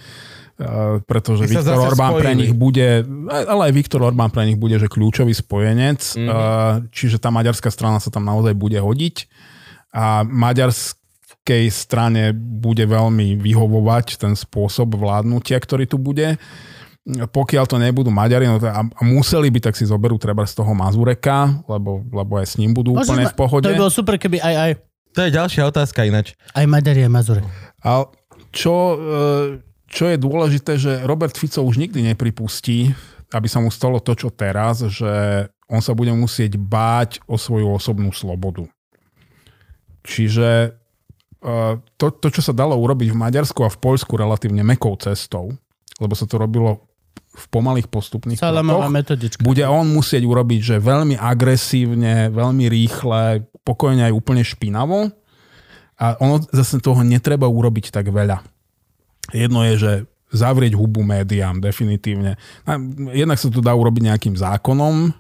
pretože 1.02 1.51
sa 1.51 1.66
Viktor 1.66 1.90
Orbán 1.90 2.14
pre 2.23 2.32
nich 2.39 2.55
bude, 2.55 3.02
ale 3.28 3.69
aj 3.69 3.73
Viktor 3.74 4.01
Orbán 4.06 4.31
pre 4.31 4.47
nich 4.47 4.60
bude, 4.60 4.78
že 4.78 4.86
kľúčový 4.86 5.35
spojenec, 5.35 5.98
Mhm. 6.14 6.23
mm-hmm. 6.23 6.94
čiže 6.94 7.19
tá 7.19 7.35
maďarská 7.35 7.73
strana 7.74 7.98
sa 7.98 8.14
tam 8.14 8.23
naozaj 8.23 8.55
bude 8.55 8.78
hodiť 8.78 9.27
a 9.93 10.24
maďarskej 10.24 11.69
strane 11.69 12.32
bude 12.32 12.85
veľmi 12.89 13.36
vyhovovať 13.36 14.16
ten 14.16 14.32
spôsob 14.32 14.97
vládnutia, 14.97 15.60
ktorý 15.60 15.85
tu 15.85 16.01
bude. 16.01 16.40
Pokiaľ 17.03 17.65
to 17.66 17.83
nebudú 17.83 18.15
Maďari, 18.15 18.47
no 18.47 18.62
a, 18.62 18.87
a 18.87 19.03
museli 19.03 19.51
by, 19.51 19.59
tak 19.59 19.74
si 19.74 19.83
zoberú 19.83 20.23
treba 20.23 20.47
z 20.47 20.55
toho 20.55 20.70
Mazureka, 20.70 21.51
lebo, 21.66 22.07
lebo 22.15 22.39
aj 22.39 22.47
s 22.47 22.55
ním 22.62 22.70
budú 22.70 22.95
Môžeš 22.95 23.11
úplne 23.11 23.27
ma- 23.27 23.33
v 23.35 23.39
pohode. 23.39 23.66
To 23.66 23.74
by 23.74 23.83
bolo 23.83 23.91
super, 23.91 24.15
keby 24.23 24.39
aj, 24.39 24.55
aj, 24.55 24.73
To 25.19 25.20
je 25.27 25.31
ďalšia 25.35 25.62
otázka 25.66 26.07
ináč. 26.07 26.39
aj 26.55 26.62
Maďari, 26.70 27.03
aj 27.03 27.11
Mazure. 27.11 27.43
A 27.83 28.07
čo, 28.55 28.74
e, 28.95 28.97
čo 29.91 30.05
je 30.07 30.16
dôležité, 30.16 30.79
že 30.79 31.03
Robert 31.03 31.35
Fico 31.35 31.66
už 31.66 31.74
nikdy 31.83 32.07
nepripustí, 32.07 32.95
aby 33.35 33.51
sa 33.51 33.59
mu 33.59 33.74
stalo 33.74 33.99
to, 33.99 34.15
čo 34.15 34.31
teraz, 34.31 34.87
že 34.87 35.11
on 35.66 35.83
sa 35.83 35.99
bude 35.99 36.15
musieť 36.15 36.55
báť 36.55 37.19
o 37.27 37.35
svoju 37.35 37.66
osobnú 37.83 38.15
slobodu. 38.15 38.70
Čiže 40.07 40.70
e, 41.43 41.51
to, 41.99 42.07
to, 42.15 42.29
čo 42.31 42.47
sa 42.47 42.55
dalo 42.55 42.79
urobiť 42.79 43.11
v 43.11 43.20
Maďarsku 43.27 43.66
a 43.66 43.74
v 43.74 43.81
Poľsku 43.83 44.15
relatívne 44.15 44.62
mekou 44.62 44.95
cestou, 45.03 45.51
lebo 45.99 46.15
sa 46.15 46.31
to 46.31 46.39
robilo 46.39 46.91
v 47.33 47.45
pomalých 47.49 47.89
postupných 47.89 48.37
krokoch, 48.37 48.93
bude 49.41 49.65
on 49.65 49.89
musieť 49.89 50.23
urobiť, 50.29 50.61
že 50.61 50.77
veľmi 50.77 51.17
agresívne, 51.17 52.29
veľmi 52.29 52.69
rýchle, 52.69 53.49
pokojne 53.65 54.05
aj 54.05 54.13
úplne 54.13 54.45
špinavo. 54.45 55.09
A 55.97 56.19
ono 56.21 56.45
zase 56.53 56.83
toho 56.83 57.01
netreba 57.01 57.49
urobiť 57.49 57.89
tak 57.95 58.13
veľa. 58.13 58.45
Jedno 59.33 59.65
je, 59.65 59.75
že 59.79 59.93
zavrieť 60.33 60.75
hubu 60.75 61.05
médiám, 61.05 61.61
definitívne. 61.61 62.41
A 62.67 62.81
Jednak 63.13 63.39
sa 63.39 63.49
to 63.53 63.61
dá 63.61 63.73
urobiť 63.77 64.13
nejakým 64.13 64.35
zákonom 64.35 65.13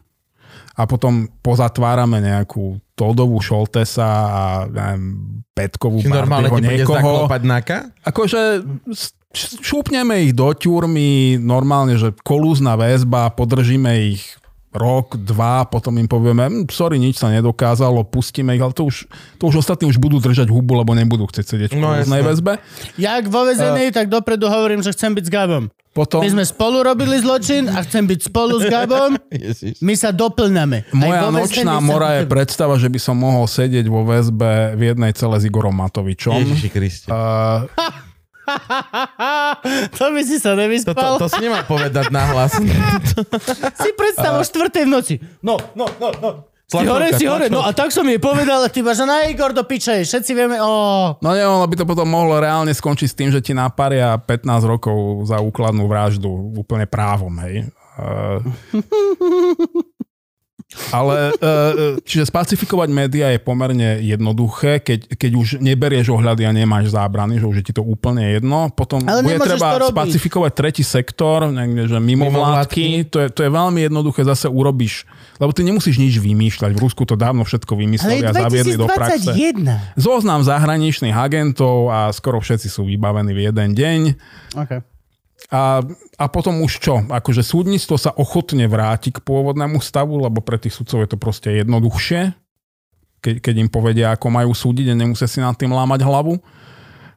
a 0.72 0.82
potom 0.88 1.28
pozatvárame 1.44 2.20
nejakú 2.24 2.80
Todovú 2.96 3.40
Šoltesa 3.40 4.08
a 4.08 4.42
neviem, 4.68 5.04
Petkovú 5.52 6.00
bude 6.00 6.64
niekoho. 6.64 7.28
Akože 8.08 8.64
šúpneme 9.34 10.22
ich 10.22 10.32
do 10.32 10.50
ťurmy, 10.50 11.36
normálne, 11.36 11.96
že 11.96 12.12
kolúzna 12.18 12.74
väzba, 12.74 13.32
podržíme 13.32 13.90
ich 14.10 14.22
rok, 14.72 15.20
dva, 15.20 15.68
potom 15.68 15.92
im 15.96 16.08
povieme, 16.08 16.48
"Hm, 16.48 16.64
sorry, 16.66 16.96
nič 16.96 17.20
sa 17.20 17.28
nedokázalo, 17.28 18.08
pustíme 18.08 18.56
ich, 18.56 18.62
ale 18.62 18.72
to 18.72 18.88
už, 18.88 19.04
to 19.36 19.52
už 19.52 19.60
ostatní 19.60 19.84
už 19.84 20.00
budú 20.00 20.16
držať 20.16 20.48
hubu, 20.48 20.72
lebo 20.74 20.96
nebudú 20.96 21.28
chcieť 21.28 21.44
sedieť 21.46 21.70
v 21.72 21.76
No, 21.76 21.92
kolúznej 21.92 22.20
jasné. 22.20 22.28
väzbe. 22.32 22.52
Jak 22.96 23.28
vo 23.28 23.44
vezení, 23.44 23.92
tak 23.92 24.08
dopredu 24.08 24.48
hovorím, 24.48 24.80
že 24.80 24.96
chcem 24.96 25.12
byť 25.12 25.24
s 25.28 25.30
Gabom. 25.30 25.68
Potom 25.92 26.24
My 26.24 26.32
sme 26.32 26.44
spolu 26.48 26.80
robili 26.80 27.20
zločin 27.20 27.68
a 27.68 27.84
chcem 27.84 28.08
byť 28.08 28.32
spolu 28.32 28.56
s 28.56 28.64
Gabom. 28.64 29.20
My 29.84 29.92
sa 29.92 30.08
doplňame. 30.08 30.88
Moja 30.90 31.28
nočná 31.28 31.76
väzení 31.76 31.84
mora 31.84 32.08
je 32.16 32.24
predstava, 32.24 32.80
že 32.80 32.88
by 32.88 32.96
som 32.96 33.20
mohol 33.20 33.44
sedieť 33.44 33.92
vo 33.92 34.00
väzbe 34.00 34.72
v 34.72 34.88
jednej 34.88 35.12
cele 35.12 35.36
s 35.36 35.44
Igorom 35.44 35.76
Matovičom. 35.76 36.32
Ježiši 36.32 36.68
Kriste. 36.72 37.12
Uh, 37.12 37.68
to 39.98 40.04
by 40.10 40.20
si 40.26 40.36
sa 40.42 40.52
To, 40.52 40.56
to, 40.56 40.60
nevyspal. 40.60 41.12
to 41.18 41.26
si 41.30 41.38
nemal 41.40 41.62
povedať 41.66 42.10
nahlas. 42.10 42.52
Si 43.82 43.90
predstav 43.94 44.38
o 44.38 44.42
štvrtej 44.42 44.84
v 44.86 44.90
noci. 44.90 45.14
No, 45.42 45.58
no, 45.74 45.86
no, 45.98 46.08
no. 46.20 46.30
Si 46.72 46.88
hore, 46.88 47.12
si 47.20 47.28
hore. 47.28 47.52
No 47.52 47.60
a 47.60 47.76
tak 47.76 47.92
som 47.92 48.08
jej 48.08 48.16
povedal, 48.16 48.64
ty 48.72 48.80
máš, 48.80 49.04
že 49.04 49.06
na 49.06 49.28
Igor 49.28 49.52
do 49.52 49.60
piče, 49.60 50.00
všetci 50.08 50.32
vieme, 50.32 50.56
ó. 50.56 51.12
No 51.20 51.28
nie, 51.36 51.44
ono 51.44 51.68
by 51.68 51.76
to 51.76 51.84
potom 51.84 52.08
mohlo 52.08 52.40
reálne 52.40 52.72
skončiť 52.72 53.08
s 53.12 53.18
tým, 53.18 53.28
že 53.28 53.44
ti 53.44 53.52
naparia 53.52 54.16
15 54.16 54.48
rokov 54.64 55.28
za 55.28 55.36
úkladnú 55.44 55.84
vraždu 55.84 56.32
úplne 56.56 56.88
právom, 56.88 57.36
hej. 57.44 57.68
Uh, 57.92 58.40
ale 60.92 61.32
uh, 61.36 62.00
čiže 62.02 62.28
spacifikovať 62.28 62.88
médiá 62.88 63.32
je 63.32 63.40
pomerne 63.40 64.00
jednoduché, 64.00 64.80
keď, 64.80 65.16
keď 65.16 65.32
už 65.36 65.48
neberieš 65.60 66.12
ohľady 66.12 66.48
a 66.48 66.52
nemáš 66.52 66.92
zábrany, 66.92 67.40
že 67.40 67.46
už 67.48 67.56
je 67.60 67.64
ti 67.70 67.72
to 67.76 67.84
úplne 67.84 68.24
jedno. 68.24 68.68
Potom 68.72 69.04
Ale 69.04 69.24
bude 69.24 69.40
to 69.40 69.56
treba 69.56 69.88
robiť. 69.88 69.94
spacifikovať 69.94 70.52
tretí 70.52 70.84
sektor, 70.84 71.48
niekde, 71.48 71.88
že 71.88 71.98
mimovládky, 71.98 73.08
to 73.08 73.16
je, 73.24 73.28
to 73.32 73.40
je 73.44 73.50
veľmi 73.50 73.80
jednoduché, 73.88 74.24
zase 74.24 74.46
urobíš, 74.48 75.08
lebo 75.40 75.50
ty 75.52 75.64
nemusíš 75.64 75.96
nič 75.98 76.20
vymýšľať. 76.20 76.70
V 76.76 76.80
Rusku 76.80 77.02
to 77.08 77.16
dávno 77.16 77.42
všetko 77.42 77.72
vymysleli 77.74 78.24
a 78.28 78.32
zaviedli 78.32 78.76
do 78.76 78.88
praxe. 78.88 79.32
2021. 79.32 79.96
Zoznam 79.98 80.40
zahraničných 80.44 81.16
agentov 81.16 81.88
a 81.88 82.12
skoro 82.12 82.38
všetci 82.38 82.68
sú 82.68 82.84
vybavení 82.86 83.32
v 83.32 83.50
jeden 83.50 83.68
deň. 83.72 84.00
Okay. 84.52 84.91
A, 85.52 85.84
a 86.16 86.24
potom 86.32 86.64
už 86.64 86.80
čo? 86.80 87.04
Akože 87.12 87.44
súdnictvo 87.44 88.00
sa 88.00 88.16
ochotne 88.16 88.64
vráti 88.64 89.12
k 89.12 89.20
pôvodnému 89.20 89.84
stavu, 89.84 90.16
lebo 90.16 90.40
pre 90.40 90.56
tých 90.56 90.72
sudcov 90.72 91.04
je 91.04 91.08
to 91.12 91.20
proste 91.20 91.52
jednoduchšie, 91.52 92.32
keď, 93.20 93.34
keď 93.44 93.54
im 93.60 93.68
povedia, 93.68 94.16
ako 94.16 94.32
majú 94.32 94.56
súdiť 94.56 94.88
a 94.88 94.96
nemusia 94.96 95.28
si 95.28 95.44
nad 95.44 95.52
tým 95.52 95.76
lámať 95.76 96.08
hlavu. 96.08 96.40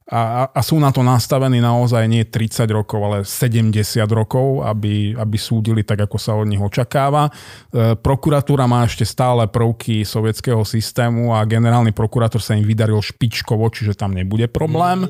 A, 0.06 0.52
a, 0.54 0.62
sú 0.62 0.78
na 0.78 0.94
to 0.94 1.02
nastavení 1.02 1.58
naozaj 1.58 2.06
nie 2.06 2.28
30 2.30 2.70
rokov, 2.70 3.00
ale 3.02 3.18
70 3.26 3.74
rokov, 4.14 4.62
aby, 4.62 5.18
aby 5.18 5.38
súdili 5.40 5.82
tak, 5.82 6.06
ako 6.06 6.18
sa 6.22 6.38
od 6.38 6.46
nich 6.46 6.62
očakáva. 6.62 7.26
E, 7.26 7.98
prokuratúra 7.98 8.70
má 8.70 8.86
ešte 8.86 9.02
stále 9.02 9.50
prvky 9.50 10.06
sovietského 10.06 10.62
systému 10.62 11.34
a 11.34 11.42
generálny 11.50 11.90
prokurátor 11.90 12.38
sa 12.38 12.54
im 12.54 12.62
vydaril 12.62 13.02
špičkovo, 13.02 13.66
čiže 13.74 13.98
tam 13.98 14.14
nebude 14.14 14.46
problém. 14.46 15.10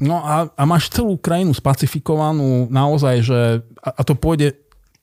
No 0.00 0.24
a, 0.24 0.48
a 0.56 0.62
máš 0.64 0.88
celú 0.88 1.20
krajinu 1.20 1.52
spacifikovanú 1.52 2.72
naozaj, 2.72 3.16
že 3.20 3.40
a, 3.84 4.00
a 4.00 4.02
to 4.02 4.16
pôjde 4.16 4.56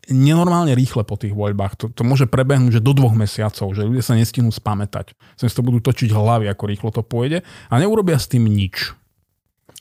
nenormálne 0.10 0.72
rýchle 0.74 1.04
po 1.04 1.20
tých 1.20 1.36
voľbách. 1.36 1.78
To, 1.78 1.86
to 1.92 2.02
môže 2.02 2.26
prebehnúť 2.26 2.80
že 2.80 2.86
do 2.86 2.96
dvoch 2.96 3.14
mesiacov, 3.14 3.76
že 3.76 3.86
ľudia 3.86 4.04
sa 4.04 4.18
nestihnú 4.18 4.50
spamätať. 4.50 5.14
Sa 5.38 5.46
si 5.46 5.56
to 5.56 5.62
budú 5.62 5.84
točiť 5.84 6.10
hlavy, 6.10 6.50
ako 6.50 6.64
rýchlo 6.66 6.90
to 6.90 7.04
pôjde 7.06 7.44
a 7.44 7.74
neurobia 7.78 8.18
s 8.18 8.32
tým 8.32 8.48
nič. 8.48 8.96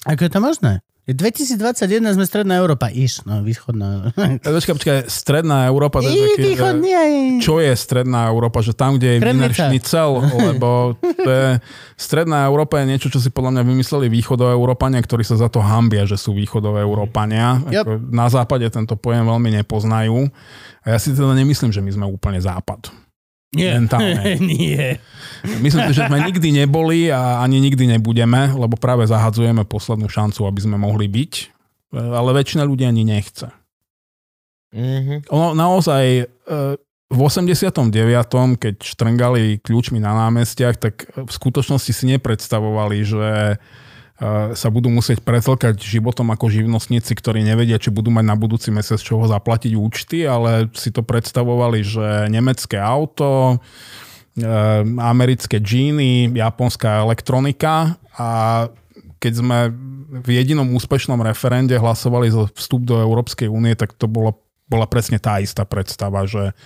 Ako 0.04 0.26
je 0.26 0.30
to 0.30 0.40
možné? 0.42 0.85
Je 1.06 1.14
2021 1.14 2.18
sme 2.18 2.26
stredná 2.26 2.58
Európa. 2.58 2.90
Iš, 2.90 3.30
no 3.30 3.38
východná. 3.46 4.10
Počkaj, 4.42 4.74
počkaj, 4.74 4.98
stredná 5.06 5.70
Európa, 5.70 6.02
to 6.02 6.10
je 6.10 6.18
I 6.18 6.34
taký, 6.34 6.58
aj... 6.58 7.10
čo 7.38 7.62
je 7.62 7.70
stredná 7.78 8.26
Európa, 8.26 8.58
že 8.58 8.74
tam, 8.74 8.98
kde 8.98 9.14
je. 9.14 9.18
Wiener 9.22 9.54
Schnitzel, 9.54 10.18
lebo 10.50 10.98
to 10.98 11.30
je, 11.30 11.62
stredná 11.94 12.50
Európa 12.50 12.82
je 12.82 12.90
niečo, 12.90 13.06
čo 13.06 13.22
si 13.22 13.30
podľa 13.30 13.54
mňa 13.54 13.62
vymysleli 13.62 14.10
východoeurópania, 14.10 14.98
ktorí 14.98 15.22
sa 15.22 15.38
za 15.38 15.46
to 15.46 15.62
hambia, 15.62 16.10
že 16.10 16.18
sú 16.18 16.34
východoeurópania. 16.34 17.62
Yep. 17.70 17.84
Ako 17.86 17.92
Na 18.10 18.26
západe 18.26 18.66
tento 18.66 18.98
pojem 18.98 19.30
veľmi 19.30 19.62
nepoznajú. 19.62 20.26
A 20.82 20.86
ja 20.90 20.98
si 20.98 21.14
teda 21.14 21.38
nemyslím, 21.38 21.70
že 21.70 21.78
my 21.86 21.90
sme 22.02 22.06
úplne 22.10 22.42
západ. 22.42 23.05
Nie. 23.56 23.72
Mentálne. 23.80 24.36
Nie. 24.52 25.00
Myslím 25.64 25.88
si, 25.90 25.96
že 25.96 26.06
sme 26.10 26.20
nikdy 26.20 26.52
neboli 26.52 27.08
a 27.08 27.40
ani 27.40 27.62
nikdy 27.62 27.86
nebudeme, 27.96 28.52
lebo 28.52 28.76
práve 28.76 29.08
zahadzujeme 29.08 29.64
poslednú 29.64 30.10
šancu, 30.10 30.44
aby 30.44 30.60
sme 30.60 30.76
mohli 30.76 31.08
byť. 31.08 31.32
Ale 31.96 32.34
väčšina 32.36 32.66
ľudí 32.66 32.84
ani 32.84 33.06
nechce. 33.06 33.48
Mhm. 34.74 35.30
Ono 35.32 35.54
naozaj 35.56 36.04
e, 36.20 36.24
v 37.06 37.18
89., 37.22 37.94
keď 38.58 38.74
štrngali 38.82 39.62
kľúčmi 39.62 40.02
na 40.02 40.26
námestiach, 40.26 40.76
tak 40.76 41.06
v 41.14 41.30
skutočnosti 41.30 41.92
si 41.94 42.04
nepredstavovali, 42.10 42.98
že 43.06 43.56
sa 44.56 44.68
budú 44.72 44.88
musieť 44.88 45.20
pretlkať 45.20 45.76
životom 45.76 46.32
ako 46.32 46.48
živnostníci, 46.48 47.12
ktorí 47.12 47.44
nevedia, 47.44 47.76
či 47.76 47.92
budú 47.92 48.08
mať 48.08 48.24
na 48.24 48.32
budúci 48.32 48.72
mesiac 48.72 48.96
čoho 48.96 49.28
zaplatiť 49.28 49.76
účty, 49.76 50.24
ale 50.24 50.72
si 50.72 50.88
to 50.88 51.04
predstavovali, 51.04 51.84
že 51.84 52.32
nemecké 52.32 52.80
auto, 52.80 53.60
e, 54.40 54.46
americké 54.96 55.60
džíny, 55.60 56.32
japonská 56.32 57.04
elektronika 57.04 58.00
a 58.16 58.28
keď 59.20 59.32
sme 59.36 59.58
v 60.24 60.28
jedinom 60.32 60.72
úspešnom 60.72 61.20
referende 61.20 61.76
hlasovali 61.76 62.32
za 62.32 62.48
vstup 62.56 62.88
do 62.88 62.96
Európskej 62.96 63.52
únie, 63.52 63.76
tak 63.76 63.92
to 63.92 64.08
bolo, 64.08 64.40
bola 64.64 64.88
presne 64.88 65.20
tá 65.20 65.44
istá 65.44 65.68
predstava, 65.68 66.24
že 66.24 66.56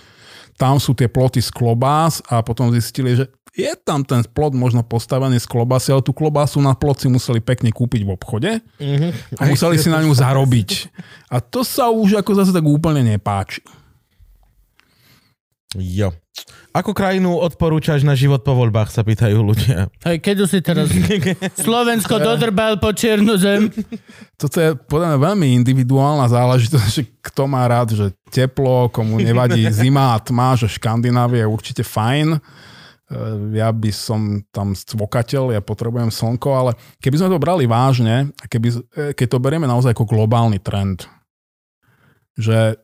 tam 0.60 0.76
sú 0.76 0.92
tie 0.92 1.08
ploty 1.08 1.40
z 1.40 1.48
klobás 1.48 2.20
a 2.28 2.44
potom 2.44 2.68
zistili, 2.68 3.16
že 3.16 3.32
je 3.56 3.72
tam 3.80 4.04
ten 4.04 4.20
plot 4.22 4.52
možno 4.52 4.84
postavený 4.84 5.40
z 5.40 5.48
klobásy, 5.48 5.90
ale 5.90 6.04
tú 6.04 6.12
klobásu 6.12 6.60
na 6.60 6.76
plot 6.76 7.02
si 7.02 7.08
museli 7.08 7.40
pekne 7.40 7.72
kúpiť 7.72 8.04
v 8.04 8.10
obchode 8.12 8.50
a 9.34 9.42
museli 9.48 9.80
si 9.80 9.88
na 9.88 10.04
ňu 10.04 10.12
zarobiť. 10.12 10.92
A 11.32 11.40
to 11.40 11.64
sa 11.64 11.88
už 11.88 12.20
ako 12.20 12.36
zase 12.36 12.52
tak 12.52 12.62
úplne 12.62 13.00
nepáči. 13.02 13.64
Jo. 15.78 16.10
Akú 16.74 16.90
krajinu 16.90 17.38
odporúčaš 17.38 18.02
na 18.02 18.18
život 18.18 18.42
po 18.42 18.58
voľbách, 18.58 18.90
sa 18.90 19.06
pýtajú 19.06 19.38
ľudia. 19.38 19.86
Hej, 20.02 20.18
keď 20.18 20.36
si 20.50 20.58
teraz 20.58 20.90
Slovensko 21.66 22.18
dodrbal 22.18 22.82
po 22.82 22.90
čiernu 22.90 23.38
zem. 23.38 23.70
Toto 24.34 24.58
je 24.58 24.74
podľa 24.74 25.14
mňa 25.14 25.18
veľmi 25.30 25.46
individuálna 25.62 26.26
záležitosť, 26.26 26.88
že 26.90 27.02
kto 27.22 27.46
má 27.46 27.62
rád, 27.70 27.94
že 27.94 28.06
teplo, 28.34 28.90
komu 28.90 29.22
nevadí 29.22 29.62
zima 29.70 30.18
a 30.18 30.22
tma, 30.22 30.58
že 30.58 30.66
Škandinávia 30.66 31.46
je 31.46 31.54
určite 31.54 31.82
fajn. 31.86 32.34
E, 32.34 32.38
Ja 33.54 33.70
by 33.70 33.90
som 33.94 34.42
tam 34.50 34.74
stvokateľ, 34.74 35.54
ja 35.54 35.62
potrebujem 35.62 36.10
slnko, 36.10 36.50
ale 36.50 36.70
keby 36.98 37.14
sme 37.14 37.30
to 37.30 37.38
brali 37.38 37.70
vážne, 37.70 38.34
a 38.42 38.44
keby, 38.50 38.68
e, 38.74 38.78
keď 39.14 39.26
to 39.26 39.38
berieme 39.38 39.70
naozaj 39.70 39.94
ako 39.94 40.02
globálny 40.02 40.58
trend, 40.58 41.06
že 42.34 42.74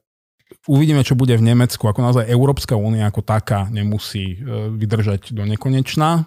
uvidíme, 0.67 1.03
čo 1.07 1.19
bude 1.19 1.35
v 1.39 1.47
Nemecku, 1.47 1.87
ako 1.87 2.01
naozaj 2.03 2.31
Európska 2.31 2.75
únia 2.75 3.09
ako 3.09 3.23
taká 3.23 3.71
nemusí 3.71 4.37
e, 4.37 4.71
vydržať 4.75 5.33
do 5.33 5.47
nekonečna. 5.47 6.27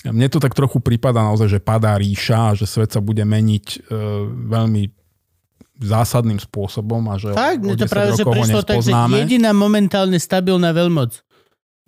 Mne 0.00 0.28
to 0.32 0.40
tak 0.40 0.56
trochu 0.56 0.80
prípada 0.80 1.20
naozaj, 1.20 1.58
že 1.58 1.60
padá 1.60 1.92
ríša 2.00 2.54
a 2.54 2.56
že 2.56 2.64
svet 2.64 2.96
sa 2.96 3.04
bude 3.04 3.20
meniť 3.20 3.66
e, 3.68 3.78
veľmi 4.48 4.82
zásadným 5.80 6.40
spôsobom 6.40 7.00
a 7.08 7.20
že 7.20 7.32
Tak, 7.32 7.58
o 7.64 7.76
to 7.76 7.88
10 7.88 7.92
práve, 7.92 8.10
že 8.16 8.24
prišlo 8.24 8.60
tak, 8.64 8.80
že 8.84 8.92
jediná 8.92 9.52
momentálne 9.52 10.16
stabilná 10.20 10.72
veľmoc 10.76 11.20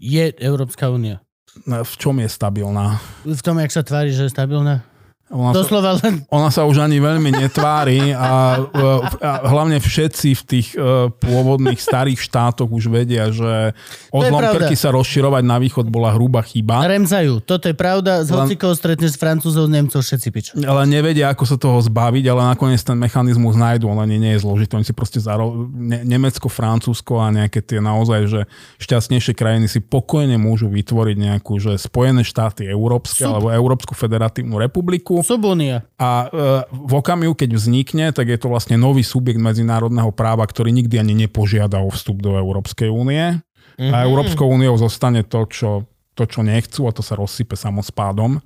je 0.01 0.33
Európska 0.41 0.89
únia. 0.89 1.21
V 1.69 1.95
čom 2.01 2.17
je 2.17 2.29
stabilná? 2.33 2.97
V 3.29 3.43
tom, 3.45 3.61
jak 3.61 3.69
sa 3.69 3.85
tvári, 3.85 4.09
že 4.09 4.25
je 4.29 4.33
stabilná. 4.33 4.89
Ona 5.33 5.51
sa, 5.51 5.59
Doslova 5.65 5.91
len... 6.05 6.23
ona 6.29 6.49
sa 6.53 6.63
už 6.69 6.79
ani 6.79 7.01
veľmi 7.03 7.33
netvári 7.33 8.13
a, 8.13 8.63
e, 8.63 9.21
a 9.25 9.31
hlavne 9.49 9.81
všetci 9.81 10.29
v 10.39 10.43
tých 10.47 10.69
e, 10.77 11.09
pôvodných 11.11 11.81
starých 11.81 12.21
štátoch 12.21 12.71
už 12.71 12.93
vedia, 12.93 13.33
že 13.33 13.73
odlom 14.13 14.39
krky 14.39 14.77
sa 14.79 14.93
rozširovať 14.95 15.43
na 15.43 15.57
východ 15.59 15.91
bola 15.91 16.15
hrubá 16.15 16.45
chyba. 16.47 16.85
Remzajú. 16.87 17.43
Toto 17.43 17.67
je 17.67 17.75
pravda. 17.75 18.23
Z 18.23 18.31
hocikoho 18.31 18.77
stretneš 18.77 19.17
s 19.17 19.19
francúzov, 19.19 19.67
Nemcov, 19.67 20.05
všetci 20.05 20.29
piču. 20.31 20.53
ale 20.63 20.85
nevedia, 20.87 21.33
ako 21.33 21.45
sa 21.49 21.57
toho 21.57 21.81
zbaviť, 21.81 22.25
ale 22.29 22.53
nakoniec 22.53 22.85
ten 22.85 23.01
mechanizmus 23.01 23.57
nájdú, 23.57 23.89
on 23.89 23.99
ani 23.99 24.21
nie 24.21 24.37
je 24.37 24.45
zložitý. 24.45 24.77
Oni 24.79 24.87
si 24.87 24.95
proste 24.95 25.19
zaro... 25.19 25.67
ne- 25.73 26.05
Nemecko, 26.13 26.53
Francúzsko 26.53 27.25
a 27.25 27.33
nejaké 27.33 27.65
tie 27.65 27.81
naozaj, 27.81 28.21
že 28.29 28.41
šťastnejšie 28.85 29.33
krajiny 29.33 29.67
si 29.71 29.81
pokojne 29.81 30.37
môžu 30.37 30.69
vytvoriť 30.69 31.17
nejakú, 31.17 31.57
že 31.57 31.81
Spojené 31.81 32.21
štáty 32.21 32.69
európske 32.69 33.25
Sup. 33.25 33.33
alebo 33.33 33.49
Európsku 33.49 33.97
federatívnu 33.97 34.61
republiku 34.61 35.22
Subúnia. 35.24 35.86
a 35.97 36.27
e, 36.27 36.27
v 36.69 36.93
okamihu, 36.99 37.32
keď 37.32 37.51
vznikne, 37.57 38.07
tak 38.11 38.28
je 38.28 38.39
to 38.39 38.51
vlastne 38.51 38.77
nový 38.77 39.01
subjekt 39.01 39.40
medzinárodného 39.40 40.11
práva, 40.12 40.44
ktorý 40.44 40.70
nikdy 40.70 40.99
ani 40.99 41.15
nepožiada 41.16 41.81
o 41.81 41.89
vstup 41.89 42.20
do 42.20 42.36
Európskej 42.36 42.90
únie. 42.90 43.40
Mhm. 43.81 43.93
A 43.94 44.05
Európskou 44.05 44.47
úniou 44.47 44.77
zostane 44.77 45.24
to 45.24 45.49
čo, 45.49 45.89
to, 46.12 46.28
čo 46.28 46.44
nechcú 46.44 46.86
a 46.86 46.93
to 46.93 47.01
sa 47.01 47.16
rozsype 47.16 47.57
samospádom. 47.57 48.39
E, 48.39 48.40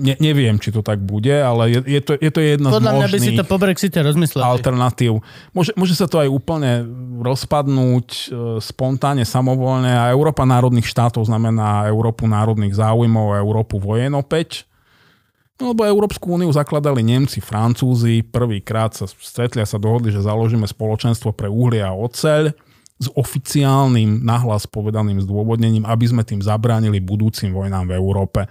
Ne, 0.00 0.16
neviem, 0.16 0.56
či 0.56 0.72
to 0.72 0.80
tak 0.80 0.96
bude, 0.96 1.28
ale 1.28 1.68
je, 1.68 1.80
je, 1.84 2.00
to, 2.00 2.16
je 2.16 2.30
to 2.32 2.40
jedna 2.40 2.72
Podľa 2.72 2.88
z 2.88 2.96
mňa 2.96 3.04
by 3.04 3.18
si 3.20 3.20
možných 3.20 3.36
to 3.36 3.44
po 3.44 3.56
Brexite 3.60 3.98
rozmyslel. 4.00 4.40
alternatív. 4.40 5.20
Môže, 5.52 5.76
môže 5.76 5.92
sa 5.92 6.08
to 6.08 6.24
aj 6.24 6.28
úplne 6.32 6.88
rozpadnúť 7.20 8.08
e, 8.08 8.24
spontánne, 8.64 9.28
samovolne 9.28 9.92
a 9.92 10.08
Európa 10.08 10.48
národných 10.48 10.88
štátov 10.88 11.28
znamená 11.28 11.84
Európu 11.84 12.24
národných 12.24 12.80
záujmov 12.80 13.36
a 13.36 13.40
Európu 13.44 13.76
vojen 13.76 14.16
opäť. 14.16 14.64
No, 15.58 15.74
lebo 15.74 15.82
Európsku 15.82 16.38
úniu 16.38 16.54
zakladali 16.54 17.02
Nemci, 17.02 17.42
Francúzi, 17.42 18.22
prvýkrát 18.22 18.94
sa 18.94 19.10
stretli 19.10 19.58
a 19.58 19.66
sa 19.66 19.74
dohodli, 19.74 20.14
že 20.14 20.22
založíme 20.22 20.70
spoločenstvo 20.70 21.34
pre 21.34 21.50
uhlie 21.50 21.82
a 21.82 21.90
oceľ 21.90 22.54
s 22.98 23.06
oficiálnym 23.14 24.26
nahlas 24.26 24.66
povedaným 24.66 25.22
zdôvodnením, 25.22 25.86
aby 25.86 26.06
sme 26.06 26.22
tým 26.26 26.42
zabránili 26.42 26.98
budúcim 26.98 27.54
vojnám 27.54 27.90
v 27.90 27.94
Európe. 27.94 28.50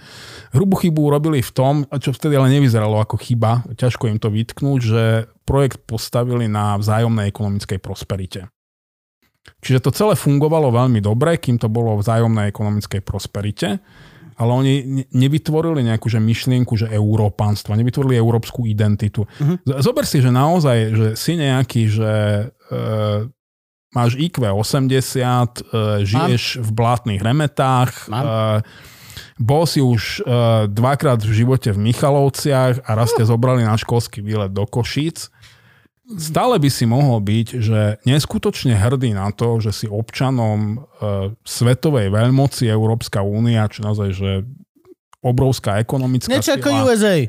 Hrubú 0.56 0.80
chybu 0.80 1.00
urobili 1.12 1.44
v 1.44 1.52
tom, 1.52 1.74
čo 2.00 2.16
vtedy 2.16 2.40
ale 2.40 2.52
nevyzeralo 2.56 3.00
ako 3.04 3.20
chyba, 3.20 3.68
ťažko 3.76 4.08
im 4.08 4.20
to 4.20 4.32
vytknúť, 4.32 4.80
že 4.80 5.04
projekt 5.44 5.84
postavili 5.84 6.48
na 6.48 6.80
vzájomnej 6.80 7.28
ekonomickej 7.28 7.80
prosperite. 7.84 8.48
Čiže 9.64 9.84
to 9.84 9.92
celé 9.96 10.14
fungovalo 10.16 10.72
veľmi 10.76 11.00
dobre, 11.00 11.40
kým 11.40 11.60
to 11.60 11.72
bolo 11.72 11.96
v 11.96 12.04
vzájomnej 12.04 12.52
ekonomickej 12.52 13.00
prosperite, 13.04 13.80
ale 14.38 14.52
oni 14.54 14.74
ne- 14.86 15.08
nevytvorili 15.12 15.82
nejakú 15.82 16.08
že 16.08 16.22
myšlienku, 16.22 16.78
že 16.78 16.94
európanstva, 16.94 17.74
nevytvorili 17.74 18.22
európsku 18.22 18.70
identitu. 18.70 19.26
Uh-huh. 19.26 19.58
Zober 19.82 20.06
si, 20.06 20.22
že 20.22 20.30
naozaj, 20.30 20.78
že 20.94 21.08
si 21.18 21.34
nejaký, 21.36 21.90
že 21.90 22.14
e, 22.70 22.76
máš 23.98 24.14
IQ 24.14 24.46
80, 24.46 24.94
e, 24.94 25.62
žiješ 26.06 26.62
v 26.62 26.70
blátnych 26.70 27.22
remetách, 27.26 28.06
Mám. 28.14 28.26
e, 28.26 28.96
bol 29.38 29.66
si 29.70 29.82
už 29.82 30.22
e, 30.22 30.34
dvakrát 30.70 31.22
v 31.22 31.34
živote 31.34 31.70
v 31.74 31.82
Michalovciach 31.90 32.86
a 32.86 32.92
raz 32.94 33.14
ťa 33.14 33.30
zobrali 33.30 33.66
na 33.66 33.78
školský 33.78 34.22
výlet 34.22 34.54
do 34.54 34.66
Košíc. 34.66 35.30
Stále 36.08 36.56
by 36.56 36.70
si 36.72 36.88
mohol 36.88 37.20
byť, 37.20 37.48
že 37.60 37.80
neskutočne 38.08 38.80
hrdý 38.80 39.12
na 39.12 39.28
to, 39.36 39.60
že 39.60 39.76
si 39.76 39.86
občanom 39.92 40.60
e, 40.72 40.76
svetovej 41.44 42.08
veľmoci 42.08 42.64
Európska 42.64 43.20
únia, 43.20 43.68
čo 43.68 43.84
naozaj, 43.84 44.16
že 44.16 44.32
obrovská 45.20 45.84
ekonomická 45.84 46.32
Niečo 46.32 46.56
ako. 46.56 46.88
USA. 46.88 47.28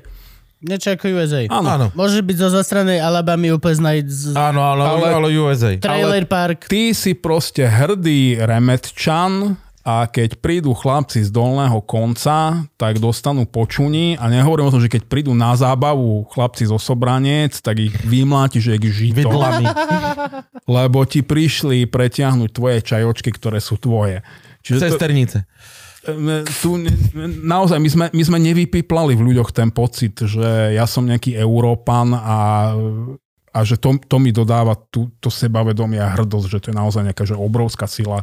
Niečo 0.63 0.95
ako 0.95 1.05
USA. 1.11 1.43
Áno. 1.51 1.69
Áno. 1.75 1.87
Môžeš 1.99 2.23
byť 2.23 2.37
zo 2.39 2.49
zastranej 2.55 3.03
Alabamy 3.03 3.51
úplne 3.51 4.07
z 4.07 4.39
Áno, 4.39 4.63
ale, 4.63 4.83
ale, 4.87 5.07
Ale- 5.11 5.15
ale 5.27 5.29
USA. 5.35 5.75
trailer 5.75 6.23
park. 6.31 6.71
Ty 6.71 6.95
si 6.95 7.19
proste 7.19 7.67
hrdý 7.67 8.39
remetčan 8.39 9.59
a 9.89 10.05
keď 10.05 10.37
prídu 10.45 10.77
chlapci 10.77 11.25
z 11.25 11.33
dolného 11.33 11.81
konca, 11.81 12.69
tak 12.77 13.01
dostanú 13.01 13.49
počuní 13.49 14.21
a 14.21 14.29
nehovorím 14.29 14.69
o 14.69 14.75
tom, 14.77 14.85
že 14.85 14.93
keď 14.93 15.09
prídu 15.09 15.33
na 15.33 15.57
zábavu 15.57 16.29
chlapci 16.29 16.69
zo 16.69 16.77
Sobranec, 16.77 17.57
tak 17.65 17.81
ich 17.81 17.97
vymlátiš 18.05 18.77
jak 18.77 18.85
žito, 18.85 19.25
Vidlami. 19.25 19.65
lebo 20.69 21.09
ti 21.09 21.25
prišli 21.25 21.89
pretiahnuť 21.89 22.49
tvoje 22.53 22.79
čajočky, 22.85 23.33
ktoré 23.33 23.65
sú 23.65 23.81
tvoje. 23.81 24.21
Čiže 24.61 24.93
Cesternice. 24.93 25.49
tu, 26.61 26.77
naozaj, 27.49 27.81
my 27.81 27.89
sme, 27.89 28.07
my 28.13 28.23
sme 28.29 28.39
nevypiplali 28.45 29.17
v 29.17 29.33
ľuďoch 29.33 29.57
ten 29.57 29.73
pocit, 29.73 30.21
že 30.21 30.77
ja 30.77 30.85
som 30.85 31.09
nejaký 31.09 31.33
Európan 31.33 32.13
a, 32.13 32.77
a 33.53 33.59
že 33.65 33.81
to, 33.81 33.97
to 33.97 34.17
mi 34.21 34.31
dodáva 34.31 34.77
tú, 34.93 35.09
to 35.19 35.33
sebavedomie 35.33 35.99
a 35.99 36.13
hrdosť, 36.13 36.47
že 36.47 36.59
to 36.63 36.67
je 36.73 36.77
naozaj 36.77 37.03
nejaká 37.05 37.25
že 37.25 37.35
obrovská 37.35 37.89
sila. 37.89 38.23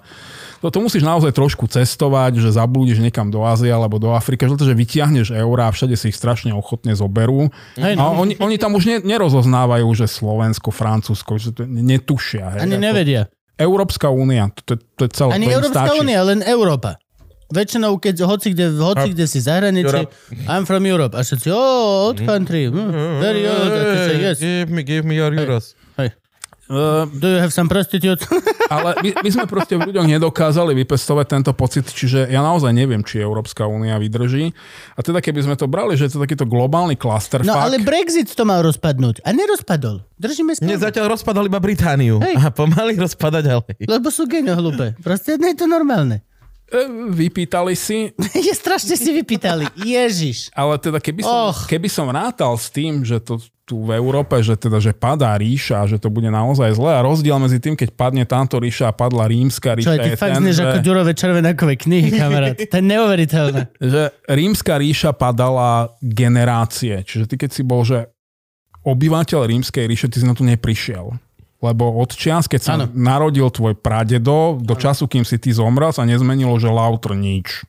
To, 0.62 0.70
to 0.70 0.80
musíš 0.82 1.04
naozaj 1.04 1.34
trošku 1.34 1.66
cestovať, 1.66 2.42
že 2.42 2.56
zablúdiš 2.56 3.02
niekam 3.02 3.30
do 3.30 3.44
Ázie 3.44 3.74
alebo 3.74 3.98
do 3.98 4.14
Afriky, 4.14 4.46
že, 4.46 4.58
to, 4.58 4.68
že 4.70 4.78
vytiahneš 4.78 5.34
eurá 5.34 5.70
a 5.70 5.76
všade 5.76 5.98
si 5.98 6.14
ich 6.14 6.18
strašne 6.18 6.54
ochotne 6.54 6.94
zoberú. 6.94 7.50
Hej, 7.78 7.98
A 7.98 8.02
no. 8.02 8.22
oni, 8.22 8.38
oni 8.38 8.56
tam 8.56 8.78
už 8.78 8.84
ne, 8.86 8.98
nerozoznávajú, 9.02 9.88
že 9.98 10.06
Slovensko, 10.10 10.70
Francúzsko, 10.70 11.38
že 11.38 11.54
to 11.54 11.68
netušia. 11.68 12.60
Hej, 12.60 12.62
Ani 12.70 12.78
nevedia. 12.78 13.30
Európska 13.56 14.12
únia, 14.12 14.52
to, 14.52 14.76
to, 14.76 14.84
to 15.00 15.02
je 15.08 15.12
celé. 15.16 15.32
Ani 15.40 15.48
Európska 15.48 15.96
únia, 15.96 16.20
len 16.28 16.44
Európa. 16.44 17.00
Väčšinou, 17.56 17.96
keď 17.96 18.16
hoci 18.28 18.52
kde, 18.52 18.76
hoci 18.76 19.16
kde 19.16 19.26
si 19.26 19.40
zahraničí. 19.40 20.12
I'm 20.52 20.68
from 20.68 20.84
Europe. 20.84 21.16
A 21.16 21.24
všetci, 21.24 21.48
oh, 21.56 22.12
old 22.12 22.20
country. 22.28 22.68
hm, 22.68 23.24
very 23.24 23.48
old. 23.48 23.72
A 23.72 23.80
ty 23.80 23.98
say, 24.04 24.16
yes. 24.20 24.38
Give 24.44 24.68
me, 24.68 24.84
give 24.84 25.08
me 25.08 25.16
your 25.16 25.32
euros. 25.32 25.74
Uh, 26.66 27.06
Do 27.22 27.30
you 27.30 27.38
have 27.38 27.54
some 27.54 27.70
prostitute? 27.70 28.26
Ale 28.74 28.98
my, 28.98 29.10
my 29.22 29.30
sme 29.30 29.46
proste 29.46 29.78
v 29.78 29.86
ľuďoch 29.94 30.10
nedokázali 30.18 30.74
vypestovať 30.82 31.26
tento 31.30 31.52
pocit, 31.54 31.86
čiže 31.86 32.26
ja 32.26 32.42
naozaj 32.42 32.74
neviem, 32.74 33.06
či 33.06 33.22
Európska 33.22 33.70
únia 33.70 34.02
vydrží. 34.02 34.50
A 34.98 35.06
teda 35.06 35.22
keby 35.22 35.46
sme 35.46 35.54
to 35.62 35.70
brali, 35.70 35.94
že 35.94 36.10
je 36.10 36.18
to 36.18 36.26
takýto 36.26 36.50
globálny 36.50 36.98
clusterfuck, 36.98 37.46
No 37.46 37.62
ale 37.62 37.78
Brexit 37.86 38.34
to 38.34 38.50
mal 38.50 38.66
rozpadnúť. 38.66 39.22
A 39.22 39.30
nerozpadol. 39.30 40.02
Držíme 40.18 40.58
spolu. 40.58 40.74
zatiaľ 40.74 41.14
rozpadal 41.14 41.46
iba 41.46 41.62
Britániu. 41.62 42.18
Hej. 42.18 42.34
A 42.42 42.50
pomaly 42.50 42.98
rozpada 42.98 43.46
ďalej. 43.46 43.86
Lebo 43.86 44.10
sú 44.10 44.26
geňo 44.26 44.58
hlúpe. 44.58 44.98
Proste 45.06 45.38
nie 45.38 45.54
je 45.54 45.62
to 45.62 45.68
normálne. 45.70 46.26
E, 46.66 46.80
Vypýtali 47.14 47.74
si, 47.78 48.10
Je 48.48 48.54
strašne 48.58 48.98
si 48.98 49.10
vypýtali. 49.14 49.70
Ježiš. 49.78 50.50
ale 50.56 50.82
teda 50.82 50.98
keby 50.98 51.22
som, 51.22 51.54
Och. 51.54 51.70
keby 51.70 51.88
som 51.92 52.10
rátal 52.10 52.58
s 52.58 52.74
tým, 52.74 53.06
že 53.06 53.22
to 53.22 53.38
tu 53.66 53.82
v 53.82 53.98
Európe, 53.98 54.38
že 54.46 54.54
teda, 54.54 54.78
že 54.78 54.94
padá 54.94 55.34
ríša, 55.34 55.90
že 55.90 55.98
to 55.98 56.14
bude 56.14 56.30
naozaj 56.30 56.78
zlé 56.78 56.92
a 56.94 57.02
rozdiel 57.02 57.42
medzi 57.42 57.58
tým, 57.58 57.74
keď 57.74 57.98
padne 57.98 58.22
táto 58.22 58.62
ríša 58.62 58.94
a 58.94 58.94
padla 58.94 59.26
rímska 59.26 59.74
Čo 59.74 59.78
ríša 59.82 59.90
aj 59.90 59.98
ty 59.98 60.10
je 60.14 60.18
fakt 60.22 60.38
ten, 60.38 60.46
že, 60.54 60.62
ako 60.62 60.78
Ďurové 60.86 61.14
červenakové 61.18 61.74
knihy, 61.74 62.14
kamarát. 62.14 62.54
To 62.54 62.76
je 62.78 62.86
neuveriteľné. 62.86 63.62
že 63.98 64.02
rímska 64.30 64.78
ríša 64.78 65.18
padala 65.18 65.90
generácie. 65.98 67.02
Čiže 67.02 67.26
ty 67.26 67.36
keď 67.42 67.50
si 67.58 67.66
bol, 67.66 67.82
že 67.82 68.06
obyvateľ 68.86 69.50
rímskej 69.50 69.90
ríše, 69.90 70.14
ty 70.14 70.22
si 70.22 70.30
na 70.30 70.38
to 70.38 70.46
neprišiel. 70.46 71.18
Lebo 71.66 71.98
od 71.98 72.14
čias, 72.14 72.46
keď 72.46 72.62
sa 72.62 72.74
Áno. 72.78 72.86
narodil 72.94 73.50
tvoj 73.50 73.74
pradedo, 73.74 74.62
do 74.62 74.78
času, 74.78 75.10
kým 75.10 75.26
si 75.26 75.42
ty 75.42 75.50
zomrel, 75.50 75.90
sa 75.90 76.06
nezmenilo, 76.06 76.54
že 76.62 76.70
lautr 76.70 77.18
nič. 77.18 77.66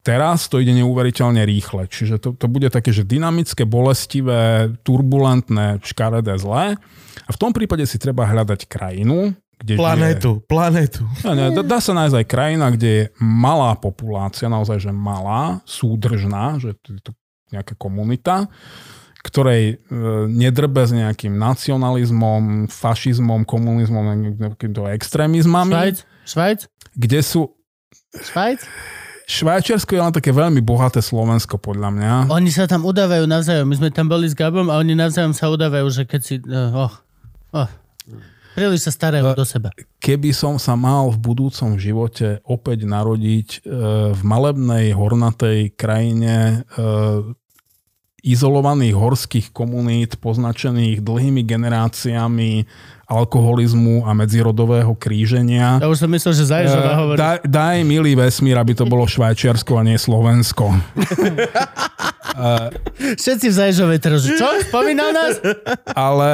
Teraz 0.00 0.48
to 0.48 0.60
ide 0.60 0.72
neuveriteľne 0.80 1.44
rýchle. 1.44 1.84
Čiže 1.88 2.16
to, 2.20 2.28
to 2.32 2.48
bude 2.48 2.72
také, 2.72 2.88
že 2.88 3.04
dynamické, 3.04 3.68
bolestivé, 3.68 4.72
turbulentné, 4.80 5.80
škaredé, 5.84 6.40
zlé. 6.40 6.80
A 7.28 7.30
v 7.32 7.40
tom 7.40 7.52
prípade 7.52 7.84
si 7.84 8.00
treba 8.00 8.24
hľadať 8.24 8.64
krajinu, 8.64 9.36
kde 9.60 9.76
žije... 9.76 9.84
Planétu, 9.84 10.30
planétu. 10.48 11.04
No, 11.20 11.36
nie, 11.36 11.52
dá, 11.52 11.60
dá 11.60 11.78
sa 11.84 11.92
nájsť 11.92 12.16
aj 12.16 12.26
krajina, 12.32 12.66
kde 12.72 12.88
je 12.88 13.04
malá 13.20 13.76
populácia, 13.76 14.48
naozaj, 14.48 14.88
že 14.88 14.92
malá, 14.92 15.60
súdržná, 15.68 16.56
že 16.56 16.72
to 16.80 16.96
je 16.96 17.00
to 17.04 17.12
nejaká 17.52 17.76
komunita, 17.76 18.48
ktorej 19.20 19.62
e, 19.76 19.94
nedrbe 20.28 20.84
s 20.84 20.92
nejakým 20.96 21.36
nacionalizmom, 21.36 22.72
fašizmom, 22.72 23.44
komunizmom, 23.44 24.36
nejakýmto 24.40 24.88
extrémizmami, 24.96 25.76
Švajc? 25.76 25.98
Švajc? 26.24 26.60
kde 26.96 27.20
sú... 27.20 27.52
Švajc? 28.16 28.64
Švajčiarsko 29.30 29.94
je 29.94 30.02
len 30.02 30.10
také 30.10 30.34
veľmi 30.34 30.58
bohaté 30.58 30.98
Slovensko, 30.98 31.54
podľa 31.54 31.94
mňa. 31.94 32.12
Oni 32.34 32.50
sa 32.50 32.66
tam 32.66 32.82
udávajú 32.82 33.30
navzájom. 33.30 33.62
My 33.70 33.76
sme 33.78 33.88
tam 33.94 34.10
boli 34.10 34.26
s 34.26 34.34
Gabom 34.34 34.66
a 34.66 34.82
oni 34.82 34.98
navzájom 34.98 35.30
sa 35.30 35.46
udávajú, 35.54 35.86
že 35.86 36.02
keď 36.02 36.20
si... 36.20 36.42
Uh, 36.42 36.90
oh, 36.90 36.92
oh. 37.54 37.70
Príliš 38.50 38.90
sa 38.90 38.92
starajú 38.92 39.30
do 39.38 39.46
seba. 39.46 39.70
Keby 40.02 40.34
som 40.34 40.58
sa 40.58 40.74
mal 40.74 41.14
v 41.14 41.22
budúcom 41.22 41.78
živote 41.78 42.42
opäť 42.42 42.82
narodiť 42.82 43.48
e, 43.48 43.58
v 44.10 44.20
malebnej, 44.26 44.90
hornatej 44.90 45.78
krajine 45.78 46.66
e, 46.66 46.84
izolovaných 48.22 48.94
horských 48.96 49.46
komunít, 49.52 50.20
poznačených 50.20 51.00
dlhými 51.00 51.42
generáciami 51.44 52.68
alkoholizmu 53.10 54.06
a 54.06 54.14
medzirodového 54.14 54.94
kríženia. 54.94 55.82
Ja 55.82 55.90
už 55.90 56.06
som 56.06 56.10
myslel, 56.14 56.30
že 56.30 56.44
Zajžová 56.46 56.92
hovorí. 56.94 57.18
Daj, 57.18 57.42
daj 57.42 57.82
milý 57.82 58.14
vesmír, 58.14 58.54
aby 58.54 58.78
to 58.78 58.86
bolo 58.86 59.02
Švajčiarsko 59.02 59.74
a 59.74 59.82
nie 59.82 59.98
Slovensko. 59.98 60.70
Všetci 63.18 63.46
v 63.50 63.54
Zajžovej 63.54 63.98
teraz, 63.98 64.22
čo? 64.22 64.46
Spomínal 64.62 65.10
nás? 65.10 65.42
Ale 65.90 66.30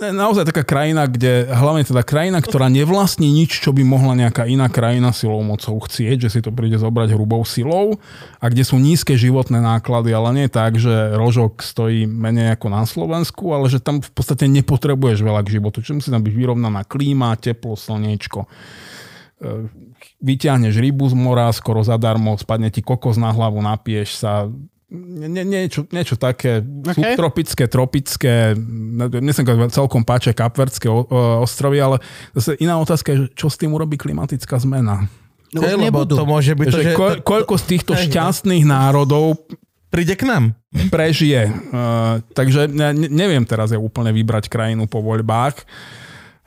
naozaj 0.00 0.48
taká 0.48 0.62
krajina, 0.62 1.04
kde, 1.10 1.50
hlavne 1.50 1.82
teda 1.82 2.06
krajina, 2.06 2.38
ktorá 2.38 2.70
nevlastní 2.70 3.28
nič, 3.28 3.58
čo 3.58 3.74
by 3.74 3.82
mohla 3.82 4.14
nejaká 4.14 4.46
iná 4.46 4.70
krajina 4.70 5.10
silou 5.10 5.42
mocou 5.42 5.78
chcieť, 5.82 6.26
že 6.26 6.32
si 6.32 6.40
to 6.40 6.54
príde 6.54 6.78
zobrať 6.78 7.14
hrubou 7.14 7.42
silou 7.42 7.98
a 8.38 8.46
kde 8.46 8.62
sú 8.62 8.78
nízke 8.78 9.18
životné 9.18 9.58
náklady, 9.58 10.14
ale 10.14 10.28
nie 10.34 10.48
tak, 10.48 10.78
že 10.78 11.14
rožok 11.18 11.60
stojí 11.60 12.06
menej 12.06 12.54
ako 12.54 12.66
na 12.70 12.82
Slovensku, 12.86 13.50
ale 13.50 13.66
že 13.66 13.82
tam 13.82 13.98
v 13.98 14.10
podstate 14.14 14.46
nepotrebuješ 14.46 15.18
veľa 15.22 15.42
k 15.42 15.58
životu, 15.58 15.82
čiže 15.82 15.96
musí 15.98 16.10
tam 16.14 16.22
byť 16.22 16.34
vyrovnaná 16.34 16.86
klíma, 16.86 17.34
teplo, 17.38 17.74
slniečko. 17.74 18.46
E, 18.46 19.70
Vyťahneš 20.18 20.82
rybu 20.82 21.06
z 21.10 21.14
mora 21.14 21.46
skoro 21.54 21.82
zadarmo, 21.86 22.34
spadne 22.34 22.74
ti 22.74 22.82
kokos 22.82 23.14
na 23.18 23.30
hlavu, 23.30 23.62
napiješ 23.62 24.18
sa, 24.18 24.50
nie, 24.88 25.28
nie- 25.28 25.44
niečo, 25.44 25.84
niečo 25.92 26.16
také 26.16 26.64
OK. 26.64 26.96
okay. 26.96 27.12
subtropické, 27.12 27.64
tropické, 27.68 28.34
mne 28.56 29.32
sa 29.36 29.44
celkom 29.68 30.00
páčia 30.00 30.32
kapverdské 30.32 30.88
o- 30.88 31.04
ostrovy, 31.44 31.76
ale 31.76 31.96
zase 32.32 32.56
iná 32.56 32.80
otázka 32.80 33.12
je, 33.12 33.16
že 33.20 33.26
čo 33.36 33.52
s 33.52 33.60
tým 33.60 33.76
urobí 33.76 34.00
klimatická 34.00 34.56
zmena. 34.56 35.04
No, 35.52 35.64
Hej, 35.64 35.80
lebo 35.80 36.04
nebudú. 36.04 36.16
to 36.16 36.24
môže 36.28 36.52
byť 36.52 36.66
to, 36.68 36.78
Že 36.80 36.92
ko, 36.92 37.06
koľko 37.24 37.54
z 37.56 37.64
týchto 37.68 37.92
no. 37.96 38.00
šťastných 38.00 38.64
národov 38.68 39.48
príde 39.88 40.12
k 40.16 40.28
nám. 40.28 40.44
prežije. 40.92 41.48
Uh, 41.72 42.20
takže 42.36 42.68
ne, 42.68 42.92
ne- 42.92 43.08
neviem 43.08 43.44
teraz 43.48 43.72
ja 43.72 43.80
úplne 43.80 44.12
vybrať 44.12 44.52
krajinu 44.52 44.84
po 44.84 45.00
voľbách. 45.00 45.64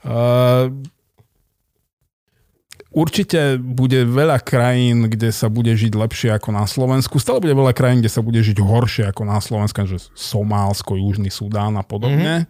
Uh, 0.02 0.70
určite 2.92 3.56
bude 3.58 4.04
veľa 4.04 4.38
krajín, 4.40 5.08
kde 5.08 5.32
sa 5.32 5.48
bude 5.48 5.72
žiť 5.72 5.92
lepšie 5.92 6.30
ako 6.36 6.52
na 6.52 6.64
Slovensku. 6.68 7.16
Stále 7.18 7.40
bude 7.40 7.56
veľa 7.56 7.72
krajín, 7.72 8.04
kde 8.04 8.12
sa 8.12 8.20
bude 8.20 8.38
žiť 8.38 8.60
horšie 8.60 9.04
ako 9.08 9.22
na 9.24 9.40
Slovensku, 9.40 9.84
že 9.88 9.98
Somálsko, 10.12 11.00
Južný 11.00 11.32
Sudán 11.32 11.74
a 11.80 11.84
podobne. 11.84 12.46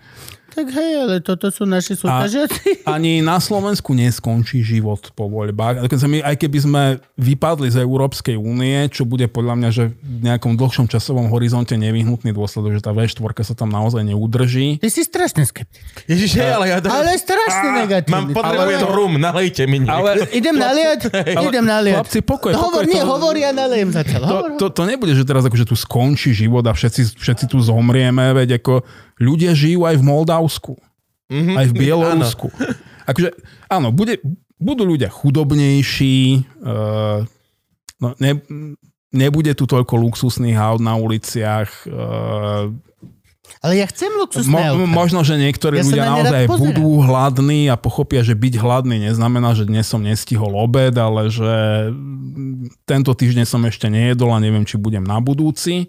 Tak 0.53 0.66
hej, 0.69 0.93
ale 1.01 1.16
toto 1.24 1.49
sú 1.49 1.65
naši 1.65 1.97
súťažiaci. 1.97 2.85
Ani 2.95 3.24
na 3.24 3.41
Slovensku 3.41 3.97
neskončí 3.97 4.61
život 4.61 5.09
po 5.16 5.24
voľbách. 5.33 5.89
Aj 6.23 6.37
keby 6.37 6.59
sme 6.61 6.83
vypadli 7.16 7.73
z 7.73 7.81
Európskej 7.81 8.37
únie, 8.37 8.85
čo 8.93 9.09
bude 9.09 9.24
podľa 9.33 9.55
mňa, 9.57 9.69
že 9.73 9.85
v 9.97 10.20
nejakom 10.29 10.61
dlhšom 10.61 10.93
časovom 10.93 11.33
horizonte 11.33 11.73
nevyhnutný 11.73 12.37
dôsledok, 12.37 12.77
že 12.77 12.85
tá 12.85 12.93
V4 12.93 13.33
sa 13.41 13.55
tam 13.57 13.73
naozaj 13.73 14.05
neudrží. 14.05 14.77
Ty 14.77 14.89
si 14.93 15.03
strašne 15.09 15.49
skeptický. 15.49 16.05
Ježiš, 16.05 16.37
hej, 16.37 16.51
ale 16.53 16.69
ja... 16.69 16.79
Ale 16.85 17.16
strašne 17.16 17.69
negatívny. 17.85 18.12
Mám, 18.12 18.37
potrebujem 18.37 18.81
Ale- 18.85 18.93
rum, 18.93 19.12
nalejte 19.16 19.62
mi 19.65 19.81
niekto. 19.81 19.97
Ale 19.97 20.11
Idem 20.37 20.57
naliať? 20.61 21.01
Idem 21.49 21.65
naliať. 21.65 21.97
Chlapci, 21.97 22.20
pokoj, 22.20 22.53
Hovor, 22.53 22.85
pokoj, 22.85 22.93
nie, 22.93 23.01
to- 23.01 23.09
hovor, 23.09 23.35
ja 23.41 23.51
nalejem 23.57 23.89
zatiaľ. 23.89 24.20
to, 24.20 24.37
to, 24.61 24.66
to 24.69 24.83
nebude, 24.85 25.16
že 25.16 25.24
teraz 25.24 25.49
akože 25.49 25.65
tu 25.65 25.77
skončí 25.79 26.37
život 26.37 26.62
a 26.69 26.77
všetci, 26.77 27.16
všetci 27.16 27.45
tu 27.49 27.57
zomrieme, 27.65 28.37
veď 28.37 28.61
ako 28.61 28.85
ľudia 29.23 29.55
žijú 29.55 29.86
aj 29.86 29.94
v 29.94 30.05
Moldavsku, 30.05 30.74
Mhm. 31.31 31.53
aj 31.55 31.66
v 31.66 31.74
Bielorusku. 31.74 32.47
Akože, 33.09 33.32
áno, 33.66 33.89
bude, 33.89 34.19
budú 34.59 34.85
ľudia 34.85 35.09
chudobnejší, 35.09 36.19
uh, 36.61 37.24
no, 37.97 38.09
ne, 38.16 38.32
nebude 39.11 39.53
tu 39.53 39.65
toľko 39.65 39.94
luxusných 39.99 40.55
aut 40.55 40.78
na 40.78 40.94
uliciach, 40.94 41.70
uh, 41.85 42.69
Ale 43.59 43.74
ja 43.74 43.86
chcem 43.86 44.11
luxusné 44.12 44.51
Mo, 44.51 44.59
auta. 44.59 44.86
možno, 44.89 45.20
že 45.23 45.35
niektorí 45.35 45.78
Ja 45.78 45.85
ľudia 45.85 46.03
na 46.03 46.11
naozaj 46.16 46.43
pozerám. 46.47 46.62
budú 46.69 46.86
hladní 47.01 47.61
a 47.66 47.77
pochopia, 47.77 48.20
že 48.20 48.35
byť 48.35 48.55
hladný 48.57 48.97
neznamená, 49.03 49.53
že 49.53 49.65
dnes 49.65 49.85
som 49.85 50.01
nestihol 50.01 50.51
obed, 50.57 50.90
ale 50.93 51.27
že 51.28 51.53
tento 52.82 53.12
týždeň 53.12 53.44
som 53.44 53.62
ešte 53.62 53.86
nejedol 53.86 54.31
a 54.31 54.39
neviem, 54.39 54.62
či 54.62 54.74
budem 54.77 55.03
na 55.03 55.19
budúci 55.19 55.86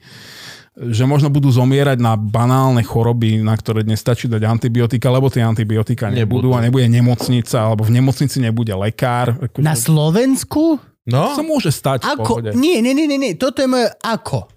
že 0.74 1.06
možno 1.06 1.30
budú 1.30 1.54
zomierať 1.54 2.02
na 2.02 2.18
banálne 2.18 2.82
choroby, 2.82 3.38
na 3.45 3.54
ktoré 3.54 3.86
dnes 3.86 4.02
stačí 4.02 4.26
dať 4.26 4.41
antibiotika, 4.41 5.14
lebo 5.14 5.30
tie 5.30 5.45
antibiotika 5.45 6.10
nebudú, 6.10 6.50
Nebudú. 6.50 6.58
a 6.58 6.66
nebude 6.66 6.90
nemocnica, 6.90 7.70
alebo 7.70 7.86
v 7.86 7.94
nemocnici 7.94 8.41
nebude 8.41 8.74
lekár. 8.74 9.38
Akože 9.38 9.62
Na 9.62 9.78
Slovensku? 9.78 10.82
No, 11.04 11.36
sa 11.36 11.44
môže 11.45 11.70
stať 11.70 12.08
v 12.08 12.16
pohode. 12.18 12.50
Ako? 12.52 12.58
Nie, 12.58 12.82
nie, 12.82 12.95
nie, 12.95 13.06
nie, 13.06 13.20
nie. 13.20 13.34
Toto 13.38 13.62
je 13.62 13.68
moje 13.70 13.91
ako. 14.02 14.50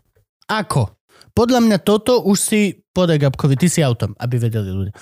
Ako. 0.46 0.94
Podľa 1.36 1.60
mňa 1.60 1.78
toto 1.84 2.24
už 2.24 2.38
si 2.38 2.60
podaj 2.96 3.20
Gabkovi, 3.20 3.58
ty 3.60 3.68
si 3.68 3.84
autom, 3.84 4.16
aby 4.16 4.40
vedeli 4.40 4.72
ľudia. 4.72 4.94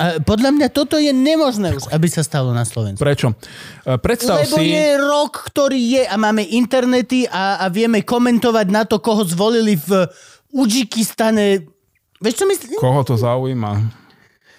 A 0.00 0.18
podľa 0.24 0.56
mňa 0.56 0.68
toto 0.72 0.96
je 0.96 1.12
nemožné 1.12 1.76
už, 1.76 1.92
aby 1.92 2.08
sa 2.08 2.24
stalo 2.24 2.50
na 2.56 2.64
Slovensku. 2.64 3.00
Prečo? 3.00 3.36
E, 3.84 4.00
Predstav 4.00 4.40
Lebo 4.48 4.56
si... 4.56 4.72
je 4.72 4.88
rok, 4.96 5.32
ktorý 5.52 5.80
je 6.00 6.02
a 6.08 6.16
máme 6.16 6.48
internety 6.48 7.28
a, 7.28 7.60
a 7.60 7.68
vieme 7.68 8.00
komentovať 8.00 8.66
na 8.72 8.88
to, 8.88 9.04
koho 9.04 9.20
zvolili 9.28 9.76
v 9.76 10.08
Udžikistane. 10.52 11.66
Vieš 12.22 12.34
čo 12.38 12.44
myslím? 12.46 12.78
Koho 12.78 13.02
to 13.02 13.16
zaujíma? 13.16 13.72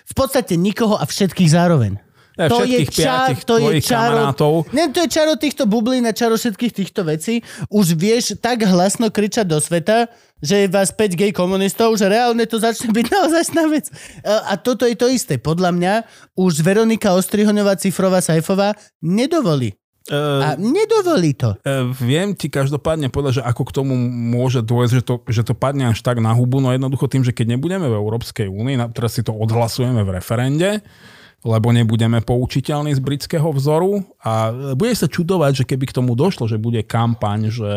V 0.03 0.14
podstate 0.18 0.60
nikoho 0.60 0.99
a 0.99 1.06
všetkých 1.06 1.49
zároveň. 1.53 2.02
Ne, 2.34 2.49
To 2.49 2.65
je, 2.65 2.82
piatich 2.90 3.45
to 3.45 3.61
je 3.61 3.78
čaro, 3.78 4.34
ne, 4.74 4.90
to 4.90 5.06
je 5.06 5.10
čaro 5.10 5.38
týchto 5.38 5.70
bublín 5.70 6.02
a 6.10 6.18
čaro 6.18 6.34
všetkých 6.34 6.74
týchto 6.74 7.06
vecí. 7.06 7.45
Už 7.70 7.94
vieš 7.94 8.41
tak 8.41 8.65
hlasno 8.65 9.14
kričať 9.14 9.45
do 9.45 9.61
sveta, 9.61 10.10
že 10.41 10.65
je 10.65 10.68
vás 10.68 10.90
5 10.90 11.14
gay 11.14 11.30
komunistov, 11.30 11.94
že 11.94 12.10
reálne 12.10 12.41
to 12.49 12.57
začne 12.57 12.90
byť 12.90 13.06
naozaj 13.14 13.44
vec. 13.70 13.86
A 14.26 14.49
a 14.49 14.53
toto 14.57 14.90
je 14.90 14.98
to 14.98 15.14
isté. 15.14 15.38
Podľa 15.38 15.78
mňa 15.78 15.94
už 16.34 16.65
Veronika 16.65 17.14
Ostrihoňová, 17.14 17.78
Cifrová, 17.78 18.18
Sajfová 18.18 18.74
nedovolí. 18.98 19.78
E, 20.03 20.15
A 20.15 20.55
nedovolí 20.55 21.31
to. 21.31 21.55
E, 21.59 21.84
viem 21.93 22.31
ti 22.31 22.47
každopádne 22.47 23.07
povedať, 23.07 23.39
že 23.39 23.43
ako 23.43 23.63
k 23.63 23.71
tomu 23.73 23.95
môže 24.09 24.59
dôjsť, 24.59 24.91
že 24.91 25.01
to, 25.01 25.15
že 25.25 25.41
to 25.41 25.53
padne 25.53 25.89
až 25.89 25.99
tak 25.99 26.19
na 26.19 26.31
hubu, 26.31 26.59
no 26.59 26.69
jednoducho 26.69 27.07
tým, 27.07 27.23
že 27.23 27.31
keď 27.31 27.55
nebudeme 27.55 27.88
v 27.88 27.95
Európskej 27.95 28.47
únii, 28.47 28.91
teraz 28.91 29.15
si 29.15 29.21
to 29.21 29.31
odhlasujeme 29.31 30.01
v 30.01 30.11
referende, 30.11 30.84
lebo 31.43 31.71
nebudeme 31.71 32.23
poučiteľní 32.23 32.95
z 32.95 33.03
britského 33.03 33.43
vzoru 33.51 33.99
a 34.19 34.47
bude 34.75 34.95
sa 34.95 35.11
čudovať, 35.11 35.51
že 35.59 35.67
keby 35.67 35.91
k 35.91 35.95
tomu 35.95 36.15
došlo, 36.15 36.47
že 36.47 36.55
bude 36.55 36.80
kampaň, 36.84 37.51
že 37.51 37.67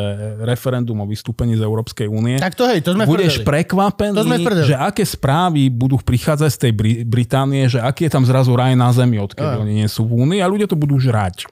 referendum 0.40 0.94
o 0.98 1.06
vystúpení 1.06 1.54
z 1.54 1.66
Európskej 1.66 2.06
únie, 2.06 2.38
Tak 2.38 2.54
to 2.54 2.62
hej, 2.62 2.78
to 2.78 2.94
sme 2.94 3.10
budeš 3.10 3.42
prdeli. 3.42 3.46
prekvapený, 3.66 4.14
To 4.14 4.22
sme 4.22 4.38
prdeli. 4.38 4.70
že 4.70 4.78
aké 4.78 5.02
správy 5.02 5.66
budú 5.66 5.98
prichádzať 5.98 6.50
z 6.50 6.58
tej 6.62 6.72
Bri- 6.74 7.02
Británie, 7.02 7.66
že 7.66 7.82
aký 7.82 8.06
je 8.06 8.14
tam 8.14 8.22
zrazu 8.22 8.54
raj 8.54 8.74
na 8.74 8.94
zemi, 8.94 9.18
odkedy 9.18 9.58
oni 9.58 9.82
nie 9.82 9.88
sú 9.90 10.06
v 10.06 10.14
únii 10.14 10.38
a 10.38 10.46
ľudia 10.46 10.66
to 10.66 10.78
budú 10.78 10.98
žrať. 10.98 11.50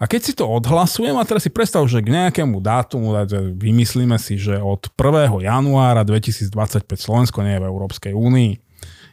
A 0.00 0.08
keď 0.08 0.20
si 0.24 0.32
to 0.32 0.48
odhlasujem, 0.48 1.12
a 1.20 1.28
teraz 1.28 1.44
si 1.44 1.52
predstav, 1.52 1.84
že 1.84 2.00
k 2.00 2.08
nejakému 2.08 2.56
dátumu, 2.64 3.12
vymyslíme 3.52 4.16
si, 4.16 4.40
že 4.40 4.56
od 4.56 4.88
1. 4.96 5.44
januára 5.44 6.08
2025 6.08 6.88
Slovensko 6.96 7.44
nie 7.44 7.60
je 7.60 7.62
v 7.62 7.68
Európskej 7.68 8.12
únii. 8.16 8.52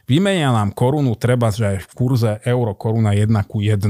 Vymenia 0.08 0.48
nám 0.48 0.72
korunu, 0.72 1.12
treba, 1.20 1.52
že 1.52 1.76
aj 1.76 1.78
v 1.84 1.88
kurze 1.92 2.40
euro 2.48 2.72
koruna 2.72 3.12
1 3.12 3.28
ku 3.44 3.60
1. 3.60 3.84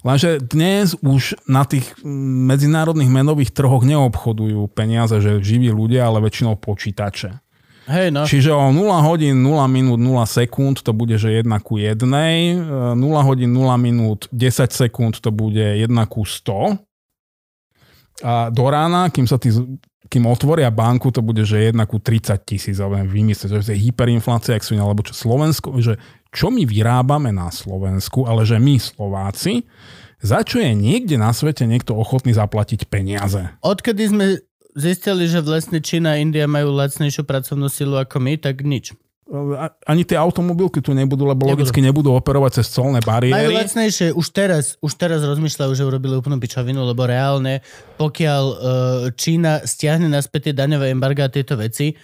Lenže 0.00 0.40
dnes 0.40 0.96
už 1.04 1.36
na 1.44 1.68
tých 1.68 1.84
medzinárodných 2.48 3.12
menových 3.12 3.52
trhoch 3.52 3.84
neobchodujú 3.84 4.72
peniaze, 4.72 5.20
že 5.20 5.44
živí 5.44 5.68
ľudia, 5.68 6.08
ale 6.08 6.24
väčšinou 6.24 6.56
počítače. 6.56 7.43
Hej, 7.84 8.08
no. 8.16 8.24
Čiže 8.24 8.48
o 8.48 8.72
0 8.72 8.80
hodín, 9.04 9.44
0 9.44 9.60
minút, 9.68 10.00
0 10.00 10.24
sekúnd 10.24 10.80
to 10.80 10.96
bude, 10.96 11.20
že 11.20 11.44
1 11.44 11.44
ku 11.60 11.76
1. 11.76 12.00
0 12.00 12.96
hodín, 12.96 13.52
0 13.52 13.76
minút, 13.76 14.24
10 14.32 14.72
sekúnd 14.72 15.20
to 15.20 15.28
bude 15.28 15.60
1 15.60 15.88
ku 16.08 16.24
100. 16.24 16.80
A 18.24 18.48
do 18.48 18.64
rána, 18.70 19.12
kým 19.12 19.28
sa 19.28 19.36
tí, 19.36 19.52
kým 20.08 20.24
otvoria 20.24 20.72
banku, 20.72 21.12
to 21.12 21.20
bude, 21.20 21.44
že 21.44 21.74
1 21.74 21.76
ku 21.84 22.00
30 22.00 22.40
tisíc, 22.46 22.80
alebo 22.80 23.04
vymyslieť, 23.04 23.60
že 23.60 23.66
to 23.68 23.74
je 23.76 23.82
hyperinflácia, 23.90 24.56
ak 24.56 24.64
sú, 24.64 24.78
alebo 24.80 25.04
čo 25.04 25.12
Slovensko, 25.12 25.76
že 25.82 26.00
čo 26.32 26.48
my 26.48 26.64
vyrábame 26.64 27.36
na 27.36 27.52
Slovensku, 27.52 28.24
ale 28.24 28.48
že 28.48 28.56
my 28.56 28.80
Slováci, 28.80 29.66
za 30.24 30.40
čo 30.40 30.56
je 30.56 30.72
niekde 30.72 31.20
na 31.20 31.36
svete 31.36 31.68
niekto 31.68 31.92
ochotný 31.92 32.32
zaplatiť 32.32 32.88
peniaze. 32.88 33.44
Odkedy 33.60 34.02
sme 34.08 34.26
zistili, 34.74 35.26
že 35.26 35.40
vlastne 35.40 35.78
Čína 35.80 36.14
a 36.14 36.20
India 36.20 36.44
majú 36.44 36.74
lacnejšiu 36.74 37.22
pracovnú 37.22 37.66
silu 37.66 37.96
ako 37.96 38.18
my, 38.20 38.36
tak 38.36 38.60
nič. 38.60 38.92
Ani 39.88 40.04
tie 40.04 40.20
automobilky 40.20 40.84
tu 40.84 40.92
nebudú, 40.92 41.24
lebo 41.24 41.48
Nebudú. 41.48 41.64
logicky 41.64 41.80
nebudú 41.80 42.12
operovať 42.12 42.60
cez 42.60 42.68
colné 42.76 43.00
Majú 43.00 43.08
bariéry. 43.08 43.56
lacnejšie, 43.56 44.12
už 44.12 44.26
teraz, 44.28 44.76
už 44.84 44.92
teraz 45.00 45.24
rozmýšľajú, 45.24 45.72
že 45.72 45.80
urobili 45.80 46.12
úplnú 46.12 46.36
pičovinu, 46.36 46.84
lebo 46.84 47.08
reálne, 47.08 47.64
pokiaľ 47.96 48.44
uh, 48.44 48.56
Čína 49.16 49.64
stiahne 49.64 50.12
naspäť 50.12 50.52
tie 50.52 50.54
daňové 50.60 50.92
embarga 50.92 51.24
a 51.26 51.32
tieto 51.32 51.56
veci, 51.56 51.96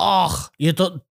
ach, 0.00 0.48
je 0.56 0.72
to, 0.72 1.04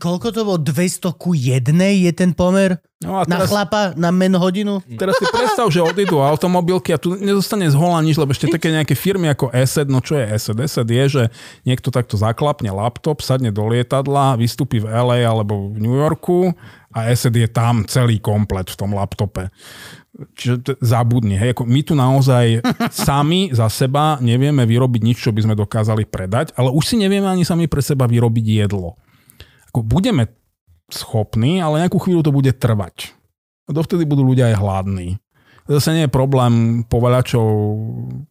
koľko 0.00 0.32
to 0.32 0.40
bolo, 0.42 0.58
200 0.58 1.20
ku 1.20 1.36
1 1.36 1.68
je 1.76 2.10
ten 2.16 2.32
pomer 2.32 2.80
No 3.00 3.16
a 3.16 3.24
na 3.24 3.40
teraz, 3.40 3.48
chlapa, 3.48 3.96
na 3.96 4.12
men 4.12 4.36
hodinu? 4.36 4.84
teraz 5.00 5.16
si 5.16 5.24
predstav, 5.32 5.72
že 5.72 5.80
odídu 5.80 6.20
automobilky 6.20 6.92
a 6.92 7.00
tu 7.00 7.16
nezostane 7.16 7.64
z 7.64 7.72
hola 7.72 8.04
nič, 8.04 8.20
lebo 8.20 8.28
ešte 8.28 8.52
také 8.52 8.68
nejaké 8.68 8.92
firmy 8.92 9.32
ako 9.32 9.48
ESET, 9.56 9.88
no 9.88 10.04
čo 10.04 10.20
je 10.20 10.28
ESET? 10.28 10.60
ESET 10.60 10.84
je, 10.84 11.04
že 11.08 11.22
niekto 11.64 11.88
takto 11.88 12.20
zaklapne 12.20 12.68
laptop, 12.68 13.24
sadne 13.24 13.48
do 13.48 13.64
lietadla, 13.64 14.36
vystúpi 14.36 14.84
v 14.84 14.92
LA 14.92 15.24
alebo 15.24 15.72
v 15.72 15.80
New 15.80 15.96
Yorku 15.96 16.52
a 16.92 17.08
ESET 17.08 17.32
je 17.32 17.48
tam 17.48 17.88
celý 17.88 18.20
komplet 18.20 18.68
v 18.68 18.76
tom 18.76 18.92
laptope. 18.92 19.48
Čiže 20.36 20.54
to 20.60 20.72
zabudni. 20.84 21.40
Hej, 21.40 21.56
ako 21.56 21.64
my 21.64 21.80
tu 21.80 21.96
naozaj 21.96 22.60
sami 23.08 23.48
za 23.48 23.72
seba 23.72 24.20
nevieme 24.20 24.68
vyrobiť 24.68 25.00
nič, 25.00 25.24
čo 25.24 25.32
by 25.32 25.48
sme 25.48 25.54
dokázali 25.56 26.04
predať, 26.04 26.52
ale 26.52 26.68
už 26.68 26.84
si 26.84 27.00
nevieme 27.00 27.32
ani 27.32 27.48
sami 27.48 27.64
pre 27.64 27.80
seba 27.80 28.04
vyrobiť 28.04 28.44
jedlo. 28.60 29.00
Ako 29.70 29.86
budeme 29.86 30.34
schopní, 30.90 31.62
ale 31.62 31.86
nejakú 31.86 32.02
chvíľu 32.02 32.26
to 32.26 32.34
bude 32.34 32.50
trvať. 32.58 33.14
A 33.64 33.70
dovtedy 33.70 34.02
budú 34.02 34.26
ľudia 34.26 34.50
aj 34.50 34.58
hladní. 34.58 35.08
Zase 35.68 35.92
nie 35.92 36.04
je 36.06 36.12
problém 36.12 36.84
povaľačov 36.88 37.46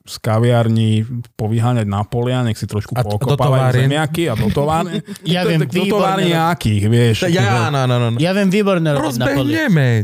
z 0.07 0.15
kaviarní 0.23 1.05
povyháňať 1.37 1.85
na 1.85 2.01
polia, 2.07 2.41
nech 2.41 2.57
si 2.57 2.65
trošku 2.65 2.97
A- 2.97 3.01
a 3.01 3.03
do 3.05 3.15
pookopávajú 3.15 3.85
zemiaky 3.85 4.29
a 4.29 4.33
do 4.33 4.49
továrne. 4.49 5.01
Ja 5.29 5.45
Do- 5.45 5.51
viem, 5.51 5.61
do 5.67 5.83
továrne 5.85 6.31
nejakých, 6.31 6.83
vieš. 6.89 7.17
Ja, 7.29 7.69
no, 7.69 7.85
no, 7.85 7.95
no. 7.99 8.07
no. 8.13 8.17
Ja 8.17 8.33
viem 8.33 8.49
výborné 8.49 8.95
robiť 8.95 9.19
na 9.19 9.27
poli. 9.35 9.53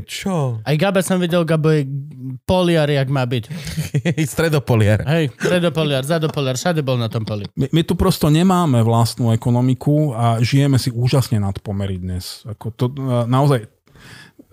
Čo? 0.06 0.62
Aj 0.62 0.76
Gaba 0.78 1.02
som 1.02 1.18
videl, 1.18 1.42
Gabo 1.48 1.72
je 1.74 1.88
poliar, 2.46 2.86
jak 2.92 3.08
má 3.10 3.26
byť. 3.26 3.44
Stredopoliar. 4.36 5.02
Hej, 5.08 5.34
predopoliar, 5.36 6.04
zadopoliar, 6.06 6.56
všade 6.60 6.86
bol 6.86 7.00
na 7.00 7.08
tom 7.10 7.26
poli. 7.26 7.48
My, 7.58 7.72
my 7.72 7.82
tu 7.82 7.98
prosto 7.98 8.30
nemáme 8.30 8.82
vlastnú 8.86 9.32
ekonomiku 9.34 10.14
a 10.14 10.40
žijeme 10.42 10.78
si 10.78 10.92
úžasne 10.94 11.42
nad 11.42 11.58
pomery 11.64 11.98
dnes. 11.98 12.44
Ako 12.46 12.72
to, 12.76 12.86
e, 12.92 13.26
naozaj, 13.26 13.75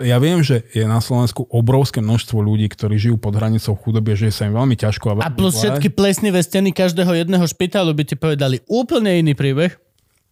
ja 0.01 0.17
viem, 0.17 0.41
že 0.41 0.65
je 0.73 0.89
na 0.89 1.03
Slovensku 1.05 1.45
obrovské 1.53 2.01
množstvo 2.01 2.41
ľudí, 2.41 2.71
ktorí 2.73 2.97
žijú 2.97 3.17
pod 3.21 3.37
hranicou 3.37 3.77
chudoby, 3.77 4.17
že 4.17 4.33
sa 4.33 4.49
im 4.49 4.57
veľmi 4.57 4.77
ťažko 4.79 5.05
a 5.05 5.13
veľmi 5.21 5.29
A 5.29 5.37
plus 5.37 5.61
všetky 5.61 5.93
plesnivé 5.93 6.41
steny 6.41 6.73
každého 6.73 7.13
jedného 7.13 7.45
špitálu 7.45 7.93
by 7.93 8.05
ti 8.09 8.17
povedali 8.17 8.65
úplne 8.71 9.13
iný 9.21 9.37
príbeh. 9.37 9.77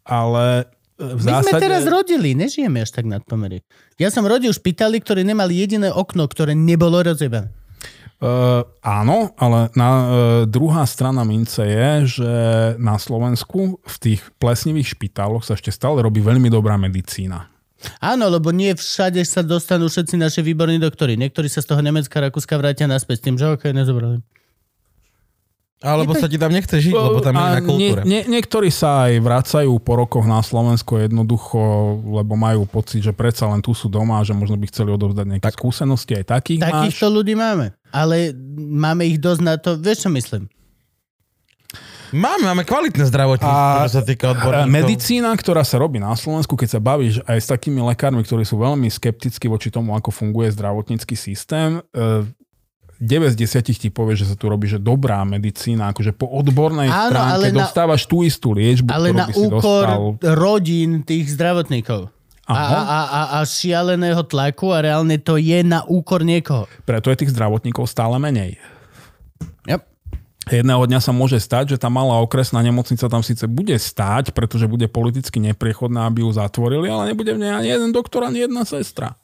ale 0.08 0.64
e, 0.96 1.04
v 1.04 1.22
My 1.22 1.44
zásade... 1.44 1.60
sme 1.60 1.60
teraz 1.60 1.84
rodili, 1.84 2.32
nežijeme 2.32 2.80
až 2.80 2.90
tak 2.96 3.04
nad 3.04 3.20
pomery. 3.20 3.60
Ja 4.00 4.08
som 4.08 4.24
rodil 4.24 4.50
špitály, 4.54 5.04
ktoré 5.04 5.20
nemali 5.26 5.60
jediné 5.60 5.92
okno, 5.92 6.24
ktoré 6.24 6.56
nebolo 6.56 7.04
rozjebané. 7.04 7.52
Uh, 8.20 8.68
áno, 8.84 9.32
ale 9.40 9.72
na, 9.72 9.88
uh, 9.88 10.04
druhá 10.44 10.84
strana 10.84 11.24
mince 11.24 11.64
je, 11.64 12.20
že 12.20 12.32
na 12.76 13.00
Slovensku 13.00 13.80
v 13.80 13.96
tých 13.96 14.20
plesnivých 14.36 14.92
špitáloch 14.92 15.40
sa 15.40 15.56
ešte 15.56 15.72
stále 15.72 16.04
robí 16.04 16.20
veľmi 16.20 16.52
dobrá 16.52 16.76
medicína. 16.76 17.48
Áno, 18.00 18.28
lebo 18.28 18.52
nie 18.52 18.76
všade 18.76 19.24
sa 19.24 19.40
dostanú 19.40 19.88
všetci 19.88 20.20
naši 20.20 20.40
výborní 20.44 20.76
doktori. 20.76 21.16
Niektorí 21.16 21.48
sa 21.48 21.64
z 21.64 21.72
toho 21.72 21.80
Nemecka, 21.80 22.20
Rakúska 22.20 22.56
vrátia 22.60 22.84
naspäť 22.84 23.16
s 23.20 23.24
tým, 23.24 23.36
že 23.40 23.48
okej, 23.48 23.72
nezobrali. 23.72 24.20
Alebo 25.80 26.12
sa 26.12 26.28
ti 26.28 26.36
tam 26.36 26.52
nechce 26.52 26.76
žiť, 26.76 26.92
lebo 26.92 27.24
tam 27.24 27.32
je 27.32 27.40
iná 27.40 27.60
kultúra. 27.64 28.02
Nie, 28.04 28.20
nie, 28.28 28.36
niektorí 28.36 28.68
sa 28.68 29.08
aj 29.08 29.16
vracajú 29.24 29.72
po 29.80 29.96
rokoch 29.96 30.28
na 30.28 30.44
Slovensko 30.44 31.00
jednoducho, 31.00 31.56
lebo 32.04 32.36
majú 32.36 32.68
pocit, 32.68 33.00
že 33.00 33.16
predsa 33.16 33.48
len 33.48 33.64
tu 33.64 33.72
sú 33.72 33.88
doma 33.88 34.20
a 34.20 34.26
že 34.26 34.36
možno 34.36 34.60
by 34.60 34.68
chceli 34.68 34.92
odovzdať 34.92 35.24
nejaké 35.24 35.48
tak. 35.48 35.56
skúsenosti. 35.56 36.20
Aj 36.20 36.36
takých 36.36 36.60
máš. 36.60 36.68
Takýchto 36.68 37.06
ľudí 37.08 37.32
máme. 37.32 37.72
Ale 37.96 38.36
máme 38.60 39.08
ich 39.08 39.16
dosť 39.16 39.40
na 39.40 39.56
to, 39.56 39.80
vieš 39.80 40.04
čo 40.04 40.12
myslím? 40.12 40.52
Máme, 42.10 42.42
máme 42.44 42.66
kvalitné 42.66 43.06
zdravotníctvo, 43.06 43.86
čo 43.86 43.92
sa 43.92 44.02
týka 44.02 44.34
odborníkov. 44.34 44.66
Medicína, 44.68 45.30
ktorá 45.32 45.62
sa 45.62 45.78
robí 45.78 46.02
na 46.02 46.10
Slovensku, 46.12 46.58
keď 46.58 46.68
sa 46.74 46.80
bavíš 46.82 47.22
aj 47.24 47.38
s 47.38 47.46
takými 47.46 47.78
lekármi, 47.80 48.20
ktorí 48.20 48.42
sú 48.42 48.58
veľmi 48.58 48.90
skeptickí 48.90 49.46
voči 49.46 49.70
tomu, 49.70 49.94
ako 49.94 50.10
funguje 50.10 50.50
zdravotnícky 50.50 51.14
systém, 51.14 51.78
e, 51.94 52.26
9 53.00 53.32
z 53.32 53.36
10 53.38 53.80
ti 53.80 53.88
povie, 53.88 54.12
že 54.12 54.28
sa 54.28 54.36
tu 54.36 54.52
robí 54.52 54.68
že 54.68 54.76
dobrá 54.76 55.24
medicína, 55.24 55.88
akože 55.88 56.12
po 56.12 56.28
odbornej 56.28 56.92
Áno, 56.92 57.08
stránke 57.08 57.32
ale 57.32 57.46
na- 57.48 57.58
dostávaš 57.64 58.04
tú 58.04 58.20
istú 58.20 58.52
liečbu, 58.52 58.92
Ale 58.92 59.08
ktorú 59.08 59.16
na 59.16 59.26
by 59.26 59.32
si 59.32 59.40
úkor 59.40 59.84
dostal. 59.88 60.00
rodín 60.36 60.90
tých 61.00 61.32
zdravotníkov. 61.32 62.12
A, 62.50 62.58
a, 62.58 62.80
a, 62.82 63.00
a 63.38 63.46
šialeného 63.46 64.26
tlaku 64.26 64.74
a 64.74 64.82
reálne 64.82 65.22
to 65.22 65.38
je 65.38 65.62
na 65.62 65.86
úkor 65.86 66.26
niekoho. 66.26 66.66
Preto 66.82 67.08
je 67.14 67.22
tých 67.22 67.30
zdravotníkov 67.30 67.86
stále 67.86 68.18
menej. 68.18 68.58
Yep. 69.70 69.80
Jedného 70.50 70.82
dňa 70.82 70.98
sa 70.98 71.14
môže 71.14 71.38
stať, 71.38 71.74
že 71.74 71.76
tá 71.78 71.86
malá 71.86 72.18
okresná 72.18 72.58
nemocnica 72.58 73.06
tam 73.06 73.22
síce 73.22 73.46
bude 73.46 73.78
stáť, 73.78 74.34
pretože 74.34 74.66
bude 74.66 74.90
politicky 74.90 75.38
nepriechodná, 75.38 76.10
aby 76.10 76.26
ju 76.26 76.30
zatvorili, 76.34 76.90
ale 76.90 77.14
nebude 77.14 77.38
v 77.38 77.38
nej 77.38 77.52
ani 77.54 77.68
jeden 77.70 77.90
doktor, 77.94 78.26
ani 78.26 78.50
jedna 78.50 78.66
sestra. 78.66 79.14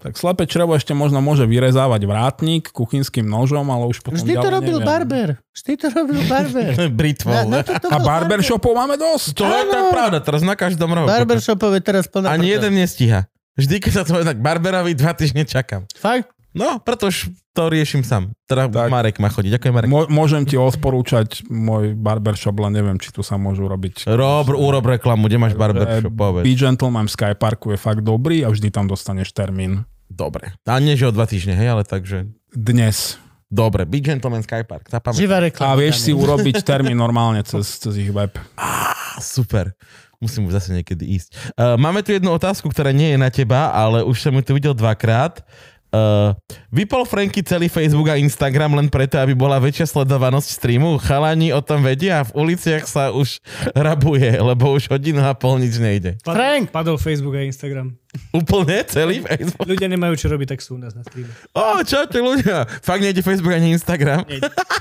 Tak 0.00 0.16
slepé 0.16 0.48
črevo 0.48 0.72
ešte 0.72 0.96
možno 0.96 1.20
môže 1.20 1.44
vyrezávať 1.44 2.08
vrátnik 2.08 2.72
kuchynským 2.72 3.28
nožom, 3.28 3.68
ale 3.68 3.84
už 3.84 4.00
potom 4.00 4.16
Vždy 4.16 4.32
to 4.32 4.40
ďalej 4.40 4.52
robil 4.56 4.76
neviem. 4.80 4.88
barber. 4.88 5.28
Vždy 5.52 5.72
to 5.76 5.86
robil 5.92 6.20
barber. 6.24 6.70
Britvou. 7.04 7.36
Na, 7.36 7.44
na 7.44 7.60
to, 7.60 7.76
to 7.76 7.86
A 7.92 8.00
barbershopov 8.00 8.72
máme 8.72 8.96
dosť. 8.96 9.36
To 9.36 9.44
je 9.44 9.62
tak 9.68 9.84
pravda, 9.92 10.18
teraz 10.24 10.40
na 10.40 10.56
každom 10.56 10.88
rohu. 10.88 11.04
Barbershopov 11.04 11.76
je 11.76 11.82
teraz 11.84 12.08
plná 12.08 12.32
Ani 12.32 12.48
prdel. 12.48 12.56
jeden 12.56 12.72
nestíha. 12.80 13.28
Vždy, 13.60 13.76
keď 13.76 13.92
sa 13.92 14.02
to 14.08 14.16
tak 14.24 14.40
barberovi, 14.40 14.96
dva 14.96 15.12
týždne 15.12 15.44
čakám. 15.44 15.84
Fakt? 15.92 16.32
No, 16.50 16.82
preto 16.82 17.06
už 17.06 17.30
to 17.54 17.70
riešim 17.70 18.02
sám. 18.02 18.34
Teda 18.44 18.66
Tak. 18.66 18.90
Marek 18.90 19.16
má 19.22 19.30
chodiť. 19.30 19.54
Ďakujem, 19.54 19.74
Marek. 19.74 19.88
Mô- 19.88 20.10
môžem 20.10 20.42
ti 20.42 20.58
odporúčať 20.58 21.46
môj 21.46 21.94
barbershop, 21.94 22.58
len 22.58 22.74
neviem, 22.74 22.98
či 22.98 23.14
tu 23.14 23.22
sa 23.22 23.38
môžu 23.38 23.70
robiť. 23.70 24.10
Rob, 24.10 24.50
urob 24.50 24.82
reklamu, 24.82 25.30
kde 25.30 25.38
máš 25.38 25.54
barbershop, 25.54 26.10
Eh, 26.10 26.18
povedz. 26.18 26.42
Be 26.42 26.54
Gentleman 26.58 27.06
v 27.06 27.12
Skyparku 27.14 27.70
je 27.70 27.78
fakt 27.78 28.02
dobrý 28.02 28.42
a 28.42 28.50
vždy 28.50 28.74
tam 28.74 28.90
dostaneš 28.90 29.30
termín. 29.30 29.86
Dobre. 30.10 30.58
A 30.66 30.82
nie, 30.82 30.98
že 30.98 31.06
o 31.06 31.14
dva 31.14 31.30
týždne, 31.30 31.54
hej, 31.54 31.70
ale 31.70 31.82
takže... 31.86 32.26
Dnes. 32.50 33.14
Dobre, 33.50 33.82
Big 33.86 34.06
Gentleman 34.06 34.42
Sky 34.42 34.62
Park. 34.62 34.86
Zapamätaj. 34.90 35.18
Živá 35.22 35.38
A 35.66 35.74
vieš 35.74 36.06
si 36.06 36.14
urobiť 36.14 36.62
termín 36.70 36.98
normálne 36.98 37.42
cez, 37.42 37.78
cez 37.78 37.94
ich 37.98 38.10
web. 38.10 38.30
Á, 38.54 38.94
super. 39.18 39.74
Musím 40.22 40.46
už 40.46 40.60
zase 40.60 40.70
niekedy 40.76 41.02
ísť. 41.16 41.56
Uh, 41.56 41.74
máme 41.80 42.04
tu 42.04 42.12
jednu 42.12 42.30
otázku, 42.30 42.68
ktorá 42.68 42.92
nie 42.92 43.16
je 43.16 43.18
na 43.18 43.32
teba, 43.32 43.72
ale 43.72 44.04
už 44.04 44.20
som 44.20 44.36
ju 44.36 44.42
tu 44.44 44.52
videl 44.54 44.76
dvakrát. 44.76 45.42
Uh, 45.90 46.38
vypol 46.70 47.02
Franky 47.02 47.42
celý 47.42 47.66
Facebook 47.66 48.06
a 48.10 48.16
Instagram 48.18 48.78
len 48.78 48.86
preto, 48.86 49.18
aby 49.18 49.34
bola 49.34 49.58
väčšia 49.58 49.90
sledovanosť 49.90 50.48
streamu. 50.54 51.02
Chalani 51.02 51.50
o 51.50 51.58
tom 51.58 51.82
vedia 51.82 52.22
a 52.22 52.26
v 52.26 52.46
uliciach 52.46 52.86
sa 52.86 53.10
už 53.10 53.42
rabuje, 53.74 54.30
lebo 54.38 54.70
už 54.70 54.86
hodinu 54.86 55.18
a 55.26 55.34
pol 55.34 55.58
nič 55.58 55.82
nejde. 55.82 56.14
Pad- 56.22 56.38
Frank! 56.38 56.64
Padol 56.70 56.94
Facebook 56.94 57.34
a 57.34 57.42
Instagram. 57.42 57.98
Úplne 58.30 58.86
celý 58.86 59.22
Facebook. 59.22 59.66
Ľudia 59.66 59.90
nemajú 59.90 60.14
čo 60.14 60.26
robiť, 60.30 60.54
tak 60.54 60.60
sú 60.62 60.78
u 60.78 60.80
nás 60.82 60.94
na 60.94 61.02
streame. 61.02 61.30
Ó, 61.58 61.82
čo 61.82 62.06
ty 62.06 62.22
ľudia? 62.22 62.70
Fakt 62.86 63.02
nejde 63.02 63.22
Facebook 63.22 63.54
ani 63.54 63.74
Instagram? 63.74 64.26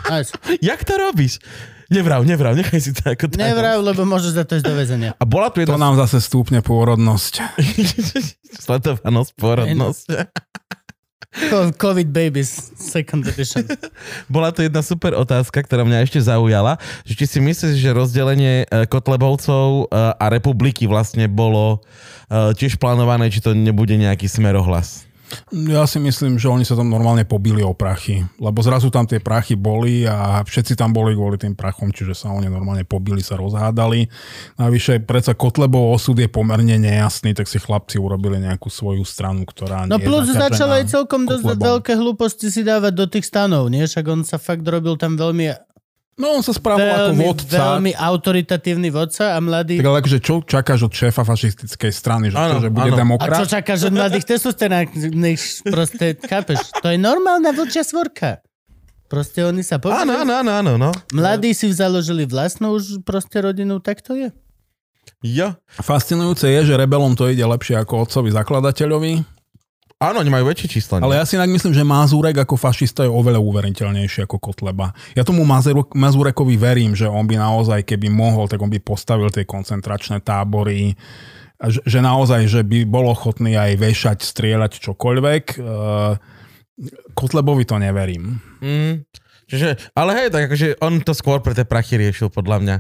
Nice. 0.10 0.34
Jak 0.62 0.86
to 0.86 0.94
robíš? 0.98 1.42
Nevrav, 1.90 2.22
nevrav, 2.22 2.54
nechaj 2.54 2.86
si 2.86 2.94
to 2.94 3.02
ako 3.02 3.34
tajomstvo. 3.34 3.42
Nevrav, 3.50 3.82
lebo 3.82 4.06
môžeš 4.06 4.38
za 4.38 4.44
to 4.46 4.62
ísť 4.62 4.66
do 4.70 4.78
väzenia. 4.78 5.12
A 5.18 5.26
bola 5.26 5.50
tu 5.50 5.58
To 5.58 5.66
jedna 5.66 5.90
nám 5.90 5.98
zase 5.98 6.22
stúpne 6.22 6.62
pôrodnosť. 6.62 7.42
sledovanosť, 8.66 9.32
porodnosť. 9.34 10.08
Co- 11.30 11.72
Covid 11.78 12.10
Babies, 12.10 12.74
second 12.74 13.22
edition. 13.28 13.62
Bola 14.34 14.50
to 14.50 14.66
jedna 14.66 14.82
super 14.82 15.14
otázka, 15.14 15.62
ktorá 15.62 15.86
mňa 15.86 16.02
ešte 16.06 16.20
zaujala, 16.26 16.82
že 17.06 17.14
či 17.14 17.26
si 17.30 17.40
myslíš, 17.42 17.78
že 17.78 17.94
rozdelenie 17.94 18.66
e, 18.66 18.86
Kotlebovcov 18.90 19.90
e, 19.90 20.04
a 20.18 20.26
republiky 20.34 20.90
vlastne 20.90 21.30
bolo 21.30 21.86
e, 22.30 22.54
tiež 22.58 22.82
plánované, 22.82 23.30
či 23.30 23.46
to 23.46 23.54
nebude 23.54 23.94
nejaký 23.94 24.26
smerohlas? 24.26 25.09
Ja 25.54 25.86
si 25.86 26.02
myslím, 26.02 26.42
že 26.42 26.50
oni 26.50 26.66
sa 26.66 26.74
tam 26.74 26.90
normálne 26.90 27.26
pobili 27.26 27.62
o 27.62 27.78
prachy, 27.78 28.26
lebo 28.42 28.60
zrazu 28.66 28.90
tam 28.90 29.06
tie 29.06 29.22
prachy 29.22 29.54
boli 29.54 30.06
a 30.06 30.42
všetci 30.42 30.74
tam 30.74 30.90
boli 30.90 31.14
kvôli 31.14 31.38
tým 31.38 31.54
prachom, 31.54 31.94
čiže 31.94 32.14
sa 32.18 32.34
oni 32.34 32.50
normálne 32.50 32.86
pobili, 32.86 33.22
sa 33.22 33.38
rozhádali. 33.38 34.10
Navyše, 34.58 35.06
predsa 35.06 35.38
Kotlebov 35.38 35.96
osud 35.96 36.18
je 36.18 36.30
pomerne 36.30 36.78
nejasný, 36.78 37.38
tak 37.38 37.46
si 37.46 37.62
chlapci 37.62 38.02
urobili 38.02 38.42
nejakú 38.42 38.74
svoju 38.74 39.06
stranu, 39.06 39.46
ktorá 39.46 39.86
No 39.86 40.02
plus 40.02 40.30
začal 40.34 40.82
aj 40.82 40.90
celkom 40.90 41.30
dosť 41.30 41.58
veľké 41.58 41.94
hlúposti 41.98 42.50
si 42.50 42.66
dávať 42.66 42.94
do 42.94 43.06
tých 43.06 43.26
stanov, 43.30 43.70
nie? 43.70 43.86
Však 43.86 44.06
on 44.10 44.22
sa 44.26 44.42
fakt 44.42 44.66
robil 44.66 44.98
tam 44.98 45.16
veľmi, 45.16 45.50
No 46.20 46.36
on 46.36 46.44
sa 46.44 46.52
správal 46.52 46.84
ako 46.84 47.00
veľmi, 47.10 47.24
vodca. 47.24 47.58
veľmi 47.58 47.92
autoritatívny 47.96 48.92
vodca 48.92 49.34
a 49.34 49.40
mladý... 49.40 49.80
Tak 49.80 49.88
ale 49.88 49.98
akože 50.04 50.20
čo 50.20 50.44
čakáš 50.44 50.80
od 50.84 50.92
šéfa 50.92 51.24
fašistickej 51.24 51.92
strany, 51.92 52.28
že, 52.28 52.36
Áno, 52.36 52.60
to, 52.60 52.68
že 52.68 52.70
bude 52.70 52.92
áno. 52.92 52.96
A 52.96 53.00
demokrat? 53.00 53.40
čo 53.40 53.48
čakáš 53.48 53.88
od 53.88 53.94
mladých 53.96 54.28
testosterák? 54.28 54.88
Nech 55.10 55.40
proste, 55.64 56.20
chápeš? 56.20 56.60
To 56.78 56.92
je 56.92 57.00
normálna 57.00 57.50
vlčia 57.50 57.82
svorka. 57.82 58.44
Proste 59.08 59.42
oni 59.42 59.64
sa 59.64 59.80
Áno, 59.80 59.84
povedali. 59.88 60.12
áno, 60.22 60.34
áno, 60.38 60.52
áno, 60.54 60.72
no. 60.78 60.92
Mladí 61.10 61.56
si 61.56 61.72
založili 61.72 62.28
vlastnú 62.28 62.76
už 62.76 63.02
proste 63.02 63.40
rodinu, 63.40 63.80
tak 63.80 64.04
to 64.04 64.14
je. 64.14 64.30
Jo. 65.20 65.56
Fascinujúce 65.74 66.46
je, 66.46 66.62
že 66.64 66.76
rebelom 66.76 67.16
to 67.16 67.26
ide 67.26 67.42
lepšie 67.42 67.74
ako 67.76 68.06
otcovi 68.06 68.30
zakladateľovi, 68.30 69.24
Áno, 70.00 70.24
oni 70.24 70.32
majú 70.32 70.48
väčšie 70.48 70.80
číslo. 70.80 71.04
ale 71.04 71.20
ja 71.20 71.28
si 71.28 71.36
inak 71.36 71.52
myslím, 71.52 71.76
že 71.76 71.84
Mazurek 71.84 72.40
ako 72.40 72.56
fašista 72.56 73.04
je 73.04 73.12
oveľa 73.12 73.44
uveriteľnejší 73.44 74.24
ako 74.24 74.40
Kotleba. 74.40 74.96
Ja 75.12 75.28
tomu 75.28 75.44
Mazurekovi 75.92 76.56
verím, 76.56 76.96
že 76.96 77.04
on 77.04 77.28
by 77.28 77.36
naozaj, 77.36 77.84
keby 77.84 78.08
mohol, 78.08 78.48
tak 78.48 78.64
on 78.64 78.72
by 78.72 78.80
postavil 78.80 79.28
tie 79.28 79.44
koncentračné 79.44 80.24
tábory, 80.24 80.96
že, 81.60 81.84
že 81.84 82.00
naozaj, 82.00 82.48
že 82.48 82.64
by 82.64 82.88
bol 82.88 83.12
ochotný 83.12 83.60
aj 83.60 83.76
vešať, 83.76 84.18
strieľať 84.24 84.80
čokoľvek. 84.80 85.44
Eh, 85.60 86.14
Kotlebovi 87.12 87.68
to 87.68 87.76
neverím. 87.76 88.40
Mm. 88.64 89.04
Čiže, 89.52 89.92
ale 90.00 90.16
hej, 90.16 90.28
tak 90.32 90.48
akože 90.48 90.80
on 90.80 91.04
to 91.04 91.12
skôr 91.12 91.44
pre 91.44 91.52
tie 91.52 91.68
prachy 91.68 92.00
riešil, 92.00 92.32
podľa 92.32 92.58
mňa. 92.64 92.76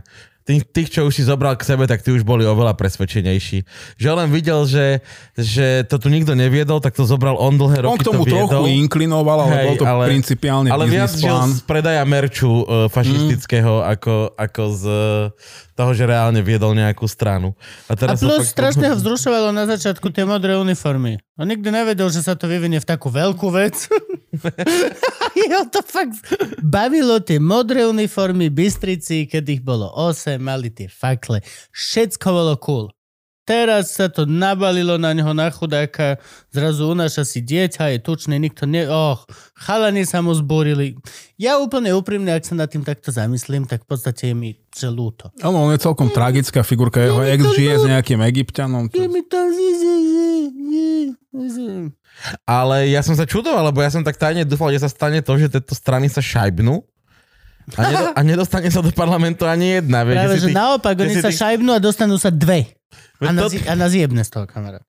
Tých, 0.49 0.65
tých, 0.65 0.89
čo 0.89 1.05
už 1.05 1.13
si 1.13 1.21
zobral 1.21 1.53
k 1.53 1.61
sebe, 1.61 1.85
tak 1.85 2.01
tí 2.01 2.09
už 2.09 2.25
boli 2.25 2.41
oveľa 2.41 2.73
presvedčenejší. 2.73 3.69
Že 4.01 4.09
len 4.17 4.33
videl, 4.33 4.65
že, 4.65 5.05
že 5.37 5.85
to 5.85 6.01
tu 6.01 6.09
nikto 6.09 6.33
neviedol, 6.33 6.81
tak 6.81 6.97
to 6.97 7.05
zobral 7.05 7.37
on 7.37 7.53
dlhé 7.53 7.85
roky 7.85 7.93
On 7.93 8.01
k 8.01 8.07
tomu 8.09 8.25
to 8.25 8.33
viedol. 8.33 8.65
trochu 8.65 8.81
inklinoval, 8.81 9.45
ale 9.45 9.53
Hej, 9.53 9.65
bol 9.69 9.75
to 9.77 9.85
ale- 9.85 10.09
principiálne 10.09 10.73
Ale 10.73 10.89
viac 10.89 11.13
plán. 11.13 11.53
z 11.53 11.61
predaja 11.61 12.01
merču 12.01 12.65
uh, 12.65 12.89
fašistického 12.89 13.85
mm. 13.85 13.93
ako, 13.93 14.13
ako 14.33 14.63
z 14.73 14.83
uh, 14.89 15.77
toho, 15.77 15.91
že 15.93 16.09
reálne 16.09 16.41
viedol 16.41 16.73
nejakú 16.73 17.05
stranu. 17.05 17.53
A, 17.85 17.93
A 17.93 17.93
teraz 17.93 18.17
sa 18.17 18.25
plus 18.25 18.49
fakt- 18.49 18.57
strašne 18.57 18.89
ho 18.89 18.97
vzrušovalo 18.97 19.53
na 19.53 19.69
začiatku 19.69 20.09
tie 20.09 20.25
modré 20.25 20.57
uniformy. 20.57 21.21
On 21.37 21.45
nikdy 21.45 21.69
nevedel, 21.69 22.09
že 22.09 22.25
sa 22.25 22.33
to 22.33 22.49
vyvinie 22.49 22.81
v 22.81 22.89
takú 22.89 23.13
veľkú 23.13 23.53
vec. 23.53 23.85
Jeho 25.39 25.63
to 25.69 25.81
fakt 25.85 26.17
bavilo 26.61 27.17
tie 27.21 27.41
modré 27.41 27.85
uniformy, 27.85 28.49
Bystrici, 28.49 29.25
keď 29.25 29.43
ich 29.59 29.61
bolo 29.61 29.89
8, 29.93 30.37
mali 30.37 30.69
tie 30.69 30.89
fakle. 30.89 31.41
Všetko 31.73 32.27
bolo 32.29 32.55
cool. 32.61 32.85
Teraz 33.49 33.97
sa 33.97 34.05
to 34.13 34.29
nabalilo 34.29 35.01
na 35.01 35.09
neho, 35.09 35.33
na 35.33 35.49
chudáka, 35.49 36.21
zrazu 36.53 36.85
unáša 36.93 37.25
si 37.25 37.41
dieťa, 37.41 37.97
je 37.97 37.97
tučný, 37.97 38.37
nikto 38.37 38.69
ne... 38.69 38.85
Och, 38.85 39.25
chalani 39.57 40.05
sa 40.05 40.21
mu 40.21 40.37
zborili. 40.37 40.93
Ja 41.33 41.57
úplne 41.57 41.89
úprimne, 41.97 42.29
ak 42.29 42.45
sa 42.45 42.53
nad 42.53 42.69
tým 42.69 42.85
takto 42.85 43.09
zamyslím, 43.09 43.65
tak 43.65 43.89
v 43.89 43.97
podstate 43.97 44.29
je 44.29 44.35
mi 44.37 44.53
že 44.69 44.93
ľúto. 44.93 45.33
Áno, 45.41 45.65
on 45.65 45.73
je 45.73 45.81
celkom 45.81 46.13
tragická 46.13 46.61
figurka. 46.61 47.01
Jeho 47.01 47.25
ex 47.25 47.41
žije 47.57 47.73
s 47.81 47.85
nejakým 47.89 48.21
egyptianom. 48.21 48.85
Je 48.93 49.09
mi 49.09 49.25
to... 49.25 49.41
Ale 52.43 52.87
ja 52.87 52.99
som 52.99 53.13
sa 53.13 53.23
čudoval, 53.23 53.63
lebo 53.65 53.79
ja 53.79 53.89
som 53.89 54.01
tak 54.01 54.15
tajne 54.15 54.43
dúfal, 54.43 54.71
že 54.71 54.83
sa 54.83 54.89
stane 54.89 55.19
to, 55.19 55.33
že 55.35 55.47
tieto 55.47 55.71
strany 55.71 56.07
sa 56.07 56.19
šajbnú 56.19 56.83
a, 57.75 57.81
nedo, 57.85 58.05
a 58.11 58.19
nedostane 58.21 58.67
sa 58.67 58.81
do 58.81 58.89
parlamentu 58.89 59.45
ani 59.45 59.77
jedna. 59.77 60.01
Vieš, 60.01 60.17
Práve, 60.17 60.35
že 60.35 60.47
tých- 60.47 60.57
naopak, 60.57 60.95
oni 60.97 61.15
sa 61.15 61.29
tých- 61.29 61.39
šajbnú 61.39 61.69
a 61.69 61.79
dostanú 61.79 62.15
sa 62.17 62.33
dve. 62.33 62.73
A 63.21 63.29
to- 63.29 63.51
zi- 63.51 63.67
a 63.67 63.73
na 63.73 63.87
zjebne 63.87 64.25
z 64.25 64.31
toho 64.31 64.45
kamera. 64.45 64.81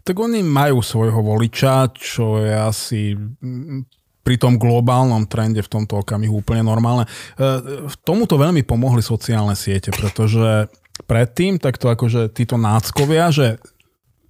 Tak 0.00 0.16
oni 0.16 0.40
majú 0.40 0.80
svojho 0.80 1.20
voliča, 1.20 1.92
čo 1.92 2.40
je 2.40 2.54
asi 2.54 3.00
mm, 3.16 3.84
pri 4.22 4.36
tom 4.36 4.56
globálnom 4.56 5.26
trende 5.26 5.60
v 5.60 5.68
tomto 5.68 6.00
okamihu 6.00 6.40
úplne 6.40 6.62
normálne. 6.62 7.04
E, 7.36 7.50
v 7.84 7.96
Tomuto 8.00 8.36
veľmi 8.36 8.64
pomohli 8.64 9.02
sociálne 9.02 9.52
siete, 9.52 9.92
pretože 9.92 10.68
predtým 11.04 11.56
takto 11.56 11.88
akože 11.88 12.32
títo 12.32 12.56
náckovia, 12.56 13.28
že 13.28 13.46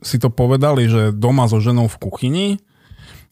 si 0.01 0.17
to 0.17 0.33
povedali, 0.33 0.89
že 0.89 1.13
doma 1.13 1.49
so 1.49 1.61
ženou 1.61 1.89
v 1.89 2.01
kuchyni 2.01 2.47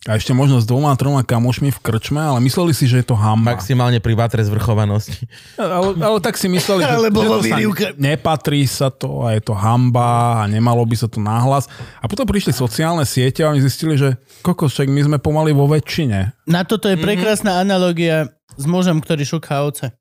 a 0.06 0.14
ešte 0.14 0.30
možno 0.30 0.62
s 0.62 0.64
dvoma, 0.64 0.94
troma 0.94 1.26
kamošmi 1.26 1.74
v 1.74 1.80
krčme, 1.82 2.22
ale 2.22 2.38
mysleli 2.46 2.70
si, 2.70 2.86
že 2.86 3.02
je 3.02 3.06
to 3.10 3.18
hamba. 3.18 3.58
Maximálne 3.58 3.98
pri 3.98 4.14
vátre 4.14 4.46
zvrchovanosti. 4.46 5.26
Ale, 5.58 5.98
ale 5.98 6.18
tak 6.22 6.38
si 6.38 6.46
mysleli, 6.46 6.86
že, 6.86 6.94
Alebo 6.94 7.18
že 7.24 7.28
to 7.28 7.38
sa 7.42 7.58
nepatrí 7.98 8.62
sa 8.70 8.94
to 8.94 9.26
a 9.26 9.34
je 9.34 9.42
to 9.42 9.58
hamba 9.58 10.40
a 10.40 10.42
nemalo 10.46 10.86
by 10.86 10.94
sa 10.94 11.10
to 11.10 11.18
náhlas. 11.18 11.66
A 11.98 12.06
potom 12.06 12.30
prišli 12.30 12.54
sociálne 12.54 13.02
siete 13.02 13.42
a 13.42 13.50
oni 13.50 13.58
zistili, 13.58 13.98
že 13.98 14.14
kokos, 14.46 14.78
však 14.78 14.86
my 14.86 15.02
sme 15.02 15.18
pomaly 15.18 15.50
vo 15.50 15.66
väčšine. 15.66 16.46
Na 16.46 16.62
toto 16.62 16.86
je 16.86 16.94
prekrásna 16.94 17.58
analogia 17.58 18.30
s 18.54 18.64
mužom, 18.70 19.02
ktorý 19.02 19.26
šuká 19.26 19.66
ovce. 19.66 19.98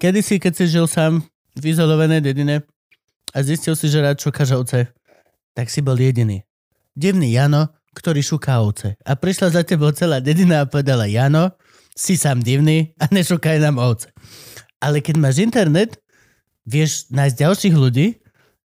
Kedysi, 0.00 0.40
keď 0.40 0.52
si 0.56 0.64
žil 0.72 0.88
sám 0.88 1.28
v 1.60 1.64
izolovanej 1.76 2.24
dedine 2.24 2.64
a 3.32 3.38
zistil 3.42 3.74
si, 3.74 3.88
že 3.88 4.00
rád 4.00 4.18
šukáš 4.18 4.56
ovce, 4.56 4.88
tak 5.52 5.68
si 5.68 5.80
bol 5.80 5.96
jediný. 5.96 6.42
Divný 6.94 7.34
Jano, 7.34 7.68
ktorý 7.94 8.22
šuká 8.22 8.62
ovce. 8.62 8.94
A 9.02 9.14
prišla 9.14 9.54
za 9.54 9.62
tebou 9.62 9.90
celá 9.92 10.18
dedina 10.18 10.62
a 10.62 10.68
povedala, 10.70 11.06
Jano, 11.06 11.54
si 11.92 12.14
sám 12.14 12.40
divný 12.40 12.94
a 13.02 13.10
nešukaj 13.10 13.58
nám 13.58 13.78
ovce. 13.78 14.10
Ale 14.78 15.02
keď 15.02 15.18
máš 15.18 15.42
internet, 15.42 15.98
vieš 16.62 17.10
nájsť 17.10 17.36
ďalších 17.36 17.74
ľudí 17.74 18.06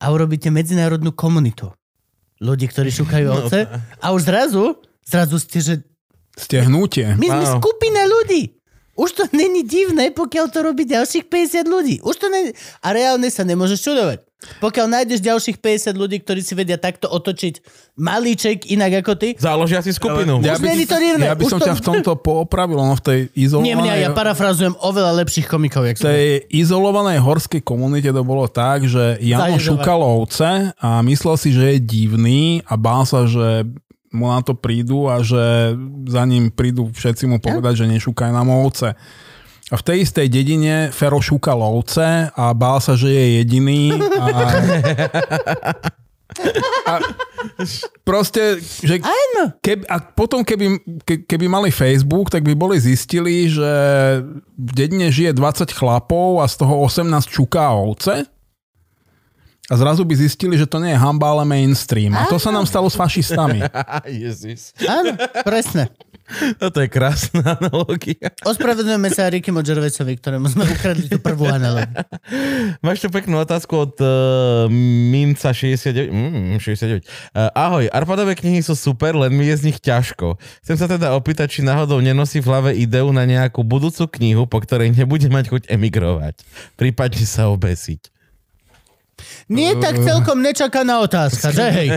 a 0.02 0.10
urobíte 0.10 0.50
medzinárodnú 0.50 1.14
komunitu. 1.14 1.70
Ľudí, 2.40 2.72
ktorí 2.72 2.90
šukajú 2.90 3.28
ovce 3.30 3.68
a 4.00 4.06
už 4.16 4.22
zrazu, 4.26 4.80
zrazu 5.04 5.38
ste, 5.38 5.60
že 5.60 5.74
Ste 6.40 6.64
hnutie. 6.64 7.04
my 7.20 7.28
sme 7.28 7.46
Áno. 7.46 7.60
skupina 7.60 8.08
ľudí. 8.08 8.56
Už 8.96 9.12
to 9.12 9.24
není 9.32 9.64
divné, 9.64 10.12
pokiaľ 10.12 10.46
to 10.48 10.60
robí 10.64 10.88
ďalších 10.88 11.28
50 11.28 11.68
ľudí. 11.68 11.96
Už 12.00 12.16
to 12.16 12.32
není... 12.32 12.56
A 12.80 12.88
reálne 12.96 13.28
sa 13.28 13.44
nemôžeš 13.44 13.80
čudovať. 13.84 14.24
Pokiaľ 14.40 14.88
nájdeš 14.88 15.20
ďalších 15.20 15.60
50 15.60 16.00
ľudí, 16.00 16.24
ktorí 16.24 16.40
si 16.40 16.56
vedia 16.56 16.80
takto 16.80 17.12
otočiť 17.12 17.60
malíček 18.00 18.72
inak 18.72 19.04
ako 19.04 19.20
ty, 19.20 19.36
Založia 19.36 19.84
si 19.84 19.92
skupinu. 19.92 20.40
Už 20.40 20.64
není 20.64 20.88
to 20.88 20.96
divné. 20.96 21.28
ja 21.28 21.36
by 21.36 21.44
som 21.44 21.60
to- 21.60 21.68
ťa 21.68 21.76
v 21.76 21.84
tomto 21.84 22.16
poopravil. 22.16 22.80
No 22.80 22.96
v 22.96 23.04
tej 23.04 23.20
nie 23.36 23.44
izolovanej, 23.52 23.76
mňa, 23.84 23.94
ja 24.00 24.10
parafrazujem 24.16 24.80
oveľa 24.80 25.12
lepších 25.28 25.44
komikov, 25.44 25.84
jak 25.92 26.00
v 26.00 26.08
tej 26.08 26.26
izolovanej 26.56 27.20
horskej 27.20 27.60
komunite 27.60 28.16
to 28.16 28.24
bolo 28.24 28.48
tak, 28.48 28.88
že 28.88 29.20
Jano 29.20 29.60
šukal 29.60 30.00
ovce 30.00 30.72
a 30.80 31.04
myslel 31.04 31.36
si, 31.36 31.52
že 31.52 31.76
je 31.76 31.80
divný 31.84 32.64
a 32.64 32.80
bál 32.80 33.04
sa, 33.04 33.28
že 33.28 33.68
mu 34.10 34.32
na 34.32 34.40
to 34.42 34.56
prídu 34.56 35.06
a 35.12 35.20
že 35.22 35.76
za 36.08 36.24
ním 36.26 36.50
prídu 36.50 36.90
všetci 36.96 37.28
mu 37.30 37.38
povedať, 37.38 37.84
že 37.84 37.92
nešúkaj 37.92 38.32
nám 38.32 38.50
ovce. 38.50 38.96
A 39.70 39.78
v 39.78 39.86
tej 39.86 39.98
istej 40.02 40.28
dedine 40.34 40.90
Fero 40.90 41.22
šúkal 41.22 41.62
ovce 41.62 42.34
a 42.34 42.46
bál 42.58 42.82
sa, 42.82 42.98
že 42.98 43.14
je 43.14 43.26
jediný. 43.42 43.94
A, 44.26 44.46
a 46.90 46.94
proste, 48.06 48.62
že 48.62 49.02
keby, 49.62 49.84
a 49.90 49.98
potom 50.02 50.46
keby, 50.46 50.66
ke, 51.06 51.16
keby 51.26 51.46
mali 51.50 51.70
Facebook, 51.74 52.30
tak 52.30 52.46
by 52.46 52.54
boli 52.54 52.78
zistili, 52.82 53.50
že 53.50 53.72
v 54.58 54.72
dedine 54.74 55.10
žije 55.10 55.34
20 55.34 55.70
chlapov 55.74 56.42
a 56.42 56.46
z 56.46 56.66
toho 56.66 56.86
18 56.86 57.30
čuká 57.30 57.74
ovce. 57.74 58.30
A 59.70 59.78
zrazu 59.78 60.02
by 60.02 60.18
zistili, 60.18 60.58
že 60.58 60.66
to 60.66 60.82
nie 60.82 60.98
je 60.98 61.00
hamba, 61.00 61.30
ale 61.30 61.46
mainstream. 61.46 62.18
A 62.18 62.26
to 62.26 62.42
sa 62.42 62.50
nám 62.50 62.66
stalo 62.66 62.90
s 62.90 62.98
fašistami. 62.98 63.62
Ježiš. 64.26 64.74
Áno, 64.90 65.14
presne. 65.46 65.94
Toto 66.62 66.78
je 66.78 66.90
krásna 66.90 67.58
analogia. 67.58 68.30
Ospravedlňujeme 68.46 69.10
sa 69.10 69.30
Rickymu 69.34 69.66
Gervaisovi, 69.66 70.14
ktorému 70.22 70.46
sme 70.46 70.70
ukradli 70.70 71.10
tú 71.10 71.18
prvú 71.18 71.50
analogiu. 71.50 72.06
Máš 72.86 73.02
tu 73.02 73.10
peknú 73.10 73.42
otázku 73.42 73.74
od 73.74 73.94
uh, 73.98 74.10
Minca69. 75.10 76.14
Mm, 76.14 76.62
69. 76.62 77.02
Uh, 77.34 77.50
ahoj, 77.58 77.86
Arpadové 77.90 78.38
knihy 78.38 78.62
sú 78.62 78.78
super, 78.78 79.18
len 79.18 79.34
mi 79.34 79.50
je 79.50 79.58
z 79.58 79.74
nich 79.74 79.82
ťažko. 79.82 80.38
Chcem 80.62 80.78
sa 80.78 80.86
teda 80.86 81.18
opýtať, 81.18 81.50
či 81.50 81.62
náhodou 81.66 81.98
nenosí 81.98 82.42
v 82.42 82.50
hlave 82.50 82.72
ideu 82.78 83.10
na 83.10 83.26
nejakú 83.26 83.66
budúcu 83.66 84.06
knihu, 84.22 84.46
po 84.46 84.62
ktorej 84.62 84.94
nebude 84.94 85.26
mať 85.34 85.50
chuť 85.50 85.64
emigrovať. 85.66 86.46
Prípadne 86.78 87.26
sa 87.26 87.50
obesiť. 87.50 88.19
Nie 89.50 89.76
tak 89.78 89.98
celkom 90.02 90.44
nečakaná 90.44 91.02
otázka, 91.04 91.52
že 91.52 91.66
hej? 91.72 91.90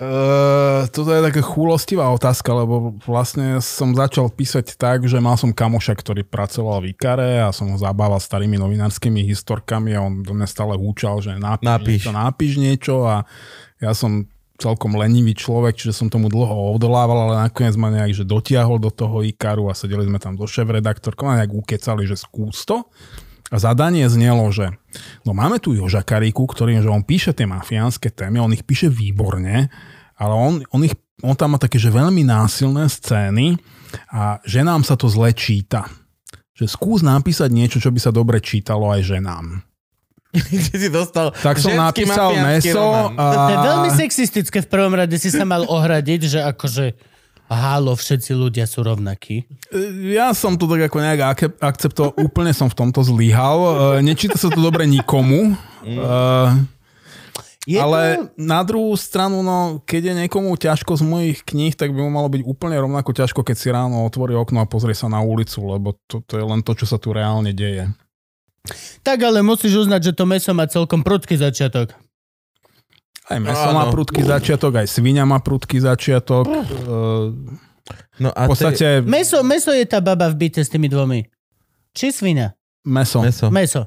Uh, 0.00 0.88
toto 0.96 1.12
je 1.12 1.20
taká 1.20 1.44
chúlostivá 1.44 2.08
otázka, 2.08 2.56
lebo 2.56 2.96
vlastne 3.04 3.60
som 3.60 3.92
začal 3.92 4.32
písať 4.32 4.80
tak, 4.80 5.04
že 5.04 5.20
mal 5.20 5.36
som 5.36 5.52
kamoša, 5.52 5.92
ktorý 5.92 6.24
pracoval 6.24 6.80
v 6.80 6.96
Ikare 6.96 7.44
a 7.44 7.52
som 7.52 7.68
ho 7.68 7.76
zabával 7.76 8.16
starými 8.16 8.56
novinárskymi 8.56 9.28
historkami 9.28 9.92
a 9.92 10.00
on 10.00 10.24
do 10.24 10.32
mňa 10.32 10.48
stále 10.48 10.72
húčal, 10.80 11.20
že 11.20 11.36
napíš, 11.36 11.68
Napíš. 11.68 12.00
Niečo, 12.00 12.10
napíš 12.16 12.52
niečo 12.56 12.94
a 13.04 13.28
ja 13.76 13.92
som 13.92 14.24
celkom 14.56 14.96
lenivý 14.96 15.36
človek, 15.36 15.76
čiže 15.76 15.92
som 15.92 16.08
tomu 16.08 16.32
dlho 16.32 16.76
odolával, 16.76 17.28
ale 17.28 17.48
nakoniec 17.48 17.76
ma 17.76 17.92
nejak 17.92 18.12
že 18.12 18.24
dotiahol 18.24 18.80
do 18.80 18.88
toho 18.88 19.20
Ikaru 19.20 19.68
a 19.68 19.76
sedeli 19.76 20.08
sme 20.08 20.16
tam 20.16 20.40
so 20.40 20.48
šéf-redaktorkou 20.48 21.28
a 21.28 21.44
nejak 21.44 21.52
ukecali, 21.52 22.08
že 22.08 22.16
skús 22.16 22.64
to. 22.64 22.88
A 23.50 23.58
zadanie 23.58 24.06
znelo, 24.06 24.46
že 24.54 24.70
no 25.26 25.34
máme 25.34 25.58
tu 25.58 25.74
Joža 25.74 26.06
Karíku, 26.06 26.46
ktorý 26.46 26.78
že 26.78 26.90
on 26.90 27.02
píše 27.02 27.34
tie 27.34 27.50
mafiánske 27.50 28.14
témy, 28.14 28.38
on 28.38 28.54
ich 28.54 28.62
píše 28.62 28.86
výborne, 28.86 29.66
ale 30.14 30.32
on, 30.38 30.62
on, 30.70 30.80
ich, 30.86 30.94
on 31.26 31.34
tam 31.34 31.54
má 31.54 31.58
také, 31.58 31.82
že 31.82 31.90
veľmi 31.90 32.22
násilné 32.22 32.86
scény 32.86 33.58
a 34.14 34.38
ženám 34.46 34.86
sa 34.86 34.94
to 34.94 35.10
zle 35.10 35.34
číta. 35.34 35.90
Že 36.54 36.70
skús 36.70 37.00
napísať 37.02 37.50
niečo, 37.50 37.82
čo 37.82 37.90
by 37.90 37.98
sa 37.98 38.14
dobre 38.14 38.38
čítalo 38.38 38.86
aj 38.86 39.18
ženám. 39.18 39.66
Ty 40.70 40.76
si 40.78 40.86
dostal 40.94 41.34
Tak 41.34 41.58
som 41.58 41.74
napísal 41.74 42.38
meso 42.38 42.78
román. 42.78 43.18
a... 43.18 43.26
To 43.34 43.50
je 43.50 43.58
veľmi 43.66 43.90
sexistické. 43.98 44.62
V 44.62 44.70
prvom 44.70 44.94
rade 44.94 45.18
si 45.18 45.26
sa 45.26 45.42
mal 45.42 45.66
ohradiť, 45.66 46.20
že 46.38 46.40
akože 46.46 47.09
Hálo, 47.50 47.98
všetci 47.98 48.30
ľudia 48.30 48.62
sú 48.62 48.86
rovnakí. 48.86 49.42
Ja 50.14 50.30
som 50.38 50.54
to 50.54 50.70
tak 50.70 50.86
ako 50.86 51.02
nejak 51.02 51.20
akceptoval, 51.58 52.14
úplne 52.30 52.54
som 52.54 52.70
v 52.70 52.78
tomto 52.78 53.02
zlyhal. 53.02 53.58
E, 53.98 54.06
Nečíta 54.06 54.38
sa 54.38 54.54
to 54.54 54.62
dobre 54.62 54.86
nikomu. 54.86 55.58
E, 55.82 55.94
Je 57.66 57.74
Ale 57.76 58.30
to... 58.30 58.38
na 58.38 58.62
druhú 58.62 58.94
stranu, 58.94 59.42
no, 59.42 59.82
keď 59.82 60.02
je 60.10 60.14
niekomu 60.24 60.54
ťažko 60.54 60.94
z 60.94 61.02
mojich 61.02 61.38
kníh, 61.42 61.74
tak 61.74 61.90
by 61.90 62.00
mu 62.00 62.10
malo 62.14 62.30
byť 62.30 62.46
úplne 62.46 62.78
rovnako 62.78 63.12
ťažko, 63.12 63.42
keď 63.42 63.56
si 63.58 63.68
ráno 63.74 64.06
otvorí 64.06 64.32
okno 64.38 64.62
a 64.62 64.70
pozrie 64.70 64.94
sa 64.94 65.10
na 65.10 65.18
ulicu, 65.18 65.58
lebo 65.66 65.98
to, 66.06 66.22
to 66.24 66.38
je 66.38 66.44
len 66.46 66.62
to, 66.62 66.72
čo 66.78 66.86
sa 66.86 67.02
tu 67.02 67.10
reálne 67.10 67.50
deje. 67.50 67.90
Tak 69.02 69.18
ale 69.26 69.42
musíš 69.42 69.88
uznať, 69.88 70.12
že 70.12 70.16
to 70.16 70.24
meso 70.24 70.54
má 70.54 70.70
celkom 70.70 71.02
prudký 71.02 71.34
začiatok. 71.34 71.98
Aj 73.30 73.38
meso 73.38 73.68
má 73.70 73.86
prudký 73.88 74.26
začiatok, 74.26 74.82
aj 74.82 74.86
svinia 74.90 75.22
má 75.22 75.38
prudký 75.38 75.78
začiatok. 75.78 76.50
No 78.20 78.28
a 78.34 78.42
V 78.44 78.48
podstate 78.52 79.00
Meso, 79.06 79.40
meso 79.40 79.72
je 79.72 79.86
tá 79.88 79.98
baba 80.02 80.28
v 80.28 80.36
byte 80.46 80.60
s 80.60 80.68
tými 80.68 80.90
dvomi. 80.90 81.24
Či 81.94 82.10
svina? 82.12 82.52
meso. 82.86 83.22
Meso. 83.22 83.46
Meso. 83.50 83.82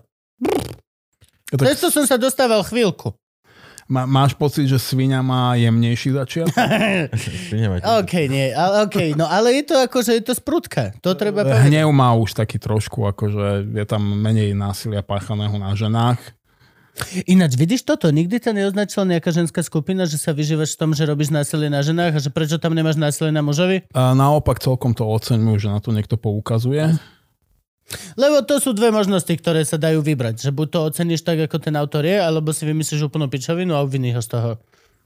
Tak 1.54 1.70
Cez 1.70 1.78
to 1.80 1.88
som 1.94 2.04
sa 2.10 2.18
dostával 2.18 2.66
chvíľku. 2.66 3.14
má, 3.86 4.10
máš 4.10 4.34
pocit, 4.34 4.66
že 4.66 4.82
svinia 4.82 5.22
má 5.22 5.54
jemnejší 5.60 6.18
začiatok? 6.18 6.56
OK, 8.02 8.14
nie. 8.32 8.50
Okay, 8.90 9.14
no 9.14 9.30
ale 9.30 9.62
je 9.62 9.64
to 9.70 9.76
ako, 9.78 10.02
že 10.02 10.18
je 10.18 10.24
to 10.26 10.34
sprudka. 10.34 10.98
To 11.06 11.14
treba 11.14 11.46
povedať. 11.46 11.70
Hnev 11.70 11.90
má 11.94 12.16
už 12.18 12.34
taký 12.34 12.58
trošku, 12.58 13.06
akože 13.06 13.70
je 13.70 13.86
tam 13.86 14.02
menej 14.02 14.58
násilia 14.58 15.06
páchaného 15.06 15.54
na 15.62 15.78
ženách. 15.78 16.18
Ináč, 17.26 17.58
vidíš 17.58 17.90
toto? 17.90 18.14
Nikdy 18.14 18.38
ťa 18.38 18.52
neoznačila 18.54 19.18
nejaká 19.18 19.34
ženská 19.34 19.66
skupina, 19.66 20.06
že 20.06 20.22
sa 20.22 20.30
vyžívaš 20.30 20.78
v 20.78 20.80
tom, 20.86 20.92
že 20.94 21.10
robíš 21.10 21.34
násilie 21.34 21.66
na 21.66 21.82
ženách 21.82 22.14
a 22.14 22.20
že 22.22 22.30
prečo 22.30 22.62
tam 22.62 22.78
nemáš 22.78 23.02
násilie 23.02 23.34
na 23.34 23.42
mužovi? 23.42 23.90
A 23.98 24.14
naopak 24.14 24.62
celkom 24.62 24.94
to 24.94 25.02
oceňujú, 25.10 25.58
že 25.58 25.70
na 25.74 25.82
to 25.82 25.90
niekto 25.90 26.22
poukazuje. 26.22 26.94
Lebo 28.14 28.46
to 28.46 28.62
sú 28.62 28.72
dve 28.78 28.94
možnosti, 28.94 29.30
ktoré 29.30 29.66
sa 29.66 29.82
dajú 29.82 30.06
vybrať. 30.06 30.50
Že 30.50 30.52
buď 30.54 30.68
to 30.70 30.80
oceníš 30.94 31.26
tak, 31.26 31.42
ako 31.50 31.58
ten 31.60 31.74
autor 31.76 32.06
je, 32.06 32.16
alebo 32.16 32.54
si 32.54 32.64
vymyslíš 32.64 33.10
úplnú 33.10 33.28
pičovinu 33.28 33.74
a 33.74 33.84
obviníš 33.84 34.22
ho 34.22 34.24
z 34.24 34.30
toho. 34.30 34.52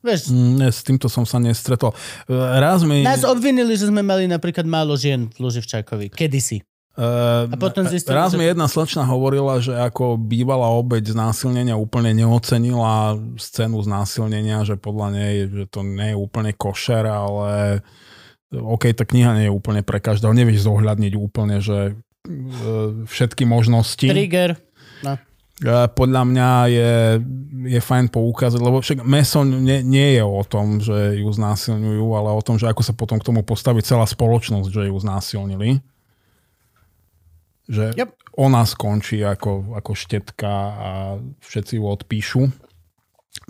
Vieš, 0.03 0.29
Mm, 0.29 0.61
Ne, 0.61 0.69
s 0.69 0.85
týmto 0.85 1.09
som 1.09 1.25
sa 1.25 1.41
nestretol. 1.41 1.95
Raz 2.29 2.85
mi... 2.85 3.01
nás 3.01 3.25
obvinili, 3.25 3.73
že 3.73 3.89
sme 3.89 4.05
mali 4.05 4.29
napríklad 4.29 4.67
málo 4.67 4.93
žien 4.93 5.31
v 5.33 5.37
Luživčákovi. 5.41 6.13
Kedysi. 6.13 6.61
Uh, 6.97 7.45
A 7.53 7.55
potom 7.61 7.85
zistili, 7.85 8.17
raz 8.17 8.33
že- 8.33 8.41
mi 8.41 8.49
jedna 8.49 8.65
slečna 8.65 9.05
hovorila, 9.05 9.61
že 9.61 9.69
ako 9.69 10.17
bývalá 10.17 10.65
obeď 10.73 11.13
znásilnenia 11.13 11.77
úplne 11.77 12.09
neocenila 12.09 13.21
scénu 13.37 13.77
znásilnenia, 13.85 14.65
že 14.65 14.81
podľa 14.81 15.07
nej, 15.13 15.33
že 15.45 15.63
to 15.69 15.85
nie 15.85 16.11
je 16.13 16.17
úplne 16.17 16.57
košer, 16.57 17.05
ale 17.05 17.85
OK, 18.49 18.89
tá 18.97 19.05
kniha 19.05 19.37
nie 19.37 19.45
je 19.45 19.53
úplne 19.53 19.85
pre 19.85 20.01
každého. 20.01 20.33
Nevieš 20.33 20.65
zohľadniť 20.65 21.13
úplne, 21.13 21.61
že 21.61 21.93
uh, 21.93 23.05
všetky 23.05 23.45
možnosti. 23.45 24.09
Trigger. 24.09 24.57
Uh, 25.05 25.85
Podľa 25.93 26.23
mňa 26.25 26.49
je, 26.69 26.93
je 27.77 27.79
fajn 27.81 28.09
poukázať, 28.09 28.57
lebo 28.57 28.81
však 28.81 29.05
meso 29.05 29.45
nie, 29.45 29.85
nie 29.85 30.17
je 30.17 30.25
o 30.25 30.41
tom, 30.41 30.81
že 30.81 31.21
ju 31.21 31.29
znásilňujú, 31.29 32.07
ale 32.13 32.33
o 32.33 32.41
tom, 32.41 32.57
že 32.57 32.65
ako 32.69 32.81
sa 32.81 32.97
potom 32.97 33.21
k 33.21 33.25
tomu 33.29 33.45
postaví 33.45 33.85
celá 33.85 34.09
spoločnosť, 34.09 34.69
že 34.73 34.89
ju 34.89 34.97
znásilnili. 34.97 35.77
Že 37.67 37.99
Yep. 37.99 38.09
ona 38.39 38.63
skončí 38.63 39.19
ako, 39.21 39.75
ako 39.75 39.91
štetka 39.91 40.51
a 40.71 40.89
všetci 41.43 41.77
ju 41.77 41.83
odpíšu. 41.83 42.41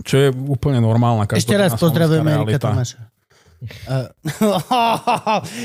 Čo 0.02 0.16
je 0.18 0.30
úplne 0.34 0.82
normálna 0.82 1.30
Ešte 1.30 1.58
raz 1.58 1.78
pozdravujeme 1.78 2.34
Erika. 2.34 2.60
Tomáša. 2.62 3.14
Uh, 3.90 4.14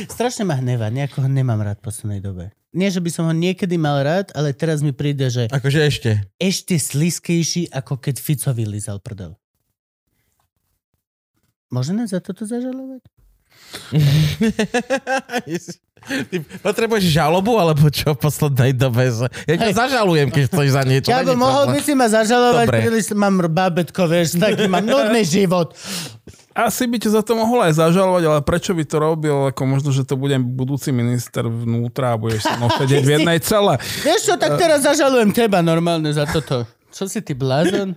strašne 0.14 0.48
ma 0.48 0.56
hneva, 0.56 0.88
nejako 0.88 1.24
ho 1.24 1.28
nemám 1.28 1.60
rád 1.60 1.84
v 1.84 1.92
poslednej 1.92 2.20
dobe. 2.24 2.48
Nie, 2.72 2.88
že 2.88 3.04
by 3.04 3.10
som 3.12 3.28
ho 3.28 3.34
niekedy 3.36 3.76
mal 3.76 4.00
rád, 4.00 4.32
ale 4.32 4.56
teraz 4.56 4.80
mi 4.80 4.96
príde, 4.96 5.28
že 5.28 5.44
Akože 5.52 5.84
ešte. 5.84 6.10
ešte 6.40 6.80
sliskejší, 6.80 7.68
ako 7.68 8.00
keď 8.00 8.16
Ficovi 8.16 8.64
lizal 8.64 8.96
prdel. 8.96 9.36
Môže 11.68 11.92
nás 11.92 12.16
za 12.16 12.24
toto 12.24 12.48
zažalovať? 12.48 13.04
Ty 16.02 16.42
potrebuješ 16.66 17.14
žalobu, 17.14 17.62
alebo 17.62 17.86
čo 17.86 18.10
v 18.10 18.18
poslednej 18.18 18.74
dobe? 18.74 19.06
Ja 19.46 19.54
ťa 19.54 19.86
zažalujem, 19.86 20.34
keď 20.34 20.50
stojíš 20.50 20.72
za 20.74 20.82
niečo. 20.82 21.08
Ja 21.14 21.22
by 21.22 21.38
mohol 21.38 21.70
by 21.70 21.78
si 21.78 21.94
ma 21.94 22.10
zažalovať, 22.10 22.66
Dobre. 22.66 22.78
príliš 22.82 23.14
mám 23.14 23.38
bábetko, 23.46 24.10
vieš, 24.10 24.34
taký 24.34 24.66
mám 24.66 24.82
nudný 24.82 25.22
život. 25.22 25.78
Asi 26.52 26.90
by 26.90 26.98
ťa 26.98 27.10
za 27.16 27.22
to 27.22 27.38
mohol 27.38 27.62
aj 27.62 27.78
zažalovať, 27.78 28.22
ale 28.28 28.40
prečo 28.42 28.74
by 28.74 28.84
to 28.84 28.96
robil? 28.98 29.36
Ako 29.48 29.62
možno, 29.62 29.94
že 29.94 30.02
to 30.02 30.18
bude 30.18 30.34
budúci 30.42 30.90
minister 30.90 31.46
vnútra 31.46 32.12
a 32.12 32.20
budeš 32.20 32.44
sa 32.44 32.58
sedieť 32.58 33.02
v 33.06 33.12
jednej 33.22 33.38
cele. 33.38 33.78
Vieš 34.02 34.20
čo, 34.26 34.34
tak 34.36 34.58
teraz 34.58 34.82
zažalujem 34.82 35.30
teba 35.30 35.62
normálne 35.62 36.10
za 36.10 36.26
toto. 36.26 36.66
Čo 36.92 37.08
si 37.08 37.24
ty 37.24 37.32
blázon? 37.32 37.96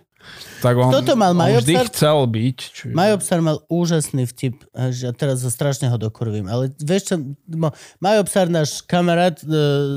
Tak 0.64 0.74
on, 0.82 0.90
Toto 0.90 1.14
mal 1.14 1.36
on 1.36 1.42
vždy 1.42 1.78
Majobsar? 1.78 1.88
chcel 1.94 2.18
byť. 2.26 2.58
Či... 2.58 2.84
Majo 2.90 3.16
Psar 3.22 3.40
mal 3.44 3.58
úžasný 3.70 4.26
vtip, 4.26 4.66
ja 4.74 5.12
teraz 5.14 5.46
ho 5.46 5.52
strašne 5.54 5.92
ho 5.92 5.98
dokurvím, 6.00 6.50
ale 6.50 6.74
vieš 6.82 7.14
čo, 7.14 7.16
mo- 7.54 7.76
Majo 8.02 8.26
Psar, 8.26 8.50
náš 8.50 8.82
kamarát, 8.82 9.38
e, 9.46 9.46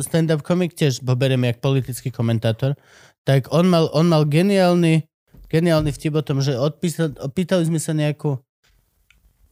stand-up 0.05 0.45
komik, 0.45 0.77
tiež 0.77 1.01
ho 1.01 1.15
beriem 1.17 1.41
jak 1.49 1.65
politický 1.65 2.13
komentátor, 2.13 2.77
tak 3.25 3.49
on 3.49 3.71
mal, 3.71 3.89
on 3.97 4.13
mal 4.13 4.29
geniálny, 4.29 5.09
geniálny 5.49 5.91
vtip 5.95 6.21
o 6.21 6.23
tom, 6.27 6.45
že 6.45 6.59
odpísal, 6.59 7.17
opýtali 7.17 7.65
sme 7.65 7.81
sa 7.81 7.97
nejakú 7.97 8.37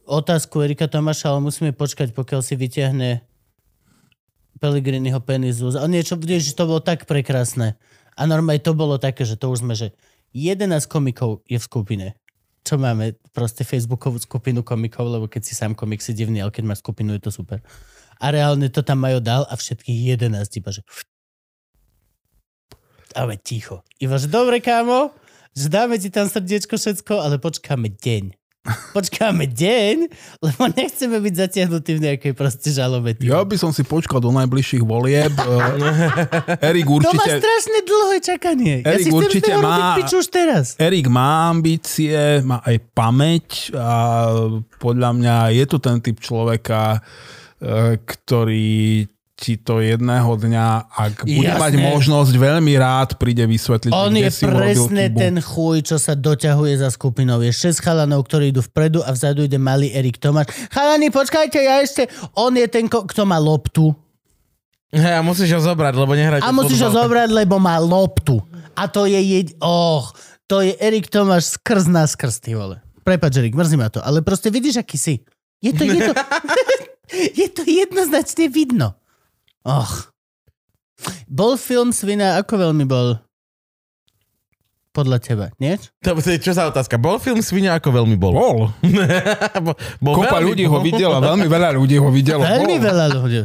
otázku 0.05 0.61
Erika 0.61 0.85
Tomáša, 0.85 1.33
ale 1.33 1.41
musíme 1.43 1.73
počkať, 1.73 2.13
pokiaľ 2.13 2.41
si 2.45 2.53
vyťahne 2.55 3.25
Peligriniho 4.57 5.21
penizu. 5.21 5.69
A 5.77 5.85
niečo, 5.85 6.17
vieš, 6.17 6.57
to 6.57 6.65
bolo 6.65 6.81
tak 6.81 7.05
prekrásne. 7.05 7.77
A 8.17 8.25
normálne 8.25 8.57
to 8.57 8.73
bolo 8.73 8.97
také, 8.97 9.21
že 9.21 9.37
to 9.37 9.53
už 9.53 9.61
sme, 9.61 9.77
že 9.77 9.93
11 10.35 10.87
komikov 10.87 11.43
je 11.47 11.59
v 11.59 11.63
skupine 11.63 12.07
čo 12.67 12.75
máme 12.75 13.15
proste 13.31 13.63
Facebookovú 13.63 14.19
skupinu 14.19 14.59
komikov, 14.59 15.07
lebo 15.07 15.31
keď 15.31 15.39
si 15.47 15.55
sám 15.55 15.71
komik 15.71 16.03
si 16.03 16.11
divný, 16.11 16.43
ale 16.43 16.51
keď 16.51 16.67
máš 16.67 16.83
skupinu, 16.83 17.15
je 17.15 17.23
to 17.23 17.31
super. 17.31 17.63
A 18.19 18.27
reálne 18.27 18.67
to 18.67 18.83
tam 18.83 18.99
majú 18.99 19.23
dal 19.23 19.47
a 19.47 19.55
všetkých 19.55 20.19
11 20.19 20.59
iba, 20.59 20.69
že 20.75 20.83
ale 23.15 23.39
ticho. 23.39 23.87
Iba, 24.03 24.19
že 24.19 24.27
dobre, 24.27 24.59
kámo, 24.59 25.15
že 25.55 25.71
dáme 25.71 25.95
ti 25.95 26.11
tam 26.11 26.27
srdiečko 26.27 26.75
všetko, 26.75 27.23
ale 27.23 27.39
počkáme 27.39 27.87
deň. 27.87 28.35
Počkáme 28.91 29.47
deň, 29.47 29.95
lebo 30.43 30.63
nechceme 30.71 31.17
byť 31.17 31.33
zatiahnutí 31.33 31.91
v 31.95 32.01
nejakej 32.11 32.33
proste 32.35 32.69
žalobe. 32.71 33.15
ty. 33.15 33.31
Ja 33.31 33.41
by 33.41 33.55
som 33.55 33.71
si 33.71 33.81
počkal 33.81 34.19
do 34.19 34.31
najbližších 34.31 34.83
volieb. 34.83 35.33
Eh, 35.47 36.69
Erik 36.69 36.85
To 36.85 36.91
má 36.91 36.99
určite, 36.99 37.39
strašne 37.39 37.79
dlhé 37.87 38.17
čakanie. 38.19 38.75
ja 38.83 38.93
Erik 38.93 39.05
si 39.05 39.09
chcem 39.09 39.19
určite 39.19 39.51
má- 39.57 39.95
už 39.97 40.25
teraz. 40.27 40.65
Erik 40.77 41.07
má 41.07 41.49
ambície, 41.49 42.43
má 42.43 42.59
aj 42.61 42.77
pamäť 42.91 43.71
a 43.73 43.91
podľa 44.77 45.09
mňa 45.15 45.35
je 45.55 45.65
to 45.65 45.77
ten 45.79 45.97
typ 46.03 46.17
človeka, 46.19 46.99
eh, 47.61 47.97
ktorý 47.97 49.07
ti 49.37 49.53
to 49.53 49.85
jedného 49.85 50.33
dňa, 50.33 50.89
ak 50.89 51.29
bude 51.29 51.45
Jasné. 51.45 51.61
mať 51.61 51.73
možnosť, 51.77 52.33
veľmi 52.33 52.73
rád 52.73 53.21
príde 53.21 53.45
vysvetliť, 53.45 53.93
On 53.93 54.09
kde 54.09 54.25
je 54.25 54.31
si 54.33 54.49
presne 54.49 55.05
ten 55.13 55.37
chuj, 55.37 55.93
čo 55.93 56.01
sa 56.01 56.17
doťahuje 56.17 56.81
za 56.81 56.89
skupinou. 56.89 57.37
Je 57.45 57.53
6 57.53 57.77
chalanov, 57.77 58.25
ktorí 58.25 58.49
idú 58.49 58.65
vpredu 58.65 59.05
a 59.05 59.13
vzadu 59.13 59.45
ide 59.45 59.61
malý 59.61 59.93
Erik 59.93 60.17
Tomáš. 60.17 60.49
Chalani, 60.73 61.13
počkajte, 61.13 61.61
ja 61.61 61.85
ešte... 61.85 62.09
On 62.33 62.49
je 62.49 62.65
ten, 62.65 62.89
kto 62.89 63.21
má 63.29 63.37
loptu. 63.37 63.93
Hej, 64.89 65.13
a 65.13 65.21
musíš 65.21 65.53
ho 65.53 65.61
zobrať, 65.61 65.93
lebo 65.93 66.17
nehrajte 66.17 66.41
A 66.41 66.49
musíš 66.49 66.81
ho 66.81 66.89
zobrať, 66.89 67.29
lebo 67.29 67.61
má 67.61 67.77
loptu. 67.77 68.41
A 68.73 68.89
to 68.89 69.05
je... 69.05 69.21
Jed... 69.21 69.53
Oh, 69.61 70.01
to 70.49 70.65
je 70.65 70.73
Erik 70.81 71.13
Tomáš 71.13 71.61
skrz 71.61 71.85
na 71.85 72.09
skrz, 72.09 72.41
ty 72.41 72.57
vole. 72.57 72.81
Prepač, 73.05 73.37
Erik, 73.37 73.53
mrzí 73.53 73.77
ma 73.77 73.93
to, 73.93 74.01
ale 74.01 74.25
proste 74.25 74.49
vidíš, 74.49 74.81
aký 74.81 74.97
si. 74.97 75.21
Je 75.61 75.77
to, 75.77 75.85
je 75.85 76.09
to, 76.09 76.13
je 77.41 77.47
to 77.53 77.61
jednoznačne 77.63 78.49
vidno. 78.49 78.97
Och. 79.67 80.15
Bol 81.27 81.59
film 81.59 81.91
Svina, 81.91 82.39
ako 82.39 82.71
veľmi 82.71 82.87
bol? 82.87 83.19
Podľa 84.95 85.21
teba, 85.21 85.45
nie? 85.61 85.77
To, 86.01 86.17
to 86.17 86.29
je 86.33 86.41
čo 86.41 86.57
za 86.57 86.65
otázka? 86.71 86.97
Bol 86.97 87.21
film 87.21 87.43
Svinia 87.43 87.77
ako 87.77 88.01
veľmi 88.01 88.17
bol? 88.17 88.33
Bol. 88.33 88.59
bol, 89.67 89.75
bol 90.01 90.13
Kopa 90.17 90.41
veľmi 90.41 90.47
ľudí 90.55 90.65
bol. 90.65 90.71
ho 90.73 90.77
videla, 90.81 91.21
veľmi 91.21 91.45
veľa 91.51 91.69
ľudí 91.77 92.01
ho 92.01 92.09
videlo. 92.09 92.41
Veľmi 92.41 92.79
Bol. 92.79 92.87
veľa 92.87 93.05
ľudí. 93.13 93.39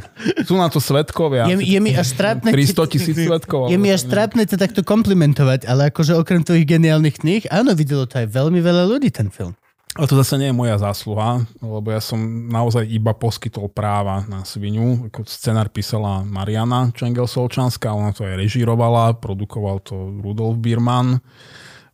Sú 0.48 0.56
na 0.56 0.72
to 0.72 0.80
svetkovia. 0.80 1.50
Je, 1.50 1.60
je 1.60 1.80
mi 1.82 1.92
až 1.92 2.14
trápne... 2.16 2.54
300 2.54 2.88
tisíc 2.88 3.16
svetkov. 3.18 3.68
Je 3.68 3.76
mi 3.76 3.92
až 3.92 4.08
trápne 4.08 4.46
to 4.48 4.56
takto 4.56 4.80
komplimentovať, 4.80 5.68
ale 5.68 5.92
akože 5.92 6.16
okrem 6.16 6.40
tvojich 6.40 6.64
geniálnych 6.64 7.20
kníh, 7.20 7.44
áno, 7.52 7.76
videlo 7.76 8.08
to 8.08 8.22
aj 8.22 8.32
veľmi 8.32 8.62
veľa 8.62 8.88
ľudí, 8.88 9.12
ten 9.12 9.28
film. 9.28 9.52
A 9.92 10.08
to 10.08 10.16
zase 10.16 10.40
nie 10.40 10.48
je 10.48 10.56
moja 10.56 10.80
zásluha, 10.80 11.44
lebo 11.60 11.92
ja 11.92 12.00
som 12.00 12.16
naozaj 12.48 12.88
iba 12.88 13.12
poskytol 13.12 13.68
práva 13.68 14.24
na 14.24 14.40
svinu. 14.40 15.12
Scenár 15.28 15.68
písala 15.68 16.24
Mariana 16.24 16.88
Čengel 16.96 17.28
Solčanská, 17.28 17.92
ona 17.92 18.16
to 18.16 18.24
aj 18.24 18.40
režírovala, 18.40 19.20
produkoval 19.20 19.84
to 19.84 20.16
Rudolf 20.24 20.56
Birman. 20.64 21.20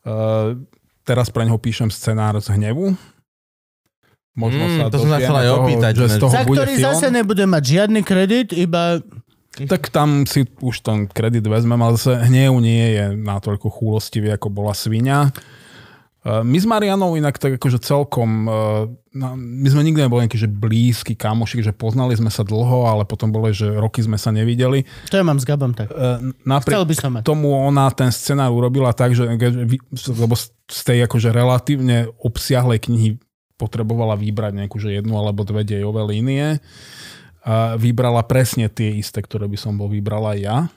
Uh, 0.07 0.55
teraz 1.03 1.27
pre 1.27 1.43
neho 1.43 1.59
píšem 1.59 1.91
scenár 1.91 2.39
z 2.39 2.55
hnevu. 2.55 2.95
Možno 4.39 4.71
Mm, 4.71 4.75
sa 4.79 4.83
to 4.87 5.03
som 5.03 5.11
sa 5.11 5.19
chcel 5.19 5.35
aj 5.35 5.49
toho, 5.51 5.59
opýtať, 5.67 5.93
že 5.99 6.07
z 6.07 6.17
toho 6.23 6.31
Za 6.31 6.43
bude 6.47 6.59
ktorý 6.63 6.75
film. 6.79 6.87
zase 6.87 7.07
nebude 7.11 7.45
mať 7.51 7.63
žiadny 7.67 8.01
kredit, 8.07 8.49
iba... 8.55 9.03
Tak 9.59 9.91
tam 9.91 10.23
si 10.23 10.47
už 10.63 10.87
ten 10.87 11.11
kredit 11.11 11.43
vezmem, 11.43 11.75
ale 11.83 11.99
zase 11.99 12.15
hnev 12.31 12.55
nie 12.63 12.95
je 12.95 13.05
natoľko 13.19 13.67
chúlostivý, 13.75 14.31
ako 14.31 14.55
bola 14.55 14.71
svinia. 14.71 15.35
Uh, 16.29 16.45
My 16.45 16.61
s 16.61 16.69
Marianou 16.69 17.17
inak 17.17 17.41
tak 17.41 17.57
akože 17.57 17.81
celkom, 17.81 18.45
na- 19.17 19.33
my 19.33 19.65
sme 19.65 19.81
nikdy 19.81 20.05
neboli 20.05 20.29
nejaký 20.29 20.37
že 20.37 20.45
blízky 20.45 21.17
kamoši, 21.17 21.65
že 21.65 21.73
poznali 21.73 22.13
sme 22.13 22.29
sa 22.29 22.45
dlho, 22.45 22.85
ale 22.85 23.09
potom 23.09 23.33
bolo, 23.33 23.49
že 23.49 23.65
roky 23.65 24.05
sme 24.05 24.21
sa 24.21 24.29
nevideli. 24.29 24.85
To 25.09 25.17
ja 25.17 25.25
mám 25.25 25.41
s 25.41 25.49
Gabom 25.49 25.73
tak. 25.73 25.89
Chcel 25.89 26.37
Napriek 26.45 26.85
by 26.85 26.95
som 26.95 27.11
mať. 27.17 27.23
tomu 27.25 27.57
ona 27.57 27.89
ten 27.97 28.13
scenár 28.13 28.53
urobila 28.53 28.93
tak, 28.93 29.17
že 29.17 29.25
lebo 30.13 30.37
z 30.69 30.81
tej 30.85 31.09
akože 31.09 31.33
relatívne 31.33 32.13
obsiahlej 32.21 32.85
knihy 32.85 33.17
potrebovala 33.57 34.15
vybrať 34.15 34.53
nejakú 34.55 34.77
že 34.79 35.01
jednu 35.01 35.17
alebo 35.17 35.43
dve 35.49 35.65
dejové 35.65 36.05
línie. 36.07 36.61
Vybrala 37.81 38.21
presne 38.23 38.69
tie 38.69 38.93
isté, 39.01 39.25
ktoré 39.25 39.49
by 39.49 39.57
som 39.57 39.75
bol 39.81 39.89
vybrala 39.89 40.37
ja. 40.37 40.69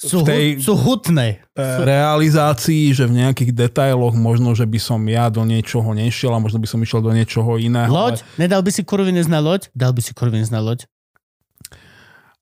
Sú, 0.00 0.24
v 0.24 0.32
tej- 0.32 0.56
sú 0.64 0.72
hutné. 0.80 1.44
e, 1.52 1.62
realizácii, 1.84 2.96
že 2.96 3.04
v 3.04 3.20
nejakých 3.20 3.52
detailoch 3.52 4.16
možno, 4.16 4.56
že 4.56 4.64
by 4.64 4.80
som 4.80 5.04
ja 5.04 5.28
do 5.28 5.44
niečoho 5.44 5.92
nešiel 5.92 6.32
a 6.32 6.40
možno 6.40 6.56
by 6.56 6.64
som 6.64 6.80
išiel 6.80 7.04
do 7.04 7.12
niečoho 7.12 7.60
iného. 7.60 7.92
Loď? 7.92 8.24
Nedal 8.40 8.64
by 8.64 8.72
si 8.72 8.80
kurvinec 8.80 9.28
na 9.28 9.44
loď? 9.44 9.68
Dal 9.76 9.92
by 9.92 10.00
si 10.00 10.16
kurvinec 10.16 10.48
na 10.48 10.64
loď. 10.64 10.88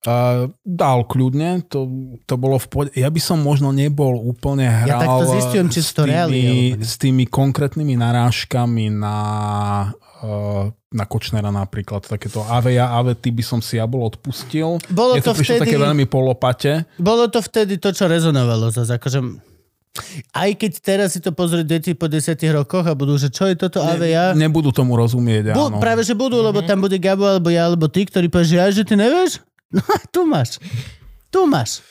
Uh, 0.06 0.46
dal 0.62 1.02
kľudne, 1.10 1.66
to, 1.66 1.90
to 2.22 2.38
bolo 2.38 2.62
v 2.62 2.66
pohode. 2.70 2.90
Ja 2.94 3.10
by 3.10 3.18
som 3.18 3.42
možno 3.42 3.74
nebol 3.74 4.14
úplne 4.14 4.70
hral 4.70 5.02
takto 5.02 5.26
zistujem, 5.34 5.66
či 5.74 5.82
s, 5.82 5.90
tými, 5.90 6.38
nie. 6.38 6.78
s 6.78 6.94
tými 7.02 7.26
konkrétnymi 7.26 7.98
narážkami 7.98 8.94
na, 8.94 9.18
uh, 10.22 10.70
na 10.88 11.04
Kočnera 11.04 11.52
napríklad. 11.52 12.08
Takéto 12.08 12.40
Aveja, 12.48 12.96
Avety 12.96 13.28
by 13.28 13.44
som 13.44 13.60
si 13.60 13.76
ja 13.76 13.84
bol 13.84 14.08
odpustil. 14.08 14.80
Bolo 14.88 15.20
Je 15.20 15.24
to 15.24 15.36
to 15.36 15.44
vtedy... 15.44 15.68
také 15.68 15.76
veľmi 15.76 16.08
polopate. 16.08 16.88
Bolo 16.96 17.28
to 17.28 17.44
vtedy 17.44 17.76
to, 17.76 17.92
čo 17.92 18.08
rezonovalo 18.08 18.72
zase. 18.72 18.96
Akože, 18.96 19.20
aj 20.32 20.50
keď 20.56 20.72
teraz 20.80 21.08
si 21.12 21.20
to 21.20 21.36
pozrieť 21.36 21.66
deti 21.68 21.92
po 21.92 22.08
desiatich 22.08 22.48
rokoch 22.52 22.88
a 22.88 22.96
budú, 22.96 23.20
že 23.20 23.28
čo 23.28 23.44
je 23.44 23.56
toto 23.58 23.84
Ne, 23.84 24.48
nebudú 24.48 24.72
tomu 24.72 24.96
rozumieť, 24.96 25.52
Bu, 25.52 25.68
áno. 25.68 25.76
práve, 25.76 26.06
že 26.08 26.16
budú, 26.16 26.40
lebo 26.40 26.64
tam 26.64 26.80
bude 26.80 26.96
Gabo, 26.96 27.28
alebo 27.28 27.52
ja, 27.52 27.68
alebo 27.68 27.84
ty, 27.92 28.08
ktorý 28.08 28.32
povie, 28.32 28.48
že 28.48 28.56
ja, 28.56 28.66
že 28.72 28.82
ty 28.84 28.96
nevieš? 28.96 29.40
No 29.68 29.84
a 29.84 30.00
tu 30.08 30.24
máš. 30.24 30.56
Tu 31.28 31.44
máš. 31.44 31.84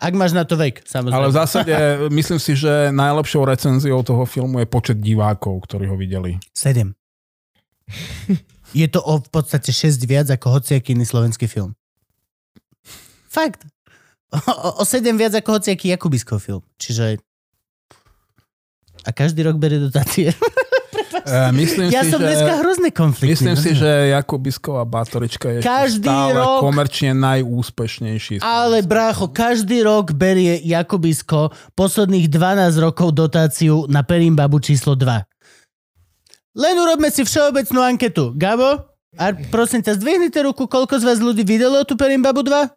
Ak 0.00 0.16
máš 0.16 0.32
na 0.32 0.48
to 0.48 0.56
vek, 0.56 0.80
samozrejme. 0.88 1.12
Ale 1.12 1.28
v 1.28 1.36
zásade 1.36 1.74
myslím 2.18 2.40
si, 2.40 2.56
že 2.56 2.88
najlepšou 2.88 3.44
recenziou 3.44 4.00
toho 4.00 4.24
filmu 4.24 4.64
je 4.64 4.66
počet 4.66 4.96
divákov, 4.96 5.68
ktorí 5.68 5.92
ho 5.92 5.96
videli. 6.00 6.40
Sedem. 6.56 6.96
Je 8.72 8.88
to 8.88 9.04
o 9.04 9.20
v 9.20 9.28
podstate 9.28 9.68
6 9.68 10.00
viac 10.08 10.32
ako 10.32 10.60
hociaký 10.60 10.96
iný 10.96 11.04
slovenský 11.04 11.44
film. 11.44 11.76
Fakt. 13.28 13.64
O, 14.32 14.80
o 14.80 14.84
7 14.84 15.12
viac 15.12 15.36
ako 15.36 15.60
hociaký 15.60 15.92
Jakubiskov 15.92 16.40
film. 16.40 16.64
Čiže... 16.80 17.20
A 19.02 19.10
každý 19.12 19.44
rok 19.44 19.60
berie 19.60 19.76
dotácie. 19.76 20.32
E, 21.22 21.54
myslím 21.54 21.86
Ja 21.94 22.02
si, 22.02 22.10
som 22.10 22.18
že... 22.18 22.34
dneska 22.34 22.52
hrozne 22.58 22.90
konfliktný. 22.90 23.30
Myslím 23.30 23.54
si, 23.54 23.70
rozumiem. 23.78 23.78
že 23.78 24.10
Jakubisková 24.10 24.82
Bátorička 24.82 25.46
je 25.54 25.58
Každý 25.62 26.10
stále 26.10 26.34
rok- 26.34 26.62
komerčne 26.66 27.14
najúspešnejší. 27.14 28.42
Ale 28.42 28.82
brácho, 28.82 29.30
každý 29.30 29.86
rok 29.86 30.10
berie 30.10 30.58
Jakubisko 30.66 31.54
posledných 31.78 32.26
12 32.26 32.74
rokov 32.82 33.14
dotáciu 33.14 33.86
na 33.86 34.02
Perimbabu 34.02 34.58
číslo 34.58 34.98
2. 34.98 35.22
Len 36.52 36.74
urobme 36.76 37.08
si 37.08 37.24
všeobecnú 37.24 37.80
anketu. 37.80 38.36
Gabo, 38.36 38.92
a 39.16 39.36
prosím 39.52 39.84
ťa, 39.84 40.00
zdvihnite 40.00 40.40
ruku, 40.40 40.64
koľko 40.64 40.96
z 40.96 41.04
vás 41.04 41.18
ľudí 41.20 41.44
videlo 41.44 41.84
tú 41.84 41.96
Perimbabu 42.00 42.40
2? 42.44 42.68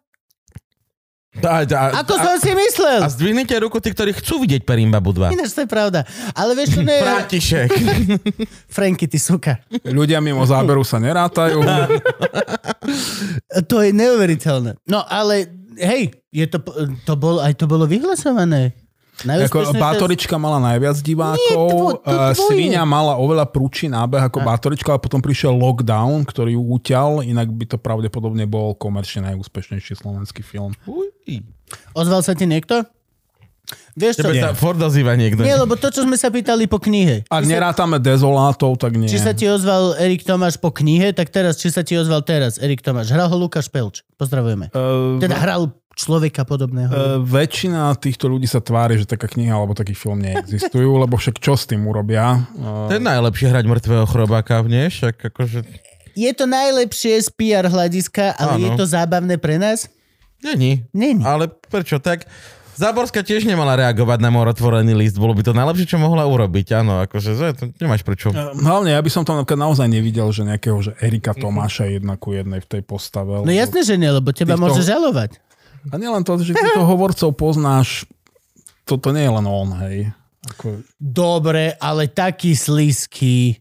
A, 1.36 1.68
a, 1.68 1.84
Ako 2.00 2.16
a, 2.16 2.20
som 2.24 2.36
si 2.40 2.52
myslel? 2.56 3.04
a 3.04 3.12
zdvihnite 3.12 3.52
ruku 3.60 3.76
tí, 3.80 3.92
ktorí 3.92 4.16
chcú 4.16 4.40
vidieť 4.40 4.64
Perimbabu 4.64 5.12
2. 5.12 5.36
Ináč 5.36 5.52
to 5.52 5.64
je 5.64 5.68
pravda. 5.68 6.08
Ale 6.32 6.56
vieš, 6.56 6.80
čo 6.80 6.82
ne... 6.84 6.96
František. 6.96 7.68
Franky, 8.76 9.04
ty 9.04 9.20
suka. 9.20 9.60
Ľudia 9.84 10.24
mimo 10.24 10.40
záberu 10.48 10.80
sa 10.80 10.96
nerátajú. 10.96 11.60
To 13.68 13.76
je 13.84 13.90
neuveriteľné. 13.92 14.80
No 14.88 15.04
ale, 15.04 15.52
hej, 15.76 16.16
je 16.32 16.46
to, 16.48 16.64
to 17.04 17.14
bolo, 17.20 17.44
aj 17.44 17.52
to 17.56 17.68
bolo 17.68 17.84
vyhlasované. 17.84 18.72
Ako 19.24 19.72
Bátorička 19.72 20.36
mala 20.36 20.60
najviac 20.60 21.00
divákov, 21.00 21.72
Nie, 21.72 22.04
to 22.04 22.12
eh. 22.12 22.34
Svinia 22.36 22.84
mala 22.84 23.16
oveľa 23.16 23.48
prúči 23.48 23.88
nábeh 23.88 24.28
ako 24.28 24.44
Bátorička, 24.44 24.92
ale 24.92 25.00
potom 25.00 25.24
prišiel 25.24 25.56
lockdown, 25.56 26.28
ktorý 26.28 26.52
ju 26.52 26.62
uťal, 26.62 27.24
inak 27.24 27.48
by 27.48 27.64
to 27.64 27.76
pravdepodobne 27.80 28.44
bol 28.44 28.76
komerčne 28.76 29.32
najúspešnejší 29.32 29.96
slovenský 29.96 30.44
film. 30.44 30.76
Uj. 30.84 31.08
Ozval 31.96 32.20
sa 32.20 32.36
ti 32.36 32.44
niekto? 32.44 32.84
Vieš 33.96 34.22
čo? 34.22 34.28
Tebe 34.30 34.54
Ford 34.54 34.78
ozýva 34.78 35.18
niekto. 35.18 35.42
Nie, 35.42 35.58
lebo 35.58 35.74
to, 35.74 35.90
čo 35.90 36.06
sme 36.06 36.14
sa 36.14 36.30
pýtali 36.30 36.70
po 36.70 36.78
knihe. 36.78 37.26
Ak 37.26 37.42
Či 37.42 37.50
sa- 37.50 37.54
nerátame 37.58 37.98
dezolátov, 37.98 38.78
tak 38.78 38.94
nie. 38.94 39.10
Či 39.10 39.18
sa 39.18 39.34
ti 39.34 39.48
ozval 39.48 39.98
Erik 39.98 40.22
Tomáš 40.22 40.54
po 40.54 40.70
knihe, 40.70 41.10
tak 41.10 41.34
teraz, 41.34 41.58
či 41.58 41.74
sa 41.74 41.82
ti 41.82 41.98
ozval 41.98 42.22
teraz 42.22 42.62
Erik 42.62 42.78
Tomáš. 42.78 43.10
Hral 43.10 43.26
ho 43.26 43.34
Lukáš 43.34 43.66
Pelč. 43.66 44.06
Pozdravujeme. 44.14 44.70
Eh, 44.70 45.18
Teda 45.18 45.34
hral 45.34 45.74
človeka 45.96 46.44
podobného. 46.44 46.92
Eh, 46.92 46.98
väčšina 47.24 47.88
týchto 47.96 48.28
ľudí 48.28 48.44
sa 48.44 48.60
tvári, 48.60 49.00
že 49.00 49.08
taká 49.08 49.26
kniha 49.26 49.56
alebo 49.56 49.72
taký 49.72 49.96
film 49.96 50.20
neexistujú, 50.20 50.92
lebo 51.02 51.16
však 51.16 51.40
čo 51.40 51.56
s 51.56 51.64
tým 51.64 51.88
urobia? 51.88 52.44
To 52.60 52.92
je 52.92 53.00
najlepšie 53.00 53.48
hrať 53.48 53.64
mŕtvého 53.64 54.04
chrobáka, 54.04 54.60
nie? 54.68 54.92
Však 54.92 55.32
akože... 55.32 55.64
Je 56.16 56.32
to 56.36 56.44
najlepšie 56.44 57.20
z 57.24 57.28
PR 57.32 57.68
hľadiska, 57.68 58.36
ale 58.36 58.60
Áno. 58.60 58.64
je 58.64 58.70
to 58.76 58.84
zábavné 58.84 59.36
pre 59.40 59.56
nás? 59.56 59.88
Není. 60.44 60.84
Není. 60.92 61.24
Ale 61.24 61.48
prečo? 61.48 61.96
Tak 61.96 62.28
Záborská 62.76 63.24
tiež 63.24 63.48
nemala 63.48 63.72
reagovať 63.72 64.20
na 64.20 64.28
môj 64.28 64.52
otvorený 64.52 64.92
list. 64.92 65.16
Bolo 65.16 65.32
by 65.32 65.40
to 65.40 65.56
najlepšie, 65.56 65.96
čo 65.96 65.96
mohla 65.96 66.28
urobiť. 66.28 66.76
Áno, 66.76 67.00
akože 67.08 67.32
že 67.32 67.46
to 67.56 67.64
nemáš 67.80 68.04
prečo. 68.04 68.28
Eh, 68.36 68.52
Hlavne, 68.52 68.92
ja 68.92 69.00
by 69.00 69.08
som 69.08 69.24
tam 69.24 69.40
napríklad 69.40 69.64
naozaj 69.64 69.88
nevidel, 69.88 70.28
že 70.28 70.44
nejakého, 70.44 70.76
že 70.84 70.92
Erika 71.00 71.32
Tomáša 71.32 71.88
je 71.88 72.04
jedna 72.04 72.20
ku 72.20 72.36
jednej 72.36 72.60
v 72.60 72.68
tej 72.68 72.82
postave. 72.84 73.40
No 73.40 73.48
jasne, 73.48 73.80
že 73.80 73.96
nie, 73.96 74.12
lebo 74.12 74.28
teba 74.36 74.60
Týchto- 74.60 74.64
môže 74.68 74.84
žalovať. 74.84 75.40
A 75.90 75.94
nielen 75.98 76.26
to, 76.26 76.34
že 76.42 76.56
týchto 76.56 76.82
hovorcov 76.82 77.30
poznáš, 77.38 78.08
toto 78.86 79.14
nie 79.14 79.22
je 79.26 79.32
len 79.32 79.46
on, 79.46 79.68
hej. 79.86 80.10
Ako, 80.46 80.82
Dobre, 80.98 81.74
ale 81.78 82.06
taký 82.06 82.54
slízky. 82.54 83.58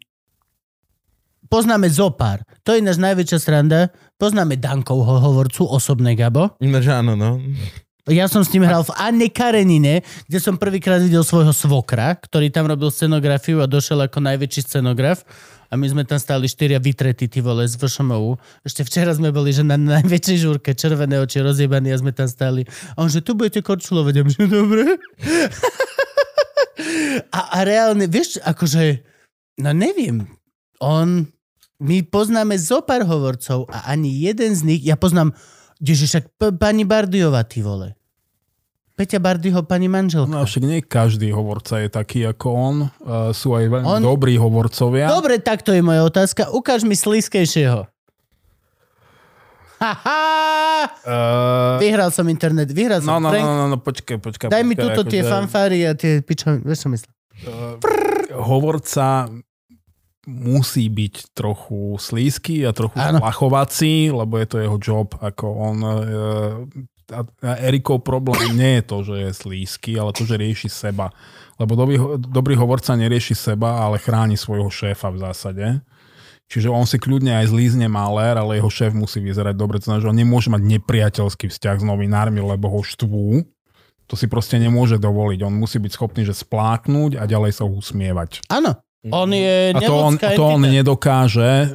Poznáme 1.49 1.89
zopár. 1.89 2.41
To 2.65 2.73
je 2.73 2.81
náš 2.81 2.97
najväčšia 3.02 3.39
sranda. 3.41 3.93
Poznáme 4.18 4.57
Dankovho 4.57 5.22
hovorcu, 5.22 5.65
osobné 5.65 6.18
Gabo. 6.18 6.57
Ináč 6.61 6.89
áno, 6.89 7.14
no. 7.14 7.41
Ja 8.06 8.30
som 8.30 8.45
s 8.45 8.53
ním 8.53 8.69
hral 8.69 8.85
v 8.85 8.93
Anne 9.02 9.34
Karenine, 9.34 10.06
kde 10.30 10.38
som 10.38 10.61
prvýkrát 10.61 11.02
videl 11.02 11.26
svojho 11.26 11.49
svokra, 11.49 12.14
ktorý 12.14 12.53
tam 12.53 12.69
robil 12.69 12.93
scenografiu 12.93 13.65
a 13.65 13.69
došiel 13.69 14.06
ako 14.06 14.22
najväčší 14.22 14.61
scenograf. 14.61 15.26
A 15.76 15.80
my 15.80 15.91
sme 15.91 16.07
tam 16.07 16.15
stáli 16.15 16.47
štyria 16.47 16.80
vytretí, 16.80 17.27
ty 17.27 17.43
vole, 17.43 17.68
z 17.68 17.76
VŠMU. 17.76 18.39
Ešte 18.64 18.88
včera 18.88 19.11
sme 19.11 19.35
boli, 19.35 19.52
že 19.52 19.60
na 19.60 19.76
najväčšej 19.76 20.38
žúrke, 20.39 20.72
červené 20.72 21.19
oči 21.19 21.43
rozjebaní 21.43 21.91
a 21.91 21.99
sme 21.99 22.15
tam 22.15 22.31
stáli. 22.31 22.64
A 22.95 23.03
on, 23.03 23.11
že 23.11 23.19
tu 23.19 23.35
budete 23.35 23.60
korčulovať. 23.60 24.23
Že 24.23 24.47
dobre. 24.47 24.95
a, 27.35 27.60
a 27.60 27.68
reálne, 27.68 28.07
vieš, 28.07 28.39
akože, 28.39 29.03
no 29.60 29.76
neviem, 29.76 30.23
on, 30.80 31.27
my 31.84 32.07
poznáme 32.07 32.56
zo 32.56 32.80
pár 32.80 33.03
hovorcov 33.03 33.68
a 33.68 33.91
ani 33.91 34.15
jeden 34.15 34.56
z 34.56 34.61
nich, 34.64 34.81
ja 34.88 34.95
poznám, 34.95 35.35
Ježiš, 35.84 36.07
však 36.07 36.26
p- 36.39 36.56
pani 36.56 36.88
Bardiová, 36.88 37.43
ty 37.43 37.60
vole. 37.60 37.99
Peťa 38.95 39.19
Bardyho 39.19 39.59
pani 39.67 39.91
manželka. 39.91 40.31
No 40.31 40.47
však 40.47 40.63
nie 40.63 40.80
každý 40.80 41.27
hovorca 41.35 41.84
je 41.84 41.91
taký 41.91 42.23
ako 42.23 42.47
on. 42.47 42.76
Uh, 43.03 43.35
sú 43.35 43.51
aj 43.51 43.67
veľmi 43.67 43.88
On- 43.91 43.99
dobrí 43.99 44.39
hovorcovia. 44.39 45.11
Dobre, 45.11 45.35
takto 45.43 45.76
je 45.76 45.84
moja 45.84 46.07
otázka. 46.07 46.47
Ukáž 46.55 46.88
mi 46.88 46.95
slízkejšieho. 46.95 47.91
Haha! 49.76 50.88
Uh, 51.03 51.76
Vyhral 51.84 52.07
som 52.15 52.23
internet, 52.31 52.72
vyhral 52.72 53.03
no, 53.03 53.19
som. 53.19 53.19
no, 53.19 53.27
Frank, 53.27 53.43
no, 53.43 53.51
no, 53.51 53.65
no, 53.67 53.77
počkaj, 53.84 54.17
počkaj. 54.23 54.47
Daj 54.47 54.63
mi 54.63 54.80
počkaj, 54.80 54.95
tuto 54.95 55.01
tie 55.11 55.19
akože, 55.19 55.31
fanfáry 55.35 55.77
a 55.84 55.91
tie 55.91 56.23
pičo, 56.23 56.55
vieš 56.63 56.88
čo 56.88 56.89
myslím. 56.95 57.11
Uh, 57.43 57.76
hovorca 58.39 59.27
musí 60.26 60.88
byť 60.88 61.35
trochu 61.35 61.99
slízky 61.99 62.63
a 62.63 62.72
trochu 62.72 62.95
Áno. 62.97 63.19
splachovací, 63.19 64.09
lebo 64.09 64.39
je 64.39 64.47
to 64.47 64.57
jeho 64.63 64.77
job. 64.80 65.07
Ako 65.19 65.45
on, 65.51 65.77
uh, 65.84 65.95
a, 67.11 67.22
Erikov 67.61 68.02
problém 68.02 68.56
nie 68.56 68.82
je 68.82 68.84
to, 68.86 68.98
že 69.06 69.15
je 69.15 69.30
slízky, 69.34 69.91
ale 69.98 70.15
to, 70.15 70.26
že 70.26 70.40
rieši 70.40 70.69
seba. 70.69 71.14
Lebo 71.61 71.77
dobrý, 71.77 71.98
dobrý 72.19 72.53
hovorca 72.57 72.98
nerieši 72.98 73.36
seba, 73.36 73.86
ale 73.86 74.02
chráni 74.02 74.36
svojho 74.36 74.68
šéfa 74.68 75.14
v 75.14 75.22
zásade. 75.22 75.65
Čiže 76.45 76.69
on 76.69 76.86
si 76.86 77.02
kľudne 77.02 77.41
aj 77.41 77.49
zlízne 77.49 77.90
malér, 77.90 78.38
ale 78.38 78.61
jeho 78.61 78.69
šéf 78.69 78.94
musí 78.94 79.18
vyzerať 79.18 79.57
dobre. 79.57 79.82
To 79.82 79.90
znamená, 79.90 80.03
že 80.06 80.11
on 80.14 80.19
nemôže 80.22 80.49
mať 80.53 80.61
nepriateľský 80.61 81.49
vzťah 81.49 81.82
s 81.82 81.86
novinármi, 81.86 82.38
lebo 82.38 82.69
ho 82.69 82.86
štvú. 82.86 83.41
To 84.06 84.14
si 84.14 84.30
proste 84.30 84.61
nemôže 84.61 85.02
dovoliť. 85.02 85.41
On 85.41 85.49
musí 85.49 85.82
byť 85.82 85.91
schopný, 85.98 86.22
že 86.22 86.38
spláknuť 86.38 87.18
a 87.18 87.26
ďalej 87.26 87.52
sa 87.57 87.65
usmievať. 87.65 88.45
Áno, 88.53 88.77
on 89.11 89.30
je 89.30 89.73
A 89.73 89.80
to 89.82 89.94
on, 89.94 90.18
to 90.18 90.44
on 90.45 90.65
entita. 90.65 90.73
nedokáže, 90.82 91.52
e, 91.52 91.68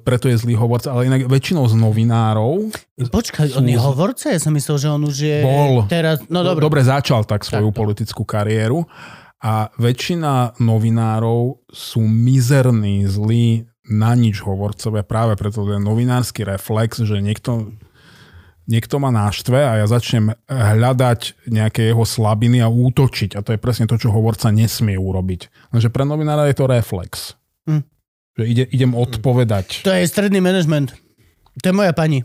preto 0.00 0.32
je 0.32 0.40
zlý 0.40 0.56
hovorca. 0.56 0.96
Ale 0.96 1.04
inak 1.08 1.28
väčšinou 1.28 1.68
z 1.68 1.76
novinárov 1.76 2.72
Počkaj, 2.98 3.54
on 3.60 3.68
je 3.68 3.78
hovorca? 3.78 4.32
Ja 4.32 4.40
som 4.40 4.56
myslel, 4.56 4.76
že 4.80 4.88
on 4.88 5.02
už 5.04 5.16
je 5.20 5.38
Bol. 5.44 5.84
teraz... 5.86 6.24
No 6.32 6.42
dobre. 6.42 6.64
dobre 6.64 6.80
začal 6.82 7.22
tak 7.28 7.44
svoju 7.44 7.70
Takto. 7.70 7.78
politickú 7.78 8.22
kariéru. 8.24 8.88
A 9.38 9.70
väčšina 9.78 10.58
novinárov 10.58 11.62
sú 11.70 12.02
mizerní, 12.02 13.06
zlí, 13.06 13.70
na 13.88 14.12
nič 14.18 14.44
hovorcovia. 14.44 15.06
Práve 15.06 15.38
preto 15.38 15.64
to 15.64 15.72
je 15.72 15.80
novinársky 15.80 16.44
reflex, 16.44 17.00
že 17.00 17.22
niekto, 17.24 17.72
niekto 18.68 19.00
ma 19.00 19.08
náštve 19.08 19.56
a 19.56 19.72
ja 19.80 19.86
začnem 19.88 20.36
hľadať 20.46 21.48
nejaké 21.48 21.88
jeho 21.88 22.04
slabiny 22.04 22.60
a 22.60 22.68
útočiť. 22.68 23.34
A 23.34 23.42
to 23.42 23.56
je 23.56 23.58
presne 23.58 23.88
to, 23.88 23.96
čo 23.96 24.12
hovorca 24.12 24.52
nesmie 24.52 25.00
urobiť. 25.00 25.72
Lenže 25.72 25.88
pre 25.88 26.04
novinára 26.04 26.46
je 26.52 26.56
to 26.60 26.68
reflex. 26.68 27.34
Hm. 27.64 27.82
Že 28.36 28.44
ide, 28.44 28.64
idem 28.70 28.92
odpovedať. 28.92 29.82
To 29.82 29.90
je 29.90 30.04
stredný 30.04 30.44
manažment. 30.44 30.92
To 31.64 31.72
je 31.72 31.74
moja 31.74 31.96
pani. 31.96 32.22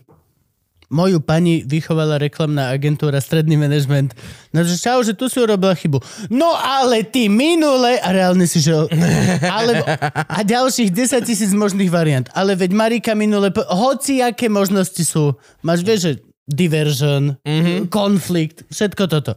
Moju 0.93 1.25
pani 1.25 1.65
vychovala 1.65 2.21
reklamná 2.21 2.69
agentúra 2.69 3.17
stredný 3.17 3.57
manažment. 3.57 4.13
No, 4.53 4.61
že 4.61 4.77
čau, 4.77 5.01
že 5.01 5.17
tu 5.17 5.25
si 5.25 5.41
urobila 5.41 5.73
chybu. 5.73 5.97
No 6.29 6.53
ale 6.53 7.01
ty 7.01 7.33
minule... 7.33 7.97
A 7.97 8.13
reálne 8.13 8.45
si, 8.45 8.61
že... 8.61 8.77
Ale, 9.57 9.81
a 10.13 10.39
ďalších 10.45 10.93
10 10.93 11.25
tisíc 11.25 11.49
možných 11.49 11.89
variant. 11.89 12.29
Ale 12.37 12.53
veď 12.53 12.77
Marika 12.77 13.17
minule... 13.17 13.49
Hoci 13.73 14.21
aké 14.21 14.53
možnosti 14.53 15.01
sú. 15.01 15.33
Máš, 15.65 15.81
vieš, 15.81 15.99
že 16.05 16.11
diversion, 16.47 17.39
mm-hmm. 17.43 17.87
konflikt, 17.87 18.67
všetko 18.67 19.03
toto. 19.07 19.33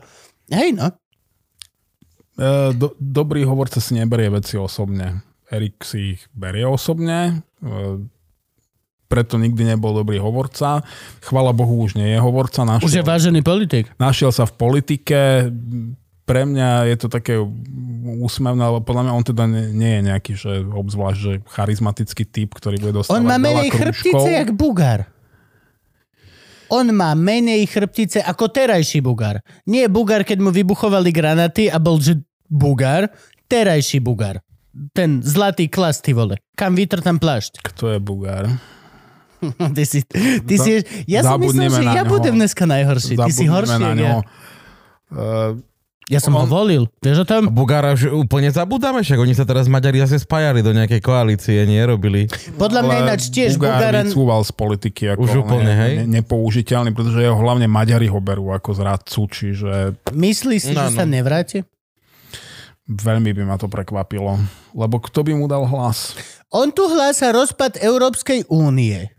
Hej, 0.50 0.74
no. 0.74 0.90
E, 2.38 2.74
Do, 2.74 2.94
dobrý 2.98 3.46
hovorca 3.46 3.78
si 3.78 3.94
neberie 3.94 4.30
veci 4.30 4.58
osobne. 4.58 5.22
Erik 5.46 5.86
si 5.86 6.18
ich 6.18 6.26
berie 6.34 6.66
osobne, 6.66 7.46
e, 7.62 8.02
preto 9.06 9.38
nikdy 9.38 9.62
nebol 9.62 9.94
dobrý 9.94 10.18
hovorca. 10.18 10.82
Chvala 11.22 11.54
Bohu, 11.54 11.86
už 11.86 11.94
nie 11.94 12.10
je 12.10 12.18
hovorca. 12.18 12.66
Už 12.82 12.90
je 12.90 13.02
Našiel, 13.02 13.06
vážený 13.06 13.40
politik. 13.46 13.86
našiel 14.02 14.34
sa 14.34 14.50
v 14.50 14.54
politike. 14.58 15.46
Pre 16.26 16.42
mňa 16.42 16.90
je 16.90 16.96
to 16.98 17.06
také 17.06 17.38
úsmevné, 18.18 18.66
ale 18.66 18.82
podľa 18.82 19.02
mňa 19.06 19.12
on 19.14 19.24
teda 19.24 19.44
nie, 19.46 19.64
nie 19.78 19.92
je 19.94 20.02
nejaký, 20.10 20.32
že 20.34 20.52
obzvlášť, 20.66 21.18
že 21.22 21.32
charizmatický 21.54 22.26
typ, 22.26 22.50
ktorý 22.50 22.82
bude 22.82 22.98
dostávať 22.98 23.22
On 23.22 23.30
má 23.30 23.38
menej 23.38 23.70
chrbtice, 23.70 24.28
jak 24.42 24.50
Bugár. 24.58 25.06
On 26.68 26.86
má 26.90 27.14
menej 27.14 27.66
chrbtice 27.66 28.20
ako 28.20 28.48
terajší 28.48 28.98
Bugár. 28.98 29.38
Nie 29.64 29.86
Bugár, 29.86 30.22
keď 30.22 30.38
mu 30.40 30.51
vybuchovali 30.51 31.10
granaty 31.10 31.66
a 31.66 31.78
bol, 31.78 31.98
že 31.98 32.18
Bugár. 32.47 33.10
Terajší 33.47 33.98
Bugár. 33.98 34.43
Ten 34.90 35.22
zlatý 35.22 35.70
klas, 35.70 36.02
ty 36.02 36.12
vole. 36.12 36.36
Kam 36.52 36.74
vytr 36.74 37.01
tam 37.01 37.16
plášť. 37.16 37.60
Kto 37.68 37.94
je 37.94 37.98
Bugár? 37.98 38.51
ty 39.76 39.84
si, 39.84 40.01
ty 40.43 40.56
si, 40.56 40.80
ja 41.06 41.20
som 41.20 41.38
myslel, 41.38 41.68
že 41.68 41.84
ja 41.84 42.02
neho. 42.02 42.10
budem 42.10 42.34
dneska 42.34 42.64
najhorší. 42.64 43.14
Ty 43.14 43.30
si 43.30 43.44
horší. 43.47 43.78
na 43.78 43.86
jak 43.86 43.94
Ja. 43.94 43.94
neho. 43.94 44.20
Uh, 45.06 45.51
ja 46.06 46.18
som 46.18 46.30
ho 46.32 46.42
On- 46.42 46.48
volil. 46.48 46.86
Vieš 46.98 47.22
o 47.22 47.26
tom? 47.26 47.42
Bugára 47.48 47.90
už 47.90 48.14
úplne 48.14 48.46
zabudáme, 48.46 49.02
však 49.02 49.18
oni 49.18 49.34
sa 49.34 49.42
teraz 49.42 49.66
Maďari 49.66 49.98
zase 49.98 50.18
spájali 50.18 50.60
do 50.60 50.70
nejakej 50.70 50.98
koalície, 50.98 51.58
nie? 51.62 51.78
Robili. 51.80 52.30
Podľa 52.54 52.80
mňa 52.80 52.96
ináč 53.02 53.28
tiež 53.28 53.54
Bugár 53.54 53.82
Bugára... 53.82 54.00
vycúval 54.02 54.40
z 54.40 54.52
politiky 54.52 55.02
ako 55.10 55.20
Už 55.20 55.32
úplne, 55.42 55.72
hej? 55.72 55.92
ne, 56.00 56.22
nepoužiteľný, 56.22 56.90
pretože 56.90 57.20
jeho 57.20 57.34
hlavne 57.34 57.66
Maďari 57.66 58.06
ho 58.06 58.18
berú 58.18 58.50
ako 58.50 58.70
zradcu, 58.72 59.20
čiže 59.26 59.98
Myslí 60.10 60.56
si, 60.56 60.70
No, 60.70 60.86
že 60.86 60.94
sa 60.94 61.02
no. 61.02 61.12
nevráti? 61.12 61.66
veľmi 62.86 63.34
by 63.34 63.42
ma 63.42 63.58
to 63.58 63.66
prekvapilo. 63.66 64.38
Lebo 64.70 65.02
kto 65.02 65.26
by 65.26 65.34
mu 65.34 65.50
dal 65.50 65.66
hlas? 65.66 66.14
On 66.48 66.70
tu 66.70 66.86
hlása 66.86 67.34
rozpad 67.34 67.82
Európskej 67.82 68.46
únie. 68.46 69.10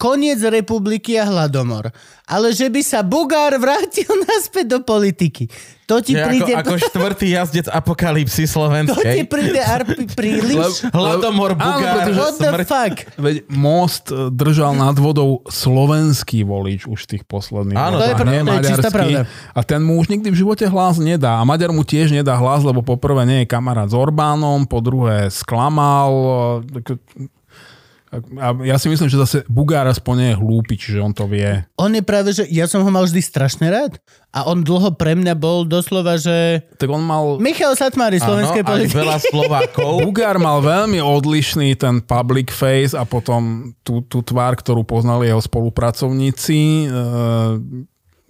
Koniec 0.00 0.40
republiky 0.40 1.14
a 1.14 1.28
hladomor. 1.28 1.92
Ale 2.24 2.50
že 2.50 2.66
by 2.66 2.80
sa 2.80 3.04
Bugár 3.04 3.52
vrátil 3.54 4.08
naspäť 4.24 4.64
do 4.66 4.78
politiky. 4.80 5.44
To 5.84 5.98
ti 5.98 6.14
Je 6.14 6.22
príde... 6.22 6.54
ako, 6.54 6.78
ako 6.78 6.86
štvrtý 6.86 7.26
jazdec 7.34 7.66
apokalipsy 7.66 8.42
to 8.42 8.46
ti 8.46 8.54
slovenskej. 8.54 9.26
príde 9.26 9.58
arpi 9.58 10.06
príliš? 10.06 10.86
Hladomor, 10.88 11.52
Áno, 11.52 11.60
Bugár, 11.60 11.94
pretože- 12.00 12.16
What 12.16 12.32
the 12.32 12.46
smrť. 12.46 12.64
fuck? 12.64 12.94
Veď 13.18 13.36
most 13.50 14.04
e, 14.08 14.30
držal 14.30 14.72
nad 14.72 14.94
vodou 14.94 15.42
slovenský 15.44 16.46
volič 16.46 16.86
už 16.86 17.10
tých 17.10 17.26
posledných 17.26 17.74
Áno, 17.74 17.98
to 17.98 18.06
je 18.06 18.14
pr- 18.14 18.24
nie 18.24 18.40
to 18.40 18.52
je 18.54 18.70
čistá 18.70 18.88
pravda. 18.88 19.20
A 19.50 19.60
ten 19.60 19.82
mu 19.82 19.98
už 19.98 20.08
nikdy 20.08 20.30
v 20.30 20.38
živote 20.38 20.64
hlas 20.64 20.96
nedá. 20.96 21.36
A 21.36 21.44
Maďar 21.44 21.74
mu 21.74 21.82
tiež 21.82 22.08
nedá 22.08 22.38
hlas, 22.38 22.62
lebo 22.62 22.80
poprvé 22.80 23.26
nie 23.26 23.38
je 23.42 23.50
kamarát 23.50 23.90
s 23.90 23.92
Orbánom, 23.92 24.64
po 24.64 24.78
druhé 24.78 25.26
sklamal. 25.28 26.62
A 28.10 28.50
ja 28.66 28.74
si 28.74 28.90
myslím, 28.90 29.06
že 29.06 29.22
zase 29.22 29.38
Bugár 29.46 29.86
aspoň 29.86 30.14
nie 30.18 30.28
je 30.34 30.40
hlúpy, 30.42 30.74
čiže 30.74 30.98
on 30.98 31.14
to 31.14 31.30
vie. 31.30 31.62
On 31.78 31.86
je 31.94 32.02
práve, 32.02 32.34
že 32.34 32.42
ja 32.50 32.66
som 32.66 32.82
ho 32.82 32.90
mal 32.90 33.06
vždy 33.06 33.22
strašne 33.22 33.70
rád. 33.70 34.02
A 34.34 34.50
on 34.50 34.66
dlho 34.66 34.98
pre 34.98 35.14
mňa 35.14 35.38
bol 35.38 35.62
doslova, 35.62 36.18
že... 36.18 36.66
Tak 36.74 36.90
on 36.90 37.06
mal... 37.06 37.38
Michal 37.38 37.78
Satmári 37.78 38.18
slovenskej 38.18 38.66
aj 38.66 38.70
politiky. 38.70 38.98
veľa 38.98 39.18
Slovákov. 39.22 39.92
Bugár 40.06 40.42
mal 40.42 40.58
veľmi 40.58 40.98
odlišný 40.98 41.78
ten 41.78 42.02
public 42.02 42.50
face 42.50 42.98
a 42.98 43.06
potom 43.06 43.70
tú, 43.86 44.02
tú 44.02 44.26
tvár, 44.26 44.58
ktorú 44.58 44.82
poznali 44.82 45.30
jeho 45.30 45.38
spolupracovníci. 45.38 46.90
E, 46.90 46.94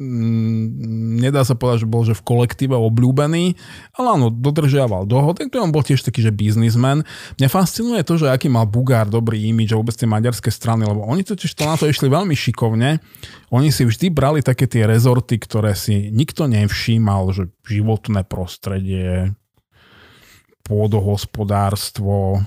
nedá 0.01 1.45
sa 1.45 1.53
povedať, 1.53 1.85
že 1.85 1.89
bol 1.89 2.03
že 2.09 2.17
v 2.17 2.25
kolektíve 2.25 2.73
obľúbený, 2.73 3.53
ale 4.01 4.07
áno, 4.17 4.33
dodržiaval 4.33 5.05
dohody, 5.05 5.53
to 5.53 5.61
on 5.61 5.71
bol 5.71 5.85
tiež 5.85 6.01
taký, 6.01 6.25
že 6.25 6.33
biznismen. 6.33 7.05
Mňa 7.37 7.49
fascinuje 7.53 8.01
to, 8.01 8.17
že 8.17 8.33
aký 8.33 8.49
mal 8.49 8.65
Bugár 8.65 9.13
dobrý 9.13 9.53
imidž 9.53 9.77
a 9.77 9.81
vôbec 9.81 9.93
tie 9.93 10.09
maďarské 10.09 10.49
strany, 10.49 10.89
lebo 10.89 11.05
oni 11.05 11.21
totiž 11.21 11.53
to 11.53 11.69
na 11.69 11.77
to 11.77 11.85
išli 11.85 12.09
veľmi 12.09 12.33
šikovne. 12.33 12.97
Oni 13.53 13.69
si 13.69 13.85
vždy 13.85 14.09
brali 14.09 14.41
také 14.41 14.65
tie 14.65 14.89
rezorty, 14.89 15.37
ktoré 15.37 15.77
si 15.77 16.09
nikto 16.09 16.49
nevšímal, 16.49 17.37
že 17.37 17.53
životné 17.69 18.25
prostredie, 18.25 19.37
pôdohospodárstvo, 20.71 22.39
e, 22.39 22.41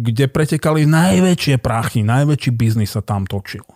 kde 0.00 0.32
pretekali 0.32 0.88
najväčšie 0.88 1.60
prachy, 1.60 2.00
najväčší 2.00 2.50
biznis 2.56 2.96
sa 2.96 3.04
tam 3.04 3.28
točil. 3.28 3.75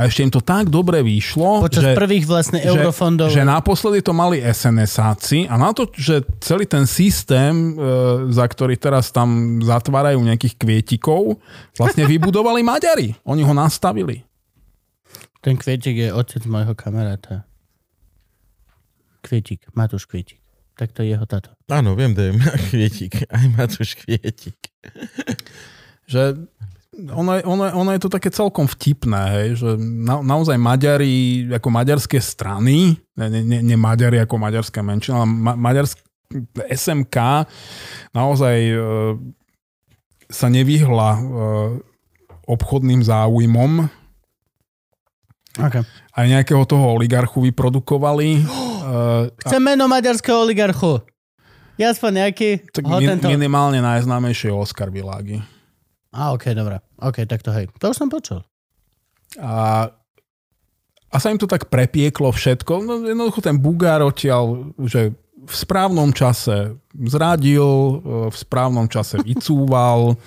A 0.00 0.08
ešte 0.08 0.24
im 0.24 0.32
to 0.32 0.40
tak 0.40 0.72
dobre 0.72 1.04
vyšlo, 1.04 1.60
Počas 1.60 1.92
že, 1.92 1.92
prvých 1.92 2.24
vlastne 2.24 2.64
že, 2.64 2.72
eurofondov. 2.72 3.28
že 3.28 3.44
naposledy 3.44 4.00
to 4.00 4.16
mali 4.16 4.40
SNSáci 4.40 5.44
a 5.44 5.60
na 5.60 5.76
to, 5.76 5.92
že 5.92 6.24
celý 6.40 6.64
ten 6.64 6.88
systém, 6.88 7.76
e, 7.76 8.32
za 8.32 8.48
ktorý 8.48 8.80
teraz 8.80 9.12
tam 9.12 9.60
zatvárajú 9.60 10.16
nejakých 10.24 10.56
kvietikov, 10.56 11.36
vlastne 11.76 12.08
vybudovali 12.16 12.64
Maďari. 12.64 13.12
Oni 13.28 13.44
ho 13.44 13.52
nastavili. 13.52 14.24
Ten 15.44 15.60
kvietik 15.60 16.00
je 16.00 16.08
otec 16.16 16.48
môjho 16.48 16.72
kamaráta. 16.72 17.44
Kvietik, 19.20 19.68
Matúš 19.76 20.08
Kvietik. 20.08 20.40
Tak 20.80 20.96
to 20.96 21.04
je 21.04 21.12
jeho 21.12 21.28
tato. 21.28 21.52
Áno, 21.68 21.92
viem, 21.92 22.16
to 22.16 22.24
je 22.24 22.32
Kvietik. 22.72 23.28
Aj 23.28 23.44
Matúš 23.52 24.00
Kvietik. 24.00 24.56
že 26.08 26.40
ono 26.90 27.38
je, 27.38 27.42
ono, 27.46 27.62
je, 27.70 27.72
ono 27.72 27.90
je 27.94 28.00
to 28.02 28.10
také 28.10 28.34
celkom 28.34 28.66
vtipné, 28.66 29.22
hej, 29.30 29.48
že 29.62 29.70
na, 29.78 30.18
naozaj 30.20 30.58
Maďari 30.58 31.46
ako 31.54 31.68
maďarské 31.70 32.18
strany, 32.18 32.98
ne, 33.14 33.26
ne, 33.30 33.62
ne, 33.62 33.76
Maďari 33.78 34.18
ako 34.18 34.34
maďarská 34.42 34.82
menšina, 34.82 35.22
ale 35.22 35.28
ma, 35.30 35.54
maďarsk, 35.54 35.98
SMK 36.70 37.46
naozaj 38.14 38.56
e, 38.70 38.78
sa 40.30 40.46
nevyhla 40.46 41.10
e, 41.14 41.22
obchodným 42.46 43.02
záujmom 43.02 44.02
Okay. 45.50 45.82
aj 46.14 46.26
nejakého 46.30 46.62
toho 46.62 46.94
oligarchu 46.94 47.42
vyprodukovali. 47.42 48.38
E, 48.38 48.70
Uh, 48.90 49.30
Chcem 49.46 49.62
meno 49.62 49.86
maďarského 49.86 50.42
oligarchu. 50.42 50.98
Ja 51.78 51.94
aspoň 51.94 52.26
nejaký. 52.26 52.66
tak 52.74 52.84
min, 52.84 53.22
minimálne 53.22 53.78
najznámejšie 53.78 54.50
je 54.50 54.56
Oscar 54.56 54.90
Világi. 54.90 55.38
A 56.10 56.34
ok, 56.34 56.44
dobré. 56.58 56.82
Ok, 56.98 57.22
tak 57.26 57.42
to 57.42 57.54
hej. 57.54 57.70
To 57.78 57.94
už 57.94 57.98
som 57.98 58.10
počul. 58.10 58.42
A, 59.38 59.86
a 61.06 61.16
sa 61.22 61.30
im 61.30 61.38
to 61.38 61.46
tak 61.46 61.70
prepieklo 61.70 62.34
všetko. 62.34 62.72
No, 62.82 62.92
jednoducho 63.06 63.38
ten 63.38 63.54
Bugár 63.54 64.02
odtiaľ, 64.02 64.74
že 64.90 65.14
v 65.40 65.54
správnom 65.54 66.10
čase 66.10 66.74
zradil, 67.06 67.62
e, 67.62 67.94
v 68.30 68.36
správnom 68.36 68.90
čase 68.90 69.22
vycúval, 69.28 70.18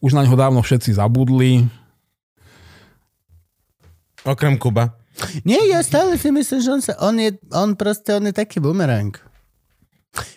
už 0.00 0.12
na 0.16 0.24
ňo 0.24 0.36
dávno 0.36 0.60
všetci 0.64 0.96
zabudli. 0.96 1.68
Okrem 4.24 4.56
Kuba. 4.56 4.96
Nie, 5.48 5.64
ja 5.70 5.80
stále 5.80 6.20
si 6.20 6.28
myslím, 6.28 6.60
že 6.60 6.70
on, 6.72 6.80
sa, 6.82 6.92
on, 7.00 7.16
je, 7.16 7.30
on 7.52 7.72
proste, 7.72 8.12
on 8.12 8.28
je 8.28 8.34
taký 8.36 8.60
bumerang. 8.60 9.16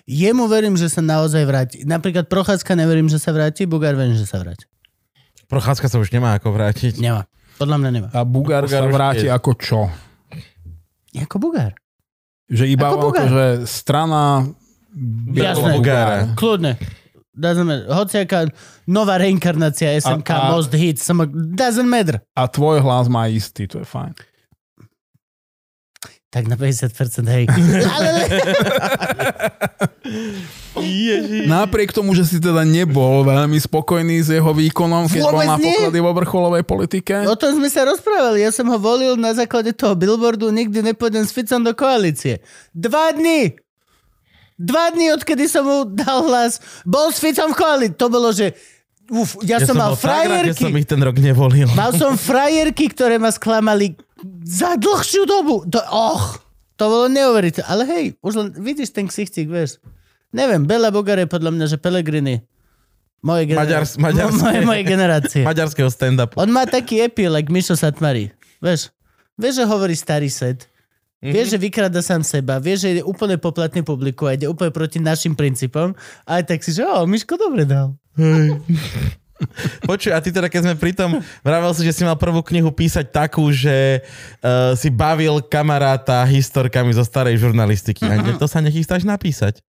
Jemu 0.07 0.47
verím, 0.47 0.75
že 0.75 0.91
sa 0.91 0.99
naozaj 0.99 1.43
vráti. 1.47 1.77
Napríklad 1.87 2.27
Prochádzka 2.27 2.75
neverím, 2.75 3.07
že 3.07 3.19
sa 3.19 3.31
vráti, 3.31 3.67
Bugár 3.67 3.95
verím, 3.95 4.15
že 4.15 4.27
sa 4.27 4.39
vráti. 4.39 4.67
Prochádzka 5.49 5.89
sa 5.89 5.97
už 5.97 6.09
nemá 6.09 6.37
ako 6.37 6.53
vrátiť. 6.53 7.01
Nemá. 7.01 7.25
Podľa 7.57 7.77
mňa 7.77 7.89
nemá. 7.91 8.07
A 8.13 8.21
Bugár 8.21 8.69
sa 8.69 8.85
vráti 8.85 9.25
je. 9.25 9.33
ako 9.33 9.51
čo? 9.57 9.79
Ako 11.11 11.35
Bugár. 11.37 11.73
Že 12.47 12.65
iba 12.69 12.87
Ako 12.87 12.97
Bugár. 13.03 13.25
akože 13.25 13.45
strana 13.65 14.45
Jasné. 15.27 15.73
Bugára. 15.75 16.17
Kľudne. 16.33 16.77
Doesn't 17.31 17.63
matter. 17.63 17.87
Hociaká 17.87 18.39
nová 18.83 19.15
reinkarnácia 19.15 19.95
SMK, 19.95 20.27
A- 20.27 20.37
a- 20.39 20.51
Most 20.51 20.71
Hits, 20.71 21.05
doesn't 21.53 21.87
matter. 21.87 22.19
a 22.31 22.43
tvoj 22.45 22.79
hlas 22.79 23.07
má 23.07 23.25
istý, 23.27 23.63
to 23.63 23.79
je 23.79 23.87
fajn. 23.87 24.11
Tak 26.29 26.45
na 26.45 26.53
50% 26.53 27.25
hej. 27.25 27.49
Napriek 31.49 31.89
tomu, 31.89 32.13
že 32.13 32.21
si 32.21 32.37
teda 32.37 32.61
nebol 32.61 33.25
veľmi 33.25 33.57
spokojný 33.57 34.21
s 34.21 34.29
jeho 34.29 34.53
výkonom, 34.53 35.09
keď 35.09 35.21
bol 35.25 35.33
Vôbec 35.33 35.49
na 35.49 35.57
nie. 35.57 35.73
poklady 35.73 35.99
vo 36.05 36.11
vrcholovej 36.13 36.63
politike, 36.69 37.13
o 37.25 37.33
tom 37.33 37.57
sme 37.57 37.65
sa 37.73 37.81
rozprávali. 37.81 38.45
Ja 38.45 38.53
som 38.53 38.69
ho 38.69 38.77
volil 38.77 39.17
na 39.17 39.33
základe 39.33 39.73
toho 39.73 39.97
billboardu 39.97 40.53
Nikdy 40.53 40.93
nepôjdem 40.93 41.25
s 41.25 41.33
Ficom 41.33 41.65
do 41.65 41.73
koalície. 41.73 42.45
Dva 42.77 43.09
dny! 43.09 43.57
Dva 44.59 44.91
dny, 44.93 45.15
odkedy 45.15 45.47
som 45.47 45.63
mu 45.65 45.87
dal 45.87 46.29
hlas, 46.29 46.61
bol 46.85 47.09
s 47.09 47.17
Ficom 47.17 47.55
v 47.55 47.57
koalícii. 47.57 47.97
To 47.97 48.05
bolo, 48.11 48.29
že 48.29 48.53
uf, 49.09 49.41
ja, 49.41 49.57
Ja 49.57 49.65
som 49.65 49.75
mal 49.75 49.91
bol 49.91 49.97
tak 49.97 50.05
rád, 50.05 50.25
frajerky. 50.47 50.61
som 50.61 50.73
ich 50.73 50.85
ten 50.85 50.99
rok 50.99 51.17
nevolil. 51.17 51.69
Mal 51.71 51.91
som 51.93 52.13
frajerky, 52.29 52.87
ktoré 52.87 53.15
ma 53.15 53.29
sklamali 53.29 53.93
za 54.41 54.73
dlhšiu 54.75 55.23
dobu. 55.23 55.65
To, 55.67 55.79
och, 55.81 56.41
to 56.75 56.85
bolo 56.85 57.05
neuveriteľné. 57.07 57.65
Ale 57.65 57.83
hej, 57.85 58.05
už 58.19 58.33
len 58.35 58.47
vidíš 58.55 58.89
ten 58.89 59.05
ksichcik, 59.05 59.45
vieš. 59.45 59.77
Neviem, 60.29 60.63
Bela 60.63 60.89
Bogare 60.89 61.25
podľa 61.25 61.51
mňa, 61.51 61.65
že 61.67 61.77
Pellegrini. 61.77 62.45
Moje, 63.19 63.45
gener- 63.45 63.59
Maďars- 63.59 63.97
maďarské. 63.97 64.39
moje, 64.45 64.59
moje 64.63 64.83
generácie. 64.83 65.41
Maďarského 65.43 65.89
stand-upu. 65.89 66.37
On 66.37 66.47
má 66.47 66.63
taký 66.63 67.01
epil, 67.01 67.29
like 67.29 67.49
Mišo 67.49 67.73
Satmari. 67.73 68.31
Vieš, 68.57 68.93
vieš, 69.35 69.59
že 69.59 69.65
hovorí 69.65 69.91
starý 69.91 70.29
set. 70.29 70.71
Mhm. 71.19 71.35
Vieš, 71.35 71.47
že 71.51 71.57
vykrada 71.59 71.99
sám 71.99 72.23
seba. 72.23 72.63
Vieš, 72.63 72.87
že 72.87 72.89
je 72.99 73.03
úplne 73.03 73.35
poplatný 73.35 73.83
publiku 73.83 74.23
a 74.23 74.39
ide 74.39 74.47
úplne 74.47 74.71
proti 74.71 75.03
našim 75.03 75.35
princípom. 75.35 75.91
Ale 76.23 76.47
tak 76.47 76.63
si, 76.63 76.71
že 76.71 76.87
o, 76.87 77.03
Miško 77.03 77.35
dobre 77.35 77.67
dal. 77.67 77.91
Počuj, 79.87 80.11
a 80.11 80.19
ty 80.19 80.35
teda, 80.35 80.51
keď 80.51 80.61
sme 80.67 80.75
pri 80.75 80.91
tom, 80.91 81.23
vravel 81.43 81.71
si, 81.71 81.87
že 81.87 81.95
si 81.95 82.03
mal 82.03 82.19
prvú 82.19 82.43
knihu 82.43 82.75
písať 82.75 83.07
takú, 83.07 83.47
že 83.55 84.03
uh, 84.43 84.75
si 84.75 84.91
bavil 84.91 85.39
kamaráta 85.47 86.27
historkami 86.27 86.91
zo 86.91 87.07
starej 87.07 87.39
žurnalistiky. 87.39 88.03
A 88.03 88.19
to 88.35 88.51
sa 88.51 88.59
nechystáš 88.59 89.07
napísať. 89.07 89.63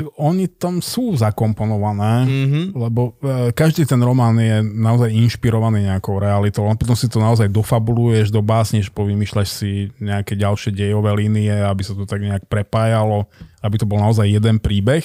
Tak 0.00 0.08
oni 0.16 0.48
tam 0.48 0.80
sú 0.80 1.12
zakomponované. 1.12 2.24
Mhm. 2.24 2.62
Lebo 2.72 3.12
e, 3.20 3.52
každý 3.52 3.84
ten 3.84 4.00
román 4.00 4.40
je 4.40 4.64
naozaj 4.64 5.12
inšpirovaný 5.12 5.84
nejakou 5.92 6.16
realitou. 6.16 6.64
Len 6.64 6.80
potom 6.80 6.96
si 6.96 7.04
to 7.04 7.20
naozaj 7.20 7.52
dofabuluješ, 7.52 8.32
dobásneš, 8.32 8.88
povymýšľaš 8.88 9.48
si 9.52 9.92
nejaké 10.00 10.40
ďalšie 10.40 10.72
dejové 10.72 11.12
línie, 11.20 11.52
aby 11.52 11.84
sa 11.84 11.92
to 11.92 12.08
tak 12.08 12.24
nejak 12.24 12.48
prepájalo, 12.48 13.28
aby 13.60 13.76
to 13.76 13.84
bol 13.84 14.00
naozaj 14.00 14.24
jeden 14.24 14.56
príbeh. 14.56 15.04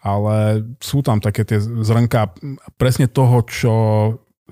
Ale 0.00 0.64
sú 0.80 1.04
tam 1.04 1.20
také 1.20 1.44
tie 1.44 1.60
zrnka 1.60 2.32
presne 2.80 3.04
toho, 3.08 3.44
čo 3.44 3.74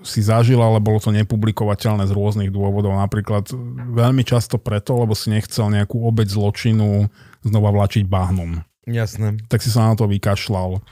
si 0.01 0.25
zažil, 0.25 0.61
ale 0.61 0.81
bolo 0.81 1.01
to 1.01 1.13
nepublikovateľné 1.13 2.09
z 2.09 2.17
rôznych 2.17 2.51
dôvodov. 2.53 2.97
Napríklad 2.97 3.49
veľmi 3.93 4.25
často 4.29 4.57
preto, 4.61 4.97
lebo 4.97 5.17
si 5.17 5.33
nechcel 5.33 5.73
nejakú 5.73 6.01
obeď 6.05 6.33
zločinu 6.33 7.09
znova 7.45 7.69
vlačiť 7.73 8.09
bahnom 8.09 8.65
Jasné. 8.87 9.39
tak 9.47 9.63
si 9.63 9.71
sa 9.71 9.91
na 9.91 9.95
to 9.95 10.11
vykašľal. 10.11 10.83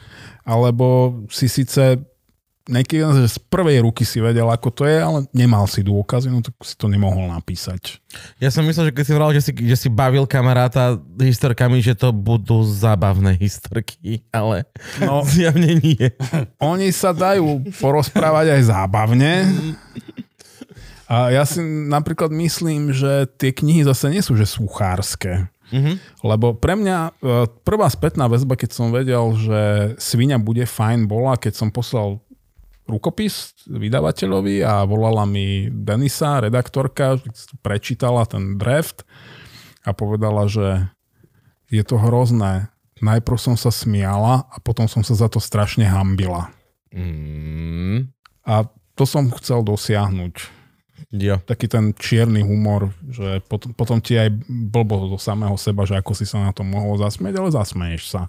Alebo 0.46 1.18
si 1.28 1.50
síce 1.50 1.98
niekedy 2.70 3.02
z 3.26 3.38
prvej 3.50 3.82
ruky 3.82 4.06
si 4.06 4.22
vedel, 4.22 4.46
ako 4.46 4.70
to 4.70 4.82
je, 4.86 5.02
ale 5.02 5.26
nemal 5.34 5.66
si 5.66 5.82
dôkazy, 5.82 6.30
no 6.30 6.38
tak 6.38 6.54
si 6.62 6.78
to 6.78 6.86
nemohol 6.86 7.26
napísať. 7.26 7.98
Ja 8.38 8.54
som 8.54 8.62
myslel, 8.62 8.90
že 8.90 8.94
keď 8.94 9.04
si 9.04 9.14
vral, 9.18 9.30
že 9.34 9.42
si, 9.42 9.52
že 9.66 9.76
si 9.76 9.88
bavil 9.90 10.22
kamaráta 10.28 10.94
historkami, 11.18 11.82
že 11.82 11.98
to 11.98 12.14
budú 12.14 12.62
zábavné 12.62 13.34
historky, 13.34 14.22
ale 14.30 14.70
No, 15.02 15.26
zjavne 15.28 15.82
nie. 15.82 16.14
oni 16.62 16.94
sa 16.94 17.10
dajú 17.10 17.66
porozprávať 17.82 18.54
aj 18.54 18.62
zábavne. 18.70 19.50
A 21.10 21.34
ja 21.34 21.42
si 21.42 21.58
napríklad 21.90 22.30
myslím, 22.30 22.94
že 22.94 23.26
tie 23.34 23.50
knihy 23.50 23.82
zase 23.82 24.14
nie 24.14 24.22
sú 24.22 24.38
že 24.38 24.46
suchárske. 24.46 25.50
Mhm. 25.70 25.92
Lebo 26.26 26.54
pre 26.58 26.74
mňa 26.74 26.98
e, 26.98 27.10
prvá 27.62 27.86
spätná 27.86 28.26
väzba, 28.26 28.58
keď 28.58 28.70
som 28.74 28.90
vedel, 28.90 29.34
že 29.38 29.60
svinia 30.02 30.36
bude 30.36 30.66
fajn, 30.66 31.06
bola, 31.06 31.38
keď 31.38 31.52
som 31.54 31.70
poslal 31.70 32.18
rukopis 32.90 33.54
vydavateľovi 33.70 34.66
a 34.66 34.82
volala 34.82 35.22
mi 35.22 35.70
Denisa, 35.70 36.42
redaktorka, 36.42 37.22
prečítala 37.62 38.26
ten 38.26 38.58
draft 38.58 39.06
a 39.86 39.94
povedala, 39.94 40.50
že 40.50 40.90
je 41.70 41.86
to 41.86 41.96
hrozné. 41.96 42.68
Najprv 43.00 43.38
som 43.38 43.56
sa 43.56 43.70
smiala 43.70 44.44
a 44.50 44.56
potom 44.60 44.90
som 44.90 45.00
sa 45.06 45.14
za 45.16 45.30
to 45.30 45.40
strašne 45.40 45.86
hambila. 45.86 46.52
Mm. 46.92 48.12
A 48.44 48.66
to 48.98 49.06
som 49.06 49.30
chcel 49.38 49.64
dosiahnuť. 49.64 50.59
Jo. 51.10 51.42
Taký 51.42 51.66
ten 51.66 51.84
čierny 51.98 52.46
humor, 52.46 52.94
že 53.10 53.42
potom, 53.50 53.74
potom 53.74 53.98
ti 53.98 54.14
aj 54.14 54.30
blbo 54.46 55.10
do 55.10 55.18
samého 55.18 55.58
seba, 55.58 55.82
že 55.82 55.98
ako 55.98 56.14
si 56.14 56.22
sa 56.22 56.38
na 56.38 56.54
to 56.54 56.62
mohol 56.62 56.94
zasmieť, 57.02 57.34
ale 57.34 57.50
zasmeješ 57.50 58.02
sa. 58.06 58.22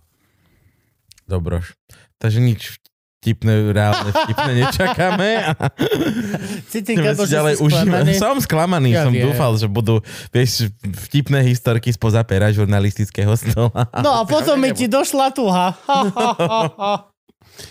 Dobroš. 1.30 1.78
Takže 2.18 2.42
nič 2.42 2.82
vtipné, 3.22 3.70
reálne 3.70 4.10
vtipné 4.10 4.52
nečakáme. 4.66 5.30
A 5.46 5.70
Cítim, 6.74 6.98
si 6.98 7.30
že 7.30 7.38
ďalej 7.38 7.54
si 7.54 7.70
sklamaný. 7.70 8.12
Som 8.18 8.36
sklamaný, 8.42 8.90
Ja 8.98 9.06
som 9.06 9.14
viem. 9.14 9.30
dúfal, 9.30 9.54
že 9.62 9.70
budú 9.70 10.02
vieš, 10.34 10.74
vtipné 10.82 11.46
historky 11.46 11.94
spoza 11.94 12.26
pera 12.26 12.50
žurnalistického 12.50 13.30
stola. 13.38 13.94
No 14.02 14.10
a 14.18 14.26
potom 14.34 14.58
mi 14.58 14.74
ti 14.74 14.90
došla 14.90 15.30
tuha. 15.38 15.78
Ha, 15.86 16.00
ha, 16.10 16.30
ha, 16.34 16.62
ha. 16.74 16.94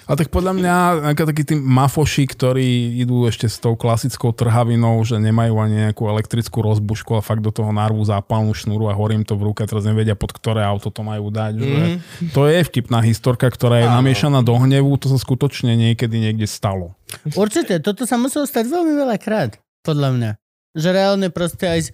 A 0.07 0.15
tak 0.15 0.31
podľa 0.31 0.55
mňa 0.55 0.75
takí 1.19 1.43
tí 1.43 1.59
mafoši, 1.59 2.29
ktorí 2.31 3.01
idú 3.03 3.27
ešte 3.27 3.51
s 3.51 3.59
tou 3.59 3.75
klasickou 3.75 4.31
trhavinou, 4.31 5.03
že 5.03 5.19
nemajú 5.19 5.57
ani 5.59 5.89
nejakú 5.89 6.07
elektrickú 6.07 6.63
rozbušku 6.63 7.19
a 7.19 7.25
fakt 7.25 7.43
do 7.43 7.51
toho 7.51 7.75
narvú 7.75 7.99
zápalnú 8.07 8.55
šnúru 8.55 8.87
a 8.87 8.95
horím 8.95 9.27
to 9.27 9.35
v 9.35 9.51
ruke, 9.51 9.67
teraz 9.67 9.83
nevedia 9.83 10.15
pod 10.15 10.31
ktoré 10.31 10.63
auto 10.63 10.95
to 10.95 11.03
majú 11.03 11.33
dať. 11.33 11.53
Mm. 11.59 11.65
Že 11.65 11.85
to 12.31 12.43
je 12.47 12.61
vtipná 12.71 13.03
historka, 13.03 13.51
ktorá 13.51 13.83
je 13.83 13.89
namiešaná 13.91 14.47
do 14.47 14.55
hnevu, 14.55 14.95
to 15.01 15.11
sa 15.11 15.19
skutočne 15.19 15.75
niekedy 15.75 16.23
niekde 16.23 16.47
stalo. 16.47 16.95
Určite, 17.35 17.83
toto 17.83 18.07
sa 18.07 18.15
muselo 18.15 18.47
stať 18.47 18.71
veľmi 18.71 18.95
veľakrát, 18.95 19.59
podľa 19.83 20.09
mňa. 20.15 20.31
Že 20.71 20.89
reálne 20.95 21.29
proste 21.35 21.67
aj... 21.67 21.81
z- 21.91 21.93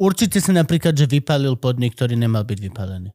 Určite 0.00 0.40
sa 0.40 0.50
napríklad, 0.56 0.96
že 0.96 1.04
vypálil 1.04 1.60
podnik, 1.60 1.92
ktorý 1.92 2.16
nemal 2.16 2.42
byť 2.48 2.58
vypálený. 2.58 3.12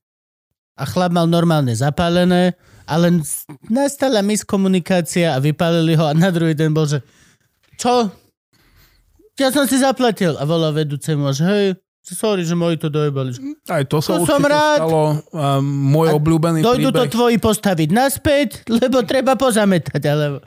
A 0.79 0.87
chlap 0.87 1.11
mal 1.11 1.27
normálne 1.27 1.75
zapálené, 1.75 2.55
ale 2.89 3.21
nastala 3.69 4.25
miskomunikácia 4.25 5.37
a 5.37 5.39
vypálili 5.39 5.93
ho 5.93 6.09
a 6.09 6.17
na 6.17 6.33
druhý 6.33 6.57
deň 6.57 6.69
bol, 6.73 6.89
že 6.89 7.05
čo? 7.77 8.09
Ja 9.39 9.53
som 9.53 9.69
si 9.69 9.79
zaplatil. 9.79 10.35
A 10.35 10.43
volal 10.43 10.75
vedúcemu, 10.75 11.31
že 11.31 11.43
hej, 11.47 11.65
sorry, 12.03 12.43
že 12.43 12.57
moji 12.57 12.75
to 12.75 12.91
dojebali. 12.91 13.31
Aj 13.69 13.85
to 13.87 14.03
sa 14.03 14.19
To 14.19 14.27
som 14.27 14.41
rád. 14.43 14.83
stalo. 14.83 15.21
A 15.31 15.63
môj 15.63 16.11
A 16.11 16.17
obľúbený 16.17 16.59
Dojdu 16.65 16.89
to 16.91 17.05
príbeh, 17.05 17.13
tvoji 17.13 17.37
postaviť 17.39 17.89
naspäť, 17.93 18.49
lebo 18.67 19.05
treba 19.05 19.39
pozametať. 19.39 20.01
Ale... 20.09 20.43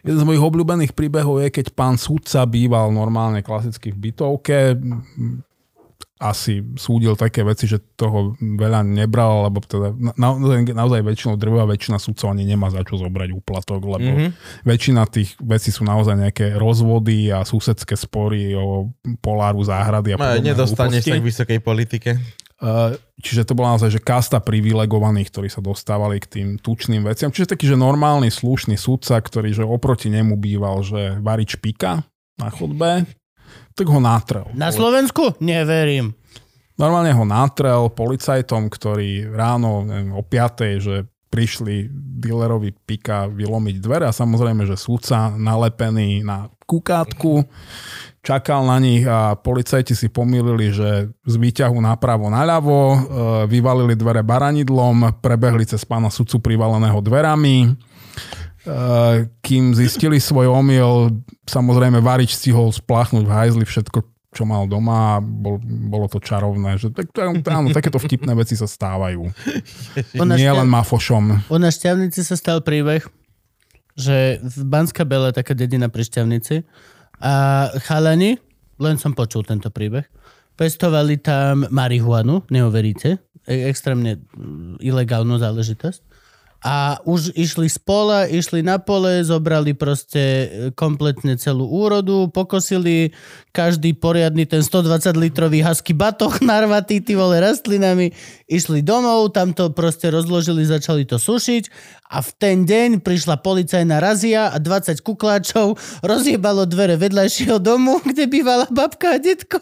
jeden 0.00 0.18
z 0.22 0.24
mojich 0.24 0.40
obľúbených 0.40 0.92
príbehov 0.96 1.44
je, 1.44 1.48
keď 1.52 1.66
pán 1.76 2.00
sudca 2.00 2.46
býval 2.48 2.94
normálne 2.94 3.44
klasicky 3.44 3.92
v 3.92 4.08
bytovke 4.08 4.78
asi 6.24 6.64
súdil 6.80 7.20
také 7.20 7.44
veci, 7.44 7.68
že 7.68 7.84
toho 8.00 8.32
veľa 8.40 8.80
nebral, 8.80 9.44
lebo 9.44 9.60
teda 9.60 9.92
na, 9.92 10.16
naozaj, 10.16 10.72
naozaj 10.72 11.00
väčšinou 11.04 11.36
drvá 11.36 11.68
väčšina 11.68 12.00
sudcov 12.00 12.32
ani 12.32 12.48
nemá 12.48 12.72
za 12.72 12.80
čo 12.80 12.96
zobrať 12.96 13.28
úplatok, 13.36 13.84
lebo 13.84 14.08
Mhm. 14.08 14.16
mm-hmm. 14.16 14.64
väčšina 14.64 15.02
tých 15.12 15.36
vecí 15.44 15.68
sú 15.68 15.84
naozaj 15.84 16.16
nejaké 16.16 16.56
rozvody 16.56 17.28
a 17.28 17.44
susedské 17.44 17.92
spory 17.92 18.56
o 18.56 18.88
poláru 19.20 19.60
záhrady 19.60 20.12
a 20.12 20.16
No, 20.16 20.24
podobné 20.24 20.48
nedostane 20.56 20.98
sa 21.04 21.20
k 21.20 21.20
vysokej 21.20 21.60
politike. 21.60 22.10
Uh, 22.64 22.96
Čiže 23.20 23.46
to 23.46 23.54
bola 23.54 23.76
naozaj, 23.76 23.94
že 23.94 24.00
kasta 24.02 24.42
privilegovaných, 24.42 25.30
ktorí 25.30 25.48
sa 25.52 25.62
dostávali 25.62 26.18
k 26.18 26.26
tým 26.26 26.48
tučným 26.58 27.06
veciam. 27.06 27.30
Čiže 27.30 27.54
taký, 27.54 27.70
že 27.70 27.78
normálny, 27.78 28.26
slušný 28.32 28.74
sudca, 28.74 29.20
ktorý 29.20 29.54
že 29.54 29.62
oproti 29.62 30.10
nemu 30.10 30.34
býval, 30.34 30.82
že 30.82 31.18
varič 31.22 31.54
pika 31.60 32.02
na 32.34 32.48
chodbe, 32.50 33.06
tak 33.74 33.86
ho 33.90 33.98
nátrel. 33.98 34.46
Na 34.54 34.70
Slovensku? 34.70 35.34
Neverím. 35.42 36.14
Normálne 36.74 37.14
ho 37.14 37.22
nátrel 37.22 37.86
policajtom, 37.94 38.66
ktorí 38.66 39.30
ráno 39.30 39.86
neviem, 39.86 40.10
o 40.10 40.22
5. 40.22 40.82
že 40.82 41.06
prišli 41.30 41.90
dealerovi 42.22 42.70
pika 42.70 43.26
vylomiť 43.26 43.76
dvere 43.82 44.06
a 44.06 44.14
samozrejme, 44.14 44.66
že 44.70 44.78
súdca 44.78 45.34
nalepený 45.34 46.22
na 46.22 46.46
kukátku 46.66 47.42
čakal 48.24 48.64
na 48.64 48.80
nich 48.80 49.04
a 49.04 49.36
policajti 49.36 49.92
si 49.92 50.08
pomýlili, 50.08 50.72
že 50.72 51.12
z 51.12 51.34
výťahu 51.36 51.76
napravo 51.76 52.32
naľavo, 52.32 52.80
e, 52.80 52.98
vyvalili 53.52 53.92
dvere 53.94 54.24
baranidlom, 54.24 55.20
prebehli 55.20 55.68
cez 55.68 55.84
pána 55.84 56.08
sudcu 56.08 56.40
privaleného 56.40 57.04
dverami. 57.04 57.76
E, 58.64 59.28
Kým 59.44 59.76
zistili 59.76 60.16
svoj 60.16 60.48
omyl, 60.48 61.12
samozrejme 61.44 62.00
varič 62.00 62.36
stihol 62.36 62.72
spláchnuť 62.72 63.24
v 63.28 63.32
hajzli 63.32 63.64
všetko, 63.68 63.98
čo 64.34 64.42
mal 64.48 64.66
doma 64.66 65.16
a 65.16 65.22
bol, 65.22 65.60
bolo 65.62 66.08
to 66.08 66.18
čarovné. 66.18 66.80
Že, 66.80 66.96
tak, 66.96 67.12
áno, 67.52 67.70
takéto 67.70 68.00
vtipné 68.00 68.32
veci 68.32 68.56
sa 68.56 68.64
stávajú. 68.64 69.28
Nie 70.40 70.50
len 70.56 70.68
mafošom. 70.68 71.46
u 71.52 71.56
nás 71.60 71.76
šťavnici 71.76 72.24
sa 72.24 72.34
stal 72.34 72.64
príbeh, 72.64 73.04
že 73.94 74.42
v 74.42 74.58
Banská 74.66 75.06
Bela, 75.06 75.30
taká 75.30 75.54
dedina 75.54 75.86
pri 75.86 76.02
šťavnici, 76.02 76.66
a 77.22 77.70
chalani, 77.86 78.42
len 78.82 78.98
som 78.98 79.14
počul 79.14 79.46
tento 79.46 79.70
príbeh, 79.70 80.02
pestovali 80.58 81.18
tam 81.22 81.66
marihuanu, 81.70 82.42
neuveríte, 82.50 83.22
e- 83.46 83.64
extrémne 83.70 84.18
mm, 84.34 84.82
ilegálnu 84.82 85.38
záležitosť. 85.38 86.00
A 86.64 86.96
už 87.04 87.36
išli 87.36 87.68
z 87.68 87.76
pola, 87.76 88.24
išli 88.24 88.64
na 88.64 88.80
pole, 88.80 89.20
zobrali 89.20 89.76
proste 89.76 90.22
e, 90.24 90.46
kompletne 90.72 91.36
celú 91.36 91.68
úrodu, 91.68 92.32
pokosili 92.32 93.12
každý 93.52 93.92
poriadny 93.92 94.48
ten 94.48 94.64
120 94.64 95.12
litrový 95.20 95.60
husky 95.60 95.92
batoh 95.92 96.32
narvatý, 96.48 97.04
ty 97.04 97.20
vole, 97.20 97.36
rastlinami, 97.36 98.16
išli 98.48 98.80
domov, 98.80 99.36
tam 99.36 99.52
to 99.52 99.76
proste 99.76 100.08
rozložili, 100.08 100.64
začali 100.64 101.04
to 101.04 101.20
sušiť 101.20 101.68
a 102.14 102.22
v 102.22 102.30
ten 102.38 102.56
deň 102.62 103.02
prišla 103.02 103.42
policajná 103.42 103.98
razia 103.98 104.48
a 104.48 104.56
20 104.56 105.02
kukláčov 105.02 105.76
rozjebalo 106.00 106.64
dvere 106.64 106.94
vedľajšieho 106.96 107.58
domu, 107.58 108.00
kde 108.08 108.24
bývala 108.24 108.64
babka 108.70 109.16
a 109.16 109.20
detko. 109.20 109.60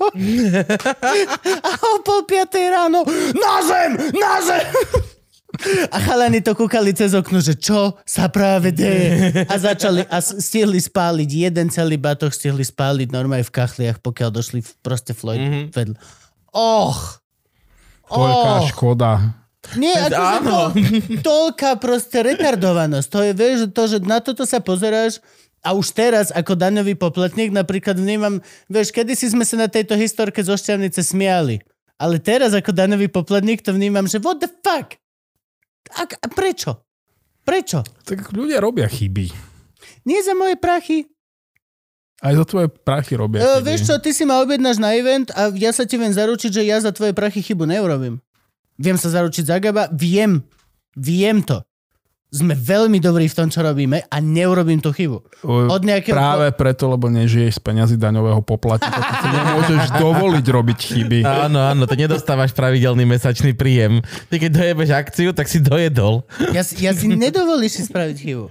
a 1.67 1.71
o 1.83 1.95
pol 2.07 2.21
piatej 2.31 2.67
ráno 2.71 3.03
na 3.35 3.55
zem, 3.67 3.91
na 4.15 4.35
zem! 4.39 5.12
A 5.89 5.97
chalani 5.99 6.41
to 6.41 6.53
kúkali 6.53 6.91
cez 6.93 7.13
okno, 7.13 7.39
že 7.39 7.55
čo 7.55 7.97
sa 8.03 8.27
práve 8.29 8.71
deje. 8.71 9.47
A 9.47 9.55
začali, 9.57 10.03
a 10.07 10.19
stihli 10.19 10.79
spáliť, 10.79 11.29
jeden 11.49 11.67
celý 11.71 11.97
batoh 11.97 12.31
stihli 12.31 12.63
spáliť 12.63 13.09
normálne 13.11 13.47
v 13.47 13.55
kachliach, 13.55 13.99
pokiaľ 14.01 14.31
došli 14.31 14.61
v, 14.61 14.71
proste 14.81 15.13
Floyd 15.13 15.39
Mhm. 15.39 15.49
mm-hmm. 15.49 15.67
vedľa. 15.73 15.97
Och! 16.53 17.01
Veľká 18.13 18.53
Och! 18.61 18.69
škoda. 18.69 19.11
Nie, 19.79 19.95
akože 19.95 20.19
Áno. 20.19 20.59
to, 20.75 20.81
toľká 21.31 21.79
proste 21.79 22.19
retardovanosť. 22.21 23.09
To 23.09 23.19
je, 23.23 23.33
vieš, 23.33 23.59
to, 23.71 23.83
že 23.87 23.99
na 24.03 24.19
toto 24.19 24.43
sa 24.43 24.59
pozeráš 24.59 25.23
a 25.63 25.73
už 25.73 25.95
teraz 25.95 26.35
ako 26.35 26.59
daňový 26.59 26.99
poplatník 26.99 27.55
napríklad 27.55 27.95
vnímam, 27.95 28.43
vieš, 28.67 28.91
kedysi 28.91 29.31
sme 29.31 29.47
sa 29.47 29.55
na 29.57 29.71
tejto 29.71 29.95
historke 29.95 30.43
zo 30.43 30.59
Šťavnice 30.59 31.01
smiali. 31.01 31.63
Ale 31.95 32.19
teraz 32.19 32.51
ako 32.51 32.75
daňový 32.75 33.07
poplatník 33.07 33.63
to 33.63 33.71
vnímam, 33.71 34.11
že 34.11 34.19
what 34.19 34.43
the 34.43 34.51
fuck? 34.51 34.99
A, 35.91 36.07
prečo? 36.29 36.87
Prečo? 37.43 37.83
Tak 38.03 38.31
ľudia 38.31 38.59
robia 38.59 38.87
chyby. 38.87 39.27
Nie 40.05 40.23
za 40.23 40.33
moje 40.33 40.55
prachy. 40.55 41.11
Aj 42.19 42.31
za 42.31 42.47
tvoje 42.47 42.71
prachy 42.71 43.15
robia 43.15 43.39
E, 43.39 43.47
chyby. 43.59 43.67
vieš 43.67 43.81
čo, 43.85 43.95
ty 43.99 44.11
si 44.11 44.23
ma 44.23 44.39
objednáš 44.39 44.79
na 44.79 44.95
event 44.95 45.31
a 45.31 45.51
ja 45.51 45.75
sa 45.75 45.83
ti 45.83 45.99
viem 45.99 46.11
zaručiť, 46.11 46.51
že 46.53 46.63
ja 46.63 46.79
za 46.79 46.91
tvoje 46.91 47.11
prachy 47.11 47.43
chybu 47.43 47.67
neurobím. 47.67 48.23
Viem 48.79 48.95
sa 48.95 49.11
zaručiť 49.11 49.45
za 49.45 49.59
Gaba, 49.59 49.91
viem. 49.91 50.47
Viem 50.95 51.43
to. 51.43 51.67
Sme 52.33 52.57
veľmi 52.57 52.97
dobrí 52.97 53.29
v 53.29 53.37
tom, 53.37 53.47
čo 53.47 53.61
robíme 53.61 54.03
a 54.03 54.17
neurobím 54.19 54.81
tú 54.81 54.89
chybu. 54.89 55.21
Od 55.45 55.83
nejakého... 55.85 56.17
Práve 56.17 56.49
preto, 56.51 56.89
lebo 56.89 57.07
nežiješ 57.07 57.57
z 57.57 57.61
peňazí 57.61 58.01
daňového 58.01 58.41
poplatníka, 58.41 58.89
ty 58.97 59.15
si 59.15 59.29
nemôžeš 59.29 59.83
dovoliť 60.01 60.47
robiť 60.49 60.79
chyby. 60.81 61.19
Áno, 61.23 61.61
áno, 61.61 61.85
to 61.85 61.93
nedostávaš 61.93 62.57
pravidelný 62.57 63.05
mesačný 63.05 63.53
príjem. 63.53 64.01
Ty 64.33 64.37
keď 64.39 64.51
dojebeš 64.51 64.91
akciu, 64.91 65.31
tak 65.31 65.45
si 65.45 65.61
dojedol. 65.61 66.25
Ja, 66.51 66.65
si- 66.65 66.81
ja 66.81 66.97
si 66.97 67.05
nedovolíš 67.07 67.77
si 67.77 67.83
spraviť 67.85 68.17
chybu. 68.19 68.45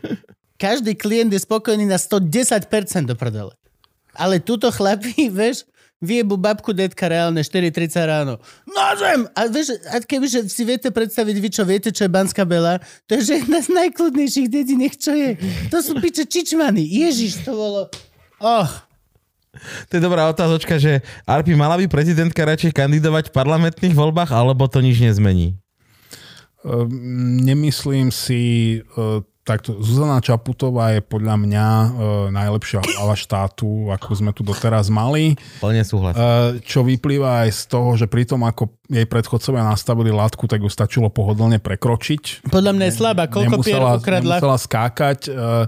Každý 0.55 0.93
klient 0.93 1.33
je 1.33 1.41
spokojný 1.41 1.89
na 1.89 1.97
110% 1.97 2.69
do 3.03 3.17
prdele. 3.17 3.57
Ale 4.13 4.37
túto 4.37 4.69
chlapí, 4.69 5.25
vieš, 5.33 5.65
vyjebu 6.01 6.35
babku 6.35 6.73
detka 6.73 7.05
reálne 7.07 7.45
4.30 7.45 8.09
ráno. 8.09 8.33
Na 8.65 8.97
zem! 8.97 9.29
A 9.37 9.45
vieš, 9.47 9.77
a 9.87 10.01
kebyže 10.01 10.49
si 10.49 10.65
viete 10.65 10.89
predstaviť, 10.89 11.35
vy 11.37 11.49
čo 11.53 11.63
viete, 11.63 11.89
čo 11.93 12.09
je 12.09 12.11
Banská 12.11 12.43
Bela, 12.43 12.81
to 13.05 13.15
je 13.21 13.31
že 13.31 13.33
jedna 13.45 13.61
z 13.61 13.69
najkľudnejších 13.69 14.47
dediniek, 14.49 14.97
čo 14.97 15.13
je. 15.13 15.37
To 15.69 15.79
sú 15.79 16.01
piče 16.01 16.25
čičmany. 16.25 16.81
Ježiš, 16.81 17.45
to 17.45 17.53
bolo... 17.53 17.87
Oh, 18.41 18.69
To 19.87 19.91
je 19.99 20.01
dobrá 20.01 20.31
otázočka, 20.31 20.79
že 20.79 21.03
Arpi, 21.27 21.53
mala 21.59 21.75
by 21.75 21.85
prezidentka 21.91 22.41
radšej 22.47 22.71
kandidovať 22.71 23.29
v 23.29 23.35
parlamentných 23.35 23.95
voľbách, 23.95 24.31
alebo 24.31 24.65
to 24.71 24.79
nič 24.79 25.03
nezmení? 25.03 25.59
Ehm, 26.63 27.43
Nemyslím 27.43 28.09
si, 28.15 28.41
e, 28.79 29.21
takto, 29.41 29.81
Zuzana 29.81 30.21
Čaputová 30.21 30.93
je 30.93 31.01
podľa 31.01 31.35
mňa 31.35 31.67
e, 31.67 31.87
najlepšia 32.29 32.79
hlava 32.81 33.17
štátu, 33.17 33.89
ako 33.89 34.09
sme 34.13 34.31
tu 34.31 34.41
doteraz 34.41 34.87
mali. 34.87 35.33
Plne 35.57 35.81
súhlas. 35.81 36.13
E, 36.13 36.61
Čo 36.61 36.85
vyplýva 36.85 37.45
aj 37.45 37.49
z 37.49 37.61
toho, 37.67 37.89
že 37.97 38.05
pri 38.05 38.29
tom, 38.29 38.45
ako 38.45 38.69
jej 38.85 39.05
predchodcovia 39.05 39.65
nastavili 39.65 40.13
látku, 40.13 40.45
tak 40.45 40.61
ju 40.61 40.69
stačilo 40.69 41.09
pohodlne 41.09 41.57
prekročiť. 41.57 42.45
podľa 42.47 42.71
mňa 42.77 42.85
je 42.87 42.93
slabá. 42.93 43.23
Koľko 43.25 43.61
pier 43.65 43.81
ukradla? 43.81 44.37
nemusela 44.37 44.57
skákať. 44.61 45.19
E, 45.27 45.65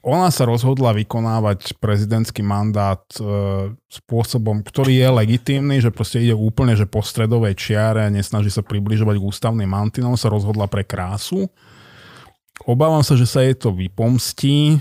Ona 0.00 0.32
sa 0.32 0.48
rozhodla 0.48 0.96
vykonávať 0.96 1.76
prezidentský 1.76 2.40
mandát 2.40 3.04
e, 3.20 3.22
spôsobom, 3.92 4.64
ktorý 4.64 4.96
je 4.96 5.08
legitímny, 5.12 5.76
že 5.84 5.92
proste 5.92 6.24
ide 6.24 6.32
úplne 6.32 6.72
že 6.72 6.88
po 6.88 7.04
stredovej 7.04 7.52
čiare, 7.52 8.08
nesnaží 8.08 8.48
sa 8.48 8.64
približovať 8.64 9.20
k 9.20 9.26
ústavným 9.28 9.68
mantinom, 9.68 10.16
sa 10.16 10.32
rozhodla 10.32 10.64
pre 10.72 10.88
krásu. 10.88 11.52
Obávam 12.68 13.00
sa, 13.00 13.16
že 13.16 13.24
sa 13.24 13.40
jej 13.40 13.56
to 13.56 13.72
vypomstí, 13.72 14.76
e, 14.76 14.78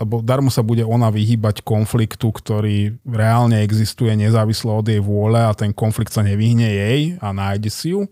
lebo 0.00 0.20
darmo 0.20 0.52
sa 0.52 0.60
bude 0.60 0.84
ona 0.84 1.08
vyhýbať 1.08 1.64
konfliktu, 1.64 2.28
ktorý 2.28 3.00
reálne 3.08 3.64
existuje 3.64 4.12
nezávisle 4.12 4.68
od 4.68 4.84
jej 4.84 5.00
vôle 5.00 5.40
a 5.40 5.56
ten 5.56 5.72
konflikt 5.72 6.12
sa 6.12 6.20
nevyhne 6.20 6.68
jej 6.68 7.00
a 7.24 7.32
nájde 7.32 7.70
si 7.72 7.96
ju. 7.96 8.04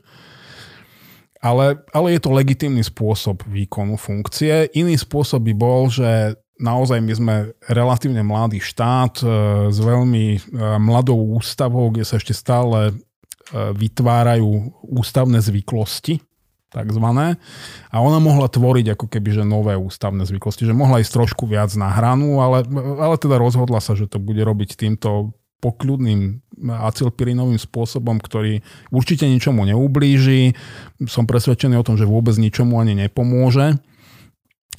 Ale, 1.40 1.80
ale 1.92 2.16
je 2.16 2.20
to 2.20 2.36
legitímny 2.36 2.84
spôsob 2.84 3.44
výkonu 3.48 3.96
funkcie. 3.96 4.68
Iný 4.76 5.00
spôsob 5.00 5.40
by 5.48 5.54
bol, 5.56 5.88
že 5.88 6.36
naozaj 6.60 7.00
my 7.00 7.12
sme 7.16 7.34
relatívne 7.64 8.20
mladý 8.20 8.60
štát 8.60 9.20
e, 9.20 9.24
s 9.68 9.78
veľmi 9.80 10.24
e, 10.36 10.40
mladou 10.80 11.36
ústavou, 11.36 11.92
kde 11.92 12.08
sa 12.08 12.16
ešte 12.16 12.32
stále 12.32 12.96
vytvárajú 13.50 14.78
ústavné 14.94 15.42
zvyklosti, 15.42 16.22
takzvané. 16.70 17.36
A 17.90 17.98
ona 17.98 18.22
mohla 18.22 18.46
tvoriť 18.46 18.94
ako 18.94 19.06
keby, 19.10 19.42
že 19.42 19.44
nové 19.44 19.74
ústavné 19.74 20.22
zvyklosti, 20.24 20.64
že 20.64 20.74
mohla 20.74 21.02
ísť 21.02 21.12
trošku 21.12 21.44
viac 21.50 21.74
na 21.74 21.90
hranu, 21.90 22.38
ale, 22.38 22.62
ale 22.96 23.18
teda 23.18 23.36
rozhodla 23.36 23.82
sa, 23.82 23.98
že 23.98 24.06
to 24.06 24.22
bude 24.22 24.40
robiť 24.40 24.78
týmto 24.78 25.34
pokľudným 25.60 26.40
acylpirinovým 26.72 27.60
spôsobom, 27.60 28.16
ktorý 28.16 28.64
určite 28.88 29.28
ničomu 29.28 29.68
neublíži. 29.68 30.56
Som 31.04 31.28
presvedčený 31.28 31.76
o 31.76 31.84
tom, 31.84 32.00
že 32.00 32.08
vôbec 32.08 32.32
ničomu 32.40 32.80
ani 32.80 32.96
nepomôže. 32.96 33.76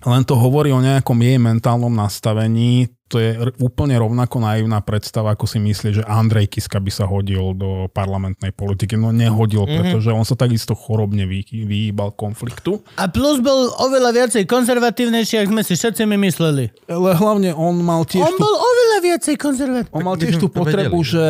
Len 0.02 0.24
to 0.26 0.34
hovorí 0.34 0.74
o 0.74 0.82
nejakom 0.82 1.18
jej 1.22 1.38
mentálnom 1.38 1.94
nastavení. 1.94 2.90
To 3.12 3.20
je 3.20 3.36
úplne 3.60 4.00
rovnako 4.00 4.40
naivná 4.40 4.80
predstava, 4.80 5.36
ako 5.36 5.44
si 5.44 5.60
myslí, 5.60 6.00
že 6.00 6.04
Andrej 6.08 6.48
Kiska 6.48 6.80
by 6.80 6.88
sa 6.88 7.04
hodil 7.04 7.52
do 7.54 7.92
parlamentnej 7.92 8.56
politiky. 8.56 8.96
No 8.96 9.12
nehodil, 9.12 9.68
mm-hmm. 9.68 9.78
pretože 9.78 10.10
on 10.16 10.24
sa 10.24 10.40
takisto 10.40 10.74
chorobne 10.74 11.28
vy, 11.28 11.44
vyhýbal 11.44 12.16
konfliktu. 12.16 12.80
A 12.96 13.12
plus 13.12 13.44
bol 13.44 13.68
oveľa 13.84 14.16
viacej 14.16 14.48
konzervatívnejší, 14.48 15.44
ako 15.44 15.54
sme 15.54 15.64
si 15.68 15.74
všetci 15.76 16.02
my 16.08 16.18
mysleli. 16.24 16.72
Ale 16.88 17.12
hlavne 17.20 17.52
on 17.52 17.84
mal 17.84 18.08
tiež 18.08 18.24
On 18.24 18.32
tú 18.32 18.42
bol 18.42 18.56
oveľa 18.56 18.98
viacej 19.04 19.36
konzervatívny. 19.36 19.96
On 20.00 20.08
mal 20.08 20.16
tiež 20.16 20.40
tú 20.40 20.48
potrebu, 20.64 21.04
vedeli. 21.04 21.12
že 21.12 21.26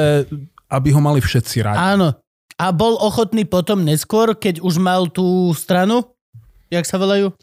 aby 0.71 0.89
ho 0.95 1.01
mali 1.03 1.19
všetci 1.19 1.65
radi. 1.65 1.81
Áno. 1.81 2.13
A 2.61 2.69
bol 2.69 2.93
ochotný 3.01 3.43
potom 3.49 3.81
neskôr, 3.81 4.37
keď 4.37 4.61
už 4.61 4.77
mal 4.77 5.09
tú 5.09 5.49
stranu, 5.57 6.05
jak 6.69 6.85
sa 6.85 7.01
volajú? 7.01 7.33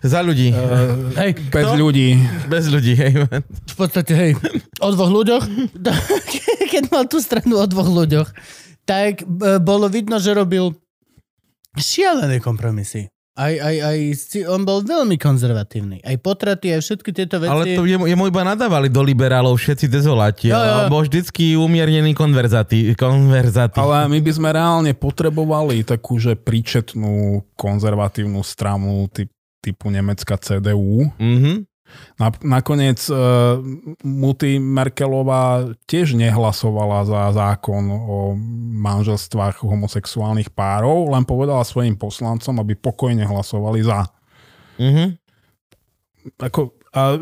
Za 0.00 0.22
ľudí. 0.22 0.54
Uh, 0.54 1.10
Hej, 1.18 1.30
bez 1.50 1.66
kto? 1.66 1.76
ľudí. 1.76 2.08
Bez 2.46 2.64
ľudí, 2.70 2.94
hej. 2.94 3.26
V 3.42 3.74
podstate, 3.74 4.12
hej, 4.14 4.32
o 4.78 4.88
dvoch 4.94 5.10
ľuďoch. 5.10 5.44
Keď 6.72 6.82
mal 6.94 7.04
tú 7.10 7.18
stranu 7.18 7.58
o 7.58 7.66
dvoch 7.66 7.90
ľuďoch, 7.90 8.28
tak 8.86 9.22
e, 9.22 9.58
bolo 9.62 9.86
vidno, 9.86 10.18
že 10.18 10.34
robil 10.34 10.74
šialené 11.78 12.42
kompromisy. 12.42 13.10
Aj, 13.40 13.56
aj, 13.56 13.76
aj, 13.80 13.98
on 14.52 14.68
bol 14.68 14.84
veľmi 14.84 15.16
konzervatívny. 15.16 16.04
Aj 16.04 16.12
potraty, 16.20 16.76
aj 16.76 16.84
všetky 16.84 17.08
tieto 17.14 17.40
veci. 17.40 17.48
Ale 17.48 17.72
to 17.72 17.88
jemu, 17.88 18.04
jemu 18.04 18.28
iba 18.28 18.42
nadávali 18.44 18.92
do 18.92 19.00
liberálov 19.00 19.56
všetci 19.56 19.88
dezoláti. 19.88 20.52
Jo, 20.52 20.60
jo. 20.60 20.72
Ale 20.76 20.82
bol 20.92 21.06
vždycky 21.08 21.56
umiernený 21.56 22.12
konverzatí, 22.12 22.92
konverzatí. 22.98 23.80
Ale 23.80 24.12
my 24.12 24.18
by 24.20 24.32
sme 24.34 24.48
reálne 24.52 24.92
potrebovali 24.92 25.86
takú, 25.88 26.20
že 26.20 26.36
príčetnú 26.36 27.40
konzervatívnu 27.56 28.44
stranu 28.44 29.08
typ, 29.08 29.32
typu 29.60 29.92
nemecká 29.92 30.36
CDU. 30.40 31.12
Mhm. 31.20 31.68
Na, 32.22 32.30
nakoniec 32.46 33.02
uh, 33.10 33.58
Muty 34.06 34.62
Merkelová 34.62 35.74
tiež 35.90 36.14
nehlasovala 36.14 37.02
za 37.02 37.34
zákon 37.34 37.82
o 37.90 38.38
manželstvách 38.78 39.66
homosexuálnych 39.66 40.54
párov, 40.54 41.10
len 41.10 41.26
povedala 41.26 41.66
svojim 41.66 41.98
poslancom, 41.98 42.62
aby 42.62 42.78
pokojne 42.78 43.26
hlasovali 43.26 43.82
za. 43.82 44.06
Mhm. 44.78 45.18
Ako, 46.38 46.78
a, 46.94 47.18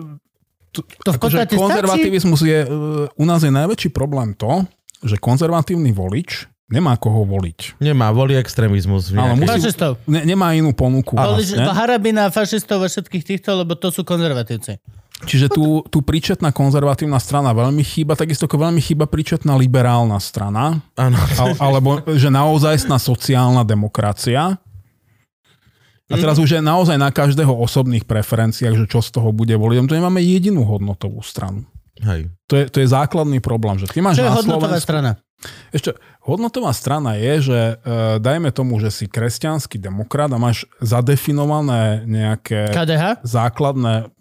To 0.76 1.10
v 1.10 1.17
akože 1.17 1.49
konzervativizmus 1.49 2.41
je, 2.44 2.60
uh, 2.68 3.08
u 3.08 3.25
nás 3.25 3.41
je 3.41 3.49
najväčší 3.49 3.89
problém 3.89 4.36
to, 4.36 4.68
že 5.00 5.17
konzervatívny 5.17 5.97
volič 5.97 6.44
nemá 6.68 6.94
koho 6.94 7.24
voliť. 7.24 7.76
Nemá, 7.78 8.08
volí 8.10 8.34
extrémizmus. 8.34 9.08
Nejaký. 9.08 9.36
musí- 9.36 9.52
Fašistov. 9.58 9.92
Ne, 10.05 10.22
nemá 10.22 10.52
inú 10.52 10.70
ponuku. 10.70 11.12
Vlastne. 11.12 11.64
harabina, 11.66 12.28
fašistov 12.28 12.78
a 12.78 12.86
všetkých 12.86 13.24
týchto, 13.26 13.52
lebo 13.55 13.72
to 13.72 13.88
sú 13.88 14.02
konzervatívci. 14.02 14.76
Čiže 15.20 15.50
tu, 15.50 15.82
tu 15.84 15.98
príčetná 15.98 16.48
konzervatívna 16.48 17.18
strana 17.18 17.50
veľmi 17.50 17.82
chýba, 17.82 18.14
takisto 18.14 18.44
ako 18.44 18.62
veľmi 18.62 18.78
chýba 18.78 19.02
príčetná 19.05 19.50
liberálna 19.52 20.14
strana, 20.18 20.78
al, 20.94 21.58
alebo 21.58 21.98
že 22.08 22.28
naozajstná 22.28 22.94
sociálna 22.97 23.64
demokracia. 23.64 24.55
A 26.06 26.14
teraz 26.14 26.36
Mhm. 26.36 26.42
už 26.42 26.50
je 26.50 26.60
naozaj 26.62 26.97
na 26.97 27.10
každého 27.10 27.50
osobných 27.50 28.05
preferenciách, 28.05 28.74
že 28.74 28.86
čo 28.86 29.02
z 29.02 29.10
toho 29.10 29.28
bude 29.28 29.52
voliť. 29.52 29.84
Tu 29.84 29.92
nemáme 29.92 30.20
jedinú 30.20 30.62
hodnotovú 30.62 31.20
stranu. 31.20 31.66
Hej. 31.98 32.30
To 32.47 32.55
je, 32.55 32.64
to 32.66 32.78
je 32.78 32.86
základný 32.86 33.40
problém. 33.40 33.76
Že 33.76 33.90
ty 33.90 33.98
máš 33.98 34.16
Čo 34.16 34.24
je 34.24 34.30
na 34.30 34.36
hodnotová 34.38 34.68
Slovensku- 34.72 34.86
strana? 34.86 35.10
Ešte, 35.68 35.98
hodnotová 36.28 36.76
strana 36.76 37.16
je, 37.16 37.48
že 37.48 37.60
e, 37.60 37.74
dajme 38.20 38.52
tomu, 38.52 38.76
že 38.78 38.92
si 38.92 39.08
kresťanský 39.08 39.81
demokrat 39.81 40.28
a 40.28 40.36
máš 40.36 40.68
zadefinované 40.84 42.05
nejaké 42.05 42.68
KDH? 42.68 43.24
základné 43.24 44.12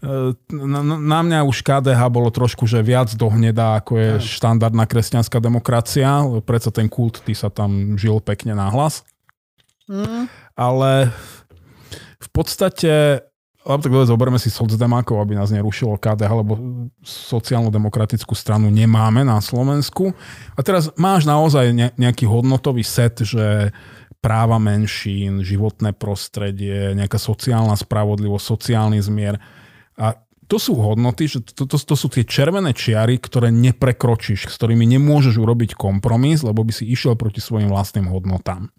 E, 0.00 0.32
na, 0.48 0.80
na- 0.80 1.24
mňa 1.24 1.44
už 1.44 1.60
KDH 1.60 2.00
bolo 2.08 2.32
trošku, 2.32 2.64
že 2.64 2.80
viac 2.80 3.12
dohnedá, 3.12 3.84
ako 3.84 3.92
je 4.00 4.10
štandardná 4.40 4.88
kresťanská 4.88 5.36
demokracia, 5.44 6.24
predsa 6.40 6.72
ten 6.72 6.88
kult, 6.88 7.20
ty 7.20 7.36
sa 7.36 7.52
tam 7.52 8.00
žil 8.00 8.24
pekne 8.24 8.56
nahlas. 8.56 9.04
Mm. 9.92 10.24
Ale 10.56 11.12
v 12.16 12.28
podstate, 12.32 13.20
alebo 13.60 13.80
tak 13.84 13.92
zoberme 14.08 14.40
si 14.40 14.48
socdemákov, 14.48 15.20
aby 15.20 15.36
nás 15.36 15.52
nerušilo 15.52 16.00
KDH, 16.00 16.32
lebo 16.32 16.56
sociálno-demokratickú 17.04 18.32
stranu 18.32 18.72
nemáme 18.72 19.20
na 19.20 19.36
Slovensku. 19.44 20.16
A 20.56 20.60
teraz 20.64 20.88
máš 20.96 21.28
naozaj 21.28 21.76
ne, 21.76 21.92
nejaký 22.00 22.24
hodnotový 22.24 22.80
set, 22.80 23.20
že 23.20 23.68
práva 24.24 24.56
menšín, 24.56 25.44
životné 25.44 25.92
prostredie, 25.92 26.96
nejaká 26.96 27.20
sociálna 27.20 27.76
spravodlivosť, 27.76 28.44
sociálny 28.44 28.96
zmier. 29.00 29.36
A 30.00 30.16
to 30.48 30.56
sú 30.56 30.80
hodnoty, 30.80 31.28
že 31.28 31.44
to, 31.44 31.68
to, 31.68 31.76
to 31.76 31.94
sú 31.96 32.08
tie 32.08 32.24
červené 32.24 32.72
čiary, 32.72 33.20
ktoré 33.20 33.52
neprekročíš, 33.52 34.48
s 34.48 34.56
ktorými 34.56 34.88
nemôžeš 34.98 35.36
urobiť 35.36 35.76
kompromis, 35.76 36.40
lebo 36.40 36.64
by 36.64 36.72
si 36.72 36.88
išiel 36.88 37.12
proti 37.12 37.44
svojim 37.44 37.68
vlastným 37.68 38.08
hodnotám. 38.08 38.72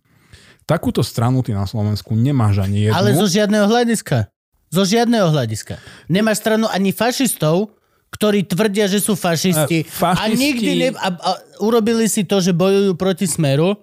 Takúto 0.66 1.06
stranu 1.06 1.46
ty 1.46 1.54
na 1.54 1.70
Slovensku 1.70 2.18
nemáš 2.18 2.66
ani 2.66 2.90
jednu. 2.90 2.98
Ale 2.98 3.14
zo 3.14 3.30
žiadneho 3.30 3.66
hľadiska. 3.66 4.30
Zo 4.72 4.88
žiadneho 4.88 5.28
hľadiska. 5.28 5.76
Nemáš 6.08 6.40
stranu 6.40 6.66
ani 6.66 6.90
fašistov, 6.90 7.76
ktorí 8.10 8.44
tvrdia, 8.44 8.88
že 8.88 9.00
sú 9.00 9.16
fašisti. 9.16 9.84
E, 9.84 9.88
fašisti- 9.88 10.24
A 10.24 10.40
nikdy 10.40 10.72
ne, 10.78 10.90
a, 10.94 11.10
a, 11.12 11.32
urobili 11.60 12.08
si 12.08 12.24
to, 12.24 12.40
že 12.40 12.52
bojujú 12.52 12.96
proti 12.96 13.28
smeru 13.28 13.76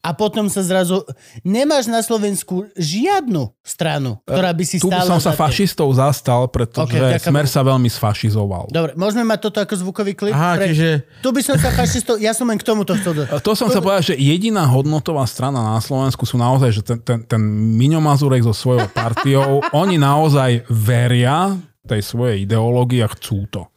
a 0.00 0.16
potom 0.16 0.48
sa 0.48 0.64
zrazu... 0.64 1.04
Nemáš 1.44 1.88
na 1.88 2.00
Slovensku 2.00 2.68
žiadnu 2.72 3.52
stranu, 3.60 4.16
ktorá 4.24 4.50
by 4.56 4.64
si 4.64 4.80
tu 4.80 4.88
by 4.88 4.96
stála 4.96 5.08
som 5.16 5.20
sa 5.20 5.32
fašistov 5.36 5.92
zastal, 5.92 6.48
pretože 6.48 6.96
Ok, 6.96 6.96
okay. 6.96 7.20
Smer 7.20 7.46
sa 7.46 7.60
veľmi 7.60 7.88
sfašizoval. 7.92 8.72
Dobre, 8.72 8.96
môžeme 8.96 9.28
mať 9.28 9.38
toto 9.44 9.58
ako 9.60 9.74
zvukový 9.76 10.12
klip? 10.16 10.32
Aha, 10.32 10.56
čiže... 10.56 11.04
Tu 11.20 11.28
by 11.28 11.42
som 11.44 11.56
sa 11.60 11.68
fašistov... 11.68 12.16
Ja 12.16 12.32
som 12.32 12.48
len 12.48 12.56
k 12.56 12.64
tomuto 12.64 12.96
chcel... 12.96 13.28
To 13.28 13.52
som 13.52 13.68
sa 13.68 13.84
povedal, 13.84 14.00
že 14.00 14.16
jediná 14.16 14.64
hodnotová 14.64 15.28
strana 15.28 15.76
na 15.76 15.80
Slovensku 15.84 16.24
sú 16.24 16.40
naozaj, 16.40 16.70
že 16.72 16.82
ten, 16.82 16.98
ten, 17.04 17.18
ten 17.28 17.40
Miňo 17.76 18.00
Mazurek 18.00 18.40
so 18.40 18.56
svojou 18.56 18.88
partiou, 18.88 19.60
oni 19.76 20.00
naozaj 20.00 20.64
veria 20.72 21.60
tej 21.84 22.00
svojej 22.00 22.48
ideológii 22.48 23.04
a 23.04 23.08
chcú 23.12 23.44
to. 23.52 23.68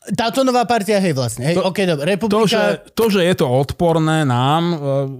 Táto 0.00 0.40
nová 0.48 0.64
partia, 0.64 0.96
hej, 0.96 1.12
vlastne. 1.12 1.44
Hej, 1.44 1.60
To- 1.60 1.68
OK, 1.68 1.84
dobre. 1.84 2.16
To 2.16 2.16
Republika... 2.16 2.48
že, 2.48 2.60
to, 2.96 3.04
že 3.12 3.20
je 3.20 3.34
to 3.36 3.44
odporné 3.44 4.24
nám, 4.24 4.64
e, 4.72 4.76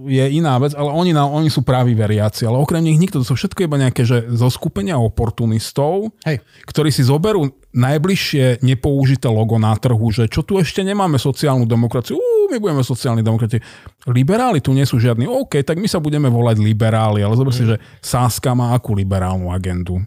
je 0.09 0.25
iná 0.41 0.57
vec, 0.57 0.73
ale 0.73 0.89
oni, 0.89 1.13
na, 1.13 1.29
oni 1.29 1.53
sú 1.53 1.61
praví 1.61 1.93
veriaci. 1.93 2.49
Ale 2.49 2.57
okrem 2.57 2.81
nich 2.81 2.97
nikto, 2.97 3.21
to 3.21 3.25
sú 3.29 3.37
všetko 3.37 3.61
iba 3.69 3.77
nejaké 3.77 4.01
že 4.01 4.25
zo 4.33 4.49
skupenia 4.49 4.97
oportunistov, 4.97 6.09
Hej. 6.25 6.41
ktorí 6.65 6.89
si 6.89 7.05
zoberú 7.05 7.53
najbližšie 7.71 8.65
nepoužité 8.65 9.29
logo 9.29 9.61
na 9.61 9.77
trhu, 9.77 10.09
že 10.09 10.25
čo 10.25 10.41
tu 10.41 10.57
ešte 10.57 10.81
nemáme 10.81 11.21
sociálnu 11.21 11.69
demokraciu, 11.69 12.17
Ú, 12.17 12.49
my 12.49 12.57
budeme 12.57 12.81
sociálni 12.81 13.21
demokrati. 13.21 13.61
Liberáli 14.09 14.65
tu 14.65 14.73
nie 14.73 14.83
sú 14.89 14.97
žiadni, 14.97 15.29
OK, 15.29 15.61
tak 15.61 15.77
my 15.77 15.85
sa 15.85 16.01
budeme 16.01 16.25
volať 16.27 16.57
liberáli, 16.57 17.21
ale 17.21 17.37
zober 17.37 17.53
si, 17.53 17.69
že 17.69 17.77
Sáska 18.01 18.57
má 18.57 18.73
akú 18.73 18.97
liberálnu 18.97 19.53
agendu. 19.53 20.01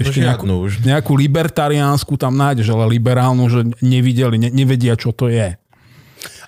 Ešte 0.00 0.24
nejakú, 0.24 0.44
už. 0.48 0.72
nejakú 0.80 1.12
libertariánsku 1.12 2.16
tam 2.16 2.34
nájdeš, 2.40 2.72
ale 2.72 2.88
liberálnu, 2.96 3.44
že 3.52 3.60
nevideli, 3.84 4.40
ne, 4.40 4.48
nevedia, 4.48 4.96
čo 4.96 5.12
to 5.12 5.28
je. 5.28 5.54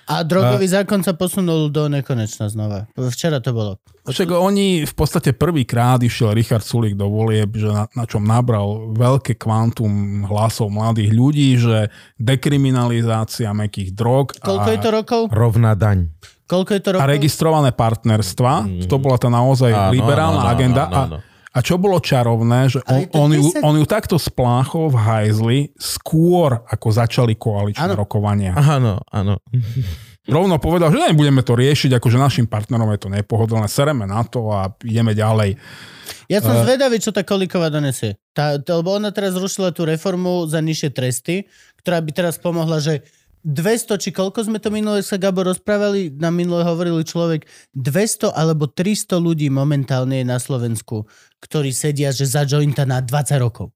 A 0.03 0.19
drogový 0.19 0.67
zákon 0.67 0.99
sa 0.99 1.15
posunul 1.15 1.71
do 1.71 1.87
nekonečna 1.87 2.51
znova. 2.51 2.91
Včera 2.91 3.39
to 3.39 3.55
bolo. 3.55 3.79
Však 4.03 4.35
oni 4.35 4.83
v 4.83 4.93
podstate 4.99 5.31
prvýkrát 5.31 5.95
išiel 6.03 6.35
Richard 6.35 6.67
Sulík 6.67 6.99
do 6.99 7.07
volieb, 7.07 7.55
že 7.55 7.71
na, 7.71 7.87
na 7.95 8.03
čom 8.03 8.19
nabral 8.19 8.91
veľké 8.91 9.39
kvantum 9.39 10.27
hlasov 10.27 10.75
mladých 10.75 11.07
ľudí, 11.07 11.49
že 11.55 11.87
dekriminalizácia 12.19 13.55
mekých 13.55 13.95
drog 13.95 14.35
Koľko 14.43 14.67
a, 14.67 14.73
je 14.75 14.79
to 14.83 14.89
rokov? 14.91 15.21
Rovná 15.31 15.71
daň. 15.71 16.11
Koľko 16.51 16.71
je 16.75 16.81
to 16.83 16.89
a 16.91 16.93
rokov? 16.99 17.07
registrované 17.07 17.71
partnerstva. 17.71 18.51
To 18.91 18.99
bola 18.99 19.15
tá 19.15 19.31
naozaj 19.31 19.71
Áno, 19.71 19.95
liberálna 19.95 20.43
áno, 20.43 20.47
áno, 20.47 20.51
agenda. 20.51 20.83
áno, 20.91 20.95
áno. 20.99 21.17
A, 21.23 21.32
a 21.53 21.61
čo 21.61 21.77
bolo 21.77 22.01
čarovné, 22.01 22.65
že 22.65 22.81
on, 22.89 23.05
on, 23.13 23.29
ju, 23.29 23.45
10 23.53 23.61
on 23.61 23.75
ju 23.77 23.85
takto 23.85 24.17
spláchol 24.17 24.89
v 24.89 24.97
hajzli 24.97 25.57
skôr, 25.77 26.65
ako 26.65 26.87
začali 26.89 27.37
koaličné 27.37 27.93
Áno. 27.93 27.93
rokovania. 27.93 28.57
Áno, 28.57 28.97
áno. 29.05 29.37
Rovno 30.23 30.55
povedal, 30.57 30.89
že 30.89 31.03
nebudeme 31.03 31.43
to 31.43 31.53
riešiť, 31.53 31.99
akože 31.99 32.15
našim 32.15 32.47
partnerom 32.47 32.87
je 32.95 32.99
to 33.05 33.09
nepohodlné, 33.11 33.67
sereme 33.67 34.07
na 34.07 34.23
to 34.23 34.49
a 34.49 34.71
ideme 34.81 35.11
ďalej. 35.11 35.59
Ja 36.31 36.39
som 36.39 36.55
Eh. 36.57 36.63
zvedavý, 36.63 36.97
čo 36.97 37.11
tá 37.11 37.21
Kolíková 37.21 37.67
donesie. 37.67 38.15
Tá, 38.31 38.55
to, 38.57 38.79
lebo 38.79 38.95
ona 38.95 39.11
teraz 39.11 39.35
zrušila 39.35 39.75
tú 39.75 39.83
reformu 39.83 40.47
za 40.47 40.63
nižšie 40.63 40.89
tresty, 40.89 41.45
ktorá 41.83 41.99
by 41.99 42.11
teraz 42.15 42.39
pomohla, 42.39 42.79
že 42.79 43.03
200, 43.43 43.99
či 43.99 44.09
koľko 44.15 44.47
sme 44.47 44.57
to 44.57 44.71
minule 44.71 45.03
sa 45.03 45.19
Gabo 45.19 45.43
rozprávali, 45.43 46.15
na 46.15 46.31
minule 46.31 46.63
hovorili 46.63 47.03
človek, 47.03 47.43
200 47.75 48.31
alebo 48.31 48.71
300 48.71 49.19
ľudí 49.19 49.51
momentálne 49.51 50.23
je 50.23 50.25
na 50.27 50.39
Slovensku, 50.39 51.03
ktorí 51.43 51.75
sedia, 51.75 52.15
že 52.15 52.23
za 52.23 52.47
jointa 52.47 52.87
na 52.87 53.03
20 53.03 53.35
rokov. 53.43 53.75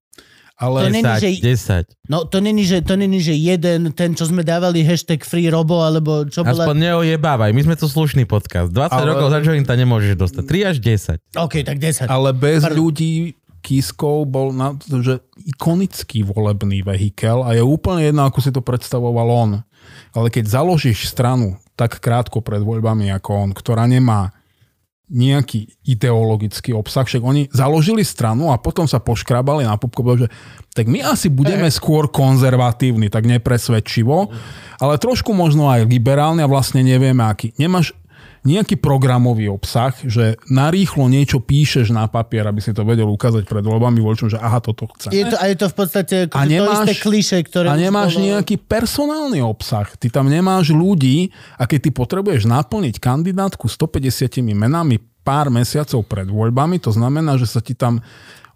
To 0.58 0.74
Ale 0.74 0.90
není, 0.90 1.06
že, 1.22 1.38
10, 1.38 1.86
10. 1.94 2.10
no 2.10 2.26
to 2.26 2.42
není, 2.42 2.66
že, 2.66 2.82
to 2.82 2.98
není, 2.98 3.22
že 3.22 3.38
jeden, 3.38 3.94
ten, 3.94 4.18
čo 4.18 4.26
sme 4.26 4.42
dávali 4.42 4.82
hashtag 4.82 5.22
free 5.22 5.54
robo, 5.54 5.86
alebo 5.86 6.26
čo 6.26 6.42
bola... 6.42 6.66
Aspoň 6.66 6.76
neojebávaj, 6.82 7.54
my 7.54 7.62
sme 7.62 7.76
tu 7.78 7.86
slušný 7.86 8.26
podcast. 8.26 8.74
20 8.74 8.90
Ale- 8.90 9.06
rokov 9.06 9.28
za 9.38 9.40
jointa 9.46 9.78
nemôžeš 9.78 10.18
dostať. 10.18 10.44
3 10.50 10.70
až 10.74 10.76
10. 10.82 11.22
OK, 11.38 11.62
tak 11.62 11.78
10. 11.78 12.10
Ale 12.10 12.34
bez 12.34 12.66
Pardon. 12.66 12.74
ľudí 12.74 13.38
Kiskov 13.68 14.32
bol 14.32 14.56
na, 14.56 14.72
že 14.80 15.20
ikonický 15.44 16.24
volebný 16.24 16.88
vehikel 16.88 17.44
a 17.44 17.52
je 17.52 17.60
úplne 17.60 18.08
jedno, 18.08 18.24
ako 18.24 18.40
si 18.40 18.56
to 18.56 18.64
predstavoval 18.64 19.28
on. 19.28 19.52
Ale 20.16 20.32
keď 20.32 20.48
založíš 20.48 21.12
stranu 21.12 21.60
tak 21.76 22.00
krátko 22.00 22.40
pred 22.40 22.64
voľbami 22.64 23.12
ako 23.12 23.30
on, 23.36 23.50
ktorá 23.52 23.84
nemá 23.84 24.32
nejaký 25.08 25.72
ideologický 25.88 26.76
obsah, 26.76 27.04
však 27.08 27.24
oni 27.24 27.48
založili 27.52 28.04
stranu 28.04 28.52
a 28.52 28.60
potom 28.60 28.88
sa 28.88 29.00
poškrabali 29.00 29.64
na 29.64 29.80
pupko, 29.80 30.04
že 30.16 30.28
tak 30.76 30.88
my 30.92 31.04
asi 31.04 31.32
budeme 31.32 31.68
skôr 31.72 32.12
konzervatívni, 32.12 33.08
tak 33.08 33.24
nepresvedčivo, 33.24 34.32
ale 34.80 35.00
trošku 35.00 35.32
možno 35.32 35.72
aj 35.72 35.88
liberálni 35.88 36.44
a 36.44 36.52
vlastne 36.52 36.84
nevieme 36.84 37.24
aký. 37.24 37.56
Nemáš 37.56 37.96
nejaký 38.48 38.80
programový 38.80 39.52
obsah, 39.52 39.92
že 40.08 40.40
narýchlo 40.48 41.12
niečo 41.12 41.44
píšeš 41.44 41.92
na 41.92 42.08
papier, 42.08 42.48
aby 42.48 42.64
si 42.64 42.72
to 42.72 42.88
vedel 42.88 43.12
ukázať 43.12 43.44
pred 43.44 43.60
voľbami 43.60 44.00
voľčom, 44.00 44.32
že 44.32 44.40
aha, 44.40 44.64
toto 44.64 44.88
chcem. 44.96 45.12
Je 45.12 45.28
to, 45.28 45.36
a 45.36 45.52
je 45.52 45.56
to 45.60 45.68
v 45.68 45.76
podstate 45.76 46.16
A 46.32 46.48
to 46.48 46.48
nemáš- 46.48 46.88
isté 46.88 46.94
kliše, 47.04 47.38
ktoré... 47.44 47.68
A 47.68 47.76
nemáš 47.76 48.16
bolo- 48.16 48.32
nejaký 48.32 48.56
personálny 48.56 49.44
obsah. 49.44 49.92
Ty 50.00 50.08
tam 50.08 50.32
nemáš 50.32 50.72
ľudí 50.72 51.36
a 51.60 51.68
keď 51.68 51.80
ty 51.84 51.90
potrebuješ 51.92 52.48
naplniť 52.48 53.04
kandidátku 53.04 53.68
150 53.68 54.40
menami 54.56 55.04
pár 55.28 55.52
mesiacov 55.52 56.08
pred 56.08 56.32
voľbami, 56.32 56.80
to 56.80 56.96
znamená, 56.96 57.36
že 57.36 57.52
sa 57.52 57.60
ti 57.60 57.76
tam 57.76 58.00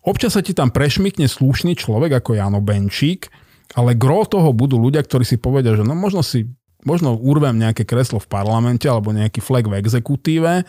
občas 0.02 0.34
sa 0.34 0.42
ti 0.42 0.56
tam 0.56 0.74
prešmikne 0.74 1.30
slušný 1.30 1.78
človek 1.78 2.24
ako 2.24 2.40
Jano 2.40 2.64
Benčík, 2.64 3.30
ale 3.76 3.96
gro 3.96 4.26
toho 4.28 4.52
budú 4.52 4.76
ľudia, 4.80 5.04
ktorí 5.04 5.24
si 5.24 5.38
povedia, 5.40 5.78
že 5.78 5.86
no 5.86 5.96
možno 5.96 6.26
si 6.26 6.50
možno 6.84 7.16
urvem 7.18 7.58
nejaké 7.58 7.86
kreslo 7.86 8.18
v 8.18 8.30
parlamente 8.30 8.90
alebo 8.90 9.14
nejaký 9.14 9.40
flag 9.40 9.70
v 9.70 9.78
exekutíve 9.78 10.66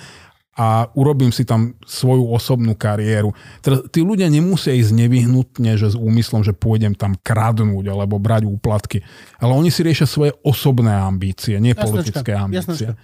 a 0.52 0.84
urobím 0.92 1.32
si 1.32 1.48
tam 1.48 1.72
svoju 1.88 2.28
osobnú 2.28 2.76
kariéru. 2.76 3.32
Teraz, 3.64 3.88
tí 3.88 4.04
ľudia 4.04 4.28
nemusia 4.28 4.76
ísť 4.76 4.92
nevyhnutne, 4.92 5.80
že 5.80 5.88
s 5.88 5.96
úmyslom, 5.96 6.44
že 6.44 6.52
pôjdem 6.52 6.92
tam 6.92 7.16
kradnúť 7.16 7.88
alebo 7.88 8.20
brať 8.20 8.44
úplatky. 8.44 9.00
Ale 9.40 9.56
oni 9.56 9.72
si 9.72 9.80
riešia 9.80 10.04
svoje 10.04 10.36
osobné 10.44 10.92
ambície, 10.92 11.56
nie 11.56 11.72
Jasnočka, 11.72 11.88
politické 11.88 12.30
ambície. 12.36 12.92
jasnočka. 12.92 13.00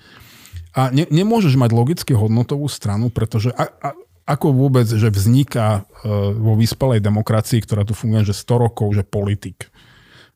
A 0.76 0.92
ne, 0.92 1.08
nemôžeš 1.08 1.56
mať 1.56 1.70
logicky 1.72 2.12
hodnotovú 2.12 2.68
stranu, 2.68 3.08
pretože 3.08 3.48
a, 3.56 3.64
a, 3.80 3.88
ako 4.28 4.52
vôbec, 4.52 4.84
že 4.84 5.08
vzniká 5.08 5.88
e, 6.04 6.12
vo 6.36 6.52
vyspelej 6.52 7.00
demokracii, 7.00 7.64
ktorá 7.64 7.88
tu 7.88 7.96
funguje, 7.96 8.28
že 8.28 8.36
100 8.36 8.64
rokov, 8.68 8.92
že 8.92 9.08
politik. 9.08 9.72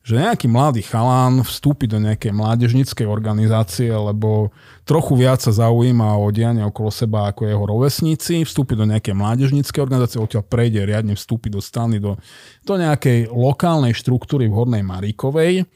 Že 0.02 0.18
nejaký 0.18 0.46
mladý 0.50 0.82
chalán 0.82 1.46
vstúpi 1.46 1.86
do 1.86 2.02
nejakej 2.02 2.34
mládežnickej 2.34 3.06
organizácie, 3.06 3.86
lebo 3.86 4.50
trochu 4.82 5.14
viac 5.14 5.38
sa 5.38 5.54
zaujíma 5.54 6.18
o 6.18 6.26
dianie 6.34 6.66
okolo 6.66 6.90
seba 6.90 7.30
ako 7.30 7.46
jeho 7.46 7.62
rovesníci, 7.62 8.42
vstúpi 8.42 8.74
do 8.74 8.82
nejakej 8.82 9.14
mládežnickej 9.14 9.78
organizácie, 9.78 10.18
odtiaľ 10.18 10.42
prejde 10.42 10.82
riadne, 10.82 11.14
vstúpi 11.14 11.54
do 11.54 11.62
strany, 11.62 12.02
do, 12.02 12.18
do 12.66 12.74
nejakej 12.74 13.30
lokálnej 13.30 13.94
štruktúry 13.94 14.50
v 14.50 14.58
Hornej 14.58 14.82
Maríkovej. 14.82 15.70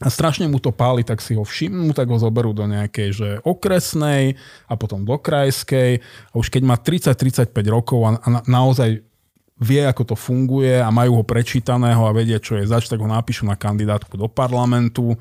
A 0.00 0.08
strašne 0.08 0.48
mu 0.48 0.56
to 0.56 0.72
páli, 0.72 1.04
tak 1.04 1.20
si 1.20 1.36
ho 1.36 1.44
všimnú, 1.44 1.92
tak 1.92 2.08
ho 2.08 2.16
zoberú 2.16 2.56
do 2.56 2.64
nejakej 2.64 3.08
že 3.12 3.28
okresnej 3.44 4.40
a 4.64 4.72
potom 4.72 5.04
do 5.04 5.20
krajskej. 5.20 6.00
A 6.32 6.34
už 6.40 6.48
keď 6.48 6.62
má 6.64 6.80
30-35 6.80 7.52
rokov 7.68 8.00
a, 8.08 8.16
a 8.16 8.28
na, 8.32 8.40
naozaj 8.48 9.04
vie, 9.60 9.84
ako 9.84 10.14
to 10.14 10.16
funguje 10.16 10.80
a 10.80 10.88
majú 10.88 11.20
ho 11.20 11.24
prečítaného 11.24 12.08
a 12.08 12.16
vedia, 12.16 12.40
čo 12.40 12.56
je 12.56 12.64
zač, 12.64 12.88
tak 12.88 12.98
ho 12.98 13.08
napíšu 13.08 13.44
na 13.44 13.60
kandidátku 13.60 14.16
do 14.16 14.26
parlamentu 14.26 15.14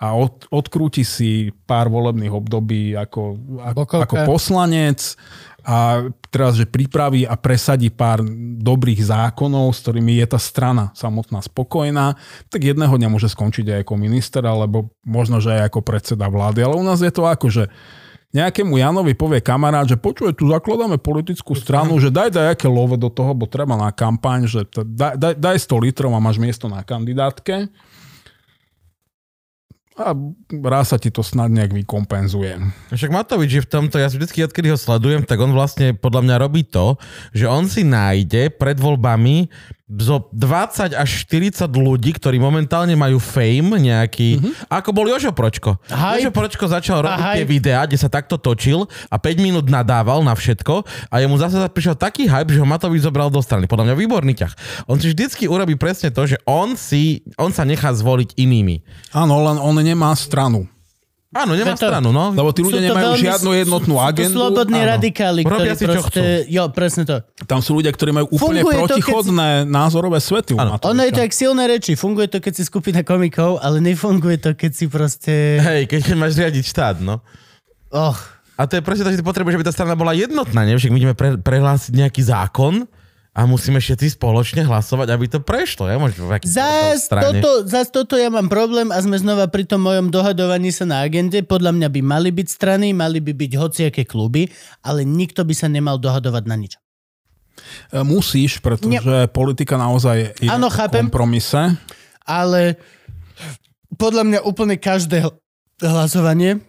a 0.00 0.16
od, 0.16 0.48
odkrúti 0.50 1.06
si 1.06 1.54
pár 1.68 1.92
volebných 1.92 2.32
období 2.32 2.96
ako, 2.98 3.38
ako, 3.62 3.80
ako 4.08 4.16
poslanec 4.26 5.14
a 5.64 6.04
teraz, 6.28 6.60
že 6.60 6.68
pripraví 6.68 7.24
a 7.24 7.40
presadí 7.40 7.88
pár 7.88 8.20
dobrých 8.60 9.00
zákonov, 9.00 9.72
s 9.72 9.80
ktorými 9.80 10.20
je 10.20 10.26
tá 10.28 10.36
strana 10.36 10.92
samotná 10.92 11.40
spokojná, 11.40 12.20
tak 12.52 12.68
jedného 12.68 12.92
dňa 12.92 13.08
môže 13.08 13.32
skončiť 13.32 13.72
aj 13.72 13.80
ako 13.88 13.94
minister, 13.96 14.44
alebo 14.44 14.92
možno, 15.08 15.40
že 15.40 15.56
aj 15.56 15.72
ako 15.72 15.80
predseda 15.80 16.28
vlády. 16.28 16.60
Ale 16.60 16.76
u 16.76 16.84
nás 16.84 17.00
je 17.00 17.08
to 17.08 17.24
ako, 17.24 17.48
že 17.48 17.64
nejakému 18.34 18.74
Janovi 18.74 19.14
povie 19.14 19.38
kamarát, 19.38 19.86
že 19.86 19.94
počuje, 19.94 20.34
tu 20.34 20.50
zakladáme 20.50 20.98
politickú 20.98 21.54
stranu, 21.54 21.96
že 22.02 22.10
daj 22.10 22.34
dajaké 22.34 22.66
love 22.66 22.98
do 22.98 23.06
toho, 23.06 23.30
bo 23.30 23.46
treba 23.46 23.78
na 23.78 23.94
kampaň, 23.94 24.50
že 24.50 24.66
daj, 24.74 25.14
daj, 25.14 25.34
daj 25.38 25.56
100 25.62 25.84
litrov 25.86 26.10
a 26.10 26.20
máš 26.20 26.42
miesto 26.42 26.66
na 26.66 26.82
kandidátke. 26.82 27.70
A 29.94 30.10
raz 30.66 30.90
sa 30.90 30.98
ti 30.98 31.06
to 31.14 31.22
snad 31.22 31.54
nejak 31.54 31.70
vykompenzuje. 31.70 32.58
Však 32.90 33.14
Matovič 33.14 33.50
je 33.54 33.62
v 33.62 33.70
tomto, 33.70 34.02
ja 34.02 34.10
vždycky, 34.10 34.42
odkedy 34.42 34.74
ho 34.74 34.78
sledujem, 34.78 35.22
tak 35.22 35.38
on 35.38 35.54
vlastne 35.54 35.94
podľa 35.94 36.26
mňa 36.26 36.36
robí 36.42 36.66
to, 36.66 36.98
že 37.30 37.46
on 37.46 37.70
si 37.70 37.86
nájde 37.86 38.50
pred 38.58 38.74
voľbami 38.74 39.46
zo 39.84 40.32
20 40.32 40.96
až 40.96 41.10
40 41.28 41.68
ľudí, 41.68 42.16
ktorí 42.16 42.40
momentálne 42.40 42.96
majú 42.96 43.20
fame 43.20 43.76
nejaký, 43.76 44.40
mm-hmm. 44.40 44.72
ako 44.72 44.90
bol 44.96 45.04
Jožo 45.04 45.36
Pročko. 45.36 45.76
Hype. 45.92 46.24
Jožo 46.24 46.32
Pročko 46.32 46.64
začal 46.72 47.04
robiť 47.04 47.20
hype. 47.20 47.36
tie 47.36 47.44
videá, 47.44 47.80
kde 47.84 48.00
sa 48.00 48.08
takto 48.08 48.40
točil 48.40 48.88
a 49.12 49.16
5 49.20 49.44
minút 49.44 49.68
nadával 49.68 50.24
na 50.24 50.32
všetko 50.32 50.88
a 51.12 51.14
jemu 51.20 51.36
zase 51.36 51.60
prišiel 51.68 52.00
taký 52.00 52.24
hype, 52.24 52.48
že 52.48 52.64
ho 52.64 52.68
Matovič 52.68 53.04
zobral 53.04 53.28
do 53.28 53.44
strany. 53.44 53.68
Podľa 53.68 53.92
mňa 53.92 54.00
výborný 54.00 54.32
ťah. 54.32 54.52
On 54.88 54.96
si 54.96 55.12
vždycky 55.12 55.44
urobí 55.52 55.76
presne 55.76 56.08
to, 56.08 56.24
že 56.24 56.40
on 56.48 56.80
si, 56.80 57.20
on 57.36 57.52
sa 57.52 57.68
nechá 57.68 57.92
zvoliť 57.92 58.40
inými. 58.40 58.80
Áno, 59.12 59.36
len 59.44 59.60
on 59.60 59.76
nemá 59.84 60.16
stranu. 60.16 60.64
Áno, 61.34 61.52
nemá 61.52 61.74
to- 61.74 61.82
stranu, 61.82 62.08
no. 62.08 62.30
Lebo 62.30 62.50
tí 62.50 62.62
Sú 62.62 62.70
ľudia 62.70 62.80
to 62.80 62.86
nemajú 62.88 63.06
veľmi- 63.10 63.24
žiadnu 63.26 63.50
jednotnú 63.56 63.94
sú 63.94 64.00
to 64.00 64.06
agendu. 64.06 64.36
slobodní 64.38 64.78
Áno. 64.78 64.90
radikáli, 64.90 65.40
ktorí 65.42 65.58
Robia 65.60 65.74
si, 65.74 65.82
čo 65.82 65.90
proste... 65.92 66.22
Jo, 66.46 66.62
presne 66.70 67.02
to. 67.02 67.16
Tam 67.42 67.58
sú 67.58 67.74
ľudia, 67.74 67.90
ktorí 67.90 68.10
majú 68.10 68.26
úplne 68.30 68.62
Funguje 68.62 68.70
to, 68.70 68.70
keď 68.70 68.86
protichodné 68.94 69.48
názorové 69.64 70.18
svety. 70.18 70.54
Áno. 70.54 70.78
Ono 70.78 71.02
je 71.02 71.10
to 71.10 71.20
jak 71.20 71.32
silné 71.32 71.62
reči. 71.66 71.92
Funguje 71.92 72.26
to, 72.26 72.38
keď 72.38 72.52
si 72.52 72.62
skupina 72.62 73.02
komikov, 73.02 73.58
ale 73.58 73.78
nefunguje 73.78 74.38
to, 74.38 74.50
keď 74.52 74.70
si 74.70 74.86
proste... 74.86 75.58
Hej, 75.58 75.86
keď 75.86 76.00
máš 76.22 76.34
riadiť 76.34 76.64
štát, 76.64 76.96
no. 76.98 77.18
Och, 77.90 78.18
A 78.54 78.64
to 78.64 78.78
je 78.78 78.82
presne 78.82 79.02
to, 79.02 79.10
že 79.10 79.18
ty 79.18 79.26
potrebuješ, 79.26 79.54
aby 79.54 79.66
tá 79.66 79.74
strana 79.74 79.94
bola 79.94 80.14
jednotná, 80.14 80.62
nie? 80.62 80.74
Však 80.74 80.88
my 80.88 80.98
ideme 81.00 81.12
pre, 81.12 81.34
prehlásiť 81.34 81.90
nejaký 81.92 82.22
zákon 82.22 82.86
a 83.34 83.44
musíme 83.44 83.82
všetci 83.82 84.14
spoločne 84.14 84.62
hlasovať, 84.62 85.10
aby 85.10 85.26
to 85.26 85.42
prešlo. 85.42 85.90
Ja 85.90 85.98
môžem 85.98 86.22
v 86.22 86.32
aký- 86.32 86.46
Zas 86.46 87.10
strane. 87.10 87.42
toto, 87.42 87.66
zas 87.66 87.90
toto 87.90 88.14
ja 88.14 88.30
mám 88.30 88.46
problém 88.46 88.88
a 88.88 88.98
sme 88.98 89.18
znova 89.18 89.50
pri 89.50 89.66
tom 89.66 89.82
mojom 89.82 90.06
dohadovaní 90.08 90.70
sa 90.70 90.86
na 90.86 91.02
agende. 91.02 91.42
Podľa 91.42 91.74
mňa 91.74 91.88
by 91.90 92.00
mali 92.00 92.30
byť 92.30 92.46
strany, 92.46 92.94
mali 92.94 93.18
by 93.18 93.34
byť 93.34 93.52
hociaké 93.58 94.06
kluby, 94.06 94.46
ale 94.80 95.02
nikto 95.02 95.42
by 95.42 95.50
sa 95.50 95.66
nemal 95.66 95.98
dohadovať 95.98 96.44
na 96.46 96.54
nič. 96.54 96.78
E, 97.90 98.00
Musíš, 98.00 98.62
pretože 98.62 98.94
politika 99.30 99.74
naozaj 99.74 100.38
je 100.38 100.46
Áno, 100.46 100.66
o 100.66 100.72
chápem. 100.72 101.02
kompromise. 101.02 101.74
Ale 102.22 102.78
podľa 103.92 104.22
mňa 104.24 104.38
úplne 104.42 104.78
každé 104.78 105.26
hl- 105.26 105.34
hlasovanie 105.82 106.62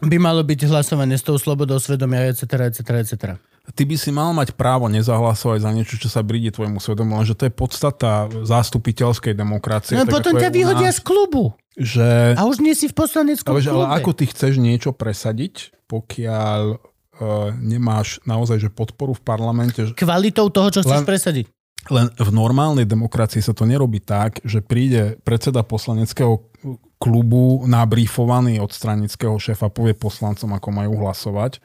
by 0.00 0.16
malo 0.16 0.40
byť 0.40 0.64
hlasovanie 0.66 1.14
s 1.14 1.22
tou 1.22 1.36
slobodou 1.36 1.76
svedomia, 1.76 2.32
etc., 2.32 2.72
etc., 2.72 2.80
etc. 2.98 3.14
Ty 3.70 3.82
by 3.86 3.96
si 3.96 4.10
mal 4.10 4.34
mať 4.34 4.56
právo 4.58 4.90
nezahlasovať 4.90 5.62
za 5.62 5.70
niečo, 5.70 5.94
čo 6.00 6.08
sa 6.10 6.26
brídi 6.26 6.50
tvojmu 6.50 6.82
svedomu, 6.82 7.14
lenže 7.20 7.38
to 7.38 7.46
je 7.46 7.52
podstata 7.54 8.26
zastupiteľskej 8.42 9.36
demokracie. 9.36 9.94
No 9.94 10.08
potom 10.08 10.34
ťa 10.34 10.50
vyhodia 10.50 10.90
nás, 10.90 10.98
z 10.98 11.00
klubu 11.06 11.54
Že, 11.78 12.34
a 12.34 12.42
už 12.48 12.58
nie 12.64 12.74
si 12.74 12.90
v 12.90 12.94
poslaneckom 12.98 13.54
ale, 13.54 13.62
že, 13.62 13.70
ale 13.70 13.86
klube. 13.86 13.96
ako 14.02 14.10
ty 14.16 14.24
chceš 14.26 14.54
niečo 14.58 14.90
presadiť, 14.90 15.70
pokiaľ 15.86 16.60
uh, 16.72 16.78
nemáš 17.62 18.18
naozaj 18.26 18.58
že 18.58 18.70
podporu 18.74 19.14
v 19.14 19.22
parlamente, 19.22 19.78
že 19.86 19.94
Kvalitou 19.94 20.50
toho, 20.50 20.68
čo 20.74 20.80
chceš 20.82 21.04
Len- 21.04 21.08
presadiť. 21.08 21.46
Len 21.88 22.12
v 22.12 22.30
normálnej 22.36 22.84
demokracii 22.84 23.40
sa 23.40 23.56
to 23.56 23.64
nerobí 23.64 24.04
tak, 24.04 24.44
že 24.44 24.60
príde 24.60 25.16
predseda 25.24 25.64
poslaneckého 25.64 26.44
klubu 27.00 27.64
nabrífovaný 27.64 28.60
od 28.60 28.68
stranického 28.68 29.40
šéfa, 29.40 29.72
povie 29.72 29.96
poslancom, 29.96 30.52
ako 30.52 30.68
majú 30.68 30.92
hlasovať, 31.00 31.56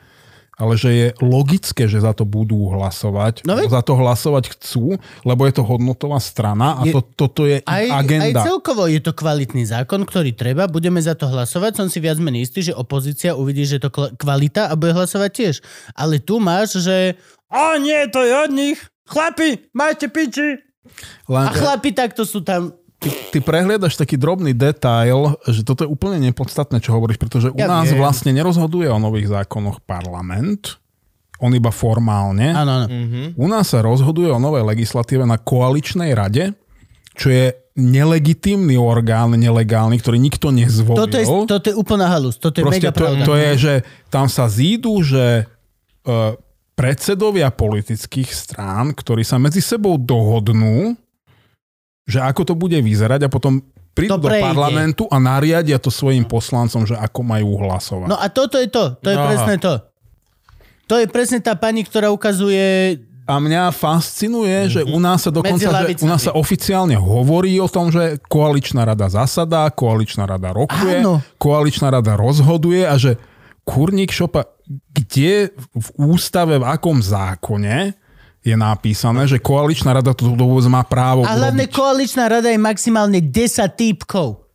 ale 0.56 0.74
že 0.75 0.90
je 0.90 1.08
logické, 1.19 1.85
že 1.85 2.00
za 2.00 2.11
to 2.11 2.24
budú 2.24 2.72
hlasovať. 2.72 3.43
No 3.43 3.59
za 3.59 3.84
to 3.84 3.93
hlasovať 3.93 4.56
chcú, 4.56 4.95
lebo 5.22 5.43
je 5.43 5.53
to 5.53 5.64
hodnotová 5.64 6.17
strana 6.17 6.80
a 6.80 6.84
Je- 6.84 6.95
to, 6.95 7.01
toto 7.03 7.43
je 7.43 7.59
Aj, 7.61 7.84
aj 7.84 7.92
agenda. 7.92 8.42
celkovo 8.42 8.88
je 8.88 9.00
to 9.00 9.11
kvalitný 9.11 9.64
zákon, 9.64 10.03
ktorý 10.03 10.32
treba, 10.32 10.66
budeme 10.66 10.98
za 10.98 11.14
to 11.14 11.27
hlasovať. 11.27 11.75
Som 11.75 11.88
si 11.88 12.00
viac 12.00 12.16
menej 12.17 12.48
istý, 12.48 12.64
že 12.64 12.74
opozícia 12.74 13.35
uvidí, 13.35 13.67
že 13.67 13.84
to 13.84 13.92
kvalita 13.92 14.72
a 14.72 14.80
bude 14.80 14.95
hlasovať 14.95 15.32
tiež. 15.32 15.56
Ale 15.92 16.19
tu 16.19 16.40
máš, 16.40 16.80
že 16.80 17.19
o 17.51 17.75
nie, 17.75 18.08
to 18.08 18.24
je 18.24 18.34
od 18.34 18.51
nich. 18.51 18.80
Chlapi, 19.06 19.69
majte 19.72 20.08
piči. 20.08 20.58
Len, 21.27 21.45
A 21.45 21.51
chlapi 21.51 21.92
takto 21.92 22.24
sú 22.24 22.42
tam. 22.42 22.74
Ty, 23.06 23.09
ty 23.30 23.38
prehliadaš 23.38 23.93
taký 23.93 24.17
drobný 24.17 24.58
detail, 24.58 25.38
že 25.45 25.61
toto 25.61 25.85
je 25.85 25.90
úplne 25.90 26.17
nepodstatné, 26.17 26.82
čo 26.82 26.98
hovoríš, 26.98 27.22
pretože 27.22 27.53
u 27.53 27.58
Ja 27.61 27.69
nás 27.69 27.93
viem. 27.93 28.01
vlastne 28.01 28.34
nerozhoduje 28.34 28.90
o 28.90 28.98
nových 28.98 29.30
zákonoch 29.30 29.85
parlament, 29.85 30.82
on 31.38 31.53
iba 31.53 31.69
formálne. 31.69 32.50
Áno, 32.50 32.72
áno. 32.84 32.88
U 33.38 33.45
nás 33.45 33.69
sa 33.69 33.85
rozhoduje 33.85 34.32
o 34.34 34.42
novej 34.42 34.66
legislatíve 34.66 35.27
na 35.27 35.38
koaličnej 35.38 36.16
rade, 36.17 36.56
čo 37.14 37.30
je 37.30 37.53
nelegitímny 37.75 38.80
orgán, 38.80 39.35
nelegálny, 39.35 40.00
ktorý 40.00 40.16
nikto 40.16 40.48
nezvolil. 40.50 41.06
Toto 41.06 41.16
je, 41.19 41.25
toto 41.27 41.66
je 41.69 41.75
úplná 41.75 42.08
halus. 42.08 42.40
Toto 42.40 42.56
je 42.59 42.64
Proste 42.64 42.88
mega 42.88 42.92
to, 42.95 43.00
pravda. 43.03 43.24
to 43.27 43.34
je, 43.35 43.51
že 43.59 43.74
tam 44.08 44.32
sa 44.32 44.48
zídu, 44.48 45.03
že 45.03 45.43
uh, 45.43 46.40
predsedovia 46.75 47.51
politických 47.51 48.32
strán, 48.32 48.95
ktorí 48.95 49.27
sa 49.27 49.35
medzi 49.35 49.59
sebou 49.59 50.00
dohodnú, 50.00 50.95
že 52.06 52.22
ako 52.22 52.42
to 52.45 52.53
bude 52.53 52.77
vyzerať 52.77 53.25
a 53.25 53.30
potom 53.30 53.66
prídu 53.95 54.19
do 54.19 54.30
parlamentu 54.30 55.08
a 55.09 55.17
nariadia 55.17 55.82
to 55.82 55.90
svojim 55.90 56.27
poslancom, 56.27 56.85
že 56.85 56.93
ako 56.93 57.22
majú 57.25 57.58
hlasovať. 57.66 58.08
No 58.11 58.19
a 58.19 58.27
toto 58.30 58.61
je 58.61 58.69
to. 58.69 58.93
To 59.01 59.08
je 59.09 59.17
Aha. 59.17 59.25
presne 59.25 59.56
to. 59.58 59.74
To 60.85 60.95
je 61.01 61.08
presne 61.09 61.40
tá 61.42 61.58
pani, 61.58 61.82
ktorá 61.82 62.14
ukazuje... 62.14 63.00
A 63.25 63.42
mňa 63.42 63.74
fascinuje, 63.74 64.69
že 64.69 64.82
u 64.85 65.01
nás 65.01 65.25
sa 65.25 65.34
dokonca, 65.34 65.58
Medzi 65.58 65.98
že 65.98 66.06
u 66.06 66.08
nás 66.11 66.22
sa 66.22 66.38
oficiálne 66.38 66.93
hovorí 66.93 67.58
o 67.58 67.66
tom, 67.66 67.90
že 67.90 68.22
koaličná 68.30 68.85
rada 68.85 69.09
zasadá, 69.09 69.66
koaličná 69.74 70.30
rada 70.30 70.53
rokuje, 70.53 71.01
Áno. 71.01 71.25
koaličná 71.42 71.90
rada 71.90 72.14
rozhoduje 72.14 72.85
a 72.85 72.93
že 73.01 73.17
kurník 73.66 74.14
šopa, 74.14 74.45
kde 74.93 75.50
v 75.58 75.88
ústave, 75.98 76.61
v 76.61 76.69
akom 76.69 77.01
zákone 77.01 77.98
je 78.46 78.54
napísané, 78.54 79.26
že 79.26 79.38
koaličná 79.38 79.90
rada 79.92 80.14
to 80.14 80.30
vôbec 80.30 80.66
má 80.66 80.82
právo 80.82 81.22
A 81.22 81.34
hlavne 81.34 81.66
urobiť. 81.66 81.74
koaličná 81.74 82.30
rada 82.30 82.46
je 82.46 82.58
maximálne 82.58 83.20
10 83.20 83.34
týpkov. 83.74 84.46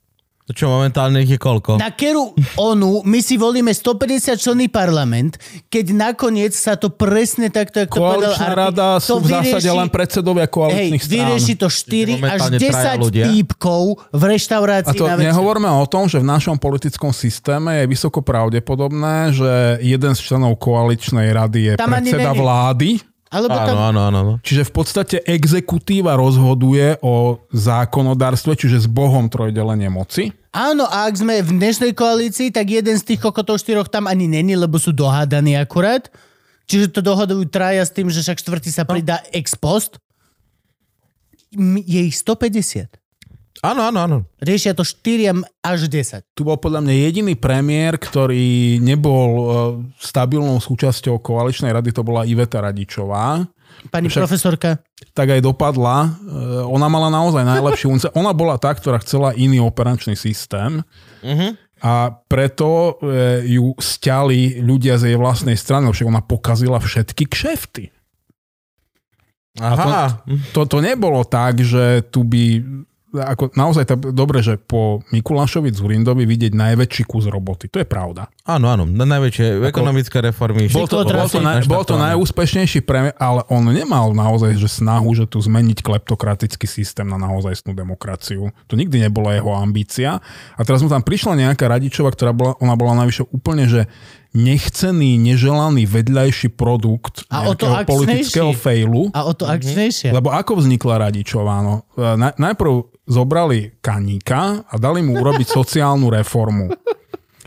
To 0.43 0.57
čo 0.57 0.67
momentálne 0.69 1.23
ich 1.23 1.31
je 1.31 1.39
koľko? 1.39 1.79
Na 1.79 1.91
keru 1.91 2.35
onu 2.59 3.03
my 3.05 3.19
si 3.19 3.35
volíme 3.35 3.71
150 3.71 4.35
členný 4.37 4.67
parlament, 4.67 5.39
keď 5.67 5.85
nakoniec 5.93 6.51
sa 6.51 6.75
to 6.75 6.91
presne 6.91 7.47
takto, 7.49 7.79
ako 7.81 7.87
to 7.89 7.99
povedal 8.01 8.35
Koaličná 8.35 8.51
rada 8.51 8.89
sú 8.99 9.19
v 9.19 9.27
zásade 9.29 9.47
vyrieši- 9.63 9.79
len 9.79 9.89
predsedovia 9.89 10.43
Hej, 10.43 10.51
koaličných 10.53 10.99
strán. 11.01 11.15
vyrieši 11.15 11.55
to 11.55 11.67
4 11.69 11.79
až 12.11 12.19
momentálne 12.19 12.59
traja 12.59 12.83
10 12.93 12.99
ľudia. 13.01 13.25
týpkov 13.29 13.83
v 14.11 14.23
A 14.23 14.27
reštaurácii 14.29 14.95
to 14.97 15.05
na 15.05 15.15
večer. 15.15 15.27
nehovorme 15.31 15.69
o 15.69 15.87
tom, 15.87 16.05
že 16.05 16.19
v 16.19 16.27
našom 16.29 16.57
politickom 16.57 17.11
systéme 17.13 17.71
je 17.77 17.87
vysoko 17.87 18.19
pravdepodobné, 18.21 19.31
že 19.31 19.51
jeden 19.81 20.13
z 20.13 20.21
členov 20.21 20.59
koaličnej 20.59 21.31
rady 21.31 21.61
je 21.65 21.73
Tam 21.75 21.87
predseda 21.89 22.31
vlády. 22.33 22.99
Alebo 23.31 23.55
Áno, 23.55 23.67
tam, 23.67 23.77
áno, 23.79 24.01
áno. 24.03 24.19
áno. 24.19 24.35
Čiže 24.43 24.67
v 24.67 24.73
podstate 24.75 25.17
exekutíva 25.23 26.19
rozhoduje 26.19 26.99
o 26.99 27.39
zákonodárstve, 27.55 28.59
čiže 28.59 28.83
s 28.83 28.89
Bohom 28.91 29.31
trojdelenie 29.31 29.87
moci. 29.87 30.35
áno, 30.51 30.83
a 30.83 31.07
ak 31.07 31.15
sme 31.15 31.39
v 31.39 31.55
dnešnej 31.55 31.95
koalícii, 31.95 32.51
tak 32.51 32.67
jeden 32.67 32.99
z 32.99 33.07
tých 33.07 33.23
kokotov 33.23 33.63
štyroch 33.63 33.87
tam 33.87 34.11
ani 34.11 34.27
není, 34.27 34.59
lebo 34.59 34.83
sú 34.83 34.91
dohádaní 34.91 35.55
akurát. 35.55 36.11
Čiže 36.67 36.91
to 36.91 37.01
dohodujú 37.03 37.47
traja 37.47 37.87
s 37.87 37.95
tým, 37.95 38.11
že 38.11 38.19
však 38.19 38.43
štvrtý 38.43 38.71
sa 38.71 38.83
pridá 38.83 39.23
ex 39.31 39.55
post. 39.55 40.03
Je 41.87 42.01
ich 42.03 42.15
150. 42.15 42.91
Áno, 43.61 43.81
áno, 43.83 43.99
áno. 44.01 44.17
Riešia 44.39 44.73
to 44.73 44.81
4 44.81 45.31
až 45.61 45.81
10. 45.85 46.25
Tu 46.31 46.41
bol 46.41 46.57
podľa 46.57 46.81
mňa 46.81 46.95
jediný 47.03 47.35
premiér, 47.35 47.95
ktorý 47.95 48.79
nebol 48.79 49.29
e, 49.29 49.45
stabilnou 49.99 50.57
súčasťou 50.57 51.19
koaličnej 51.19 51.69
rady, 51.69 51.91
to 51.91 52.01
bola 52.01 52.25
Iveta 52.25 52.59
Radičová. 52.59 53.45
Pani 53.87 54.07
Však- 54.07 54.17
profesorka. 54.19 54.71
tak 55.11 55.29
aj 55.31 55.41
dopadla. 55.41 55.97
E, 56.03 56.11
Ona 56.65 56.87
mala 56.87 57.09
naozaj 57.09 57.45
najlepší 57.45 57.87
unce. 57.87 58.09
Ona 58.17 58.33
bola 58.33 58.57
tá, 58.57 58.71
ktorá 58.71 58.97
chcela 58.99 59.33
iný 59.35 59.61
operačný 59.61 60.15
systém 60.15 60.81
Mhm. 61.21 61.61
a 61.79 61.93
preto 62.27 62.97
e, 62.97 63.13
ju 63.51 63.77
stiali 63.77 64.57
ľudia 64.59 64.97
z 64.97 65.13
jej 65.13 65.17
vlastnej 65.17 65.55
strany, 65.55 65.85
lebo 65.85 65.93
však 65.93 66.09
ona 66.09 66.21
pokazila 66.21 66.77
všetky 66.77 67.25
kšefty. 67.27 67.93
Aha. 69.59 70.25
To, 70.51 70.65
to 70.65 70.79
nebolo 70.79 71.21
tak, 71.23 71.59
že 71.59 72.07
tu 72.07 72.23
by 72.23 72.63
ako 73.11 73.51
naozaj 73.59 73.85
tá, 73.91 73.95
dobre, 73.99 74.39
že 74.39 74.55
po 74.55 75.03
Mikulášovi 75.11 75.75
Zurindovi 75.75 76.23
vidieť 76.27 76.55
najväčší 76.55 77.03
kus 77.11 77.27
roboty. 77.27 77.67
To 77.75 77.83
je 77.83 77.87
pravda. 77.87 78.31
Áno, 78.47 78.71
áno. 78.71 78.87
Na 78.87 79.03
najväčšie 79.03 79.67
ekonomické 79.67 80.23
reformy. 80.23 80.71
Bol 80.71 80.87
to, 80.87 81.03
bol 81.03 81.27
to, 81.27 81.43
naj, 81.43 81.67
bol 81.67 81.83
to 81.83 81.99
najúspešnejší 81.99 82.87
premiér, 82.87 83.19
ale 83.19 83.43
on 83.51 83.67
nemal 83.67 84.15
naozaj 84.15 84.55
že 84.55 84.71
snahu, 84.71 85.11
že 85.19 85.27
tu 85.27 85.43
zmeniť 85.43 85.83
kleptokratický 85.83 86.71
systém 86.71 87.07
na 87.07 87.19
naozajstnú 87.19 87.75
demokraciu. 87.75 88.55
To 88.71 88.75
nikdy 88.79 89.03
nebola 89.03 89.35
jeho 89.35 89.51
ambícia. 89.59 90.23
A 90.55 90.61
teraz 90.63 90.79
mu 90.83 90.91
tam 90.91 91.03
prišla 91.03 91.35
nejaká 91.35 91.67
radičova, 91.67 92.15
ktorá 92.15 92.31
bola, 92.31 92.55
ona 92.63 92.75
bola 92.79 93.03
najvyššie 93.03 93.25
úplne, 93.35 93.67
že 93.67 93.91
nechcený, 94.31 95.19
neželaný 95.19 95.91
vedľajší 95.91 96.55
produkt 96.55 97.27
A 97.31 97.51
o 97.51 97.55
to 97.59 97.67
nejakého 97.67 97.89
politického 97.89 98.53
failu. 98.55 99.11
A 99.11 99.27
o 99.27 99.33
to 99.35 99.47
akčnejšie. 99.47 100.15
Lebo 100.15 100.31
ako 100.31 100.63
vznikla 100.63 101.11
Radičová? 101.11 101.63
No? 101.63 101.87
E, 101.99 102.15
Na, 102.15 102.31
najprv 102.35 102.91
zobrali 103.11 103.75
Kaníka 103.83 104.63
a 104.67 104.75
dali 104.79 105.03
mu 105.03 105.19
urobiť 105.19 105.51
sociálnu 105.59 106.11
reformu. 106.15 106.71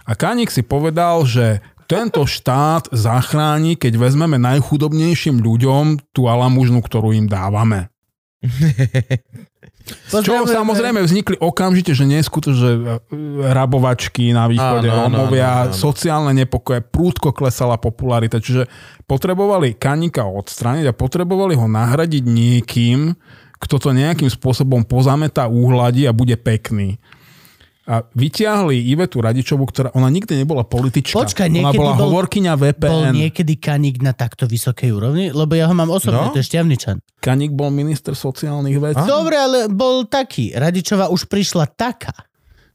A 0.03 0.11
Kaník 0.19 0.51
si 0.51 0.63
povedal, 0.67 1.23
že 1.23 1.63
tento 1.87 2.23
štát 2.27 2.91
zachráni, 2.91 3.79
keď 3.79 3.99
vezmeme 3.99 4.35
najchudobnejším 4.39 5.39
ľuďom 5.39 6.11
tú 6.11 6.27
alamužnu, 6.27 6.83
ktorú 6.83 7.15
im 7.15 7.27
dávame. 7.31 7.91
Z 9.83 10.23
čoho 10.23 10.47
samozrejme 10.47 11.03
vznikli 11.03 11.35
okamžite, 11.43 11.91
že 11.91 12.07
neskutočne 12.07 12.55
že 12.55 12.71
e, 12.71 12.81
rabovačky 13.51 14.31
na 14.31 14.47
východe, 14.47 14.87
Áno, 14.87 15.11
áno, 15.11 15.27
Rómovia, 15.27 15.67
áno, 15.67 15.71
áno. 15.71 15.75
sociálne 15.75 16.31
nepokoje, 16.31 16.79
prúdko 16.79 17.35
klesala 17.35 17.75
popularita, 17.75 18.39
čiže 18.39 18.71
potrebovali 19.03 19.75
kanika 19.75 20.23
odstrániť 20.23 20.87
a 20.87 20.95
potrebovali 20.95 21.59
ho 21.59 21.67
nahradiť 21.67 22.23
niekým, 22.23 23.11
kto 23.59 23.75
to 23.79 23.89
nejakým 23.91 24.31
spôsobom 24.31 24.87
pozametá 24.87 25.51
úhladí 25.51 26.07
a 26.07 26.15
bude 26.15 26.39
pekný. 26.39 26.99
A 27.83 27.99
vyťahli 28.01 28.79
Ivetu 28.87 29.19
Radičovu, 29.19 29.67
ktorá 29.67 29.91
ona 29.91 30.07
nikdy 30.07 30.39
nebola 30.39 30.63
politička. 30.63 31.19
Počkaj, 31.19 31.51
ona 31.51 31.69
bola 31.69 31.93
bol- 31.93 32.07
hovorkyňa 32.07 32.53
Bol 32.53 32.71
VPN. 32.71 33.11
niekedy 33.13 33.53
kaník 33.55 33.99
na 33.99 34.11
takto 34.11 34.47
vysokej 34.47 34.89
úrovni? 34.89 35.29
Lebo 35.29 35.51
ja 35.51 35.67
ho 35.67 35.73
mám 35.73 35.89
osobne, 35.89 36.15
No. 36.17 36.31
to 36.31 36.39
je 36.39 36.47
šťavničan. 36.47 37.03
Kanik 37.19 37.51
bol 37.51 37.67
minister 37.69 38.13
sociálnych 38.13 38.79
vecí. 38.79 39.03
Dobre, 39.03 39.35
ale 39.35 39.59
bol 39.67 40.03
taký. 40.05 40.51
Radičová 40.51 41.07
už 41.07 41.27
prišla 41.27 41.67
taká. 41.69 42.15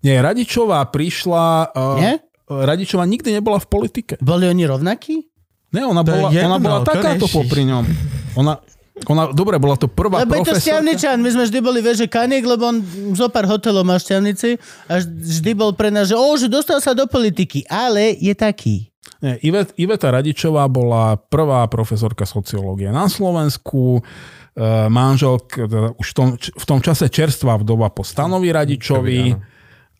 Nie, 0.00 0.20
Radičová 0.20 0.84
prišla... 0.86 1.44
Uh, 1.72 1.96
Nie? 1.98 2.14
Radičová 2.44 3.04
nikdy 3.04 3.32
nebola 3.34 3.56
v 3.56 3.66
politike. 3.66 4.16
Boli 4.18 4.44
oni 4.44 4.64
rovnakí? 4.64 5.24
Ne, 5.68 5.84
ona 5.84 6.00
To 6.00 6.08
je 6.08 6.12
bola, 6.14 6.28
jedno, 6.30 6.48
ona 6.48 6.58
bola 6.58 6.78
takáto 6.80 7.28
popri 7.28 7.64
ňom. 7.64 7.84
Ona, 8.34 8.56
ona, 9.06 9.30
dobre, 9.30 9.60
bola 9.62 9.78
to 9.78 9.86
prvá 9.86 10.26
Lebo 10.26 10.34
je 10.34 10.42
to 10.42 10.56
profesorka. 10.56 10.66
šťavničan. 10.66 11.16
My 11.22 11.30
sme 11.30 11.42
vždy 11.46 11.58
boli, 11.62 11.78
vieš, 11.78 12.02
že 12.04 12.08
kaník, 12.10 12.42
lebo 12.42 12.66
on 12.66 12.82
zo 13.14 13.30
pár 13.30 13.46
hotelov 13.46 13.86
má 13.86 13.96
šťavnici 14.00 14.58
a 14.90 14.98
vždy 15.04 15.50
bol 15.54 15.70
pre 15.76 15.94
nás, 15.94 16.10
že 16.10 16.16
o, 16.18 16.26
že 16.34 16.50
dostal 16.50 16.82
sa 16.82 16.92
do 16.96 17.06
politiky, 17.06 17.62
ale 17.70 18.18
je 18.18 18.34
taký. 18.34 18.90
Nie, 19.18 19.34
Ivet, 19.42 19.74
Iveta 19.74 20.14
Radičová 20.14 20.68
bola 20.70 21.18
prvá 21.18 21.66
profesorka 21.66 22.22
sociológie 22.22 22.92
na 22.92 23.10
Slovensku. 23.10 23.98
E, 23.98 24.02
manželk, 24.86 25.58
teda 25.58 25.94
už 25.98 26.06
v 26.06 26.14
tom, 26.14 26.28
v 26.38 26.64
tom 26.66 26.78
čase 26.78 27.10
čerstvá 27.10 27.58
vdova 27.58 27.90
po 27.90 28.06
Stanovi 28.06 28.54
Radičovi. 28.54 29.34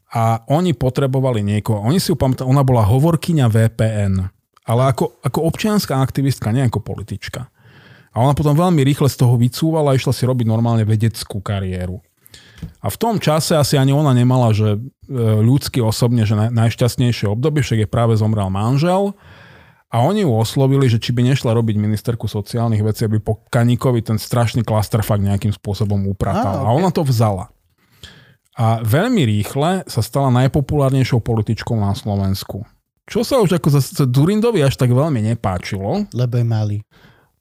A 0.08 0.40
oni 0.48 0.72
potrebovali 0.72 1.44
niekoho. 1.44 1.84
Oni 1.84 2.00
si 2.00 2.08
ju 2.08 2.16
pamätajú, 2.16 2.48
ona 2.48 2.64
bola 2.64 2.80
hovorkyňa 2.86 3.46
VPN. 3.50 4.14
Ale 4.68 4.82
ako, 4.88 5.20
ako 5.20 5.38
občianská 5.48 6.00
aktivistka, 6.00 6.52
nie 6.52 6.64
ako 6.64 6.80
politička. 6.80 7.48
A 8.12 8.24
ona 8.24 8.32
potom 8.32 8.56
veľmi 8.56 8.80
rýchle 8.82 9.08
z 9.08 9.16
toho 9.20 9.34
vycúvala 9.36 9.92
a 9.92 9.98
išla 9.98 10.12
si 10.12 10.24
robiť 10.24 10.46
normálne 10.48 10.84
vedeckú 10.84 11.40
kariéru. 11.44 12.00
A 12.82 12.90
v 12.90 12.96
tom 12.98 13.22
čase 13.22 13.54
asi 13.54 13.78
ani 13.78 13.94
ona 13.94 14.10
nemala, 14.10 14.50
že 14.50 14.76
e, 14.76 14.80
ľudsky 15.42 15.78
osobne, 15.78 16.26
že 16.26 16.34
naj, 16.34 16.50
najšťastnejšie 16.50 17.30
obdobie, 17.30 17.62
však 17.62 17.86
jej 17.86 17.90
práve 17.90 18.18
zomrel 18.18 18.50
manžel. 18.50 19.14
A 19.88 20.04
oni 20.04 20.20
ju 20.26 20.30
oslovili, 20.36 20.84
že 20.84 21.00
či 21.00 21.16
by 21.16 21.24
nešla 21.32 21.56
robiť 21.56 21.80
ministerku 21.80 22.28
sociálnych 22.28 22.84
vecí, 22.84 23.08
aby 23.08 23.24
po 23.24 23.40
Kaníkovi 23.48 24.04
ten 24.04 24.20
strašný 24.20 24.60
klastrfak 24.60 25.16
nejakým 25.16 25.54
spôsobom 25.54 26.04
upratal. 26.12 26.60
Á, 26.60 26.66
A 26.66 26.74
ona 26.76 26.92
to 26.92 27.00
vzala. 27.06 27.48
A 28.58 28.82
veľmi 28.82 29.22
rýchle 29.22 29.86
sa 29.86 30.02
stala 30.02 30.34
najpopulárnejšou 30.34 31.22
političkou 31.22 31.78
na 31.78 31.94
Slovensku. 31.94 32.66
Čo 33.08 33.24
sa 33.24 33.40
už 33.40 33.56
ako 33.56 33.68
zase 33.80 34.04
Durindovi 34.04 34.60
až 34.60 34.76
tak 34.76 34.92
veľmi 34.92 35.24
nepáčilo. 35.32 36.04
Lebo 36.12 36.34
je 36.36 36.44
malý. 36.44 36.78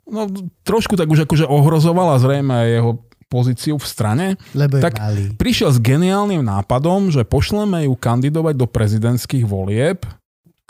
No 0.08 0.32
trošku 0.64 0.96
tak 0.96 1.12
už 1.12 1.28
akože 1.28 1.44
ohrozovala 1.44 2.16
zrejme 2.20 2.56
jeho 2.72 3.04
pozíciu 3.28 3.76
v 3.76 3.86
strane. 3.88 4.28
Lebo 4.56 4.80
Tak 4.80 4.98
malý. 4.98 5.36
prišiel 5.36 5.76
s 5.76 5.84
geniálnym 5.84 6.40
nápadom, 6.42 7.12
že 7.12 7.28
pošleme 7.28 7.84
ju 7.86 7.94
kandidovať 7.94 8.56
do 8.56 8.68
prezidentských 8.68 9.44
volieb, 9.44 10.08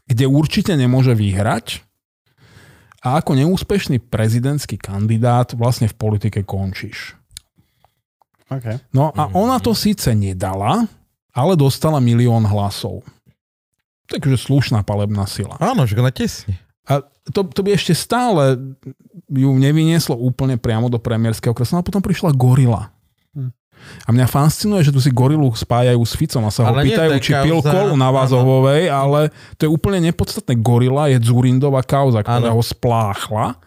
kde 0.09 0.25
určite 0.25 0.73
nemôže 0.73 1.13
vyhrať. 1.13 1.85
A 3.05 3.21
ako 3.21 3.37
neúspešný 3.37 4.01
prezidentský 4.01 4.75
kandidát 4.81 5.53
vlastne 5.53 5.85
v 5.85 5.95
politike 5.95 6.41
končíš. 6.41 7.13
Okay. 8.49 8.81
No 8.95 9.13
a 9.13 9.29
ona 9.37 9.61
to 9.61 9.77
síce 9.77 10.09
nedala, 10.17 10.87
ale 11.35 11.53
dostala 11.53 12.01
milión 12.01 12.41
hlasov. 12.47 13.05
Takže 14.07 14.39
slušná 14.39 14.81
palebná 14.87 15.27
sila. 15.27 15.59
Áno, 15.59 15.83
že 15.83 15.99
na 15.99 16.09
tesne. 16.15 16.55
A 16.87 17.03
to, 17.29 17.43
to 17.43 17.59
by 17.61 17.73
ešte 17.73 17.91
stále 17.91 18.55
ju 19.27 19.49
nevynieslo 19.51 20.15
úplne 20.15 20.55
priamo 20.55 20.87
do 20.87 20.95
premiérskeho 20.95 21.51
kresla, 21.51 21.81
a 21.81 21.87
potom 21.87 21.99
prišla 21.99 22.31
gorila. 22.31 22.89
Hm. 23.35 23.51
A 24.07 24.09
mňa 24.09 24.25
fascinuje, 24.25 24.87
že 24.87 24.91
tu 24.91 24.99
si 24.99 25.11
gorilu 25.11 25.51
spájajú 25.51 26.01
s 26.01 26.13
Ficom 26.15 26.43
a 26.43 26.51
sa 26.51 26.65
ho 26.65 26.73
Ale 26.73 26.87
nie, 26.87 26.95
pýtajú, 26.95 27.11
či 27.19 27.31
pil 27.43 27.59
kauza- 27.59 27.71
kolu 27.71 27.93
na 27.93 28.09
Vázovovej, 28.09 28.87
ale 28.87 29.29
to 29.59 29.67
je 29.67 29.71
úplne 29.71 29.99
nepodstatné. 30.01 30.55
Gorila 30.57 31.11
je 31.11 31.19
Dzurindová 31.19 31.83
kauza, 31.83 32.23
ktorá 32.23 32.51
Áno. 32.51 32.57
ho 32.57 32.63
spláchla. 32.63 33.59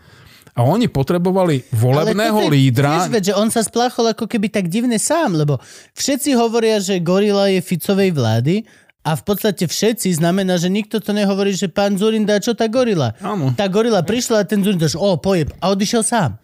A 0.50 0.66
oni 0.66 0.90
potrebovali 0.90 1.62
volebného 1.72 2.42
je- 2.42 2.50
lídra. 2.50 3.06
Veď, 3.06 3.32
že 3.32 3.34
on 3.38 3.48
sa 3.48 3.62
spláchol 3.62 4.12
ako 4.12 4.26
keby 4.26 4.50
tak 4.50 4.66
divne 4.66 4.98
sám, 4.98 5.38
lebo 5.38 5.56
všetci 5.94 6.34
hovoria, 6.34 6.82
že 6.82 6.98
gorila 7.00 7.48
je 7.48 7.62
Ficovej 7.62 8.10
vlády 8.10 8.66
A 9.02 9.12
v 9.12 9.22
podstate 9.22 9.64
všetci 9.64 10.12
znamená, 10.12 10.54
že 10.54 10.68
nikto 10.68 10.98
to 10.98 11.10
nehovorí, 11.10 11.50
že 11.50 11.66
pán 11.66 11.94
Zurinda, 11.94 12.36
čo 12.36 12.52
tá 12.52 12.66
gorila? 12.66 13.16
Áno. 13.18 13.48
Tá 13.50 13.64
gorila 13.64 14.00
prišla 14.00 14.36
a 14.36 14.46
ten 14.46 14.60
Zurinda, 14.60 14.84
že 14.84 14.94
o, 14.94 15.16
pojeb. 15.16 15.56
A 15.56 15.68
odišiel 15.68 16.02
sám. 16.02 16.36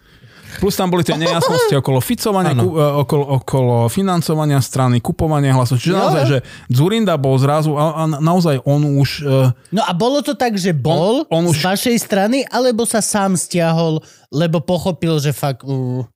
Plus 0.57 0.73
tam 0.73 0.89
boli 0.89 1.03
tie 1.03 1.13
nejasnosti 1.15 1.69
okolo 1.85 2.01
ficovania, 2.01 2.55
ku, 2.55 2.73
e, 2.73 2.87
okolo, 3.05 3.25
okolo 3.37 3.75
financovania 3.87 4.57
strany, 4.59 4.99
kupovania 4.99 5.53
hlasov. 5.53 5.77
Čiže 5.77 5.91
Jo. 5.91 5.99
naozaj, 5.99 6.25
že 6.25 6.39
Zurinda 6.67 7.13
bol 7.15 7.37
zrazu, 7.37 7.75
a, 7.75 7.93
a 7.93 8.25
naozaj 8.25 8.65
on 8.65 8.97
už... 8.97 9.21
e, 9.21 9.53
No 9.71 9.83
a 9.83 9.93
bolo 9.93 10.25
to 10.25 10.33
tak, 10.33 10.57
že 10.57 10.73
bol 10.73 11.29
On- 11.29 11.45
on 11.45 11.53
z 11.53 11.61
už- 11.61 11.67
vašej 11.67 11.97
strany, 11.99 12.39
alebo 12.47 12.83
sa 12.83 13.05
sám 13.05 13.37
stiahol, 13.37 14.01
lebo 14.31 14.59
pochopil, 14.59 15.19
že 15.19 15.31
fakt... 15.31 15.61
Uh... 15.61 16.09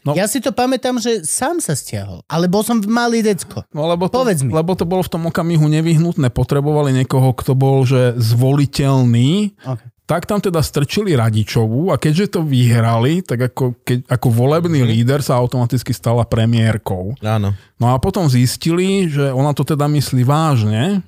No. 0.00 0.16
Ja 0.16 0.24
si 0.24 0.40
to 0.40 0.50
pamätám, 0.50 0.96
že 0.96 1.20
sám 1.28 1.60
sa 1.60 1.76
stiahol. 1.76 2.24
Ale 2.24 2.48
bol 2.48 2.64
som 2.64 2.80
malý 2.88 3.20
decko. 3.20 3.64
No 3.76 3.84
lebo 3.84 4.08
to, 4.08 4.24
Povedz 4.24 4.40
mi. 4.40 4.48
lebo 4.52 4.72
to 4.72 4.88
bolo 4.88 5.04
v 5.04 5.12
tom 5.12 5.28
okamihu 5.28 5.68
nevyhnutné. 5.68 6.32
Potrebovali 6.32 6.96
niekoho, 6.96 7.36
kto 7.36 7.52
bol 7.52 7.84
že 7.84 8.16
zvoliteľný. 8.16 9.54
Okay. 9.60 9.88
Tak 10.08 10.26
tam 10.26 10.42
teda 10.42 10.58
strčili 10.58 11.14
Radičovú 11.14 11.94
a 11.94 12.00
keďže 12.00 12.34
to 12.34 12.40
vyhrali, 12.42 13.22
tak 13.22 13.54
ako, 13.54 13.78
keď, 13.86 14.10
ako 14.10 14.26
volebný 14.26 14.82
líder 14.82 15.22
sa 15.22 15.38
automaticky 15.38 15.94
stala 15.94 16.26
premiérkou. 16.26 17.14
Áno. 17.22 17.54
No 17.78 17.94
a 17.94 17.96
potom 18.02 18.26
zistili, 18.26 19.06
že 19.06 19.30
ona 19.30 19.54
to 19.54 19.62
teda 19.62 19.86
myslí 19.86 20.26
vážne 20.26 21.06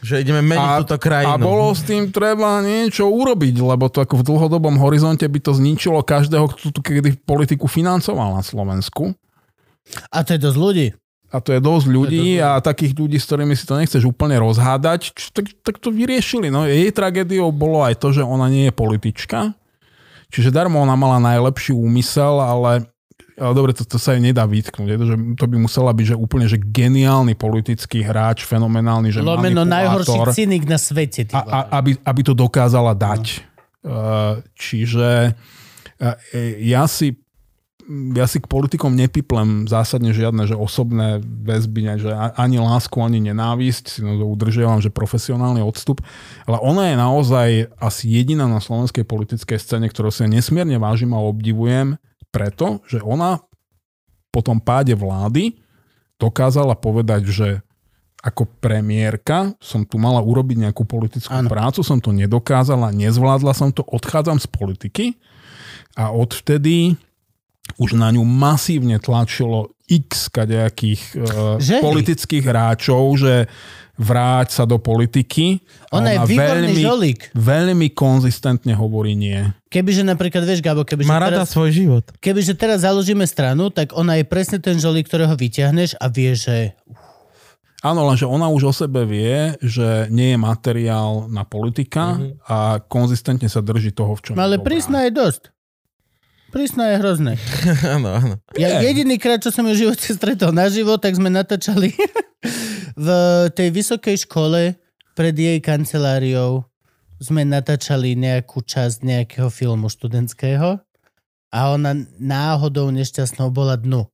Že 0.00 0.24
ideme 0.24 0.40
meniť 0.40 0.68
túto 0.84 0.96
krajinu. 0.96 1.36
a 1.36 1.36
bolo 1.36 1.76
s 1.76 1.84
tým 1.84 2.08
treba 2.08 2.64
niečo 2.64 3.04
urobiť, 3.04 3.60
lebo 3.60 3.92
to 3.92 4.00
ako 4.00 4.20
v 4.20 4.26
dlhodobom 4.26 4.80
horizonte 4.80 5.28
by 5.28 5.38
to 5.44 5.52
zničilo 5.52 6.00
každého, 6.00 6.48
kto 6.56 6.72
tu 6.72 6.80
kedy 6.80 7.20
politiku 7.20 7.68
financoval 7.68 8.32
na 8.32 8.40
Slovensku. 8.40 9.12
A 10.08 10.24
to 10.24 10.36
je 10.36 10.40
dosť 10.40 10.58
ľudí. 10.58 10.86
A 11.30 11.38
to 11.38 11.54
je 11.54 11.60
dosť 11.62 11.86
ľudí 11.86 12.42
a 12.42 12.58
takých 12.58 12.96
ľudí, 12.98 13.14
s 13.20 13.28
ktorými 13.30 13.54
si 13.54 13.62
to 13.62 13.78
nechceš 13.78 14.02
úplne 14.02 14.34
rozhádať, 14.42 15.14
č- 15.14 15.30
tak, 15.30 15.46
tak 15.62 15.78
to 15.78 15.94
vyriešili. 15.94 16.50
No, 16.50 16.66
jej 16.66 16.90
tragédiou 16.90 17.54
bolo 17.54 17.86
aj 17.86 18.02
to, 18.02 18.10
že 18.10 18.26
ona 18.26 18.50
nie 18.50 18.66
je 18.66 18.74
politička. 18.74 19.54
Čiže 20.30 20.50
darmo 20.50 20.82
ona 20.82 20.98
mala 20.98 21.22
najlepší 21.22 21.70
úmysel, 21.70 22.38
ale, 22.38 22.86
ale 23.40 23.52
dobre, 23.56 23.72
to, 23.72 23.88
to 23.88 23.96
sa 23.96 24.12
jej 24.12 24.20
nedá 24.20 24.44
vytknúť. 24.44 24.88
To, 25.00 25.06
že 25.08 25.16
to 25.40 25.44
by 25.48 25.56
musela 25.56 25.96
byť 25.96 26.12
že 26.12 26.16
úplne 26.16 26.44
že 26.44 26.60
geniálny 26.60 27.32
politický 27.32 28.04
hráč, 28.04 28.44
fenomenálny, 28.44 29.08
že 29.08 29.24
Lomeno 29.24 29.64
najhorší 29.64 30.36
cynik 30.36 30.68
na 30.68 30.76
svete. 30.76 31.32
A, 31.32 31.40
a, 31.40 31.58
aby, 31.80 31.96
aby 32.04 32.20
to 32.20 32.36
dokázala 32.36 32.92
dať. 32.92 33.48
Uh, 33.80 34.44
čiže 34.52 35.32
uh, 35.32 36.14
ja 36.60 36.84
si 36.84 37.16
ja 37.90 38.30
si 38.30 38.38
k 38.38 38.46
politikom 38.46 38.94
nepiplem 38.94 39.66
zásadne 39.66 40.14
žiadne, 40.14 40.46
že 40.46 40.54
osobné 40.54 41.18
väzby, 41.26 41.98
že 41.98 42.14
ani 42.38 42.62
lásku, 42.62 42.94
ani 43.02 43.18
nenávisť, 43.18 43.84
si 43.90 44.00
no 44.06 44.14
udržiavam, 44.30 44.78
že 44.78 44.94
profesionálny 44.94 45.58
odstup, 45.58 45.98
ale 46.46 46.62
ona 46.62 46.86
je 46.86 46.94
naozaj 46.94 47.48
asi 47.82 48.14
jediná 48.14 48.46
na 48.46 48.62
slovenskej 48.62 49.02
politickej 49.02 49.58
scéne, 49.58 49.90
ktorú 49.90 50.14
si 50.14 50.22
nesmierne 50.30 50.78
vážim 50.78 51.10
a 51.10 51.18
obdivujem, 51.18 51.98
preto, 52.30 52.82
že 52.86 53.02
ona 53.02 53.42
po 54.30 54.40
tom 54.40 54.62
páde 54.62 54.94
vlády 54.94 55.58
dokázala 56.16 56.78
povedať, 56.78 57.22
že 57.30 57.48
ako 58.20 58.44
premiérka 58.60 59.56
som 59.58 59.82
tu 59.88 59.96
mala 59.96 60.20
urobiť 60.20 60.68
nejakú 60.68 60.84
politickú 60.84 61.32
Áno. 61.32 61.48
prácu, 61.48 61.80
som 61.80 61.98
to 61.98 62.12
nedokázala, 62.12 62.92
nezvládla 62.92 63.56
som 63.56 63.72
to, 63.72 63.80
odchádzam 63.88 64.36
z 64.36 64.46
politiky 64.52 65.04
a 65.96 66.12
odvtedy 66.12 67.00
už 67.80 67.96
na 67.96 68.12
ňu 68.12 68.20
masívne 68.26 69.00
tlačilo 69.00 69.72
x 69.88 70.28
kadejakých 70.30 71.02
Že? 71.58 71.76
politických 71.82 72.44
hráčov, 72.44 73.16
že 73.18 73.48
vráť 74.00 74.56
sa 74.56 74.64
do 74.64 74.80
politiky. 74.80 75.60
A 75.92 76.00
Ona 76.00 76.16
je 76.16 76.18
výborný 76.24 76.72
veľmi, 76.72 76.82
žolík. 76.82 77.20
veľmi 77.36 77.88
konzistentne 77.92 78.72
hovorí 78.72 79.12
nie. 79.12 79.36
Kebyže 79.68 80.08
napríklad, 80.08 80.48
vieš, 80.48 80.64
Gabo, 80.64 80.88
kebyže 80.88 81.06
Má 81.06 81.20
rada 81.20 81.44
teraz, 81.44 81.52
svoj 81.52 81.70
život. 81.70 82.04
kebyže 82.16 82.56
teraz 82.56 82.80
založíme 82.80 83.28
stranu, 83.28 83.68
tak 83.68 83.92
ona 83.92 84.16
je 84.16 84.24
presne 84.24 84.56
ten 84.56 84.80
žolík, 84.80 85.04
ktorého 85.04 85.36
vyťahneš 85.36 86.00
a 86.00 86.08
vie, 86.08 86.32
že 86.32 86.72
Áno, 87.80 88.04
lenže 88.04 88.28
ona 88.28 88.52
už 88.52 88.62
o 88.68 88.72
sebe 88.76 89.08
vie, 89.08 89.56
že 89.64 90.04
nie 90.12 90.36
je 90.36 90.38
materiál 90.40 91.32
na 91.32 91.48
politika 91.48 92.12
mm-hmm. 92.12 92.44
a 92.44 92.76
konzistentne 92.84 93.48
sa 93.48 93.64
drží 93.64 93.96
toho, 93.96 94.12
v 94.16 94.20
čom 94.20 94.32
No 94.36 94.44
ale 94.44 94.60
je 94.60 94.64
prísna 94.68 95.08
je 95.08 95.16
dosť. 95.16 95.48
Prísna 96.52 96.92
je 96.92 96.96
hrozné. 97.00 97.32
áno, 97.96 98.08
áno. 98.12 98.34
Ja 98.58 98.82
Je. 98.82 98.92
jediný 98.92 99.16
krát, 99.16 99.40
čo 99.40 99.48
som 99.48 99.64
ju 99.64 99.72
v 99.72 99.80
živote 99.86 100.12
stretol 100.12 100.52
naživo, 100.52 101.00
tak 101.00 101.16
sme 101.16 101.32
natáčali 101.32 101.94
v 102.96 103.08
tej 103.52 103.68
vysokej 103.70 104.26
škole 104.28 104.76
pred 105.12 105.34
jej 105.36 105.58
kanceláriou. 105.60 106.64
Sme 107.20 107.44
natáčali 107.44 108.16
nejakú 108.16 108.64
časť 108.64 109.04
nejakého 109.04 109.52
filmu 109.52 109.92
študentského 109.92 110.80
a 111.52 111.58
ona 111.68 111.92
náhodou 112.16 112.88
nešťastnou 112.88 113.52
bola 113.52 113.76
dnu. 113.76 114.08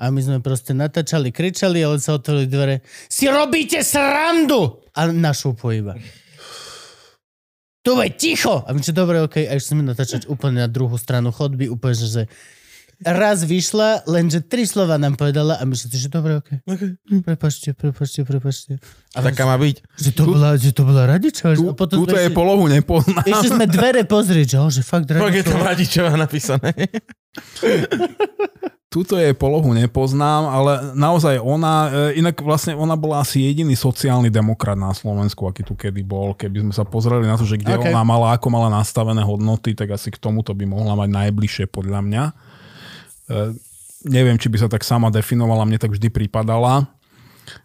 A 0.00 0.08
my 0.08 0.20
sme 0.24 0.38
proste 0.40 0.72
natáčali, 0.72 1.28
kričali, 1.28 1.84
ale 1.84 2.00
sa 2.00 2.16
otvorili 2.16 2.48
dvere. 2.48 2.80
Si 3.12 3.28
robíte 3.28 3.84
srandu! 3.84 4.80
A 4.96 5.12
na 5.12 5.36
šupu 5.36 5.76
iba. 5.76 5.92
Tu 7.84 7.92
je 7.92 8.08
ticho! 8.16 8.64
A 8.64 8.72
my 8.72 8.80
čo, 8.80 8.96
dobre, 8.96 9.20
okej. 9.20 9.44
A 9.44 9.60
ešte 9.60 9.76
sme 9.76 9.84
natáčať 9.84 10.24
úplne 10.24 10.64
na 10.64 10.68
druhú 10.72 10.96
stranu 10.96 11.28
chodby, 11.28 11.68
úplne, 11.68 12.00
že 12.00 12.32
raz 13.04 13.44
vyšla, 13.48 14.04
lenže 14.04 14.44
tri 14.44 14.68
slova 14.68 15.00
nám 15.00 15.16
povedala 15.16 15.56
a 15.56 15.62
my 15.64 15.72
všetci, 15.72 15.96
že 15.96 16.08
dobre, 16.12 16.36
okej. 16.40 16.60
Okay. 16.68 16.90
Prepačte, 17.24 17.72
prepačte, 17.72 18.20
prepačte. 18.28 18.72
A 19.16 19.24
Taká 19.24 19.48
má 19.48 19.56
byť. 19.56 19.76
že 19.96 20.10
to 20.12 20.22
bola, 20.28 20.54
že 20.54 20.70
to 20.70 20.82
bola 20.84 21.08
radiča. 21.08 21.56
Tu, 21.56 21.64
potom 21.72 22.04
túto 22.04 22.12
sme 22.14 22.28
je 22.28 22.30
polohu 22.30 22.64
nepoznám. 22.68 23.24
ešte 23.24 23.48
sme 23.56 23.66
dvere 23.66 24.04
pozrieť, 24.04 24.46
že, 24.54 24.56
oh, 24.60 24.70
že 24.70 24.82
fakt 24.84 25.08
Fakt 25.10 25.36
je 25.36 25.44
tam 25.44 25.64
radičová 25.64 26.14
napísané. 26.14 26.72
Túto 28.90 29.14
jej 29.14 29.30
polohu 29.38 29.70
nepoznám, 29.70 30.50
ale 30.50 30.72
naozaj 30.98 31.38
ona, 31.38 32.10
e, 32.10 32.18
inak 32.18 32.42
vlastne 32.42 32.74
ona 32.74 32.98
bola 32.98 33.22
asi 33.22 33.38
jediný 33.38 33.78
sociálny 33.78 34.34
demokrat 34.34 34.74
na 34.74 34.90
Slovensku, 34.90 35.46
aký 35.46 35.62
tu 35.62 35.78
kedy 35.78 36.02
bol. 36.02 36.34
Keby 36.34 36.66
sme 36.66 36.74
sa 36.74 36.82
pozreli 36.82 37.22
na 37.22 37.38
to, 37.38 37.46
že 37.46 37.54
kde 37.54 37.78
OK. 37.78 37.86
okay. 37.86 37.94
ona 37.94 38.02
mala, 38.02 38.34
ako 38.34 38.50
mala 38.50 38.66
nastavené 38.66 39.22
hodnoty, 39.22 39.78
tak 39.78 39.94
asi 39.94 40.10
k 40.10 40.18
tomuto 40.18 40.50
by 40.58 40.66
mohla 40.66 40.98
mať 40.98 41.06
najbližšie 41.06 41.70
podľa 41.70 42.02
mňa. 42.02 42.24
E, 43.30 43.54
neviem, 44.04 44.34
či 44.34 44.50
by 44.50 44.58
sa 44.58 44.68
tak 44.68 44.82
sama 44.82 45.08
definovala, 45.08 45.62
mne 45.62 45.78
tak 45.78 45.94
vždy 45.94 46.10
pripadala. 46.10 46.90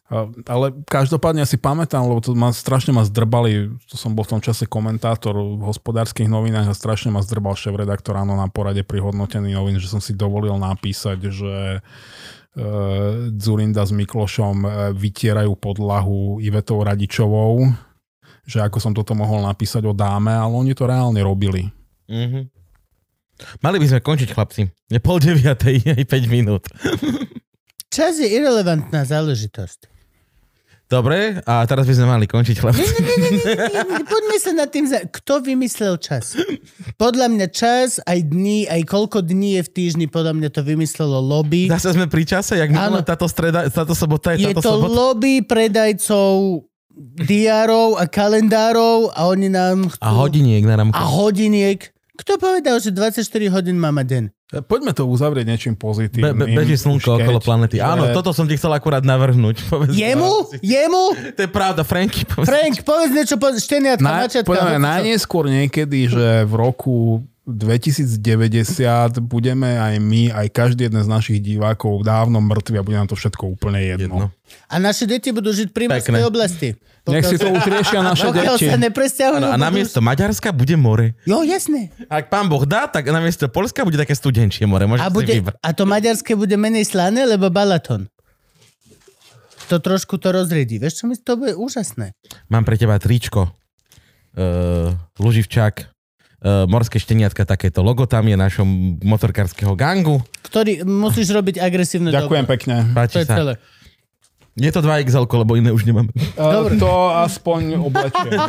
A- 0.06 0.30
Ale 0.45 0.72
každopádne 0.85 1.45
si 1.45 1.58
pamätám, 1.58 2.06
lebo 2.06 2.22
to 2.22 2.38
ma, 2.38 2.53
strašne 2.53 2.94
ma 2.94 3.02
zdrbali, 3.02 3.74
to 3.90 3.98
som 3.98 4.14
bol 4.14 4.22
v 4.22 4.38
tom 4.38 4.42
čase 4.42 4.69
komentátor 4.69 5.34
v 5.34 5.61
hospodárskych 5.61 6.30
novinách 6.30 6.69
a 6.69 6.77
strašne 6.77 7.10
ma 7.10 7.26
zdrbal 7.26 7.58
šéf-redaktor 7.58 8.14
áno 8.14 8.38
na 8.38 8.45
porade 8.45 8.85
pri 8.85 9.02
hodnotení 9.02 9.53
novín, 9.53 9.82
že 9.82 9.90
som 9.90 9.98
si 9.98 10.14
dovolil 10.14 10.53
napísať, 10.58 11.19
že 11.34 11.53
e, 11.74 11.80
Zurinda 13.35 13.82
s 13.82 13.92
Miklošom 13.92 14.58
e, 14.61 14.69
vytierajú 14.94 15.53
podlahu 15.58 16.38
Ivetou 16.38 16.82
Radičovou, 16.82 17.66
že 18.45 18.61
ako 18.61 18.77
som 18.77 18.94
toto 18.94 19.18
mohol 19.18 19.42
napísať 19.42 19.85
o 19.85 19.94
dáme, 19.94 20.30
ale 20.30 20.53
oni 20.53 20.74
to 20.77 20.85
reálne 20.85 21.22
robili. 21.22 21.69
Mhm. 22.06 22.53
Mali 23.59 23.77
by 23.80 23.88
sme 23.91 23.99
končiť, 23.99 24.30
chlapci. 24.31 24.61
Je 24.88 24.99
pol 24.99 25.19
deviatej, 25.19 25.83
aj 25.99 26.03
5 26.07 26.27
minút. 26.31 26.64
Čas 27.91 28.19
je 28.19 28.27
irrelevantná 28.27 29.03
záležitosť. 29.07 29.91
Dobre, 30.85 31.41
a 31.49 31.65
teraz 31.65 31.89
by 31.89 31.97
sme 31.97 32.05
mali 32.05 32.30
končiť, 32.30 32.55
chlapci. 32.61 32.85
Poďme 34.05 34.38
sa 34.38 34.51
nad 34.53 34.69
tým, 34.69 34.85
za... 34.85 35.01
kto 35.01 35.41
vymyslel 35.41 35.97
čas? 35.97 36.38
Podľa 37.01 37.25
mňa 37.25 37.47
čas, 37.49 37.97
aj 38.05 38.22
dní, 38.22 38.69
aj 38.69 38.85
koľko 38.85 39.25
dní 39.25 39.57
je 39.57 39.61
v 39.65 39.69
týždni, 39.73 40.05
podľa 40.05 40.38
mňa 40.38 40.49
to 40.53 40.61
vymyslelo 40.61 41.17
lobby. 41.17 41.65
Zase 41.73 41.97
sme 41.97 42.05
pri 42.05 42.30
čase, 42.30 42.61
jak 42.61 42.69
Áno. 42.69 43.01
táto, 43.01 43.25
streda, 43.25 43.65
táto 43.73 43.97
sobota 43.97 44.38
je, 44.38 44.45
Je 44.45 44.53
táto 44.53 44.61
to 44.61 44.72
sobota. 44.77 44.93
lobby 44.93 45.41
predajcov 45.41 46.69
diárov 47.17 47.97
a 47.97 48.05
kalendárov 48.05 49.09
a 49.09 49.25
oni 49.25 49.49
nám 49.49 49.89
chcú... 49.89 50.05
A 50.05 50.09
hodiniek 50.14 50.64
na 50.69 50.75
rámku. 50.77 50.93
A 50.93 51.01
hodiniek. 51.01 51.94
Kto 52.16 52.35
povedal, 52.35 52.80
že 52.80 52.90
24 52.90 53.22
hodín 53.52 53.76
máme 53.76 54.02
deň? 54.02 54.24
E, 54.50 54.60
Poďme 54.60 54.92
to 54.92 55.03
uzavrieť 55.03 55.45
niečím 55.45 55.74
Be, 55.74 55.82
pozitívnym. 55.82 56.32
be, 56.34 56.56
beží 56.56 56.76
slnko 56.76 57.19
okolo 57.19 57.40
planety. 57.40 57.77
Áno, 57.77 58.08
že- 58.08 58.16
toto 58.16 58.32
som 58.32 58.45
ti 58.45 58.56
chcel 58.56 58.72
akurát 58.72 59.02
navrhnúť. 59.02 59.60
Povedz 59.69 59.92
Jemu? 59.92 60.48
Jemu? 60.64 61.03
To 61.34 61.42
je 61.42 61.50
pravda, 61.50 61.84
Franky. 61.84 62.24
Povedz. 62.24 62.48
Frank, 62.48 62.76
povedz 62.82 63.11
niečo 63.11 63.35
po 63.35 63.52
šteniatka, 63.52 64.02
Na, 64.02 64.24
hoci 64.24 64.40
čo. 64.40 64.80
najneskôr 64.80 65.45
niekedy, 65.45 66.08
že 66.08 66.26
v 66.44 66.53
roku 66.56 67.19
2090 67.45 68.17
budeme 69.22 69.77
aj 69.77 70.01
my, 70.01 70.33
aj 70.33 70.48
každý 70.49 70.90
jeden 70.90 70.98
z 70.98 71.09
našich 71.09 71.40
divákov 71.40 72.01
dávno 72.01 72.41
mŕtvi 72.41 72.82
a 72.82 72.85
bude 72.85 72.98
nám 72.98 73.06
to 73.06 73.14
všetko 73.14 73.53
úplne 73.53 73.85
jedno. 73.85 74.25
Jedno. 74.25 74.25
A 74.65 74.75
naše 74.82 75.06
deti 75.06 75.30
budú 75.30 75.53
žiť 75.53 75.69
v 75.69 75.74
primorskej 75.74 76.09
Pekné. 76.09 76.25
oblasti. 76.25 76.69
Nech 77.06 77.22
si 77.22 77.38
to 77.38 77.53
už 77.53 77.61
riešia 77.69 78.01
naše 78.01 78.33
Pokiaľ 78.33 78.57
deti. 78.57 78.65
sa 78.65 79.30
a 79.30 79.38
budú- 79.38 79.61
namiesto 79.61 80.01
Maďarska 80.01 80.49
bude 80.49 80.74
more. 80.74 81.14
Jo, 81.30 81.45
jasné. 81.45 81.93
Ak 82.09 82.33
pán 82.33 82.49
Boh 82.49 82.65
dá, 82.65 82.90
tak 82.90 83.06
namiesto 83.06 83.45
Polska 83.45 83.85
bude 83.85 84.01
také 84.01 84.17
studenčie 84.17 84.65
more. 84.65 84.90
Môžete 84.90 85.06
A, 85.06 85.14
bude, 85.14 85.33
a 85.45 85.69
to 85.69 85.85
maďarské 85.85 86.33
bude 86.33 86.57
menej 86.57 86.90
slané, 86.90 87.30
lebo 87.30 87.53
Balaton. 87.53 88.09
to 89.69 89.77
trošku 89.82 90.17
to 90.17 90.33
rozriedí. 90.33 90.77
Vieš 90.82 91.01
čo 91.01 91.03
mi 91.06 91.14
to 91.17 91.38
bude 91.38 91.53
úžasné. 91.57 92.14
Mám 92.49 92.65
pre 92.65 92.77
teba 92.77 92.98
tričko. 92.98 93.49
Uh, 94.35 94.93
Luživčák. 95.22 95.94
Uh, 96.45 96.69
morské 96.69 97.01
šteniatka, 97.01 97.41
takéto 97.41 97.82
logo 97.82 98.06
tam 98.06 98.22
je 98.24 98.38
našom 98.38 98.67
motorkárskeho 99.01 99.74
gangu. 99.74 100.22
Ktorý 100.45 100.85
musíš 100.85 101.33
robiť 101.33 101.57
agresívne 101.57 102.14
Ďakujem 102.14 102.45
dobro. 102.45 102.53
pekne. 102.53 102.75
To 102.85 102.93
Páči 102.93 103.17
je 103.17 103.25
sa. 103.25 103.33
celé. 103.33 103.53
Je 104.56 104.72
to 104.72 104.80
2XL, 104.80 105.25
lebo 105.27 105.57
iné 105.57 105.67
už 105.67 105.83
nemám. 105.83 106.07
Uh, 106.38 106.69
to 106.77 106.93
aspoň 107.11 107.75
oblečiem. 107.75 108.32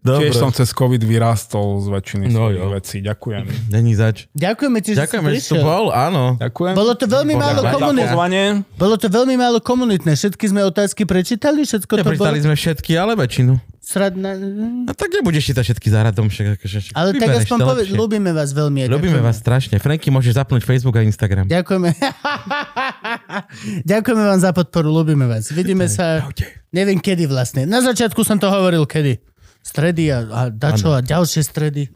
Dobre. 0.00 0.30
Tiež 0.30 0.38
som 0.38 0.48
cez 0.48 0.70
COVID 0.70 1.02
vyrástol 1.02 1.82
z 1.82 1.90
väčšiny 1.90 2.24
No 2.30 2.48
jo. 2.48 2.70
vecí. 2.72 3.02
Ďakujem. 3.02 3.68
Není 3.68 3.92
zač. 3.92 4.24
Ďakujeme 4.32 4.78
ti, 4.80 4.94
že 4.94 5.04
Ďakujeme, 5.04 5.28
že 5.34 5.40
si 5.42 5.52
tu 5.52 5.60
bol, 5.60 5.90
áno. 5.90 6.38
Ďakujem. 6.38 6.74
Bolo 6.78 6.92
to 6.94 7.04
veľmi 7.04 7.34
málo 7.34 7.60
Ďakujem. 7.60 7.66
za 7.66 7.76
komunitné. 7.76 8.44
Bolo 8.78 8.94
to 8.96 9.08
veľmi 9.10 9.34
málo 9.34 9.58
komunitné. 9.58 10.12
Všetky 10.14 10.44
sme 10.48 10.62
otázky 10.62 11.02
prečítali, 11.04 11.66
všetko 11.66 11.90
to 11.90 11.96
bolo 11.98 12.06
Neprečítali 12.06 12.38
sme 12.40 12.54
všetky, 12.54 12.92
ale 12.94 13.18
väčšinu. 13.18 13.52
Sradné. 13.88 14.30
A 14.84 14.92
tak 14.92 15.08
nebudeš 15.16 15.48
čítať 15.48 15.64
všetky 15.64 15.88
za 15.88 16.04
radom. 16.04 16.28
Však, 16.28 16.60
akože, 16.60 16.76
však 16.84 16.92
Ale 16.92 17.16
tak 17.16 17.28
aspoň 17.40 17.58
povedz, 17.64 17.88
ľúbime 17.88 18.36
vás 18.36 18.52
veľmi. 18.52 18.84
Ďakujeme. 18.84 19.24
vás 19.24 19.40
strašne. 19.40 19.80
Franky, 19.80 20.12
môžeš 20.12 20.36
zapnúť 20.36 20.68
Facebook 20.68 21.00
a 21.00 21.02
Instagram. 21.08 21.48
Ďakujeme. 21.48 21.96
Ďakujeme 23.90 24.22
vám 24.28 24.40
za 24.44 24.52
podporu, 24.52 24.92
ľúbime 24.92 25.24
vás. 25.24 25.48
Vidíme 25.48 25.88
sa, 25.88 26.28
neviem 26.68 27.00
kedy 27.00 27.24
vlastne. 27.24 27.64
Na 27.64 27.80
začiatku 27.80 28.20
som 28.28 28.36
to 28.36 28.52
hovoril 28.52 28.84
kedy. 28.84 29.24
Stredy 29.64 30.12
a, 30.12 30.24
a 30.28 30.40
dačo 30.52 30.92
a 30.92 31.00
ďalšie 31.00 31.40
stredy. 31.40 31.88